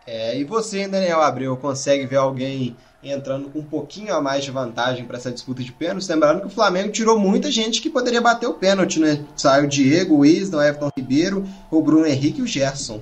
É, 0.06 0.38
e 0.38 0.44
você, 0.44 0.86
Daniel 0.86 1.20
Abreu, 1.20 1.56
consegue 1.56 2.06
ver 2.06 2.16
alguém 2.16 2.76
entrando 3.02 3.50
com 3.50 3.58
um 3.58 3.64
pouquinho 3.64 4.14
a 4.14 4.20
mais 4.20 4.44
de 4.44 4.50
vantagem 4.50 5.04
para 5.04 5.16
essa 5.16 5.32
disputa 5.32 5.62
de 5.62 5.72
pênalti? 5.72 6.08
Lembrando 6.08 6.40
que 6.40 6.46
o 6.46 6.50
Flamengo 6.50 6.92
tirou 6.92 7.18
muita 7.18 7.50
gente 7.50 7.82
que 7.82 7.90
poderia 7.90 8.20
bater 8.20 8.46
o 8.46 8.54
pênalti, 8.54 9.00
né? 9.00 9.24
Saiu 9.36 9.64
o 9.64 9.68
Diego, 9.68 10.18
o 10.18 10.24
Isla, 10.24 10.58
o 10.58 10.62
Everton 10.62 10.90
Ribeiro, 10.96 11.44
o 11.70 11.82
Bruno 11.82 12.06
Henrique 12.06 12.38
e 12.40 12.42
o 12.42 12.46
Gerson. 12.46 13.00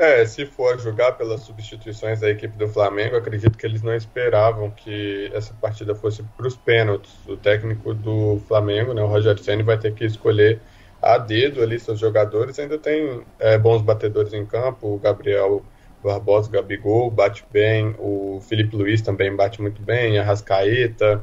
É, 0.00 0.24
se 0.24 0.46
for 0.46 0.80
jogar 0.80 1.12
pelas 1.12 1.42
substituições 1.42 2.20
da 2.20 2.30
equipe 2.30 2.56
do 2.56 2.66
Flamengo, 2.66 3.16
acredito 3.16 3.58
que 3.58 3.66
eles 3.66 3.82
não 3.82 3.94
esperavam 3.94 4.70
que 4.70 5.30
essa 5.34 5.52
partida 5.52 5.94
fosse 5.94 6.22
para 6.22 6.46
os 6.46 6.56
pênaltis. 6.56 7.12
O 7.28 7.36
técnico 7.36 7.92
do 7.92 8.40
Flamengo, 8.48 8.94
né, 8.94 9.02
o 9.02 9.06
Rogério 9.06 9.44
Ceni, 9.44 9.62
vai 9.62 9.76
ter 9.76 9.92
que 9.92 10.06
escolher 10.06 10.58
a 11.02 11.18
dedo 11.18 11.62
ali 11.62 11.78
seus 11.78 11.98
jogadores. 11.98 12.58
Ainda 12.58 12.78
tem 12.78 13.20
é, 13.38 13.58
bons 13.58 13.82
batedores 13.82 14.32
em 14.32 14.46
campo, 14.46 14.94
o 14.94 14.98
Gabriel 14.98 15.62
Barbosa, 16.02 16.50
Gabigol, 16.50 17.10
bate 17.10 17.44
bem, 17.52 17.94
o 17.98 18.40
Felipe 18.48 18.74
Luiz 18.74 19.02
também 19.02 19.36
bate 19.36 19.60
muito 19.60 19.82
bem, 19.82 20.18
a 20.18 20.24
Rascaeta, 20.24 21.22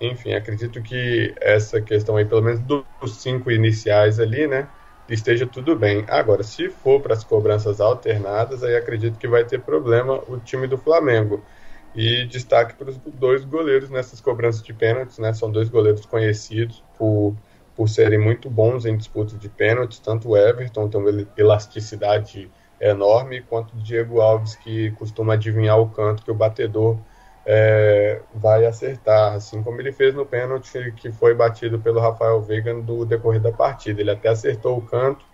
enfim, 0.00 0.34
acredito 0.34 0.82
que 0.82 1.32
essa 1.40 1.80
questão 1.80 2.16
aí, 2.16 2.24
pelo 2.24 2.42
menos 2.42 2.58
dos 2.58 3.22
cinco 3.22 3.52
iniciais 3.52 4.18
ali, 4.18 4.48
né, 4.48 4.66
esteja 5.08 5.46
tudo 5.46 5.76
bem. 5.76 6.04
Agora, 6.08 6.42
se 6.42 6.68
for 6.68 7.00
para 7.00 7.14
as 7.14 7.24
cobranças 7.24 7.80
alternadas, 7.80 8.62
aí 8.62 8.76
acredito 8.76 9.18
que 9.18 9.28
vai 9.28 9.44
ter 9.44 9.60
problema 9.60 10.22
o 10.28 10.38
time 10.38 10.66
do 10.66 10.76
Flamengo. 10.76 11.42
E 11.94 12.26
destaque 12.26 12.74
para 12.74 12.90
os 12.90 12.98
dois 12.98 13.42
goleiros 13.44 13.88
nessas 13.88 14.20
cobranças 14.20 14.62
de 14.62 14.72
pênaltis, 14.74 15.18
né? 15.18 15.32
São 15.32 15.50
dois 15.50 15.70
goleiros 15.70 16.04
conhecidos 16.04 16.84
por, 16.98 17.34
por 17.74 17.88
serem 17.88 18.18
muito 18.18 18.50
bons 18.50 18.84
em 18.84 18.96
disputas 18.96 19.38
de 19.38 19.48
pênaltis, 19.48 19.98
tanto 19.98 20.28
o 20.28 20.36
Everton 20.36 20.88
tem 20.88 21.00
uma 21.00 21.26
elasticidade 21.38 22.50
enorme, 22.78 23.40
quanto 23.40 23.74
o 23.74 23.80
Diego 23.80 24.20
Alves, 24.20 24.54
que 24.56 24.90
costuma 24.92 25.34
adivinhar 25.34 25.80
o 25.80 25.88
canto 25.88 26.22
que 26.22 26.30
o 26.30 26.34
batedor 26.34 26.98
é, 27.46 28.20
vai 28.34 28.66
acertar, 28.66 29.34
assim 29.34 29.62
como 29.62 29.80
ele 29.80 29.92
fez 29.92 30.12
no 30.12 30.26
pênalti 30.26 30.92
que 30.96 31.12
foi 31.12 31.32
batido 31.32 31.78
pelo 31.78 32.00
Rafael 32.00 32.42
Veiga 32.42 32.74
no 32.74 33.06
decorrer 33.06 33.40
da 33.40 33.52
partida. 33.52 34.00
Ele 34.00 34.10
até 34.10 34.28
acertou 34.28 34.76
o 34.76 34.82
canto, 34.82 35.24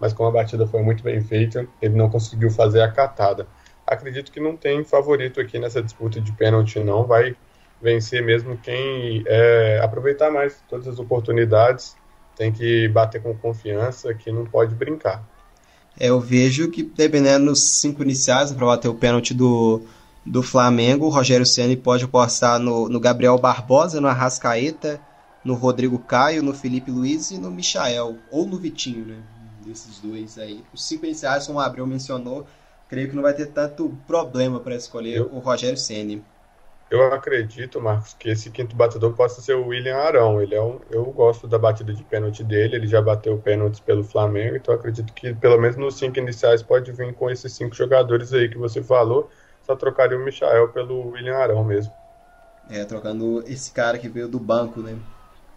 mas 0.00 0.12
como 0.12 0.28
a 0.28 0.32
batida 0.32 0.66
foi 0.66 0.82
muito 0.82 1.04
bem 1.04 1.20
feita, 1.20 1.64
ele 1.80 1.94
não 1.94 2.10
conseguiu 2.10 2.50
fazer 2.50 2.82
a 2.82 2.90
catada. 2.90 3.46
Acredito 3.86 4.32
que 4.32 4.40
não 4.40 4.56
tem 4.56 4.82
favorito 4.82 5.40
aqui 5.40 5.60
nessa 5.60 5.80
disputa 5.80 6.20
de 6.20 6.32
pênalti, 6.32 6.80
não. 6.80 7.04
Vai 7.04 7.36
vencer 7.80 8.22
mesmo 8.22 8.56
quem 8.56 9.22
é, 9.26 9.80
aproveitar 9.82 10.30
mais 10.30 10.60
todas 10.68 10.88
as 10.88 10.98
oportunidades. 10.98 11.96
Tem 12.36 12.50
que 12.50 12.88
bater 12.88 13.22
com 13.22 13.36
confiança, 13.36 14.12
que 14.12 14.32
não 14.32 14.44
pode 14.44 14.74
brincar. 14.74 15.24
É, 15.98 16.08
eu 16.08 16.20
vejo 16.20 16.70
que, 16.70 16.82
dependendo 16.82 17.46
dos 17.46 17.62
cinco 17.62 18.02
iniciais, 18.02 18.52
para 18.52 18.66
bater 18.66 18.88
o 18.88 18.94
pênalti 18.94 19.34
do, 19.34 19.82
do 20.24 20.42
Flamengo, 20.42 21.06
o 21.06 21.10
Rogério 21.10 21.46
Ceni 21.46 21.76
pode 21.76 22.04
apostar 22.04 22.58
no, 22.58 22.88
no 22.88 23.00
Gabriel 23.00 23.38
Barbosa, 23.38 24.00
no 24.00 24.08
Arrascaeta, 24.08 25.00
no 25.44 25.54
Rodrigo 25.54 25.98
Caio, 25.98 26.42
no 26.42 26.52
Felipe 26.52 26.90
Luiz 26.90 27.30
e 27.30 27.38
no 27.38 27.50
Michael, 27.50 28.18
ou 28.30 28.46
no 28.46 28.58
Vitinho, 28.58 29.06
né? 29.06 29.22
Desses 29.64 29.98
dois 30.00 30.38
aí. 30.38 30.64
Os 30.72 30.86
cinco 30.86 31.06
iniciais, 31.06 31.46
como 31.46 31.58
o 31.58 31.62
Abreu 31.62 31.86
mencionou, 31.86 32.46
creio 32.88 33.08
que 33.08 33.16
não 33.16 33.22
vai 33.22 33.34
ter 33.34 33.46
tanto 33.46 33.88
problema 34.06 34.60
para 34.60 34.74
escolher 34.74 35.16
eu, 35.16 35.26
o 35.32 35.38
Rogério 35.38 35.78
Ceni. 35.78 36.22
Eu 36.90 37.04
acredito, 37.12 37.80
Marcos, 37.80 38.14
que 38.14 38.28
esse 38.28 38.50
quinto 38.50 38.74
batedor 38.74 39.14
possa 39.14 39.40
ser 39.40 39.54
o 39.54 39.68
William 39.68 39.96
Arão. 39.96 40.42
Ele 40.42 40.56
é 40.56 40.60
um, 40.60 40.80
eu 40.90 41.04
gosto 41.04 41.46
da 41.46 41.56
batida 41.56 41.94
de 41.94 42.02
pênalti 42.02 42.42
dele, 42.42 42.74
ele 42.74 42.86
já 42.88 43.00
bateu 43.00 43.38
pênaltis 43.38 43.78
pelo 43.78 44.02
Flamengo, 44.02 44.56
então 44.56 44.74
acredito 44.74 45.12
que 45.12 45.32
pelo 45.34 45.56
menos 45.56 45.76
nos 45.76 45.96
cinco 45.96 46.18
iniciais 46.18 46.62
pode 46.64 46.90
vir 46.90 47.14
com 47.14 47.30
esses 47.30 47.52
cinco 47.52 47.76
jogadores 47.76 48.32
aí 48.32 48.48
que 48.48 48.58
você 48.58 48.82
falou. 48.82 49.30
Só 49.70 49.76
trocaria 49.76 50.18
o 50.18 50.24
Michael 50.24 50.70
pelo 50.70 51.10
William 51.10 51.36
Arão 51.36 51.62
mesmo. 51.62 51.92
É, 52.68 52.84
trocando 52.84 53.44
esse 53.46 53.70
cara 53.70 53.98
que 53.98 54.08
veio 54.08 54.26
do 54.26 54.40
banco, 54.40 54.80
né? 54.80 54.98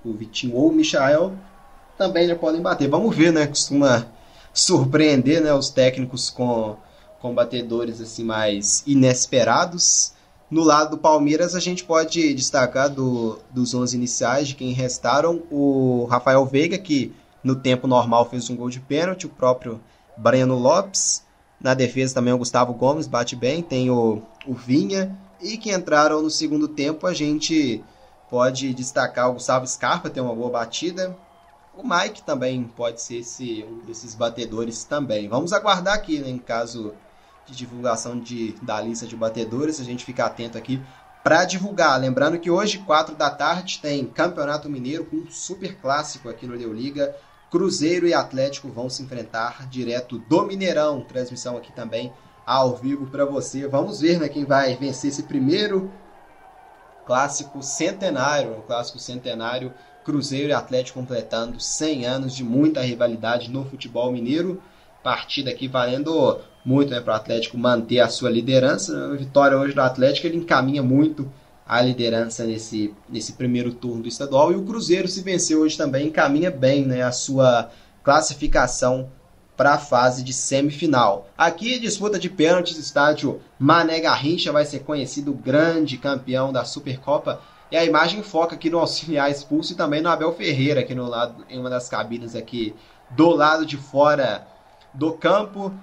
O 0.06 0.14
Vitinho 0.14 0.56
ou 0.56 0.69
o 0.69 0.72
Michael 0.72 1.34
também 1.98 2.27
já 2.27 2.35
podem 2.35 2.61
bater. 2.61 2.88
Vamos 2.88 3.15
ver, 3.15 3.34
né? 3.34 3.48
Costuma 3.48 4.06
surpreender 4.53 5.41
né, 5.41 5.52
os 5.52 5.72
técnicos 5.72 6.30
com 6.30 6.77
com 7.19 7.34
batedores 7.34 8.02
assim 8.02 8.23
mais 8.23 8.84
inesperados. 8.85 10.14
No 10.52 10.64
lado 10.64 10.91
do 10.91 10.98
Palmeiras, 10.99 11.56
a 11.56 11.60
gente 11.60 11.84
pode 11.84 12.35
destacar 12.35 12.90
do, 12.90 13.40
dos 13.49 13.73
11 13.73 13.95
iniciais, 13.95 14.49
de 14.49 14.56
quem 14.56 14.73
restaram, 14.73 15.41
o 15.49 16.06
Rafael 16.06 16.45
Veiga, 16.45 16.77
que 16.77 17.15
no 17.44 17.56
tempo 17.56 17.88
normal 17.88 18.30
fez 18.30 18.48
um 18.49 18.56
gol 18.56 18.69
de 18.69 18.81
pênalti, 18.81 19.26
o 19.26 19.30
próprio 19.30 19.81
Breno 20.18 20.60
Lopes. 20.60 21.23
Na 21.64 21.73
defesa 21.73 22.14
também 22.14 22.34
o 22.34 22.38
Gustavo 22.38 22.73
Gomes 22.73 23.07
bate 23.07 23.38
bem, 23.38 23.64
tem 23.64 23.90
o, 23.90 24.22
o 24.45 24.53
Vinha. 24.53 25.18
E 25.41 25.57
que 25.57 25.73
entraram 25.73 26.22
no 26.22 26.30
segundo 26.30 26.68
tempo, 26.68 27.07
a 27.07 27.14
gente 27.14 27.81
pode 28.30 28.73
destacar 28.73 29.30
o 29.30 29.34
Gustavo 29.34 29.65
Scarpa, 29.65 30.10
tem 30.10 30.22
uma 30.22 30.35
boa 30.35 30.49
batida. 30.49 31.18
O 31.76 31.88
Mike 31.88 32.22
também 32.23 32.64
pode 32.64 33.02
ser 33.02 33.18
esse, 33.18 33.65
um 33.68 33.80
desses 33.85 34.14
batedores 34.14 34.84
também. 34.84 35.30
Vamos 35.30 35.53
aguardar 35.53 35.95
aqui, 35.95 36.19
né, 36.19 36.30
em 36.30 36.38
caso 36.38 36.94
de 37.45 37.56
divulgação 37.56 38.19
de, 38.19 38.53
da 38.61 38.81
lista 38.81 39.07
de 39.07 39.15
batedores. 39.15 39.80
A 39.80 39.84
gente 39.84 40.06
fica 40.06 40.26
atento 40.26 40.57
aqui 40.57 40.81
para 41.23 41.45
divulgar. 41.45 41.99
Lembrando 41.99 42.40
que 42.40 42.52
hoje, 42.52 42.80
4 42.80 43.15
da 43.15 43.30
tarde, 43.30 43.80
tem 43.81 44.06
Campeonato 44.06 44.69
Mineiro 44.69 45.06
com 45.06 45.15
um 45.15 45.31
super 45.31 45.76
clássico 45.77 46.27
aqui 46.30 46.45
no 46.45 46.57
Deu 46.57 46.73
Liga. 46.73 47.15
Cruzeiro 47.54 48.08
e 48.08 48.16
Atlético 48.16 48.68
vão 48.68 48.90
se 48.90 49.04
enfrentar 49.04 49.70
direto 49.70 50.18
do 50.18 50.44
Mineirão. 50.44 51.02
Transmissão 51.02 51.56
aqui 51.56 51.72
também 51.72 52.12
ao 52.44 52.76
vivo 52.76 53.06
para 53.06 53.26
você. 53.26 53.68
Vamos 53.68 54.02
ver 54.02 54.20
né, 54.20 54.28
quem 54.28 54.44
vai 54.44 54.76
vencer 54.76 55.12
esse 55.12 55.22
primeiro 55.22 55.94
clássico 57.06 57.62
centenário. 57.62 58.64
Clássico 58.66 58.98
centenário. 58.98 59.72
Cruzeiro 60.04 60.50
e 60.50 60.52
Atlético 60.52 61.00
completando 61.00 61.60
100 61.60 62.06
anos 62.08 62.36
de 62.36 62.44
muita 62.44 62.82
rivalidade 62.82 63.52
no 63.52 63.64
futebol 63.66 64.12
mineiro. 64.12 64.60
Partida 65.04 65.52
aqui 65.52 65.68
valendo 65.68 66.40
muito 66.66 66.90
né, 66.90 67.02
para 67.02 67.14
o 67.14 67.18
Atlético 67.18 67.56
manter 67.56 68.00
a 68.00 68.10
sua 68.10 68.32
liderança. 68.32 69.12
A 69.12 69.16
vitória 69.16 69.60
hoje 69.60 69.76
do 69.76 69.82
Atlético 69.82 70.26
ele 70.26 70.38
encaminha 70.38 70.82
muito 70.82 71.32
a 71.65 71.81
liderança 71.81 72.44
nesse, 72.44 72.94
nesse 73.10 73.34
primeiro 73.34 73.73
turno 73.73 74.03
do 74.03 74.07
estadual. 74.07 74.52
E 74.52 74.56
o 74.56 74.64
Cruzeiro, 74.64 75.07
se 75.07 75.22
vencer 75.22 75.57
hoje 75.57 75.77
também, 75.77 76.07
encaminha 76.07 76.52
bem 76.52 76.85
né, 76.85 77.02
a 77.02 77.11
sua 77.11 77.69
classificação 78.03 79.10
para 79.56 79.73
a 79.73 79.77
fase 79.77 80.23
de 80.23 80.34
semifinal. 80.34 81.27
Aqui, 81.38 81.80
disputa 81.80 82.19
de 82.19 82.30
pênaltis, 82.30 82.77
estádio 82.77 83.40
Mané 83.57 83.99
Garrincha 83.99 84.52
vai 84.52 84.65
ser 84.65 84.80
conhecido 84.80 85.34
grande 85.34 85.98
campeão 85.98 86.52
da 86.52 86.65
Supercopa. 86.65 87.40
E 87.72 87.77
a 87.77 87.85
imagem 87.85 88.22
foca 88.22 88.56
aqui 88.56 88.69
no 88.69 88.80
auxiliar 88.80 89.31
expulso 89.31 89.73
e 89.73 89.76
também 89.76 90.02
no 90.02 90.10
Abel 90.10 90.34
Ferreira, 90.34 90.81
aqui 90.81 90.94
no 90.94 91.07
lado, 91.07 91.45
em 91.49 91.60
uma 91.60 91.69
das 91.69 91.88
cabines 91.88 92.35
aqui 92.35 92.76
do 93.11 93.30
lado 93.30 93.65
de 93.65 93.77
fora 93.77 94.45
do 94.94 95.14
campo. 95.14 95.73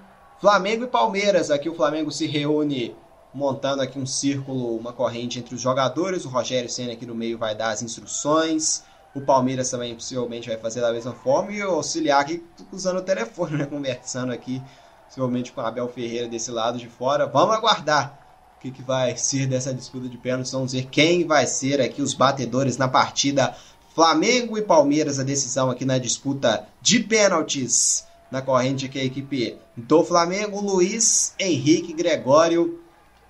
Flamengo 0.41 0.85
e 0.85 0.89
Palmeiras, 0.89 1.51
aqui 1.51 1.69
o 1.69 1.75
Flamengo 1.75 2.11
se 2.11 2.27
reúne 2.27 2.95
montando 3.33 3.83
aqui 3.83 3.99
um 3.99 4.07
círculo, 4.07 4.77
uma 4.77 4.93
corrente 4.93 5.39
entre 5.39 5.55
os 5.55 5.61
jogadores. 5.61 6.25
O 6.25 6.29
Rogério 6.29 6.69
Senna 6.69 6.93
aqui 6.93 7.07
no 7.07 7.15
meio 7.15 7.39
vai 7.39 7.55
dar 7.55 7.71
as 7.71 7.83
instruções. 7.83 8.83
O 9.15 9.21
Palmeiras 9.21 9.71
também 9.71 9.95
possivelmente 9.95 10.49
vai 10.49 10.59
fazer 10.59 10.81
da 10.81 10.93
mesma 10.93 11.13
forma. 11.13 11.53
E 11.53 11.63
o 11.63 11.71
auxiliar 11.71 12.21
aqui 12.21 12.45
usando 12.73 12.99
o 12.99 13.03
telefone, 13.03 13.57
né? 13.59 13.67
conversando 13.67 14.33
aqui, 14.33 14.63
possivelmente 15.07 15.53
com 15.53 15.61
o 15.61 15.65
Abel 15.65 15.89
Ferreira 15.89 16.29
desse 16.29 16.51
lado 16.51 16.79
de 16.79 16.89
fora. 16.89 17.27
Vamos 17.27 17.55
aguardar 17.55 18.19
o 18.57 18.61
que, 18.61 18.71
que 18.71 18.83
vai 18.83 19.17
ser 19.17 19.47
dessa 19.47 19.73
disputa 19.73 20.09
de 20.09 20.19
pênaltis. 20.19 20.53
Vamos 20.53 20.73
ver 20.73 20.87
quem 20.87 21.27
vai 21.27 21.47
ser 21.47 21.81
aqui 21.81 22.03
os 22.03 22.15
batedores 22.15 22.77
na 22.77 22.89
partida 22.89 23.55
Flamengo 23.95 24.59
e 24.59 24.63
Palmeiras. 24.63 25.19
A 25.19 25.25
decisão 25.25 25.71
aqui 25.71 25.85
na 25.85 25.99
disputa 25.99 26.67
de 26.81 27.01
pênaltis 27.01 28.07
na 28.31 28.41
corrente 28.41 28.89
que 28.89 28.99
a 28.99 29.05
equipe 29.05 29.59
do 29.77 30.05
Flamengo, 30.05 30.61
Luiz 30.61 31.35
Henrique 31.39 31.93
Gregório. 31.93 32.80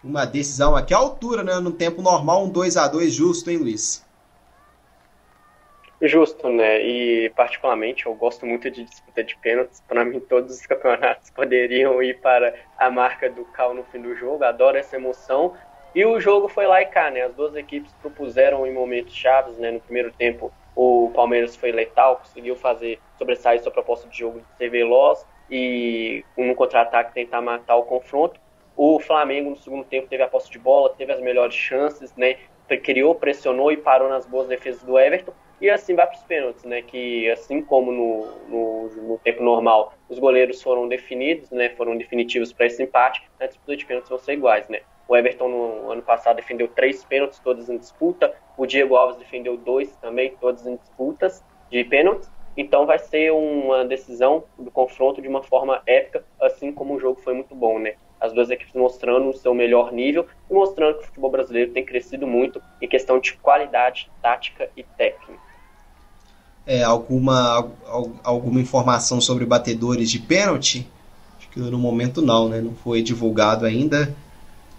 Uma 0.02 0.24
decisão 0.24 0.74
aqui 0.74 0.94
à 0.94 0.96
altura, 0.96 1.42
né? 1.42 1.60
No 1.60 1.72
tempo 1.72 2.00
normal, 2.00 2.44
um 2.44 2.48
2 2.48 2.76
a 2.76 2.88
2 2.88 3.12
justo, 3.12 3.50
hein, 3.50 3.58
Luiz? 3.58 4.04
Justo, 6.00 6.48
né? 6.48 6.80
E 6.82 7.28
particularmente 7.36 8.06
eu 8.06 8.14
gosto 8.14 8.46
muito 8.46 8.70
de 8.70 8.84
disputa 8.84 9.22
de 9.22 9.36
pênaltis. 9.36 9.82
Para 9.86 10.02
mim, 10.02 10.18
todos 10.18 10.58
os 10.58 10.66
campeonatos 10.66 11.28
poderiam 11.36 12.02
ir 12.02 12.18
para 12.20 12.54
a 12.78 12.90
marca 12.90 13.28
do 13.28 13.44
cal 13.44 13.74
no 13.74 13.84
fim 13.84 14.00
do 14.00 14.16
jogo. 14.16 14.42
Adoro 14.42 14.78
essa 14.78 14.96
emoção. 14.96 15.54
E 15.94 16.02
o 16.06 16.18
jogo 16.18 16.48
foi 16.48 16.66
lá 16.66 16.80
e 16.80 16.86
cá, 16.86 17.10
né? 17.10 17.22
As 17.22 17.34
duas 17.34 17.54
equipes 17.54 17.92
propuseram 18.00 18.66
em 18.66 18.72
momentos 18.72 19.14
chaves, 19.14 19.58
né? 19.58 19.70
No 19.70 19.80
primeiro 19.80 20.10
tempo, 20.12 20.50
o 20.74 21.10
Palmeiras 21.14 21.56
foi 21.56 21.72
letal, 21.72 22.16
conseguiu 22.16 22.56
fazer 22.56 22.98
sobressair 23.18 23.62
sua 23.62 23.72
proposta 23.72 24.08
de 24.08 24.16
jogo 24.16 24.40
de 24.40 24.56
ser 24.56 24.70
veloz 24.70 25.26
e 25.50 26.24
no 26.38 26.54
contra-ataque 26.54 27.12
tentar 27.12 27.42
matar 27.42 27.76
o 27.76 27.82
confronto. 27.82 28.40
O 28.82 28.98
Flamengo 28.98 29.50
no 29.50 29.56
segundo 29.56 29.84
tempo 29.84 30.08
teve 30.08 30.22
a 30.22 30.26
posse 30.26 30.50
de 30.50 30.58
bola, 30.58 30.88
teve 30.96 31.12
as 31.12 31.20
melhores 31.20 31.54
chances, 31.54 32.16
né? 32.16 32.38
Criou, 32.82 33.14
pressionou 33.14 33.70
e 33.70 33.76
parou 33.76 34.08
nas 34.08 34.24
boas 34.24 34.48
defesas 34.48 34.82
do 34.82 34.98
Everton. 34.98 35.34
E 35.60 35.68
assim 35.68 35.94
vai 35.94 36.06
para 36.06 36.16
os 36.16 36.22
pênaltis, 36.22 36.64
né? 36.64 36.80
Que 36.80 37.30
assim 37.30 37.60
como 37.60 37.92
no, 37.92 38.26
no, 38.48 38.88
no, 39.02 39.18
tempo 39.18 39.42
normal 39.42 39.92
os 40.08 40.18
goleiros 40.18 40.62
foram 40.62 40.88
definidos, 40.88 41.50
né? 41.50 41.68
Foram 41.76 41.94
definitivos 41.94 42.54
para 42.54 42.64
esse 42.64 42.82
empate, 42.82 43.22
na 43.38 43.48
disputa 43.48 43.76
de 43.76 43.84
pênaltis 43.84 44.08
vão 44.08 44.18
ser 44.18 44.32
iguais, 44.32 44.66
né? 44.70 44.80
O 45.06 45.14
Everton 45.14 45.48
no 45.48 45.90
ano 45.90 46.00
passado 46.00 46.36
defendeu 46.36 46.66
três 46.66 47.04
pênaltis, 47.04 47.38
todos 47.38 47.68
em 47.68 47.76
disputa. 47.76 48.34
O 48.56 48.64
Diego 48.64 48.96
Alves 48.96 49.18
defendeu 49.18 49.58
dois 49.58 49.94
também, 49.96 50.34
todos 50.40 50.66
em 50.66 50.76
disputas 50.76 51.44
de 51.70 51.84
pênaltis. 51.84 52.32
Então 52.56 52.86
vai 52.86 52.98
ser 52.98 53.30
uma 53.30 53.84
decisão 53.84 54.44
do 54.58 54.70
confronto 54.70 55.20
de 55.20 55.28
uma 55.28 55.42
forma 55.42 55.82
épica, 55.86 56.24
assim 56.40 56.72
como 56.72 56.94
o 56.94 56.98
jogo 56.98 57.20
foi 57.20 57.34
muito 57.34 57.54
bom, 57.54 57.78
né? 57.78 57.96
As 58.20 58.32
duas 58.32 58.50
equipes 58.50 58.74
mostrando 58.74 59.30
o 59.30 59.34
seu 59.34 59.54
melhor 59.54 59.92
nível 59.92 60.26
e 60.50 60.54
mostrando 60.54 60.98
que 60.98 61.04
o 61.04 61.06
futebol 61.06 61.30
brasileiro 61.30 61.72
tem 61.72 61.84
crescido 61.84 62.26
muito 62.26 62.60
em 62.80 62.88
questão 62.88 63.18
de 63.18 63.32
qualidade 63.34 64.10
tática 64.20 64.68
e 64.76 64.82
técnica. 64.82 65.40
É, 66.66 66.82
alguma, 66.82 67.70
alguma 68.22 68.60
informação 68.60 69.20
sobre 69.20 69.46
batedores 69.46 70.10
de 70.10 70.18
pênalti? 70.18 70.86
que 71.52 71.60
no 71.60 71.78
momento 71.78 72.22
não, 72.22 72.48
né? 72.48 72.60
Não 72.60 72.74
foi 72.74 73.02
divulgado 73.02 73.66
ainda. 73.66 74.14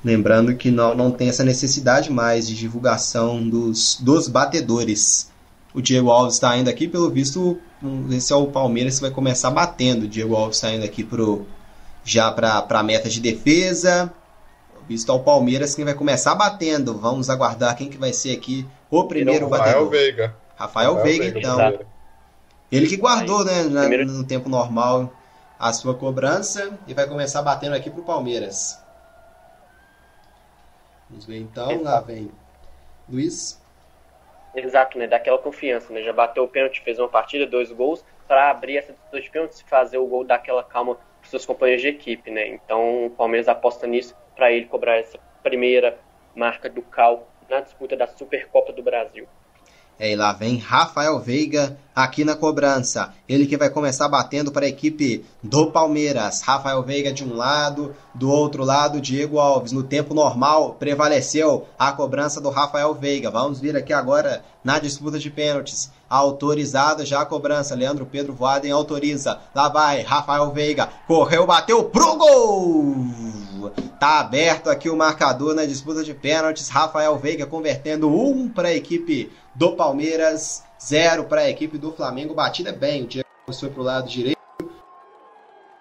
Lembrando 0.04 0.56
que 0.56 0.72
não, 0.72 0.96
não 0.96 1.12
tem 1.12 1.30
essa 1.30 1.44
necessidade 1.44 2.12
mais 2.12 2.48
de 2.48 2.56
divulgação 2.56 3.48
dos, 3.48 3.98
dos 4.02 4.28
batedores. 4.28 5.30
O 5.74 5.82
Diego 5.82 6.10
Alves 6.10 6.36
está 6.36 6.58
indo 6.58 6.70
aqui, 6.70 6.88
pelo 6.88 7.10
visto, 7.10 7.58
esse 8.10 8.34
é 8.34 8.36
o 8.36 8.48
Palmeiras 8.48 8.96
que 8.96 9.02
vai 9.02 9.12
começar 9.12 9.52
batendo. 9.52 10.04
O 10.04 10.08
Diego 10.08 10.36
Alves 10.36 10.58
está 10.58 10.74
indo 10.74 10.84
aqui 10.84 11.04
pro, 11.04 11.46
já 12.04 12.32
para 12.32 12.66
a 12.70 12.84
meta 12.84 13.10
de 13.10 13.20
defesa. 13.20 14.12
Visto 14.88 15.12
ao 15.12 15.24
Palmeiras 15.24 15.76
quem 15.76 15.86
vai 15.86 15.94
começar 15.94 16.36
batendo. 16.36 16.98
Vamos 16.98 17.30
aguardar 17.30 17.76
quem 17.78 17.90
que 17.90 17.98
vai 17.98 18.14
ser 18.14 18.36
aqui 18.36 18.68
o 18.90 19.04
primeiro 19.06 19.48
Rafael 19.48 19.64
batedor. 19.64 19.90
Veiga. 19.90 20.36
Rafael, 20.56 20.94
Rafael 20.96 21.04
Veiga, 21.04 21.24
Veiga, 21.24 21.40
então. 21.40 21.80
Ele 22.72 22.88
que 22.88 22.98
guardou, 22.98 23.44
né, 23.44 23.64
na, 23.64 23.88
no 23.88 24.24
tempo 24.24 24.48
normal, 24.48 25.14
a 25.60 25.74
sua 25.74 25.94
cobrança 25.94 26.78
e 26.88 26.94
vai 26.94 27.08
começar 27.08 27.42
batendo 27.42 27.76
aqui 27.76 27.90
pro 27.90 28.04
Palmeiras. 28.04 28.80
Vamos 31.10 31.26
ver 31.26 31.38
então, 31.38 31.84
lá 31.84 32.00
vem 32.00 32.32
Luiz. 33.10 33.62
Exato, 34.56 34.98
né? 34.98 35.08
Daquela 35.08 35.38
confiança, 35.38 35.94
né? 35.94 36.02
Já 36.02 36.14
bateu 36.14 36.44
o 36.44 36.48
pênalti, 36.48 36.82
fez 36.82 36.98
uma 36.98 37.10
partida, 37.10 37.46
dois 37.46 37.72
gols, 37.72 38.04
para 38.28 38.50
abrir 38.50 38.78
essa 38.78 38.94
disputa 38.94 39.22
de 39.22 39.30
pênalti 39.30 39.54
e 39.60 39.70
fazer 39.70 39.98
o 39.98 40.08
gol 40.08 40.24
daquela 40.24 40.64
calma 40.64 40.98
para 41.22 41.30
seus 41.30 41.46
companheiros 41.46 41.82
de 41.82 41.88
equipe, 41.88 42.30
né? 42.30 42.48
Então 42.48 43.06
o 43.06 43.10
Palmeiras 43.12 43.48
aposta 43.48 43.88
nisso 43.88 44.16
para 44.36 44.52
ele 44.52 44.66
cobrar 44.66 44.98
essa 44.98 45.18
primeira 45.44 45.98
marca 46.36 46.70
do 46.70 46.82
Cal 46.82 47.28
na 47.50 47.62
disputa 47.62 47.96
da 47.96 48.08
Supercopa 48.08 48.74
do 48.74 48.82
Brasil. 48.82 49.28
É, 50.02 50.14
e 50.14 50.16
lá 50.16 50.34
vem 50.34 50.58
Rafael 50.58 51.20
Veiga 51.20 51.78
aqui 51.96 52.24
na 52.24 52.36
cobrança. 52.36 53.14
Ele 53.30 53.46
que 53.46 53.56
vai 53.56 53.70
começar 53.70 54.10
batendo 54.10 54.52
para 54.52 54.66
a 54.66 54.70
equipe 54.70 55.24
do 55.44 55.70
Palmeiras. 55.72 56.42
Rafael 56.42 56.82
Veiga 56.82 57.14
de 57.14 57.24
um 57.24 57.36
lado, 57.36 57.96
do 58.16 58.32
outro 58.32 58.64
lado, 58.64 59.00
Diego 59.00 59.38
Alves. 59.38 59.72
No 59.72 59.84
tempo 59.84 60.16
normal, 60.16 60.74
prevaleceu 60.80 61.68
a 61.78 61.92
cobrança 61.92 62.42
do 62.42 62.50
Rafael 62.50 62.96
Veiga. 62.96 63.30
Vamos 63.30 63.60
vir 63.60 63.78
aqui 63.78 63.94
agora 63.94 64.44
na 64.64 64.80
disputa 64.80 65.20
de 65.20 65.30
pênaltis. 65.30 65.92
Autorizada 66.12 67.06
já 67.06 67.22
a 67.22 67.26
cobrança. 67.26 67.74
Leandro 67.74 68.06
Pedro 68.06 68.34
Voaden 68.34 68.70
autoriza. 68.70 69.40
Lá 69.56 69.70
vai 69.70 70.02
Rafael 70.02 70.52
Veiga. 70.52 70.90
Correu, 71.08 71.48
bateu 71.48 71.86
pro 71.86 72.18
gol! 72.18 72.96
Tá 73.98 74.20
aberto 74.20 74.70
aqui 74.70 74.90
o 74.90 74.98
marcador 74.98 75.56
na 75.56 75.64
disputa 75.64 76.04
de 76.04 76.14
pênaltis. 76.14 76.68
Rafael 76.68 77.18
Veiga 77.18 77.46
convertendo 77.46 78.10
um 78.10 78.50
para 78.50 78.68
a 78.68 78.74
equipe 78.74 79.32
do 79.56 79.72
Palmeiras, 79.72 80.64
zero 80.84 81.24
para 81.24 81.42
a 81.42 81.50
equipe 81.50 81.78
do 81.78 81.94
Flamengo. 81.94 82.34
Batida 82.34 82.74
bem, 82.74 83.04
o 83.04 83.08
Diego 83.08 83.30
foi 83.58 83.70
para 83.70 83.82
o 83.82 83.86
lado 83.86 84.10
direito. 84.10 84.38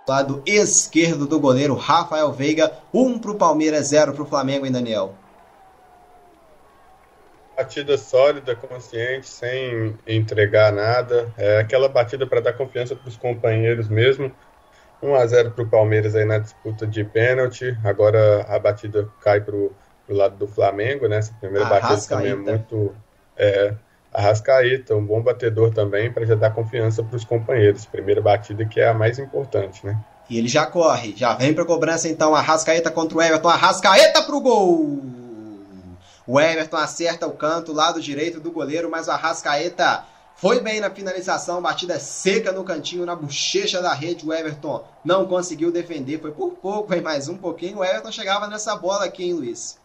Lado 0.09 0.43
esquerdo 0.47 1.27
do 1.27 1.41
goleiro 1.41 1.75
Rafael 1.75 2.33
Veiga, 2.33 2.73
um 2.95 3.19
para 3.19 3.33
o 3.33 3.37
Palmeiras, 3.37 3.89
zero 3.89 4.13
para 4.13 4.23
o 4.23 4.27
Flamengo, 4.27 4.65
hein, 4.65 4.73
Daniel? 4.73 5.15
Batida 7.61 7.99
sólida, 7.99 8.57
consciente, 8.57 9.29
sem 9.29 9.95
entregar 10.07 10.73
nada. 10.73 11.31
É 11.37 11.59
aquela 11.59 11.91
batida 11.91 12.27
para 12.27 12.41
dar 12.41 12.55
confiança 12.55 12.97
para 12.97 13.07
os 13.07 13.19
companheiros 13.19 13.87
mesmo. 13.87 14.33
1 15.03 15.15
a 15.15 15.27
0 15.27 15.51
para 15.51 15.65
o 15.65 15.69
Palmeiras 15.69 16.17
aí 16.17 16.25
na 16.25 16.39
disputa 16.39 16.87
de 16.87 17.05
pênalti. 17.05 17.77
Agora 17.85 18.47
a 18.49 18.59
batida 18.59 19.07
cai 19.21 19.43
para 19.43 19.55
o 19.55 19.75
lado 20.09 20.37
do 20.37 20.47
Flamengo, 20.47 21.07
né? 21.07 21.19
Essa 21.19 21.35
primeira 21.39 21.67
batida 21.67 22.01
também 22.09 22.33
é 22.33 22.35
muito 22.35 22.95
é, 23.37 23.75
Arrascaeta, 24.11 24.97
um 24.97 25.05
bom 25.05 25.21
batedor 25.21 25.71
também, 25.71 26.11
para 26.11 26.25
já 26.25 26.35
dar 26.35 26.55
confiança 26.55 27.03
para 27.03 27.17
os 27.17 27.25
companheiros. 27.25 27.85
Primeira 27.85 28.23
batida 28.23 28.65
que 28.65 28.81
é 28.81 28.89
a 28.89 28.95
mais 28.95 29.19
importante, 29.19 29.85
né? 29.85 29.99
E 30.31 30.39
ele 30.39 30.49
já 30.49 30.65
corre, 30.65 31.13
já 31.15 31.35
vem 31.35 31.53
para 31.53 31.67
cobrança 31.67 32.09
então. 32.09 32.35
Arrascaeta 32.35 32.91
contra 32.91 33.19
o 33.19 33.23
Everton. 33.23 33.49
Arrascaeta 33.49 34.23
para 34.23 34.35
o 34.35 34.41
gol! 34.41 35.30
O 36.33 36.39
Everton 36.39 36.77
acerta 36.77 37.27
o 37.27 37.33
canto, 37.33 37.73
lado 37.73 38.01
direito 38.01 38.39
do 38.39 38.53
goleiro, 38.53 38.89
mas 38.89 39.09
o 39.09 39.11
Arrascaeta 39.11 40.05
foi 40.37 40.61
bem 40.61 40.79
na 40.79 40.89
finalização. 40.89 41.61
Batida 41.61 41.99
seca 41.99 42.53
no 42.53 42.63
cantinho, 42.63 43.05
na 43.05 43.17
bochecha 43.17 43.83
da 43.83 43.93
rede. 43.93 44.25
O 44.25 44.33
Everton 44.33 44.87
não 45.05 45.27
conseguiu 45.27 45.73
defender, 45.73 46.21
foi 46.21 46.31
por 46.31 46.53
pouco, 46.53 46.95
hein? 46.95 47.01
mais 47.01 47.29
um 47.29 47.37
pouquinho. 47.37 47.79
O 47.79 47.85
Everton 47.85 48.13
chegava 48.13 48.47
nessa 48.47 48.77
bola 48.77 49.07
aqui, 49.07 49.25
hein, 49.25 49.33
Luiz? 49.33 49.77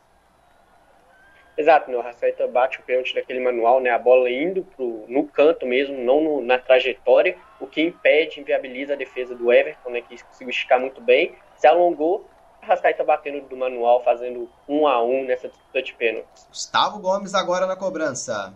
Exato, 1.58 1.90
né? 1.90 1.98
o 1.98 2.02
Rascaeta 2.02 2.46
bate 2.46 2.80
o 2.80 2.84
pênalti 2.84 3.16
daquele 3.16 3.40
manual, 3.40 3.82
né? 3.82 3.90
A 3.90 3.98
bola 3.98 4.30
indo 4.30 4.64
pro, 4.76 5.04
no 5.08 5.26
canto 5.26 5.66
mesmo, 5.66 5.98
não 5.98 6.22
no, 6.22 6.42
na 6.44 6.60
trajetória, 6.60 7.36
o 7.60 7.66
que 7.66 7.82
impede, 7.82 8.40
inviabiliza 8.40 8.94
a 8.94 8.96
defesa 8.96 9.34
do 9.34 9.52
Everton, 9.52 9.90
né? 9.90 10.02
Que 10.02 10.24
conseguiu 10.24 10.52
esticar 10.52 10.80
muito 10.80 11.02
bem, 11.02 11.34
se 11.58 11.66
alongou, 11.66 12.30
o 12.66 12.68
Rascaeta 12.68 13.04
batendo 13.04 13.48
do 13.48 13.56
manual, 13.56 14.04
fazendo 14.04 14.50
um 14.68 14.88
a 14.88 15.02
um 15.04 15.24
nessa 15.24 15.48
disputa 15.48 15.82
de 15.82 15.94
pênaltis. 15.94 16.48
Gustavo 16.50 17.00
Gomes 17.00 17.34
agora 17.34 17.68
na 17.68 17.76
cobrança. 17.76 18.54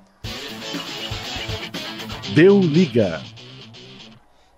Deu 2.33 2.59
liga. 2.59 3.21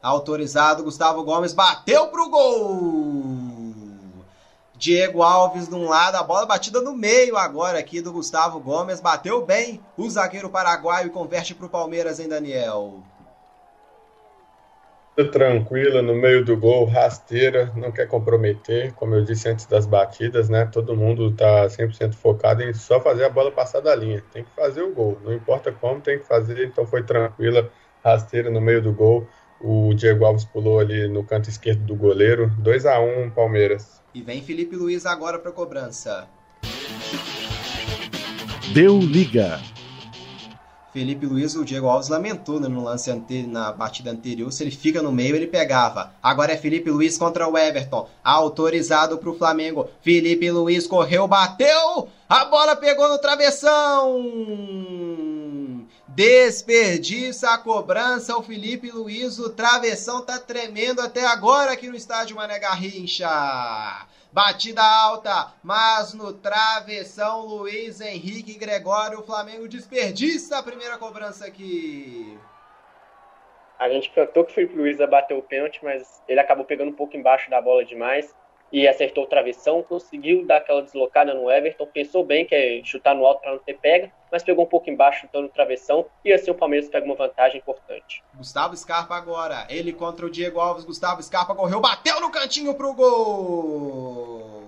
Autorizado, 0.01 0.83
Gustavo 0.83 1.23
Gomes 1.23 1.53
bateu 1.53 2.07
pro 2.07 2.29
gol! 2.29 3.51
Diego 4.75 5.21
Alves 5.21 5.67
de 5.67 5.75
um 5.75 5.87
lado, 5.87 6.15
a 6.15 6.23
bola 6.23 6.47
batida 6.47 6.81
no 6.81 6.95
meio 6.95 7.37
agora 7.37 7.77
aqui 7.77 8.01
do 8.01 8.11
Gustavo 8.11 8.59
Gomes, 8.59 8.99
bateu 8.99 9.45
bem 9.45 9.79
o 9.95 10.09
zagueiro 10.09 10.49
paraguaio 10.49 11.07
e 11.07 11.11
converte 11.11 11.53
para 11.53 11.67
o 11.67 11.69
Palmeiras 11.69 12.19
em 12.19 12.27
Daniel. 12.27 13.03
Tranquila 15.31 16.01
no 16.01 16.15
meio 16.15 16.43
do 16.43 16.55
gol, 16.55 16.85
rasteira, 16.85 17.71
não 17.75 17.91
quer 17.91 18.07
comprometer, 18.07 18.93
como 18.93 19.13
eu 19.13 19.23
disse 19.23 19.49
antes 19.49 19.65
das 19.65 19.85
batidas, 19.85 20.49
né? 20.49 20.65
Todo 20.65 20.95
mundo 20.95 21.29
está 21.29 21.67
100% 21.67 22.13
focado 22.13 22.63
em 22.63 22.73
só 22.73 22.99
fazer 22.99 23.25
a 23.25 23.29
bola 23.29 23.51
passar 23.51 23.81
da 23.81 23.93
linha. 23.93 24.23
Tem 24.31 24.43
que 24.43 24.49
fazer 24.55 24.81
o 24.81 24.93
gol, 24.93 25.19
não 25.23 25.33
importa 25.33 25.71
como, 25.71 25.99
tem 25.99 26.17
que 26.17 26.25
fazer. 26.25 26.65
Então 26.65 26.85
foi 26.85 27.03
tranquila, 27.03 27.69
rasteira 28.03 28.49
no 28.49 28.61
meio 28.61 28.81
do 28.81 28.93
gol. 28.93 29.27
O 29.59 29.93
Diego 29.93 30.25
Alves 30.25 30.45
pulou 30.45 30.79
ali 30.79 31.07
no 31.07 31.23
canto 31.23 31.49
esquerdo 31.49 31.83
do 31.83 31.95
goleiro. 31.95 32.49
2 32.59 32.85
a 32.85 32.99
1 32.99 33.31
Palmeiras. 33.31 34.01
E 34.15 34.21
vem 34.21 34.41
Felipe 34.41 34.75
Luiz 34.75 35.05
agora 35.05 35.37
para 35.37 35.51
cobrança. 35.51 36.27
Deu 38.73 38.97
liga. 38.97 39.59
Felipe 40.91 41.25
Luiz, 41.25 41.55
o 41.55 41.63
Diego 41.63 41.87
Alves 41.87 42.09
lamentou 42.09 42.59
né, 42.59 42.67
no 42.67 42.83
lance 42.83 43.09
ante... 43.09 43.43
na 43.43 43.71
batida 43.71 44.11
anterior. 44.11 44.51
Se 44.51 44.63
ele 44.63 44.71
fica 44.71 45.01
no 45.01 45.11
meio, 45.11 45.35
ele 45.35 45.47
pegava. 45.47 46.13
Agora 46.21 46.51
é 46.51 46.57
Felipe 46.57 46.91
Luiz 46.91 47.17
contra 47.17 47.47
o 47.47 47.57
Everton. 47.57 48.09
Autorizado 48.21 49.17
para 49.17 49.29
o 49.29 49.37
Flamengo. 49.37 49.87
Felipe 50.01 50.51
Luiz 50.51 50.85
correu, 50.85 51.27
bateu. 51.27 52.09
A 52.27 52.45
bola 52.45 52.75
pegou 52.75 53.07
no 53.07 53.19
travessão. 53.19 54.21
Desperdiça 56.09 57.51
a 57.51 57.57
cobrança 57.57 58.35
o 58.35 58.43
Felipe 58.43 58.91
Luiz. 58.91 59.39
O 59.39 59.49
travessão 59.49 60.21
tá 60.21 60.37
tremendo 60.37 60.99
até 60.99 61.25
agora 61.25 61.71
aqui 61.71 61.87
no 61.87 61.95
estádio 61.95 62.35
Mané 62.35 62.59
Garrincha. 62.59 63.29
Batida 64.31 64.81
alta, 64.81 65.53
mas 65.61 66.13
no 66.13 66.31
travessão 66.31 67.45
Luiz 67.45 67.99
Henrique 67.99 68.57
Gregório. 68.57 69.19
O 69.19 69.23
Flamengo 69.23 69.67
desperdiça 69.67 70.57
a 70.57 70.63
primeira 70.63 70.97
cobrança 70.97 71.45
aqui. 71.45 72.39
A 73.77 73.89
gente 73.89 74.09
cantou 74.11 74.45
que 74.45 74.51
o 74.51 74.55
Felipe 74.55 74.77
Luiz 74.77 74.99
ia 74.99 75.07
bater 75.07 75.35
o 75.37 75.41
pênalti, 75.41 75.83
mas 75.83 76.23
ele 76.27 76.39
acabou 76.39 76.63
pegando 76.63 76.91
um 76.91 76.95
pouco 76.95 77.17
embaixo 77.17 77.49
da 77.49 77.61
bola 77.61 77.83
demais 77.83 78.33
e 78.71 78.87
acertou 78.87 79.25
o 79.25 79.27
travessão, 79.27 79.83
conseguiu 79.83 80.45
dar 80.45 80.57
aquela 80.57 80.81
deslocada 80.81 81.33
no 81.33 81.51
Everton, 81.51 81.85
pensou 81.85 82.23
bem 82.23 82.45
que 82.45 82.55
é 82.55 82.81
chutar 82.83 83.13
no 83.13 83.25
alto 83.25 83.41
para 83.41 83.51
não 83.51 83.59
ter 83.59 83.77
pega, 83.77 84.11
mas 84.31 84.43
pegou 84.43 84.63
um 84.63 84.67
pouco 84.67 84.89
embaixo, 84.89 85.21
chutando 85.21 85.47
o 85.47 85.49
travessão, 85.49 86.05
e 86.23 86.31
assim 86.31 86.51
o 86.51 86.55
Palmeiras 86.55 86.89
pega 86.89 87.05
uma 87.05 87.15
vantagem 87.15 87.59
importante. 87.59 88.23
Gustavo 88.33 88.75
Scarpa 88.77 89.15
agora, 89.15 89.65
ele 89.69 89.91
contra 89.91 90.25
o 90.25 90.29
Diego 90.29 90.59
Alves, 90.59 90.85
Gustavo 90.85 91.21
Scarpa 91.21 91.53
correu, 91.53 91.81
bateu 91.81 92.21
no 92.21 92.31
cantinho 92.31 92.73
pro 92.73 92.93
gol! 92.93 94.63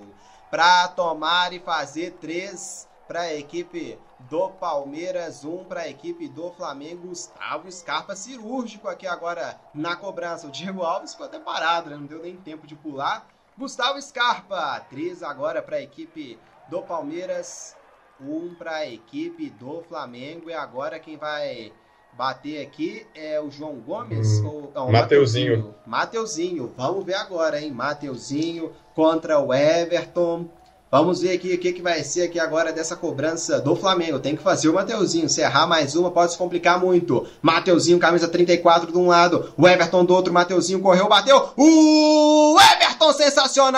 Para 0.51 0.87
tomar 0.89 1.51
e 1.53 1.59
fazer 1.59 2.11
três 2.21 2.87
para 3.07 3.21
a 3.21 3.33
equipe 3.33 3.97
do 4.29 4.49
Palmeiras, 4.49 5.43
um 5.43 5.63
para 5.63 5.81
a 5.81 5.89
equipe 5.89 6.27
do 6.27 6.51
Flamengo. 6.51 7.07
Gustavo 7.07 7.71
Scarpa 7.71 8.15
cirúrgico 8.15 8.87
aqui 8.87 9.07
agora 9.07 9.59
na 9.73 9.95
cobrança. 9.95 10.47
O 10.47 10.51
Diego 10.51 10.83
Alves 10.83 11.11
ficou 11.11 11.25
até 11.25 11.39
parado, 11.39 11.89
né? 11.89 11.97
não 11.97 12.05
deu 12.05 12.21
nem 12.21 12.37
tempo 12.37 12.67
de 12.67 12.75
pular. 12.75 13.27
Gustavo 13.57 14.01
Scarpa, 14.01 14.79
3 14.89 15.21
agora 15.21 15.61
para 15.61 15.75
a 15.75 15.81
equipe 15.81 16.39
do 16.69 16.81
Palmeiras, 16.81 17.75
1 18.19 18.55
para 18.55 18.77
a 18.77 18.87
equipe 18.89 19.49
do 19.51 19.83
Flamengo. 19.83 20.49
E 20.49 20.53
agora 20.53 20.99
quem 20.99 21.17
vai 21.17 21.71
bater 22.13 22.65
aqui 22.65 23.05
é 23.13 23.39
o 23.39 23.51
João 23.51 23.75
Gomes 23.75 24.39
hum, 24.39 24.47
ou 24.47 24.71
não, 24.73 24.91
Mateuzinho. 24.91 25.75
Mateuzinho. 25.85 26.73
Vamos 26.75 27.05
ver 27.05 27.13
agora, 27.13 27.61
hein? 27.61 27.71
Mateuzinho 27.71 28.73
contra 28.95 29.39
o 29.39 29.53
Everton. 29.53 30.49
Vamos 30.93 31.21
ver 31.21 31.31
aqui 31.31 31.55
o 31.55 31.57
que, 31.57 31.73
que 31.73 31.81
vai 31.81 32.03
ser 32.03 32.21
aqui 32.21 32.39
agora 32.39 32.71
dessa 32.71 32.95
cobrança 32.95 33.59
do 33.59 33.75
Flamengo. 33.75 34.19
Tem 34.19 34.35
que 34.35 34.43
fazer 34.43 34.69
o 34.69 34.73
Mateuzinho. 34.75 35.27
Se 35.27 35.41
errar 35.41 35.65
mais 35.65 35.95
uma, 35.95 36.11
pode 36.11 36.33
se 36.33 36.37
complicar 36.37 36.79
muito. 36.79 37.25
Mateuzinho, 37.41 37.97
camisa 37.97 38.27
34 38.27 38.91
de 38.91 38.97
um 38.99 39.07
lado. 39.07 39.51
O 39.57 39.67
Everton 39.67 40.05
do 40.05 40.13
outro. 40.13 40.31
Mateuzinho 40.31 40.79
correu, 40.81 41.09
bateu. 41.09 41.49
O 41.57 42.55
Everton 42.59 43.11
sensacional! 43.11 43.73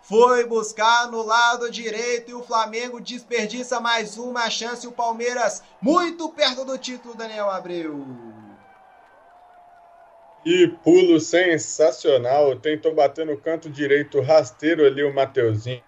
Foi 0.00 0.46
buscar 0.46 1.10
no 1.10 1.26
lado 1.26 1.68
direito 1.68 2.30
e 2.30 2.34
o 2.34 2.44
Flamengo 2.44 3.00
desperdiça 3.00 3.80
mais 3.80 4.16
uma 4.16 4.48
chance. 4.48 4.86
O 4.86 4.92
Palmeiras 4.92 5.60
muito 5.82 6.28
perto 6.28 6.64
do 6.64 6.78
título, 6.78 7.16
Daniel 7.16 7.50
Abreu. 7.50 8.06
E 10.46 10.68
pulo 10.68 11.18
sensacional. 11.18 12.54
Tentou 12.54 12.94
bater 12.94 13.26
no 13.26 13.36
canto 13.36 13.68
direito, 13.68 14.20
rasteiro 14.20 14.86
ali 14.86 15.02
o 15.02 15.12
Mateuzinho. 15.12 15.82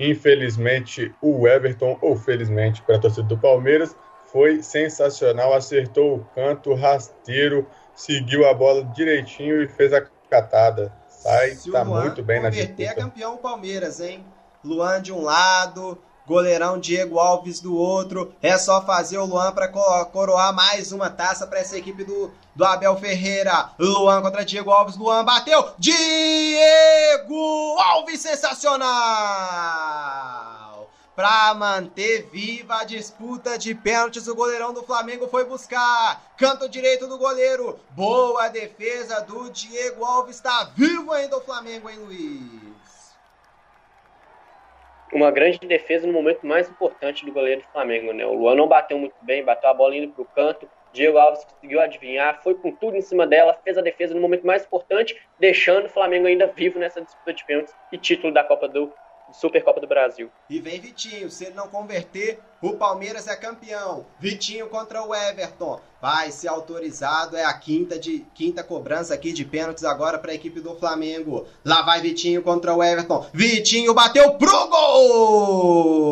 Infelizmente, 0.00 1.14
o 1.20 1.46
Everton, 1.46 1.98
ou 2.00 2.16
felizmente 2.16 2.80
para 2.82 2.96
a 2.96 2.98
torcida 2.98 3.28
do 3.28 3.36
Palmeiras, 3.38 3.94
foi 4.32 4.62
sensacional. 4.62 5.52
Acertou 5.52 6.16
o 6.16 6.24
canto, 6.34 6.72
rasteiro, 6.72 7.68
seguiu 7.94 8.48
a 8.48 8.54
bola 8.54 8.82
direitinho 8.96 9.62
e 9.62 9.68
fez 9.68 9.92
a 9.92 10.00
catada. 10.30 10.90
Sai, 11.10 11.50
Se 11.50 11.70
tá 11.70 11.84
muito 11.84 12.22
bem 12.22 12.40
na 12.40 12.48
disputa. 12.48 12.82
é 12.82 12.94
campeão 12.94 13.36
Palmeiras, 13.36 14.00
hein? 14.00 14.24
Luan 14.64 15.00
de 15.02 15.12
um 15.12 15.20
lado, 15.20 15.98
goleirão 16.26 16.78
Diego 16.78 17.18
Alves 17.18 17.60
do 17.60 17.76
outro. 17.76 18.34
É 18.42 18.56
só 18.58 18.82
fazer 18.82 19.18
o 19.18 19.26
Luan 19.26 19.52
para 19.52 19.68
coroar 19.68 20.54
mais 20.54 20.92
uma 20.92 21.10
taça 21.10 21.46
para 21.46 21.60
essa 21.60 21.76
equipe 21.76 22.04
do, 22.04 22.30
do 22.54 22.64
Abel 22.64 22.96
Ferreira. 22.96 23.70
Luan 23.78 24.22
contra 24.22 24.44
Diego 24.44 24.70
Alves. 24.70 24.96
Luan 24.96 25.24
bateu. 25.24 25.72
Diego 25.78 27.76
Alves 27.78 28.20
sensacional! 28.20 28.84
Para 31.14 31.54
manter 31.54 32.28
viva 32.32 32.80
a 32.80 32.84
disputa 32.84 33.56
de 33.56 33.72
pênaltis, 33.72 34.26
o 34.26 34.34
goleirão 34.34 34.74
do 34.74 34.82
Flamengo 34.82 35.28
foi 35.28 35.44
buscar. 35.44 36.20
Canto 36.36 36.68
direito 36.68 37.06
do 37.06 37.16
goleiro. 37.16 37.78
Boa 37.90 38.48
defesa 38.48 39.20
do 39.20 39.48
Diego 39.48 40.04
Alves. 40.04 40.34
Está 40.36 40.64
vivo 40.76 41.12
ainda 41.12 41.36
o 41.36 41.40
Flamengo, 41.40 41.88
hein, 41.88 41.98
Luiz? 41.98 42.63
Uma 45.16 45.30
grande 45.30 45.58
defesa 45.60 46.06
no 46.06 46.12
momento 46.12 46.46
mais 46.46 46.68
importante 46.68 47.24
do 47.24 47.32
goleiro 47.32 47.60
do 47.60 47.68
Flamengo, 47.68 48.12
né? 48.12 48.26
O 48.26 48.34
Luan 48.34 48.54
não 48.54 48.68
bateu 48.68 48.98
muito 48.98 49.16
bem, 49.22 49.44
bateu 49.44 49.70
a 49.70 49.74
bola 49.74 49.96
indo 49.96 50.12
para 50.12 50.22
o 50.22 50.26
canto. 50.26 50.68
Diego 50.92 51.18
Alves 51.18 51.44
conseguiu 51.44 51.80
adivinhar, 51.80 52.40
foi 52.42 52.54
com 52.54 52.70
tudo 52.70 52.96
em 52.96 53.00
cima 53.00 53.26
dela, 53.26 53.58
fez 53.64 53.76
a 53.76 53.82
defesa 53.82 54.14
no 54.14 54.20
momento 54.20 54.46
mais 54.46 54.64
importante, 54.64 55.20
deixando 55.40 55.86
o 55.86 55.88
Flamengo 55.88 56.26
ainda 56.26 56.46
vivo 56.46 56.78
nessa 56.78 57.00
disputa 57.00 57.32
de 57.32 57.44
pênaltis 57.44 57.74
e 57.90 57.98
título 57.98 58.32
da 58.32 58.44
Copa 58.44 58.68
do 58.68 58.92
Supercopa 59.32 59.80
do 59.80 59.86
Brasil. 59.86 60.30
E 60.48 60.60
vem 60.60 60.80
Vitinho, 60.80 61.28
se 61.30 61.46
ele 61.46 61.54
não 61.54 61.68
converter, 61.68 62.38
o 62.62 62.74
Palmeiras 62.74 63.26
é 63.26 63.36
campeão. 63.36 64.06
Vitinho 64.20 64.68
contra 64.68 65.02
o 65.02 65.14
Everton. 65.14 65.80
Vai 66.04 66.30
ser 66.30 66.48
autorizado, 66.48 67.34
é 67.34 67.46
a 67.46 67.54
quinta 67.54 67.98
de 67.98 68.26
quinta 68.34 68.62
cobrança 68.62 69.14
aqui 69.14 69.32
de 69.32 69.42
pênaltis 69.42 69.84
agora 69.84 70.18
para 70.18 70.32
a 70.32 70.34
equipe 70.34 70.60
do 70.60 70.74
Flamengo. 70.74 71.46
Lá 71.64 71.80
vai 71.80 72.02
Vitinho 72.02 72.42
contra 72.42 72.74
o 72.74 72.82
Everton. 72.84 73.24
Vitinho 73.32 73.94
bateu 73.94 74.34
pro 74.34 74.68
gol! 74.68 76.04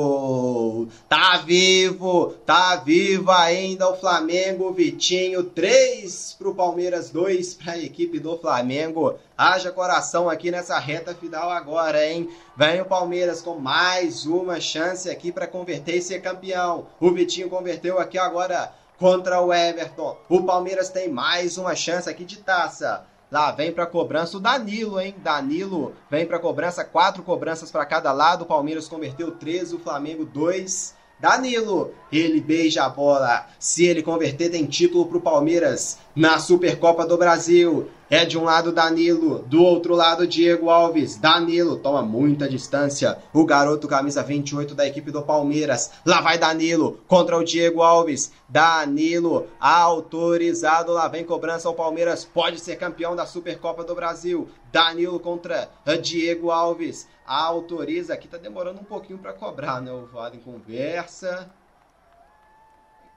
Tá 1.11 1.37
vivo, 1.45 2.33
tá 2.47 2.77
vivo 2.77 3.31
ainda 3.33 3.87
o 3.91 3.97
Flamengo. 3.99 4.73
Vitinho 4.73 5.45
3 5.45 6.37
pro 6.39 6.55
Palmeiras, 6.55 7.11
2 7.11 7.53
para 7.53 7.73
a 7.73 7.79
equipe 7.79 8.19
do 8.19 8.39
Flamengo. 8.39 9.19
Haja 9.37 9.71
coração 9.71 10.31
aqui 10.31 10.51
nessa 10.51 10.79
reta 10.79 11.15
final 11.15 11.51
agora, 11.51 12.03
hein? 12.07 12.31
Vem 12.57 12.81
o 12.81 12.87
Palmeiras 12.87 13.43
com 13.43 13.59
mais 13.59 14.25
uma 14.25 14.59
chance 14.59 15.11
aqui 15.11 15.31
para 15.31 15.47
converter 15.47 15.97
e 15.97 16.03
ser 16.03 16.23
campeão. 16.23 16.87
O 16.99 17.11
Vitinho 17.11 17.51
converteu 17.51 17.99
aqui 17.99 18.17
agora 18.17 18.73
contra 19.03 19.41
o 19.41 19.53
Everton. 19.53 20.17
O 20.29 20.45
Palmeiras 20.45 20.89
tem 20.89 21.09
mais 21.09 21.59
uma 21.59 21.75
chance 21.75 22.09
aqui 22.09 22.25
de 22.25 22.37
taça. 22.37 23.05
Lá 23.33 23.51
vem 23.51 23.73
para 23.73 23.85
cobrança 23.85 24.37
o 24.37 24.41
Danilo, 24.41 25.01
hein? 25.01 25.13
Danilo 25.19 25.93
vem 26.09 26.25
para 26.25 26.39
cobrança, 26.39 26.85
quatro 26.85 27.21
cobranças 27.25 27.69
para 27.69 27.85
cada 27.85 28.13
lado. 28.13 28.43
O 28.43 28.47
Palmeiras 28.47 28.87
converteu 28.87 29.33
13, 29.33 29.75
o 29.75 29.81
Flamengo 29.81 30.25
2. 30.25 30.95
Danilo, 31.19 31.93
ele 32.13 32.41
beija 32.41 32.85
a 32.85 32.89
bola. 32.89 33.49
Se 33.59 33.85
ele 33.85 34.05
converter, 34.05 34.51
tem 34.51 34.67
título 34.67 35.07
para 35.07 35.19
o 35.19 35.21
Palmeiras 35.21 35.99
na 36.15 36.39
Supercopa 36.39 37.05
do 37.05 37.19
Brasil. 37.19 37.91
É 38.13 38.27
de 38.27 38.37
um 38.37 38.45
lado 38.45 38.73
Danilo, 38.73 39.39
do 39.45 39.65
outro 39.65 39.95
lado 39.95 40.27
Diego 40.27 40.69
Alves. 40.69 41.17
Danilo 41.17 41.79
toma 41.79 42.03
muita 42.03 42.47
distância. 42.47 43.17
O 43.33 43.47
garoto 43.47 43.89
camisa 43.89 44.23
28 44.23 44.75
da 44.75 44.87
equipe 44.87 45.11
do 45.11 45.23
Palmeiras. 45.23 45.91
Lá 46.05 46.21
vai 46.21 46.37
Danilo 46.37 47.01
contra 47.09 47.39
o 47.39 47.43
Diego 47.43 47.81
Alves. 47.81 48.31
Danilo 48.47 49.49
autorizado. 49.59 50.93
Lá 50.93 51.09
vem 51.09 51.25
cobrança. 51.25 51.71
O 51.71 51.75
Palmeiras 51.75 52.23
pode 52.23 52.61
ser 52.61 52.77
campeão 52.77 53.17
da 53.17 53.25
Supercopa 53.25 53.83
do 53.83 53.95
Brasil. 53.95 54.47
Danilo 54.71 55.19
contra 55.19 55.71
Diego 56.03 56.51
Alves. 56.51 57.09
Autoriza. 57.25 58.13
Aqui 58.13 58.29
tá 58.29 58.37
demorando 58.37 58.79
um 58.79 58.85
pouquinho 58.85 59.21
para 59.21 59.33
cobrar, 59.33 59.81
né? 59.81 59.91
O 59.91 60.07
em 60.35 60.41
conversa 60.41 61.51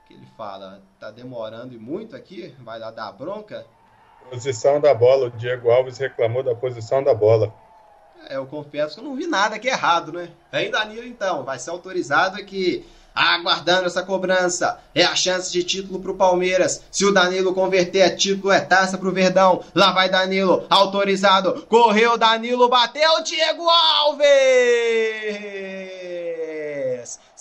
que 0.08 0.14
ele 0.14 0.28
fala, 0.38 0.82
tá 1.00 1.12
demorando 1.12 1.74
e 1.74 1.80
muito 1.80 2.16
aqui, 2.16 2.56
vai 2.60 2.80
lá 2.80 2.92
dar 2.92 3.12
bronca. 3.12 3.66
Posição 4.30 4.80
da 4.82 4.94
bola, 4.94 5.28
o 5.28 5.32
Diego 5.32 5.70
Alves 5.72 5.98
reclamou 5.98 6.44
da 6.44 6.56
posição 6.56 7.04
da 7.04 7.14
bola. 7.14 7.54
É, 8.30 8.38
eu 8.38 8.46
confesso 8.46 8.96
que 8.96 9.02
eu 9.02 9.06
não 9.06 9.16
vi 9.16 9.28
nada 9.28 9.60
que 9.60 9.70
é 9.70 9.72
errado, 9.74 10.12
né? 10.12 10.30
Vem 10.52 10.72
Danilo 10.72 11.06
então, 11.06 11.44
vai 11.44 11.60
ser 11.60 11.70
autorizado 11.70 12.38
aqui. 12.38 12.86
Aguardando 13.14 13.86
essa 13.86 14.04
cobrança. 14.04 14.78
É 14.94 15.04
a 15.04 15.16
chance 15.16 15.50
de 15.50 15.64
título 15.64 16.02
pro 16.02 16.16
Palmeiras. 16.16 16.84
Se 16.92 17.06
o 17.06 17.14
Danilo 17.14 17.54
converter, 17.54 18.00
é 18.00 18.10
título, 18.10 18.52
é 18.52 18.60
taça 18.60 18.98
pro 18.98 19.14
Verdão. 19.14 19.64
Lá 19.74 19.94
vai 19.94 20.10
Danilo, 20.10 20.66
autorizado. 20.70 21.66
Correu 21.68 22.18
Danilo, 22.18 22.68
bateu 22.68 23.24
Diego 23.24 23.70
Alves! 23.70 24.26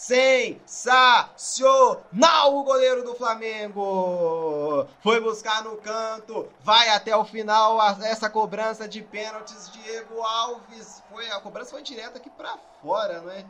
Sensacional 0.06 1.38
o 2.54 2.62
goleiro 2.62 3.02
do 3.02 3.14
Flamengo. 3.14 4.86
Foi 5.02 5.18
buscar 5.18 5.64
no 5.64 5.78
canto, 5.78 6.46
vai 6.60 6.90
até 6.90 7.16
o 7.16 7.24
final 7.24 7.80
essa 8.02 8.28
cobrança 8.28 8.86
de 8.86 9.00
pênaltis. 9.00 9.70
Diego 9.72 10.20
Alves 10.20 11.02
foi 11.10 11.30
a 11.30 11.40
cobrança 11.40 11.70
foi 11.70 11.80
direta 11.80 12.18
aqui 12.18 12.28
para 12.28 12.58
fora, 12.82 13.22
né? 13.22 13.46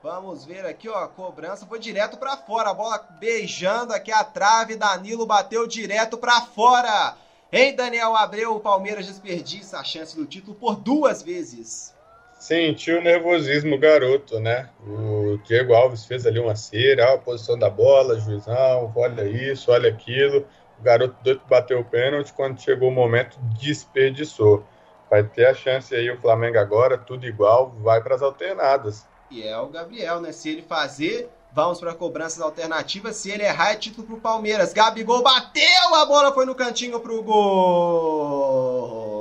Vamos 0.00 0.44
ver 0.44 0.64
aqui, 0.64 0.88
ó, 0.88 0.96
a 0.96 1.08
cobrança 1.08 1.66
foi 1.66 1.80
direto 1.80 2.16
para 2.16 2.36
fora, 2.36 2.70
a 2.70 2.74
bola 2.74 3.04
beijando 3.18 3.92
aqui 3.92 4.12
a 4.12 4.22
trave, 4.22 4.76
Danilo 4.76 5.26
bateu 5.26 5.66
direto 5.66 6.16
para 6.16 6.40
fora. 6.40 7.16
Em 7.50 7.74
Daniel 7.74 8.14
Abreu, 8.14 8.54
o 8.54 8.60
Palmeiras 8.60 9.08
desperdiça 9.08 9.80
a 9.80 9.82
chance 9.82 10.14
do 10.14 10.24
título 10.24 10.54
por 10.54 10.76
duas 10.76 11.20
vezes. 11.20 11.95
Sentiu 12.38 12.98
o 12.98 13.02
nervosismo 13.02 13.78
garoto, 13.78 14.38
né? 14.38 14.68
O 14.86 15.38
Diego 15.44 15.74
Alves 15.74 16.04
fez 16.04 16.26
ali 16.26 16.38
uma 16.38 16.54
cera, 16.54 17.14
a 17.14 17.18
posição 17.18 17.58
da 17.58 17.70
bola, 17.70 18.20
juizão, 18.20 18.92
olha 18.94 19.24
isso, 19.24 19.72
olha 19.72 19.88
aquilo. 19.88 20.46
O 20.78 20.82
garoto 20.82 21.16
doido 21.22 21.40
bateu 21.48 21.80
o 21.80 21.84
pênalti, 21.84 22.34
quando 22.34 22.60
chegou 22.60 22.90
o 22.90 22.92
momento, 22.92 23.38
desperdiçou. 23.58 24.62
Vai 25.10 25.24
ter 25.24 25.46
a 25.46 25.54
chance 25.54 25.94
aí 25.94 26.10
o 26.10 26.20
Flamengo 26.20 26.58
agora, 26.58 26.98
tudo 26.98 27.26
igual, 27.26 27.74
vai 27.80 28.02
para 28.02 28.14
as 28.14 28.22
alternadas. 28.22 29.06
E 29.30 29.42
é 29.42 29.58
o 29.58 29.68
Gabriel, 29.68 30.20
né? 30.20 30.30
Se 30.30 30.50
ele 30.50 30.62
fazer, 30.62 31.30
vamos 31.52 31.80
para 31.80 31.94
cobranças 31.94 32.40
alternativas. 32.40 33.16
Se 33.16 33.30
ele 33.30 33.44
errar, 33.44 33.72
é 33.72 33.76
título 33.76 34.06
pro 34.06 34.18
Palmeiras. 34.18 34.74
Gabigol 34.74 35.22
bateu, 35.22 35.94
a 35.94 36.04
bola 36.04 36.32
foi 36.32 36.44
no 36.44 36.54
cantinho 36.54 37.00
pro 37.00 37.22
gol. 37.22 39.15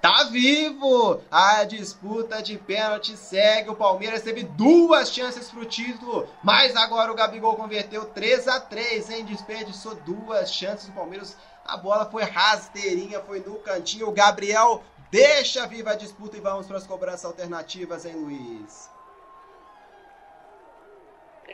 Tá 0.00 0.24
vivo! 0.24 1.20
A 1.28 1.64
disputa 1.64 2.40
de 2.40 2.56
pênalti 2.56 3.16
segue. 3.16 3.70
O 3.70 3.74
Palmeiras 3.74 4.22
teve 4.22 4.44
duas 4.44 5.12
chances 5.12 5.50
pro 5.50 5.64
título, 5.64 6.28
mas 6.42 6.76
agora 6.76 7.10
o 7.10 7.16
Gabigol 7.16 7.56
converteu 7.56 8.04
3 8.04 8.46
a 8.46 8.60
3 8.60 9.10
hein? 9.10 9.24
Desperdiçou 9.24 9.96
duas 9.96 10.54
chances. 10.54 10.88
O 10.88 10.92
Palmeiras, 10.92 11.36
a 11.64 11.76
bola 11.76 12.06
foi 12.06 12.22
rasteirinha, 12.22 13.20
foi 13.20 13.40
no 13.40 13.56
cantinho. 13.56 14.08
O 14.08 14.12
Gabriel 14.12 14.84
deixa 15.10 15.66
viva 15.66 15.90
a 15.90 15.96
disputa 15.96 16.36
e 16.36 16.40
vamos 16.40 16.66
para 16.66 16.76
as 16.76 16.86
cobranças 16.86 17.24
alternativas, 17.24 18.04
hein, 18.04 18.14
Luiz? 18.14 18.97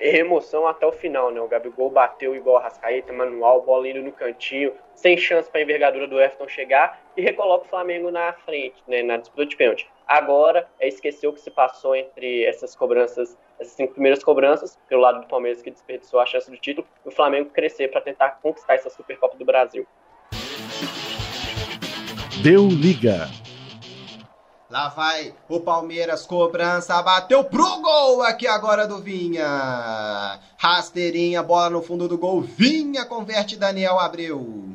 Emoção 0.00 0.66
até 0.66 0.86
o 0.86 0.92
final, 0.92 1.30
né? 1.30 1.40
O 1.40 1.48
Gabigol 1.48 1.90
bateu 1.90 2.34
igual 2.34 2.56
a 2.56 2.62
Rascaeta, 2.62 3.12
manual, 3.12 3.62
bola 3.62 3.88
indo 3.88 4.02
no 4.02 4.12
cantinho, 4.12 4.72
sem 4.94 5.16
chance 5.16 5.50
para 5.50 5.60
a 5.60 5.62
envergadura 5.62 6.06
do 6.06 6.20
Everton 6.20 6.48
chegar 6.48 7.00
e 7.16 7.22
recoloca 7.22 7.64
o 7.64 7.68
Flamengo 7.68 8.10
na 8.10 8.32
frente, 8.32 8.82
né? 8.86 9.02
Na 9.02 9.16
disputa 9.16 9.46
de 9.46 9.56
pênalti. 9.56 9.88
Agora 10.06 10.68
é 10.78 10.88
esquecer 10.88 11.26
o 11.26 11.32
que 11.32 11.40
se 11.40 11.50
passou 11.50 11.96
entre 11.96 12.44
essas 12.44 12.76
cobranças, 12.76 13.38
essas 13.58 13.74
cinco 13.74 13.94
primeiras 13.94 14.22
cobranças, 14.22 14.78
pelo 14.88 15.00
lado 15.00 15.20
do 15.20 15.26
Palmeiras 15.26 15.62
que 15.62 15.70
desperdiçou 15.70 16.20
a 16.20 16.26
chance 16.26 16.50
do 16.50 16.56
título, 16.58 16.86
e 17.04 17.08
o 17.08 17.12
Flamengo 17.12 17.50
crescer 17.50 17.88
para 17.88 18.00
tentar 18.00 18.38
conquistar 18.42 18.74
essa 18.74 18.90
Supercopa 18.90 19.36
do 19.36 19.44
Brasil. 19.44 19.86
Deu 22.42 22.68
liga. 22.68 23.28
Lá 24.74 24.88
vai 24.88 25.32
o 25.48 25.60
Palmeiras, 25.60 26.26
cobrança, 26.26 27.00
bateu 27.00 27.44
pro 27.44 27.80
gol 27.80 28.24
aqui 28.24 28.44
agora 28.44 28.88
do 28.88 28.98
Vinha. 28.98 30.40
Rasteirinha, 30.58 31.44
bola 31.44 31.70
no 31.70 31.80
fundo 31.80 32.08
do 32.08 32.18
gol. 32.18 32.40
Vinha 32.40 33.04
converte 33.04 33.56
Daniel 33.56 34.00
Abreu. 34.00 34.74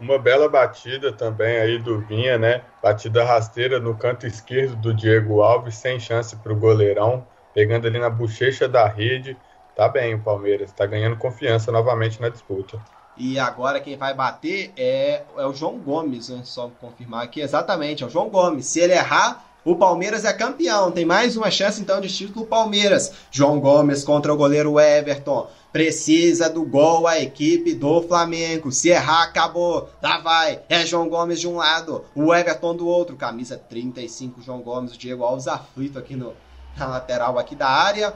Uma 0.00 0.18
bela 0.18 0.48
batida 0.48 1.12
também 1.12 1.58
aí 1.58 1.78
do 1.78 2.00
Vinha, 2.00 2.36
né? 2.36 2.64
Batida 2.82 3.22
rasteira 3.22 3.78
no 3.78 3.96
canto 3.96 4.26
esquerdo 4.26 4.74
do 4.74 4.92
Diego 4.92 5.40
Alves, 5.40 5.76
sem 5.76 6.00
chance 6.00 6.34
para 6.34 6.52
o 6.52 6.58
goleirão, 6.58 7.24
pegando 7.54 7.86
ali 7.86 8.00
na 8.00 8.10
bochecha 8.10 8.68
da 8.68 8.84
rede. 8.88 9.36
Tá 9.76 9.88
bem 9.88 10.16
o 10.16 10.24
Palmeiras, 10.24 10.72
tá 10.72 10.84
ganhando 10.86 11.16
confiança 11.18 11.70
novamente 11.70 12.20
na 12.20 12.28
disputa. 12.28 12.82
E 13.18 13.38
agora 13.38 13.80
quem 13.80 13.96
vai 13.96 14.14
bater 14.14 14.72
é, 14.76 15.22
é 15.36 15.46
o 15.46 15.52
João 15.52 15.78
Gomes, 15.78 16.28
né? 16.28 16.42
Só 16.44 16.70
confirmar 16.80 17.24
aqui. 17.24 17.40
Exatamente, 17.40 18.04
é 18.04 18.06
o 18.06 18.10
João 18.10 18.28
Gomes. 18.28 18.66
Se 18.66 18.80
ele 18.80 18.92
errar, 18.92 19.44
o 19.64 19.76
Palmeiras 19.76 20.24
é 20.24 20.32
campeão. 20.32 20.90
Tem 20.90 21.04
mais 21.04 21.36
uma 21.36 21.50
chance 21.50 21.80
então 21.80 22.00
de 22.00 22.08
título 22.08 22.46
Palmeiras. 22.46 23.12
João 23.30 23.60
Gomes 23.60 24.04
contra 24.04 24.32
o 24.32 24.36
goleiro 24.36 24.78
Everton. 24.78 25.48
Precisa 25.72 26.48
do 26.48 26.64
gol 26.64 27.06
a 27.06 27.20
equipe 27.20 27.74
do 27.74 28.00
Flamengo. 28.02 28.72
Se 28.72 28.88
errar, 28.88 29.24
acabou. 29.24 29.90
Lá 30.00 30.20
vai. 30.20 30.60
É 30.68 30.86
João 30.86 31.08
Gomes 31.08 31.40
de 31.40 31.48
um 31.48 31.56
lado, 31.56 32.04
o 32.14 32.32
Everton 32.32 32.74
do 32.74 32.86
outro. 32.86 33.16
Camisa 33.16 33.58
35, 33.58 34.40
João 34.40 34.60
Gomes. 34.60 34.94
O 34.94 34.98
Diego 34.98 35.24
Alves 35.24 35.48
aflito 35.48 35.98
aqui 35.98 36.16
no, 36.16 36.32
na 36.76 36.86
lateral 36.86 37.38
aqui 37.38 37.54
da 37.54 37.68
área. 37.68 38.14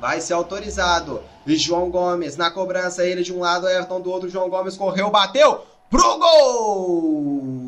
Vai 0.00 0.20
ser 0.20 0.32
autorizado. 0.32 1.22
E 1.46 1.54
João 1.56 1.90
Gomes 1.90 2.36
na 2.36 2.50
cobrança, 2.50 3.04
ele 3.04 3.22
de 3.22 3.32
um 3.32 3.40
lado, 3.40 3.68
Everton 3.68 4.00
do 4.00 4.10
outro. 4.10 4.30
João 4.30 4.48
Gomes 4.48 4.76
correu, 4.76 5.10
bateu 5.10 5.60
pro 5.90 6.18
gol! 6.18 7.60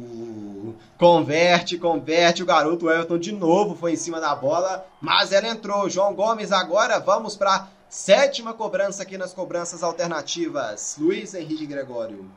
Converte, 0.97 1.77
converte 1.77 2.43
o 2.43 2.47
garoto 2.47 2.89
Everton 2.89 3.19
de 3.19 3.33
novo, 3.33 3.75
foi 3.75 3.93
em 3.93 3.97
cima 3.97 4.21
da 4.21 4.35
bola, 4.35 4.87
mas 5.01 5.33
ela 5.33 5.49
entrou. 5.49 5.91
João 5.91 6.15
Gomes 6.15 6.53
agora, 6.53 6.99
vamos 7.01 7.37
para 7.37 7.69
sétima 7.89 8.55
cobrança 8.55 9.03
aqui 9.03 9.19
nas 9.19 9.35
cobranças 9.35 9.83
alternativas. 9.83 10.97
Luiz 10.99 11.35
Henrique 11.35 11.67
Gregório 11.67 12.31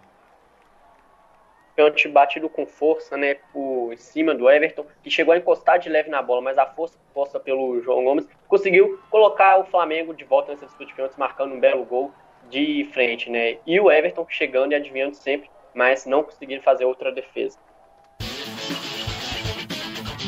pênalti 1.76 2.07
batido 2.07 2.49
com 2.49 2.65
força, 2.65 3.18
né, 3.18 3.35
por 3.52 3.93
cima 3.97 4.34
do 4.34 4.49
Everton, 4.49 4.85
que 5.03 5.11
chegou 5.11 5.34
a 5.34 5.38
encostar 5.38 5.77
de 5.77 5.89
leve 5.89 6.10
na 6.10 6.22
bola, 6.22 6.41
mas 6.41 6.57
a 6.57 6.65
força 6.65 6.97
posta 7.14 7.39
pelo 7.39 7.81
João 7.81 8.03
Gomes 8.03 8.27
conseguiu 8.47 8.99
colocar 9.10 9.60
o 9.60 9.65
Flamengo 9.65 10.14
de 10.14 10.23
volta 10.23 10.52
nessa 10.52 10.65
disputa 10.65 10.85
de 10.85 10.93
pênaltis, 10.93 11.18
marcando 11.18 11.53
um 11.53 11.60
belo 11.60 11.84
gol 11.84 12.11
de 12.49 12.88
frente, 12.93 13.30
né? 13.30 13.57
E 13.65 13.80
o 13.80 13.91
Everton 13.91 14.26
chegando 14.30 14.72
e 14.72 14.76
adivinhando 14.76 15.15
sempre, 15.15 15.49
mas 15.73 16.06
não 16.06 16.23
conseguindo 16.23 16.61
fazer 16.61 16.85
outra 16.85 17.11
defesa. 17.11 17.57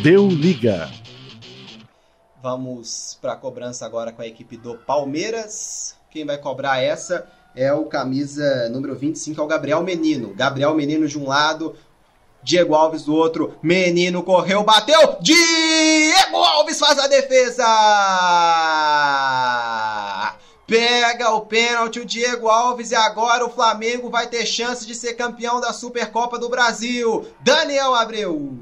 Deu 0.04 0.28
liga. 0.28 0.90
Vamos 2.42 3.18
para 3.22 3.34
a 3.34 3.36
cobrança 3.36 3.86
agora 3.86 4.12
com 4.12 4.22
a 4.22 4.28
equipe 4.28 4.58
do 4.58 4.78
Palmeiras. 4.78 6.00
Quem 6.10 6.26
vai 6.26 6.38
cobrar 6.38 6.82
essa 6.82 7.30
é 7.58 7.74
o 7.74 7.86
camisa 7.86 8.70
número 8.70 8.96
25, 8.96 9.42
é 9.42 9.44
o 9.44 9.48
Gabriel 9.48 9.82
Menino. 9.82 10.32
Gabriel 10.36 10.76
Menino 10.76 11.08
de 11.08 11.18
um 11.18 11.28
lado, 11.28 11.76
Diego 12.44 12.76
Alves 12.76 13.04
do 13.04 13.16
outro. 13.16 13.58
Menino 13.64 14.22
correu, 14.22 14.64
bateu. 14.64 15.18
Diego 15.20 16.38
Alves 16.38 16.80
faz 16.80 17.00
a 17.00 17.08
defesa. 17.08 17.66
Pega 20.68 21.32
o 21.32 21.42
pênalti 21.42 22.00
o 22.00 22.06
Diego 22.06 22.48
Alves 22.48 22.92
e 22.92 22.96
agora 22.96 23.44
o 23.44 23.50
Flamengo 23.50 24.10
vai 24.10 24.28
ter 24.28 24.46
chance 24.46 24.86
de 24.86 24.94
ser 24.94 25.16
campeão 25.16 25.60
da 25.60 25.74
Supercopa 25.74 26.38
do 26.38 26.50
Brasil. 26.50 27.26
Daniel 27.40 27.96
Abreu. 27.96 28.56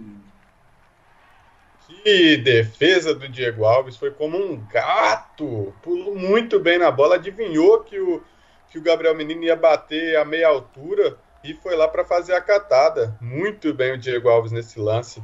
Que 2.04 2.38
defesa 2.38 3.14
do 3.14 3.28
Diego 3.28 3.66
Alves 3.66 3.98
foi 3.98 4.12
como 4.12 4.38
um 4.38 4.64
gato. 4.72 5.74
Pulou 5.82 6.16
muito 6.16 6.60
bem 6.60 6.78
na 6.78 6.92
bola, 6.92 7.16
adivinhou 7.16 7.80
que 7.80 8.00
o 8.00 8.24
que 8.70 8.78
o 8.78 8.82
Gabriel 8.82 9.16
Menino 9.16 9.44
ia 9.44 9.56
bater 9.56 10.18
a 10.18 10.26
meia 10.26 10.48
altura 10.48 11.18
e 11.44 11.54
foi 11.54 11.76
lá 11.76 11.88
para 11.88 12.04
fazer 12.04 12.34
a 12.34 12.42
catada. 12.42 13.16
Muito 13.22 13.74
bem 13.74 13.94
o 13.94 13.98
Diego 13.98 14.30
Alves 14.30 14.52
nesse 14.52 14.80
lance. 14.80 15.22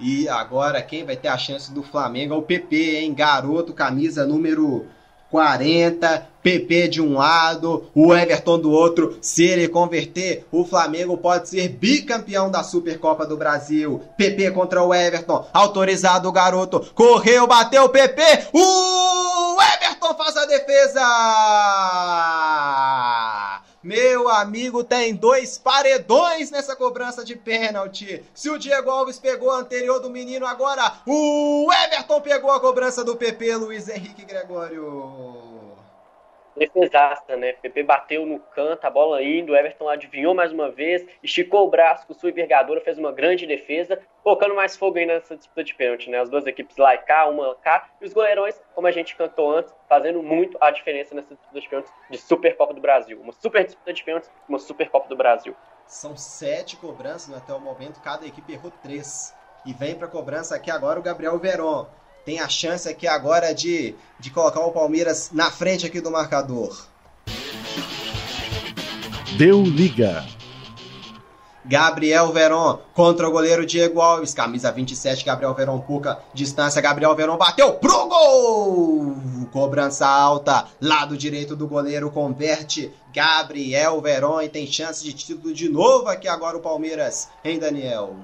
E 0.00 0.28
agora 0.28 0.80
quem 0.80 1.04
vai 1.04 1.16
ter 1.16 1.28
a 1.28 1.38
chance 1.38 1.72
do 1.72 1.82
Flamengo 1.82 2.34
é 2.34 2.36
o 2.36 2.42
PP, 2.42 3.00
hein? 3.00 3.14
Garoto, 3.14 3.72
camisa 3.72 4.24
número 4.24 4.86
40, 5.30 6.26
PP 6.42 6.88
de 6.88 7.02
um 7.02 7.14
lado, 7.18 7.90
o 7.94 8.14
Everton 8.14 8.58
do 8.58 8.70
outro. 8.70 9.18
Se 9.20 9.44
ele 9.44 9.68
converter, 9.68 10.46
o 10.50 10.64
Flamengo 10.64 11.18
pode 11.18 11.48
ser 11.48 11.68
bicampeão 11.68 12.50
da 12.50 12.62
Supercopa 12.62 13.26
do 13.26 13.36
Brasil. 13.36 14.02
PP 14.16 14.52
contra 14.52 14.82
o 14.82 14.94
Everton, 14.94 15.46
autorizado 15.52 16.28
o 16.28 16.32
garoto, 16.32 16.80
correu, 16.94 17.46
bateu 17.46 17.88
PP, 17.88 18.22
o 18.52 19.56
Everton 19.60 20.14
faz 20.14 20.36
a 20.36 20.46
defesa! 20.46 21.00
Meu 23.82 24.28
amigo 24.28 24.82
tem 24.82 25.14
dois 25.14 25.56
paredões 25.56 26.50
nessa 26.50 26.74
cobrança 26.74 27.24
de 27.24 27.36
pênalti. 27.36 28.24
Se 28.34 28.50
o 28.50 28.58
Diego 28.58 28.90
Alves 28.90 29.18
pegou 29.18 29.50
a 29.50 29.58
anterior 29.58 30.00
do 30.00 30.10
menino, 30.10 30.46
agora 30.46 31.00
o 31.06 31.70
Everton 31.72 32.20
pegou 32.20 32.50
a 32.50 32.58
cobrança 32.58 33.04
do 33.04 33.14
PP, 33.14 33.54
Luiz 33.56 33.88
Henrique 33.88 34.24
Gregório 34.24 35.67
defesaça, 36.58 37.36
né? 37.36 37.52
PP 37.54 37.82
bateu 37.84 38.26
no 38.26 38.38
canto, 38.38 38.84
a 38.84 38.90
bola 38.90 39.22
indo, 39.22 39.52
o 39.52 39.56
Everton 39.56 39.88
adivinhou 39.88 40.34
mais 40.34 40.52
uma 40.52 40.70
vez, 40.70 41.06
esticou 41.22 41.66
o 41.66 41.70
braço 41.70 42.06
com 42.06 42.12
sua 42.12 42.30
envergadura, 42.30 42.80
fez 42.80 42.98
uma 42.98 43.12
grande 43.12 43.46
defesa, 43.46 43.98
colocando 44.22 44.54
mais 44.54 44.76
fogo 44.76 44.98
ainda 44.98 45.14
nessa 45.14 45.36
disputa 45.36 45.64
de 45.64 45.74
pênalti, 45.74 46.10
né? 46.10 46.20
As 46.20 46.28
duas 46.28 46.46
equipes 46.46 46.76
lá 46.76 46.94
e 46.94 46.98
cá, 46.98 47.26
uma 47.26 47.54
cá, 47.56 47.88
e 48.00 48.04
os 48.04 48.12
goleirões, 48.12 48.60
como 48.74 48.86
a 48.86 48.90
gente 48.90 49.16
cantou 49.16 49.56
antes, 49.56 49.74
fazendo 49.88 50.22
muito 50.22 50.58
a 50.60 50.70
diferença 50.70 51.14
nessa 51.14 51.34
disputa 51.34 51.60
de 51.60 51.68
pênaltis 51.68 51.92
de 52.10 52.18
Supercopa 52.18 52.74
do 52.74 52.80
Brasil. 52.80 53.20
Uma 53.20 53.32
super 53.32 53.64
disputa 53.64 53.92
de 53.92 54.04
pênaltis, 54.04 54.30
uma 54.48 54.58
Supercopa 54.58 55.08
do 55.08 55.16
Brasil. 55.16 55.56
São 55.86 56.16
sete 56.16 56.76
cobranças 56.76 57.34
até 57.34 57.54
o 57.54 57.60
momento, 57.60 58.02
cada 58.02 58.26
equipe 58.26 58.52
errou 58.52 58.70
três. 58.82 59.34
E 59.64 59.72
vem 59.72 59.94
para 59.94 60.06
cobrança 60.06 60.54
aqui 60.54 60.70
agora 60.70 61.00
o 61.00 61.02
Gabriel 61.02 61.38
Veron 61.38 61.86
tem 62.28 62.40
a 62.40 62.48
chance 62.50 62.86
aqui 62.86 63.06
agora 63.06 63.54
de, 63.54 63.94
de 64.20 64.28
colocar 64.28 64.60
o 64.60 64.70
Palmeiras 64.70 65.30
na 65.32 65.50
frente 65.50 65.86
aqui 65.86 65.98
do 65.98 66.10
marcador. 66.10 66.84
Deu 69.38 69.62
liga. 69.62 70.26
Gabriel 71.64 72.30
Veron 72.30 72.80
contra 72.92 73.26
o 73.26 73.32
goleiro 73.32 73.64
Diego 73.64 74.02
Alves. 74.02 74.34
Camisa 74.34 74.70
27, 74.70 75.24
Gabriel 75.24 75.54
Veron, 75.54 75.80
pouca 75.80 76.18
distância. 76.34 76.82
Gabriel 76.82 77.16
Veron 77.16 77.38
bateu 77.38 77.72
pro 77.72 78.06
gol! 78.06 79.16
Cobrança 79.50 80.06
alta, 80.06 80.66
lado 80.82 81.16
direito 81.16 81.56
do 81.56 81.66
goleiro 81.66 82.10
converte. 82.10 82.92
Gabriel 83.10 84.02
Veron 84.02 84.42
e 84.42 84.50
tem 84.50 84.66
chance 84.66 85.02
de 85.02 85.14
título 85.14 85.54
de 85.54 85.70
novo 85.70 86.08
aqui 86.08 86.28
agora 86.28 86.58
o 86.58 86.60
Palmeiras, 86.60 87.30
hein, 87.42 87.58
Daniel? 87.58 88.18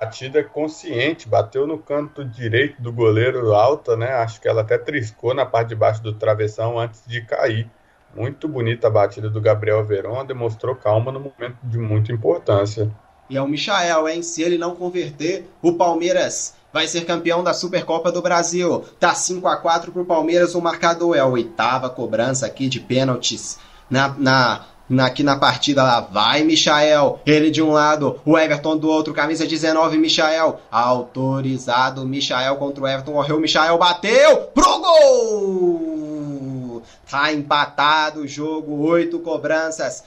Batida 0.00 0.42
consciente, 0.44 1.28
bateu 1.28 1.66
no 1.66 1.78
canto 1.78 2.24
direito 2.24 2.80
do 2.80 2.92
goleiro 2.92 3.54
alta, 3.54 3.96
né? 3.96 4.12
Acho 4.12 4.40
que 4.40 4.48
ela 4.48 4.62
até 4.62 4.78
triscou 4.78 5.34
na 5.34 5.44
parte 5.44 5.68
de 5.68 5.74
baixo 5.74 6.02
do 6.02 6.12
travessão 6.12 6.78
antes 6.78 7.02
de 7.06 7.22
cair. 7.22 7.68
Muito 8.14 8.48
bonita 8.48 8.86
a 8.86 8.90
batida 8.90 9.28
do 9.28 9.40
Gabriel 9.40 9.84
Verón, 9.84 10.24
demonstrou 10.24 10.74
calma 10.74 11.12
no 11.12 11.20
momento 11.20 11.56
de 11.62 11.78
muita 11.78 12.12
importância. 12.12 12.90
E 13.28 13.36
é 13.36 13.42
o 13.42 13.46
Michael, 13.46 14.08
hein? 14.08 14.22
Se 14.22 14.42
ele 14.42 14.56
não 14.56 14.74
converter, 14.74 15.50
o 15.60 15.74
Palmeiras 15.74 16.54
vai 16.72 16.86
ser 16.86 17.04
campeão 17.04 17.42
da 17.42 17.52
Supercopa 17.52 18.10
do 18.10 18.22
Brasil. 18.22 18.84
Tá 18.98 19.14
5 19.14 19.46
a 19.46 19.56
4 19.56 19.92
pro 19.92 20.04
Palmeiras, 20.04 20.54
o 20.54 20.60
marcador 20.60 21.16
é 21.16 21.20
a 21.20 21.26
oitava 21.26 21.90
cobrança 21.90 22.46
aqui 22.46 22.68
de 22.68 22.80
pênaltis 22.80 23.58
na, 23.90 24.08
na 24.18 24.64
aqui 24.98 25.22
na 25.22 25.38
partida 25.38 25.82
lá. 25.82 26.00
Vai, 26.00 26.42
Michael. 26.42 27.20
Ele 27.26 27.50
de 27.50 27.62
um 27.62 27.72
lado, 27.72 28.20
o 28.24 28.38
Everton 28.38 28.76
do 28.76 28.88
outro. 28.88 29.12
Camisa 29.12 29.46
19, 29.46 29.98
Michael. 29.98 30.60
Autorizado, 30.70 32.06
Michael 32.06 32.56
contra 32.56 32.82
o 32.82 32.88
Everton. 32.88 33.12
Correu, 33.12 33.40
Michael 33.40 33.76
bateu 33.76 34.36
pro 34.54 34.80
gol! 34.80 36.82
Tá 37.10 37.32
empatado 37.32 38.20
o 38.20 38.28
jogo, 38.28 38.86
oito 38.86 39.18
cobranças. 39.20 40.04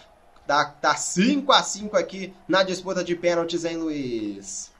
Tá, 0.47 0.73
tá 0.81 0.95
5 0.95 1.51
a 1.51 1.61
5 1.61 1.97
aqui 1.97 2.33
na 2.47 2.63
disputa 2.63 3.03
de 3.03 3.15
pênaltis, 3.15 3.63
hein, 3.63 3.77
Luiz? 3.77 4.71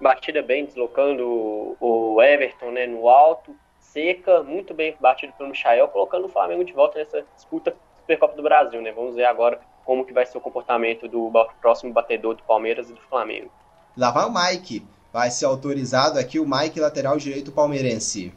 Batida 0.00 0.42
bem, 0.42 0.64
deslocando 0.64 1.76
o 1.80 2.22
Everton 2.22 2.70
né, 2.70 2.86
no 2.86 3.08
alto 3.08 3.54
seca, 3.98 4.42
muito 4.42 4.74
bem 4.74 4.96
batido 5.00 5.32
pelo 5.32 5.50
Michael, 5.50 5.88
colocando 5.88 6.26
o 6.26 6.28
Flamengo 6.28 6.64
de 6.64 6.72
volta 6.72 6.98
nessa 6.98 7.24
disputa 7.34 7.74
Supercopa 8.08 8.34
do 8.34 8.42
Brasil, 8.42 8.80
né? 8.80 8.90
Vamos 8.90 9.16
ver 9.16 9.26
agora 9.26 9.60
como 9.84 10.02
que 10.02 10.14
vai 10.14 10.24
ser 10.24 10.38
o 10.38 10.40
comportamento 10.40 11.06
do 11.06 11.30
próximo 11.60 11.92
batedor 11.92 12.34
do 12.36 12.42
Palmeiras 12.42 12.88
e 12.88 12.94
do 12.94 13.00
Flamengo. 13.02 13.50
Lá 13.94 14.10
vai 14.10 14.24
o 14.24 14.32
Mike. 14.32 14.86
Vai 15.12 15.30
ser 15.30 15.44
autorizado 15.44 16.18
aqui 16.18 16.40
o 16.40 16.48
Mike, 16.48 16.80
lateral 16.80 17.18
direito 17.18 17.52
palmeirense. 17.52 18.32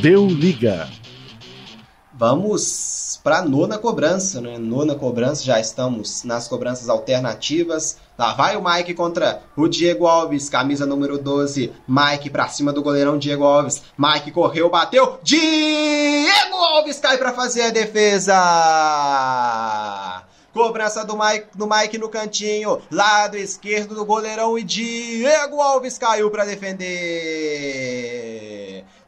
Deu 0.00 0.26
liga. 0.26 0.88
Vamos 2.18 3.20
para 3.22 3.42
nona 3.42 3.78
cobrança, 3.78 4.40
né? 4.40 4.58
Nona 4.58 4.96
cobrança, 4.96 5.44
já 5.44 5.60
estamos 5.60 6.24
nas 6.24 6.48
cobranças 6.48 6.88
alternativas. 6.88 7.96
Lá 8.18 8.34
vai 8.34 8.56
o 8.56 8.64
Mike 8.64 8.92
contra 8.92 9.40
o 9.56 9.68
Diego 9.68 10.04
Alves, 10.04 10.48
camisa 10.48 10.84
número 10.84 11.16
12. 11.16 11.72
Mike 11.86 12.28
para 12.28 12.48
cima 12.48 12.72
do 12.72 12.82
goleirão 12.82 13.16
Diego 13.16 13.44
Alves. 13.44 13.84
Mike 13.96 14.32
correu, 14.32 14.68
bateu. 14.68 15.20
Diego 15.22 16.56
Alves 16.56 16.98
cai 16.98 17.16
para 17.18 17.32
fazer 17.32 17.62
a 17.62 17.70
defesa. 17.70 18.34
Cobrança 20.52 21.04
do 21.04 21.16
Mike, 21.16 21.46
do 21.54 21.68
Mike 21.68 21.98
no 21.98 22.08
cantinho, 22.08 22.82
lado 22.90 23.36
esquerdo 23.36 23.94
do 23.94 24.04
goleirão 24.04 24.58
e 24.58 24.64
Diego 24.64 25.60
Alves 25.60 25.96
caiu 25.98 26.32
para 26.32 26.44
defender. 26.44 26.88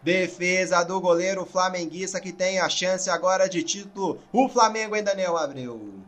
Defesa 0.02 0.82
do 0.82 1.00
goleiro 1.00 1.44
flamenguista 1.44 2.20
que 2.20 2.32
tem 2.32 2.58
a 2.58 2.68
chance 2.68 3.10
agora 3.10 3.48
de 3.48 3.62
título. 3.62 4.18
O 4.32 4.48
Flamengo 4.48 4.96
em 4.96 5.02
Daniel 5.02 5.36
Abreu. 5.36 6.00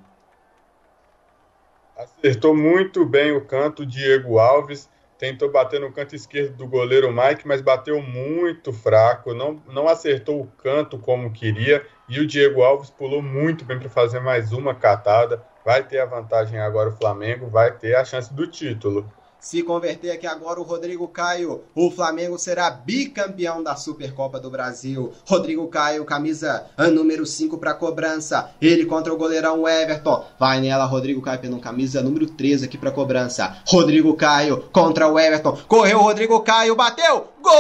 Acertou 1.97 2.57
muito 2.57 3.05
bem 3.05 3.33
o 3.33 3.45
canto 3.45 3.85
Diego 3.85 4.39
Alves. 4.39 4.89
Tentou 5.19 5.53
bater 5.53 5.79
no 5.79 5.93
canto 5.93 6.17
esquerdo 6.17 6.57
do 6.57 6.67
goleiro 6.67 7.13
Mike, 7.13 7.47
mas 7.47 7.61
bateu 7.61 8.03
muito 8.03 8.73
fraco. 8.73 9.35
Não, 9.35 9.63
não 9.69 9.87
acertou 9.87 10.41
o 10.41 10.47
canto 10.47 10.99
como 10.99 11.33
queria. 11.33 11.87
E 12.09 12.19
o 12.19 12.27
Diego 12.27 12.63
Alves 12.63 12.91
pulou 12.91 13.23
muito 13.23 13.65
bem 13.65 13.79
para 13.79 13.89
fazer 13.89 14.21
mais 14.21 14.53
uma 14.53 14.75
catada. 14.75 15.45
Vai 15.65 15.85
ter 15.85 16.01
a 16.01 16.07
vantagem 16.07 16.59
agora 16.59 16.89
o 16.89 16.97
Flamengo, 16.97 17.47
vai 17.47 17.71
ter 17.71 17.95
a 17.95 18.05
chance 18.05 18.33
do 18.35 18.47
título. 18.47 19.09
Se 19.43 19.61
converter 19.65 20.13
aqui 20.13 20.25
agora 20.25 20.61
o 20.61 20.63
Rodrigo 20.63 21.09
Caio, 21.09 21.63
o 21.75 21.91
Flamengo 21.91 22.39
será 22.39 22.71
bicampeão 22.71 23.61
da 23.61 23.75
Supercopa 23.75 24.39
do 24.39 24.49
Brasil. 24.49 25.13
Rodrigo 25.27 25.67
Caio, 25.67 26.05
camisa 26.05 26.67
número 26.95 27.27
5 27.27 27.59
para 27.59 27.75
cobrança. 27.75 28.51
Ele 28.63 28.87
contra 28.87 29.13
o 29.13 29.17
goleirão 29.17 29.67
Everton. 29.67 30.25
Vai 30.39 30.61
nela, 30.61 30.85
Rodrigo 30.85 31.21
Caio, 31.21 31.41
pelo 31.41 31.59
camisa 31.59 32.01
número 32.01 32.27
13 32.27 32.67
aqui 32.67 32.79
para 32.79 32.93
cobrança. 32.93 33.57
Rodrigo 33.67 34.15
Caio 34.15 34.63
contra 34.73 35.09
o 35.09 35.19
Everton. 35.19 35.59
Correu 35.67 35.99
Rodrigo 35.99 36.39
Caio, 36.43 36.77
bateu. 36.77 37.27
Gol! 37.43 37.53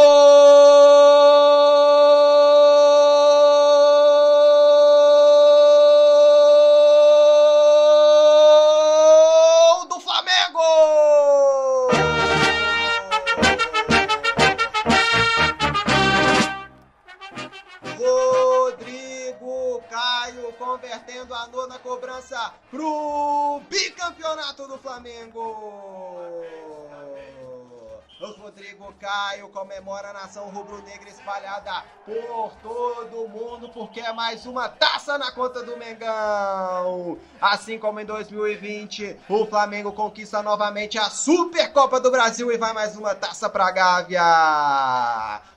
Rodrigo 28.72 28.94
Caio 28.98 29.48
comemora 29.48 30.10
a 30.10 30.12
nação 30.14 30.48
rubro-negra 30.48 31.08
espalhada 31.10 31.84
por 32.06 32.52
todo 32.62 33.28
mundo, 33.28 33.68
porque 33.68 34.00
é 34.00 34.12
mais 34.14 34.46
uma 34.46 34.66
taça 34.66 35.18
na 35.18 35.30
conta 35.30 35.62
do 35.62 35.76
Mengão. 35.76 37.18
Assim 37.38 37.78
como 37.78 38.00
em 38.00 38.06
2020, 38.06 39.18
o 39.28 39.44
Flamengo 39.44 39.92
conquista 39.92 40.42
novamente 40.42 40.98
a 40.98 41.10
Supercopa 41.10 42.00
do 42.00 42.10
Brasil 42.10 42.50
e 42.50 42.56
vai 42.56 42.72
mais 42.72 42.96
uma 42.96 43.14
taça 43.14 43.50
pra 43.50 43.70
Gávea. 43.70 44.22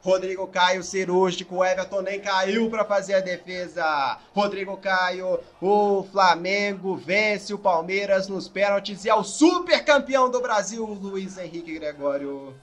Rodrigo 0.04 0.48
Caio 0.48 0.84
cirúrgico, 0.84 1.56
o 1.56 1.66
Everton 1.66 2.02
nem 2.02 2.20
caiu 2.20 2.70
para 2.70 2.84
fazer 2.84 3.14
a 3.14 3.22
defesa. 3.22 4.18
Rodrigo 4.34 4.76
Caio, 4.78 5.40
o 5.62 6.04
Flamengo 6.12 6.98
vence 6.98 7.54
o 7.54 7.60
Palmeiras 7.60 8.28
nos 8.28 8.50
pênaltis 8.50 9.06
e 9.06 9.10
é 9.10 9.16
o 9.16 9.24
super 9.24 9.86
campeão 9.86 10.30
do 10.30 10.42
Brasil, 10.42 10.86
Luiz 10.86 11.38
Henrique 11.38 11.80
Gregório 11.80 12.54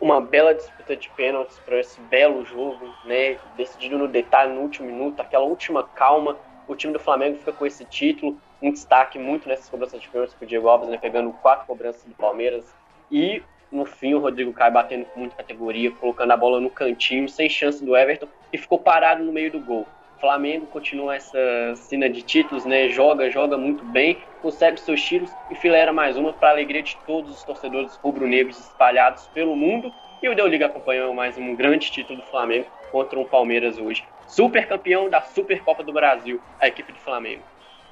uma 0.00 0.20
bela 0.20 0.54
disputa 0.54 0.96
de 0.96 1.08
pênaltis 1.10 1.58
para 1.60 1.78
esse 1.78 2.00
belo 2.02 2.44
jogo, 2.44 2.92
né? 3.04 3.38
Decidido 3.56 3.96
no 3.96 4.08
detalhe 4.08 4.52
no 4.52 4.60
último 4.60 4.88
minuto, 4.88 5.20
aquela 5.20 5.44
última 5.44 5.82
calma. 5.82 6.36
O 6.66 6.74
time 6.74 6.92
do 6.92 6.98
Flamengo 6.98 7.38
fica 7.38 7.52
com 7.52 7.66
esse 7.66 7.84
título, 7.84 8.38
um 8.62 8.72
destaque 8.72 9.18
muito 9.18 9.48
nessas 9.48 9.68
cobranças 9.68 10.00
de 10.00 10.08
pênaltis 10.08 10.34
com 10.34 10.44
o 10.44 10.48
Diego 10.48 10.68
Alves, 10.68 10.88
né? 10.88 10.98
Pegando 10.98 11.32
quatro 11.34 11.66
cobranças 11.66 12.02
do 12.04 12.14
Palmeiras 12.14 12.74
e 13.10 13.42
no 13.70 13.84
fim 13.84 14.14
o 14.14 14.20
Rodrigo 14.20 14.52
Caio 14.52 14.72
batendo 14.72 15.04
com 15.06 15.20
muita 15.20 15.36
categoria, 15.36 15.90
colocando 15.90 16.30
a 16.30 16.36
bola 16.36 16.60
no 16.60 16.70
cantinho, 16.70 17.28
sem 17.28 17.48
chance 17.48 17.84
do 17.84 17.96
Everton 17.96 18.28
e 18.52 18.58
ficou 18.58 18.78
parado 18.78 19.22
no 19.22 19.32
meio 19.32 19.50
do 19.50 19.60
gol. 19.60 19.86
Flamengo 20.24 20.64
continua 20.68 21.16
essa 21.16 21.38
cena 21.76 22.08
de 22.08 22.22
títulos, 22.22 22.64
né? 22.64 22.88
Joga, 22.88 23.30
joga 23.30 23.58
muito 23.58 23.84
bem, 23.84 24.16
consegue 24.40 24.80
seus 24.80 25.02
tiros 25.02 25.30
e 25.50 25.54
filera 25.54 25.92
mais 25.92 26.16
uma 26.16 26.32
para 26.32 26.48
alegria 26.48 26.82
de 26.82 26.96
todos 27.06 27.30
os 27.30 27.44
torcedores 27.44 27.94
rubro-negros 27.96 28.58
espalhados 28.58 29.26
pelo 29.34 29.54
mundo. 29.54 29.92
E 30.22 30.28
o 30.30 30.34
Deu 30.34 30.46
Liga 30.46 30.64
acompanhou 30.64 31.12
mais 31.12 31.36
um 31.36 31.54
grande 31.54 31.90
título 31.90 32.22
do 32.22 32.26
Flamengo 32.28 32.64
contra 32.90 33.20
o 33.20 33.26
Palmeiras 33.26 33.76
hoje. 33.76 34.02
Super 34.26 34.66
campeão 34.66 35.10
da 35.10 35.20
Supercopa 35.20 35.84
do 35.84 35.92
Brasil, 35.92 36.40
a 36.58 36.68
equipe 36.68 36.90
do 36.90 37.00
Flamengo. 37.00 37.42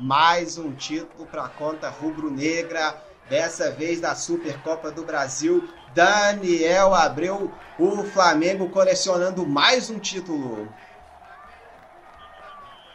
Mais 0.00 0.56
um 0.56 0.72
título 0.72 1.26
para 1.26 1.44
a 1.44 1.48
conta 1.50 1.90
rubro-negra, 1.90 2.96
dessa 3.28 3.70
vez 3.72 4.00
da 4.00 4.14
Supercopa 4.14 4.90
do 4.90 5.02
Brasil. 5.02 5.68
Daniel 5.94 6.94
Abreu, 6.94 7.50
o 7.78 8.02
Flamengo 8.04 8.70
colecionando 8.70 9.46
mais 9.46 9.90
um 9.90 9.98
título. 9.98 10.66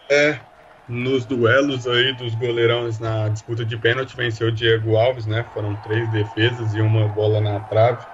É, 0.10 0.46
nos 0.88 1.26
duelos 1.26 1.86
aí 1.88 2.14
dos 2.16 2.34
goleirões 2.36 2.98
na 3.00 3.28
disputa 3.30 3.66
de 3.66 3.78
pênalti, 3.78 4.16
venceu 4.16 4.48
o 4.48 4.52
Diego 4.52 4.96
Alves, 4.96 5.26
né? 5.26 5.44
Foram 5.52 5.76
três 5.76 6.10
defesas 6.10 6.74
e 6.74 6.80
uma 6.82 7.10
bola 7.10 7.42
na 7.42 7.60
trave. 7.60 8.06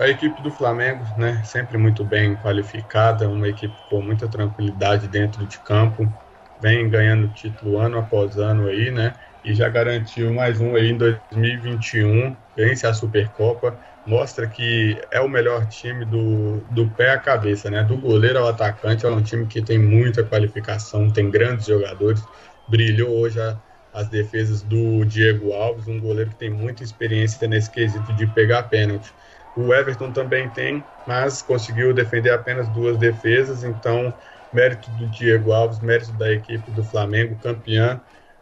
A 0.00 0.08
equipe 0.08 0.42
do 0.42 0.50
Flamengo, 0.52 1.04
né, 1.16 1.42
sempre 1.44 1.78
muito 1.78 2.04
bem 2.04 2.36
qualificada, 2.36 3.28
uma 3.30 3.48
equipe 3.48 3.82
com 3.84 4.02
muita 4.02 4.28
tranquilidade 4.30 5.08
dentro 5.08 5.46
de 5.46 5.60
campo, 5.60 6.14
vem 6.58 6.88
ganhando 6.90 7.32
título 7.32 7.78
ano 7.78 7.98
após 7.98 8.36
ano 8.38 8.68
aí, 8.68 8.90
né? 8.90 9.16
E 9.42 9.54
já 9.54 9.68
garantiu 9.68 10.32
mais 10.34 10.60
um 10.60 10.74
aí 10.76 10.90
em 10.90 10.98
2021, 10.98 12.36
vence 12.54 12.86
a 12.86 12.92
Supercopa 12.92 13.80
mostra 14.04 14.48
que 14.48 15.00
é 15.10 15.20
o 15.20 15.28
melhor 15.28 15.66
time 15.66 16.04
do, 16.04 16.60
do 16.70 16.90
pé 16.90 17.10
à 17.10 17.18
cabeça, 17.18 17.70
né? 17.70 17.82
Do 17.84 17.96
goleiro 17.96 18.38
ao 18.38 18.48
atacante, 18.48 19.06
é 19.06 19.08
um 19.08 19.22
time 19.22 19.46
que 19.46 19.62
tem 19.62 19.78
muita 19.78 20.24
qualificação, 20.24 21.10
tem 21.10 21.30
grandes 21.30 21.66
jogadores. 21.66 22.28
Brilhou 22.66 23.10
hoje 23.18 23.40
a, 23.40 23.58
as 23.92 24.08
defesas 24.08 24.62
do 24.62 25.04
Diego 25.04 25.52
Alves, 25.52 25.86
um 25.86 26.00
goleiro 26.00 26.30
que 26.30 26.36
tem 26.36 26.50
muita 26.50 26.82
experiência 26.82 27.46
nesse 27.48 27.70
quesito 27.70 28.12
de 28.12 28.26
pegar 28.26 28.64
pênalti. 28.64 29.14
O 29.54 29.72
Everton 29.74 30.12
também 30.12 30.48
tem, 30.50 30.84
mas 31.06 31.42
conseguiu 31.42 31.92
defender 31.94 32.30
apenas 32.30 32.68
duas 32.68 32.96
defesas, 32.98 33.64
então 33.64 34.14
mérito 34.52 34.90
do 34.90 35.08
Diego 35.08 35.52
Alves, 35.52 35.80
mérito 35.80 36.12
da 36.12 36.32
equipe 36.32 36.70
do 36.70 36.82
Flamengo, 36.84 37.36
campeã 37.38 38.00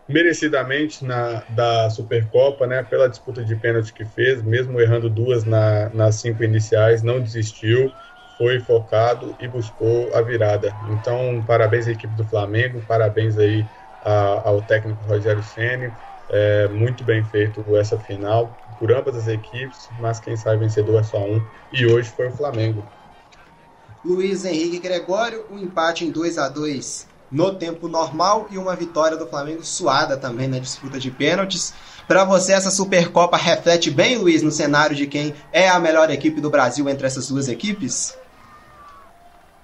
merecidamente 0.08 1.04
na, 1.04 1.44
da 1.48 1.90
Supercopa, 1.90 2.66
né, 2.66 2.82
pela 2.82 3.08
disputa 3.08 3.44
de 3.44 3.54
pênalti 3.56 3.92
que 3.92 4.04
fez, 4.04 4.42
mesmo 4.42 4.80
errando 4.80 5.10
duas 5.10 5.44
na, 5.44 5.90
nas 5.90 6.16
cinco 6.16 6.42
iniciais, 6.42 7.02
não 7.02 7.20
desistiu, 7.20 7.94
foi 8.36 8.58
focado 8.60 9.36
e 9.38 9.46
buscou 9.46 10.14
a 10.14 10.22
virada. 10.22 10.78
Então, 10.88 11.42
parabéns 11.46 11.86
à 11.86 11.92
equipe 11.92 12.14
do 12.14 12.24
Flamengo, 12.24 12.80
parabéns 12.86 13.36
aí 13.36 13.68
a, 14.00 14.48
ao 14.48 14.62
técnico 14.62 15.04
Rogério 15.04 15.42
Ceni, 15.42 15.92
é, 16.30 16.68
muito 16.68 17.04
bem 17.04 17.22
feito 17.24 17.76
essa 17.76 17.98
final 17.98 18.56
por 18.78 18.92
ambas 18.92 19.16
as 19.16 19.26
equipes, 19.26 19.88
mas 19.98 20.20
quem 20.20 20.36
sabe 20.36 20.58
vencedor 20.60 21.00
é 21.00 21.02
só 21.02 21.18
um, 21.18 21.40
e 21.72 21.84
hoje 21.86 22.10
foi 22.10 22.28
o 22.28 22.32
Flamengo. 22.32 22.82
Luiz 24.04 24.44
Henrique 24.44 24.78
Gregório, 24.78 25.44
um 25.50 25.58
empate 25.58 26.04
em 26.04 26.10
2 26.10 26.38
a 26.38 26.48
2 26.48 27.07
no 27.30 27.54
tempo 27.54 27.88
normal 27.88 28.46
e 28.50 28.58
uma 28.58 28.74
vitória 28.74 29.16
do 29.16 29.26
Flamengo 29.26 29.64
suada 29.64 30.16
também 30.16 30.48
na 30.48 30.58
disputa 30.58 30.98
de 30.98 31.10
pênaltis. 31.10 31.74
Para 32.06 32.24
você, 32.24 32.52
essa 32.52 32.70
Supercopa 32.70 33.36
reflete 33.36 33.90
bem, 33.90 34.16
Luiz, 34.16 34.42
no 34.42 34.50
cenário 34.50 34.96
de 34.96 35.06
quem 35.06 35.34
é 35.52 35.68
a 35.68 35.78
melhor 35.78 36.10
equipe 36.10 36.40
do 36.40 36.48
Brasil 36.48 36.88
entre 36.88 37.06
essas 37.06 37.28
duas 37.28 37.48
equipes? 37.48 38.18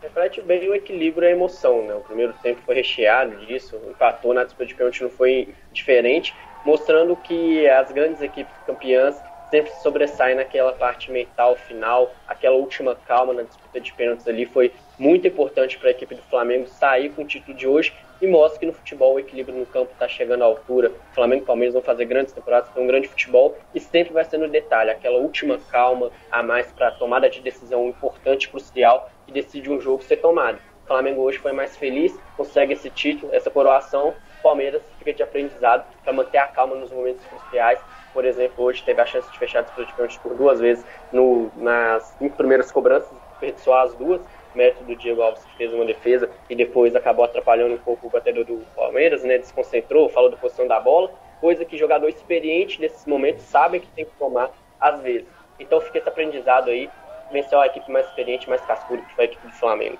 Reflete 0.02 0.42
bem 0.42 0.68
o 0.68 0.74
equilíbrio 0.74 1.26
e 1.26 1.28
a 1.28 1.34
emoção, 1.34 1.86
né? 1.86 1.94
O 1.94 2.00
primeiro 2.00 2.34
tempo 2.42 2.60
foi 2.66 2.74
recheado 2.74 3.34
disso, 3.46 3.80
empatou 3.88 4.34
na 4.34 4.44
disputa 4.44 4.66
de 4.66 4.74
pênalti 4.74 5.02
não 5.02 5.10
foi 5.10 5.54
diferente, 5.72 6.34
mostrando 6.66 7.16
que 7.16 7.66
as 7.68 7.90
grandes 7.90 8.20
equipes 8.20 8.52
campeãs 8.66 9.16
sempre 9.50 9.72
sobressaem 9.82 10.34
naquela 10.34 10.72
parte 10.72 11.10
mental 11.10 11.56
final, 11.56 12.14
aquela 12.26 12.56
última 12.56 12.94
calma 12.94 13.32
na 13.32 13.42
disputa 13.42 13.80
de 13.80 13.92
pênaltis 13.92 14.26
ali 14.26 14.44
foi 14.46 14.72
muito 14.98 15.26
importante 15.26 15.78
para 15.78 15.88
a 15.88 15.90
equipe 15.90 16.14
do 16.14 16.22
Flamengo 16.22 16.68
sair 16.68 17.10
com 17.10 17.22
o 17.22 17.26
título 17.26 17.56
de 17.56 17.66
hoje 17.66 17.92
e 18.20 18.26
mostra 18.26 18.60
que 18.60 18.66
no 18.66 18.72
futebol 18.72 19.14
o 19.14 19.18
equilíbrio 19.18 19.58
no 19.58 19.66
campo 19.66 19.92
está 19.92 20.08
chegando 20.08 20.42
à 20.42 20.46
altura. 20.46 20.90
O 20.90 21.14
Flamengo 21.14 21.42
e 21.42 21.46
Palmeiras 21.46 21.74
vão 21.74 21.82
fazer 21.82 22.04
grandes 22.04 22.32
temporadas, 22.32 22.70
tem 22.70 22.82
um 22.82 22.86
grande 22.86 23.08
futebol 23.08 23.56
e 23.74 23.80
sempre 23.80 24.12
vai 24.12 24.24
ser 24.24 24.38
no 24.38 24.48
detalhe, 24.48 24.90
aquela 24.90 25.18
última 25.18 25.58
calma 25.70 26.10
a 26.30 26.42
mais 26.42 26.70
para 26.72 26.90
tomada 26.92 27.28
de 27.28 27.40
decisão 27.40 27.88
importante, 27.88 28.48
crucial, 28.48 29.10
que 29.26 29.32
decide 29.32 29.70
um 29.70 29.80
jogo 29.80 30.02
ser 30.02 30.18
tomado. 30.18 30.58
O 30.84 30.86
Flamengo 30.86 31.22
hoje 31.22 31.38
foi 31.38 31.52
mais 31.52 31.76
feliz, 31.76 32.14
consegue 32.36 32.74
esse 32.74 32.90
título, 32.90 33.34
essa 33.34 33.50
coroação. 33.50 34.10
O 34.10 34.42
Palmeiras 34.42 34.82
fica 34.98 35.14
de 35.14 35.22
aprendizado 35.22 35.86
para 36.02 36.12
manter 36.12 36.36
a 36.36 36.46
calma 36.46 36.76
nos 36.76 36.92
momentos 36.92 37.24
cruciais. 37.24 37.80
Por 38.12 38.24
exemplo, 38.26 38.62
hoje 38.62 38.82
teve 38.84 39.00
a 39.00 39.06
chance 39.06 39.30
de 39.32 39.38
fechar 39.38 39.60
a 39.60 39.62
disputa 39.62 39.86
de 39.86 39.94
pênalti 39.94 40.20
por 40.20 40.34
duas 40.34 40.60
vezes 40.60 40.84
no, 41.10 41.50
nas 41.56 42.04
cinco 42.18 42.36
primeiras 42.36 42.70
cobranças, 42.70 43.10
só 43.56 43.78
as 43.78 43.94
duas. 43.94 44.20
Mérito 44.56 44.84
do 44.84 44.96
Diego 44.96 45.22
Alves 45.22 45.44
que 45.44 45.56
fez 45.56 45.72
uma 45.72 45.84
defesa 45.84 46.30
e 46.48 46.54
depois 46.54 46.94
acabou 46.94 47.24
atrapalhando 47.24 47.74
um 47.74 47.78
pouco 47.78 48.06
o 48.06 48.10
batedor 48.10 48.44
do 48.44 48.64
Palmeiras, 48.74 49.22
né? 49.22 49.38
Desconcentrou, 49.38 50.08
falou 50.08 50.30
da 50.30 50.36
posição 50.36 50.66
da 50.66 50.80
bola, 50.80 51.10
coisa 51.40 51.64
que 51.64 51.76
jogador 51.76 52.08
experiente 52.08 52.80
nesses 52.80 53.06
momentos 53.06 53.42
sabe 53.44 53.80
que 53.80 53.88
tem 53.88 54.04
que 54.04 54.12
tomar 54.18 54.50
às 54.80 55.00
vezes. 55.00 55.28
Então 55.58 55.80
fica 55.80 55.98
esse 55.98 56.08
aprendizado 56.08 56.70
aí, 56.70 56.90
venceu 57.30 57.60
a 57.60 57.66
equipe 57.66 57.90
mais 57.90 58.06
experiente, 58.06 58.48
mais 58.48 58.60
cascuda, 58.62 59.02
que 59.02 59.14
foi 59.14 59.24
a 59.24 59.28
equipe 59.28 59.46
do 59.46 59.52
Flamengo. 59.54 59.98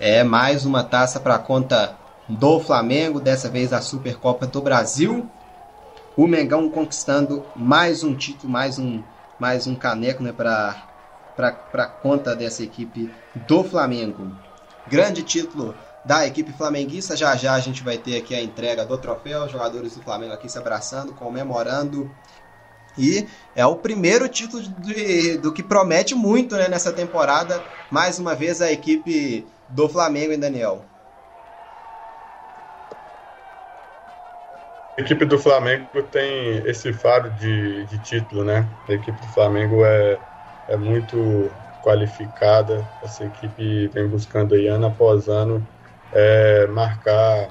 É 0.00 0.22
mais 0.22 0.64
uma 0.64 0.84
taça 0.84 1.18
para 1.18 1.38
conta 1.38 1.96
do 2.28 2.60
Flamengo, 2.60 3.20
dessa 3.20 3.48
vez 3.48 3.72
a 3.72 3.80
Supercopa 3.80 4.46
do 4.46 4.60
Brasil. 4.60 5.28
O 6.16 6.26
Mengão 6.26 6.68
conquistando 6.68 7.44
mais 7.54 8.04
um 8.04 8.14
título, 8.14 8.52
mais 8.52 8.78
um, 8.78 9.02
mais 9.38 9.66
um 9.66 9.74
caneco 9.74 10.22
né, 10.22 10.32
para 10.32 10.88
conta 12.02 12.34
dessa 12.34 12.62
equipe 12.62 13.10
do 13.46 13.64
Flamengo. 13.64 14.30
Grande 14.86 15.22
título 15.22 15.74
da 16.04 16.26
equipe 16.26 16.52
flamenguista. 16.52 17.16
Já 17.16 17.36
já 17.36 17.54
a 17.54 17.60
gente 17.60 17.82
vai 17.82 17.98
ter 17.98 18.16
aqui 18.16 18.34
a 18.34 18.42
entrega 18.42 18.84
do 18.84 18.98
troféu, 18.98 19.44
os 19.44 19.52
jogadores 19.52 19.94
do 19.94 20.02
Flamengo 20.02 20.32
aqui 20.32 20.48
se 20.48 20.58
abraçando, 20.58 21.12
comemorando 21.12 22.10
e 22.98 23.28
é 23.54 23.64
o 23.64 23.76
primeiro 23.76 24.28
título 24.28 24.60
de, 24.60 25.38
do 25.38 25.52
que 25.52 25.62
promete 25.62 26.16
muito 26.16 26.56
né, 26.56 26.68
nessa 26.68 26.92
temporada. 26.92 27.62
Mais 27.90 28.18
uma 28.18 28.34
vez 28.34 28.60
a 28.60 28.72
equipe 28.72 29.46
do 29.68 29.88
Flamengo, 29.88 30.32
hein, 30.32 30.38
Daniel? 30.38 30.84
A 34.98 35.00
equipe 35.00 35.24
do 35.24 35.38
Flamengo 35.38 36.02
tem 36.10 36.56
esse 36.66 36.92
faro 36.92 37.30
de, 37.30 37.86
de 37.86 37.98
título, 38.00 38.44
né? 38.44 38.68
A 38.88 38.92
equipe 38.92 39.20
do 39.20 39.28
Flamengo 39.28 39.84
é, 39.84 40.18
é 40.68 40.76
muito 40.76 41.50
qualificada. 41.82 42.86
Essa 43.02 43.24
equipe 43.24 43.88
vem 43.88 44.06
buscando 44.06 44.54
aí 44.54 44.68
ano 44.68 44.86
após 44.86 45.28
ano 45.28 45.66
é, 46.12 46.66
marcar 46.66 47.48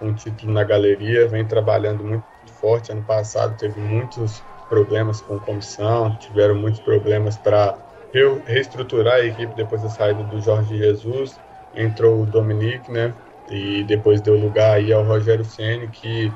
um 0.00 0.12
título 0.12 0.52
na 0.52 0.64
galeria, 0.64 1.28
vem 1.28 1.44
trabalhando 1.44 2.04
muito 2.04 2.24
forte. 2.60 2.92
Ano 2.92 3.02
passado 3.02 3.56
teve 3.56 3.80
muitos 3.80 4.42
problemas 4.68 5.20
com 5.20 5.38
comissão, 5.38 6.16
tiveram 6.16 6.54
muitos 6.54 6.80
problemas 6.80 7.36
para 7.36 7.76
reestruturar 8.46 9.14
a 9.14 9.24
equipe 9.24 9.54
depois 9.54 9.82
da 9.82 9.88
saída 9.88 10.22
do 10.22 10.40
Jorge 10.40 10.76
Jesus. 10.78 11.38
Entrou 11.74 12.22
o 12.22 12.26
Dominique, 12.26 12.90
né? 12.90 13.14
E 13.50 13.84
depois 13.84 14.20
deu 14.20 14.36
lugar 14.38 14.74
aí 14.74 14.92
ao 14.92 15.04
Rogério 15.04 15.44
Ceni 15.44 15.88
que 15.88 16.32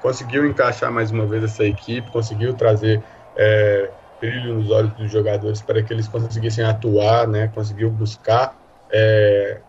conseguiu 0.00 0.46
encaixar 0.46 0.92
mais 0.92 1.10
uma 1.10 1.26
vez 1.26 1.42
essa 1.42 1.64
equipe, 1.64 2.10
conseguiu 2.10 2.54
trazer 2.54 3.02
é, 3.36 3.90
brilho 4.24 4.54
nos 4.54 4.70
olhos 4.70 4.92
dos 4.94 5.10
jogadores 5.10 5.60
para 5.60 5.82
que 5.82 5.92
eles 5.92 6.08
conseguissem 6.08 6.64
atuar, 6.64 7.26
né? 7.28 7.48
Conseguiu 7.48 7.90
buscar 7.90 8.56
é, 8.90 9.60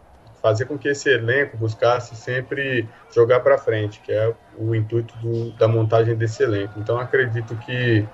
fazer 0.42 0.66
com 0.66 0.78
que 0.78 0.88
esse 0.88 1.10
elenco 1.10 1.58
buscasse 1.58 2.16
sempre 2.16 2.88
jogar 3.14 3.40
para 3.40 3.58
frente, 3.58 4.00
que 4.02 4.12
é 4.12 4.34
o 4.58 4.76
intuito 4.76 5.18
do, 5.18 5.52
da 5.52 5.68
montagem 5.68 6.16
desse 6.16 6.44
elenco. 6.44 6.80
Então 6.80 6.98
acredito 7.00 7.56
que, 7.58 8.08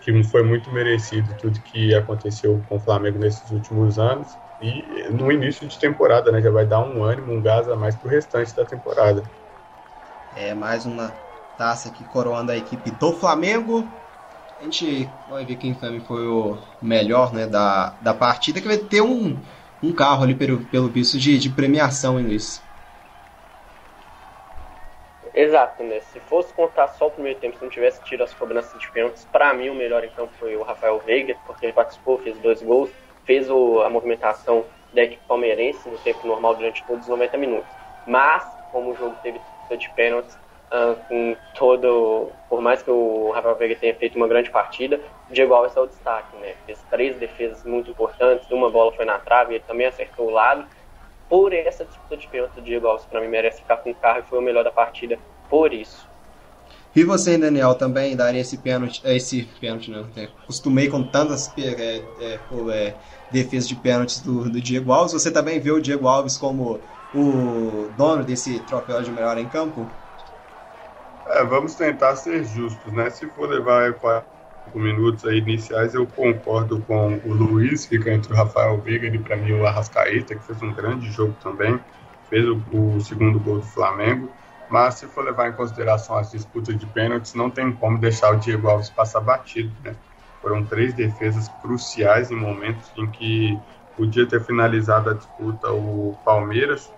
que 0.00 0.22
foi 0.24 0.42
muito 0.42 0.70
merecido 0.70 1.34
tudo 1.38 1.60
que 1.60 1.94
aconteceu 1.94 2.62
com 2.68 2.76
o 2.76 2.80
Flamengo 2.80 3.18
nesses 3.18 3.50
últimos 3.50 3.98
anos 3.98 4.36
e 4.60 5.08
no 5.10 5.30
início 5.30 5.66
de 5.66 5.78
temporada, 5.78 6.32
né, 6.32 6.42
já 6.42 6.50
vai 6.50 6.66
dar 6.66 6.80
um 6.80 7.02
ânimo, 7.04 7.32
um 7.32 7.40
gás 7.40 7.68
a 7.68 7.76
mais 7.76 7.94
para 7.94 8.08
o 8.08 8.10
restante 8.10 8.54
da 8.54 8.64
temporada. 8.64 9.22
É 10.36 10.52
mais 10.52 10.84
uma 10.84 11.12
taça 11.56 11.88
aqui 11.88 12.04
coroando 12.04 12.52
a 12.52 12.56
equipe 12.56 12.90
do 12.90 13.12
Flamengo. 13.14 13.88
A 14.60 14.64
gente 14.64 15.08
vai 15.28 15.44
ver 15.44 15.54
quem 15.54 15.72
também 15.72 16.00
foi 16.00 16.26
o 16.26 16.58
melhor 16.82 17.32
né, 17.32 17.46
da, 17.46 17.90
da 18.02 18.12
partida, 18.12 18.60
que 18.60 18.66
vai 18.66 18.76
ter 18.76 19.00
um, 19.00 19.36
um 19.80 19.92
carro 19.92 20.24
ali 20.24 20.34
pelo, 20.34 20.58
pelo 20.66 20.88
visto 20.88 21.16
de, 21.16 21.38
de 21.38 21.48
premiação, 21.50 22.18
hein, 22.18 22.26
Luiz? 22.26 22.60
Exato, 25.32 25.84
né? 25.84 26.00
Se 26.00 26.18
fosse 26.18 26.52
contar 26.52 26.88
só 26.88 27.06
o 27.06 27.10
primeiro 27.12 27.38
tempo, 27.38 27.56
se 27.56 27.62
não 27.62 27.70
tivesse 27.70 28.02
tido 28.02 28.24
as 28.24 28.34
cobranças 28.34 28.76
de 28.80 28.90
pênaltis, 28.90 29.24
para 29.30 29.54
mim 29.54 29.68
o 29.68 29.74
melhor 29.74 30.02
então 30.02 30.26
foi 30.40 30.56
o 30.56 30.64
Rafael 30.64 30.98
Veiga, 31.06 31.36
porque 31.46 31.66
ele 31.66 31.72
participou, 31.72 32.18
fez 32.18 32.36
dois 32.38 32.60
gols, 32.60 32.90
fez 33.24 33.48
o, 33.48 33.80
a 33.82 33.88
movimentação 33.88 34.64
da 34.92 35.04
equipe 35.04 35.22
palmeirense 35.28 35.88
no 35.88 35.98
tempo 35.98 36.26
normal 36.26 36.56
durante 36.56 36.84
todos 36.84 37.02
os 37.04 37.08
90 37.08 37.36
minutos. 37.36 37.70
Mas, 38.04 38.44
como 38.72 38.90
o 38.90 38.96
jogo 38.96 39.16
teve 39.22 39.40
de 39.76 39.90
pênaltis, 39.90 40.36
uh, 40.72 40.96
com 41.08 41.36
todo. 41.54 42.30
Por 42.48 42.60
mais 42.60 42.82
que 42.82 42.90
o 42.90 43.30
Rafael 43.32 43.56
Veiga 43.56 43.76
tenha 43.76 43.94
feito 43.94 44.16
uma 44.16 44.28
grande 44.28 44.50
partida, 44.50 45.00
o 45.28 45.32
Diego 45.32 45.54
Alves 45.54 45.76
é 45.76 45.80
o 45.80 45.86
destaque, 45.86 46.36
né? 46.38 46.54
Fez 46.66 46.78
três 46.90 47.16
defesas 47.16 47.64
muito 47.64 47.90
importantes, 47.90 48.50
uma 48.50 48.70
bola 48.70 48.92
foi 48.92 49.04
na 49.04 49.18
trave, 49.18 49.54
ele 49.54 49.64
também 49.66 49.86
acertou 49.86 50.28
o 50.28 50.30
lado. 50.30 50.64
Por 51.28 51.52
essa 51.52 51.84
disputa 51.84 52.16
de 52.16 52.26
pênalti, 52.26 52.58
o 52.58 52.62
Diego 52.62 52.86
Alves, 52.86 53.04
para 53.04 53.20
mim, 53.20 53.28
merece 53.28 53.60
ficar 53.60 53.76
com 53.78 53.90
o 53.90 53.94
carro 53.94 54.20
e 54.20 54.22
foi 54.22 54.38
o 54.38 54.42
melhor 54.42 54.64
da 54.64 54.70
partida 54.70 55.18
por 55.50 55.74
isso. 55.74 56.08
E 56.96 57.04
você, 57.04 57.36
Daniel, 57.36 57.74
também 57.74 58.16
daria 58.16 58.40
esse 58.40 58.56
pênalti, 58.56 59.02
eh, 59.04 59.16
esse 59.16 59.46
pênalti, 59.60 59.90
não, 59.90 60.04
né? 60.16 60.28
Costumei 60.46 60.88
com 60.88 61.02
tantas 61.02 61.52
é, 61.58 62.02
é, 62.20 62.38
é, 62.72 62.94
defesas 63.30 63.68
de 63.68 63.76
pênaltis 63.76 64.20
do, 64.20 64.50
do 64.50 64.60
Diego 64.60 64.90
Alves. 64.90 65.12
Você 65.12 65.30
também 65.30 65.60
vê 65.60 65.70
o 65.70 65.80
Diego 65.80 66.08
Alves 66.08 66.38
como 66.38 66.80
o 67.14 67.90
dono 67.96 68.24
desse 68.24 68.58
troféu 68.60 69.02
de 69.02 69.10
melhor 69.10 69.36
em 69.38 69.48
campo? 69.48 69.88
É, 71.30 71.44
vamos 71.44 71.74
tentar 71.74 72.16
ser 72.16 72.42
justos, 72.44 72.90
né? 72.92 73.10
Se 73.10 73.26
for 73.28 73.48
levar 73.48 73.92
quatro 73.94 74.26
minutos 74.74 75.26
aí 75.26 75.38
iniciais, 75.38 75.94
eu 75.94 76.06
concordo 76.06 76.80
com 76.80 77.20
o 77.24 77.32
Luiz, 77.34 77.84
fica 77.84 78.10
entre 78.10 78.32
o 78.32 78.36
Rafael 78.36 78.78
Veiga 78.78 79.08
e 79.08 79.18
para 79.18 79.36
mim 79.36 79.52
o 79.52 79.66
Arrascaeta, 79.66 80.34
que 80.34 80.42
fez 80.42 80.62
um 80.62 80.72
grande 80.72 81.10
jogo 81.10 81.34
também, 81.42 81.78
fez 82.30 82.46
o, 82.48 82.62
o, 82.72 83.00
segundo 83.00 83.38
gol 83.38 83.58
do 83.58 83.66
Flamengo. 83.66 84.30
Mas 84.70 84.94
se 84.94 85.06
for 85.06 85.22
levar 85.22 85.48
em 85.48 85.52
consideração 85.52 86.16
as 86.16 86.30
disputas 86.30 86.78
de 86.78 86.86
pênaltis, 86.86 87.34
não 87.34 87.50
tem 87.50 87.72
como 87.72 87.98
deixar 87.98 88.34
o 88.34 88.36
Diego 88.36 88.68
Alves 88.68 88.88
passar 88.88 89.20
batido, 89.20 89.72
né? 89.84 89.94
Foram 90.40 90.64
três 90.64 90.94
defesas 90.94 91.48
cruciais 91.60 92.30
em 92.30 92.36
momentos 92.36 92.90
em 92.96 93.06
que 93.06 93.58
podia 93.96 94.26
ter 94.26 94.40
finalizado 94.42 95.10
a 95.10 95.14
disputa 95.14 95.72
o 95.72 96.16
Palmeiras, 96.24 96.90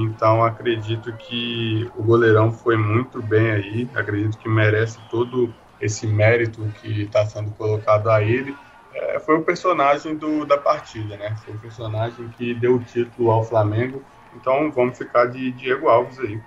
então 0.00 0.44
acredito 0.44 1.12
que 1.12 1.90
o 1.96 2.02
goleirão 2.02 2.52
foi 2.52 2.76
muito 2.76 3.22
bem 3.22 3.50
aí, 3.50 3.88
acredito 3.94 4.38
que 4.38 4.48
merece 4.48 4.98
todo 5.10 5.52
esse 5.80 6.06
mérito 6.06 6.72
que 6.80 7.02
está 7.02 7.24
sendo 7.26 7.50
colocado 7.52 8.10
a 8.10 8.22
ele. 8.22 8.56
É, 8.94 9.18
foi 9.18 9.36
o 9.36 9.42
personagem 9.42 10.16
do, 10.16 10.44
da 10.44 10.56
partida, 10.56 11.16
né? 11.16 11.36
Foi 11.44 11.54
o 11.54 11.58
personagem 11.58 12.28
que 12.38 12.54
deu 12.54 12.76
o 12.76 12.84
título 12.84 13.30
ao 13.30 13.44
Flamengo. 13.44 14.02
Então 14.34 14.70
vamos 14.70 14.96
ficar 14.96 15.26
de 15.26 15.50
Diego 15.52 15.88
Alves 15.88 16.18
aí. 16.18 16.40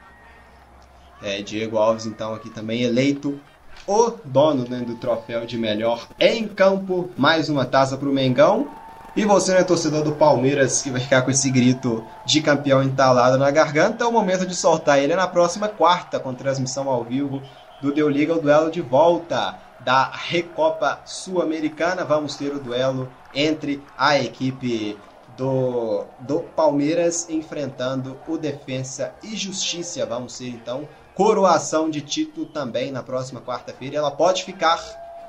É, 1.21 1.41
Diego 1.41 1.77
Alves 1.77 2.05
então 2.05 2.33
aqui 2.33 2.49
também 2.49 2.83
eleito 2.83 3.39
o 3.85 4.11
dono 4.23 4.67
né, 4.67 4.79
do 4.79 4.95
troféu 4.95 5.45
de 5.45 5.57
melhor 5.57 6.07
em 6.19 6.47
campo. 6.47 7.09
Mais 7.17 7.49
uma 7.49 7.65
taça 7.65 7.97
para 7.97 8.09
o 8.09 8.13
Mengão. 8.13 8.69
E 9.17 9.25
você, 9.25 9.51
né, 9.51 9.63
torcedor 9.63 10.03
do 10.03 10.11
Palmeiras, 10.11 10.83
que 10.83 10.91
vai 10.91 11.01
ficar 11.01 11.23
com 11.23 11.31
esse 11.31 11.49
grito 11.49 12.05
de 12.23 12.39
campeão 12.39 12.83
entalado 12.83 13.35
na 13.35 13.49
garganta, 13.49 14.03
é 14.03 14.07
o 14.07 14.11
momento 14.11 14.45
de 14.45 14.53
soltar 14.53 14.99
ele 14.99 15.15
na 15.15 15.27
próxima 15.27 15.67
quarta, 15.67 16.19
com 16.19 16.35
transmissão 16.35 16.87
ao 16.87 17.03
vivo 17.03 17.41
do 17.81 17.91
Deu 17.91 18.07
Liga, 18.07 18.35
o 18.35 18.39
duelo 18.39 18.69
de 18.69 18.79
volta 18.79 19.57
da 19.79 20.11
Recopa 20.11 20.99
Sul-Americana. 21.03 22.05
Vamos 22.05 22.35
ter 22.35 22.53
o 22.53 22.59
duelo 22.59 23.11
entre 23.33 23.83
a 23.97 24.19
equipe 24.19 24.95
do, 25.35 26.05
do 26.19 26.41
Palmeiras 26.55 27.27
enfrentando 27.27 28.19
o 28.27 28.37
Defensa 28.37 29.15
e 29.23 29.35
Justiça. 29.35 30.05
Vamos 30.05 30.37
ter 30.37 30.49
então 30.49 30.87
coroação 31.15 31.89
de 31.89 32.01
título 32.01 32.45
também 32.45 32.91
na 32.91 33.01
próxima 33.01 33.41
quarta-feira. 33.41 33.97
Ela 33.97 34.11
pode 34.11 34.43
ficar 34.43 34.77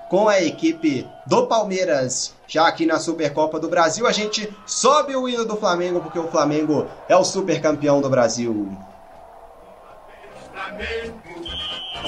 com 0.08 0.28
a 0.28 0.40
equipe 0.40 1.06
do 1.26 1.46
Palmeiras. 1.46 2.34
Já 2.46 2.66
aqui 2.66 2.86
na 2.86 2.98
Supercopa 2.98 3.60
do 3.60 3.68
Brasil, 3.68 4.06
a 4.06 4.12
gente 4.12 4.52
sobe 4.66 5.14
o 5.14 5.28
hino 5.28 5.44
do 5.44 5.56
Flamengo, 5.56 6.00
porque 6.00 6.18
o 6.18 6.28
Flamengo 6.28 6.86
é 7.08 7.16
o 7.16 7.24
super 7.24 7.60
campeão 7.60 8.00
do 8.00 8.08
Brasil. 8.08 8.76
Flamengo, 10.52 11.20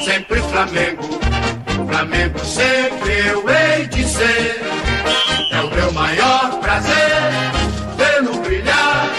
sempre 0.04 0.40
Flamengo, 0.40 1.02
Flamengo 1.88 2.38
sempre 2.40 3.28
eu 3.28 3.48
hei 3.48 3.86
de 3.86 4.08
ser. 4.08 4.60
É 5.52 5.60
o 5.62 5.70
meu 5.70 5.92
maior 5.92 6.58
prazer 6.60 7.60
vê-lo 7.96 8.40
brilhar, 8.40 9.10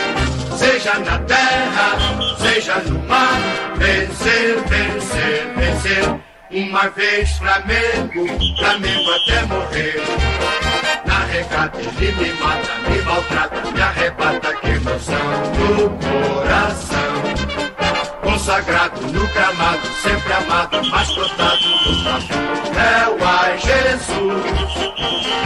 seja 0.58 0.98
na 1.00 1.20
terra, 1.20 1.98
seja 2.40 2.80
no 2.80 3.00
mar, 3.08 3.40
vencer, 3.78 4.60
vencer, 4.64 5.54
vencer. 5.56 6.31
Uma 6.54 6.90
vez 6.90 7.30
Flamengo, 7.38 8.28
Flamengo 8.58 9.12
até 9.12 9.46
morrer. 9.46 10.02
Na 11.06 11.24
regata 11.24 11.80
ele 11.80 12.12
me 12.12 12.34
mata, 12.34 12.90
me 12.90 13.02
maltrata, 13.04 13.72
me 13.72 13.82
arrebata, 13.82 14.54
que 14.56 14.68
emoção. 14.68 15.18
no 15.58 15.90
coração. 15.98 16.92
Consagrado 18.22 19.02
no 19.02 19.28
gramado, 19.28 19.88
sempre 20.04 20.34
amado, 20.34 20.84
mais 20.90 21.10
plantado 21.12 21.70
no 21.70 22.04
Flamengo. 22.04 22.52
É 22.76 23.08
o 23.10 23.26
ai 23.26 23.58
Jesus, 23.58 24.44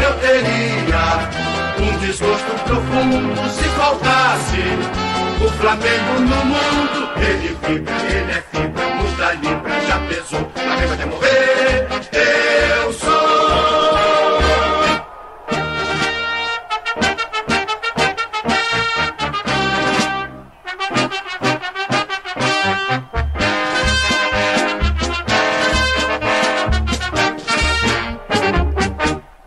eu 0.03 0.13
teria 0.19 1.29
um 1.77 1.97
desgosto 1.99 2.51
profundo 2.63 3.49
se 3.51 3.69
faltasse 3.69 5.05
o 5.45 5.49
Flamengo 5.51 6.19
no 6.21 6.45
mundo. 6.45 7.09
Ele 7.17 7.55
vibra, 7.61 7.93
ele 8.09 8.31
é 8.31 8.43
fibra, 8.51 8.85
muda 8.95 9.33
libra, 9.33 9.81
já 9.87 9.99
pesou, 10.07 10.51
Morrer. 10.85 11.87
Eu 12.11 12.93
sou. 12.93 13.45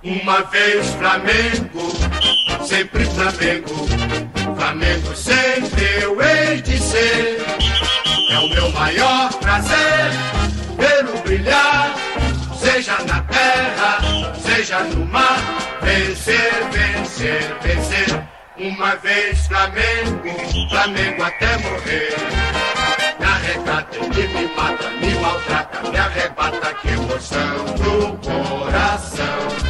Uma 0.03 0.43
vez 0.43 0.87
Flamengo, 0.95 1.93
sempre 2.67 3.05
Flamengo. 3.05 3.89
Flamengo 4.57 5.15
sempre 5.15 6.03
eu 6.03 6.21
hei 6.21 6.61
de 6.63 6.79
ser. 6.79 7.39
É 8.33 8.39
o 8.39 8.49
meu 8.49 8.71
maior 8.73 9.33
prazer 9.35 10.38
brilhar, 11.29 11.95
seja 12.59 12.97
na 13.05 13.21
terra, 13.23 14.01
seja 14.41 14.81
no 14.81 15.05
mar. 15.07 15.39
Vencer, 15.83 16.53
vencer, 16.73 17.57
vencer. 17.63 18.29
Uma 18.57 18.97
vez 18.97 19.47
Flamengo, 19.47 20.69
Flamengo 20.71 21.23
até 21.23 21.59
morrer. 21.59 22.17
Me 23.21 23.27
arrecata, 23.27 23.97
ele 23.97 24.29
me 24.29 24.55
mata, 24.57 24.91
me 24.91 25.15
maltrata, 25.21 25.91
me 25.91 25.97
arrebata, 25.99 26.75
que 26.75 26.89
emoção 26.89 27.65
no 27.79 28.19
coração 28.19 29.69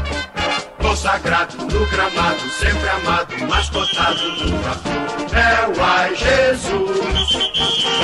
consagrado 0.81 1.57
no 1.59 1.87
gramado, 1.87 2.41
sempre 2.51 2.89
amado, 2.89 3.47
mascotado 3.47 4.29
no 4.33 4.59
trator. 4.63 4.99
É 5.37 5.79
o 5.79 5.85
ai 5.85 6.15
Jesus, 6.15 7.31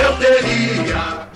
eu 0.03 0.17
teria. 0.19 1.34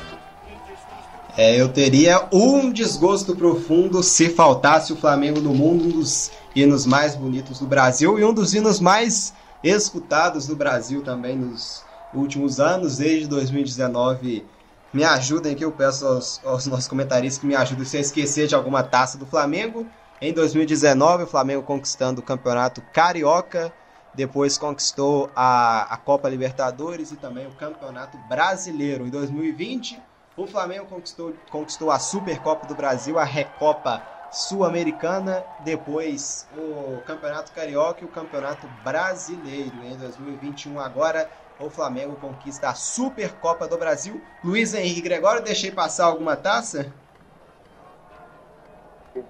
É, 1.38 1.54
eu 1.54 1.68
teria 1.68 2.26
um 2.32 2.72
desgosto 2.72 3.36
profundo 3.36 4.02
se 4.02 4.28
faltasse 4.28 4.92
o 4.92 4.96
Flamengo 4.96 5.40
no 5.40 5.54
mundo, 5.54 5.84
um 5.84 5.88
dos 5.88 6.32
hinos 6.52 6.84
mais 6.84 7.14
bonitos 7.14 7.60
do 7.60 7.66
Brasil 7.68 8.18
e 8.18 8.24
um 8.24 8.34
dos 8.34 8.54
hinos 8.54 8.80
mais 8.80 9.32
escutados 9.62 10.48
do 10.48 10.56
Brasil 10.56 11.00
também 11.00 11.36
nos 11.36 11.84
últimos 12.12 12.58
anos, 12.58 12.96
desde 12.96 13.28
2019. 13.28 14.44
Me 14.92 15.04
ajudem 15.04 15.52
aqui, 15.52 15.64
eu 15.64 15.70
peço 15.70 16.08
aos, 16.08 16.44
aos 16.44 16.66
nossos 16.66 16.88
comentaristas 16.88 17.40
que 17.40 17.46
me 17.46 17.54
ajudem 17.54 17.84
se 17.84 17.96
eu 17.96 18.00
esquecer 18.00 18.48
de 18.48 18.56
alguma 18.56 18.82
taça 18.82 19.16
do 19.16 19.24
Flamengo. 19.24 19.86
Em 20.20 20.32
2019, 20.32 21.22
o 21.22 21.26
Flamengo 21.28 21.62
conquistando 21.62 22.20
o 22.20 22.24
Campeonato 22.24 22.82
Carioca, 22.92 23.72
depois 24.12 24.58
conquistou 24.58 25.30
a, 25.36 25.82
a 25.94 25.96
Copa 25.98 26.28
Libertadores 26.28 27.12
e 27.12 27.16
também 27.16 27.46
o 27.46 27.52
Campeonato 27.52 28.18
Brasileiro. 28.28 29.06
Em 29.06 29.10
2020, 29.10 30.07
o 30.38 30.46
Flamengo 30.46 30.86
conquistou, 30.86 31.34
conquistou 31.50 31.90
a 31.90 31.98
Supercopa 31.98 32.66
do 32.66 32.74
Brasil, 32.74 33.18
a 33.18 33.24
Recopa 33.24 34.02
Sul-Americana, 34.30 35.44
depois 35.58 36.48
o 36.56 37.00
Campeonato 37.06 37.52
Carioca 37.52 38.02
e 38.02 38.04
o 38.04 38.08
Campeonato 38.08 38.68
Brasileiro. 38.84 39.82
Em 39.82 39.96
2021, 39.96 40.78
agora, 40.78 41.28
o 41.58 41.68
Flamengo 41.68 42.14
conquista 42.16 42.68
a 42.68 42.74
Supercopa 42.74 43.66
do 43.66 43.76
Brasil. 43.76 44.20
Luiz 44.44 44.74
Henrique 44.74 45.00
Gregório, 45.00 45.42
deixei 45.42 45.72
passar 45.72 46.06
alguma 46.06 46.36
taça? 46.36 46.92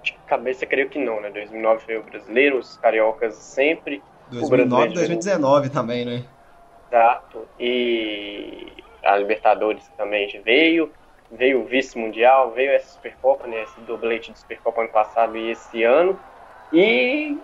De 0.03 0.13
cabeça, 0.27 0.65
creio 0.67 0.89
que 0.89 0.99
não, 0.99 1.19
né? 1.19 1.31
2009 1.31 1.85
foi 1.85 1.97
o 1.97 2.03
brasileiro, 2.03 2.59
os 2.59 2.77
cariocas 2.77 3.33
sempre. 3.35 4.03
2009 4.29 4.91
e 4.91 4.93
2019 4.93 5.69
também, 5.69 6.05
né? 6.05 6.23
Exato. 6.91 7.47
E 7.59 8.83
a 9.03 9.15
Libertadores 9.17 9.87
também 9.97 10.29
veio. 10.43 10.91
Veio 11.31 11.61
o 11.61 11.65
vice-mundial, 11.65 12.51
veio 12.51 12.71
essa 12.71 12.93
Supercopa, 12.93 13.47
né? 13.47 13.63
Esse 13.63 13.79
doblete 13.81 14.31
de 14.31 14.39
Supercopa 14.39 14.81
ano 14.81 14.89
passado 14.89 15.37
e 15.37 15.51
esse 15.51 15.83
ano. 15.83 16.19
E 16.73 17.37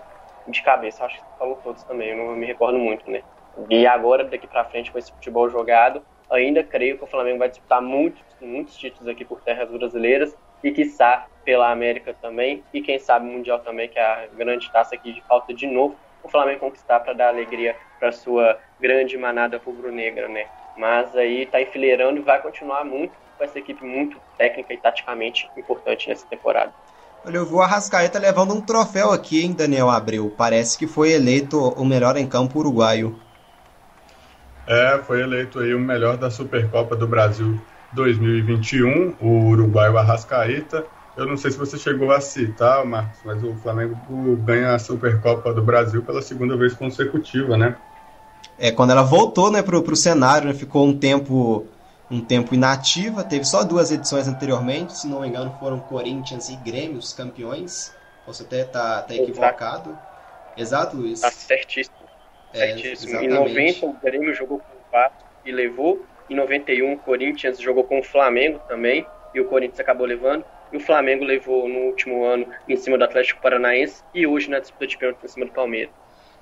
de 0.47 0.61
cabeça, 0.61 1.05
acho 1.05 1.17
que 1.17 1.37
falou 1.39 1.59
todos 1.63 1.83
também, 1.83 2.09
eu 2.09 2.17
não 2.17 2.35
me 2.35 2.45
recordo 2.45 2.77
muito, 2.77 3.09
né? 3.09 3.21
E 3.69 3.87
agora, 3.87 4.23
daqui 4.23 4.47
pra 4.47 4.65
frente, 4.65 4.91
com 4.91 4.99
esse 4.99 5.11
futebol 5.11 5.49
jogado, 5.49 6.03
ainda 6.29 6.63
creio 6.63 6.97
que 6.97 7.03
o 7.03 7.07
Flamengo 7.07 7.39
vai 7.39 7.49
disputar 7.49 7.81
muitos, 7.81 8.21
muitos 8.41 8.77
títulos 8.77 9.07
aqui 9.07 9.23
por 9.25 9.41
terras 9.41 9.69
brasileiras 9.69 10.35
e, 10.63 10.71
quiçá, 10.71 11.25
pela 11.43 11.71
América 11.71 12.13
também, 12.21 12.63
e 12.73 12.81
quem 12.81 12.97
sabe 12.97 13.27
Mundial 13.27 13.59
também, 13.59 13.87
que 13.87 13.99
é 13.99 14.03
a 14.03 14.27
grande 14.35 14.71
taça 14.71 14.95
aqui 14.95 15.13
de 15.13 15.21
falta 15.21 15.53
de 15.53 15.67
novo, 15.67 15.95
o 16.23 16.29
Flamengo 16.29 16.59
conquistar 16.59 16.99
para 16.99 17.13
dar 17.13 17.27
alegria 17.27 17.75
para 17.99 18.11
sua 18.11 18.59
grande 18.79 19.15
manada 19.15 19.61
rubro-negra, 19.63 20.27
né? 20.27 20.47
Mas 20.75 21.15
aí 21.15 21.45
tá 21.45 21.61
enfileirando 21.61 22.19
e 22.19 22.23
vai 22.23 22.41
continuar 22.41 22.83
muito 22.83 23.13
com 23.37 23.43
essa 23.43 23.59
equipe 23.59 23.83
muito 23.83 24.17
técnica 24.37 24.73
e 24.73 24.77
taticamente 24.77 25.49
importante 25.57 26.09
nessa 26.09 26.25
temporada. 26.27 26.73
Olha, 27.25 27.37
eu 27.37 27.45
vi 27.45 27.53
o 27.53 27.61
Arrascaeta 27.61 28.19
levando 28.19 28.53
um 28.53 28.61
troféu 28.61 29.11
aqui, 29.11 29.43
hein, 29.43 29.51
Daniel 29.51 29.89
Abreu? 29.89 30.31
Parece 30.37 30.77
que 30.77 30.85
foi 30.85 31.11
eleito 31.11 31.59
o 31.59 31.83
melhor 31.83 32.17
em 32.17 32.27
campo 32.27 32.59
uruguaio. 32.59 33.19
É, 34.67 34.99
foi 34.99 35.21
eleito 35.21 35.59
aí 35.59 35.73
o 35.73 35.79
melhor 35.79 36.17
da 36.17 36.29
Supercopa 36.29 36.95
do 36.95 37.07
Brasil 37.07 37.59
2021, 37.93 39.15
o 39.19 39.49
uruguaio 39.49 39.97
Arrascaeta. 39.97 40.85
Eu 41.17 41.25
não 41.25 41.37
sei 41.37 41.49
se 41.49 41.57
você 41.57 41.77
chegou 41.77 42.11
a 42.11 42.19
citar, 42.19 42.85
Marcos, 42.85 43.19
mas 43.23 43.43
o 43.43 43.55
Flamengo 43.55 43.97
ganha 44.43 44.75
a 44.75 44.79
Supercopa 44.79 45.53
do 45.53 45.63
Brasil 45.63 46.03
pela 46.03 46.21
segunda 46.21 46.57
vez 46.57 46.73
consecutiva, 46.73 47.57
né? 47.57 47.75
É, 48.57 48.71
quando 48.71 48.91
ela 48.91 49.03
voltou 49.03 49.49
né, 49.49 49.61
pro, 49.61 49.81
pro 49.81 49.95
cenário, 49.95 50.47
né, 50.47 50.53
ficou 50.53 50.85
um 50.85 50.97
tempo 50.97 51.65
um 52.09 52.23
tempo 52.23 52.53
inativa, 52.53 53.23
teve 53.23 53.45
só 53.45 53.63
duas 53.63 53.91
edições 53.91 54.27
anteriormente, 54.27 54.97
se 54.97 55.07
não 55.07 55.21
me 55.21 55.27
engano 55.27 55.55
foram 55.59 55.79
Corinthians 55.79 56.49
e 56.49 56.55
Grêmio 56.57 56.97
os 56.97 57.13
campeões. 57.13 57.95
Você 58.27 58.43
até 58.43 58.63
tá, 58.63 59.01
tá 59.01 59.15
equivocado. 59.15 59.97
Exato, 60.57 60.97
Luiz? 60.97 61.21
Tá 61.21 61.31
certíssimo. 61.31 61.95
É, 62.53 62.67
certíssimo. 62.67 63.19
Em 63.19 63.27
90 63.27 63.85
o 63.85 63.93
Grêmio 63.93 64.33
jogou 64.33 64.59
com 64.59 64.65
o 64.65 64.91
Vasco 64.91 65.23
e 65.45 65.51
levou. 65.51 66.05
Em 66.29 66.35
91 66.35 66.93
o 66.93 66.97
Corinthians 66.97 67.59
jogou 67.59 67.83
com 67.83 67.99
o 67.99 68.03
Flamengo 68.03 68.59
também 68.67 69.05
e 69.33 69.39
o 69.39 69.45
Corinthians 69.45 69.79
acabou 69.79 70.07
levando. 70.07 70.45
E 70.71 70.77
o 70.77 70.79
Flamengo 70.79 71.23
levou 71.23 71.67
no 71.67 71.79
último 71.79 72.23
ano 72.23 72.47
em 72.67 72.75
cima 72.75 72.97
do 72.97 73.03
Atlético 73.03 73.41
Paranaense 73.41 74.03
e 74.13 74.25
hoje 74.25 74.49
na 74.49 74.59
disputa 74.59 74.87
de 74.87 74.97
pênalti 74.97 75.23
em 75.23 75.27
cima 75.27 75.45
do 75.45 75.51
Palmeiras. 75.51 75.93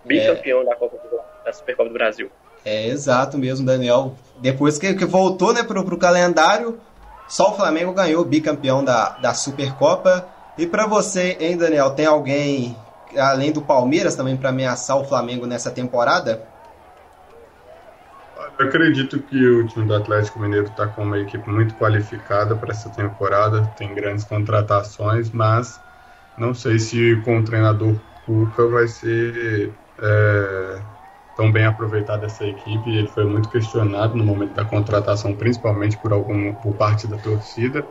Bicampeão 0.06 0.62
é. 0.62 0.66
da, 0.66 0.76
Copa 0.76 0.98
do, 0.98 1.20
da 1.44 1.54
Supercopa 1.54 1.90
do 1.90 1.94
Brasil. 1.94 2.32
É 2.66 2.88
exato 2.88 3.38
mesmo, 3.38 3.66
Daniel. 3.66 4.16
Depois 4.40 4.78
que, 4.78 4.94
que 4.94 5.06
voltou 5.06 5.54
né, 5.54 5.64
pro, 5.64 5.84
pro 5.84 5.98
calendário, 5.98 6.80
só 7.28 7.52
o 7.52 7.56
Flamengo 7.56 7.94
ganhou 7.94 8.24
bicampeão 8.24 8.84
da, 8.84 9.10
da 9.22 9.34
Supercopa. 9.34 10.28
E 10.58 10.68
para 10.68 10.86
você, 10.86 11.38
hein, 11.40 11.58
Daniel, 11.58 11.92
tem 11.92 12.06
alguém 12.06 12.76
além 13.18 13.52
do 13.52 13.62
Palmeiras 13.62 14.16
também 14.16 14.38
para 14.38 14.50
ameaçar 14.50 14.98
o 14.98 15.06
Flamengo 15.06 15.46
nessa 15.46 15.72
temporada? 15.72 16.44
Eu 18.60 18.68
acredito 18.68 19.20
que 19.20 19.48
o 19.48 19.68
time 19.68 19.86
do 19.86 19.96
Atlético 19.96 20.40
Mineiro 20.40 20.68
está 20.68 20.88
com 20.88 21.04
uma 21.04 21.20
equipe 21.20 21.50
muito 21.50 21.74
qualificada 21.76 22.56
para 22.56 22.72
essa 22.72 22.90
temporada, 22.90 23.66
tem 23.78 23.94
grandes 23.94 24.24
contratações, 24.24 25.32
mas 25.32 25.80
não 26.38 26.54
sei 26.54 26.78
se 26.80 27.20
com 27.26 27.40
o 27.40 27.44
treinador 27.44 27.96
Cuca 28.26 28.68
vai 28.68 28.88
ser 28.88 29.74
é, 30.00 30.80
tão 31.36 31.52
bem 31.52 31.66
aproveitada 31.66 32.26
essa 32.26 32.46
equipe. 32.46 32.90
Ele 32.90 33.08
foi 33.08 33.26
muito 33.26 33.50
questionado 33.50 34.16
no 34.16 34.24
momento 34.24 34.54
da 34.54 34.66
contratação, 34.66 35.36
principalmente 35.36 35.98
por 35.98 36.12
algum 36.14 36.54
por 36.54 36.76
parte 36.76 37.08
da 37.08 37.18
torcida, 37.18 37.86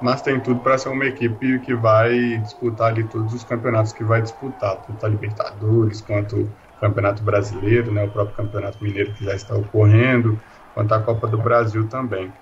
mas 0.00 0.22
tem 0.22 0.38
tudo 0.40 0.60
para 0.60 0.78
ser 0.78 0.88
uma 0.90 1.06
equipe 1.06 1.58
que 1.60 1.74
vai 1.74 2.38
disputar 2.38 2.88
ali 2.88 3.04
todos 3.04 3.34
os 3.34 3.44
campeonatos 3.44 3.92
que 3.92 4.04
vai 4.04 4.22
disputar, 4.22 4.76
tanto 4.76 5.04
a 5.04 5.08
Libertadores 5.08 6.00
quanto 6.00 6.36
o 6.36 6.52
Campeonato 6.80 7.22
Brasileiro, 7.22 7.92
né, 7.92 8.04
o 8.04 8.10
próprio 8.10 8.36
Campeonato 8.36 8.82
Mineiro 8.82 9.12
que 9.14 9.24
já 9.24 9.34
está 9.34 9.56
ocorrendo, 9.56 10.40
quanto 10.74 10.94
a 10.94 11.00
Copa 11.00 11.26
do 11.26 11.38
Brasil 11.38 11.88
também. 11.88 12.32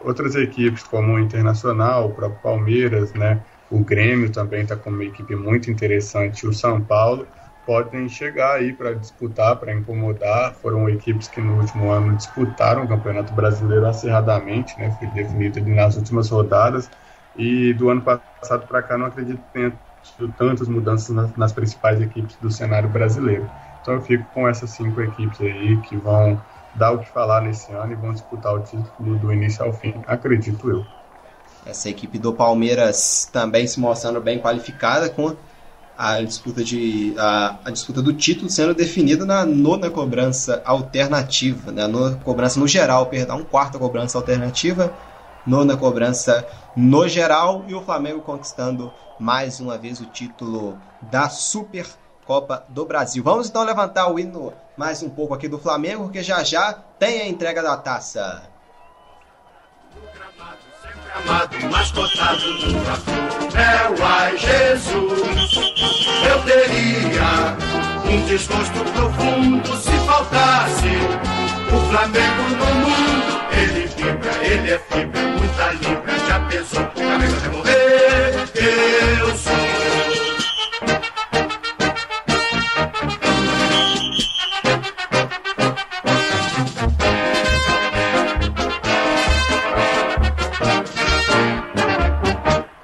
Outras 0.00 0.34
equipes 0.34 0.82
como 0.82 1.14
o 1.14 1.18
Internacional, 1.20 2.08
o 2.08 2.14
próprio 2.14 2.40
Palmeiras, 2.42 3.14
né, 3.14 3.40
o 3.70 3.78
Grêmio 3.78 4.30
também 4.30 4.62
está 4.62 4.76
com 4.76 4.90
uma 4.90 5.04
equipe 5.04 5.36
muito 5.36 5.70
interessante, 5.70 6.46
o 6.46 6.52
São 6.52 6.80
Paulo 6.80 7.26
podem 7.66 8.08
chegar 8.08 8.56
aí 8.56 8.72
para 8.72 8.94
disputar, 8.94 9.56
para 9.56 9.72
incomodar. 9.72 10.54
Foram 10.54 10.88
equipes 10.88 11.28
que 11.28 11.40
no 11.40 11.60
último 11.60 11.90
ano 11.90 12.16
disputaram 12.16 12.84
o 12.84 12.88
Campeonato 12.88 13.32
Brasileiro 13.32 13.86
acirradamente, 13.86 14.78
né? 14.78 14.94
Foi 14.98 15.08
definido 15.08 15.60
nas 15.66 15.96
últimas 15.96 16.28
rodadas. 16.28 16.90
E 17.36 17.72
do 17.74 17.90
ano 17.90 18.02
passado 18.02 18.66
para 18.66 18.82
cá 18.82 18.96
não 18.96 19.06
acredito 19.06 19.38
que 19.38 19.52
tenha 19.52 19.72
tido 20.02 20.32
tantas 20.36 20.68
mudanças 20.68 21.14
nas, 21.14 21.36
nas, 21.36 21.52
principais 21.52 22.00
equipes 22.00 22.36
do 22.36 22.50
cenário 22.50 22.88
brasileiro. 22.88 23.50
Então 23.80 23.94
eu 23.94 24.00
fico 24.02 24.24
com 24.32 24.46
essas 24.48 24.70
cinco 24.70 25.00
equipes 25.00 25.40
aí 25.40 25.76
que 25.78 25.96
vão 25.96 26.40
dar 26.74 26.92
o 26.92 26.98
que 26.98 27.08
falar 27.08 27.40
nesse 27.40 27.72
ano 27.72 27.92
e 27.92 27.96
vão 27.96 28.12
disputar 28.12 28.54
o 28.54 28.60
título 28.60 29.18
do 29.18 29.32
início 29.32 29.64
ao 29.64 29.72
fim, 29.72 29.94
acredito 30.06 30.70
eu. 30.70 30.84
Essa 31.66 31.88
equipe 31.88 32.18
do 32.18 32.32
Palmeiras 32.32 33.28
também 33.32 33.66
se 33.66 33.80
mostrando 33.80 34.20
bem 34.20 34.38
qualificada 34.38 35.08
com 35.08 35.34
a 35.96 36.20
disputa, 36.20 36.64
de, 36.64 37.14
a, 37.16 37.56
a 37.64 37.70
disputa 37.70 38.02
do 38.02 38.12
título 38.12 38.50
sendo 38.50 38.74
definida 38.74 39.24
na 39.24 39.44
nona 39.46 39.90
cobrança 39.90 40.62
alternativa, 40.64 41.70
né? 41.70 41.86
nona 41.86 42.16
cobrança 42.16 42.58
no 42.58 42.66
geral, 42.66 43.06
perdão, 43.06 43.44
quarta 43.44 43.78
cobrança 43.78 44.18
alternativa, 44.18 44.92
nona 45.46 45.76
cobrança 45.76 46.46
no 46.76 47.06
geral 47.08 47.64
e 47.68 47.74
o 47.74 47.82
Flamengo 47.82 48.20
conquistando 48.22 48.92
mais 49.18 49.60
uma 49.60 49.78
vez 49.78 50.00
o 50.00 50.06
título 50.06 50.78
da 51.02 51.28
Supercopa 51.28 52.64
do 52.68 52.84
Brasil. 52.84 53.22
Vamos 53.22 53.48
então 53.48 53.62
levantar 53.62 54.10
o 54.12 54.18
hino 54.18 54.52
mais 54.76 55.02
um 55.02 55.08
pouco 55.08 55.34
aqui 55.34 55.46
do 55.46 55.58
Flamengo, 55.58 56.04
porque 56.04 56.22
já 56.22 56.42
já 56.42 56.72
tem 56.72 57.20
a 57.20 57.28
entrega 57.28 57.62
da 57.62 57.76
taça. 57.76 58.53
Amado, 61.14 61.56
mas 61.70 61.92
cotado 61.92 62.44
nunca 62.54 62.98
é 63.56 63.88
o 63.88 64.04
ai 64.04 64.36
Jesus. 64.36 65.54
Eu 66.28 66.42
teria 66.42 67.56
um 68.04 68.20
desgosto 68.26 68.80
profundo 68.92 69.76
se 69.76 69.92
faltasse 70.06 70.90
o 71.72 71.78
Flamengo 71.88 72.42
no 72.58 72.74
mundo. 72.74 73.40
Ele 73.52 73.86
vibra, 73.86 74.32
ele 74.42 74.72
é 74.72 74.78
fibra, 74.90 75.20
muita 75.22 75.70
libra, 75.72 76.18
já 76.26 76.40
pensou, 76.40 76.90
Flamengo 76.96 77.36
vai 77.40 77.48
morrer. 77.50 78.34
Eu 79.20 79.23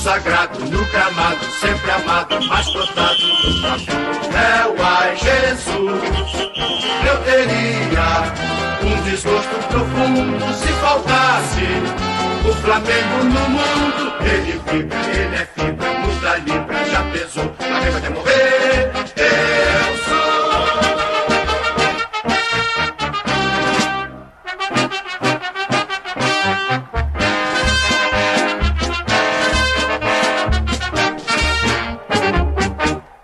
consagrado 0.00 0.58
no 0.60 0.82
gramado, 0.86 1.44
sempre 1.60 1.90
amado, 1.90 2.40
mas 2.48 2.66
plantado 2.70 3.20
no 3.20 3.60
campo. 3.60 3.92
É 4.34 4.66
o 4.66 4.82
ai 4.82 5.14
Jesus, 5.14 6.02
eu 7.06 7.18
teria 7.24 8.32
um 8.82 9.02
desgosto 9.02 9.68
profundo 9.68 10.54
se 10.54 10.68
faltasse 10.80 11.66
o 12.48 12.54
Flamengo 12.62 13.24
no 13.24 13.50
mundo. 13.50 14.14
Ele 14.22 14.58
vibra, 14.70 14.98
ele 15.14 15.36
é 15.36 15.46
fibra, 15.54 15.90
muda 15.92 16.36
libra, 16.38 16.84
já 16.90 17.02
pesou, 17.12 17.54
Flamengo 17.58 17.98
até 17.98 18.08
morrer. 18.08 18.99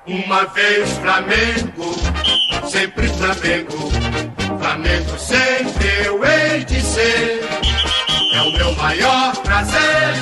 Uma 0.09 0.45
vez 0.45 0.89
Flamengo, 0.99 1.93
sempre 2.69 3.09
Flamengo. 3.09 3.91
Flamengo 4.61 5.19
sempre 5.19 6.05
eu 6.05 6.25
hei 6.25 6.65
de 6.65 6.81
ser. 6.81 7.41
É 8.35 8.43
o 8.43 8.53
meu 8.53 8.73
maior 8.77 9.37
prazer 9.39 10.15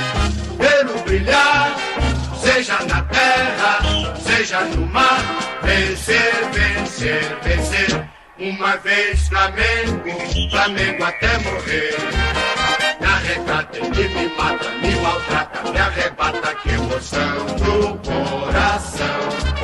vê-lo 0.58 0.98
brilhar, 1.02 1.76
seja 2.42 2.78
na 2.84 3.02
terra, 3.02 4.16
seja 4.24 4.60
no 4.60 4.86
mar. 4.86 5.20
Vencer, 5.62 6.32
vencer, 6.52 7.38
vencer. 7.42 8.08
Uma 8.38 8.78
vez 8.78 9.28
Flamengo, 9.28 10.50
Flamengo 10.50 11.04
até 11.04 11.38
morrer. 11.40 11.94
Na 13.00 13.18
regata 13.18 13.76
ele 13.76 14.08
me 14.08 14.34
mata, 14.34 14.70
me 14.80 14.94
maltrata, 14.96 15.70
me 15.70 15.78
arrebata, 15.78 16.54
que 16.54 16.70
emoção 16.70 17.44
no 17.60 17.98
coração 17.98 19.63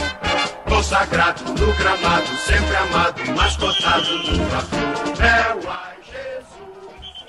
consagrado 0.81 1.45
no 1.45 1.75
gramado, 1.75 2.27
sempre 2.39 2.75
amado, 2.75 3.21
mas 3.37 3.55
cotado 3.55 4.17
no 4.17 4.25
flor. 4.25 5.23
É 5.23 5.69
ai 5.69 5.97
Jesus. 6.07 7.25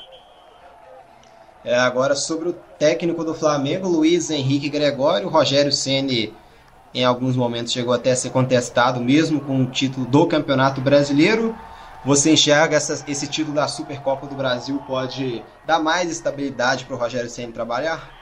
É, 1.66 1.78
agora 1.78 2.16
sobre 2.16 2.48
o 2.48 2.54
técnico 2.54 3.26
do 3.26 3.34
Flamengo, 3.34 3.90
Luiz 3.90 4.30
Henrique 4.30 4.70
Gregório, 4.70 5.28
Rogério 5.28 5.70
Ceni 5.70 6.34
em 6.94 7.04
alguns 7.04 7.36
momentos 7.36 7.74
chegou 7.74 7.94
até 7.94 8.12
a 8.12 8.16
ser 8.16 8.30
contestado, 8.30 9.02
mesmo 9.02 9.42
com 9.42 9.64
o 9.64 9.70
título 9.70 10.06
do 10.06 10.26
Campeonato 10.28 10.80
Brasileiro. 10.80 11.54
Você 12.06 12.32
enxerga 12.32 12.78
essa, 12.78 13.04
esse 13.06 13.28
título 13.28 13.56
da 13.56 13.68
Supercopa 13.68 14.28
do 14.28 14.36
Brasil 14.36 14.82
pode 14.88 15.44
dar 15.68 15.80
mais 15.80 16.10
estabilidade 16.10 16.86
para 16.86 16.96
o 16.96 17.00
Rogério 17.00 17.30
Ceni 17.30 17.52
trabalhar? 17.52 18.21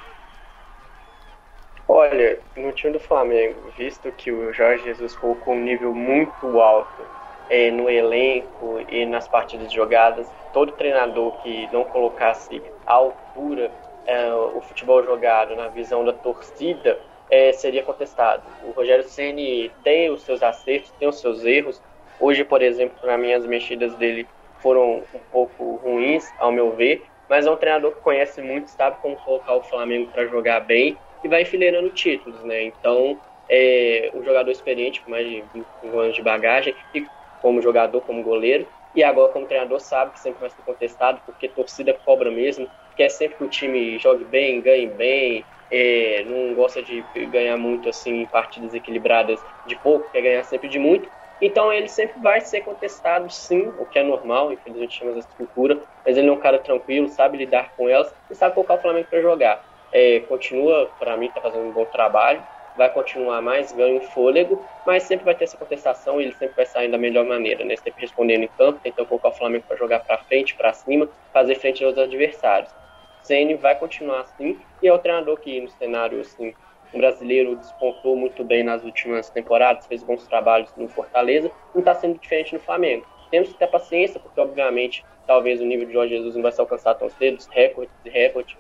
Olha, 1.91 2.39
no 2.55 2.71
time 2.71 2.93
do 2.93 2.99
Flamengo, 2.99 3.61
visto 3.75 4.11
que 4.11 4.31
o 4.31 4.53
Jorge 4.53 4.83
Jesus 4.83 5.15
colocou 5.15 5.55
um 5.55 5.63
nível 5.63 5.91
muito 5.91 6.61
alto 6.61 7.01
é, 7.49 7.71
no 7.71 7.89
elenco 7.89 8.79
e 8.87 9.07
nas 9.07 9.27
partidas 9.27 9.71
jogadas, 9.71 10.31
todo 10.53 10.73
treinador 10.73 11.31
que 11.41 11.67
não 11.73 11.83
colocasse 11.85 12.61
à 12.85 12.93
altura 12.93 13.71
é, 14.05 14.31
o 14.31 14.61
futebol 14.61 15.03
jogado 15.03 15.55
na 15.55 15.67
visão 15.69 16.05
da 16.05 16.13
torcida 16.13 16.95
é, 17.27 17.51
seria 17.53 17.81
contestado. 17.81 18.43
O 18.67 18.69
Rogério 18.69 19.03
Ceni 19.03 19.71
tem 19.83 20.11
os 20.11 20.21
seus 20.21 20.43
acertos, 20.43 20.91
tem 20.91 21.07
os 21.07 21.19
seus 21.19 21.43
erros. 21.43 21.81
Hoje, 22.19 22.43
por 22.43 22.61
exemplo, 22.61 22.99
para 23.01 23.17
mim 23.17 23.33
as 23.33 23.47
mexidas 23.47 23.95
dele 23.95 24.27
foram 24.61 25.03
um 25.11 25.19
pouco 25.31 25.77
ruins, 25.77 26.23
ao 26.37 26.51
meu 26.51 26.71
ver, 26.75 27.03
mas 27.27 27.47
é 27.47 27.51
um 27.51 27.57
treinador 27.57 27.93
que 27.93 28.01
conhece 28.01 28.43
muito, 28.43 28.69
sabe 28.69 29.01
como 29.01 29.15
colocar 29.15 29.55
o 29.55 29.63
Flamengo 29.63 30.11
para 30.11 30.27
jogar 30.27 30.59
bem 30.59 30.95
e 31.23 31.27
vai 31.27 31.41
enfileirando 31.43 31.89
títulos, 31.91 32.43
né? 32.43 32.63
Então, 32.63 33.21
é 33.47 34.11
um 34.13 34.23
jogador 34.23 34.51
experiente, 34.51 35.01
com 35.03 35.11
mais 35.11 35.25
de 35.27 35.41
25 35.53 35.99
anos 35.99 36.15
de 36.15 36.21
bagagem, 36.21 36.75
e 36.93 37.07
como 37.41 37.61
jogador, 37.61 38.01
como 38.01 38.23
goleiro, 38.23 38.67
e 38.93 39.03
agora 39.03 39.31
como 39.31 39.47
treinador 39.47 39.79
sabe 39.79 40.13
que 40.13 40.19
sempre 40.19 40.39
vai 40.39 40.49
ser 40.49 40.63
contestado, 40.63 41.21
porque 41.25 41.47
torcida 41.47 41.93
cobra 41.93 42.31
mesmo, 42.31 42.69
quer 42.95 43.09
sempre 43.09 43.37
que 43.37 43.43
o 43.43 43.49
time 43.49 43.97
jogue 43.97 44.25
bem, 44.25 44.61
ganhe 44.61 44.87
bem, 44.87 45.45
é, 45.69 46.23
não 46.25 46.53
gosta 46.55 46.81
de 46.81 47.03
ganhar 47.27 47.57
muito 47.57 47.87
assim 47.89 48.21
em 48.21 48.27
partidas 48.27 48.73
equilibradas 48.73 49.43
de 49.63 49.75
pouco, 49.75 50.09
quer 50.11 50.21
ganhar 50.21 50.43
sempre 50.43 50.67
de 50.67 50.79
muito. 50.79 51.09
Então 51.41 51.71
ele 51.71 51.87
sempre 51.87 52.19
vai 52.19 52.41
ser 52.41 52.61
contestado, 52.61 53.31
sim, 53.31 53.73
o 53.77 53.85
que 53.85 53.99
é 53.99 54.03
normal, 54.03 54.51
infelizmente 54.51 54.99
temos 54.99 55.15
essa 55.17 55.29
cultura, 55.37 55.81
mas 56.05 56.17
ele 56.17 56.27
é 56.27 56.31
um 56.31 56.39
cara 56.39 56.59
tranquilo, 56.59 57.07
sabe 57.07 57.37
lidar 57.37 57.73
com 57.77 57.87
elas 57.87 58.13
e 58.29 58.35
sabe 58.35 58.55
colocar 58.55 58.73
o 58.75 58.81
Flamengo 58.81 59.07
para 59.09 59.21
jogar 59.21 59.68
é, 59.91 60.19
continua, 60.21 60.89
para 60.99 61.17
mim, 61.17 61.27
está 61.27 61.41
fazendo 61.41 61.65
um 61.65 61.71
bom 61.71 61.85
trabalho, 61.85 62.41
vai 62.75 62.89
continuar 62.91 63.41
mais, 63.41 63.71
ganha 63.71 63.97
um 63.97 64.01
fôlego, 64.01 64.63
mas 64.85 65.03
sempre 65.03 65.25
vai 65.25 65.35
ter 65.35 65.43
essa 65.43 65.57
contestação 65.57 66.19
e 66.19 66.25
ele 66.25 66.33
sempre 66.33 66.55
vai 66.55 66.65
sair 66.65 66.89
da 66.89 66.97
melhor 66.97 67.25
maneira, 67.25 67.65
né? 67.65 67.75
Sempre 67.75 68.01
respondendo 68.01 68.43
em 68.43 68.47
campo, 68.47 68.79
tentando 68.81 69.07
colocar 69.07 69.29
o 69.29 69.33
Flamengo 69.33 69.65
para 69.67 69.75
jogar 69.75 69.99
para 69.99 70.17
frente, 70.19 70.55
para 70.55 70.71
cima, 70.71 71.09
fazer 71.33 71.55
frente 71.55 71.83
aos 71.83 71.97
adversários. 71.97 72.73
Ceni 73.21 73.55
vai 73.55 73.75
continuar 73.75 74.21
assim 74.21 74.57
e 74.81 74.87
é 74.87 74.93
o 74.93 74.97
treinador 74.97 75.37
que 75.37 75.59
no 75.59 75.69
cenário 75.69 76.21
assim, 76.21 76.53
brasileiro 76.93 77.55
despontou 77.55 78.15
muito 78.15 78.43
bem 78.43 78.63
nas 78.63 78.83
últimas 78.83 79.29
temporadas, 79.29 79.85
fez 79.85 80.01
bons 80.01 80.25
trabalhos 80.25 80.73
no 80.75 80.87
Fortaleza, 80.87 81.51
não 81.73 81.81
está 81.81 81.93
sendo 81.93 82.17
diferente 82.17 82.53
no 82.53 82.59
Flamengo. 82.59 83.05
Temos 83.29 83.49
que 83.49 83.55
ter 83.55 83.67
paciência, 83.67 84.19
porque 84.19 84.39
obviamente 84.39 85.05
talvez 85.27 85.61
o 85.61 85.65
nível 85.65 85.85
de 85.85 85.93
Jorge 85.93 86.15
Jesus 86.15 86.35
não 86.35 86.41
vai 86.41 86.51
ser 86.51 86.61
alcançado 86.61 86.99
tão 86.99 87.09
cedo, 87.09 87.45
recordes 87.51 87.93
e 88.05 88.09
recordes 88.09 88.57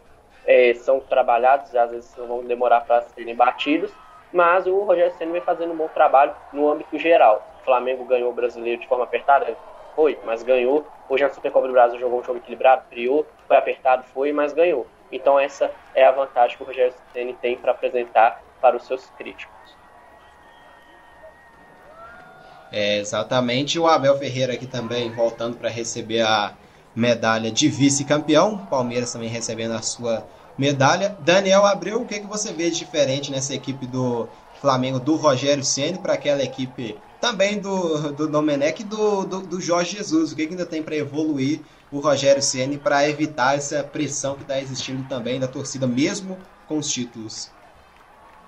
é, 0.49 0.73
são 0.73 0.99
trabalhados, 0.99 1.75
às 1.75 1.91
vezes 1.91 2.15
vão 2.15 2.43
demorar 2.43 2.81
para 2.81 3.03
serem 3.03 3.35
batidos, 3.35 3.91
mas 4.33 4.65
o 4.65 4.79
Rogério 4.79 5.13
Senna 5.15 5.31
vem 5.31 5.41
fazendo 5.41 5.73
um 5.73 5.77
bom 5.77 5.87
trabalho 5.89 6.33
no 6.51 6.67
âmbito 6.71 6.97
geral. 6.97 7.47
O 7.61 7.65
Flamengo 7.65 8.03
ganhou 8.03 8.31
o 8.31 8.33
brasileiro 8.33 8.81
de 8.81 8.87
forma 8.87 9.03
apertada? 9.03 9.55
Foi, 9.95 10.17
mas 10.25 10.41
ganhou. 10.41 10.87
Hoje 11.07 11.23
na 11.23 11.29
Supercopa 11.29 11.67
do 11.67 11.73
Brasil 11.73 11.99
jogou 11.99 12.19
um 12.19 12.23
jogo 12.23 12.39
equilibrado, 12.39 12.83
criou, 12.89 13.27
foi 13.47 13.57
apertado, 13.57 14.03
foi, 14.11 14.31
mas 14.31 14.51
ganhou. 14.51 14.87
Então 15.11 15.39
essa 15.39 15.69
é 15.93 16.03
a 16.03 16.11
vantagem 16.11 16.57
que 16.57 16.63
o 16.63 16.65
Rogério 16.65 16.93
Senna 17.13 17.33
tem 17.39 17.55
para 17.55 17.71
apresentar 17.71 18.41
para 18.59 18.75
os 18.75 18.87
seus 18.87 19.05
críticos. 19.11 19.53
É, 22.71 22.97
exatamente. 22.97 23.77
O 23.77 23.87
Abel 23.87 24.17
Ferreira 24.17 24.53
aqui 24.53 24.65
também 24.65 25.11
voltando 25.11 25.57
para 25.57 25.69
receber 25.69 26.21
a 26.21 26.53
medalha 26.95 27.51
de 27.51 27.67
vice-campeão. 27.67 28.65
Palmeiras 28.65 29.13
também 29.13 29.29
recebendo 29.29 29.73
a 29.73 29.81
sua 29.81 30.23
medalha. 30.59 31.17
Daniel 31.21 31.65
Abreu, 31.65 32.01
o 32.01 32.05
que, 32.05 32.19
que 32.19 32.27
você 32.27 32.51
vê 32.51 32.69
de 32.69 32.79
diferente 32.79 33.31
nessa 33.31 33.55
equipe 33.55 33.87
do 33.87 34.27
Flamengo 34.59 34.99
do 34.99 35.15
Rogério 35.15 35.63
Ceni 35.63 35.97
para 35.97 36.13
aquela 36.13 36.43
equipe 36.43 36.97
também 37.21 37.59
do, 37.59 38.11
do 38.11 38.27
Domenech 38.27 38.81
e 38.81 38.85
do, 38.85 39.23
do, 39.23 39.41
do 39.41 39.61
Jorge 39.61 39.95
Jesus? 39.97 40.31
O 40.31 40.35
que, 40.35 40.45
que 40.45 40.53
ainda 40.53 40.65
tem 40.65 40.83
para 40.83 40.97
evoluir 40.97 41.61
o 41.89 41.99
Rogério 41.99 42.43
Ceni 42.43 42.77
para 42.77 43.07
evitar 43.07 43.55
essa 43.55 43.83
pressão 43.83 44.35
que 44.35 44.41
está 44.41 44.59
existindo 44.59 45.03
também 45.07 45.39
da 45.39 45.47
torcida, 45.47 45.87
mesmo 45.87 46.37
com 46.67 46.77
os 46.77 46.89
títulos? 46.89 47.49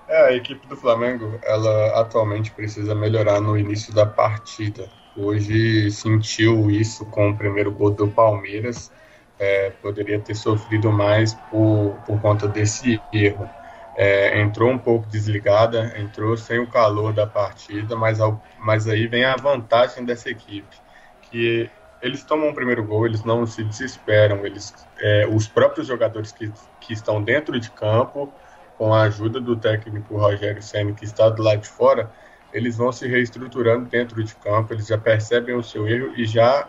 É, 0.06 0.26
a 0.26 0.32
equipe 0.32 0.66
do 0.66 0.76
Flamengo, 0.76 1.38
ela 1.42 1.98
atualmente 1.98 2.52
precisa 2.52 2.94
melhorar 2.94 3.40
no 3.40 3.56
início 3.56 3.94
da 3.94 4.04
partida. 4.04 4.90
Hoje 5.16 5.90
sentiu 5.90 6.70
isso 6.70 7.06
com 7.06 7.30
o 7.30 7.36
primeiro 7.36 7.72
gol 7.72 7.90
do 7.90 8.08
Palmeiras. 8.08 8.92
É, 9.44 9.70
poderia 9.82 10.20
ter 10.20 10.36
sofrido 10.36 10.92
mais 10.92 11.34
por, 11.34 11.96
por 12.06 12.20
conta 12.20 12.46
desse 12.46 13.02
erro. 13.12 13.50
É, 13.96 14.40
entrou 14.40 14.70
um 14.70 14.78
pouco 14.78 15.08
desligada, 15.08 15.92
entrou 15.98 16.36
sem 16.36 16.60
o 16.60 16.66
calor 16.68 17.12
da 17.12 17.26
partida, 17.26 17.96
mas, 17.96 18.20
ao, 18.20 18.40
mas 18.60 18.86
aí 18.86 19.08
vem 19.08 19.24
a 19.24 19.34
vantagem 19.34 20.04
dessa 20.04 20.30
equipe, 20.30 20.76
que 21.22 21.68
eles 22.00 22.22
tomam 22.22 22.50
o 22.50 22.54
primeiro 22.54 22.84
gol, 22.84 23.04
eles 23.04 23.24
não 23.24 23.44
se 23.44 23.64
desesperam, 23.64 24.46
eles, 24.46 24.72
é, 25.00 25.26
os 25.26 25.48
próprios 25.48 25.88
jogadores 25.88 26.30
que, 26.30 26.52
que 26.80 26.92
estão 26.92 27.20
dentro 27.20 27.58
de 27.58 27.68
campo 27.72 28.32
com 28.78 28.94
a 28.94 29.02
ajuda 29.02 29.40
do 29.40 29.56
técnico 29.56 30.16
Rogério 30.16 30.62
Senna, 30.62 30.92
que 30.92 31.04
está 31.04 31.28
do 31.28 31.42
lado 31.42 31.62
de 31.62 31.68
fora, 31.68 32.08
eles 32.52 32.76
vão 32.76 32.92
se 32.92 33.08
reestruturando 33.08 33.88
dentro 33.88 34.22
de 34.22 34.36
campo, 34.36 34.72
eles 34.72 34.86
já 34.86 34.96
percebem 34.96 35.56
o 35.56 35.62
seu 35.64 35.88
erro 35.88 36.12
e 36.16 36.24
já 36.26 36.68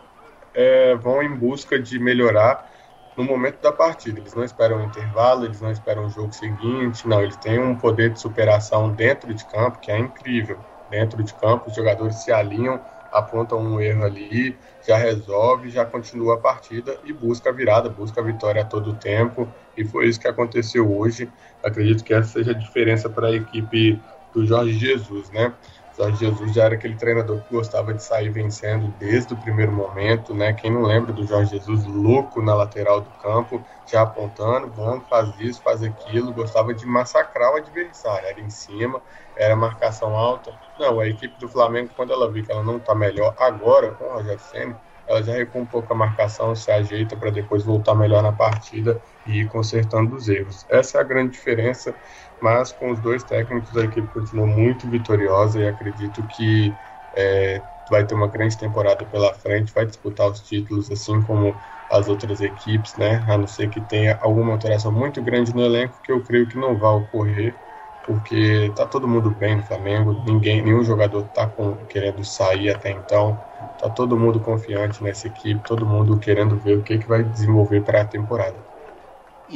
é, 0.54 0.94
vão 0.94 1.22
em 1.22 1.36
busca 1.36 1.78
de 1.78 1.98
melhorar 1.98 2.70
no 3.16 3.24
momento 3.24 3.60
da 3.60 3.72
partida. 3.72 4.18
Eles 4.20 4.34
não 4.34 4.44
esperam 4.44 4.78
um 4.78 4.84
intervalo, 4.84 5.44
eles 5.44 5.60
não 5.60 5.70
esperam 5.70 6.06
o 6.06 6.10
jogo 6.10 6.32
seguinte, 6.32 7.06
não, 7.06 7.22
eles 7.22 7.36
têm 7.36 7.58
um 7.58 7.76
poder 7.76 8.12
de 8.12 8.20
superação 8.20 8.92
dentro 8.94 9.32
de 9.34 9.44
campo 9.44 9.78
que 9.78 9.90
é 9.90 9.98
incrível. 9.98 10.64
Dentro 10.88 11.22
de 11.22 11.34
campo, 11.34 11.68
os 11.68 11.74
jogadores 11.74 12.16
se 12.16 12.30
alinham, 12.30 12.84
apontam 13.10 13.58
um 13.60 13.80
erro 13.80 14.04
ali, 14.04 14.58
já 14.80 14.96
resolve, 14.96 15.70
já 15.70 15.84
continua 15.84 16.34
a 16.34 16.40
partida 16.40 16.98
e 17.04 17.12
busca 17.12 17.50
a 17.50 17.52
virada, 17.52 17.88
busca 17.88 18.20
a 18.20 18.24
vitória 18.24 18.62
a 18.62 18.64
todo 18.64 18.96
tempo. 18.98 19.54
E 19.76 19.84
foi 19.84 20.08
isso 20.08 20.20
que 20.20 20.28
aconteceu 20.28 20.92
hoje. 20.92 21.32
Acredito 21.62 22.04
que 22.04 22.12
essa 22.12 22.28
seja 22.28 22.50
a 22.50 22.58
diferença 22.58 23.08
para 23.08 23.28
a 23.28 23.32
equipe 23.32 24.04
do 24.32 24.44
Jorge 24.44 24.78
Jesus, 24.78 25.30
né? 25.30 25.56
Jorge 25.96 26.18
Jesus 26.18 26.52
já 26.52 26.64
era 26.64 26.74
aquele 26.74 26.96
treinador 26.96 27.40
que 27.42 27.54
gostava 27.54 27.94
de 27.94 28.02
sair 28.02 28.28
vencendo 28.28 28.88
desde 28.98 29.32
o 29.32 29.36
primeiro 29.36 29.70
momento, 29.70 30.34
né? 30.34 30.52
Quem 30.52 30.72
não 30.72 30.82
lembra 30.82 31.12
do 31.12 31.24
Jorge 31.24 31.52
Jesus 31.52 31.84
louco 31.86 32.42
na 32.42 32.52
lateral 32.52 33.00
do 33.00 33.10
campo, 33.10 33.64
já 33.86 34.02
apontando, 34.02 34.72
vamos, 34.72 35.06
faz 35.08 35.38
isso, 35.38 35.62
faz 35.62 35.82
aquilo, 35.82 36.32
gostava 36.32 36.74
de 36.74 36.84
massacrar 36.84 37.52
o 37.52 37.56
adversário, 37.56 38.26
era 38.26 38.40
em 38.40 38.50
cima, 38.50 39.00
era 39.36 39.54
marcação 39.54 40.16
alta. 40.16 40.52
Não, 40.78 40.98
a 40.98 41.06
equipe 41.06 41.38
do 41.38 41.48
Flamengo, 41.48 41.90
quando 41.94 42.12
ela 42.12 42.30
viu 42.30 42.44
que 42.44 42.50
ela 42.50 42.64
não 42.64 42.78
está 42.78 42.94
melhor 42.94 43.32
agora 43.38 43.92
com 43.92 44.04
o 44.04 44.12
Rogério 44.14 44.40
Senna, 44.40 44.80
ela 45.06 45.22
já 45.22 45.32
recua 45.32 45.60
um 45.60 45.66
pouco 45.66 45.92
a 45.92 45.96
marcação, 45.96 46.54
se 46.54 46.70
ajeita 46.70 47.16
para 47.16 47.30
depois 47.30 47.62
voltar 47.62 47.94
melhor 47.94 48.22
na 48.22 48.32
partida 48.32 49.00
e 49.26 49.40
ir 49.40 49.48
consertando 49.48 50.16
os 50.16 50.28
erros. 50.28 50.64
Essa 50.68 50.98
é 50.98 51.00
a 51.00 51.04
grande 51.04 51.32
diferença, 51.32 51.94
mas 52.40 52.72
com 52.72 52.90
os 52.92 53.00
dois 53.00 53.24
técnicos 53.24 53.76
a 53.76 53.84
equipe 53.84 54.08
continua 54.08 54.46
muito 54.46 54.88
vitoriosa 54.88 55.60
e 55.60 55.66
acredito 55.68 56.26
que 56.26 56.78
é, 57.12 57.64
vai 57.88 58.06
ter 58.06 58.14
uma 58.14 58.28
grande 58.28 58.56
temporada 58.56 59.06
pela 59.06 59.32
frente, 59.34 59.72
vai 59.72 59.86
disputar 59.86 60.30
os 60.30 60.40
títulos 60.40 60.90
assim 60.90 61.22
como 61.22 61.60
as 61.88 62.08
outras 62.08 62.40
equipes, 62.40 62.96
né? 62.96 63.24
A 63.28 63.36
não 63.38 63.46
ser 63.46 63.68
que 63.68 63.80
tenha 63.80 64.16
alguma 64.20 64.52
alteração 64.52 64.90
muito 64.92 65.22
grande 65.22 65.54
no 65.54 65.62
elenco, 65.64 66.00
que 66.02 66.10
eu 66.12 66.22
creio 66.22 66.48
que 66.48 66.56
não 66.58 66.76
vai 66.78 66.90
ocorrer 66.92 67.60
porque 68.02 68.70
tá 68.76 68.86
todo 68.86 69.08
mundo 69.08 69.30
bem 69.34 69.56
no 69.56 69.62
Flamengo, 69.62 70.12
ninguém, 70.12 70.62
nenhum 70.62 70.84
jogador 70.84 71.28
tá 71.28 71.48
com, 71.48 71.86
querendo 71.86 72.22
sair 72.24 72.68
até 72.70 72.90
então, 72.90 73.42
tá 73.78 73.88
todo 73.90 74.18
mundo 74.18 74.40
confiante 74.40 75.02
nessa 75.02 75.26
equipe, 75.26 75.62
todo 75.64 75.86
mundo 75.86 76.18
querendo 76.20 76.58
ver 76.58 76.78
o 76.78 76.82
que, 76.82 76.98
que 76.98 77.06
vai 77.08 77.24
desenvolver 77.24 77.80
para 77.82 78.02
a 78.02 78.06
temporada. 78.06 78.63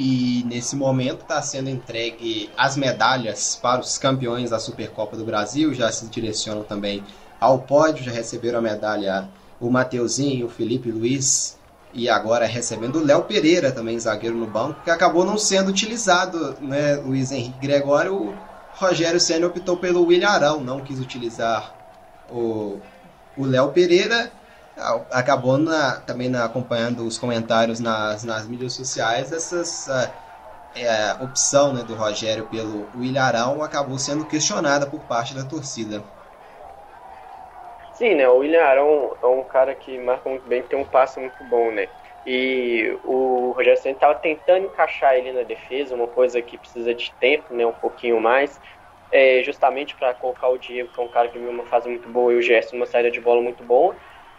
E 0.01 0.45
nesse 0.47 0.77
momento 0.77 1.23
está 1.23 1.43
sendo 1.43 1.69
entregue 1.69 2.49
as 2.57 2.77
medalhas 2.77 3.59
para 3.61 3.81
os 3.81 3.99
campeões 3.99 4.51
da 4.51 4.61
Supercopa 4.61 5.17
do 5.17 5.25
Brasil, 5.25 5.75
já 5.75 5.91
se 5.91 6.07
direcionam 6.07 6.63
também 6.63 7.03
ao 7.41 7.59
pódio, 7.59 8.05
já 8.05 8.13
receberam 8.13 8.61
a 8.61 8.63
medalha 8.63 9.29
o 9.61 9.69
Mateuzinho, 9.69 10.47
o 10.47 10.49
Felipe 10.49 10.89
Luiz, 10.93 11.59
e 11.93 12.09
agora 12.09 12.47
recebendo 12.47 13.01
o 13.01 13.05
Léo 13.05 13.25
Pereira, 13.25 13.73
também 13.73 13.99
zagueiro 13.99 14.37
no 14.37 14.47
banco, 14.47 14.85
que 14.85 14.91
acabou 14.91 15.25
não 15.25 15.37
sendo 15.37 15.71
utilizado, 15.71 16.55
né? 16.61 16.95
Luiz 16.95 17.33
Henrique 17.33 17.59
Gregório, 17.59 18.15
o 18.15 18.35
Rogério 18.75 19.19
Senna 19.19 19.49
optou 19.49 19.79
pelo 19.79 20.07
William 20.07 20.29
Arão, 20.29 20.61
não 20.61 20.79
quis 20.79 21.01
utilizar 21.01 21.75
o 22.31 22.81
Léo 23.37 23.73
Pereira, 23.73 24.31
acabou 25.11 25.59
na, 25.59 25.97
também 26.01 26.29
na, 26.29 26.45
acompanhando 26.45 27.07
os 27.07 27.19
comentários 27.19 27.81
nas, 27.81 28.25
nas 28.25 28.47
mídias 28.47 28.73
sociais, 28.73 29.33
essa 29.33 30.13
é, 30.77 31.13
opção 31.23 31.73
né, 31.73 31.83
do 31.83 31.95
Rogério 31.95 32.47
pelo 32.47 32.87
William 32.97 33.23
Arão 33.23 33.63
acabou 33.63 33.99
sendo 33.99 34.25
questionada 34.25 34.87
por 34.87 35.01
parte 35.01 35.35
da 35.35 35.45
torcida. 35.45 36.03
Sim, 37.93 38.15
né? 38.15 38.29
O 38.29 38.39
William 38.39 38.63
Arão 38.63 39.17
é 39.21 39.27
um 39.27 39.43
cara 39.43 39.75
que 39.75 39.99
marca 39.99 40.29
muito 40.29 40.47
bem, 40.47 40.63
tem 40.63 40.79
um 40.79 40.85
passe 40.85 41.19
muito 41.19 41.43
bom, 41.45 41.73
né? 41.73 41.89
E 42.25 42.97
o 43.05 43.53
Rogério 43.57 43.81
Senna 43.81 43.95
estava 43.95 44.15
tentando 44.15 44.67
encaixar 44.67 45.15
ele 45.17 45.33
na 45.33 45.43
defesa, 45.43 45.95
uma 45.95 46.07
coisa 46.07 46.41
que 46.41 46.57
precisa 46.57 46.95
de 46.95 47.11
tempo, 47.19 47.53
né? 47.53 47.67
Um 47.67 47.73
pouquinho 47.73 48.21
mais, 48.21 48.61
é, 49.11 49.43
justamente 49.43 49.97
para 49.97 50.15
colocar 50.15 50.49
o 50.49 50.59
Diego, 50.59 50.93
que 50.93 51.01
é 51.01 51.03
um 51.03 51.09
cara 51.09 51.29
que 51.29 51.39
viu 51.39 51.51
uma 51.51 51.65
fase 51.65 51.89
muito 51.89 52.09
boa, 52.09 52.33
e 52.33 52.37
o 52.37 52.43
Gerson 52.43 52.77
uma 52.77 52.87
saída 52.87 53.11
de 53.11 53.21
bola 53.21 53.43
muito 53.43 53.65
boa. 53.65 53.97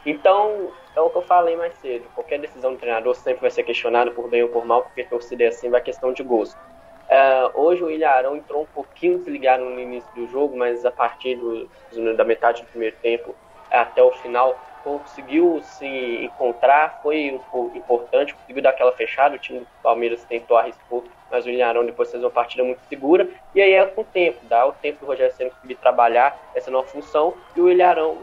Então, 0.09 0.71
é 0.95 0.99
o 0.99 1.09
que 1.11 1.17
eu 1.17 1.21
falei 1.21 1.55
mais 1.55 1.75
cedo. 1.75 2.03
Qualquer 2.15 2.39
decisão 2.39 2.73
do 2.73 2.79
treinador 2.79 3.13
sempre 3.13 3.41
vai 3.41 3.51
ser 3.51 3.61
questionada 3.61 4.09
por 4.09 4.27
bem 4.27 4.41
ou 4.41 4.49
por 4.49 4.65
mal, 4.65 4.81
porque 4.81 5.03
torcida 5.03 5.43
é 5.43 5.47
assim, 5.47 5.69
vai 5.69 5.81
questão 5.81 6.11
de 6.11 6.23
gosto. 6.23 6.57
Uh, 6.57 7.51
hoje 7.53 7.83
o 7.83 7.91
Ilharão 7.91 8.35
entrou 8.35 8.63
um 8.63 8.65
pouquinho 8.65 9.19
desligado 9.19 9.63
no 9.63 9.79
início 9.79 10.09
do 10.15 10.27
jogo, 10.27 10.57
mas 10.57 10.83
a 10.83 10.89
partir 10.89 11.35
do, 11.35 11.69
da 12.15 12.23
metade 12.23 12.63
do 12.63 12.67
primeiro 12.69 12.95
tempo 13.03 13.35
até 13.69 14.01
o 14.01 14.11
final 14.13 14.59
conseguiu 14.83 15.61
se 15.61 15.85
encontrar, 15.85 17.01
foi 17.03 17.39
importante, 17.75 18.33
conseguiu 18.33 18.63
dar 18.63 18.71
aquela 18.71 18.91
fechada, 18.93 19.35
o 19.35 19.39
time 19.39 19.59
do 19.59 19.67
Palmeiras 19.83 20.23
tentou 20.23 20.57
arriscar, 20.57 21.01
mas 21.29 21.45
o 21.45 21.49
Ilharão 21.49 21.85
depois 21.85 22.09
fez 22.09 22.23
uma 22.23 22.31
partida 22.31 22.63
muito 22.63 22.81
segura, 22.87 23.27
e 23.53 23.61
aí 23.61 23.73
é 23.73 23.85
com 23.85 24.01
o 24.01 24.05
tempo, 24.05 24.39
dá 24.43 24.65
o 24.65 24.71
tempo 24.71 25.01
do 25.01 25.05
Rogério 25.05 25.35
Senna 25.35 25.51
conseguir 25.51 25.75
trabalhar 25.75 26.35
essa 26.55 26.71
nova 26.71 26.87
função, 26.87 27.35
e 27.55 27.61
o 27.61 27.69
Ilharão 27.69 28.17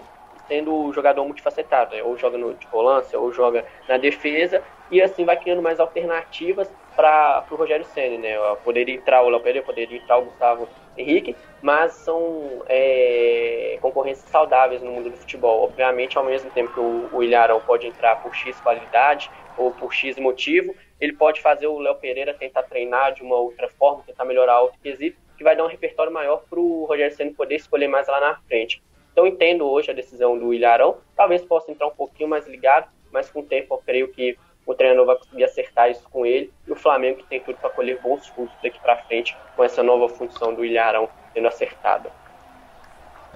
sendo 0.49 0.75
o 0.75 0.92
jogador 0.92 1.25
multifacetado, 1.25 1.94
né? 1.94 2.02
ou 2.02 2.16
joga 2.16 2.39
no, 2.39 2.55
de 2.55 2.66
volância, 2.68 3.18
ou 3.18 3.33
joga 3.33 3.65
na 3.89 3.97
defesa, 3.97 4.62
e 4.91 5.02
assim 5.02 5.25
vai 5.25 5.36
criando 5.36 5.62
mais 5.62 5.81
alternativas 5.81 6.70
para 6.94 7.44
o 7.50 7.55
Rogério 7.55 7.84
Senna, 7.84 8.16
né? 8.16 8.36
Poderia 8.65 8.94
entrar 8.94 9.23
o 9.23 9.28
Léo 9.28 9.41
Pereira, 9.41 9.66
poderia 9.66 9.99
entrar 9.99 10.16
o 10.16 10.25
Gustavo 10.25 10.68
Henrique, 10.97 11.36
mas 11.60 11.92
são 11.92 12.62
é, 12.68 13.78
concorrências 13.83 14.31
saudáveis 14.31 14.83
no 14.83 14.91
mundo 14.91 15.10
do 15.10 15.16
futebol. 15.16 15.65
Obviamente, 15.65 16.16
ao 16.16 16.25
mesmo 16.25 16.50
tempo 16.50 16.73
que 16.73 16.81
o, 16.81 17.10
o 17.12 17.23
Ilharão 17.23 17.60
pode 17.60 17.86
entrar 17.86 18.16
por 18.23 18.34
X 18.34 18.58
qualidade 18.60 19.31
ou 19.58 19.73
por 19.73 19.92
X 19.92 20.18
motivo, 20.18 20.75
ele 20.99 21.12
pode 21.12 21.42
fazer 21.42 21.66
o 21.66 21.78
Léo 21.78 21.97
Pereira 21.97 22.33
tentar 22.33 22.62
treinar 22.62 23.12
de 23.12 23.23
uma 23.23 23.36
outra 23.36 23.68
forma, 23.68 24.02
tentar 24.07 24.25
melhorar 24.25 24.62
outro 24.62 24.78
quesito, 24.83 25.18
que 25.36 25.44
vai 25.44 25.55
dar 25.55 25.65
um 25.65 25.68
repertório 25.68 26.12
maior 26.12 26.44
para 26.49 26.58
o 26.58 26.84
Rogério 26.84 27.15
Senna 27.15 27.33
poder 27.36 27.57
escolher 27.57 27.89
mais 27.89 28.08
lá 28.08 28.20
na 28.20 28.36
frente. 28.49 28.83
Então 29.17 29.27
entendo 29.27 29.65
hoje 29.65 29.91
a 29.91 29.95
decisão 29.95 30.39
do 30.39 30.53
Ilharão, 30.53 30.99
talvez 31.17 31.41
possa 31.41 31.70
entrar 31.73 31.86
um 31.86 31.95
pouquinho 31.97 32.28
mais 32.28 32.47
ligado, 32.47 32.86
mas 33.11 33.31
com 33.31 33.41
o 33.41 33.43
tempo 33.43 33.73
eu 33.73 33.78
creio 33.78 34.09
que 34.12 34.36
o 34.67 34.75
treinador 34.75 35.07
vai 35.07 35.17
conseguir 35.17 35.45
acertar 35.45 35.91
isso 35.91 36.03
com 36.11 36.27
ele 36.27 36.53
e 36.67 36.73
o 36.73 36.77
Flamengo 36.77 37.23
tem 37.27 37.41
tudo 37.41 37.57
para 37.57 37.70
colher 37.70 37.99
bons 38.03 38.27
frutos 38.27 38.55
daqui 38.62 38.78
para 38.78 38.99
frente 39.05 39.35
com 39.57 39.65
essa 39.65 39.83
nova 39.83 40.07
função 40.11 40.53
do 40.53 40.62
Ilharão 40.62 41.09
sendo 41.33 41.49
acertada. 41.49 42.12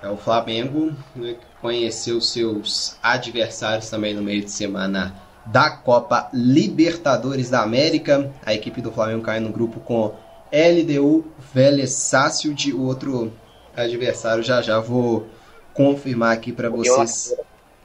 É, 0.03 0.09
o 0.11 0.19
Flamengo 0.19 0.93
né, 1.17 1.39
conheceu 1.63 2.21
seus 2.21 2.99
adversários 3.03 3.89
também 3.89 4.13
no 4.13 4.21
meio 4.21 4.43
de 4.43 4.51
semana 4.51 5.15
da 5.47 5.71
Copa 5.71 6.29
Libertadores 6.35 7.49
da 7.49 7.63
América. 7.63 8.31
A 8.45 8.53
equipe 8.53 8.83
do 8.83 8.93
Flamengo 8.93 9.23
caiu 9.23 9.41
no 9.41 9.51
grupo 9.51 9.81
com 9.81 10.15
LDU, 10.53 11.25
Vélez 11.55 11.93
Sácio, 11.93 12.55
o 12.75 12.85
outro 12.85 13.33
adversário 13.75 14.43
já 14.43 14.61
já 14.61 14.79
vou 14.79 15.27
confirmar 15.75 16.33
aqui 16.33 16.53
para 16.53 16.69
vocês. 16.69 17.35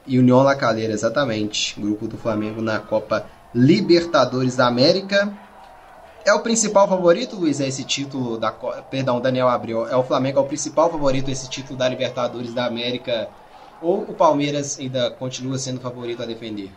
E 0.06 0.18
União 0.18 0.42
La 0.42 0.54
Calera, 0.54 0.92
exatamente. 0.92 1.78
Grupo 1.80 2.06
do 2.06 2.16
Flamengo 2.16 2.62
na 2.62 2.78
Copa 2.78 3.26
Libertadores 3.54 4.56
da 4.56 4.66
América. 4.66 5.32
É 6.24 6.32
o 6.32 6.40
principal 6.40 6.88
favorito, 6.88 7.36
Luiz, 7.36 7.60
é 7.60 7.68
esse 7.68 7.84
título 7.84 8.36
da. 8.38 8.50
Perdão, 8.50 9.20
Daniel 9.20 9.48
abriu. 9.48 9.86
É 9.86 9.96
o 9.96 10.02
Flamengo 10.02 10.38
é 10.38 10.42
o 10.42 10.46
principal 10.46 10.90
favorito 10.90 11.30
esse 11.30 11.48
título 11.48 11.78
da 11.78 11.88
Libertadores 11.88 12.52
da 12.52 12.66
América 12.66 13.28
ou 13.80 14.02
o 14.02 14.14
Palmeiras 14.14 14.78
ainda 14.78 15.10
continua 15.10 15.58
sendo 15.58 15.80
favorito 15.80 16.22
a 16.22 16.26
defender? 16.26 16.70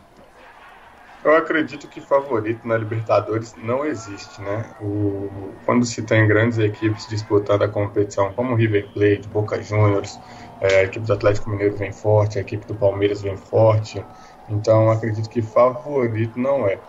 Eu 1.24 1.36
acredito 1.36 1.88
que 1.88 2.00
favorito 2.00 2.66
na 2.66 2.78
Libertadores 2.78 3.54
não 3.62 3.84
existe, 3.84 4.42
né? 4.42 4.74
O, 4.80 5.30
quando 5.66 5.86
se 5.86 6.02
tem 6.02 6.26
grandes 6.26 6.58
equipes 6.58 7.06
disputando 7.08 7.64
a 7.64 7.68
competição, 7.68 8.32
como 8.34 8.56
River 8.56 8.88
Plate, 8.94 9.28
Boca 9.28 9.62
Juniors, 9.62 10.18
é, 10.62 10.80
a 10.80 10.84
equipe 10.84 11.06
do 11.06 11.14
Atlético 11.14 11.50
Mineiro 11.50 11.76
vem 11.78 11.92
forte, 11.92 12.38
a 12.38 12.42
equipe 12.42 12.66
do 12.68 12.76
Palmeiras 12.76 13.22
vem 13.22 13.38
forte, 13.38 14.04
então 14.50 14.90
acredito 14.90 15.30
que 15.30 15.42
favorito 15.42 16.38
não 16.40 16.68
é. 16.68 16.80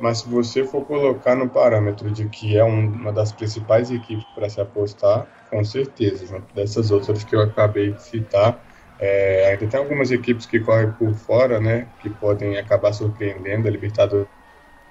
Mas 0.00 0.18
se 0.18 0.28
você 0.28 0.64
for 0.64 0.84
colocar 0.84 1.36
no 1.36 1.48
parâmetro 1.48 2.10
de 2.10 2.28
que 2.28 2.56
é 2.56 2.64
um, 2.64 2.86
uma 2.86 3.12
das 3.12 3.32
principais 3.32 3.90
equipes 3.90 4.24
para 4.34 4.48
se 4.48 4.60
apostar, 4.60 5.26
com 5.50 5.62
certeza, 5.64 6.26
junto 6.26 6.52
dessas 6.54 6.90
outras 6.90 7.22
que 7.22 7.36
eu 7.36 7.40
acabei 7.40 7.92
de 7.92 8.02
citar, 8.02 8.64
é, 8.98 9.50
ainda 9.50 9.66
tem 9.66 9.80
algumas 9.80 10.10
equipes 10.10 10.46
que 10.46 10.60
correm 10.60 10.92
por 10.92 11.14
fora, 11.14 11.60
né, 11.60 11.86
que 12.00 12.10
podem 12.10 12.58
acabar 12.58 12.92
surpreendendo. 12.92 13.68
A 13.68 13.70
Libertadores 13.70 14.28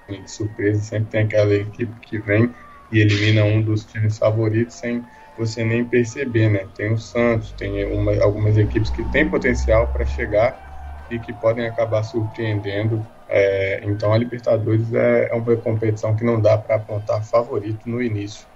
de 0.08 0.30
surpresa, 0.30 0.80
sempre 0.82 1.10
tem 1.10 1.22
aquela 1.22 1.54
equipe 1.54 1.94
que 2.00 2.18
vem 2.18 2.52
e 2.90 2.98
elimina 2.98 3.44
um 3.44 3.62
dos 3.62 3.84
times 3.84 4.18
favoritos 4.18 4.74
sem 4.76 5.04
você 5.40 5.64
nem 5.64 5.84
perceber, 5.84 6.50
né? 6.50 6.66
Tem 6.74 6.92
o 6.92 6.98
Santos, 6.98 7.52
tem 7.52 7.84
uma, 7.86 8.22
algumas 8.22 8.58
equipes 8.58 8.90
que 8.90 9.02
têm 9.04 9.28
potencial 9.28 9.86
para 9.86 10.04
chegar 10.04 10.60
e 11.08 11.18
que 11.18 11.32
podem 11.32 11.66
acabar 11.66 12.02
surpreendendo. 12.02 13.04
É, 13.26 13.80
então 13.84 14.12
a 14.12 14.18
Libertadores 14.18 14.92
é, 14.92 15.30
é, 15.30 15.34
uma 15.34 15.56
competição 15.56 16.14
que 16.14 16.24
não 16.24 16.40
dá 16.40 16.58
para 16.58 16.76
apontar 16.76 17.24
favorito 17.24 17.88
no 17.88 18.02
início. 18.02 18.46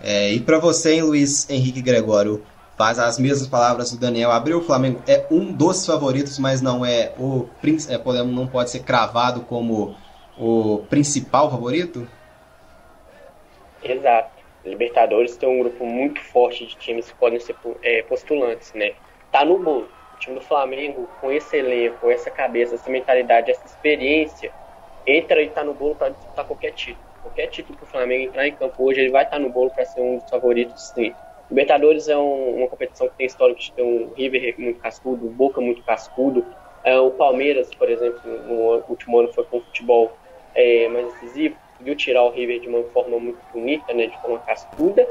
É, 0.00 0.32
e 0.32 0.38
para 0.38 0.58
você, 0.58 0.94
hein, 0.94 1.02
Luiz 1.02 1.50
Henrique 1.50 1.82
Gregório, 1.82 2.44
faz 2.76 3.00
as 3.00 3.18
mesmas 3.18 3.48
palavras 3.48 3.90
do 3.90 3.98
Daniel 3.98 4.30
Abreu. 4.30 4.58
O 4.58 4.64
Flamengo 4.64 5.02
é 5.08 5.26
um 5.32 5.52
dos 5.52 5.84
favoritos, 5.84 6.38
mas 6.38 6.62
não 6.62 6.86
é 6.86 7.12
o 7.18 7.48
é, 7.88 8.24
não 8.24 8.46
pode 8.46 8.70
ser 8.70 8.84
cravado 8.84 9.40
como 9.40 9.96
o 10.38 10.84
principal 10.88 11.50
favorito? 11.50 12.06
Exato. 13.82 14.37
Libertadores 14.68 15.36
tem 15.36 15.48
um 15.48 15.58
grupo 15.60 15.84
muito 15.84 16.20
forte 16.20 16.66
de 16.66 16.76
times 16.76 17.10
que 17.10 17.18
podem 17.18 17.40
ser 17.40 17.56
é, 17.82 18.02
postulantes, 18.02 18.72
né? 18.74 18.92
Tá 19.30 19.44
no 19.44 19.58
bolo. 19.58 19.88
O 20.14 20.18
time 20.18 20.36
do 20.36 20.40
Flamengo, 20.40 21.08
com 21.20 21.30
esse 21.30 21.56
elenco, 21.56 21.98
com 22.00 22.10
essa 22.10 22.30
cabeça, 22.30 22.74
essa 22.74 22.90
mentalidade, 22.90 23.50
essa 23.50 23.66
experiência, 23.66 24.52
entra 25.06 25.42
e 25.42 25.48
tá 25.48 25.64
no 25.64 25.74
bolo 25.74 25.94
para 25.94 26.10
disputar 26.10 26.44
qualquer 26.44 26.72
título. 26.72 27.06
Qualquer 27.22 27.46
título 27.48 27.78
que 27.78 27.84
o 27.84 27.86
Flamengo 27.86 28.24
entrar 28.24 28.46
em 28.46 28.54
campo 28.54 28.84
hoje, 28.84 29.00
ele 29.00 29.10
vai 29.10 29.24
estar 29.24 29.36
tá 29.36 29.42
no 29.42 29.50
bolo 29.50 29.70
para 29.70 29.84
ser 29.84 30.00
um 30.00 30.18
dos 30.18 30.28
favoritos, 30.28 30.90
sim. 30.94 31.14
Libertadores 31.50 32.08
é 32.08 32.16
um, 32.16 32.56
uma 32.56 32.68
competição 32.68 33.08
que 33.08 33.16
tem 33.16 33.26
histórico 33.26 33.60
de 33.60 33.72
ter 33.72 33.82
um 33.82 34.12
River 34.14 34.54
muito 34.58 34.80
cascudo, 34.80 35.26
um 35.26 35.32
Boca 35.32 35.60
muito 35.60 35.82
cascudo. 35.82 36.44
É, 36.84 36.98
o 36.98 37.10
Palmeiras, 37.10 37.74
por 37.74 37.90
exemplo, 37.90 38.20
no 38.46 38.84
último 38.88 39.18
ano 39.18 39.32
foi 39.32 39.44
com 39.44 39.60
futebol 39.60 40.12
é, 40.54 40.88
mais 40.88 41.06
decisivo, 41.14 41.56
conseguiu 41.78 41.96
tirar 41.96 42.24
o 42.24 42.30
River 42.30 42.60
de 42.60 42.68
uma 42.68 42.82
forma 42.84 43.18
muito 43.18 43.38
bonita, 43.52 43.94
né, 43.94 44.06
de 44.06 44.20
forma 44.20 44.38
cascuda. 44.40 45.06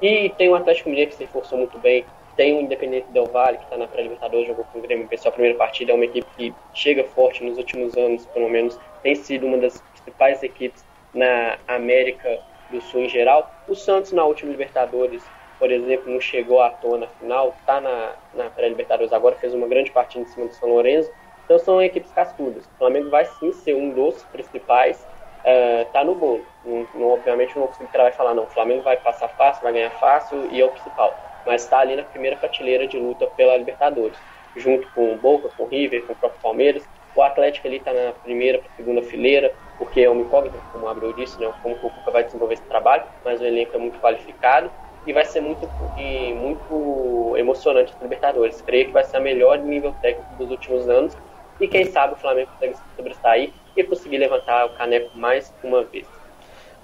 E 0.00 0.30
tem 0.30 0.48
o 0.48 0.54
Atlético 0.54 0.88
Mineiro 0.88 1.10
que 1.10 1.16
se 1.16 1.24
reforçou 1.24 1.58
muito 1.58 1.78
bem. 1.78 2.04
Tem 2.36 2.56
o 2.56 2.60
Independente 2.60 3.08
Del 3.10 3.26
Valle, 3.26 3.58
que 3.58 3.64
está 3.64 3.76
na 3.76 3.86
pré-Libertadores, 3.86 4.46
jogou 4.46 4.64
com 4.72 4.78
o 4.78 4.82
Grêmio, 4.82 5.06
venceu 5.06 5.28
a 5.28 5.32
primeira 5.32 5.58
partida. 5.58 5.92
É 5.92 5.94
uma 5.94 6.04
equipe 6.04 6.26
que 6.36 6.54
chega 6.72 7.04
forte 7.04 7.44
nos 7.44 7.58
últimos 7.58 7.94
anos, 7.96 8.24
pelo 8.26 8.48
menos. 8.48 8.78
Tem 9.02 9.14
sido 9.14 9.46
uma 9.46 9.58
das 9.58 9.80
principais 9.80 10.42
equipes 10.42 10.84
na 11.12 11.58
América 11.68 12.40
do 12.70 12.80
Sul 12.80 13.02
em 13.02 13.08
geral. 13.08 13.52
O 13.68 13.74
Santos, 13.74 14.12
na 14.12 14.24
última 14.24 14.50
Libertadores, 14.50 15.22
por 15.58 15.70
exemplo, 15.70 16.10
não 16.10 16.20
chegou 16.20 16.60
à 16.60 16.70
tona 16.70 17.06
final, 17.20 17.54
está 17.60 17.80
na, 17.80 18.14
na 18.34 18.50
pré-Libertadores 18.50 19.12
agora, 19.12 19.36
fez 19.36 19.52
uma 19.52 19.68
grande 19.68 19.90
partida 19.92 20.24
em 20.24 20.28
cima 20.28 20.46
do 20.46 20.54
São 20.54 20.70
Lourenço. 20.70 21.10
Então 21.44 21.58
são 21.58 21.82
equipes 21.82 22.10
cascudas. 22.12 22.64
O 22.64 22.78
Flamengo 22.78 23.10
vai 23.10 23.26
sim 23.26 23.52
ser 23.52 23.74
um 23.74 23.90
dos 23.90 24.22
principais, 24.24 25.06
está 25.44 26.02
uh, 26.02 26.04
no 26.04 26.14
bolo. 26.14 26.44
Não, 26.64 27.10
obviamente 27.10 27.58
não 27.58 27.66
consigo 27.66 27.88
vai 27.92 28.12
falar, 28.12 28.34
não, 28.34 28.44
o 28.44 28.48
Flamengo 28.48 28.82
vai 28.82 28.96
passar 28.96 29.28
fácil, 29.28 29.62
vai 29.62 29.72
ganhar 29.72 29.90
fácil 29.90 30.48
e 30.50 30.60
é 30.60 30.64
o 30.64 30.68
principal. 30.68 31.14
Mas 31.44 31.64
está 31.64 31.80
ali 31.80 31.96
na 31.96 32.04
primeira 32.04 32.36
prateleira 32.36 32.86
de 32.86 32.98
luta 32.98 33.26
pela 33.26 33.56
Libertadores, 33.56 34.16
junto 34.56 34.86
com 34.92 35.12
o 35.12 35.16
Boca, 35.16 35.48
com 35.56 35.64
o 35.64 35.66
River, 35.66 36.04
com 36.06 36.12
o 36.12 36.16
próprio 36.16 36.40
Palmeiras. 36.40 36.84
O 37.14 37.22
Atlético 37.22 37.66
ali 37.66 37.76
está 37.76 37.92
na 37.92 38.12
primeira 38.22 38.58
para 38.58 38.70
segunda 38.76 39.02
fileira, 39.02 39.52
porque 39.76 40.00
é 40.00 40.08
uma 40.08 40.22
incógnita, 40.22 40.56
como 40.72 40.86
o 40.86 40.88
Abreu 40.88 41.12
disse, 41.12 41.38
né, 41.38 41.52
como 41.62 41.74
o 41.74 41.78
Cuca 41.78 42.10
vai 42.10 42.24
desenvolver 42.24 42.54
esse 42.54 42.62
trabalho, 42.62 43.02
mas 43.24 43.40
o 43.40 43.44
elenco 43.44 43.76
é 43.76 43.78
muito 43.78 43.98
qualificado 44.00 44.70
e 45.06 45.12
vai 45.12 45.24
ser 45.24 45.40
muito, 45.40 45.68
e 45.98 46.32
muito 46.32 47.34
emocionante 47.36 47.92
os 47.92 48.00
Libertadores. 48.00 48.62
Creio 48.62 48.86
que 48.86 48.92
vai 48.92 49.04
ser 49.04 49.16
a 49.16 49.20
melhor 49.20 49.58
nível 49.58 49.94
técnico 50.00 50.32
dos 50.36 50.50
últimos 50.50 50.88
anos 50.88 51.16
e 51.62 51.68
quem 51.68 51.90
sabe 51.90 52.14
o 52.14 52.16
Flamengo 52.16 52.50
consegue 52.52 52.74
se 52.74 52.82
sobressair 52.96 53.52
e 53.76 53.84
conseguir 53.84 54.18
levantar 54.18 54.66
o 54.66 54.70
caneco 54.70 55.16
mais 55.16 55.52
uma 55.62 55.84
vez. 55.84 56.06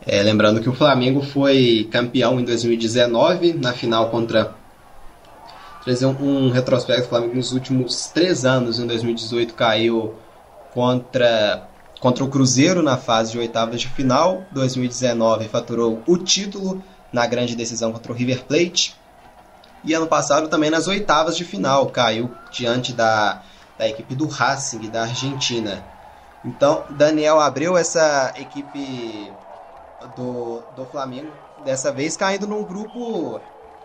É, 0.07 0.23
lembrando 0.23 0.61
que 0.61 0.69
o 0.69 0.73
Flamengo 0.73 1.21
foi 1.21 1.89
campeão 1.91 2.39
em 2.39 2.45
2019 2.45 3.55
na 3.55 3.73
final 3.73 4.09
contra 4.11 4.55
trazer 5.83 6.07
um, 6.07 6.47
um 6.47 6.51
retrospecto 6.51 7.03
do 7.03 7.09
Flamengo 7.09 7.35
nos 7.35 7.53
últimos 7.53 8.07
três 8.07 8.45
anos 8.45 8.79
em 8.79 8.87
2018 8.87 9.55
caiu 9.55 10.15
contra 10.73 11.69
contra 11.99 12.23
o 12.23 12.29
Cruzeiro 12.29 12.81
na 12.81 12.97
fase 12.97 13.33
de 13.33 13.39
oitavas 13.39 13.81
de 13.81 13.89
final 13.89 14.45
2019 14.53 15.49
faturou 15.49 16.01
o 16.07 16.17
título 16.17 16.83
na 17.13 17.27
grande 17.27 17.57
decisão 17.57 17.93
contra 17.93 18.13
o 18.13 18.15
River 18.15 18.45
Plate. 18.45 18.95
E 19.85 19.95
ano 19.95 20.07
passado 20.07 20.49
também 20.49 20.71
nas 20.71 20.87
oitavas 20.89 21.37
de 21.37 21.45
final, 21.45 21.87
caiu 21.87 22.31
diante 22.51 22.93
da, 22.93 23.43
da 23.79 23.89
equipe 23.89 24.15
do 24.15 24.27
Racing 24.27 24.91
da 24.91 25.03
Argentina. 25.03 25.83
Então, 26.45 26.85
Daniel 26.91 27.41
abriu 27.41 27.77
essa 27.77 28.33
equipe 28.37 29.33
do, 30.17 30.63
do 30.77 30.85
Flamengo, 30.87 31.33
dessa 31.65 31.93
vez 31.93 32.17
caindo 32.17 32.47
num 32.47 32.65
grupo 32.65 33.41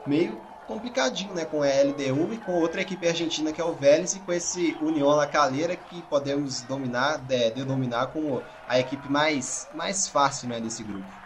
meio 0.05 0.41
complicadinho, 0.67 1.33
né? 1.33 1.45
Com 1.45 1.61
a 1.61 1.67
LDU 1.67 2.33
e 2.33 2.37
com 2.37 2.53
outra 2.53 2.81
equipe 2.81 3.07
argentina 3.07 3.51
que 3.51 3.61
é 3.61 3.65
o 3.65 3.73
Vélez 3.73 4.15
e 4.15 4.19
com 4.19 4.31
esse 4.31 4.77
União 4.81 5.09
La 5.09 5.27
Calera 5.27 5.75
que 5.75 6.01
podemos 6.03 6.61
dominar, 6.61 7.17
de, 7.17 7.51
denominar 7.51 8.07
como 8.07 8.43
a 8.67 8.79
equipe 8.79 9.09
mais, 9.11 9.67
mais 9.73 10.07
fácil 10.07 10.47
né, 10.49 10.59
desse 10.59 10.83
grupo 10.83 11.23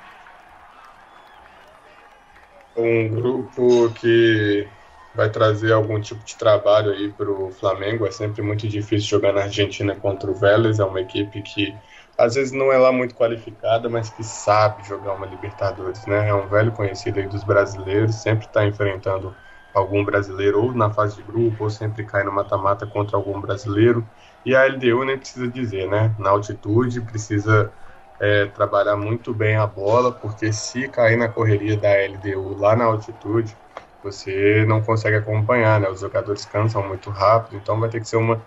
um 2.78 3.10
grupo 3.10 3.92
que 3.94 4.70
vai 5.14 5.30
trazer 5.32 5.72
algum 5.74 6.00
tipo 6.00 6.24
de 6.24 6.38
trabalho 6.38 6.92
aí 6.92 7.11
para 7.14 7.32
o 7.32 7.52
Flamengo. 7.52 8.06
É 8.06 8.11
sempre 8.11 8.42
muito 8.42 8.68
difícil 8.68 9.10
jogar 9.10 9.34
na 9.34 9.44
Argentina 9.44 9.95
contra 9.95 10.30
o 10.32 10.36
Vélez. 10.36 10.80
É 10.80 10.86
uma 10.86 11.02
equipe 11.02 11.42
que 11.42 11.82
às 12.18 12.36
vezes 12.36 12.52
não 12.52 12.72
é 12.72 12.77
lá 12.77 12.92
muito 12.92 13.16
qualificada, 13.16 13.90
mas 13.90 14.10
que 14.10 14.24
sabe 14.24 14.84
jogar 14.84 15.14
uma 15.14 15.26
Libertadores, 15.26 16.06
né? 16.06 16.30
É 16.30 16.34
um 16.34 16.48
velho 16.48 16.72
conhecido 16.72 17.19
aí 17.19 17.27
dos 17.27 17.44
brasileiros, 17.44 18.16
sempre 18.22 18.48
está 18.48 18.66
enfrentando 18.66 19.38
algum 19.74 20.03
brasileiro 20.03 20.64
ou 20.64 20.74
na 20.74 20.92
fase 20.92 21.16
de 21.16 21.24
grupo, 21.24 21.64
ou 21.66 21.69
sempre 21.69 22.06
cai 22.06 22.24
no 22.24 22.32
mata-mata 22.32 22.88
contra 22.88 23.16
algum 23.18 23.40
brasileiro. 23.40 24.10
E 24.44 24.56
a 24.56 24.66
LDU 24.66 25.06
nem 25.06 25.18
precisa 25.18 25.48
dizer, 25.50 25.88
né? 25.88 26.16
Na 26.18 26.32
altitude 26.32 27.02
precisa 27.02 27.74
é, 28.19 28.48
trabalhar 28.48 28.98
muito 28.98 29.34
bem 29.34 29.56
a 29.56 29.68
bola, 29.68 30.11
porque 30.19 30.52
se 30.52 30.90
cair 30.90 31.18
na 31.18 31.30
correria 31.30 31.77
da 31.77 31.90
LDU 31.90 32.53
lá 32.56 32.76
na 32.76 32.86
altitude, 32.86 33.60
você 34.03 34.66
não 34.67 34.82
consegue 34.84 35.17
acompanhar, 35.17 35.80
né? 35.80 35.90
Os 35.90 36.00
jogadores 36.01 36.45
cansam 36.45 36.88
muito 36.88 37.09
rápido, 37.09 37.58
então 37.58 37.80
vai 37.80 37.90
ter 37.90 38.00
que 38.00 38.08
ser 38.08 38.17
uma, 38.17 38.42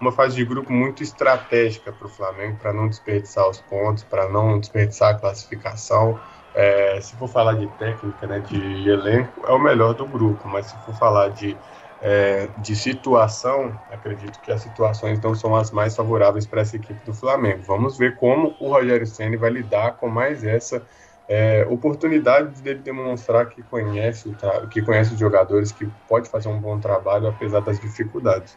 uma 0.00 0.12
fase 0.12 0.36
de 0.36 0.44
grupo 0.44 0.72
muito 0.72 1.02
estratégica 1.02 1.92
para 1.92 2.06
o 2.06 2.10
Flamengo, 2.10 2.58
para 2.58 2.72
não 2.72 2.88
desperdiçar 2.88 3.48
os 3.48 3.60
pontos, 3.60 4.04
para 4.04 4.28
não 4.28 4.58
desperdiçar 4.60 5.14
a 5.14 5.18
classificação. 5.18 6.18
É, 6.54 7.00
se 7.00 7.16
for 7.16 7.28
falar 7.28 7.54
de 7.54 7.66
técnica, 7.78 8.26
né, 8.26 8.40
de 8.40 8.88
elenco, 8.88 9.46
é 9.46 9.52
o 9.52 9.58
melhor 9.58 9.94
do 9.94 10.06
grupo, 10.06 10.48
mas 10.48 10.66
se 10.66 10.78
for 10.78 10.94
falar 10.94 11.28
de 11.30 11.56
é, 12.00 12.48
de 12.58 12.76
situação, 12.76 13.80
acredito 13.90 14.40
que 14.40 14.52
as 14.52 14.62
situações 14.62 15.20
não 15.20 15.34
são 15.34 15.56
as 15.56 15.70
mais 15.70 15.96
favoráveis 15.96 16.46
para 16.46 16.60
essa 16.60 16.76
equipe 16.76 17.02
do 17.04 17.14
Flamengo. 17.14 17.62
Vamos 17.62 17.96
ver 17.96 18.16
como 18.16 18.54
o 18.60 18.68
Rogério 18.70 19.06
Ceni 19.06 19.36
vai 19.36 19.50
lidar 19.50 19.96
com 19.96 20.08
mais 20.08 20.44
essa 20.44 20.86
é, 21.28 21.66
oportunidade 21.68 22.62
dele 22.62 22.80
demonstrar 22.80 23.46
que 23.48 23.62
conhece, 23.62 24.34
que 24.70 24.82
conhece 24.82 25.14
os 25.14 25.18
jogadores, 25.18 25.72
que 25.72 25.86
pode 26.08 26.28
fazer 26.28 26.48
um 26.48 26.60
bom 26.60 26.78
trabalho 26.78 27.28
apesar 27.28 27.60
das 27.60 27.80
dificuldades. 27.80 28.56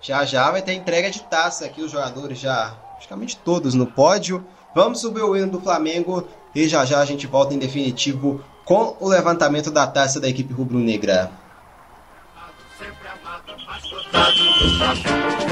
Já 0.00 0.24
já 0.24 0.50
vai 0.50 0.62
ter 0.62 0.72
entrega 0.72 1.10
de 1.10 1.22
taça 1.24 1.64
aqui, 1.64 1.82
os 1.82 1.90
jogadores 1.90 2.38
já 2.38 2.76
praticamente 2.92 3.36
todos 3.38 3.74
no 3.74 3.86
pódio. 3.86 4.44
Vamos 4.74 5.00
subir 5.00 5.22
o 5.22 5.36
hino 5.36 5.50
do 5.50 5.60
Flamengo 5.60 6.26
e 6.54 6.68
já 6.68 6.84
já 6.84 7.00
a 7.00 7.04
gente 7.04 7.26
volta 7.26 7.54
em 7.54 7.58
definitivo 7.58 8.42
com 8.64 8.96
o 9.00 9.08
levantamento 9.08 9.70
da 9.70 9.86
taça 9.86 10.20
da 10.20 10.28
equipe 10.28 10.52
rubro-negra. 10.52 11.30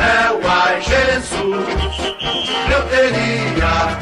É 0.01 0.49
ai 0.49 0.81
Jesus, 0.81 1.67
eu 2.73 2.83
teria 2.89 3.99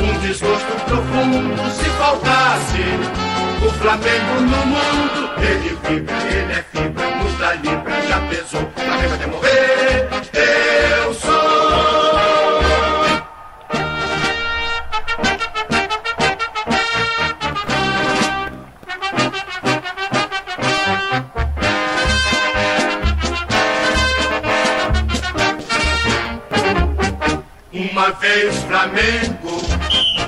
um 0.00 0.18
desgosto 0.20 0.72
profundo 0.86 1.70
se 1.70 1.84
faltasse 1.90 2.82
o 3.66 3.70
Flamengo 3.72 4.40
no 4.40 4.66
mundo. 4.66 5.30
Ele 5.38 5.78
vibra, 5.84 6.16
ele 6.24 6.52
é 6.52 6.64
fibra, 6.72 7.06
muita 7.16 7.52
libra 7.54 8.02
já 8.08 8.20
pesou. 8.28 8.70
Flamengo 8.76 9.14
até 9.14 9.26
morrer, 9.26 10.08
Uma 27.96 28.10
vez 28.10 28.54
Flamengo, 28.64 29.58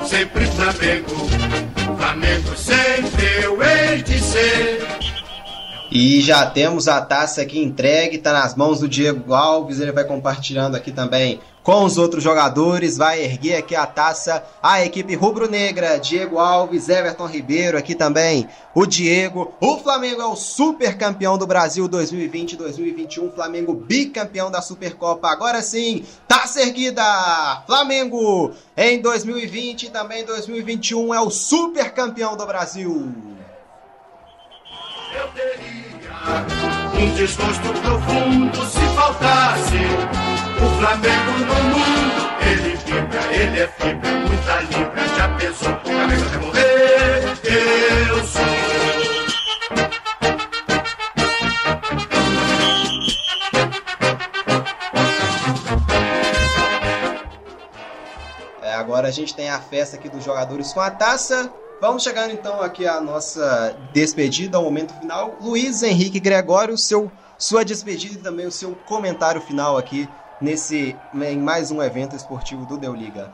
sempre 0.08 0.46
Flamengo. 0.46 1.28
Flamengo 1.98 2.56
sempre 2.56 3.42
eu 3.42 3.62
hei 3.62 4.00
de 4.02 4.18
ser. 4.18 4.97
E 5.90 6.20
já 6.20 6.44
temos 6.44 6.86
a 6.86 7.00
taça 7.00 7.40
aqui 7.40 7.58
entregue, 7.58 8.16
está 8.16 8.30
nas 8.30 8.54
mãos 8.54 8.80
do 8.80 8.88
Diego 8.88 9.32
Alves, 9.32 9.80
ele 9.80 9.90
vai 9.90 10.04
compartilhando 10.04 10.76
aqui 10.76 10.92
também 10.92 11.40
com 11.62 11.82
os 11.84 11.96
outros 11.96 12.22
jogadores, 12.22 12.98
vai 12.98 13.22
erguer 13.22 13.56
aqui 13.56 13.74
a 13.74 13.86
taça 13.86 14.44
a 14.62 14.84
equipe 14.84 15.14
rubro-negra, 15.14 15.98
Diego 15.98 16.38
Alves, 16.38 16.90
Everton 16.90 17.26
Ribeiro, 17.26 17.78
aqui 17.78 17.94
também 17.94 18.46
o 18.74 18.84
Diego. 18.84 19.52
O 19.60 19.78
Flamengo 19.78 20.20
é 20.20 20.26
o 20.26 20.36
super 20.36 20.96
campeão 20.98 21.38
do 21.38 21.46
Brasil 21.46 21.88
2020-2021, 21.88 23.34
Flamengo 23.34 23.72
bicampeão 23.72 24.50
da 24.50 24.60
Supercopa. 24.60 25.28
Agora 25.28 25.62
sim, 25.62 26.04
taça 26.26 26.60
erguida! 26.60 27.02
Flamengo 27.66 28.52
em 28.76 29.00
2020 29.00 29.84
e 29.84 29.90
também 29.90 30.24
2021 30.24 31.14
é 31.14 31.20
o 31.20 31.30
super 31.30 31.92
campeão 31.94 32.36
do 32.36 32.46
Brasil. 32.46 33.37
Eu 35.12 35.28
teria 35.28 35.88
um 37.00 37.14
desgosto 37.14 37.72
profundo 37.80 38.66
se 38.66 38.80
faltasse 38.94 39.78
o 40.56 40.68
Flamengo 40.78 41.32
no 41.46 41.54
mundo. 41.64 42.28
Ele 42.42 42.76
vibra, 42.76 43.22
ele 43.32 43.60
é 43.60 43.68
fibra, 43.68 44.10
muita 44.10 44.60
libra, 44.60 45.08
já 45.16 45.28
pesou. 45.36 45.80
Flamengo 45.80 46.26
até 46.26 46.38
morrer, 46.38 47.38
eu 48.10 48.24
sou. 48.26 48.42
É, 58.62 58.74
agora 58.74 59.08
a 59.08 59.10
gente 59.10 59.34
tem 59.34 59.48
a 59.48 59.58
festa 59.60 59.96
aqui 59.96 60.08
dos 60.08 60.24
jogadores 60.24 60.72
com 60.72 60.80
a 60.80 60.90
taça. 60.90 61.50
Vamos 61.80 62.02
chegando 62.02 62.32
então 62.32 62.60
aqui 62.60 62.88
à 62.88 63.00
nossa 63.00 63.76
despedida, 63.92 64.56
ao 64.56 64.64
momento 64.64 64.92
final. 64.94 65.36
Luiz 65.40 65.80
Henrique 65.80 66.18
Gregório, 66.18 66.76
seu, 66.76 67.08
sua 67.38 67.64
despedida 67.64 68.18
e 68.18 68.22
também 68.22 68.46
o 68.46 68.50
seu 68.50 68.74
comentário 68.84 69.40
final 69.40 69.76
aqui 69.76 70.08
nesse 70.40 70.96
em 71.14 71.38
mais 71.38 71.70
um 71.70 71.80
evento 71.80 72.16
esportivo 72.16 72.66
do 72.66 72.76
Deu 72.76 72.92
Liga. 72.92 73.32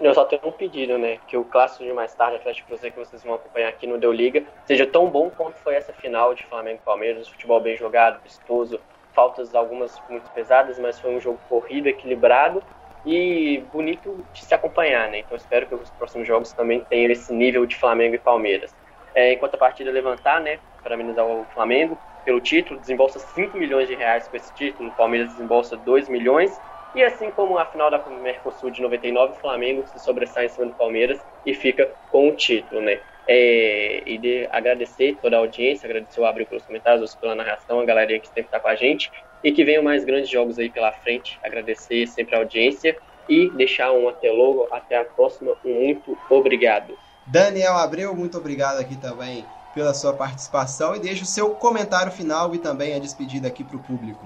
Eu 0.00 0.12
só 0.14 0.24
tenho 0.24 0.42
um 0.44 0.50
pedido, 0.50 0.98
né? 0.98 1.18
Que 1.28 1.36
o 1.36 1.44
clássico 1.44 1.84
de 1.84 1.92
mais 1.92 2.12
tarde, 2.12 2.38
Atlético 2.38 2.66
Cruzeiro, 2.66 2.92
que 2.92 3.04
vocês 3.04 3.22
vão 3.22 3.34
acompanhar 3.34 3.68
aqui 3.68 3.86
no 3.86 3.96
Deu 3.96 4.12
Liga, 4.12 4.42
seja 4.66 4.84
tão 4.84 5.08
bom 5.08 5.30
quanto 5.30 5.54
foi 5.58 5.76
essa 5.76 5.92
final 5.92 6.34
de 6.34 6.44
Flamengo 6.44 6.80
e 6.82 6.84
Palmeiras. 6.84 7.28
Futebol 7.28 7.60
bem 7.60 7.76
jogado, 7.76 8.20
vistoso, 8.24 8.80
faltas 9.12 9.54
algumas 9.54 10.02
muito 10.10 10.28
pesadas, 10.32 10.76
mas 10.80 10.98
foi 10.98 11.14
um 11.14 11.20
jogo 11.20 11.38
corrido, 11.48 11.86
equilibrado 11.86 12.60
e 13.04 13.62
bonito 13.72 14.24
de 14.32 14.44
se 14.44 14.54
acompanhar, 14.54 15.10
né? 15.10 15.18
Então 15.18 15.36
espero 15.36 15.66
que 15.66 15.74
os 15.74 15.90
próximos 15.90 16.26
jogos 16.26 16.52
também 16.52 16.80
tenham 16.88 17.10
esse 17.10 17.32
nível 17.32 17.66
de 17.66 17.76
Flamengo 17.76 18.14
e 18.14 18.18
Palmeiras. 18.18 18.74
É, 19.14 19.32
enquanto 19.32 19.54
a 19.54 19.58
partida 19.58 19.90
levantar, 19.90 20.40
né? 20.40 20.58
Parabenizar 20.82 21.26
o 21.26 21.44
Flamengo 21.52 21.98
pelo 22.24 22.40
título, 22.40 22.80
desembolsa 22.80 23.18
5 23.18 23.56
milhões 23.58 23.86
de 23.86 23.94
reais 23.94 24.26
com 24.26 24.36
esse 24.36 24.52
título, 24.54 24.88
o 24.88 24.94
Palmeiras 24.94 25.28
desembolsa 25.32 25.76
2 25.76 26.08
milhões. 26.08 26.58
E 26.94 27.02
assim 27.02 27.30
como 27.30 27.58
a 27.58 27.66
final 27.66 27.90
da 27.90 27.98
Mercosul 28.08 28.70
de 28.70 28.80
99, 28.80 29.32
o 29.32 29.36
Flamengo 29.36 29.86
se 29.86 29.98
sobressai 29.98 30.46
em 30.46 30.48
cima 30.48 30.66
do 30.66 30.74
Palmeiras 30.74 31.20
e 31.44 31.52
fica 31.52 31.92
com 32.10 32.28
o 32.28 32.36
título, 32.36 32.80
né? 32.80 33.00
É, 33.26 34.02
e 34.06 34.16
de 34.18 34.48
agradecer 34.50 35.16
toda 35.20 35.36
a 35.36 35.40
audiência, 35.40 35.86
agradecer 35.86 36.20
o 36.20 36.26
Abril 36.26 36.46
pelos 36.46 36.64
comentários, 36.64 37.14
pela 37.14 37.34
narração, 37.34 37.80
a 37.80 37.84
galerinha 37.84 38.20
que 38.20 38.28
sempre 38.28 38.42
está 38.42 38.60
com 38.60 38.68
a 38.68 38.74
gente 38.74 39.10
e 39.44 39.52
que 39.52 39.62
venham 39.62 39.82
mais 39.82 40.04
grandes 40.04 40.30
jogos 40.30 40.58
aí 40.58 40.70
pela 40.70 40.90
frente. 40.90 41.38
Agradecer 41.44 42.06
sempre 42.06 42.34
a 42.34 42.38
audiência 42.38 42.96
e 43.28 43.50
deixar 43.50 43.92
um 43.92 44.08
até 44.08 44.32
logo, 44.32 44.66
até 44.72 44.98
a 44.98 45.04
próxima. 45.04 45.54
Um 45.62 45.86
muito 45.86 46.18
obrigado. 46.30 46.96
Daniel 47.26 47.74
Abreu, 47.74 48.16
muito 48.16 48.38
obrigado 48.38 48.80
aqui 48.80 48.96
também 48.96 49.44
pela 49.74 49.92
sua 49.92 50.14
participação 50.14 50.96
e 50.96 51.00
deixa 51.00 51.24
o 51.24 51.26
seu 51.26 51.50
comentário 51.50 52.10
final 52.10 52.54
e 52.54 52.58
também 52.58 52.94
a 52.94 52.98
despedida 52.98 53.48
aqui 53.48 53.62
para 53.62 53.76
o 53.76 53.80
público. 53.80 54.24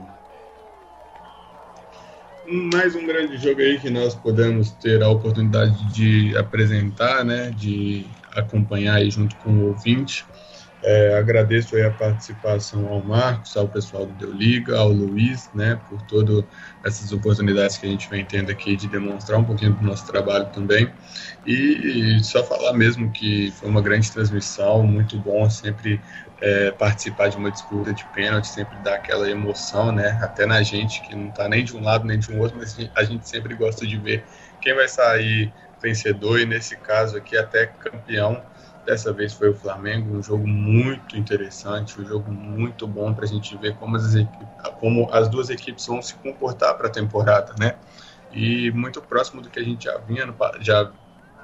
Mais 2.47 2.95
um 2.95 3.07
grande 3.07 3.37
jogo 3.37 3.61
aí 3.61 3.79
que 3.79 3.91
nós 3.91 4.15
podemos 4.15 4.71
ter 4.71 5.03
a 5.03 5.09
oportunidade 5.09 5.93
de 5.93 6.37
apresentar, 6.37 7.25
né, 7.25 7.51
de 7.51 8.07
acompanhar 8.35 8.97
aí 8.97 9.11
junto 9.11 9.37
com 9.37 9.51
o 9.51 9.69
ouvinte. 9.69 10.25
É, 10.81 11.17
agradeço 11.17 11.77
a 11.77 11.91
participação 11.91 12.87
ao 12.87 13.05
Marcos, 13.05 13.57
ao 13.57 13.69
pessoal 13.69 14.07
do 14.07 14.15
Deu 14.15 14.33
Liga, 14.33 14.79
ao 14.79 14.89
Luiz, 14.93 15.51
né, 15.53 15.75
por 15.89 16.01
todas 16.03 16.45
essas 16.85 17.11
oportunidades 17.11 17.77
que 17.77 17.85
a 17.87 17.89
gente 17.89 18.09
vem 18.09 18.25
tendo 18.25 18.53
aqui 18.53 18.77
de 18.77 18.87
demonstrar 18.87 19.41
um 19.41 19.45
pouquinho 19.45 19.75
do 19.75 19.83
nosso 19.83 20.07
trabalho 20.07 20.53
também. 20.53 20.95
E, 21.45 22.19
e 22.21 22.25
só 22.25 22.45
falar 22.45 22.75
mesmo 22.75 23.11
que 23.11 23.51
foi 23.53 23.69
uma 23.69 23.83
grande 23.83 24.13
transmissão, 24.13 24.85
muito 24.85 25.19
bom 25.19 25.51
sempre 25.51 26.01
é, 26.41 26.71
participar 26.71 27.29
de 27.29 27.37
uma 27.37 27.51
disputa 27.51 27.93
de 27.93 28.05
pênalti, 28.07 28.47
sempre 28.47 28.79
dá 28.79 28.95
aquela 28.95 29.29
emoção, 29.29 29.91
né, 29.91 30.17
até 30.23 30.47
na 30.47 30.63
gente 30.63 31.03
que 31.03 31.15
não 31.17 31.31
está 31.31 31.49
nem 31.49 31.65
de 31.65 31.77
um 31.77 31.83
lado 31.83 32.05
nem 32.07 32.21
de 32.21 32.31
um 32.31 32.39
outro, 32.39 32.57
mas 32.57 32.77
a 32.95 33.03
gente 33.03 33.29
sempre 33.29 33.57
gosta 33.57 33.85
de 33.85 33.97
ver 33.99 34.29
quem 34.61 34.75
vai 34.77 34.87
sair 34.89 35.53
vencedor 35.83 36.39
e 36.41 36.47
nesse 36.47 36.77
caso 36.77 37.17
aqui 37.17 37.37
até 37.37 37.67
campeão. 37.67 38.45
Dessa 38.89 39.13
vez 39.13 39.35
foi 39.35 39.51
o 39.51 39.55
Flamengo, 39.55 40.17
um 40.17 40.23
jogo 40.23 40.47
muito 40.47 41.15
interessante, 41.15 42.01
um 42.01 42.07
jogo 42.07 42.31
muito 42.33 42.87
bom 42.87 43.13
para 43.13 43.27
a 43.27 43.29
gente 43.29 43.55
ver 43.55 43.77
como 43.77 43.95
as, 43.97 44.15
como 44.79 45.13
as 45.13 45.29
duas 45.29 45.51
equipes 45.51 45.85
vão 45.85 46.01
se 46.01 46.15
comportar 46.15 46.75
para 46.75 46.89
a 46.89 46.91
temporada, 46.91 47.55
né? 47.61 47.77
E 48.33 48.71
muito 48.71 49.03
próximo 49.03 49.43
do 49.43 49.51
que 49.51 49.61
a 49.61 49.63
gente 49.63 49.85
já 49.85 49.99
vinha, 49.99 50.35
já 50.61 50.91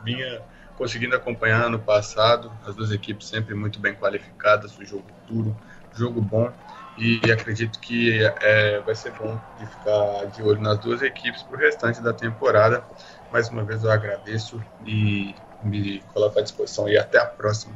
vinha 0.03 0.43
conseguindo 0.75 1.15
acompanhar 1.15 1.69
no 1.69 1.79
passado. 1.79 2.51
As 2.65 2.75
duas 2.75 2.91
equipes 2.91 3.29
sempre 3.29 3.55
muito 3.55 3.79
bem 3.79 3.95
qualificadas, 3.95 4.79
um 4.79 4.85
jogo 4.87 5.05
duro, 5.27 5.55
jogo 5.93 6.23
bom. 6.23 6.51
E 6.97 7.31
acredito 7.31 7.79
que 7.79 8.25
é, 8.41 8.81
vai 8.81 8.95
ser 8.95 9.11
bom 9.11 9.39
de 9.55 9.67
ficar 9.67 10.29
de 10.29 10.43
olho 10.43 10.63
nas 10.63 10.79
duas 10.79 11.03
equipes 11.03 11.43
para 11.43 11.57
o 11.57 11.59
restante 11.59 12.01
da 12.01 12.15
temporada. 12.15 12.89
Mais 13.31 13.51
uma 13.51 13.63
vez 13.63 13.85
eu 13.85 13.91
agradeço 13.91 14.65
e 14.81 15.35
me 15.65 16.03
coloco 16.13 16.39
à 16.39 16.43
disposição 16.43 16.89
e 16.89 16.97
até 16.97 17.19
a 17.19 17.27
próxima. 17.27 17.75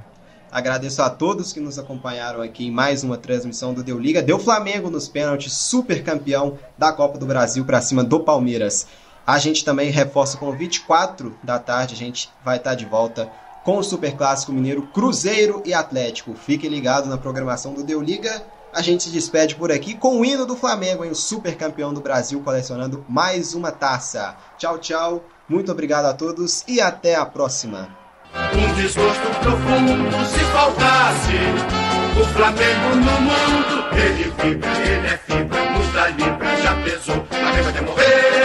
Agradeço 0.51 1.03
a 1.03 1.11
todos 1.11 1.53
que 1.53 1.61
nos 1.61 1.79
acompanharam 1.79 2.41
aqui 2.41 2.67
em 2.67 2.71
mais 2.71 3.05
uma 3.05 3.19
transmissão 3.19 3.75
do 3.75 3.83
Deu 3.83 3.99
Liga. 3.99 4.23
Deu 4.23 4.39
Flamengo 4.39 4.89
nos 4.89 5.07
pênaltis, 5.07 5.53
super 5.53 6.03
campeão 6.03 6.59
da 6.77 6.91
Copa 6.91 7.19
do 7.19 7.27
Brasil 7.27 7.65
para 7.67 7.83
cima 7.83 8.03
do 8.03 8.21
Palmeiras. 8.21 8.87
A 9.27 9.39
gente 9.39 9.63
também 9.63 9.91
reforça 9.91 10.37
o 10.37 10.41
convite, 10.41 10.81
4 10.81 11.37
da 11.43 11.59
tarde 11.59 11.95
a 11.95 11.99
gente 11.99 12.31
vai 12.43 12.57
estar 12.57 12.75
de 12.75 12.87
volta 12.87 13.31
com 13.63 13.77
o 13.77 13.85
Super 13.85 14.17
Clássico 14.17 14.51
Mineiro 14.51 14.87
Cruzeiro 14.87 15.63
e 15.67 15.75
Atlético. 15.75 16.33
Fiquem 16.35 16.71
ligados 16.71 17.11
na 17.11 17.19
programação 17.19 17.75
do 17.75 17.85
Deu 17.85 18.01
Liga. 18.01 18.43
A 18.73 18.81
gente 18.81 19.03
se 19.03 19.11
despede 19.11 19.55
por 19.55 19.71
aqui 19.71 19.95
com 19.95 20.19
o 20.19 20.25
hino 20.25 20.47
do 20.47 20.57
Flamengo, 20.57 21.05
hein? 21.05 21.11
o 21.11 21.15
super 21.15 21.57
campeão 21.57 21.93
do 21.93 22.01
Brasil, 22.01 22.41
colecionando 22.41 23.05
mais 23.07 23.53
uma 23.53 23.71
taça. 23.71 24.35
Tchau, 24.57 24.79
tchau. 24.79 25.23
Muito 25.49 25.73
obrigado 25.73 26.07
a 26.07 26.13
todos 26.13 26.63
e 26.69 26.81
até 26.81 27.15
a 27.15 27.25
próxima. 27.25 27.89
Um 28.53 28.75
desgosto 28.75 29.29
profundo 29.41 30.25
se 30.27 30.45
faltasse 30.53 31.33
o 32.21 32.25
Flamengo 32.35 32.97
no 32.97 33.21
mundo. 33.23 33.89
Ele 33.97 34.33
ele 34.43 35.07
é 35.07 35.17
fibra, 35.17 35.71
muita 35.71 36.09
libra, 36.09 36.57
já 36.63 36.75
pesou. 36.83 37.27
Morrer. 37.87 38.38